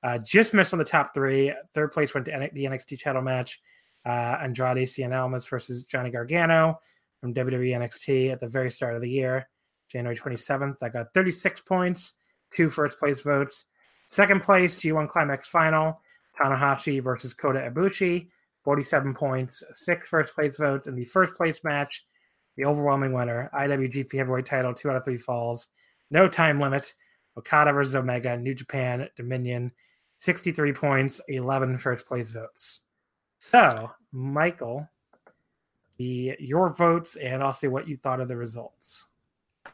Uh, 0.05 0.19
just 0.19 0.53
missed 0.53 0.71
on 0.71 0.77
the 0.77 0.85
top 0.85 1.15
three. 1.15 1.51
Third 1.73 1.91
place 1.91 2.13
went 2.13 2.27
to 2.27 2.33
N- 2.33 2.51
the 2.53 2.65
NXT 2.65 3.01
title 3.01 3.23
match, 3.23 3.59
uh, 4.05 4.37
Andrade 4.39 4.87
Cien 4.87 5.19
Almas 5.19 5.47
versus 5.47 5.81
Johnny 5.81 6.11
Gargano 6.11 6.79
from 7.19 7.33
WWE 7.33 7.71
NXT 7.71 8.31
at 8.31 8.39
the 8.39 8.47
very 8.47 8.69
start 8.69 8.95
of 8.95 9.01
the 9.01 9.09
year, 9.09 9.49
January 9.91 10.15
27th. 10.15 10.75
I 10.83 10.89
got 10.89 11.11
36 11.15 11.61
points, 11.61 12.13
two 12.53 12.69
first 12.69 12.99
place 12.99 13.21
votes. 13.21 13.63
Second 14.05 14.43
place, 14.43 14.77
G1 14.77 15.09
Climax 15.09 15.47
Final, 15.47 15.99
Tanahashi 16.39 17.03
versus 17.03 17.33
Kota 17.33 17.71
Ibushi, 17.73 18.27
47 18.63 19.15
points, 19.15 19.63
six 19.73 20.07
first 20.07 20.35
place 20.35 20.55
votes. 20.57 20.85
In 20.85 20.93
the 20.93 21.05
first 21.05 21.33
place 21.33 21.63
match, 21.63 22.05
the 22.57 22.65
overwhelming 22.65 23.11
winner, 23.11 23.49
IWGP 23.55 24.13
Heavyweight 24.13 24.45
title, 24.45 24.71
two 24.71 24.91
out 24.91 24.97
of 24.97 25.03
three 25.03 25.17
falls, 25.17 25.69
no 26.11 26.27
time 26.27 26.59
limit. 26.59 26.93
Okada 27.37 27.73
versus 27.73 27.95
Omega, 27.95 28.37
New 28.37 28.53
Japan, 28.53 29.09
Dominion, 29.17 29.71
63 30.19 30.73
points, 30.73 31.21
11 31.27 31.77
first 31.79 32.05
place 32.05 32.31
votes. 32.31 32.81
So, 33.37 33.91
Michael, 34.11 34.87
the 35.97 36.35
your 36.39 36.69
votes 36.69 37.15
and 37.15 37.43
also 37.43 37.69
what 37.69 37.87
you 37.87 37.97
thought 37.97 38.19
of 38.19 38.27
the 38.27 38.35
results. 38.35 39.05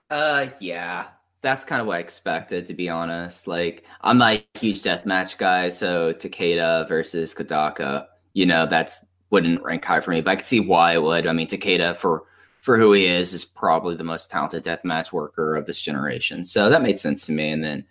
Uh, 0.10 0.48
yeah, 0.60 1.08
that's 1.42 1.66
kind 1.66 1.82
of 1.82 1.88
what 1.88 1.98
I 1.98 2.00
expected, 2.00 2.68
to 2.68 2.74
be 2.74 2.90
honest. 2.90 3.48
Like, 3.48 3.84
I'm 4.02 4.18
not 4.18 4.34
a 4.34 4.60
huge 4.60 4.84
deathmatch 4.84 5.38
guy, 5.38 5.70
so 5.70 6.14
Takeda 6.14 6.88
versus 6.88 7.34
Kodaka, 7.34 8.08
you 8.34 8.46
know, 8.46 8.66
that's 8.66 9.00
wouldn't 9.30 9.64
rank 9.64 9.86
high 9.86 10.02
for 10.02 10.12
me, 10.12 10.22
but 10.22 10.32
I 10.32 10.36
can 10.36 10.46
see 10.46 10.60
why 10.60 10.94
it 10.94 11.02
would. 11.02 11.26
I 11.26 11.32
mean, 11.34 11.48
Takeda, 11.48 11.96
for 11.96 12.24
for 12.60 12.78
who 12.78 12.94
he 12.94 13.08
is, 13.08 13.34
is 13.34 13.44
probably 13.44 13.96
the 13.96 14.04
most 14.04 14.30
talented 14.30 14.64
deathmatch 14.64 15.12
worker 15.12 15.56
of 15.56 15.66
this 15.66 15.82
generation, 15.82 16.46
so 16.46 16.70
that 16.70 16.84
made 16.84 17.00
sense 17.00 17.26
to 17.26 17.32
me. 17.32 17.50
And 17.50 17.64
then 17.64 17.86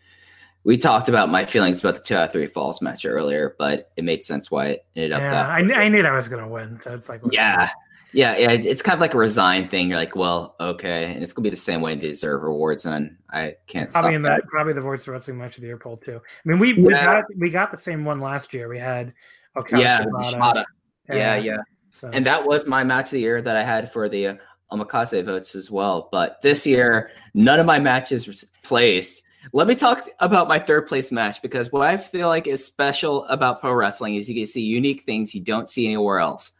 we 0.64 0.76
talked 0.76 1.08
about 1.08 1.30
my 1.30 1.44
feelings 1.44 1.80
about 1.80 1.94
the 1.94 2.00
two 2.00 2.16
out 2.16 2.26
of 2.26 2.32
three 2.32 2.46
falls 2.46 2.82
match 2.82 3.06
earlier, 3.06 3.54
but 3.58 3.90
it 3.96 4.04
made 4.04 4.24
sense 4.24 4.50
why 4.50 4.66
it 4.66 4.86
ended 4.96 5.12
up 5.12 5.20
Yeah, 5.20 5.30
that. 5.30 5.46
I, 5.46 5.84
I 5.84 5.88
knew 5.88 6.02
that 6.02 6.12
was 6.12 6.28
going 6.28 6.42
to 6.42 6.48
win. 6.48 6.78
So 6.82 6.94
it's 6.94 7.08
like, 7.08 7.22
Yeah. 7.30 7.70
Yeah, 8.12 8.36
yeah, 8.36 8.50
it's 8.50 8.82
kind 8.82 8.94
of 8.94 9.00
like 9.00 9.14
a 9.14 9.18
resigned 9.18 9.70
thing. 9.70 9.88
You're 9.88 9.98
like, 9.98 10.16
well, 10.16 10.56
okay, 10.58 11.12
and 11.12 11.22
it's 11.22 11.32
gonna 11.32 11.44
be 11.44 11.50
the 11.50 11.54
same 11.56 11.80
way 11.80 11.94
they 11.94 12.08
deserve 12.08 12.42
rewards, 12.42 12.84
and 12.84 13.16
I 13.32 13.54
can't 13.68 13.88
stop 13.88 14.02
Probably 14.02 14.16
in 14.16 14.22
that. 14.22 14.42
that, 14.42 14.48
probably 14.48 14.72
the 14.72 14.80
voice 14.80 15.06
wrestling 15.06 15.38
match 15.38 15.56
of 15.56 15.60
the 15.60 15.68
year 15.68 15.76
poll 15.76 15.96
too. 15.96 16.16
I 16.16 16.48
mean, 16.48 16.58
we, 16.58 16.72
we 16.72 16.92
got 16.92 17.24
we 17.38 17.50
got 17.50 17.70
the 17.70 17.76
same 17.76 18.04
one 18.04 18.18
last 18.18 18.52
year. 18.52 18.68
We 18.68 18.80
had 18.80 19.14
Okada 19.56 19.80
Yeah, 19.80 20.04
Shibata. 20.04 20.64
Yeah, 21.08 21.36
yeah, 21.36 21.58
So 21.90 22.10
and 22.12 22.26
that 22.26 22.44
was 22.44 22.66
my 22.66 22.82
match 22.82 23.06
of 23.06 23.10
the 23.12 23.20
year 23.20 23.40
that 23.42 23.56
I 23.56 23.62
had 23.62 23.92
for 23.92 24.08
the 24.08 24.26
uh, 24.26 24.34
Omakase 24.72 25.24
votes 25.24 25.54
as 25.54 25.70
well. 25.70 26.08
But 26.10 26.42
this 26.42 26.66
year, 26.66 27.10
none 27.34 27.60
of 27.60 27.66
my 27.66 27.78
matches 27.78 28.26
were 28.26 28.34
placed. 28.64 29.22
Let 29.52 29.66
me 29.66 29.74
talk 29.74 30.08
about 30.18 30.48
my 30.48 30.58
third 30.58 30.86
place 30.86 31.10
match 31.10 31.40
because 31.42 31.72
what 31.72 31.82
I 31.82 31.96
feel 31.96 32.28
like 32.28 32.46
is 32.46 32.64
special 32.64 33.24
about 33.26 33.60
pro 33.60 33.72
wrestling 33.72 34.16
is 34.16 34.28
you 34.28 34.34
can 34.34 34.46
see 34.46 34.62
unique 34.62 35.04
things 35.04 35.34
you 35.34 35.40
don't 35.40 35.68
see 35.68 35.86
anywhere 35.86 36.18
else. 36.18 36.52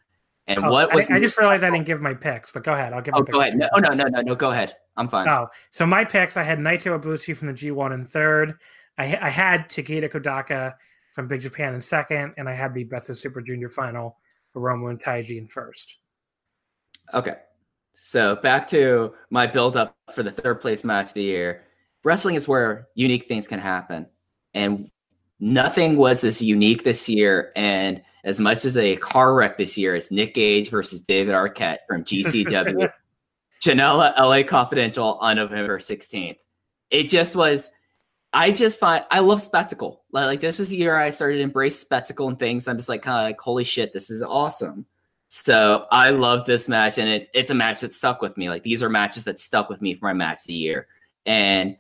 And 0.46 0.64
Oh, 0.64 0.70
what 0.70 0.92
was 0.94 1.10
I 1.10 1.20
just 1.20 1.38
realized 1.38 1.62
I 1.62 1.70
didn't 1.70 1.86
give 1.86 2.00
my 2.00 2.14
picks, 2.14 2.50
but 2.50 2.64
go 2.64 2.72
ahead. 2.72 2.92
I'll 2.92 3.02
give. 3.02 3.14
Oh, 3.14 3.22
go 3.22 3.40
ahead. 3.40 3.56
No, 3.56 3.68
oh, 3.74 3.78
no, 3.78 3.90
no, 3.90 4.04
no, 4.04 4.20
no. 4.20 4.34
Go 4.34 4.50
ahead. 4.50 4.74
I'm 4.96 5.08
fine. 5.08 5.28
Oh, 5.28 5.48
so 5.70 5.86
my 5.86 6.04
picks, 6.04 6.36
I 6.36 6.42
had 6.42 6.58
Naito 6.58 6.98
Ibushi 6.98 7.36
from 7.36 7.48
the 7.48 7.54
G1 7.54 7.94
in 7.94 8.04
third. 8.04 8.58
I, 8.98 9.16
I 9.20 9.28
had 9.28 9.68
Takeda 9.68 10.10
Kodaka 10.10 10.74
from 11.14 11.28
Big 11.28 11.42
Japan 11.42 11.74
in 11.74 11.80
second, 11.80 12.34
and 12.36 12.48
I 12.48 12.52
had 12.52 12.74
the 12.74 12.84
Best 12.84 13.10
of 13.10 13.18
Super 13.18 13.40
Junior 13.40 13.70
final 13.70 14.16
for 14.52 14.60
Romo 14.60 14.90
and 14.90 15.00
Taiji 15.00 15.38
in 15.38 15.46
first. 15.46 15.96
Okay. 17.14 17.36
So 17.94 18.36
back 18.36 18.66
to 18.68 19.14
my 19.30 19.46
build 19.46 19.76
up 19.76 19.96
for 20.14 20.22
the 20.22 20.30
third 20.30 20.60
place 20.60 20.84
match 20.84 21.08
of 21.08 21.14
the 21.14 21.22
year. 21.22 21.62
Wrestling 22.04 22.34
is 22.34 22.48
where 22.48 22.88
unique 22.94 23.26
things 23.26 23.46
can 23.46 23.60
happen. 23.60 24.06
And 24.54 24.90
nothing 25.38 25.96
was 25.96 26.24
as 26.24 26.42
unique 26.42 26.84
this 26.84 27.08
year 27.08 27.52
and 27.56 28.02
as 28.24 28.40
much 28.40 28.64
as 28.64 28.76
a 28.76 28.96
car 28.96 29.34
wreck 29.34 29.56
this 29.56 29.78
year 29.78 29.94
as 29.94 30.10
Nick 30.10 30.34
Gage 30.34 30.70
versus 30.70 31.02
David 31.02 31.34
Arquette 31.34 31.78
from 31.86 32.04
GCW, 32.04 32.90
Janela 33.62 34.16
LA 34.18 34.42
Confidential 34.42 35.18
on 35.20 35.36
November 35.36 35.78
16th. 35.78 36.36
It 36.90 37.04
just 37.04 37.36
was 37.36 37.70
I 38.32 38.52
just 38.52 38.78
find 38.78 39.04
I 39.10 39.20
love 39.20 39.42
spectacle. 39.42 40.04
Like, 40.12 40.26
like 40.26 40.40
this 40.40 40.58
was 40.58 40.68
the 40.68 40.76
year 40.76 40.96
I 40.96 41.10
started 41.10 41.38
to 41.38 41.42
embrace 41.42 41.78
spectacle 41.78 42.28
and 42.28 42.38
things. 42.38 42.68
I'm 42.68 42.76
just 42.76 42.88
like 42.88 43.02
kind 43.02 43.18
of 43.18 43.24
like, 43.24 43.40
holy 43.40 43.64
shit, 43.64 43.92
this 43.92 44.10
is 44.10 44.22
awesome. 44.22 44.86
So 45.28 45.86
I 45.92 46.10
love 46.10 46.44
this 46.44 46.68
match, 46.68 46.98
and 46.98 47.08
it, 47.08 47.28
it's 47.34 47.50
a 47.50 47.54
match 47.54 47.80
that 47.80 47.94
stuck 47.94 48.20
with 48.20 48.36
me. 48.36 48.48
Like 48.48 48.62
these 48.62 48.82
are 48.82 48.88
matches 48.88 49.24
that 49.24 49.38
stuck 49.38 49.68
with 49.68 49.80
me 49.80 49.94
for 49.94 50.06
my 50.06 50.12
match 50.12 50.40
of 50.40 50.46
the 50.46 50.54
year. 50.54 50.88
And 51.26 51.76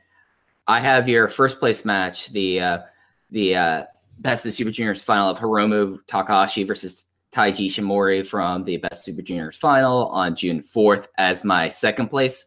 I 0.70 0.78
have 0.78 1.08
your 1.08 1.26
first 1.26 1.58
place 1.58 1.84
match, 1.84 2.28
the 2.28 2.60
uh, 2.60 2.78
the 3.30 3.56
uh, 3.56 3.84
Best 4.20 4.46
of 4.46 4.52
the 4.52 4.56
Super 4.56 4.70
Juniors 4.70 5.02
final 5.02 5.28
of 5.28 5.36
Hiromu 5.36 5.98
Takahashi 6.06 6.62
versus 6.62 7.06
Taiji 7.32 7.66
Ishimori 7.66 8.24
from 8.24 8.62
the 8.62 8.76
Best 8.76 9.04
Super 9.04 9.20
Juniors 9.20 9.56
final 9.56 10.06
on 10.10 10.36
June 10.36 10.60
4th 10.60 11.08
as 11.18 11.42
my 11.42 11.68
second 11.68 12.06
place 12.06 12.44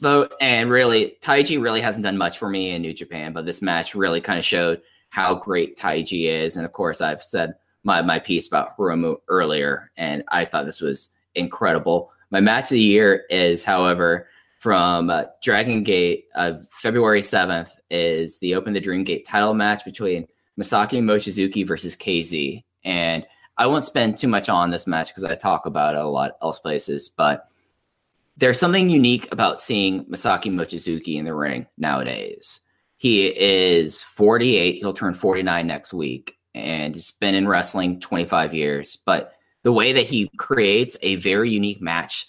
vote. 0.00 0.32
And 0.40 0.70
really, 0.70 1.16
Taiji 1.20 1.60
really 1.60 1.80
hasn't 1.80 2.04
done 2.04 2.16
much 2.16 2.38
for 2.38 2.48
me 2.48 2.70
in 2.70 2.82
New 2.82 2.94
Japan, 2.94 3.32
but 3.32 3.44
this 3.44 3.62
match 3.62 3.96
really 3.96 4.20
kind 4.20 4.38
of 4.38 4.44
showed 4.44 4.80
how 5.08 5.34
great 5.34 5.76
Taiji 5.76 6.26
is. 6.26 6.54
And 6.54 6.64
of 6.64 6.70
course, 6.70 7.00
I've 7.00 7.24
said 7.24 7.54
my, 7.82 8.00
my 8.00 8.20
piece 8.20 8.46
about 8.46 8.76
Hiromu 8.76 9.16
earlier, 9.26 9.90
and 9.96 10.22
I 10.28 10.44
thought 10.44 10.66
this 10.66 10.80
was 10.80 11.08
incredible. 11.34 12.12
My 12.30 12.38
match 12.38 12.66
of 12.66 12.76
the 12.76 12.80
year 12.80 13.24
is, 13.28 13.64
however, 13.64 14.28
from 14.58 15.08
uh, 15.08 15.24
Dragon 15.42 15.84
Gate 15.84 16.26
of 16.34 16.66
February 16.70 17.22
7th 17.22 17.70
is 17.90 18.38
the 18.38 18.54
Open 18.54 18.72
the 18.72 18.80
Dream 18.80 19.04
Gate 19.04 19.24
title 19.24 19.54
match 19.54 19.84
between 19.84 20.26
Masaaki 20.60 21.00
Mochizuki 21.00 21.66
versus 21.66 21.96
KZ. 21.96 22.62
And 22.84 23.24
I 23.56 23.66
won't 23.66 23.84
spend 23.84 24.18
too 24.18 24.28
much 24.28 24.48
on 24.48 24.70
this 24.70 24.86
match 24.86 25.08
because 25.08 25.24
I 25.24 25.36
talk 25.36 25.66
about 25.66 25.94
it 25.94 26.00
a 26.00 26.08
lot 26.08 26.36
else 26.42 26.58
places, 26.58 27.08
but 27.08 27.48
there's 28.36 28.58
something 28.58 28.88
unique 28.88 29.28
about 29.32 29.60
seeing 29.60 30.04
Masaaki 30.06 30.52
Mochizuki 30.52 31.16
in 31.16 31.24
the 31.24 31.34
ring 31.34 31.66
nowadays. 31.76 32.60
He 32.96 33.26
is 33.26 34.02
48, 34.02 34.76
he'll 34.76 34.92
turn 34.92 35.14
49 35.14 35.66
next 35.66 35.94
week, 35.94 36.36
and 36.54 36.94
he's 36.94 37.12
been 37.12 37.34
in 37.34 37.46
wrestling 37.46 38.00
25 38.00 38.54
years. 38.54 38.96
But 38.96 39.34
the 39.62 39.72
way 39.72 39.92
that 39.92 40.06
he 40.06 40.30
creates 40.36 40.96
a 41.02 41.16
very 41.16 41.50
unique 41.50 41.80
match 41.80 42.28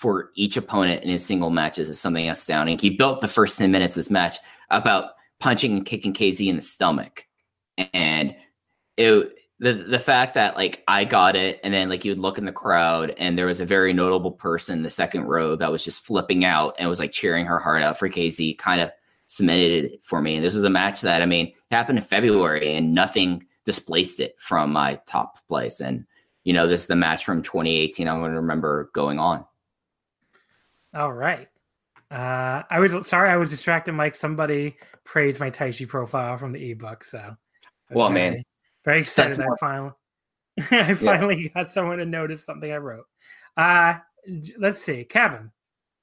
for 0.00 0.30
each 0.34 0.56
opponent 0.56 1.02
in 1.02 1.10
his 1.10 1.22
single 1.22 1.50
matches 1.50 1.90
is 1.90 2.00
something 2.00 2.30
astounding. 2.30 2.78
He 2.78 2.88
built 2.88 3.20
the 3.20 3.28
first 3.28 3.58
10 3.58 3.70
minutes 3.70 3.94
of 3.96 4.00
this 4.00 4.10
match 4.10 4.38
about 4.70 5.10
punching 5.40 5.76
and 5.76 5.84
kicking 5.84 6.14
KZ 6.14 6.48
in 6.48 6.56
the 6.56 6.62
stomach. 6.62 7.26
And 7.92 8.34
it 8.96 9.38
the 9.58 9.74
the 9.74 9.98
fact 9.98 10.32
that 10.34 10.56
like 10.56 10.82
I 10.88 11.04
got 11.04 11.36
it 11.36 11.60
and 11.62 11.74
then 11.74 11.90
like 11.90 12.02
you'd 12.06 12.18
look 12.18 12.38
in 12.38 12.46
the 12.46 12.50
crowd 12.50 13.14
and 13.18 13.36
there 13.36 13.44
was 13.44 13.60
a 13.60 13.66
very 13.66 13.92
notable 13.92 14.32
person 14.32 14.78
in 14.78 14.82
the 14.82 14.88
second 14.88 15.24
row 15.24 15.54
that 15.56 15.70
was 15.70 15.84
just 15.84 16.02
flipping 16.02 16.46
out 16.46 16.76
and 16.78 16.88
was 16.88 16.98
like 16.98 17.12
cheering 17.12 17.44
her 17.44 17.58
heart 17.58 17.82
out 17.82 17.98
for 17.98 18.08
KZ 18.08 18.56
kind 18.56 18.80
of 18.80 18.90
cemented 19.26 19.84
it 19.84 20.02
for 20.02 20.22
me. 20.22 20.36
And 20.36 20.42
this 20.42 20.54
was 20.54 20.64
a 20.64 20.70
match 20.70 21.02
that 21.02 21.20
I 21.20 21.26
mean 21.26 21.52
happened 21.70 21.98
in 21.98 22.04
February 22.04 22.74
and 22.74 22.94
nothing 22.94 23.44
displaced 23.66 24.18
it 24.18 24.34
from 24.38 24.72
my 24.72 24.98
top 25.04 25.46
place. 25.46 25.78
And 25.78 26.06
you 26.44 26.54
know, 26.54 26.66
this 26.66 26.80
is 26.80 26.86
the 26.86 26.96
match 26.96 27.22
from 27.22 27.42
2018 27.42 28.08
I'm 28.08 28.20
going 28.20 28.32
to 28.32 28.40
remember 28.40 28.88
going 28.94 29.18
on. 29.18 29.44
All 30.94 31.12
right. 31.12 31.48
Uh, 32.10 32.62
I 32.68 32.78
was 32.80 33.06
sorry, 33.06 33.30
I 33.30 33.36
was 33.36 33.50
distracted, 33.50 33.92
Mike. 33.92 34.14
Somebody 34.16 34.76
praised 35.04 35.38
my 35.38 35.50
Taichi 35.50 35.86
profile 35.86 36.36
from 36.38 36.52
the 36.52 36.70
ebook, 36.72 37.04
so 37.04 37.36
Well, 37.90 38.08
very- 38.08 38.30
man, 38.30 38.44
very 38.84 39.00
excited. 39.00 39.36
that's 39.38 39.48
I 39.48 39.56
finally, 39.60 39.92
I 40.72 40.94
finally 40.94 41.48
got 41.54 41.72
someone 41.72 41.98
to 41.98 42.04
notice 42.04 42.44
something 42.44 42.70
I 42.72 42.78
wrote. 42.78 43.06
Uh, 43.56 43.94
let's 44.58 44.82
see, 44.82 45.04
Kevin. 45.04 45.52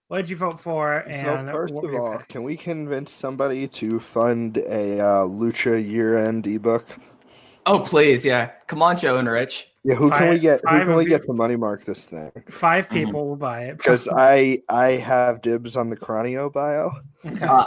what 0.07 0.17
did 0.17 0.29
you 0.29 0.37
vote 0.37 0.59
for? 0.61 1.03
So 1.11 1.17
And 1.35 1.49
first 1.51 1.73
of 1.73 1.93
all, 1.93 2.17
picks? 2.19 2.27
can 2.27 2.43
we 2.43 2.55
convince 2.55 3.11
somebody 3.11 3.67
to 3.67 3.99
fund 3.99 4.57
a 4.57 4.99
uh, 5.01 5.25
Lucha 5.25 5.85
year-end 5.85 6.47
ebook? 6.47 6.85
Oh, 7.65 7.79
please, 7.81 8.23
yeah. 8.25 8.51
Come 8.67 8.81
on, 8.81 8.95
Joe 8.95 9.17
and 9.17 9.27
Rich. 9.27 9.67
Yeah, 9.87 9.95
who 9.95 10.09
can 10.11 10.29
we 10.29 10.37
get? 10.39 10.59
Who 10.67 10.79
can 10.79 10.95
we 10.95 11.03
you- 11.03 11.09
get 11.09 11.23
to 11.23 11.33
money 11.33 11.55
mark 11.55 11.85
this 11.85 12.05
thing? 12.07 12.29
five 12.49 12.89
Mhm. 12.89 12.93
people 13.05 13.27
will 13.29 13.37
buy 13.37 13.65
it 13.65 13.77
Because 13.77 14.07
I 14.17 14.61
I 14.67 14.91
have 14.91 15.41
dibs 15.41 15.77
on 15.77 15.89
the 15.89 15.95
Cronio 15.97 16.51
bio. 16.51 16.91
Uh, 17.41 17.65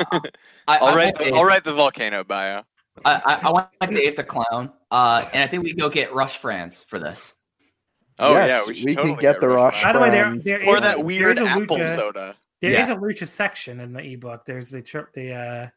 I, 0.69 0.79
I'll 0.79 0.95
write 0.97 1.19
the, 1.19 1.33
I'll 1.35 1.45
write 1.45 1.65
the 1.65 1.75
volcano 1.75 2.25
bio. 2.25 2.63
I, 3.05 3.21
I, 3.43 3.49
I 3.49 3.51
want 3.51 3.69
Dave 3.91 4.17
the 4.17 4.25
clown, 4.25 4.71
uh, 4.91 5.23
and 5.35 5.43
I 5.43 5.47
think 5.47 5.65
we 5.65 5.75
go 5.75 5.89
get 5.91 6.15
Rush 6.15 6.39
France 6.39 6.85
for 6.85 6.99
this. 6.99 7.35
Oh 8.19 8.33
Yes, 8.35 8.49
yeah, 8.49 8.63
we, 8.69 8.75
should 8.75 8.85
we 8.87 8.95
can 8.95 9.05
totally 9.07 9.21
get 9.23 9.41
the 9.41 9.49
Rush 9.49 9.75
Rush 9.75 9.83
By 9.83 9.93
the 9.93 9.99
way, 9.99 10.11
there, 10.11 10.25
Friends. 10.25 10.45
there 10.45 10.67
or 10.67 10.77
is- 10.77 10.83
that 10.83 11.03
weird 11.05 11.39
a 11.39 11.43
apple 11.47 11.77
Lucha- 11.79 11.95
soda. 11.95 12.37
There 12.63 12.71
is 12.73 12.89
Yeah. 12.89 12.95
a 12.95 12.97
Lucha 12.97 13.27
section 13.29 13.81
in 13.81 13.93
the 13.93 14.01
ebook. 14.01 14.45
There's 14.47 14.71
the 14.71 14.83
trip, 14.83 15.09
the 15.15 15.33
uh, 15.35 15.69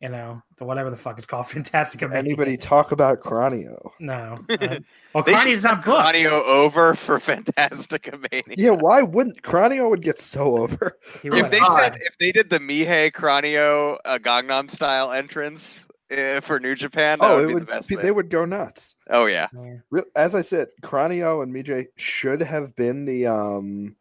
you 0.00 0.08
know, 0.08 0.40
the 0.58 0.64
whatever 0.64 0.90
the 0.90 0.96
fuck 0.96 1.18
it's 1.18 1.26
called, 1.26 1.46
Fantastic. 1.50 2.00
Does 2.00 2.12
anybody 2.12 2.56
talk 2.56 2.92
about 2.92 3.20
Cronio? 3.20 3.76
No. 3.98 4.38
Uh, 4.48 4.78
well, 5.12 5.24
They 5.26 5.36
should 5.36 5.64
not 5.64 5.84
booked. 5.84 5.98
Audio 5.98 6.44
over 6.44 6.94
for 6.94 7.18
Fantastic 7.20 8.12
Mania. 8.30 8.54
Yeah, 8.56 8.70
why 8.70 9.02
wouldn't 9.02 9.42
Cronio 9.42 9.90
would 9.90 10.02
get 10.02 10.20
so 10.20 10.56
over? 10.58 10.98
If 11.24 11.50
they 11.50 11.58
God. 11.58 11.78
said 11.80 11.94
if 12.02 12.16
they 12.18 12.32
did 12.32 12.50
the 12.50 12.58
Mihei 12.60 13.10
Cranio 13.12 13.98
uh, 14.04 14.18
Gangnam 14.18 14.70
style 14.70 15.10
entrance 15.12 15.88
uh, 16.16 16.40
for 16.40 16.60
New 16.60 16.74
Japan, 16.74 17.18
that 17.20 17.30
oh, 17.30 17.36
would 17.36 17.44
it 17.44 17.48
be 17.48 17.54
would. 17.54 17.62
the 17.64 17.66
best. 17.66 17.88
be- 17.88 17.96
thing. 17.96 18.04
They 18.04 18.10
would 18.12 18.30
go 18.30 18.44
nuts. 18.44 18.96
Oh 19.10 19.26
yeah, 19.26 19.48
Yeah. 19.52 20.02
As 20.16 20.34
I 20.34 20.40
said, 20.42 20.68
Cronio 20.82 21.42
and 21.42 21.52
Mijay 21.54 21.86
should 21.96 22.40
have 22.40 22.74
been 22.76 23.04
the 23.04 23.26
um 23.26 23.96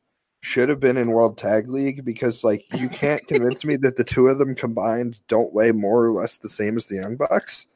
should 0.48 0.70
have 0.70 0.80
been 0.80 0.96
in 0.96 1.12
World 1.12 1.38
Tag 1.38 1.68
League 1.70 2.06
because 2.06 2.46
like 2.46 2.66
you 2.74 2.88
can't 2.88 3.26
convince 3.28 3.66
me 3.66 3.76
that 3.76 3.98
the 3.98 4.04
two 4.06 4.28
of 4.28 4.38
them 4.38 4.56
combined 4.56 5.20
don't 5.28 5.54
weigh 5.54 5.74
more 5.74 6.06
or 6.06 6.12
less 6.12 6.38
the 6.38 6.48
same 6.48 6.78
as 6.78 6.86
the 6.86 6.96
Young 6.96 7.18
Bucks. 7.18 7.68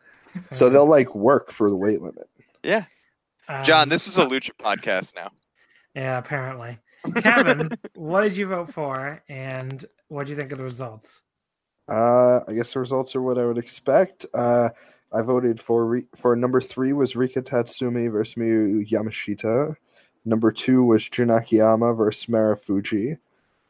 So 0.52 0.70
they'll 0.70 0.88
like 0.88 1.14
work 1.14 1.52
for 1.52 1.70
the 1.70 1.76
weight 1.76 2.02
limit. 2.02 2.30
yeah. 2.64 2.86
Um, 3.50 3.66
John, 3.66 3.90
this 3.90 4.08
is 4.08 4.18
a 4.18 4.26
Lucha 4.26 4.52
podcast 4.58 5.16
now. 5.16 5.32
Yeah, 5.94 6.18
apparently. 6.18 6.80
Kevin, 7.18 7.72
what 7.96 8.22
did 8.22 8.38
you 8.38 8.48
vote 8.48 8.72
for, 8.74 9.22
and 9.28 9.84
what 10.08 10.26
do 10.26 10.30
you 10.30 10.38
think 10.38 10.54
of 10.54 10.60
the 10.60 10.64
results? 10.64 11.24
Uh, 11.90 12.40
I 12.48 12.54
guess 12.54 12.72
the 12.72 12.80
results 12.80 13.14
are 13.18 13.22
what 13.22 13.38
I 13.38 13.46
would 13.46 13.58
expect. 13.58 14.26
Uh, 14.34 14.70
I 15.12 15.22
voted 15.24 15.60
for 15.60 15.86
Ri- 15.86 16.08
for 16.16 16.38
number 16.38 16.62
three 16.62 16.94
was 16.94 17.18
Rika 17.18 17.42
Tatsumi 17.42 18.10
versus 18.10 18.36
Miyu 18.36 18.90
Yamashita. 18.90 19.76
Number 20.24 20.52
two 20.52 20.84
was 20.84 21.10
Jun 21.10 21.30
Akiyama 21.30 21.94
versus 21.94 22.28
Marufuji. 22.28 23.18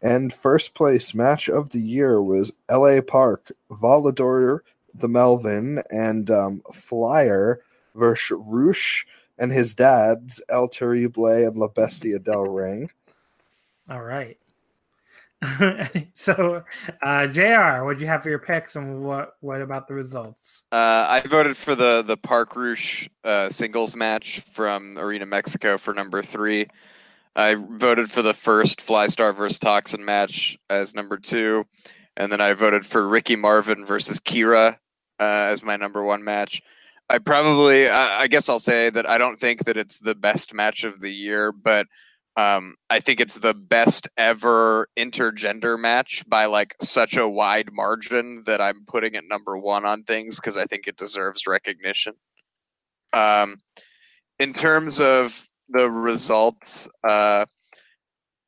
And 0.02 0.34
first 0.34 0.74
place 0.74 1.14
match 1.14 1.48
of 1.48 1.70
the 1.70 1.80
year 1.80 2.22
was 2.22 2.52
L.A. 2.70 3.02
Park, 3.02 3.52
Volador, 3.70 4.62
the 4.94 5.08
Melvin, 5.08 5.84
and 5.92 6.30
um, 6.32 6.62
Flyer 6.74 7.60
versus 7.96 8.38
Rush 8.48 9.06
and 9.38 9.52
his 9.52 9.74
dads, 9.74 10.42
El 10.50 10.68
Terrible 10.68 11.28
and 11.28 11.56
La 11.56 11.68
Bestia 11.68 12.20
del 12.20 12.46
Ring. 12.46 12.90
All 13.90 14.02
right. 14.02 14.38
so, 16.14 16.64
uh, 17.02 17.28
Jr., 17.28 17.84
what 17.84 17.98
do 17.98 18.04
you 18.04 18.08
have 18.08 18.22
for 18.22 18.30
your 18.30 18.40
picks, 18.40 18.76
and 18.76 19.04
what 19.04 19.36
what 19.40 19.62
about 19.62 19.88
the 19.88 19.94
results? 19.94 20.66
Uh, 20.72 21.08
I 21.10 21.22
voted 21.28 21.58
for 21.58 21.74
the 21.76 22.04
the 22.04 22.18
Park 22.18 22.56
Rush 22.56 23.10
uh, 23.24 23.50
singles 23.50 23.96
match 23.96 24.42
from 24.42 24.98
Arena 25.00 25.26
Mexico 25.26 25.78
for 25.78 25.94
number 25.94 26.22
three. 26.22 26.68
I 27.36 27.56
voted 27.56 28.12
for 28.12 28.22
the 28.22 28.34
first 28.34 28.80
Flystar 28.80 29.36
versus 29.36 29.58
Toxin 29.58 30.06
match 30.06 30.60
as 30.70 30.94
number 30.94 31.18
two, 31.18 31.66
and 32.18 32.32
then 32.32 32.42
I 32.42 32.54
voted 32.54 32.86
for 32.86 33.08
Ricky 33.08 33.36
Marvin 33.36 33.86
versus 33.86 34.20
Kira 34.20 34.74
uh, 35.20 35.24
as 35.24 35.64
my 35.64 35.76
number 35.76 36.04
one 36.04 36.24
match. 36.24 36.62
I 37.10 37.18
probably, 37.18 37.90
I, 37.90 38.22
I 38.22 38.28
guess 38.28 38.48
I'll 38.48 38.60
say 38.60 38.90
that 38.90 39.10
I 39.10 39.18
don't 39.18 39.40
think 39.40 39.66
that 39.66 39.76
it's 39.76 40.00
the 40.00 40.16
best 40.16 40.54
match 40.54 40.84
of 40.84 41.02
the 41.02 41.12
year, 41.12 41.52
but 41.52 41.88
um, 42.38 42.76
I 42.90 43.00
think 43.00 43.20
it's 43.20 43.40
the 43.40 43.54
best 43.54 44.08
ever 44.18 44.88
intergender 44.98 45.78
match 45.78 46.24
by 46.28 46.46
like 46.46 46.76
such 46.82 47.18
a 47.18 47.28
wide 47.28 47.72
margin 47.74 48.44
that 48.46 48.62
I'm 48.62 48.86
putting 48.86 49.16
it 49.16 49.26
number 49.28 49.58
one 49.58 49.86
on 49.86 50.04
things 50.04 50.38
because 50.38 50.56
I 50.58 50.64
think 50.64 50.88
it 50.88 50.98
deserves 50.98 51.46
recognition. 51.46 52.14
Um, 53.12 53.58
in 54.40 54.54
terms 54.54 55.00
of 55.02 55.48
the 55.70 55.90
results, 55.90 56.88
uh, 57.08 57.46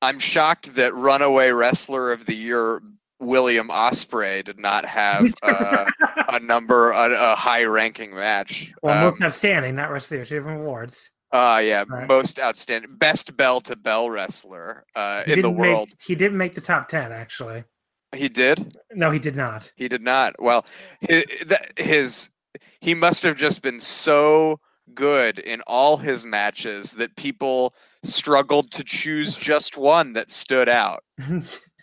I'm 0.01 0.19
shocked 0.19 0.75
that 0.75 0.93
Runaway 0.95 1.49
Wrestler 1.51 2.11
of 2.11 2.25
the 2.25 2.35
Year 2.35 2.81
William 3.19 3.69
Ospreay 3.69 4.43
did 4.43 4.59
not 4.59 4.85
have 4.85 5.33
uh, 5.43 5.89
a 6.29 6.39
number, 6.39 6.91
a, 6.91 7.33
a 7.33 7.35
high 7.35 7.63
ranking 7.63 8.13
match. 8.13 8.71
Well, 8.81 9.07
Um, 9.07 9.13
most 9.19 9.21
outstanding, 9.21 9.75
not 9.75 9.91
wrestler, 9.91 10.25
two 10.25 10.35
different 10.35 10.61
awards. 10.61 11.09
Uh, 11.33 11.59
yeah, 11.63 11.83
Right. 11.89 12.07
most 12.07 12.39
outstanding, 12.39 12.95
best 12.95 13.35
bell 13.35 13.59
to 13.61 13.75
bell 13.75 14.09
wrestler 14.09 14.85
uh, 14.95 15.23
in 15.25 15.29
the 15.31 15.35
didn't 15.35 15.57
make- 15.57 15.59
world. 15.59 15.89
he 15.99 16.15
didn't 16.15 16.37
make 16.37 16.55
the 16.55 16.61
top 16.61 16.87
ten, 16.87 17.11
actually. 17.11 17.63
He 18.15 18.29
did. 18.29 18.77
No, 18.93 19.09
he 19.09 19.17
did 19.19 19.35
not. 19.35 19.71
He 19.75 19.87
did 19.87 20.03
not. 20.03 20.35
Well, 20.39 20.65
his, 21.01 21.23
his 21.77 22.29
he 22.79 22.93
must 22.93 23.23
have 23.23 23.35
just 23.35 23.61
been 23.63 23.79
so 23.79 24.59
good 24.93 25.39
in 25.39 25.61
all 25.65 25.97
his 25.97 26.23
matches 26.25 26.91
that 26.91 27.15
people 27.15 27.73
struggled 28.03 28.69
to 28.71 28.83
choose 28.83 29.35
just 29.35 29.77
one 29.77 30.13
that 30.13 30.29
stood 30.29 30.69
out. 30.69 31.03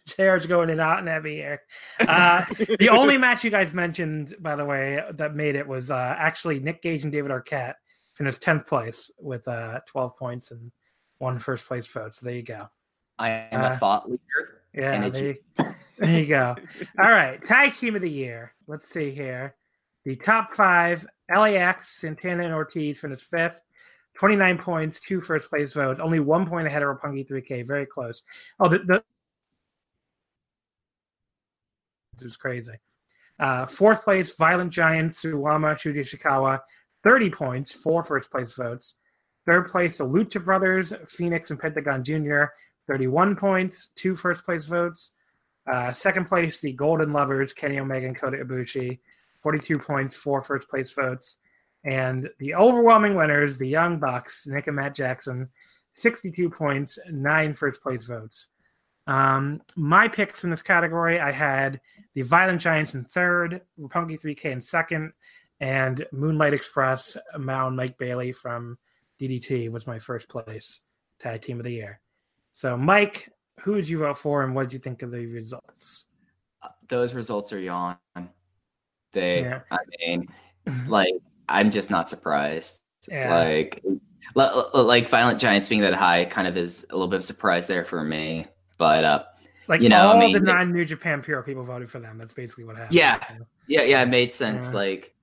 Chair's 0.07 0.47
going 0.47 0.69
in 0.69 0.73
and 0.75 0.81
out 0.81 0.99
and 1.01 1.09
heavy 1.09 1.35
here. 1.37 1.63
Uh, 2.01 2.45
the 2.79 2.89
only 2.91 3.17
match 3.27 3.43
you 3.45 3.51
guys 3.51 3.75
mentioned, 3.75 4.35
by 4.41 4.55
the 4.57 4.65
way, 4.65 5.03
that 5.15 5.35
made 5.35 5.55
it 5.57 5.67
was 5.67 5.91
uh, 5.91 6.15
actually 6.19 6.59
Nick 6.61 6.83
Gage 6.83 7.03
and 7.03 7.13
David 7.13 7.31
Arquette 7.31 7.75
finished 8.21 8.43
tenth 8.43 8.67
place 8.67 9.11
with 9.19 9.49
uh, 9.49 9.81
twelve 9.87 10.15
points 10.15 10.51
and 10.51 10.71
one 11.21 11.39
first 11.39 11.67
place 11.67 11.87
vote. 11.87 12.15
So 12.15 12.27
there 12.27 12.35
you 12.35 12.43
go. 12.43 12.69
I 13.19 13.31
am 13.31 13.65
Uh, 13.65 13.71
a 13.73 13.77
thought 13.79 14.11
leader. 14.11 14.61
Yeah, 14.75 15.09
there 15.09 15.25
you, 15.25 15.37
there 15.99 16.21
you 16.21 16.27
go. 16.27 16.55
All 17.03 17.11
right, 17.11 17.43
tag 17.47 17.73
team 17.73 17.97
of 17.97 18.03
the 18.03 18.11
year. 18.11 18.53
Let's 18.67 18.91
see 18.91 19.11
here. 19.11 19.55
The 20.05 20.17
top 20.17 20.55
five: 20.55 21.07
LAX, 21.35 21.99
Santana, 21.99 22.45
and 22.45 22.53
Ortiz 22.53 23.01
finished 23.01 23.25
fifth. 23.25 23.63
29 24.17 24.59
points, 24.59 25.01
two 25.01 25.23
first 25.23 25.49
place 25.49 25.73
votes, 25.73 25.99
only 26.03 26.21
one 26.21 26.47
point 26.47 26.67
ahead 26.67 26.83
of 26.83 26.89
Roppongi 26.89 27.27
3K, 27.27 27.67
very 27.67 27.87
close. 27.87 28.23
Oh, 28.59 28.69
the, 28.69 28.81
the 28.81 29.03
it 32.17 32.25
was 32.25 32.37
crazy. 32.37 32.75
Uh, 33.39 33.65
fourth 33.65 34.05
place, 34.05 34.35
Violent 34.35 34.71
Giant, 34.73 35.13
Suwama, 35.13 35.75
Shuji 35.75 36.01
Ishikawa, 36.01 36.59
30 37.05 37.31
points, 37.31 37.73
four 37.73 38.05
first 38.05 38.31
place 38.31 38.55
votes. 38.55 38.95
Third 39.47 39.69
place, 39.69 39.99
the 39.99 40.05
Lucha 40.05 40.45
Brothers, 40.45 40.93
Fenix 41.09 41.51
and 41.51 41.59
Pentagon 41.59 42.05
Jr., 42.05 42.45
31 42.87 43.37
points, 43.37 43.91
two 43.95 44.15
first 44.15 44.45
place 44.45 44.67
votes. 44.67 45.13
Uh, 45.71 45.93
second 45.93 46.27
place, 46.27 46.61
the 46.61 46.73
Golden 46.73 47.13
Lovers, 47.13 47.53
Kenny 47.53 47.79
Omega 47.79 48.07
and 48.07 48.19
Kota 48.19 48.39
Ibushi, 48.39 48.99
42 49.43 49.79
points, 49.79 50.17
four 50.17 50.43
first 50.43 50.69
place 50.69 50.93
votes. 50.93 51.37
And 51.85 52.29
the 52.39 52.55
overwhelming 52.55 53.15
winners, 53.15 53.57
the 53.57 53.69
Young 53.69 53.99
Bucks, 53.99 54.47
Nick 54.47 54.67
and 54.67 54.77
Matt 54.77 54.95
Jackson, 54.95 55.49
62 55.95 56.51
points, 56.51 56.99
nine 57.11 57.55
first 57.55 57.83
place 57.83 58.07
votes. 58.07 58.49
Um, 59.07 59.63
my 59.77 60.09
picks 60.09 60.45
in 60.45 60.51
this 60.51 60.63
category, 60.63 61.19
I 61.19 61.33
had 61.33 61.81
the 62.15 62.23
Violent 62.23 62.61
Giants 62.61 62.95
in 62.95 63.05
third, 63.05 63.63
Roppongi 63.79 64.21
3K 64.21 64.45
in 64.47 64.63
second, 64.63 65.13
and 65.61 66.07
Moonlight 66.13 66.55
Express, 66.55 67.17
Mao 67.39 67.69
and 67.69 67.77
Mike 67.77 67.99
Bailey 67.99 68.33
from 68.33 68.79
DDT 69.21 69.71
was 69.71 69.87
my 69.87 69.99
first 69.99 70.29
place 70.29 70.81
tag 71.19 71.43
team 71.43 71.59
of 71.59 71.65
the 71.65 71.73
year. 71.73 72.01
So, 72.53 72.77
Mike, 72.77 73.31
who 73.61 73.75
did 73.75 73.89
you 73.89 73.99
vote 73.99 74.19
for, 74.19 74.43
and 74.43 74.55
what 74.55 74.65
did 74.65 74.73
you 74.73 74.79
think 74.79 75.03
of 75.03 75.11
the 75.11 75.27
results? 75.27 76.07
Those 76.89 77.15
results 77.15 77.53
are 77.53 77.61
yawn. 77.61 77.97
They, 79.13 79.43
Yeah. 79.43 79.61
I 79.71 79.79
mean, 80.01 80.29
like, 80.87 81.13
I'm 81.49 81.71
just 81.71 81.91
not 81.91 82.09
surprised. 82.09 82.85
Yeah. 83.09 83.35
Like, 83.39 83.83
li- 83.85 84.63
li- 84.75 84.81
like 84.83 85.09
Violent 85.09 85.39
Giants 85.39 85.69
being 85.69 85.81
that 85.83 85.95
high 85.95 86.25
kind 86.25 86.49
of 86.49 86.57
is 86.57 86.87
a 86.91 86.95
little 86.95 87.09
bit 87.09 87.17
of 87.17 87.23
a 87.23 87.27
surprise 87.27 87.67
there 87.67 87.85
for 87.85 88.03
me. 88.03 88.47
But 88.79 89.05
uh, 89.05 89.25
Like 89.69 89.83
You 89.83 89.89
know, 89.89 89.97
I 89.99 90.13
all 90.13 90.19
mean, 90.19 90.33
the 90.33 90.41
non 90.41 90.73
New 90.73 90.85
Japan 90.85 91.23
Pure 91.23 91.43
people 91.43 91.65
voted 91.65 91.91
for 91.91 92.01
them. 92.01 92.19
That's 92.19 92.35
basically 92.35 92.65
what 92.65 92.77
happened. 92.77 92.95
Yeah. 92.95 93.19
Yeah, 93.67 93.83
yeah, 93.83 94.03
it 94.03 94.09
made 94.09 94.33
sense. 94.33 94.69
Yeah. 94.69 94.75
Like 94.75 95.15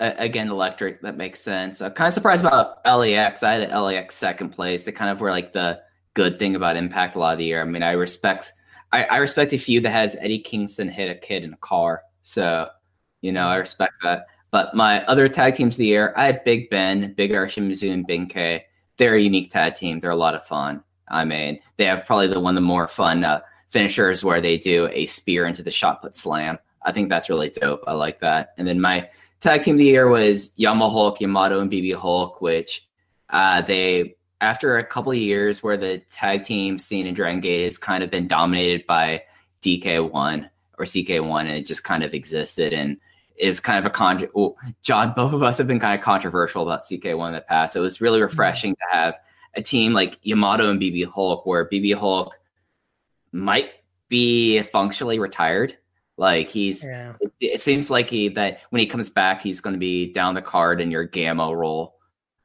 again, 0.00 0.48
electric 0.48 1.02
that 1.02 1.16
makes 1.16 1.40
sense. 1.40 1.80
I'm 1.80 1.92
kind 1.92 2.08
of 2.08 2.14
surprised 2.14 2.44
about 2.44 2.84
LAX. 2.84 3.42
I 3.42 3.54
had 3.54 3.72
LAX 3.72 4.14
second 4.14 4.50
place. 4.50 4.84
They 4.84 4.92
kind 4.92 5.10
of 5.10 5.20
were 5.20 5.30
like 5.30 5.52
the 5.52 5.80
good 6.14 6.38
thing 6.38 6.54
about 6.54 6.76
Impact 6.76 7.14
a 7.14 7.18
lot 7.18 7.32
of 7.32 7.38
the 7.38 7.44
year. 7.44 7.60
I 7.60 7.64
mean, 7.64 7.82
I 7.82 7.92
respect, 7.92 8.52
I, 8.92 9.04
I 9.04 9.16
respect 9.18 9.52
a 9.52 9.58
few 9.58 9.80
that 9.80 9.90
has 9.90 10.16
Eddie 10.20 10.40
Kingston 10.40 10.88
hit 10.88 11.10
a 11.10 11.14
kid 11.14 11.44
in 11.44 11.52
a 11.52 11.58
car. 11.58 12.02
So, 12.22 12.68
you 13.20 13.32
know, 13.32 13.48
I 13.48 13.56
respect 13.56 13.94
that. 14.02 14.26
But 14.50 14.74
my 14.74 15.04
other 15.06 15.28
tag 15.28 15.54
teams 15.54 15.74
of 15.74 15.78
the 15.78 15.86
year, 15.86 16.14
I 16.16 16.26
had 16.26 16.44
Big 16.44 16.70
Ben, 16.70 17.12
Big 17.14 17.34
R 17.34 17.46
Shimizu, 17.46 17.92
and 17.92 18.06
Big 18.06 18.30
K. 18.30 18.66
They're 18.96 19.14
a 19.14 19.20
unique 19.20 19.50
tag 19.50 19.74
team. 19.74 20.00
They're 20.00 20.10
a 20.10 20.16
lot 20.16 20.34
of 20.34 20.44
fun. 20.44 20.82
I 21.08 21.24
mean, 21.24 21.60
they 21.76 21.84
have 21.84 22.06
probably 22.06 22.28
the 22.28 22.40
one 22.40 22.56
of 22.56 22.62
the 22.62 22.66
more 22.66 22.88
fun 22.88 23.24
uh, 23.24 23.40
finishers 23.68 24.24
where 24.24 24.40
they 24.40 24.58
do 24.58 24.88
a 24.92 25.06
spear 25.06 25.46
into 25.46 25.62
the 25.62 25.70
shot 25.70 26.02
put 26.02 26.14
slam. 26.14 26.58
I 26.82 26.92
think 26.92 27.08
that's 27.08 27.28
really 27.28 27.50
dope. 27.50 27.84
I 27.86 27.92
like 27.92 28.20
that. 28.20 28.54
And 28.56 28.66
then 28.66 28.80
my 28.80 29.08
tag 29.40 29.62
team 29.62 29.74
of 29.74 29.78
the 29.78 29.84
year 29.84 30.08
was 30.08 30.52
Yama 30.56 30.88
Hulk, 30.88 31.20
Yamato, 31.20 31.60
and 31.60 31.70
BB 31.70 31.94
Hulk, 31.94 32.40
which 32.40 32.86
uh, 33.30 33.60
they 33.62 34.16
after 34.40 34.78
a 34.78 34.84
couple 34.84 35.12
of 35.12 35.18
years 35.18 35.62
where 35.62 35.76
the 35.76 35.98
tag 36.10 36.44
team 36.44 36.78
scene 36.78 37.06
in 37.06 37.14
Dragon 37.14 37.40
Gate 37.40 37.64
has 37.64 37.78
kind 37.78 38.04
of 38.04 38.10
been 38.10 38.28
dominated 38.28 38.86
by 38.86 39.22
DK1 39.62 40.48
or 40.78 40.84
CK1, 40.84 41.40
and 41.40 41.50
it 41.50 41.66
just 41.66 41.84
kind 41.84 42.04
of 42.04 42.14
existed 42.14 42.72
and 42.72 42.98
is 43.36 43.60
kind 43.60 43.78
of 43.78 43.86
a 43.86 43.90
con. 43.90 44.28
Oh, 44.34 44.56
John, 44.82 45.12
both 45.14 45.32
of 45.32 45.42
us 45.42 45.58
have 45.58 45.66
been 45.66 45.80
kind 45.80 45.98
of 45.98 46.04
controversial 46.04 46.62
about 46.62 46.82
CK1 46.82 47.28
in 47.28 47.34
the 47.34 47.40
past. 47.40 47.72
So 47.72 47.80
it 47.80 47.84
was 47.84 48.00
really 48.00 48.20
refreshing 48.20 48.74
to 48.74 48.96
have 48.96 49.18
a 49.54 49.62
team 49.62 49.92
like 49.92 50.18
Yamato 50.22 50.70
and 50.70 50.80
BB 50.80 51.06
Hulk, 51.06 51.46
where 51.46 51.68
BB 51.68 51.94
Hulk 51.94 52.38
might 53.32 53.70
be 54.08 54.62
functionally 54.62 55.18
retired. 55.18 55.76
Like 56.18 56.48
he's, 56.50 56.84
Yeah. 56.84 57.14
it, 57.20 57.32
it 57.40 57.60
seems 57.62 57.88
like 57.90 58.10
he 58.10 58.28
that 58.30 58.60
when 58.70 58.80
he 58.80 58.86
comes 58.86 59.08
back, 59.08 59.40
he's 59.40 59.60
going 59.60 59.72
to 59.74 59.78
be 59.80 60.12
down 60.12 60.34
the 60.34 60.42
card 60.42 60.80
in 60.80 60.90
your 60.90 61.04
Gamma 61.04 61.54
role 61.56 61.94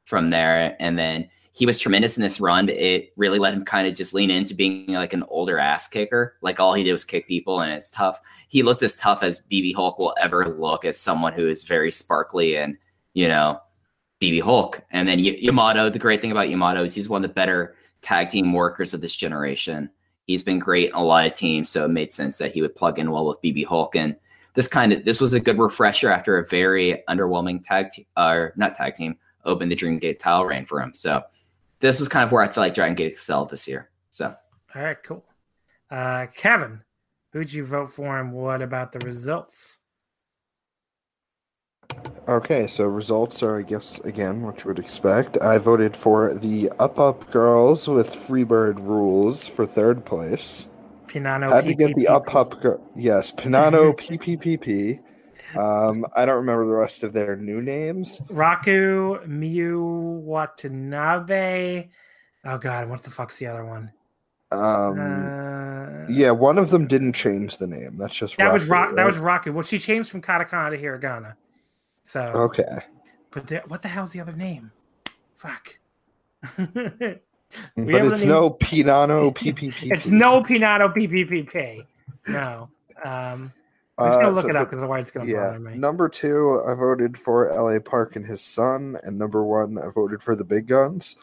from 0.04 0.30
there. 0.30 0.76
And 0.80 0.96
then 0.98 1.28
he 1.52 1.66
was 1.66 1.78
tremendous 1.78 2.16
in 2.16 2.22
this 2.22 2.40
run. 2.40 2.68
It 2.68 3.12
really 3.16 3.38
let 3.38 3.52
him 3.54 3.64
kind 3.64 3.86
of 3.86 3.94
just 3.94 4.14
lean 4.14 4.30
into 4.30 4.54
being 4.54 4.86
like 4.88 5.12
an 5.12 5.24
older 5.28 5.58
ass 5.58 5.86
kicker. 5.88 6.36
Like 6.40 6.58
all 6.60 6.72
he 6.72 6.82
did 6.84 6.92
was 6.92 7.04
kick 7.04 7.28
people, 7.28 7.60
and 7.60 7.72
it's 7.72 7.90
tough. 7.90 8.20
He 8.48 8.62
looked 8.62 8.82
as 8.82 8.96
tough 8.96 9.22
as 9.22 9.40
BB 9.50 9.74
Hulk 9.74 9.98
will 9.98 10.14
ever 10.20 10.48
look 10.56 10.84
as 10.84 10.98
someone 10.98 11.32
who 11.32 11.48
is 11.48 11.62
very 11.64 11.90
sparkly 11.92 12.56
and 12.56 12.76
you 13.12 13.28
know 13.28 13.60
BB 14.20 14.40
Hulk. 14.42 14.82
And 14.90 15.06
then 15.08 15.18
Y- 15.18 15.36
Yamato. 15.40 15.90
The 15.90 15.98
great 16.00 16.20
thing 16.20 16.32
about 16.32 16.48
Yamato 16.48 16.82
is 16.84 16.94
he's 16.94 17.08
one 17.08 17.24
of 17.24 17.28
the 17.28 17.34
better 17.34 17.76
tag 18.02 18.28
team 18.30 18.52
workers 18.52 18.92
of 18.94 19.00
this 19.00 19.14
generation. 19.14 19.90
He's 20.26 20.44
been 20.44 20.58
great 20.58 20.90
in 20.90 20.94
a 20.94 21.04
lot 21.04 21.26
of 21.26 21.34
teams, 21.34 21.68
so 21.68 21.84
it 21.84 21.88
made 21.88 22.12
sense 22.12 22.38
that 22.38 22.52
he 22.52 22.62
would 22.62 22.74
plug 22.74 22.98
in 22.98 23.10
well 23.10 23.26
with 23.26 23.42
BB 23.42 23.66
Hulk. 23.66 23.94
And 23.96 24.16
this 24.54 24.66
kind 24.68 24.92
of 24.92 25.04
this 25.04 25.20
was 25.20 25.32
a 25.32 25.40
good 25.40 25.58
refresher 25.58 26.10
after 26.10 26.38
a 26.38 26.46
very 26.46 27.02
underwhelming 27.08 27.62
tag 27.62 27.90
team, 27.90 28.06
or 28.16 28.52
not 28.56 28.74
tag 28.74 28.94
team, 28.94 29.16
open 29.44 29.68
the 29.68 29.74
Dream 29.74 29.98
Gate 29.98 30.18
title 30.18 30.46
reign 30.46 30.64
for 30.64 30.80
him. 30.80 30.94
So 30.94 31.22
this 31.80 32.00
was 32.00 32.08
kind 32.08 32.24
of 32.24 32.32
where 32.32 32.42
I 32.42 32.48
feel 32.48 32.62
like 32.62 32.74
Dragon 32.74 32.94
Gate 32.94 33.12
excelled 33.12 33.50
this 33.50 33.68
year. 33.68 33.90
So 34.10 34.34
All 34.74 34.82
right, 34.82 35.02
cool. 35.02 35.24
Uh, 35.90 36.26
Kevin, 36.34 36.80
who'd 37.32 37.52
you 37.52 37.64
vote 37.64 37.90
for, 37.90 38.18
and 38.18 38.32
what 38.32 38.62
about 38.62 38.92
the 38.92 39.00
results? 39.00 39.78
Okay, 42.26 42.66
so 42.66 42.86
results 42.86 43.42
are, 43.42 43.58
I 43.58 43.62
guess, 43.62 44.00
again, 44.00 44.42
what 44.42 44.64
you 44.64 44.68
would 44.68 44.78
expect. 44.78 45.42
I 45.42 45.58
voted 45.58 45.94
for 45.94 46.32
the 46.32 46.70
Up 46.78 46.98
Up 46.98 47.30
Girls 47.30 47.86
with 47.86 48.16
Freebird 48.16 48.78
Rules 48.78 49.46
for 49.46 49.66
third 49.66 50.06
place. 50.06 50.70
Pinano. 51.06 51.52
Had 51.52 51.66
to 51.66 51.74
get 51.74 51.94
the 51.94 52.08
Up 52.08 52.34
Up 52.34 52.60
Girl. 52.62 52.80
Yes, 52.96 53.30
Pinano 53.30 53.92
PPPP. 53.98 55.00
Um, 55.58 56.04
I 56.16 56.24
don't 56.24 56.36
remember 56.36 56.66
the 56.66 56.74
rest 56.74 57.02
of 57.02 57.12
their 57.12 57.36
new 57.36 57.60
names. 57.60 58.20
Raku, 58.28 59.24
Miyu 59.28 60.20
Watanabe. 60.20 61.88
Oh 62.46 62.58
god, 62.58 62.88
what 62.88 63.02
the 63.02 63.10
fuck's 63.10 63.38
the 63.38 63.46
other 63.46 63.64
one? 63.64 63.92
Um, 64.50 64.98
uh, 64.98 66.06
yeah, 66.08 66.30
one 66.30 66.58
of 66.58 66.70
them 66.70 66.86
didn't 66.86 67.12
change 67.12 67.58
the 67.58 67.66
name. 67.66 67.96
That's 67.98 68.14
just 68.14 68.36
that 68.38 68.52
was 68.52 68.64
Raku, 68.64 68.70
Rock. 68.70 68.96
That 68.96 69.06
was 69.06 69.16
Raku. 69.16 69.52
Well, 69.52 69.62
she 69.62 69.78
changed 69.78 70.10
from 70.10 70.22
Katakana 70.22 70.70
to 70.70 70.78
Hiragana. 70.82 71.34
So, 72.04 72.20
Okay. 72.34 72.64
but 73.30 73.46
the, 73.46 73.56
what 73.68 73.82
the 73.82 73.88
hell's 73.88 74.10
the 74.10 74.20
other 74.20 74.32
name? 74.36 74.70
Fuck. 75.36 75.78
But 77.76 78.04
it's 78.04 78.24
no 78.24 78.50
Pinano 78.50 79.32
PPP. 79.32 79.92
it's 79.92 80.06
no 80.08 80.42
Pinado 80.42 80.92
PPPP. 80.92 81.84
No. 82.26 82.68
Um, 83.04 83.52
I'm 83.96 84.08
just 84.08 84.18
gonna 84.18 84.26
Uh, 84.26 84.30
look 84.32 84.42
so- 84.42 84.48
it 84.48 84.56
up 84.56 84.64
because 84.68 84.78
otherwise 84.78 85.04
it's 85.04 85.12
gonna 85.12 85.26
Yeah. 85.30 85.46
bother 85.46 85.60
me. 85.60 85.76
Number 85.76 86.08
two, 86.08 86.60
I 86.66 86.74
voted 86.74 87.16
for 87.16 87.48
LA 87.52 87.78
Park 87.78 88.16
and 88.16 88.26
his 88.26 88.40
son, 88.42 88.96
and 89.04 89.16
number 89.16 89.44
one, 89.44 89.78
I 89.78 89.88
voted 89.94 90.20
for 90.20 90.34
the 90.34 90.42
Big 90.44 90.66
Guns. 90.66 91.16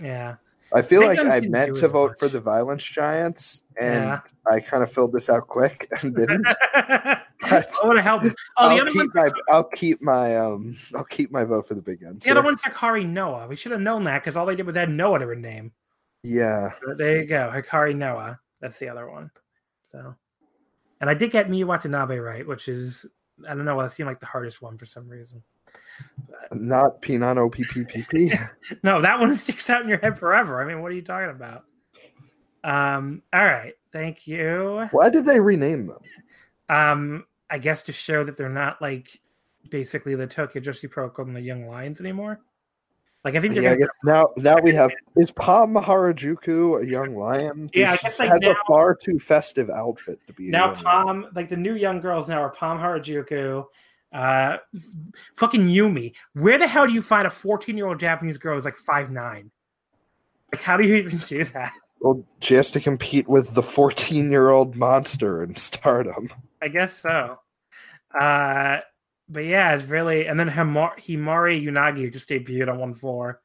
Yeah. 0.00 0.34
I 0.74 0.82
feel 0.82 1.00
Big 1.02 1.18
like 1.18 1.20
I 1.20 1.46
meant 1.46 1.76
to 1.76 1.86
vote 1.86 2.10
much. 2.10 2.18
for 2.18 2.28
the 2.28 2.40
Violence 2.40 2.82
Giants, 2.82 3.62
and 3.80 4.04
Yeah. 4.04 4.20
I 4.50 4.58
kind 4.58 4.82
of 4.82 4.90
filled 4.90 5.12
this 5.12 5.30
out 5.30 5.46
quick 5.46 5.86
and 6.02 6.12
didn't. 6.16 6.46
I 7.44 7.62
want 7.84 7.96
to 7.98 8.02
help. 8.02 8.22
Oh, 8.24 8.28
the 8.28 8.34
I'll 8.56 8.80
other 8.80 8.90
keep 8.90 9.14
one. 9.14 9.24
my 9.26 9.30
I'll 9.50 9.64
keep 9.64 10.02
my 10.02 10.36
um 10.36 10.76
I'll 10.94 11.04
keep 11.04 11.30
my 11.30 11.44
vote 11.44 11.66
for 11.68 11.74
the 11.74 11.82
Big 11.82 12.00
Guns. 12.00 12.24
The 12.24 12.30
other 12.32 12.42
one's 12.42 12.62
Hikari 12.62 13.08
Noa. 13.08 13.46
We 13.46 13.54
should 13.56 13.72
have 13.72 13.80
known 13.80 14.04
that 14.04 14.22
because 14.22 14.36
all 14.36 14.46
they 14.46 14.56
did 14.56 14.66
was 14.66 14.76
add 14.76 14.90
Noah 14.90 15.20
to 15.20 15.26
her 15.26 15.36
name. 15.36 15.72
Yeah, 16.24 16.70
But 16.84 16.98
there 16.98 17.18
you 17.20 17.26
go, 17.26 17.50
Hikari 17.54 17.94
Noa. 17.94 18.40
That's 18.60 18.78
the 18.80 18.88
other 18.88 19.08
one. 19.08 19.30
So, 19.92 20.14
and 21.00 21.08
I 21.08 21.14
did 21.14 21.30
get 21.30 21.48
Miyu 21.48 21.64
Watanabe 21.64 22.18
right, 22.18 22.46
which 22.46 22.66
is 22.66 23.06
I 23.48 23.54
don't 23.54 23.64
know. 23.64 23.80
That 23.80 23.92
seemed 23.92 24.08
like 24.08 24.18
the 24.20 24.26
hardest 24.26 24.60
one 24.60 24.76
for 24.76 24.84
some 24.86 25.08
reason. 25.08 25.42
not 26.52 27.00
Pinano 27.02 27.48
PPPP. 27.54 28.48
No, 28.82 29.00
that 29.00 29.18
one 29.20 29.34
sticks 29.36 29.70
out 29.70 29.82
in 29.82 29.88
your 29.88 29.98
head 29.98 30.18
forever. 30.18 30.60
I 30.60 30.66
mean, 30.66 30.82
what 30.82 30.90
are 30.90 30.94
you 30.96 31.02
talking 31.02 31.30
about? 31.34 31.64
Um. 32.64 33.22
All 33.32 33.44
right. 33.44 33.74
Thank 33.92 34.26
you. 34.26 34.88
Why 34.90 35.08
did 35.08 35.24
they 35.24 35.38
rename 35.40 35.86
them? 35.86 36.00
Um. 36.68 37.24
I 37.50 37.58
guess 37.58 37.82
to 37.84 37.92
show 37.92 38.24
that 38.24 38.36
they're 38.36 38.48
not 38.48 38.80
like 38.82 39.20
basically 39.70 40.14
the 40.14 40.26
Tokyo 40.26 40.62
Joshi 40.62 40.90
Protocol 40.90 41.26
and 41.26 41.36
the 41.36 41.40
Young 41.40 41.66
Lions 41.66 42.00
anymore. 42.00 42.40
Like 43.24 43.34
I 43.34 43.40
think 43.40 43.56
Yeah, 43.56 43.72
I 43.72 43.76
guess 43.76 43.88
now 44.04 44.26
now 44.36 44.56
we 44.62 44.72
have 44.74 44.92
is 45.16 45.32
Palm 45.32 45.74
Maharajuku 45.74 46.82
a 46.82 46.86
young 46.86 47.16
lion? 47.16 47.68
Yeah, 47.74 47.92
I 47.92 47.96
guess, 47.96 48.18
like, 48.20 48.30
has 48.30 48.40
now- 48.40 48.52
a 48.52 48.54
far 48.66 48.94
too 48.94 49.18
festive 49.18 49.70
outfit 49.70 50.20
to 50.28 50.32
be 50.32 50.50
now 50.50 50.72
young 50.72 50.84
lion. 50.84 51.06
Palm 51.06 51.26
like 51.34 51.48
the 51.48 51.56
new 51.56 51.74
young 51.74 52.00
girls 52.00 52.28
now 52.28 52.40
are 52.40 52.50
Pom 52.50 52.78
Harajuku, 52.78 53.66
uh, 54.12 54.56
fucking 55.34 55.66
Yumi. 55.66 56.14
Where 56.34 56.58
the 56.58 56.68
hell 56.68 56.86
do 56.86 56.92
you 56.92 57.02
find 57.02 57.26
a 57.26 57.30
14 57.30 57.76
year 57.76 57.88
old 57.88 57.98
Japanese 57.98 58.38
girl 58.38 58.54
who's 58.56 58.64
like 58.64 58.78
five 58.78 59.10
nine? 59.10 59.50
Like, 60.52 60.62
how 60.62 60.76
do 60.76 60.86
you 60.86 60.94
even 60.94 61.18
do 61.18 61.44
that? 61.44 61.72
Well, 62.00 62.24
she 62.40 62.54
has 62.54 62.70
to 62.72 62.80
compete 62.80 63.28
with 63.28 63.54
the 63.54 63.62
14 63.62 64.30
year 64.30 64.50
old 64.50 64.76
monster 64.76 65.42
in 65.42 65.56
stardom. 65.56 66.30
I 66.62 66.68
guess 66.68 66.96
so. 66.96 67.40
Uh, 68.18 68.78
but 69.28 69.44
yeah, 69.44 69.74
it's 69.74 69.84
really 69.84 70.26
and 70.26 70.38
then 70.38 70.48
Himar- 70.48 70.98
Himari 70.98 71.62
Unagi 71.62 72.12
just 72.12 72.28
debuted 72.28 72.68
on 72.68 72.78
one 72.78 72.94
four. 72.94 73.40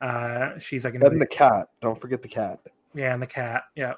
Uh, 0.00 0.58
she's 0.58 0.84
like 0.84 0.94
And 0.94 1.20
the 1.20 1.26
cat. 1.26 1.68
Don't 1.80 2.00
forget 2.00 2.22
the 2.22 2.28
cat. 2.28 2.60
Yeah, 2.94 3.12
and 3.12 3.22
the 3.22 3.26
cat. 3.26 3.64
Yeah. 3.76 3.94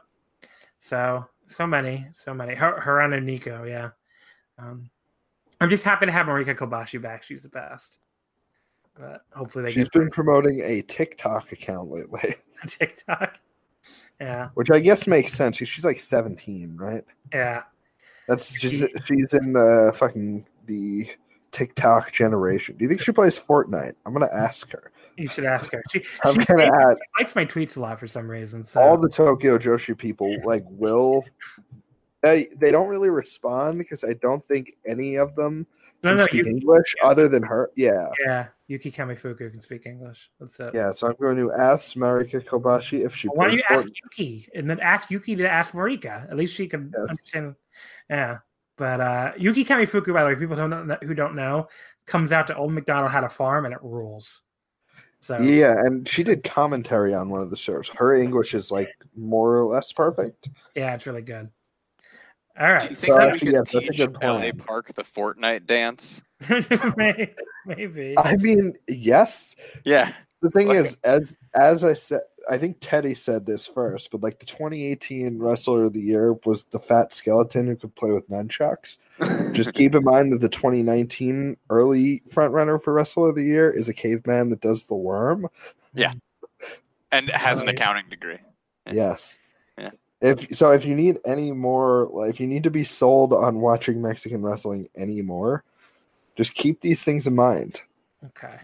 So 0.80 1.24
so 1.46 1.66
many, 1.66 2.06
so 2.12 2.34
many. 2.34 2.54
Her 2.54 3.20
Nico, 3.20 3.64
yeah. 3.64 3.90
Um 4.58 4.90
I'm 5.60 5.68
just 5.70 5.84
happy 5.84 6.06
to 6.06 6.12
have 6.12 6.26
Marika 6.26 6.56
Kobashi 6.56 7.00
back. 7.00 7.22
She's 7.22 7.42
the 7.42 7.48
best. 7.48 7.98
But 8.98 9.22
hopefully 9.32 9.64
they 9.64 9.72
She's 9.72 9.88
been 9.88 10.10
promoting 10.10 10.60
a 10.64 10.82
TikTok 10.82 11.52
account 11.52 11.90
lately, 11.90 12.34
TikTok. 12.66 13.38
Yeah, 14.20 14.50
which 14.54 14.70
I 14.70 14.80
guess 14.80 15.06
makes 15.06 15.32
sense. 15.32 15.56
She's 15.56 15.84
like 15.84 16.00
17, 16.00 16.76
right? 16.76 17.04
yeah. 17.32 17.62
That's 18.28 18.56
she's 18.56 18.86
she's 19.06 19.34
in 19.34 19.52
the 19.52 19.92
fucking 19.96 20.46
the 20.66 21.04
TikTok 21.50 22.12
generation. 22.12 22.76
Do 22.76 22.84
you 22.84 22.88
think 22.88 23.00
she 23.00 23.10
plays 23.10 23.36
Fortnite? 23.36 23.94
I'm 24.06 24.12
gonna 24.12 24.28
ask 24.32 24.70
her. 24.70 24.92
You 25.16 25.26
should 25.26 25.44
ask 25.44 25.72
her. 25.72 25.82
She, 25.90 26.04
I'm 26.24 26.38
she 26.38 26.46
gonna 26.46 26.64
add 26.64 26.96
she 26.96 27.24
likes 27.24 27.34
my 27.34 27.44
tweets 27.44 27.76
a 27.76 27.80
lot 27.80 27.98
for 27.98 28.06
some 28.06 28.30
reason. 28.30 28.64
So 28.64 28.80
all 28.80 28.96
the 28.96 29.08
Tokyo 29.08 29.58
Joshi 29.58 29.98
people 29.98 30.32
like 30.44 30.62
will 30.68 31.24
they 32.22 32.46
they 32.56 32.70
don't 32.70 32.86
really 32.88 33.10
respond 33.10 33.78
because 33.78 34.04
I 34.04 34.14
don't 34.22 34.46
think 34.46 34.76
any 34.86 35.16
of 35.16 35.34
them 35.34 35.66
no, 36.02 36.10
can 36.10 36.16
no, 36.18 36.24
speak 36.24 36.44
you, 36.46 36.50
English 36.50 36.94
other 37.02 37.28
than 37.28 37.42
her. 37.42 37.70
Yeah. 37.76 38.08
yeah. 38.24 38.46
Yuki 38.68 38.90
Kamifuku 38.92 39.50
can 39.50 39.60
speak 39.60 39.86
English. 39.86 40.30
That's 40.38 40.58
it. 40.60 40.74
Yeah, 40.74 40.92
so 40.92 41.08
I'm 41.08 41.16
going 41.20 41.36
to 41.36 41.52
ask 41.52 41.96
Marika 41.96 42.40
Kobashi 42.44 43.04
if 43.04 43.14
she 43.14 43.28
Why 43.28 43.46
don't 43.46 43.56
you 43.56 43.62
ask 43.68 43.86
Fortnite. 43.86 43.96
Yuki 44.04 44.48
and 44.54 44.70
then 44.70 44.78
ask 44.80 45.10
Yuki 45.10 45.34
to 45.36 45.48
ask 45.50 45.72
Marika? 45.72 46.30
At 46.30 46.36
least 46.36 46.54
she 46.54 46.68
can 46.68 46.92
Yes. 46.96 47.10
understand. 47.10 47.54
Yeah, 48.08 48.38
but 48.76 49.00
uh, 49.00 49.32
Yuki 49.36 49.64
Kamifuku, 49.64 50.12
by 50.14 50.22
the 50.22 50.28
way, 50.30 50.34
people 50.36 50.56
don't 50.56 50.70
know, 50.86 50.96
who 51.02 51.14
don't 51.14 51.34
know, 51.34 51.68
comes 52.06 52.32
out 52.32 52.46
to 52.46 52.56
Old 52.56 52.72
McDonald 52.72 53.10
had 53.12 53.24
a 53.24 53.28
farm 53.28 53.64
and 53.64 53.74
it 53.74 53.80
rules. 53.82 54.42
So 55.18 55.36
Yeah, 55.38 55.74
and 55.76 56.08
she 56.08 56.22
did 56.22 56.44
commentary 56.44 57.12
on 57.12 57.28
one 57.28 57.40
of 57.42 57.50
the 57.50 57.56
shows. 57.56 57.88
Her 57.88 58.14
English 58.14 58.54
is 58.54 58.70
like 58.70 58.88
more 59.16 59.58
or 59.58 59.64
less 59.64 59.92
perfect. 59.92 60.48
yeah, 60.74 60.94
it's 60.94 61.06
really 61.06 61.20
good. 61.22 61.50
All 62.58 62.78
Do 62.78 62.88
you 62.88 62.94
think 62.94 63.00
So 63.00 63.14
that 63.16 63.32
we 63.32 63.38
could 63.38 63.52
yes, 63.52 63.68
teach 63.70 63.98
LA. 64.22 64.52
Park 64.52 64.92
the 64.94 65.02
Fortnite 65.02 65.66
dance? 65.66 66.22
maybe, 66.96 67.34
maybe. 67.66 68.14
I 68.18 68.36
mean, 68.36 68.74
yes. 68.88 69.54
Yeah. 69.84 70.12
The 70.42 70.50
thing 70.50 70.68
Like- 70.68 70.78
is, 70.78 70.96
as 71.04 71.38
as 71.54 71.84
I 71.84 71.92
said, 71.92 72.20
I 72.50 72.56
think 72.56 72.78
Teddy 72.80 73.14
said 73.14 73.44
this 73.44 73.66
first, 73.66 74.10
but 74.10 74.22
like 74.22 74.38
the 74.38 74.46
2018 74.46 75.38
Wrestler 75.38 75.84
of 75.84 75.92
the 75.92 76.00
Year 76.00 76.34
was 76.46 76.64
the 76.64 76.78
fat 76.78 77.12
skeleton 77.12 77.66
who 77.66 77.76
could 77.76 77.94
play 77.94 78.10
with 78.10 78.28
nunchucks. 78.30 78.96
Just 79.54 79.74
keep 79.74 79.94
in 79.94 80.02
mind 80.02 80.32
that 80.32 80.40
the 80.40 80.48
2019 80.48 81.56
early 81.68 82.22
frontrunner 82.30 82.82
for 82.82 82.94
Wrestler 82.94 83.28
of 83.28 83.34
the 83.36 83.44
Year 83.44 83.70
is 83.70 83.88
a 83.88 83.94
caveman 83.94 84.48
that 84.48 84.62
does 84.62 84.84
the 84.84 84.94
worm. 84.94 85.46
Yeah. 85.94 86.12
And 87.12 87.28
has 87.30 87.60
an 87.62 87.68
accounting 87.68 88.08
degree. 88.08 88.38
Yes. 88.90 89.38
If 90.20 90.54
so, 90.54 90.70
if 90.72 90.84
you 90.84 90.94
need 90.94 91.18
any 91.24 91.52
more, 91.52 92.10
if 92.28 92.38
you 92.40 92.46
need 92.46 92.62
to 92.64 92.70
be 92.70 92.84
sold 92.84 93.32
on 93.32 93.60
watching 93.60 94.02
Mexican 94.02 94.42
wrestling 94.42 94.86
anymore, 94.96 95.64
just 96.36 96.54
keep 96.54 96.80
these 96.80 97.02
things 97.02 97.26
in 97.26 97.34
mind. 97.34 97.82
Okay. 98.26 98.56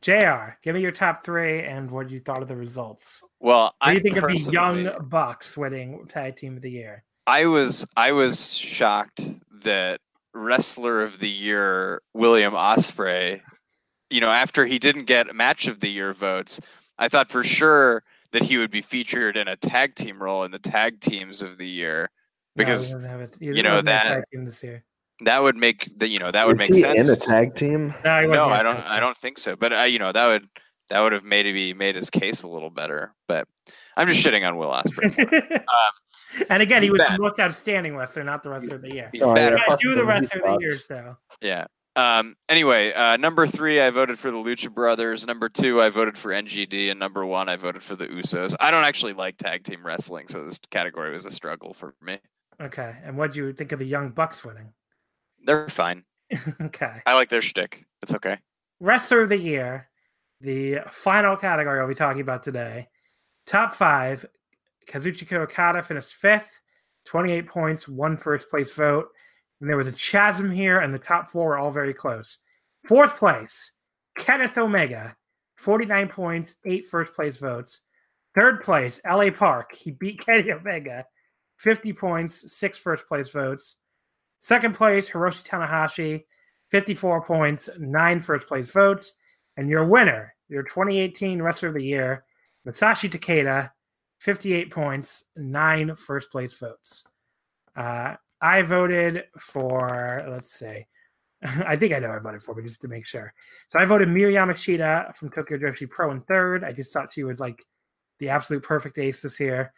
Jr. 0.00 0.54
Give 0.62 0.74
me 0.74 0.80
your 0.80 0.90
top 0.90 1.24
three 1.24 1.60
and 1.62 1.88
what 1.88 2.10
you 2.10 2.18
thought 2.18 2.42
of 2.42 2.48
the 2.48 2.56
results. 2.56 3.22
Well, 3.38 3.74
What 3.78 3.92
do 3.92 3.98
I 3.98 4.02
think 4.02 4.16
of 4.16 4.22
the 4.22 4.28
personally- 4.28 4.82
Young 4.84 5.08
Bucks 5.08 5.56
winning 5.56 6.04
Tag 6.08 6.36
Team 6.36 6.56
of 6.56 6.62
the 6.62 6.70
Year? 6.70 7.04
I 7.28 7.46
was 7.46 7.86
I 7.96 8.10
was 8.10 8.56
shocked 8.56 9.22
that 9.62 10.00
wrestler 10.34 11.02
of 11.04 11.20
the 11.20 11.28
year 11.30 12.02
William 12.14 12.52
Ospreay, 12.54 13.40
you 14.10 14.20
know, 14.20 14.30
after 14.30 14.66
he 14.66 14.80
didn't 14.80 15.04
get 15.04 15.32
match 15.36 15.68
of 15.68 15.78
the 15.78 15.88
year 15.88 16.12
votes, 16.14 16.60
I 16.98 17.08
thought 17.08 17.28
for 17.28 17.44
sure 17.44 18.02
that 18.32 18.42
he 18.42 18.58
would 18.58 18.70
be 18.70 18.82
featured 18.82 19.36
in 19.36 19.48
a 19.48 19.56
tag 19.56 19.94
team 19.94 20.22
role 20.22 20.44
in 20.44 20.50
the 20.50 20.58
tag 20.58 21.00
teams 21.00 21.42
of 21.42 21.58
the 21.58 21.66
year 21.68 22.10
because 22.56 22.92
doesn't 22.92 23.08
have 23.08 23.20
it. 23.20 23.36
You 23.40 23.62
know, 23.62 23.80
that- 23.82 24.24
this 24.32 24.62
year. 24.62 24.84
that 25.20 25.40
would 25.42 25.56
make 25.56 25.86
the 25.98 26.08
you 26.08 26.18
know 26.18 26.30
that 26.30 26.46
would 26.46 26.56
Is 26.60 26.68
make 26.70 26.74
he 26.74 26.80
sense. 26.82 26.98
in 26.98 27.10
a 27.10 27.16
tag 27.16 27.54
team? 27.54 27.94
No, 28.04 28.20
he 28.20 28.26
no, 28.26 28.44
in 28.46 28.50
a 28.50 28.54
I 28.54 28.62
don't. 28.62 28.78
I 28.78 29.00
don't 29.00 29.16
think 29.16 29.38
so. 29.38 29.54
But 29.56 29.72
uh, 29.72 29.82
you 29.82 29.98
know 29.98 30.12
that 30.12 30.26
would 30.26 30.48
that 30.88 31.00
would 31.00 31.12
have 31.12 31.24
maybe 31.24 31.72
made 31.74 31.94
his 31.94 32.10
case 32.10 32.42
a 32.42 32.48
little 32.48 32.70
better. 32.70 33.14
But 33.28 33.46
I'm 33.96 34.08
just 34.08 34.24
shitting 34.24 34.46
on 34.46 34.56
Will 34.56 34.70
Ospreay. 34.70 35.62
and 36.50 36.62
again, 36.62 36.82
he 36.82 36.90
was 36.90 36.98
bad. 36.98 37.18
the 37.18 37.22
most 37.22 37.38
outstanding 37.38 37.96
wrestler, 37.96 38.24
not 38.24 38.42
the 38.42 38.50
wrestler 38.50 38.76
of 38.76 38.82
the 38.82 38.92
year. 38.94 39.08
He's 39.12 39.22
Oh, 39.22 39.34
bad. 39.34 39.52
yeah. 39.52 39.58
Yeah, 39.68 39.76
do 39.80 39.90
the 39.90 39.96
the 39.96 40.04
wrestler 40.04 40.40
of 40.46 40.58
the 40.58 40.64
year, 40.64 40.72
so. 40.72 41.16
Yeah. 41.40 41.66
Um, 41.94 42.36
anyway, 42.48 42.92
uh, 42.92 43.16
number 43.18 43.46
three, 43.46 43.80
I 43.80 43.90
voted 43.90 44.18
for 44.18 44.30
the 44.30 44.36
Lucha 44.38 44.72
Brothers. 44.72 45.26
Number 45.26 45.48
two, 45.48 45.82
I 45.82 45.90
voted 45.90 46.16
for 46.16 46.30
NGD, 46.30 46.90
and 46.90 46.98
number 46.98 47.26
one, 47.26 47.48
I 47.48 47.56
voted 47.56 47.82
for 47.82 47.96
the 47.96 48.06
Usos. 48.06 48.56
I 48.60 48.70
don't 48.70 48.84
actually 48.84 49.12
like 49.12 49.36
tag 49.36 49.64
team 49.64 49.84
wrestling, 49.84 50.28
so 50.28 50.44
this 50.44 50.58
category 50.70 51.12
was 51.12 51.26
a 51.26 51.30
struggle 51.30 51.74
for 51.74 51.94
me. 52.00 52.18
Okay. 52.60 52.96
And 53.04 53.16
what 53.16 53.32
do 53.32 53.44
you 53.44 53.52
think 53.52 53.72
of 53.72 53.78
the 53.78 53.84
Young 53.84 54.10
Bucks 54.10 54.44
winning? 54.44 54.72
They're 55.44 55.68
fine. 55.68 56.04
okay. 56.62 57.02
I 57.04 57.14
like 57.14 57.28
their 57.28 57.42
shtick. 57.42 57.84
It's 58.02 58.14
okay. 58.14 58.38
Wrestler 58.80 59.22
of 59.22 59.28
the 59.28 59.38
year, 59.38 59.88
the 60.40 60.78
final 60.90 61.36
category 61.36 61.80
I'll 61.80 61.88
be 61.88 61.94
talking 61.94 62.22
about 62.22 62.42
today. 62.42 62.88
Top 63.46 63.74
five, 63.74 64.24
Kazuchika 64.88 65.32
Okada 65.32 65.82
finished 65.82 66.14
fifth, 66.14 66.50
28 67.04 67.46
points, 67.46 67.88
one 67.88 68.16
first 68.16 68.48
place 68.48 68.72
vote. 68.72 69.08
And 69.62 69.70
there 69.70 69.76
was 69.76 69.86
a 69.86 69.92
chasm 69.92 70.50
here, 70.50 70.80
and 70.80 70.92
the 70.92 70.98
top 70.98 71.30
four 71.30 71.50
were 71.50 71.58
all 71.58 71.70
very 71.70 71.94
close. 71.94 72.38
Fourth 72.88 73.16
place, 73.16 73.70
Kenneth 74.18 74.58
Omega, 74.58 75.16
49 75.54 76.08
points, 76.08 76.56
eight 76.64 76.88
first 76.88 77.14
place 77.14 77.36
votes. 77.36 77.82
Third 78.34 78.64
place, 78.64 79.00
LA 79.08 79.30
Park. 79.30 79.72
He 79.72 79.92
beat 79.92 80.18
Kenny 80.26 80.50
Omega, 80.50 81.06
50 81.58 81.92
points, 81.92 82.52
six 82.52 82.76
first 82.76 83.06
place 83.06 83.28
votes. 83.28 83.76
Second 84.40 84.74
place, 84.74 85.08
Hiroshi 85.08 85.46
Tanahashi, 85.46 86.24
54 86.72 87.24
points, 87.24 87.70
nine 87.78 88.20
first 88.20 88.48
place 88.48 88.72
votes. 88.72 89.14
And 89.56 89.68
your 89.68 89.84
winner, 89.84 90.34
your 90.48 90.64
2018 90.64 91.40
Wrestler 91.40 91.68
of 91.68 91.76
the 91.76 91.84
Year, 91.84 92.24
Masashi 92.66 93.08
Takeda, 93.08 93.70
58 94.18 94.72
points, 94.72 95.22
nine 95.36 95.94
first 95.94 96.32
place 96.32 96.54
votes. 96.54 97.04
Uh, 97.76 98.16
I 98.42 98.62
voted 98.62 99.24
for, 99.38 100.26
let's 100.28 100.52
see, 100.52 100.86
I 101.42 101.76
think 101.76 101.92
I 101.92 101.98
know 101.98 102.10
I 102.10 102.18
voted 102.18 102.42
for, 102.42 102.54
but 102.54 102.64
just 102.64 102.82
to 102.82 102.88
make 102.88 103.06
sure. 103.06 103.32
So 103.68 103.78
I 103.78 103.84
voted 103.84 104.08
Miyu 104.08 104.32
Yamashita 104.32 105.16
from 105.16 105.30
Tokyo 105.30 105.58
Joshi 105.58 105.88
Pro 105.88 106.10
in 106.10 106.20
third. 106.22 106.64
I 106.64 106.72
just 106.72 106.92
thought 106.92 107.12
she 107.12 107.24
was 107.24 107.40
like 107.40 107.64
the 108.18 108.28
absolute 108.28 108.62
perfect 108.62 108.98
ace 108.98 109.22
this 109.22 109.40
year. 109.40 109.72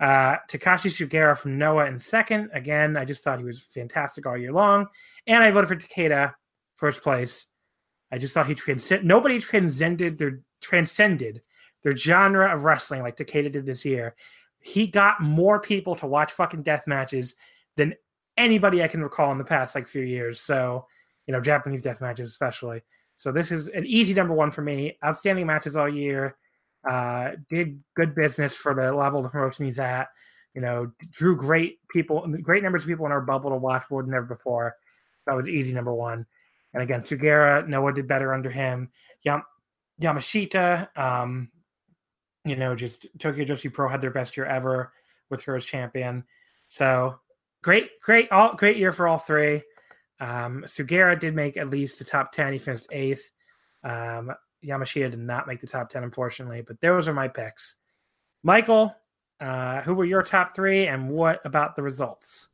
Uh, 0.00 0.36
Takashi 0.50 0.90
Sugiura 0.90 1.36
from 1.36 1.58
Noah 1.58 1.86
in 1.86 1.98
second. 1.98 2.50
Again, 2.52 2.96
I 2.96 3.04
just 3.04 3.22
thought 3.22 3.38
he 3.38 3.44
was 3.44 3.60
fantastic 3.60 4.26
all 4.26 4.36
year 4.36 4.52
long. 4.52 4.86
And 5.26 5.42
I 5.42 5.50
voted 5.50 5.68
for 5.68 5.76
Takeda 5.76 6.34
first 6.76 7.02
place. 7.02 7.46
I 8.10 8.18
just 8.18 8.34
thought 8.34 8.46
he 8.46 8.54
transcended. 8.54 9.06
Nobody 9.06 9.38
transcended 9.40 10.18
their 10.18 10.40
transcended 10.60 11.42
their 11.82 11.96
genre 11.96 12.52
of 12.52 12.64
wrestling 12.64 13.02
like 13.02 13.16
Takeda 13.16 13.52
did 13.52 13.66
this 13.66 13.84
year. 13.84 14.14
He 14.58 14.86
got 14.86 15.20
more 15.20 15.60
people 15.60 15.94
to 15.96 16.06
watch 16.06 16.32
fucking 16.32 16.62
death 16.62 16.86
matches 16.86 17.34
than 17.76 17.94
anybody 18.36 18.82
I 18.82 18.88
can 18.88 19.02
recall 19.02 19.32
in 19.32 19.38
the 19.38 19.44
past 19.44 19.74
like 19.74 19.86
few 19.86 20.02
years. 20.02 20.40
So, 20.40 20.86
you 21.26 21.32
know, 21.32 21.40
Japanese 21.40 21.82
death 21.82 22.00
matches 22.00 22.30
especially. 22.30 22.82
So 23.16 23.30
this 23.32 23.52
is 23.52 23.68
an 23.68 23.86
easy 23.86 24.12
number 24.14 24.34
one 24.34 24.50
for 24.50 24.62
me. 24.62 24.98
Outstanding 25.04 25.46
matches 25.46 25.76
all 25.76 25.88
year. 25.88 26.36
Uh, 26.88 27.32
did 27.48 27.82
good 27.96 28.14
business 28.14 28.54
for 28.54 28.74
the 28.74 28.92
level 28.92 29.24
of 29.24 29.32
promotion 29.32 29.64
he's 29.64 29.78
at. 29.78 30.08
You 30.54 30.60
know, 30.60 30.92
drew 31.10 31.36
great 31.36 31.78
people, 31.88 32.26
great 32.42 32.62
numbers 32.62 32.82
of 32.82 32.88
people 32.88 33.06
in 33.06 33.12
our 33.12 33.20
bubble 33.20 33.50
to 33.50 33.56
watch 33.56 33.84
more 33.90 34.02
than 34.02 34.14
ever 34.14 34.26
before. 34.26 34.76
That 35.26 35.34
was 35.34 35.48
easy 35.48 35.72
number 35.72 35.94
one. 35.94 36.26
And 36.74 36.82
again, 36.82 37.02
Sugiura, 37.02 37.66
Noah 37.66 37.92
did 37.92 38.06
better 38.06 38.34
under 38.34 38.50
him. 38.50 38.90
Yam- 39.22 39.44
Yamashita, 40.02 40.96
um, 40.98 41.50
you 42.44 42.56
know, 42.56 42.74
just 42.74 43.06
Tokyo 43.18 43.44
Joshi 43.44 43.72
Pro 43.72 43.88
had 43.88 44.00
their 44.00 44.10
best 44.10 44.36
year 44.36 44.46
ever 44.46 44.92
with 45.30 45.42
her 45.42 45.56
as 45.56 45.64
champion. 45.64 46.24
So 46.68 47.18
great, 47.64 47.98
great, 48.00 48.30
all 48.30 48.54
great 48.54 48.76
year 48.76 48.92
for 48.92 49.08
all 49.08 49.18
three. 49.18 49.62
Um, 50.20 50.64
Sugiura 50.68 51.18
did 51.18 51.34
make 51.34 51.56
at 51.56 51.70
least 51.70 51.98
the 51.98 52.04
top 52.04 52.30
ten. 52.30 52.52
He 52.52 52.58
finished 52.58 52.86
eighth. 52.92 53.30
Um, 53.82 54.32
Yamashita 54.64 55.10
did 55.10 55.18
not 55.18 55.46
make 55.46 55.60
the 55.60 55.66
top 55.66 55.88
ten, 55.88 56.04
unfortunately. 56.04 56.62
But 56.62 56.80
those 56.80 57.08
are 57.08 57.14
my 57.14 57.26
picks. 57.26 57.76
Michael, 58.42 58.94
uh, 59.40 59.80
who 59.80 59.94
were 59.94 60.04
your 60.04 60.22
top 60.22 60.54
three, 60.54 60.86
and 60.86 61.08
what 61.08 61.40
about 61.44 61.74
the 61.74 61.82
results? 61.82 62.48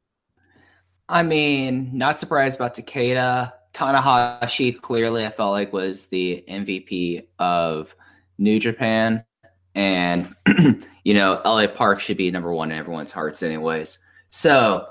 I 1.09 1.25
mean, 1.25 1.91
not 1.93 2.21
surprised 2.21 2.59
about 2.59 2.77
Takeda. 2.77 3.53
Tanahashi 3.75 4.81
clearly, 4.81 5.27
I 5.27 5.31
felt 5.31 5.51
like 5.51 5.73
was 5.73 6.07
the 6.07 6.45
MVP 6.49 7.27
of 7.41 7.95
New 8.39 8.61
Japan, 8.61 9.25
and 9.75 10.35
you 11.05 11.15
know, 11.15 11.41
LA 11.45 11.67
Park 11.67 11.99
should 11.99 12.17
be 12.17 12.31
number 12.31 12.53
one 12.53 12.71
in 12.71 12.79
everyone's 12.79 13.13
hearts, 13.13 13.43
anyways. 13.43 13.99
So, 14.31 14.89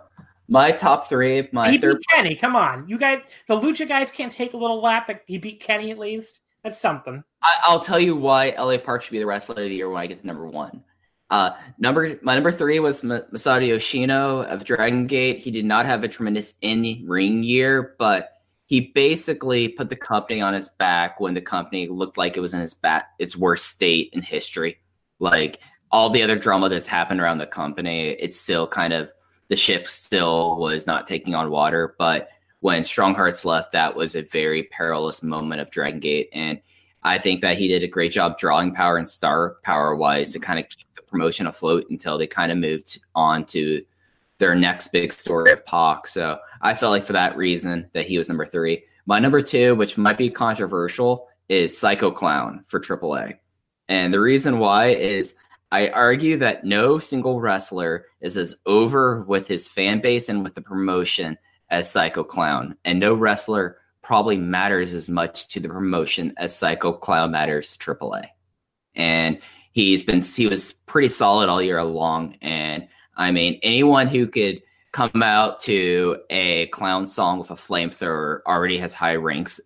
my 0.49 0.71
top 0.71 1.07
three, 1.07 1.47
my 1.51 1.71
he 1.71 1.77
third. 1.77 1.97
beat 1.97 2.05
Kenny. 2.13 2.35
Come 2.35 2.55
on, 2.55 2.87
you 2.89 2.97
guys. 2.97 3.21
The 3.47 3.59
Lucha 3.59 3.87
guys 3.87 4.09
can't 4.11 4.31
take 4.31 4.53
a 4.53 4.57
little 4.57 4.81
lap. 4.81 5.07
That 5.07 5.21
he 5.27 5.37
beat 5.37 5.59
Kenny 5.59 5.91
at 5.91 5.99
least. 5.99 6.41
That's 6.63 6.79
something. 6.79 7.23
I, 7.41 7.59
I'll 7.63 7.79
tell 7.79 7.99
you 7.99 8.15
why 8.15 8.49
LA 8.57 8.77
Park 8.77 9.03
should 9.03 9.11
be 9.11 9.19
the 9.19 9.25
wrestler 9.25 9.55
of 9.55 9.69
the 9.69 9.75
year 9.75 9.89
when 9.89 10.01
I 10.01 10.07
get 10.07 10.19
to 10.19 10.27
number 10.27 10.45
one. 10.47 10.83
Uh, 11.29 11.51
number 11.77 12.19
my 12.23 12.33
number 12.33 12.51
three 12.51 12.79
was 12.79 13.03
M- 13.03 13.23
Masato 13.31 13.65
Yoshino 13.67 14.41
of 14.41 14.65
Dragon 14.65 15.05
Gate. 15.05 15.37
He 15.37 15.51
did 15.51 15.65
not 15.65 15.85
have 15.85 16.03
a 16.03 16.07
tremendous 16.07 16.53
in 16.61 17.03
ring 17.05 17.43
year, 17.43 17.95
but 17.99 18.31
he 18.65 18.81
basically 18.81 19.67
put 19.67 19.89
the 19.89 19.95
company 19.95 20.41
on 20.41 20.53
his 20.53 20.69
back 20.69 21.19
when 21.19 21.35
the 21.35 21.41
company 21.41 21.87
looked 21.87 22.17
like 22.17 22.35
it 22.35 22.39
was 22.39 22.53
in 22.53 22.61
its 22.61 22.73
back 22.73 23.09
its 23.19 23.37
worst 23.37 23.65
state 23.65 24.09
in 24.13 24.23
history. 24.23 24.79
Like 25.19 25.59
all 25.91 26.09
the 26.09 26.23
other 26.23 26.37
drama 26.37 26.69
that's 26.69 26.87
happened 26.87 27.19
around 27.19 27.37
the 27.37 27.47
company, 27.47 28.09
it's 28.09 28.39
still 28.39 28.67
kind 28.67 28.93
of 28.93 29.11
the 29.49 29.55
ship 29.55 29.87
still 29.87 30.57
was 30.57 30.87
not 30.87 31.05
taking 31.05 31.35
on 31.35 31.51
water. 31.51 31.95
But 31.99 32.29
when 32.61 32.83
Strong 32.83 33.15
Hearts 33.15 33.45
left, 33.45 33.73
that 33.73 33.95
was 33.95 34.15
a 34.15 34.21
very 34.21 34.63
perilous 34.63 35.21
moment 35.21 35.61
of 35.61 35.71
Dragon 35.71 35.99
Gate, 35.99 36.29
and 36.33 36.59
I 37.03 37.17
think 37.17 37.41
that 37.41 37.57
he 37.57 37.67
did 37.67 37.83
a 37.83 37.87
great 37.87 38.11
job 38.11 38.37
drawing 38.37 38.73
power 38.73 38.97
and 38.97 39.07
star 39.07 39.57
power 39.63 39.95
wise 39.95 40.33
to 40.33 40.39
kind 40.39 40.59
of 40.59 40.67
keep 40.67 40.93
the 40.95 41.01
promotion 41.01 41.47
afloat 41.47 41.89
until 41.89 42.17
they 42.17 42.27
kind 42.27 42.51
of 42.51 42.57
moved 42.57 42.99
on 43.15 43.45
to 43.45 43.83
their 44.37 44.55
next 44.55 44.89
big 44.89 45.13
story 45.13 45.51
of 45.51 45.65
Pac. 45.65 46.07
So 46.07 46.39
I 46.61 46.73
felt 46.73 46.91
like 46.91 47.03
for 47.03 47.13
that 47.13 47.37
reason 47.37 47.89
that 47.93 48.05
he 48.05 48.17
was 48.17 48.27
number 48.27 48.45
three. 48.45 48.83
My 49.05 49.19
number 49.19 49.41
two, 49.41 49.75
which 49.75 49.97
might 49.97 50.17
be 50.17 50.29
controversial, 50.29 51.27
is 51.47 51.77
Psycho 51.77 52.11
Clown 52.11 52.63
for 52.67 52.79
AAA. 52.79 53.35
And 53.87 54.13
the 54.13 54.19
reason 54.19 54.59
why 54.59 54.89
is 54.89 55.35
I 55.72 55.89
argue 55.89 56.38
that 56.38 56.64
no 56.64 56.99
single 56.99 57.39
wrestler 57.39 58.06
is 58.22 58.38
as 58.38 58.56
over 58.65 59.22
with 59.23 59.48
his 59.48 59.67
fan 59.67 60.01
base 60.01 60.30
and 60.30 60.43
with 60.43 60.56
the 60.56 60.61
promotion 60.61 61.38
as 61.69 61.91
Psycho 61.91 62.23
Clown. 62.23 62.75
And 62.83 62.99
no 62.99 63.14
wrestler 63.14 63.77
probably 64.01 64.38
matters 64.38 64.95
as 64.95 65.09
much 65.09 65.48
to 65.49 65.59
the 65.59 65.69
promotion 65.69 66.33
as 66.38 66.56
Psycho 66.56 66.93
Clown 66.93 67.31
matters 67.31 67.77
to 67.77 67.95
AAA. 67.95 68.27
And 68.95 69.39
he's 69.72 70.01
been 70.01 70.22
he 70.22 70.48
was 70.48 70.73
pretty 70.73 71.09
solid 71.09 71.49
all 71.49 71.61
year 71.61 71.83
long. 71.83 72.35
And 72.41 72.88
I 73.15 73.31
mean, 73.31 73.59
anyone 73.61 74.07
who 74.07 74.27
could 74.27 74.64
come 74.91 75.22
out 75.22 75.59
to 75.59 76.17
a 76.31 76.65
clown 76.67 77.06
song 77.06 77.38
with 77.38 77.51
a 77.51 77.56
flamethrower 77.56 78.39
already 78.48 78.80
has 78.80 78.93
high 78.93 79.15
ranks, 79.15 79.59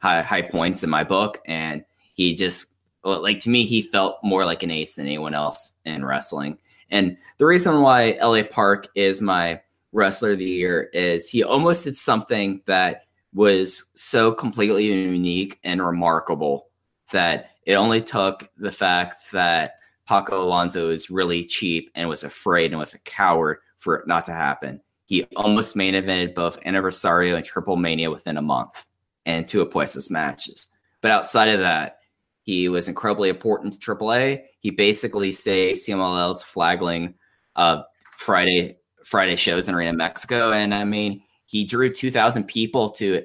high 0.00 0.22
high 0.22 0.42
points 0.42 0.82
in 0.82 0.88
my 0.88 1.04
book. 1.04 1.38
And 1.46 1.84
he 2.14 2.34
just 2.34 2.64
like 3.04 3.40
to 3.40 3.50
me, 3.50 3.64
he 3.64 3.82
felt 3.82 4.18
more 4.22 4.44
like 4.44 4.62
an 4.62 4.70
ace 4.70 4.94
than 4.94 5.06
anyone 5.06 5.34
else 5.34 5.74
in 5.84 6.04
wrestling. 6.04 6.58
And 6.90 7.16
the 7.38 7.46
reason 7.46 7.80
why 7.80 8.18
LA 8.22 8.42
Park 8.42 8.88
is 8.94 9.22
my 9.22 9.60
wrestler 9.92 10.32
of 10.32 10.38
the 10.38 10.44
year 10.44 10.90
is 10.92 11.28
he 11.28 11.42
almost 11.42 11.84
did 11.84 11.96
something 11.96 12.60
that 12.66 13.04
was 13.32 13.84
so 13.94 14.32
completely 14.32 14.86
unique 14.86 15.58
and 15.64 15.84
remarkable 15.84 16.68
that 17.12 17.50
it 17.64 17.74
only 17.74 18.00
took 18.00 18.48
the 18.56 18.72
fact 18.72 19.16
that 19.32 19.74
Paco 20.06 20.42
Alonso 20.42 20.90
is 20.90 21.10
really 21.10 21.44
cheap 21.44 21.90
and 21.94 22.08
was 22.08 22.24
afraid 22.24 22.72
and 22.72 22.78
was 22.78 22.94
a 22.94 22.98
coward 23.00 23.58
for 23.78 23.96
it 23.96 24.06
not 24.06 24.24
to 24.24 24.32
happen. 24.32 24.80
He 25.06 25.24
almost 25.36 25.76
main 25.76 25.94
evented 25.94 26.34
both 26.34 26.60
Aniversario 26.62 27.36
and 27.36 27.44
Triple 27.44 27.76
Mania 27.76 28.10
within 28.10 28.36
a 28.36 28.42
month 28.42 28.86
and 29.26 29.46
two 29.46 29.64
Apuestas 29.64 30.10
matches. 30.10 30.66
But 31.00 31.12
outside 31.12 31.48
of 31.48 31.60
that, 31.60 31.99
he 32.42 32.68
was 32.68 32.88
incredibly 32.88 33.28
important 33.28 33.74
to 33.74 33.94
AAA. 33.94 34.42
He 34.60 34.70
basically 34.70 35.32
saved 35.32 35.80
CMLL's 35.80 36.42
flagging 36.42 37.14
uh, 37.56 37.82
Friday 38.16 38.76
Friday 39.04 39.36
shows 39.36 39.68
in 39.68 39.74
Arena 39.74 39.92
Mexico, 39.92 40.52
and 40.52 40.74
I 40.74 40.84
mean 40.84 41.22
he 41.46 41.64
drew 41.64 41.92
two 41.92 42.10
thousand 42.10 42.44
people 42.44 42.90
to 42.90 43.24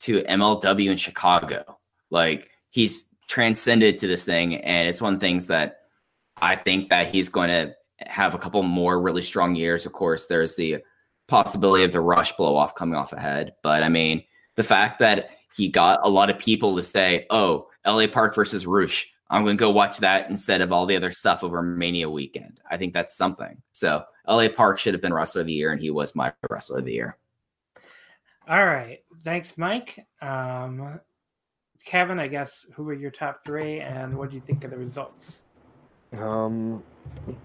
to 0.00 0.22
MLW 0.22 0.90
in 0.90 0.96
Chicago. 0.96 1.78
Like 2.10 2.50
he's 2.70 3.04
transcended 3.28 3.98
to 3.98 4.06
this 4.06 4.24
thing, 4.24 4.56
and 4.56 4.88
it's 4.88 5.00
one 5.00 5.14
of 5.14 5.20
the 5.20 5.26
things 5.26 5.46
that 5.48 5.78
I 6.40 6.56
think 6.56 6.88
that 6.90 7.08
he's 7.08 7.28
going 7.28 7.48
to 7.48 7.74
have 8.06 8.34
a 8.34 8.38
couple 8.38 8.62
more 8.62 9.00
really 9.00 9.22
strong 9.22 9.54
years. 9.54 9.86
Of 9.86 9.92
course, 9.92 10.26
there's 10.26 10.56
the 10.56 10.78
possibility 11.26 11.84
of 11.84 11.92
the 11.92 12.00
rush 12.00 12.32
blow 12.32 12.56
off 12.56 12.74
coming 12.74 12.96
off 12.96 13.12
ahead, 13.12 13.54
but 13.62 13.82
I 13.82 13.88
mean 13.88 14.24
the 14.56 14.62
fact 14.62 14.98
that 15.00 15.30
he 15.56 15.68
got 15.68 16.00
a 16.02 16.08
lot 16.08 16.30
of 16.30 16.38
people 16.38 16.76
to 16.76 16.82
say, 16.82 17.26
"Oh, 17.30 17.68
LA 17.86 18.06
Park 18.06 18.34
versus 18.34 18.66
Rush." 18.66 19.10
I'm 19.30 19.42
going 19.42 19.56
to 19.56 19.60
go 19.60 19.70
watch 19.70 19.98
that 19.98 20.28
instead 20.28 20.60
of 20.60 20.70
all 20.70 20.86
the 20.86 20.96
other 20.96 21.10
stuff 21.10 21.42
over 21.42 21.62
Mania 21.62 22.08
weekend. 22.08 22.60
I 22.70 22.76
think 22.76 22.92
that's 22.92 23.16
something. 23.16 23.60
So 23.72 24.04
LA 24.28 24.48
Park 24.48 24.78
should 24.78 24.94
have 24.94 25.00
been 25.00 25.14
Wrestler 25.14 25.40
of 25.40 25.46
the 25.46 25.52
Year, 25.52 25.72
and 25.72 25.80
he 25.80 25.90
was 25.90 26.14
my 26.14 26.32
Wrestler 26.48 26.78
of 26.78 26.84
the 26.84 26.92
Year. 26.92 27.16
All 28.46 28.66
right. 28.66 28.98
Thanks, 29.22 29.56
Mike. 29.56 30.06
Um, 30.20 31.00
Kevin, 31.84 32.18
I 32.18 32.28
guess, 32.28 32.66
who 32.74 32.84
were 32.84 32.94
your 32.94 33.10
top 33.10 33.42
three, 33.44 33.80
and 33.80 34.16
what 34.16 34.30
do 34.30 34.36
you 34.36 34.42
think 34.42 34.64
of 34.64 34.70
the 34.70 34.76
results? 34.76 35.42
Um, 36.12 36.82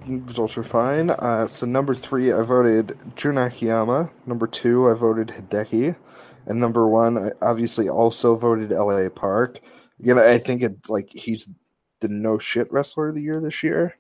results 0.06 0.58
are 0.58 0.64
fine. 0.64 1.10
Uh, 1.10 1.48
so 1.48 1.66
number 1.66 1.96
three, 1.96 2.32
I 2.32 2.42
voted 2.42 2.98
Jun 3.16 3.38
Akiyama. 3.38 4.12
Number 4.26 4.48
two, 4.48 4.90
I 4.90 4.94
voted 4.94 5.30
Hideki. 5.30 5.96
And 6.46 6.60
number 6.60 6.88
one, 6.88 7.18
I 7.18 7.30
obviously 7.42 7.90
also 7.90 8.36
voted 8.36 8.72
LA 8.72 9.10
Park. 9.10 9.60
Again, 10.00 10.18
I 10.18 10.38
think 10.38 10.62
it's 10.62 10.90
like 10.90 11.10
he's 11.12 11.50
the 12.00 12.10
no 12.10 12.38
shit 12.38 12.72
wrestler 12.72 13.08
of 13.08 13.16
the 13.16 13.22
year 13.22 13.42
this 13.42 13.64
year. 13.64 13.98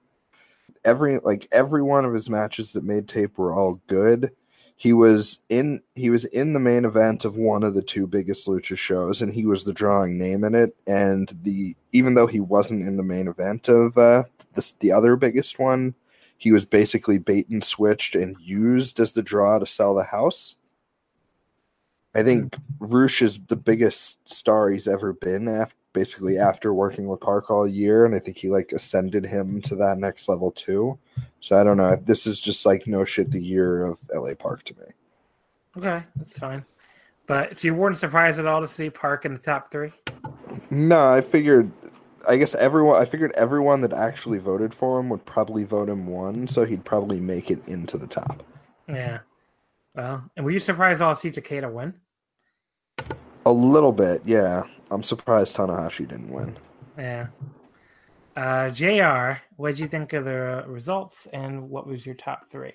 Every 0.86 1.20
like 1.20 1.48
every 1.52 1.82
one 1.82 2.06
of 2.06 2.14
his 2.14 2.30
matches 2.30 2.72
that 2.72 2.84
made 2.84 3.08
tape 3.08 3.38
were 3.38 3.54
all 3.54 3.82
good. 3.88 4.32
He 4.78 4.94
was 4.94 5.42
in 5.50 5.82
he 5.96 6.10
was 6.10 6.24
in 6.26 6.54
the 6.54 6.60
main 6.60 6.86
event 6.86 7.26
of 7.26 7.36
one 7.36 7.64
of 7.64 7.74
the 7.74 7.82
two 7.82 8.08
biggest 8.08 8.48
lucha 8.48 8.78
shows, 8.78 9.22
and 9.22 9.34
he 9.34 9.46
was 9.46 9.66
the 9.66 9.74
drawing 9.74 10.18
name 10.18 10.46
in 10.46 10.56
it. 10.56 10.74
And 10.88 11.30
the 11.44 11.76
even 11.92 12.14
though 12.14 12.28
he 12.28 12.40
wasn't 12.40 12.88
in 12.88 12.96
the 12.96 13.04
main 13.04 13.28
event 13.28 13.68
of 13.68 13.98
uh, 13.98 14.24
this 14.54 14.76
the 14.76 14.94
other 14.94 15.18
biggest 15.18 15.60
one, 15.60 15.94
he 16.38 16.54
was 16.54 16.66
basically 16.66 17.18
bait 17.18 17.50
and 17.50 17.62
switched 17.62 18.16
and 18.16 18.38
used 18.40 19.02
as 19.02 19.12
the 19.12 19.22
draw 19.22 19.60
to 19.60 19.66
sell 19.66 19.94
the 19.94 20.04
house. 20.04 20.56
I 22.16 22.24
think 22.24 22.56
Rush 22.80 23.22
is 23.22 23.40
the 23.48 23.58
biggest 23.58 24.28
star 24.28 24.70
he's 24.70 24.88
ever 24.88 25.14
been 25.14 25.48
after 25.48 25.76
basically 25.94 26.38
after 26.38 26.74
working 26.74 27.08
with 27.08 27.20
Park 27.20 27.50
all 27.50 27.68
year, 27.68 28.06
and 28.06 28.16
I 28.16 28.20
think 28.20 28.38
he 28.38 28.50
like 28.50 28.72
ascended 28.72 29.26
him 29.26 29.62
to 29.62 29.76
that 29.76 29.98
next 29.98 30.30
level 30.30 30.52
too. 30.52 30.98
So 31.40 31.60
I 31.60 31.64
don't 31.64 31.78
know. 31.78 31.96
This 31.96 32.28
is 32.28 32.40
just 32.40 32.66
like 32.66 32.88
no 32.88 33.06
shit 33.06 33.32
the 33.32 33.42
year 33.42 33.86
of 33.86 34.00
LA 34.14 34.34
Park 34.34 34.64
to 34.64 34.76
me. 34.76 34.86
Okay, 35.78 36.04
that's 36.16 36.38
fine. 36.38 36.66
But 37.28 37.58
so 37.58 37.68
you 37.68 37.76
weren't 37.76 37.98
surprised 37.98 38.40
at 38.40 38.48
all 38.48 38.62
to 38.62 38.68
see 38.68 38.90
Park 38.90 39.26
in 39.26 39.34
the 39.34 39.40
top 39.40 39.72
three? 39.72 39.92
No, 40.70 41.10
I 41.10 41.22
figured. 41.22 41.72
I 42.28 42.36
guess 42.36 42.54
everyone. 42.56 43.02
I 43.02 43.06
figured 43.06 43.32
everyone 43.36 43.82
that 43.82 43.94
actually 43.94 44.40
voted 44.40 44.74
for 44.74 45.00
him 45.00 45.10
would 45.10 45.24
probably 45.26 45.64
vote 45.64 45.90
him 45.90 46.08
one, 46.08 46.48
so 46.48 46.66
he'd 46.66 46.84
probably 46.84 47.20
make 47.20 47.50
it 47.50 47.66
into 47.68 47.98
the 47.98 48.08
top. 48.08 48.44
Yeah. 48.88 49.20
Well, 49.96 50.24
and 50.36 50.46
were 50.46 50.52
you 50.52 50.60
surprised 50.60 51.02
all 51.02 51.16
to 51.16 51.20
see 51.20 51.32
Takeda 51.32 51.72
win? 51.72 51.94
A 53.46 53.52
little 53.52 53.92
bit, 53.92 54.22
yeah. 54.26 54.64
I'm 54.92 55.04
surprised 55.04 55.56
Tanahashi 55.58 56.08
didn't 56.08 56.32
win. 56.32 56.58
Yeah. 56.98 57.28
Uh, 58.36 58.70
Jr. 58.70 59.42
What 59.58 59.70
did 59.72 59.80
you 59.80 59.88
think 59.88 60.14
of 60.14 60.26
the 60.26 60.64
results, 60.68 61.28
and 61.34 61.70
what 61.70 61.88
was 61.88 62.06
your 62.06 62.16
top 62.16 62.50
three? 62.50 62.74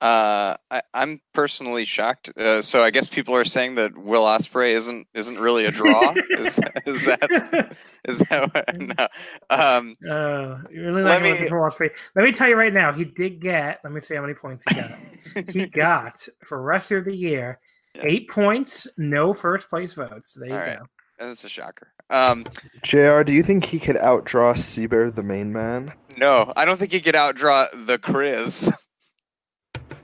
Uh, 0.00 0.54
I, 0.70 0.82
I'm 0.92 1.20
personally 1.32 1.84
shocked. 1.86 2.30
Uh, 2.36 2.60
so 2.60 2.82
I 2.82 2.90
guess 2.90 3.08
people 3.08 3.34
are 3.34 3.46
saying 3.46 3.76
that 3.76 3.96
Will 3.96 4.24
Ospreay 4.24 4.72
isn't 4.74 5.06
isn't 5.14 5.38
really 5.38 5.64
a 5.64 5.70
draw. 5.70 6.10
is, 6.30 6.56
that, 6.56 6.82
is 6.86 7.04
that 7.04 7.76
is 8.06 8.18
that 8.30 8.54
what, 8.54 8.78
no? 8.78 9.06
Um, 9.48 9.94
uh, 10.08 10.58
you 10.70 10.82
really 10.84 11.02
like 11.02 11.22
let 11.22 11.22
me- 11.22 11.48
Will 11.50 11.62
Ospreay. 11.70 11.90
Let 12.14 12.24
me 12.24 12.32
tell 12.32 12.48
you 12.48 12.56
right 12.56 12.74
now, 12.74 12.92
he 12.92 13.04
did 13.04 13.40
get. 13.40 13.80
Let 13.84 13.92
me 13.92 14.00
see 14.02 14.14
how 14.14 14.20
many 14.22 14.34
points 14.34 14.64
he 14.68 14.74
got. 14.80 15.50
he 15.50 15.66
got 15.66 16.28
for 16.44 16.60
wrestler 16.60 16.98
of 16.98 17.06
the 17.06 17.16
year 17.16 17.58
Yeah. 17.94 18.02
eight 18.04 18.28
points, 18.30 18.86
no 18.98 19.32
first 19.32 19.68
place 19.70 19.94
votes. 19.94 20.34
There 20.34 20.48
you 20.48 20.54
All 20.54 20.60
go. 20.60 20.66
right. 20.66 20.78
That's 21.18 21.44
a 21.44 21.48
shocker. 21.48 21.92
Um, 22.10 22.44
Jr. 22.82 23.22
Do 23.22 23.32
you 23.32 23.42
think 23.42 23.64
he 23.64 23.78
could 23.78 23.96
outdraw 23.96 24.54
Seabear, 24.54 25.14
the 25.14 25.22
main 25.22 25.52
man? 25.52 25.92
no, 26.18 26.52
I 26.56 26.64
don't 26.64 26.78
think 26.78 26.92
he 26.92 27.00
could 27.00 27.14
outdraw 27.14 27.66
the 27.86 27.98
Chris. 27.98 28.70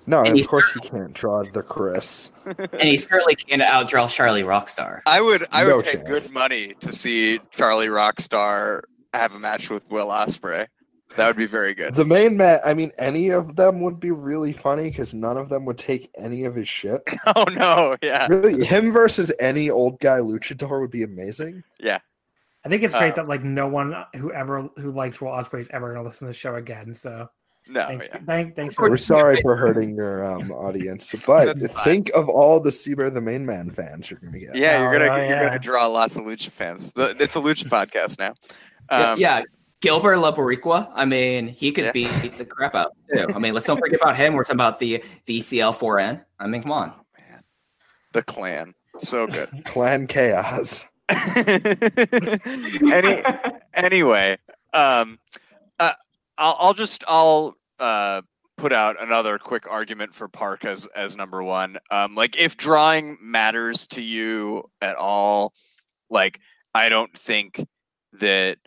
No, 0.04 0.18
And 0.18 0.28
of 0.30 0.34
he's- 0.34 0.48
course 0.48 0.72
he 0.74 0.80
can't 0.80 1.12
draw 1.12 1.44
the 1.44 1.62
Chris. 1.62 2.32
And 2.72 2.82
he 2.82 2.96
certainly 2.98 3.36
can't 3.36 3.62
outdraw 3.62 4.08
Charlie 4.10 4.42
Rockstar. 4.42 5.00
I 5.06 5.20
would 5.20 5.46
I 5.52 5.62
would 5.64 5.70
No 5.70 5.80
pay 5.82 5.92
chance. 5.92 6.08
good 6.08 6.34
money 6.34 6.74
to 6.80 6.92
see 6.92 7.38
Charlie 7.52 7.86
Rockstar 7.86 8.82
have 9.14 9.34
a 9.36 9.38
match 9.38 9.70
with 9.70 9.88
Will 9.90 10.08
Ospreay. 10.08 10.66
That 11.16 11.26
would 11.26 11.36
be 11.36 11.46
very 11.46 11.74
good. 11.74 11.94
The 11.94 12.04
main 12.04 12.36
man. 12.36 12.60
I 12.64 12.74
mean, 12.74 12.90
any 12.98 13.30
of 13.30 13.56
them 13.56 13.80
would 13.80 14.00
be 14.00 14.10
really 14.10 14.52
funny 14.52 14.90
because 14.90 15.14
none 15.14 15.36
of 15.36 15.48
them 15.48 15.64
would 15.66 15.78
take 15.78 16.10
any 16.18 16.44
of 16.44 16.54
his 16.54 16.68
shit. 16.68 17.02
oh 17.36 17.44
no, 17.52 17.96
yeah, 18.02 18.26
Really, 18.28 18.64
him 18.64 18.90
versus 18.90 19.32
any 19.40 19.70
old 19.70 20.00
guy 20.00 20.18
luchador 20.18 20.80
would 20.80 20.90
be 20.90 21.02
amazing. 21.02 21.62
yeah. 21.78 21.98
I 22.64 22.68
think 22.68 22.84
it's 22.84 22.94
great 22.94 23.14
Uh, 23.14 23.16
that 23.16 23.28
like 23.28 23.42
no 23.42 23.66
one 23.66 23.92
who 24.14 24.32
ever 24.32 24.68
who 24.76 24.92
likes 24.92 25.20
Will 25.20 25.32
Ospreay 25.32 25.62
is 25.62 25.68
ever 25.72 25.92
gonna 25.92 26.04
listen 26.06 26.28
to 26.28 26.32
the 26.32 26.38
show 26.38 26.54
again. 26.54 26.94
So 26.94 27.28
No, 27.66 27.84
thanks, 27.86 28.08
yeah. 28.08 28.20
thank, 28.24 28.54
thanks 28.54 28.78
We're 28.78 28.86
for 28.86 28.90
We're 28.90 28.96
sorry 28.98 29.40
for 29.42 29.56
hurting 29.56 29.96
your 29.96 30.24
um, 30.24 30.52
audience, 30.52 31.12
but 31.26 31.58
think 31.84 32.10
of 32.14 32.28
all 32.28 32.60
the 32.60 32.70
Seabear, 32.70 33.12
the 33.12 33.20
main 33.20 33.44
man 33.44 33.68
fans 33.68 34.10
you're 34.10 34.20
gonna 34.20 34.38
get. 34.38 34.54
Yeah, 34.54 34.80
you're 34.80 34.92
gonna 34.92 35.10
oh, 35.12 35.16
you're 35.16 35.26
yeah. 35.26 35.44
gonna 35.44 35.58
draw 35.58 35.86
lots 35.88 36.16
of 36.16 36.22
lucha 36.22 36.50
fans. 36.50 36.92
The, 36.92 37.16
it's 37.18 37.34
a 37.34 37.40
lucha 37.40 37.64
podcast 37.68 38.20
now. 38.20 38.34
Yeah, 38.90 39.10
Um, 39.12 39.18
yeah, 39.18 39.42
Gilbert 39.82 40.16
Laboricua. 40.16 40.90
I 40.94 41.04
mean, 41.04 41.48
he 41.48 41.72
could 41.72 41.84
Yeah. 41.86 41.92
beat 41.92 42.32
the 42.38 42.44
crap 42.46 42.74
out 42.74 42.92
too. 43.12 43.26
I 43.34 43.38
mean, 43.38 43.52
let's 43.52 43.66
don't 43.66 43.78
forget 43.78 44.00
about 44.00 44.16
him. 44.16 44.32
We're 44.34 44.44
talking 44.44 44.56
about 44.56 44.78
the 44.78 45.02
the 45.26 45.36
E 45.36 45.40
ECL4N. 45.40 46.24
I 46.38 46.46
mean, 46.46 46.62
come 46.62 46.72
on. 46.72 46.94
Oh, 46.96 47.02
man. 47.18 47.42
The 48.12 48.22
clan, 48.22 48.74
so 48.98 49.26
good. 49.26 49.50
Clan 49.66 50.06
chaos. 50.06 50.86
Any 51.08 51.18
anyway, 53.74 54.38
um, 54.72 55.18
uh, 55.78 55.92
I'll, 56.38 56.56
I'll 56.60 56.74
just 56.74 57.04
I'll 57.08 57.56
uh, 57.80 58.22
put 58.56 58.72
out 58.72 59.02
another 59.02 59.36
quick 59.38 59.70
argument 59.70 60.14
for 60.14 60.28
Park 60.28 60.64
as 60.64 60.86
as 60.94 61.16
number 61.16 61.42
one. 61.42 61.76
Um, 61.90 62.14
like 62.14 62.38
if 62.38 62.56
drawing 62.56 63.18
matters 63.20 63.86
to 63.88 64.00
you 64.00 64.62
at 64.80 64.96
all, 64.96 65.52
like 66.08 66.38
I 66.74 66.88
don't 66.88 67.12
think 67.18 67.66
that 68.14 68.58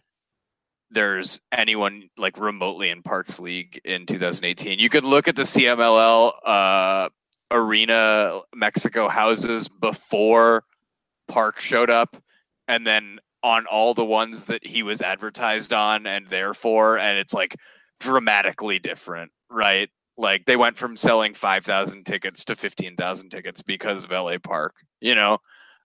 there's 0.92 1.42
anyone 1.52 2.10
like 2.18 2.40
remotely 2.40 2.90
in 2.90 3.02
Parks 3.02 3.40
League 3.40 3.82
in 3.84 4.06
2018. 4.06 4.80
You 4.80 4.90
could 4.90 5.04
look 5.04 5.28
at 5.28 5.36
the 5.36 5.44
CMLL 5.44 6.32
uh, 6.46 7.10
arena 7.52 8.42
Mexico 8.54 9.08
houses 9.08 9.68
before 9.68 10.64
Park 11.28 11.60
showed 11.60 11.90
up, 11.90 12.16
and 12.68 12.86
then 12.86 13.20
on 13.44 13.66
all 13.68 13.94
the 13.94 14.06
ones 14.06 14.46
that 14.46 14.66
he 14.66 14.82
was 14.82 15.02
advertised 15.02 15.72
on 15.72 16.08
and 16.08 16.28
therefore, 16.28 16.98
and 16.98 17.20
it's 17.20 17.34
like 17.34 17.56
dramatically 18.00 18.80
different, 18.80 19.32
right? 19.52 19.90
Like 20.18 20.46
they 20.46 20.56
went 20.56 20.78
from 20.78 20.96
selling 20.98 21.34
5,000 21.34 22.06
tickets 22.06 22.44
to 22.46 22.56
15,000 22.56 23.30
tickets 23.30 23.62
because 23.62 24.04
of 24.04 24.12
LA 24.12 24.38
Park, 24.40 24.74
you 25.00 25.14
know? 25.14 25.38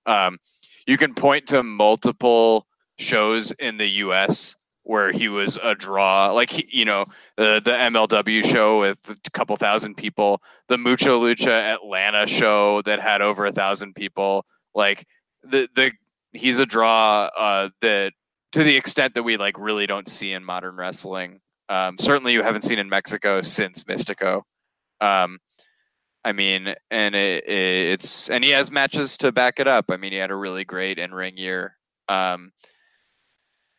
Um, 0.07 0.39
you 0.87 0.97
can 0.97 1.15
point 1.15 1.47
to 1.49 1.63
multiple 1.63 2.67
shows 2.99 3.53
in 3.53 3.77
the 3.77 3.89
US 3.89 4.57
where 4.91 5.13
he 5.13 5.29
was 5.29 5.57
a 5.63 5.73
draw, 5.77 6.33
like, 6.33 6.75
you 6.75 6.85
know, 6.85 7.05
the, 7.37 7.63
the 7.65 7.71
MLW 7.71 8.45
show 8.45 8.81
with 8.81 9.09
a 9.09 9.31
couple 9.31 9.55
thousand 9.55 9.95
people, 9.95 10.43
the 10.67 10.77
Mucho 10.77 11.21
Lucha 11.21 11.75
Atlanta 11.75 12.27
show 12.27 12.83
that 12.83 12.99
had 12.99 13.23
over 13.23 13.47
a 13.47 13.53
thousand 13.53 13.95
people. 13.95 14.45
Like, 14.75 15.07
the, 15.45 15.69
the, 15.77 15.93
he's 16.33 16.59
a 16.59 16.67
draw 16.67 17.31
uh, 17.39 17.69
that 17.83 18.15
to 18.51 18.65
the 18.65 18.77
extent 18.77 19.15
that 19.15 19.23
we 19.23 19.37
like 19.37 19.57
really 19.61 19.87
don't 19.87 20.09
see 20.09 20.33
in 20.33 20.45
modern 20.45 20.75
wrestling. 20.75 21.41
Um, 21.69 21.97
certainly, 21.97 22.33
you 22.33 22.43
haven't 22.43 22.63
seen 22.63 22.81
in 22.81 22.89
Mexico 22.89 23.43
since 23.43 23.85
Mistico. 23.85 24.43
Um, 25.01 25.39
I 26.25 26.33
mean, 26.33 26.75
and 26.91 27.15
it, 27.15 27.45
it, 27.47 27.91
it's 27.93 28.29
and 28.29 28.43
he 28.43 28.51
has 28.51 28.73
matches 28.73 29.17
to 29.19 29.31
back 29.31 29.61
it 29.61 29.69
up. 29.69 29.85
I 29.89 29.97
mean, 29.97 30.11
he 30.11 30.19
had 30.19 30.33
a 30.33 30.37
really 30.37 30.65
great 30.65 30.99
in 30.99 31.15
ring 31.15 31.37
year. 31.37 31.77
Um, 32.09 32.51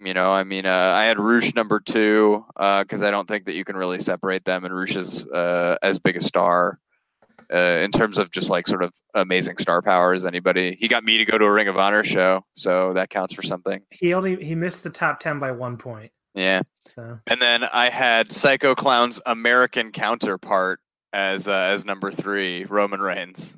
You 0.04 0.14
know, 0.14 0.32
I 0.32 0.44
mean, 0.44 0.66
uh, 0.66 0.94
I 0.96 1.06
had 1.06 1.20
Rush 1.20 1.54
number 1.54 1.80
two 1.80 2.44
because 2.56 3.04
I 3.04 3.12
don't 3.12 3.28
think 3.28 3.46
that 3.46 3.54
you 3.54 3.64
can 3.64 3.76
really 3.76 4.00
separate 4.00 4.46
them, 4.46 4.66
and 4.66 4.76
Rush 4.76 4.96
is 4.96 5.28
uh, 5.28 5.78
as 5.84 6.00
big 6.00 6.18
a 6.18 6.22
star 6.22 6.80
uh, 7.54 7.58
in 7.84 7.92
terms 7.92 8.18
of 8.18 8.32
just 8.32 8.50
like 8.50 8.68
sort 8.68 8.84
of 8.84 8.94
amazing 9.14 9.58
star 9.58 9.82
power 9.82 10.14
as 10.14 10.26
anybody. 10.26 10.76
He 10.80 10.88
got 10.88 11.04
me 11.04 11.18
to 11.18 11.26
go 11.26 11.38
to 11.38 11.46
a 11.46 11.52
Ring 11.52 11.68
of 11.68 11.78
Honor 11.78 12.04
show, 12.04 12.46
so 12.56 12.94
that 12.94 13.10
counts 13.10 13.34
for 13.34 13.44
something. 13.44 13.82
He 13.92 14.14
only 14.14 14.44
he 14.44 14.56
missed 14.56 14.84
the 14.84 14.90
top 14.90 15.20
ten 15.20 15.40
by 15.40 15.52
one 15.52 15.78
point. 15.78 16.12
Yeah. 16.34 16.62
So 16.96 17.20
And 17.28 17.42
then 17.42 17.64
I 17.66 17.90
had 17.90 18.32
Psycho 18.32 18.74
Clown's 18.74 19.20
American 19.26 19.92
counterpart 19.92 20.80
as 21.14 21.48
uh, 21.48 21.52
as 21.52 21.86
number 21.86 22.12
three, 22.12 22.66
Roman 22.66 23.02
Reigns. 23.02 23.58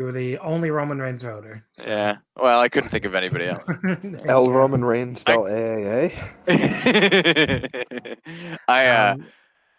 You 0.00 0.06
were 0.06 0.12
the 0.12 0.38
only 0.38 0.70
Roman 0.70 0.98
Reigns 0.98 1.22
voter. 1.22 1.62
So- 1.74 1.84
Yeah. 1.86 2.16
Well, 2.34 2.58
I 2.58 2.70
couldn't 2.70 2.88
think 2.88 3.04
of 3.04 3.14
anybody 3.14 3.44
else. 3.46 3.68
L 4.24 4.50
Roman 4.50 4.82
Reigns 4.82 5.22
I- 5.26 5.32
del 5.32 5.42
AAA. 5.44 6.14
I 8.66 8.86
uh, 8.86 9.12
Um, 9.14 9.26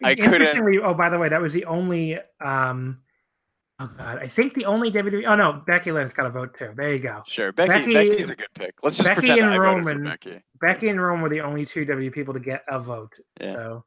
I 0.04 0.14
couldn't- 0.14 0.32
interestingly, 0.34 0.78
oh, 0.78 0.94
by 0.94 1.08
the 1.08 1.18
way, 1.18 1.28
that 1.28 1.42
was 1.42 1.52
the 1.52 1.64
only. 1.64 2.18
Um, 2.40 3.00
oh 3.80 3.90
God, 3.98 4.18
I 4.18 4.28
think 4.28 4.54
the 4.54 4.66
only 4.66 4.92
WWE. 4.92 5.24
Oh 5.26 5.34
no, 5.34 5.60
Becky 5.66 5.90
Lynch 5.90 6.14
got 6.14 6.26
a 6.26 6.30
vote 6.30 6.54
too. 6.56 6.70
There 6.76 6.92
you 6.92 7.00
go. 7.00 7.22
sure 7.26 7.50
Becky, 7.52 7.92
Becky- 7.92 8.10
Becky's 8.10 8.30
a 8.30 8.36
good 8.36 8.46
pick. 8.54 8.74
Let's 8.84 8.98
just 8.98 9.08
Becky 9.08 9.22
pretend 9.26 9.40
and 9.40 9.48
that 9.50 9.54
I 9.54 9.58
voted 9.58 9.84
Roman- 9.86 10.04
for 10.04 10.10
Becky. 10.10 10.40
Becky 10.60 10.88
and 10.88 11.02
Rome 11.02 11.20
were 11.20 11.30
the 11.30 11.40
only 11.40 11.66
two 11.66 11.84
W 11.84 12.12
people 12.12 12.32
to 12.34 12.40
get 12.40 12.62
a 12.68 12.78
vote. 12.78 13.18
Yeah. 13.40 13.54
So, 13.54 13.84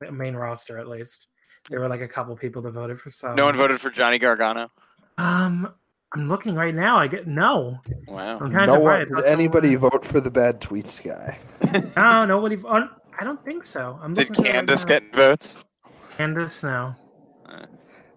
the 0.00 0.10
main 0.10 0.34
roster 0.34 0.78
at 0.78 0.88
least. 0.88 1.26
There 1.68 1.80
were 1.80 1.88
like 1.88 2.00
a 2.00 2.08
couple 2.08 2.34
people 2.36 2.62
that 2.62 2.70
voted 2.70 2.98
for 2.98 3.10
some. 3.10 3.34
No 3.34 3.44
one 3.44 3.54
voted 3.54 3.78
for 3.78 3.90
Johnny 3.90 4.18
Gargano. 4.18 4.70
Um, 5.18 5.72
I'm 6.14 6.28
looking 6.28 6.54
right 6.54 6.74
now. 6.74 6.96
I 6.96 7.06
get 7.06 7.26
no. 7.26 7.78
Wow. 8.08 8.38
I'm 8.40 8.50
kind 8.50 8.70
of 8.70 8.76
No 8.78 8.80
one, 8.80 9.00
surprised. 9.02 9.24
did 9.26 9.32
anybody 9.32 9.74
vote 9.76 10.04
for 10.04 10.20
the 10.20 10.30
bad 10.30 10.60
tweets 10.60 11.02
guy? 11.04 11.38
No, 11.96 12.24
nobody. 12.24 12.56
Oh, 12.64 12.88
I 13.18 13.24
don't 13.24 13.44
think 13.44 13.64
so. 13.64 13.98
I'm 14.02 14.14
Did 14.14 14.30
looking 14.30 14.44
right 14.46 14.52
Candace 14.54 14.84
get 14.84 15.14
votes? 15.14 15.58
Candace? 16.16 16.62
No, 16.62 16.94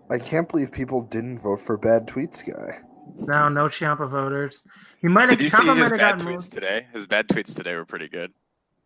I 0.10 0.18
can't 0.18 0.48
believe 0.50 0.72
people 0.72 1.02
didn't 1.02 1.40
vote 1.40 1.60
for 1.60 1.78
bad 1.78 2.08
tweets 2.08 2.46
guy. 2.46 2.80
no, 3.20 3.50
no 3.50 3.66
Ciampa 3.68 4.10
voters. 4.10 4.62
He 5.02 5.08
might 5.08 5.30
have. 5.30 5.32
Did 5.38 5.42
you 5.42 5.50
see 5.50 5.58
his 5.58 5.68
might 5.68 5.78
have 5.78 5.90
bad 5.92 5.98
gotten 6.00 6.26
more- 6.26 6.38
tweets 6.38 6.50
today? 6.50 6.88
His 6.94 7.06
bad 7.06 7.28
tweets 7.28 7.56
today 7.56 7.76
were 7.76 7.86
pretty 7.86 8.08
good. 8.08 8.32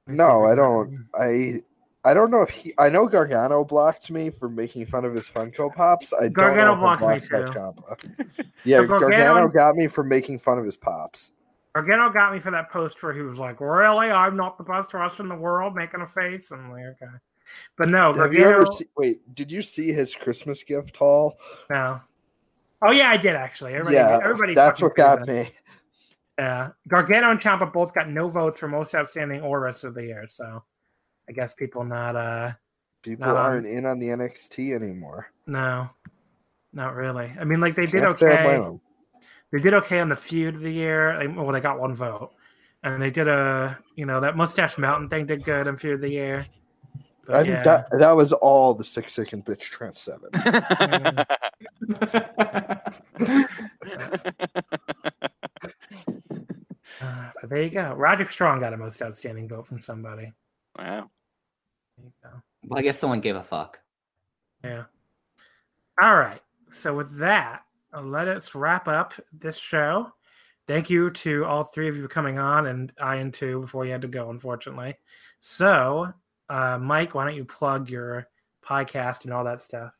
No, 0.07 0.45
I 0.45 0.55
don't. 0.55 1.05
I 1.19 1.53
I 2.05 2.13
don't 2.13 2.31
know 2.31 2.41
if 2.41 2.49
he. 2.49 2.73
I 2.77 2.89
know 2.89 3.07
Gargano 3.07 3.63
blocked 3.65 4.09
me 4.11 4.29
for 4.29 4.47
making 4.49 4.85
fun 4.85 5.03
of 5.03 5.13
his 5.13 5.29
Funko 5.29 5.73
Pops. 5.73 6.13
I 6.13 6.29
Gargano 6.29 6.71
don't 6.75 6.81
know 6.81 6.93
if 6.93 6.99
blocked 6.99 7.31
me 7.31 7.37
I'm 7.37 7.43
blocked 7.43 7.53
by 7.53 7.61
too. 7.85 8.39
Ciampa. 8.39 8.45
Yeah, 8.63 8.81
So 8.81 8.87
Gargano- 8.87 9.09
Gargano 9.15 9.47
got 9.49 9.75
me 9.75 9.87
for 9.87 10.03
making 10.03 10.39
fun 10.39 10.57
of 10.57 10.65
his 10.65 10.77
pops. 10.77 11.31
Gargano 11.75 12.09
got 12.09 12.33
me 12.33 12.39
for 12.39 12.51
that 12.51 12.71
post 12.71 13.01
where 13.03 13.13
he 13.13 13.21
was 13.21 13.37
like, 13.39 13.59
"Really, 13.59 14.09
I'm 14.09 14.35
not 14.37 14.57
the 14.57 14.63
best 14.63 14.93
wrestler 14.93 15.25
in 15.25 15.29
the 15.29 15.35
world," 15.35 15.75
making 15.75 16.01
a 16.01 16.07
face. 16.07 16.51
I'm 16.51 16.71
like, 16.71 16.83
okay, 16.85 17.11
but 17.77 17.89
no, 17.89 18.13
Have 18.13 18.33
you 18.33 18.45
ever 18.45 18.65
see, 18.65 18.85
wait? 18.97 19.35
Did 19.35 19.51
you 19.51 19.61
see 19.61 19.91
his 19.91 20.15
Christmas 20.15 20.63
gift 20.63 20.95
haul? 20.97 21.37
No. 21.69 21.99
Oh 22.81 22.91
yeah, 22.91 23.09
I 23.09 23.17
did 23.17 23.35
actually. 23.35 23.73
Everybody, 23.73 23.95
yeah, 23.95 24.19
everybody. 24.23 24.53
that's 24.55 24.81
what 24.81 24.95
got 24.95 25.25
that. 25.25 25.27
me. 25.27 25.49
Yeah, 26.39 26.69
Gargano 26.87 27.31
and 27.31 27.39
Ciampa 27.39 27.71
both 27.73 27.93
got 27.93 28.09
no 28.09 28.27
votes 28.29 28.59
for 28.59 28.67
most 28.67 28.93
outstanding 28.95 29.41
or 29.41 29.59
rest 29.59 29.83
of 29.83 29.93
the 29.95 30.03
year. 30.03 30.25
So, 30.29 30.63
I 31.29 31.33
guess 31.33 31.53
people 31.53 31.83
not. 31.83 32.15
uh 32.15 32.53
People 33.03 33.27
No, 33.27 33.35
I'm- 33.35 33.45
aren't 33.45 33.67
in 33.67 33.85
on 33.85 33.99
the 33.99 34.07
NXT 34.07 34.73
anymore. 34.75 35.27
No, 35.45 35.89
not 36.73 36.95
really. 36.95 37.31
I 37.39 37.43
mean, 37.43 37.61
like 37.61 37.75
they 37.75 37.85
did 37.85 38.01
Can't 38.01 38.17
say 38.17 38.35
I 38.37 38.43
blame 38.43 38.61
okay. 38.61 38.67
'em. 38.69 38.81
They 39.51 39.59
did 39.59 39.73
okay 39.75 39.99
on 39.99 40.09
the 40.09 40.15
feud 40.15 40.55
of 40.55 40.61
the 40.61 40.71
year. 40.71 41.15
Like, 41.17 41.35
well, 41.37 41.51
they 41.53 41.61
got 41.61 41.79
one 41.79 41.95
vote, 41.95 42.33
and 42.83 43.01
they 43.01 43.09
did 43.11 43.27
a 43.29 43.77
you 43.95 44.05
know 44.05 44.19
that 44.19 44.35
Mustache 44.35 44.77
Mountain 44.77 45.09
thing 45.09 45.25
did 45.25 45.43
good 45.43 45.67
on 45.67 45.77
feud 45.77 45.93
of 45.93 46.01
the 46.01 46.09
year. 46.09 46.45
But 47.25 47.35
I 47.35 47.41
yeah. 47.41 47.51
think 47.53 47.63
that 47.65 47.99
that 47.99 48.11
was 48.11 48.33
all 48.33 48.73
the 48.73 48.83
six 48.83 49.13
second 49.13 49.45
bitch 49.45 49.59
Trent 49.59 49.95
seven. 49.97 50.29
Uh, 56.99 57.29
but 57.39 57.49
there 57.49 57.61
you 57.61 57.69
go. 57.69 57.93
Roderick 57.93 58.31
Strong 58.31 58.61
got 58.61 58.73
a 58.73 58.77
most 58.77 59.01
outstanding 59.01 59.47
vote 59.47 59.67
from 59.67 59.79
somebody. 59.79 60.33
wow. 60.77 61.09
There 61.97 62.05
you 62.05 62.11
go. 62.23 62.29
Well, 62.67 62.79
I 62.79 62.81
guess 62.81 62.97
someone 62.99 63.21
gave 63.21 63.35
a 63.35 63.43
fuck. 63.43 63.79
Yeah. 64.63 64.83
All 66.01 66.15
right. 66.15 66.41
So 66.71 66.95
with 66.95 67.17
that, 67.19 67.63
let 67.99 68.27
us 68.27 68.53
wrap 68.53 68.87
up 68.87 69.13
this 69.31 69.57
show. 69.57 70.11
Thank 70.67 70.89
you 70.89 71.09
to 71.11 71.45
all 71.45 71.63
three 71.63 71.87
of 71.87 71.95
you 71.95 72.01
for 72.01 72.09
coming 72.09 72.39
on, 72.39 72.67
and 72.67 72.91
Ian 73.01 73.31
too 73.31 73.61
before 73.61 73.85
you 73.85 73.91
had 73.93 74.01
to 74.01 74.07
go, 74.09 74.29
unfortunately. 74.29 74.95
So, 75.39 76.11
uh, 76.49 76.77
Mike, 76.77 77.15
why 77.15 77.23
don't 77.23 77.35
you 77.35 77.45
plug 77.45 77.89
your 77.89 78.27
podcast 78.65 79.23
and 79.23 79.33
all 79.33 79.45
that 79.45 79.61
stuff? 79.63 79.93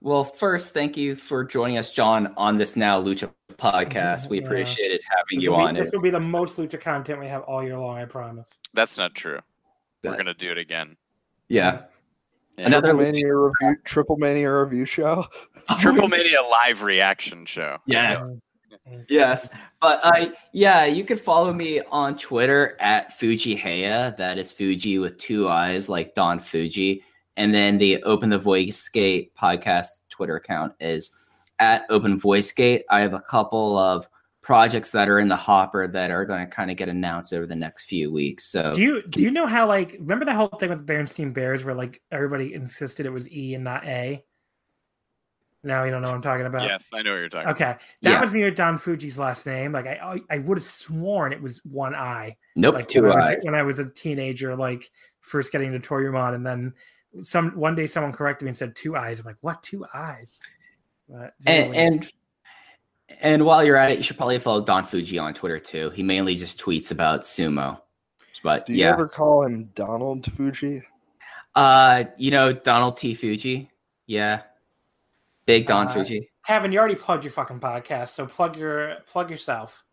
Well, 0.00 0.24
first, 0.24 0.72
thank 0.72 0.96
you 0.96 1.14
for 1.14 1.44
joining 1.44 1.76
us, 1.76 1.90
John, 1.90 2.32
on 2.38 2.56
this 2.56 2.74
now 2.74 3.02
Lucha 3.02 3.30
podcast. 3.52 4.30
We 4.30 4.40
Yeah. 4.40 4.46
appreciated 4.46 5.02
having 5.10 5.38
This 5.40 5.42
you 5.44 5.50
be- 5.50 5.56
on 5.56 5.74
This 5.74 5.90
will 5.92 6.00
be 6.00 6.08
the 6.08 6.18
most 6.18 6.56
lucha 6.56 6.80
content 6.80 7.20
we 7.20 7.26
have 7.28 7.42
all 7.42 7.62
year 7.62 7.78
long. 7.78 7.98
I 7.98 8.06
promise. 8.06 8.58
That's 8.72 8.96
not 8.96 9.14
true. 9.14 9.40
We're 10.02 10.16
gonna 10.16 10.32
do 10.32 10.50
it 10.50 10.56
again. 10.56 10.96
Yeah. 11.50 11.82
Yeah. 12.56 12.66
Another 12.66 12.88
Triple 12.92 13.04
Mania 13.04 13.34
review, 13.34 13.76
Triple 13.84 14.16
Mania 14.16 14.52
review 14.52 14.84
show. 14.84 15.24
Triple 15.80 16.08
Mania 16.08 16.42
live 16.42 16.82
reaction 16.82 17.44
show. 17.44 17.78
Yes. 17.86 18.20
Yes. 19.08 19.50
But 19.80 20.00
I 20.04 20.32
yeah, 20.52 20.84
you 20.84 21.04
can 21.04 21.16
follow 21.16 21.52
me 21.52 21.80
on 21.90 22.16
Twitter 22.16 22.76
at 22.80 23.18
Fuji 23.18 23.56
Heya. 23.56 24.16
That 24.16 24.38
is 24.38 24.52
Fuji 24.52 24.98
with 24.98 25.18
two 25.18 25.48
eyes 25.48 25.88
like 25.88 26.14
Don 26.14 26.38
Fuji. 26.38 27.02
And 27.36 27.52
then 27.52 27.78
the 27.78 28.02
Open 28.04 28.30
the 28.30 28.38
Voice 28.38 28.88
Gate 28.88 29.34
podcast 29.34 29.88
Twitter 30.08 30.36
account 30.36 30.74
is 30.80 31.10
at 31.58 31.84
Open 31.90 32.18
Voice 32.18 32.52
Gate. 32.52 32.84
I 32.90 33.00
have 33.00 33.14
a 33.14 33.20
couple 33.20 33.76
of 33.76 34.06
projects 34.50 34.90
that 34.90 35.08
are 35.08 35.20
in 35.20 35.28
the 35.28 35.36
hopper 35.36 35.86
that 35.86 36.10
are 36.10 36.24
going 36.24 36.44
to 36.44 36.50
kind 36.50 36.72
of 36.72 36.76
get 36.76 36.88
announced 36.88 37.32
over 37.32 37.46
the 37.46 37.54
next 37.54 37.84
few 37.84 38.12
weeks. 38.12 38.46
So 38.46 38.74
Do 38.74 38.82
you 38.82 39.02
do 39.08 39.22
you 39.22 39.30
know 39.30 39.46
how 39.46 39.68
like 39.68 39.92
remember 40.00 40.24
the 40.24 40.34
whole 40.34 40.48
thing 40.48 40.70
with 40.70 40.84
Bernstein 40.84 41.32
Bears 41.32 41.62
where 41.62 41.72
like 41.74 42.02
everybody 42.10 42.52
insisted 42.52 43.06
it 43.06 43.10
was 43.10 43.30
E 43.30 43.54
and 43.54 43.62
not 43.62 43.84
A? 43.84 44.24
Now 45.62 45.84
you 45.84 45.92
don't 45.92 46.02
know 46.02 46.08
what 46.08 46.16
I'm 46.16 46.22
talking 46.22 46.46
about. 46.46 46.64
Yes, 46.66 46.88
I 46.92 47.02
know 47.02 47.12
what 47.12 47.18
you're 47.18 47.28
talking. 47.28 47.48
About. 47.48 47.54
Okay, 47.60 47.76
that 48.02 48.10
Yeah. 48.10 48.20
was 48.20 48.32
near 48.34 48.50
Don 48.50 48.76
Fuji's 48.76 49.18
last 49.18 49.46
name. 49.46 49.70
Like 49.70 49.86
I, 49.86 50.18
I, 50.30 50.34
I 50.34 50.38
would 50.38 50.58
have 50.58 50.66
sworn 50.66 51.32
it 51.32 51.40
was 51.40 51.60
one 51.64 51.94
eye. 51.94 52.36
nope, 52.56 52.74
Like 52.74 52.88
two 52.88 53.02
when 53.04 53.12
I, 53.12 53.28
eyes. 53.28 53.36
was, 53.36 53.44
when 53.44 53.54
I 53.54 53.62
was 53.62 53.78
a 53.78 53.84
teenager, 53.84 54.56
like 54.56 54.90
first 55.20 55.52
getting 55.52 55.70
to 55.72 55.78
Toryumon, 55.78 56.34
and 56.34 56.44
then 56.44 56.72
some 57.22 57.50
one 57.52 57.76
day 57.76 57.86
someone 57.86 58.12
corrected 58.12 58.46
me 58.46 58.48
and 58.50 58.56
said 58.56 58.74
two 58.74 58.96
eyes. 58.96 59.20
I'm 59.20 59.26
like, 59.26 59.36
what 59.42 59.62
two 59.62 59.86
eyes? 59.94 60.40
But, 61.08 61.34
and 61.46 61.76
and 61.76 62.12
and 63.20 63.44
while 63.44 63.64
you're 63.64 63.76
at 63.76 63.90
it, 63.90 63.96
you 63.98 64.02
should 64.02 64.16
probably 64.16 64.38
follow 64.38 64.60
Don 64.62 64.84
Fuji 64.84 65.18
on 65.18 65.34
Twitter 65.34 65.58
too. 65.58 65.90
He 65.90 66.02
mainly 66.02 66.34
just 66.34 66.60
tweets 66.60 66.90
about 66.92 67.22
sumo. 67.22 67.80
But 68.42 68.64
Do 68.66 68.72
you 68.72 68.80
yeah, 68.80 68.92
ever 68.92 69.06
call 69.06 69.44
him 69.44 69.64
Donald 69.74 70.24
Fuji? 70.32 70.82
uh, 71.54 72.04
you 72.16 72.30
know 72.30 72.52
Donald 72.54 72.96
T. 72.96 73.14
Fuji, 73.14 73.70
yeah, 74.06 74.42
big 75.46 75.66
Don 75.66 75.88
Uh, 75.88 75.92
Fuji. 75.92 76.30
Kevin, 76.46 76.72
you 76.72 76.78
already 76.78 76.94
plugged 76.94 77.22
your 77.22 77.32
fucking 77.32 77.60
podcast, 77.60 78.10
so 78.10 78.26
plug 78.26 78.56
your 78.56 78.96
plug 79.06 79.30
yourself. 79.30 79.84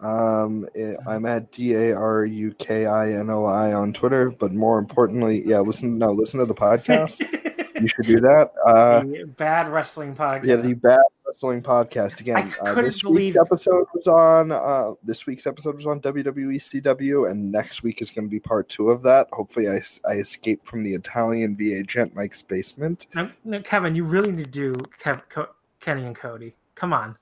Um, 0.00 0.68
eh, 0.76 0.92
I'm 1.08 1.24
at 1.24 1.50
D 1.50 1.72
A 1.74 1.96
R 1.96 2.26
U 2.26 2.52
K 2.58 2.84
I 2.86 3.10
N 3.12 3.30
O 3.30 3.46
I 3.46 3.72
on 3.72 3.92
Twitter, 3.94 4.30
but 4.30 4.52
more 4.52 4.78
importantly, 4.78 5.42
yeah, 5.46 5.60
listen. 5.60 5.96
No, 5.98 6.08
listen 6.08 6.38
to 6.40 6.46
the 6.46 6.54
podcast. 6.54 7.26
you 7.82 7.88
should 7.88 8.06
do 8.06 8.20
that. 8.20 8.52
Uh, 8.64 9.00
The 9.04 9.24
bad 9.24 9.68
wrestling 9.68 10.14
podcast. 10.14 10.44
yeah, 10.46 10.56
the 10.56 10.74
Bad 10.74 10.98
Wrestling 11.26 11.62
Podcast 11.62 12.20
again. 12.20 12.36
I 12.62 12.70
Uh, 12.70 12.74
couldn't 12.74 12.84
this 12.86 13.02
believe- 13.02 13.34
week's 13.34 13.36
episode 13.38 13.86
was 13.94 14.06
on. 14.08 14.50
Uh, 14.50 14.92
this 15.02 15.26
week's 15.26 15.46
episode 15.46 15.74
was 15.76 15.86
on 15.86 16.00
WWE 16.00 16.58
CW, 16.58 17.30
and 17.30 17.52
next 17.52 17.82
week 17.82 18.00
is 18.00 18.10
going 18.10 18.26
to 18.26 18.30
be 18.30 18.40
part 18.40 18.68
two 18.70 18.90
of 18.90 19.02
that. 19.02 19.28
Hopefully, 19.32 19.68
I, 19.68 19.78
I 20.08 20.14
escaped 20.14 20.66
from 20.66 20.82
the 20.84 20.92
Italian 20.94 21.54
VA 21.56 21.80
agent 21.80 22.14
Mike's 22.14 22.40
basement. 22.42 23.06
No, 23.14 23.30
no, 23.44 23.60
Kevin, 23.60 23.94
you 23.94 24.04
really 24.04 24.32
need 24.32 24.50
to 24.52 24.72
do 24.72 24.72
Kev, 25.02 25.20
Co- 25.28 25.48
Kenny 25.80 26.04
and 26.06 26.16
Cody. 26.16 26.54
Come 26.74 26.92
on, 26.94 27.16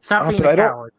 stop 0.00 0.22
Uh, 0.22 0.30
being 0.32 0.44
a 0.44 0.56
coward. 0.56 0.92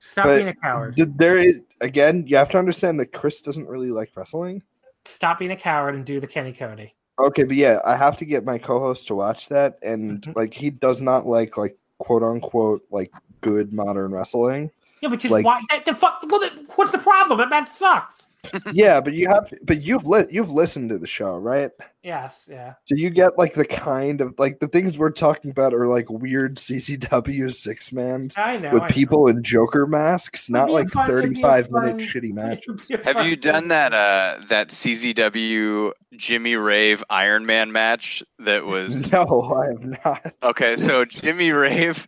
Stop 0.00 0.24
but 0.24 0.36
being 0.36 0.48
a 0.48 0.54
coward. 0.54 0.94
There 1.18 1.36
is 1.36 1.60
again, 1.82 2.24
you 2.26 2.36
have 2.36 2.48
to 2.50 2.58
understand 2.58 2.98
that 3.00 3.12
Chris 3.12 3.40
doesn't 3.42 3.68
really 3.68 3.90
like 3.90 4.12
wrestling. 4.16 4.62
Stop 5.04 5.38
being 5.40 5.50
a 5.50 5.56
coward 5.56 5.94
and 5.94 6.04
do 6.04 6.20
the 6.20 6.26
Kenny 6.26 6.52
Cody. 6.52 6.94
Okay, 7.18 7.42
but 7.44 7.56
yeah, 7.56 7.78
I 7.84 7.96
have 7.96 8.16
to 8.16 8.24
get 8.24 8.44
my 8.44 8.58
co-host 8.58 9.08
to 9.08 9.14
watch 9.14 9.48
that, 9.48 9.78
and 9.82 10.22
Mhm. 10.22 10.36
like 10.36 10.54
he 10.54 10.70
does 10.70 11.02
not 11.02 11.26
like 11.26 11.56
like 11.56 11.76
quote 11.98 12.22
unquote 12.22 12.82
like 12.90 13.10
good 13.40 13.72
modern 13.72 14.12
wrestling. 14.12 14.70
Yeah, 15.00 15.08
but 15.10 15.20
just 15.20 15.32
Like- 15.32 15.44
why? 15.44 15.60
The 15.84 15.94
fuck? 15.94 16.22
Well, 16.28 16.48
what's 16.76 16.92
the 16.92 16.98
problem? 16.98 17.38
That, 17.38 17.50
that 17.50 17.68
sucks. 17.72 18.28
yeah, 18.72 19.00
but 19.00 19.12
you 19.14 19.28
have, 19.28 19.52
but 19.64 19.82
you've 19.82 20.06
li- 20.06 20.26
you've 20.30 20.50
listened 20.52 20.90
to 20.90 20.98
the 20.98 21.06
show, 21.08 21.36
right? 21.38 21.70
Yes, 22.02 22.44
yeah. 22.48 22.74
So 22.84 22.94
you 22.94 23.10
get 23.10 23.36
like 23.36 23.54
the 23.54 23.64
kind 23.64 24.20
of 24.20 24.34
like 24.38 24.60
the 24.60 24.68
things 24.68 24.98
we're 24.98 25.10
talking 25.10 25.50
about 25.50 25.74
are 25.74 25.86
like 25.86 26.08
weird 26.08 26.56
CZW 26.56 27.52
six 27.54 27.92
man 27.92 28.28
I 28.36 28.56
know. 28.58 28.70
with 28.72 28.82
I 28.82 28.86
know. 28.88 28.94
people 28.94 29.28
in 29.28 29.42
Joker 29.42 29.86
masks, 29.86 30.48
not 30.48 30.66
be 30.66 30.72
a 30.72 30.74
like 30.74 30.90
fun- 30.90 31.10
it'd 31.10 31.34
be 31.34 31.40
a 31.40 31.42
thirty 31.42 31.42
five 31.42 31.70
minute 31.70 32.00
fun- 32.00 32.08
shitty 32.08 32.32
matches. 32.32 32.88
Have 33.04 33.26
you 33.26 33.36
done 33.36 33.68
that 33.68 33.92
uh 33.92 34.40
that 34.48 34.68
CZW 34.68 35.92
Jimmy 36.16 36.56
Rave 36.56 37.02
Iron 37.10 37.44
Man 37.46 37.72
match 37.72 38.22
that 38.38 38.64
was 38.64 39.12
No, 39.18 39.24
I 39.24 39.66
have 39.66 40.04
not. 40.04 40.34
Okay, 40.42 40.76
so 40.76 41.04
Jimmy 41.04 41.50
Rave 41.50 42.06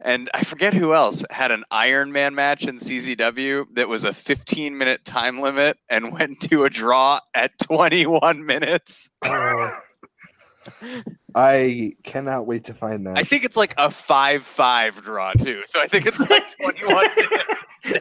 and 0.00 0.28
I 0.34 0.44
forget 0.44 0.74
who 0.74 0.94
else 0.94 1.24
had 1.30 1.50
an 1.50 1.64
Iron 1.70 2.12
Man 2.12 2.34
match 2.34 2.66
in 2.66 2.76
CZW 2.76 3.66
that 3.74 3.88
was 3.88 4.04
a 4.04 4.12
15 4.12 4.76
minute 4.76 5.04
time 5.04 5.40
limit 5.40 5.78
and 5.88 6.12
went 6.12 6.40
to 6.42 6.64
a 6.64 6.70
draw 6.70 7.18
at 7.34 7.58
21 7.60 8.44
minutes. 8.44 9.10
Oh, 9.24 9.80
I 11.34 11.92
cannot 12.02 12.46
wait 12.46 12.64
to 12.64 12.74
find 12.74 13.06
that. 13.06 13.16
I 13.16 13.22
think 13.22 13.44
it's 13.44 13.56
like 13.56 13.74
a 13.78 13.90
5 13.90 14.42
5 14.42 15.02
draw 15.02 15.32
too. 15.32 15.62
So 15.66 15.80
I 15.80 15.86
think 15.86 16.06
it's 16.06 16.28
like 16.28 16.44
21 16.62 17.08
minutes 17.16 17.46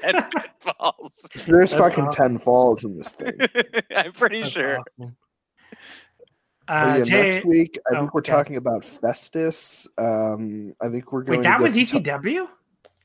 and 0.04 0.26
falls. 0.60 1.28
So 1.36 1.52
there's 1.52 1.72
That's 1.72 1.82
fucking 1.82 2.08
awesome. 2.08 2.30
ten 2.30 2.40
falls 2.40 2.84
in 2.84 2.98
this 2.98 3.12
thing. 3.12 3.34
I'm 3.96 4.12
pretty 4.14 4.42
that's 4.42 4.52
sure. 4.52 4.80
awesome. 5.00 5.16
Uh, 6.68 6.96
yeah, 6.98 7.04
Jay, 7.04 7.30
next 7.30 7.46
week 7.46 7.78
I 7.88 7.96
oh, 7.96 8.00
think 8.00 8.14
we're 8.16 8.20
okay. 8.20 8.32
talking 8.32 8.58
about 8.58 8.84
Festus. 8.84 9.88
Um, 9.98 10.74
I 10.82 10.90
think 10.90 11.12
we're 11.12 11.22
going. 11.22 11.40
wait, 11.40 11.44
that 11.44 11.58
to 11.58 11.64
was 11.64 11.76
get 11.76 11.88
to 11.90 12.00
ta- 12.02 12.18
ECW. 12.20 12.48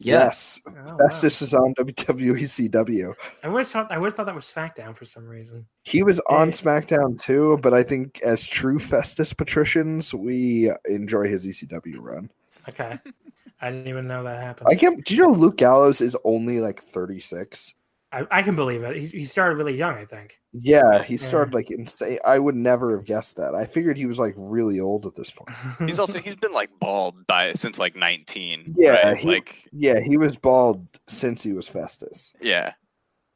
Yes, 0.03 0.59
Oh, 0.67 0.73
wow. 0.73 0.97
Festus 0.97 1.43
is 1.43 1.53
on 1.55 1.70
E 1.73 1.75
WWE 1.85 2.43
CW. 2.70 3.12
I 3.45 3.49
would 3.49 3.59
have 3.61 3.69
thought 3.69 3.93
I 3.93 3.99
would 3.99 4.07
have 4.07 4.15
thought 4.15 4.27
that 4.27 4.35
was 4.35 4.47
SmackDown 4.47 4.97
for 4.97 5.05
some 5.05 5.27
reason. 5.27 5.67
He 5.85 6.03
was 6.03 6.20
on 6.20 6.49
Hey. 6.49 6.53
SmackDown 6.53 7.20
too, 7.20 7.59
but 7.62 7.75
I 7.75 7.83
think 7.83 8.20
as 8.23 8.47
true 8.47 8.79
Festus 8.79 9.33
patricians, 9.35 10.15
we 10.15 10.70
enjoy 10.87 11.27
his 11.29 11.47
ECW 11.47 11.97
run. 11.99 12.31
Okay, 12.69 12.99
I 13.61 13.70
didn't 13.70 13.89
even 13.89 14.09
know 14.09 14.25
that 14.25 14.43
happened. 14.43 14.69
I 14.70 14.75
can't. 14.75 15.05
Do 15.05 15.15
you 15.15 15.23
know 15.23 15.33
Luke 15.33 15.59
Gallows 15.59 16.01
is 16.01 16.17
only 16.25 16.61
like 16.61 16.83
36? 16.83 17.75
I, 18.13 18.27
I 18.31 18.43
can 18.43 18.57
believe 18.57 18.83
it. 18.83 18.97
He, 18.97 19.07
he 19.07 19.25
started 19.25 19.57
really 19.57 19.77
young, 19.77 19.95
I 19.95 20.05
think. 20.05 20.37
Yeah, 20.53 21.03
he 21.03 21.15
Yeah. 21.15 21.21
started 21.21 21.55
like 21.55 21.71
insane. 21.71 22.19
I 22.27 22.39
would 22.41 22.57
never 22.57 22.97
have 22.97 23.05
guessed 23.07 23.37
that. 23.37 23.55
I 23.55 23.65
figured 23.67 23.97
he 23.97 24.07
was 24.07 24.19
like 24.19 24.35
really 24.37 24.81
old 24.81 25.07
at 25.07 25.15
this 25.15 25.31
point. 25.31 25.51
He's 25.89 25.99
also 26.01 26.19
he's 26.19 26.35
been 26.35 26.53
like 26.53 26.71
bald 26.81 27.25
by 27.29 27.53
since 27.53 27.79
like 27.79 27.95
19. 27.95 28.75
Yeah, 28.77 29.09
right? 29.11 29.17
he- 29.17 29.29
like 29.29 29.69
Yeah, 29.73 30.01
he 30.01 30.17
was 30.17 30.37
bald 30.37 30.87
since 31.07 31.43
he 31.43 31.53
was 31.53 31.69
Festus. 31.69 32.33
yeah. 32.41 32.73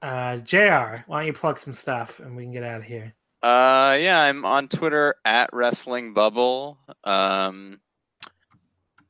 uh, 0.02 0.38
Jr. 0.38 1.04
Why 1.06 1.20
don't 1.20 1.26
you 1.26 1.32
plug 1.32 1.58
some 1.58 1.72
stuff 1.74 2.18
and 2.18 2.34
we 2.34 2.42
can 2.42 2.52
get 2.52 2.64
out 2.64 2.80
of 2.80 2.84
here? 2.84 3.14
Uh, 3.44 3.96
yeah, 4.00 4.22
I'm 4.22 4.44
on 4.44 4.68
Twitter 4.68 5.14
at 5.24 5.50
Wrestling 5.52 6.14
Bubble. 6.14 6.78
Um, 7.04 7.78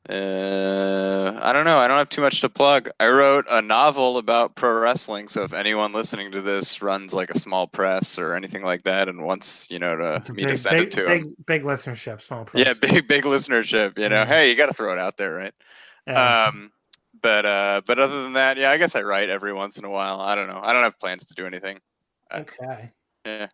uh, 0.09 1.39
I 1.41 1.51
don't 1.53 1.65
know. 1.65 1.77
I 1.79 1.87
don't 1.87 1.97
have 1.97 2.09
too 2.09 2.21
much 2.21 2.41
to 2.41 2.49
plug. 2.49 2.89
I 2.99 3.07
wrote 3.07 3.45
a 3.49 3.61
novel 3.61 4.17
about 4.17 4.55
pro 4.55 4.79
wrestling, 4.79 5.27
so 5.27 5.43
if 5.43 5.53
anyone 5.53 5.91
listening 5.93 6.31
to 6.31 6.41
this 6.41 6.81
runs 6.81 7.13
like 7.13 7.29
a 7.29 7.37
small 7.39 7.67
press 7.67 8.17
or 8.19 8.35
anything 8.35 8.63
like 8.63 8.83
that 8.83 9.09
and 9.09 9.23
wants, 9.23 9.69
you 9.71 9.79
know, 9.79 9.95
to 10.19 10.33
me 10.33 10.43
big, 10.43 10.51
to 10.53 10.57
send 10.57 10.77
big, 10.77 10.83
it 10.87 10.91
to 10.91 11.05
big, 11.05 11.23
them, 11.23 11.35
big 11.47 11.63
listenership. 11.63 12.21
Small 12.21 12.45
press. 12.45 12.65
yeah, 12.65 12.73
big 12.79 13.07
big 13.07 13.23
listenership. 13.23 13.97
You 13.97 14.09
know, 14.09 14.21
Yeah. 14.21 14.25
hey, 14.25 14.49
you 14.49 14.55
got 14.55 14.67
to 14.67 14.73
throw 14.73 14.93
it 14.93 14.99
out 14.99 15.17
there, 15.17 15.33
right? 15.33 15.53
Yeah. 16.07 16.45
Um, 16.47 16.71
but 17.21 17.45
uh, 17.45 17.81
but 17.85 17.97
other 17.99 18.21
than 18.23 18.33
that, 18.33 18.57
yeah, 18.57 18.71
I 18.71 18.77
guess 18.77 18.95
I 18.95 19.01
write 19.01 19.29
every 19.29 19.53
once 19.53 19.77
in 19.77 19.85
a 19.85 19.89
while. 19.89 20.21
I 20.21 20.35
don't 20.35 20.47
know. 20.47 20.59
I 20.61 20.73
don't 20.73 20.83
have 20.83 20.99
plans 20.99 21.25
to 21.25 21.33
do 21.33 21.45
anything. 21.47 21.79
okay. 22.33 22.91
Yeah. 23.25 23.47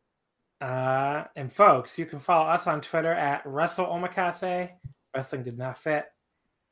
Uh, 0.60 1.26
and 1.36 1.52
folks, 1.52 1.98
you 1.98 2.06
can 2.06 2.20
follow 2.20 2.48
us 2.48 2.68
on 2.68 2.82
Twitter 2.82 3.14
at 3.14 3.42
Wrestle 3.46 3.86
Omakase. 3.88 4.70
Wrestling 5.16 5.44
did 5.44 5.58
not 5.58 5.78
fit. 5.80 6.06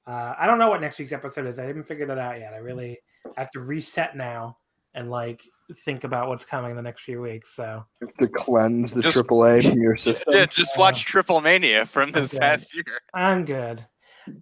Uh, 0.10 0.34
I 0.40 0.48
don't 0.48 0.58
know 0.58 0.70
what 0.70 0.82
next 0.82 0.98
week's 0.98 1.12
episode 1.12 1.46
is. 1.46 1.60
I 1.60 1.68
didn't 1.68 1.84
figure 1.84 2.08
that 2.08 2.18
out 2.18 2.40
yet. 2.40 2.54
I 2.54 2.58
really 2.58 2.98
have 3.38 3.52
to 3.52 3.60
reset 3.60 4.18
now 4.18 4.58
and 4.96 5.12
like 5.12 5.42
think 5.86 6.04
about 6.04 6.30
what's 6.30 6.44
coming 6.44 6.72
in 6.72 6.76
the 6.78 6.82
next 6.82 7.04
few 7.04 7.22
weeks. 7.22 7.56
So 7.56 7.86
To 8.20 8.28
cleanse 8.28 8.92
the 8.92 9.04
Just- 9.04 9.18
AAA 9.20 9.70
from 9.70 9.80
your 9.80 9.96
system. 9.96 10.34
Yeah, 10.34 10.48
just 10.48 10.78
watch 10.80 11.06
Triple 11.06 11.42
Mania 11.42 11.86
from 11.86 12.12
this 12.12 12.32
Okay. 12.34 12.40
past 12.40 12.74
year. 12.74 12.84
I'm 13.14 13.46
good. 13.46 13.86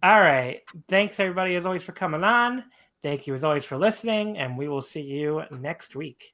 All 0.03 0.19
right. 0.21 0.61
Thanks 0.87 1.19
everybody 1.19 1.55
as 1.55 1.65
always 1.65 1.83
for 1.83 1.91
coming 1.91 2.23
on. 2.23 2.63
Thank 3.03 3.27
you 3.27 3.35
as 3.35 3.43
always 3.43 3.65
for 3.65 3.77
listening, 3.77 4.37
and 4.37 4.57
we 4.57 4.67
will 4.69 4.81
see 4.81 5.01
you 5.01 5.43
next 5.51 5.95
week. 5.97 6.33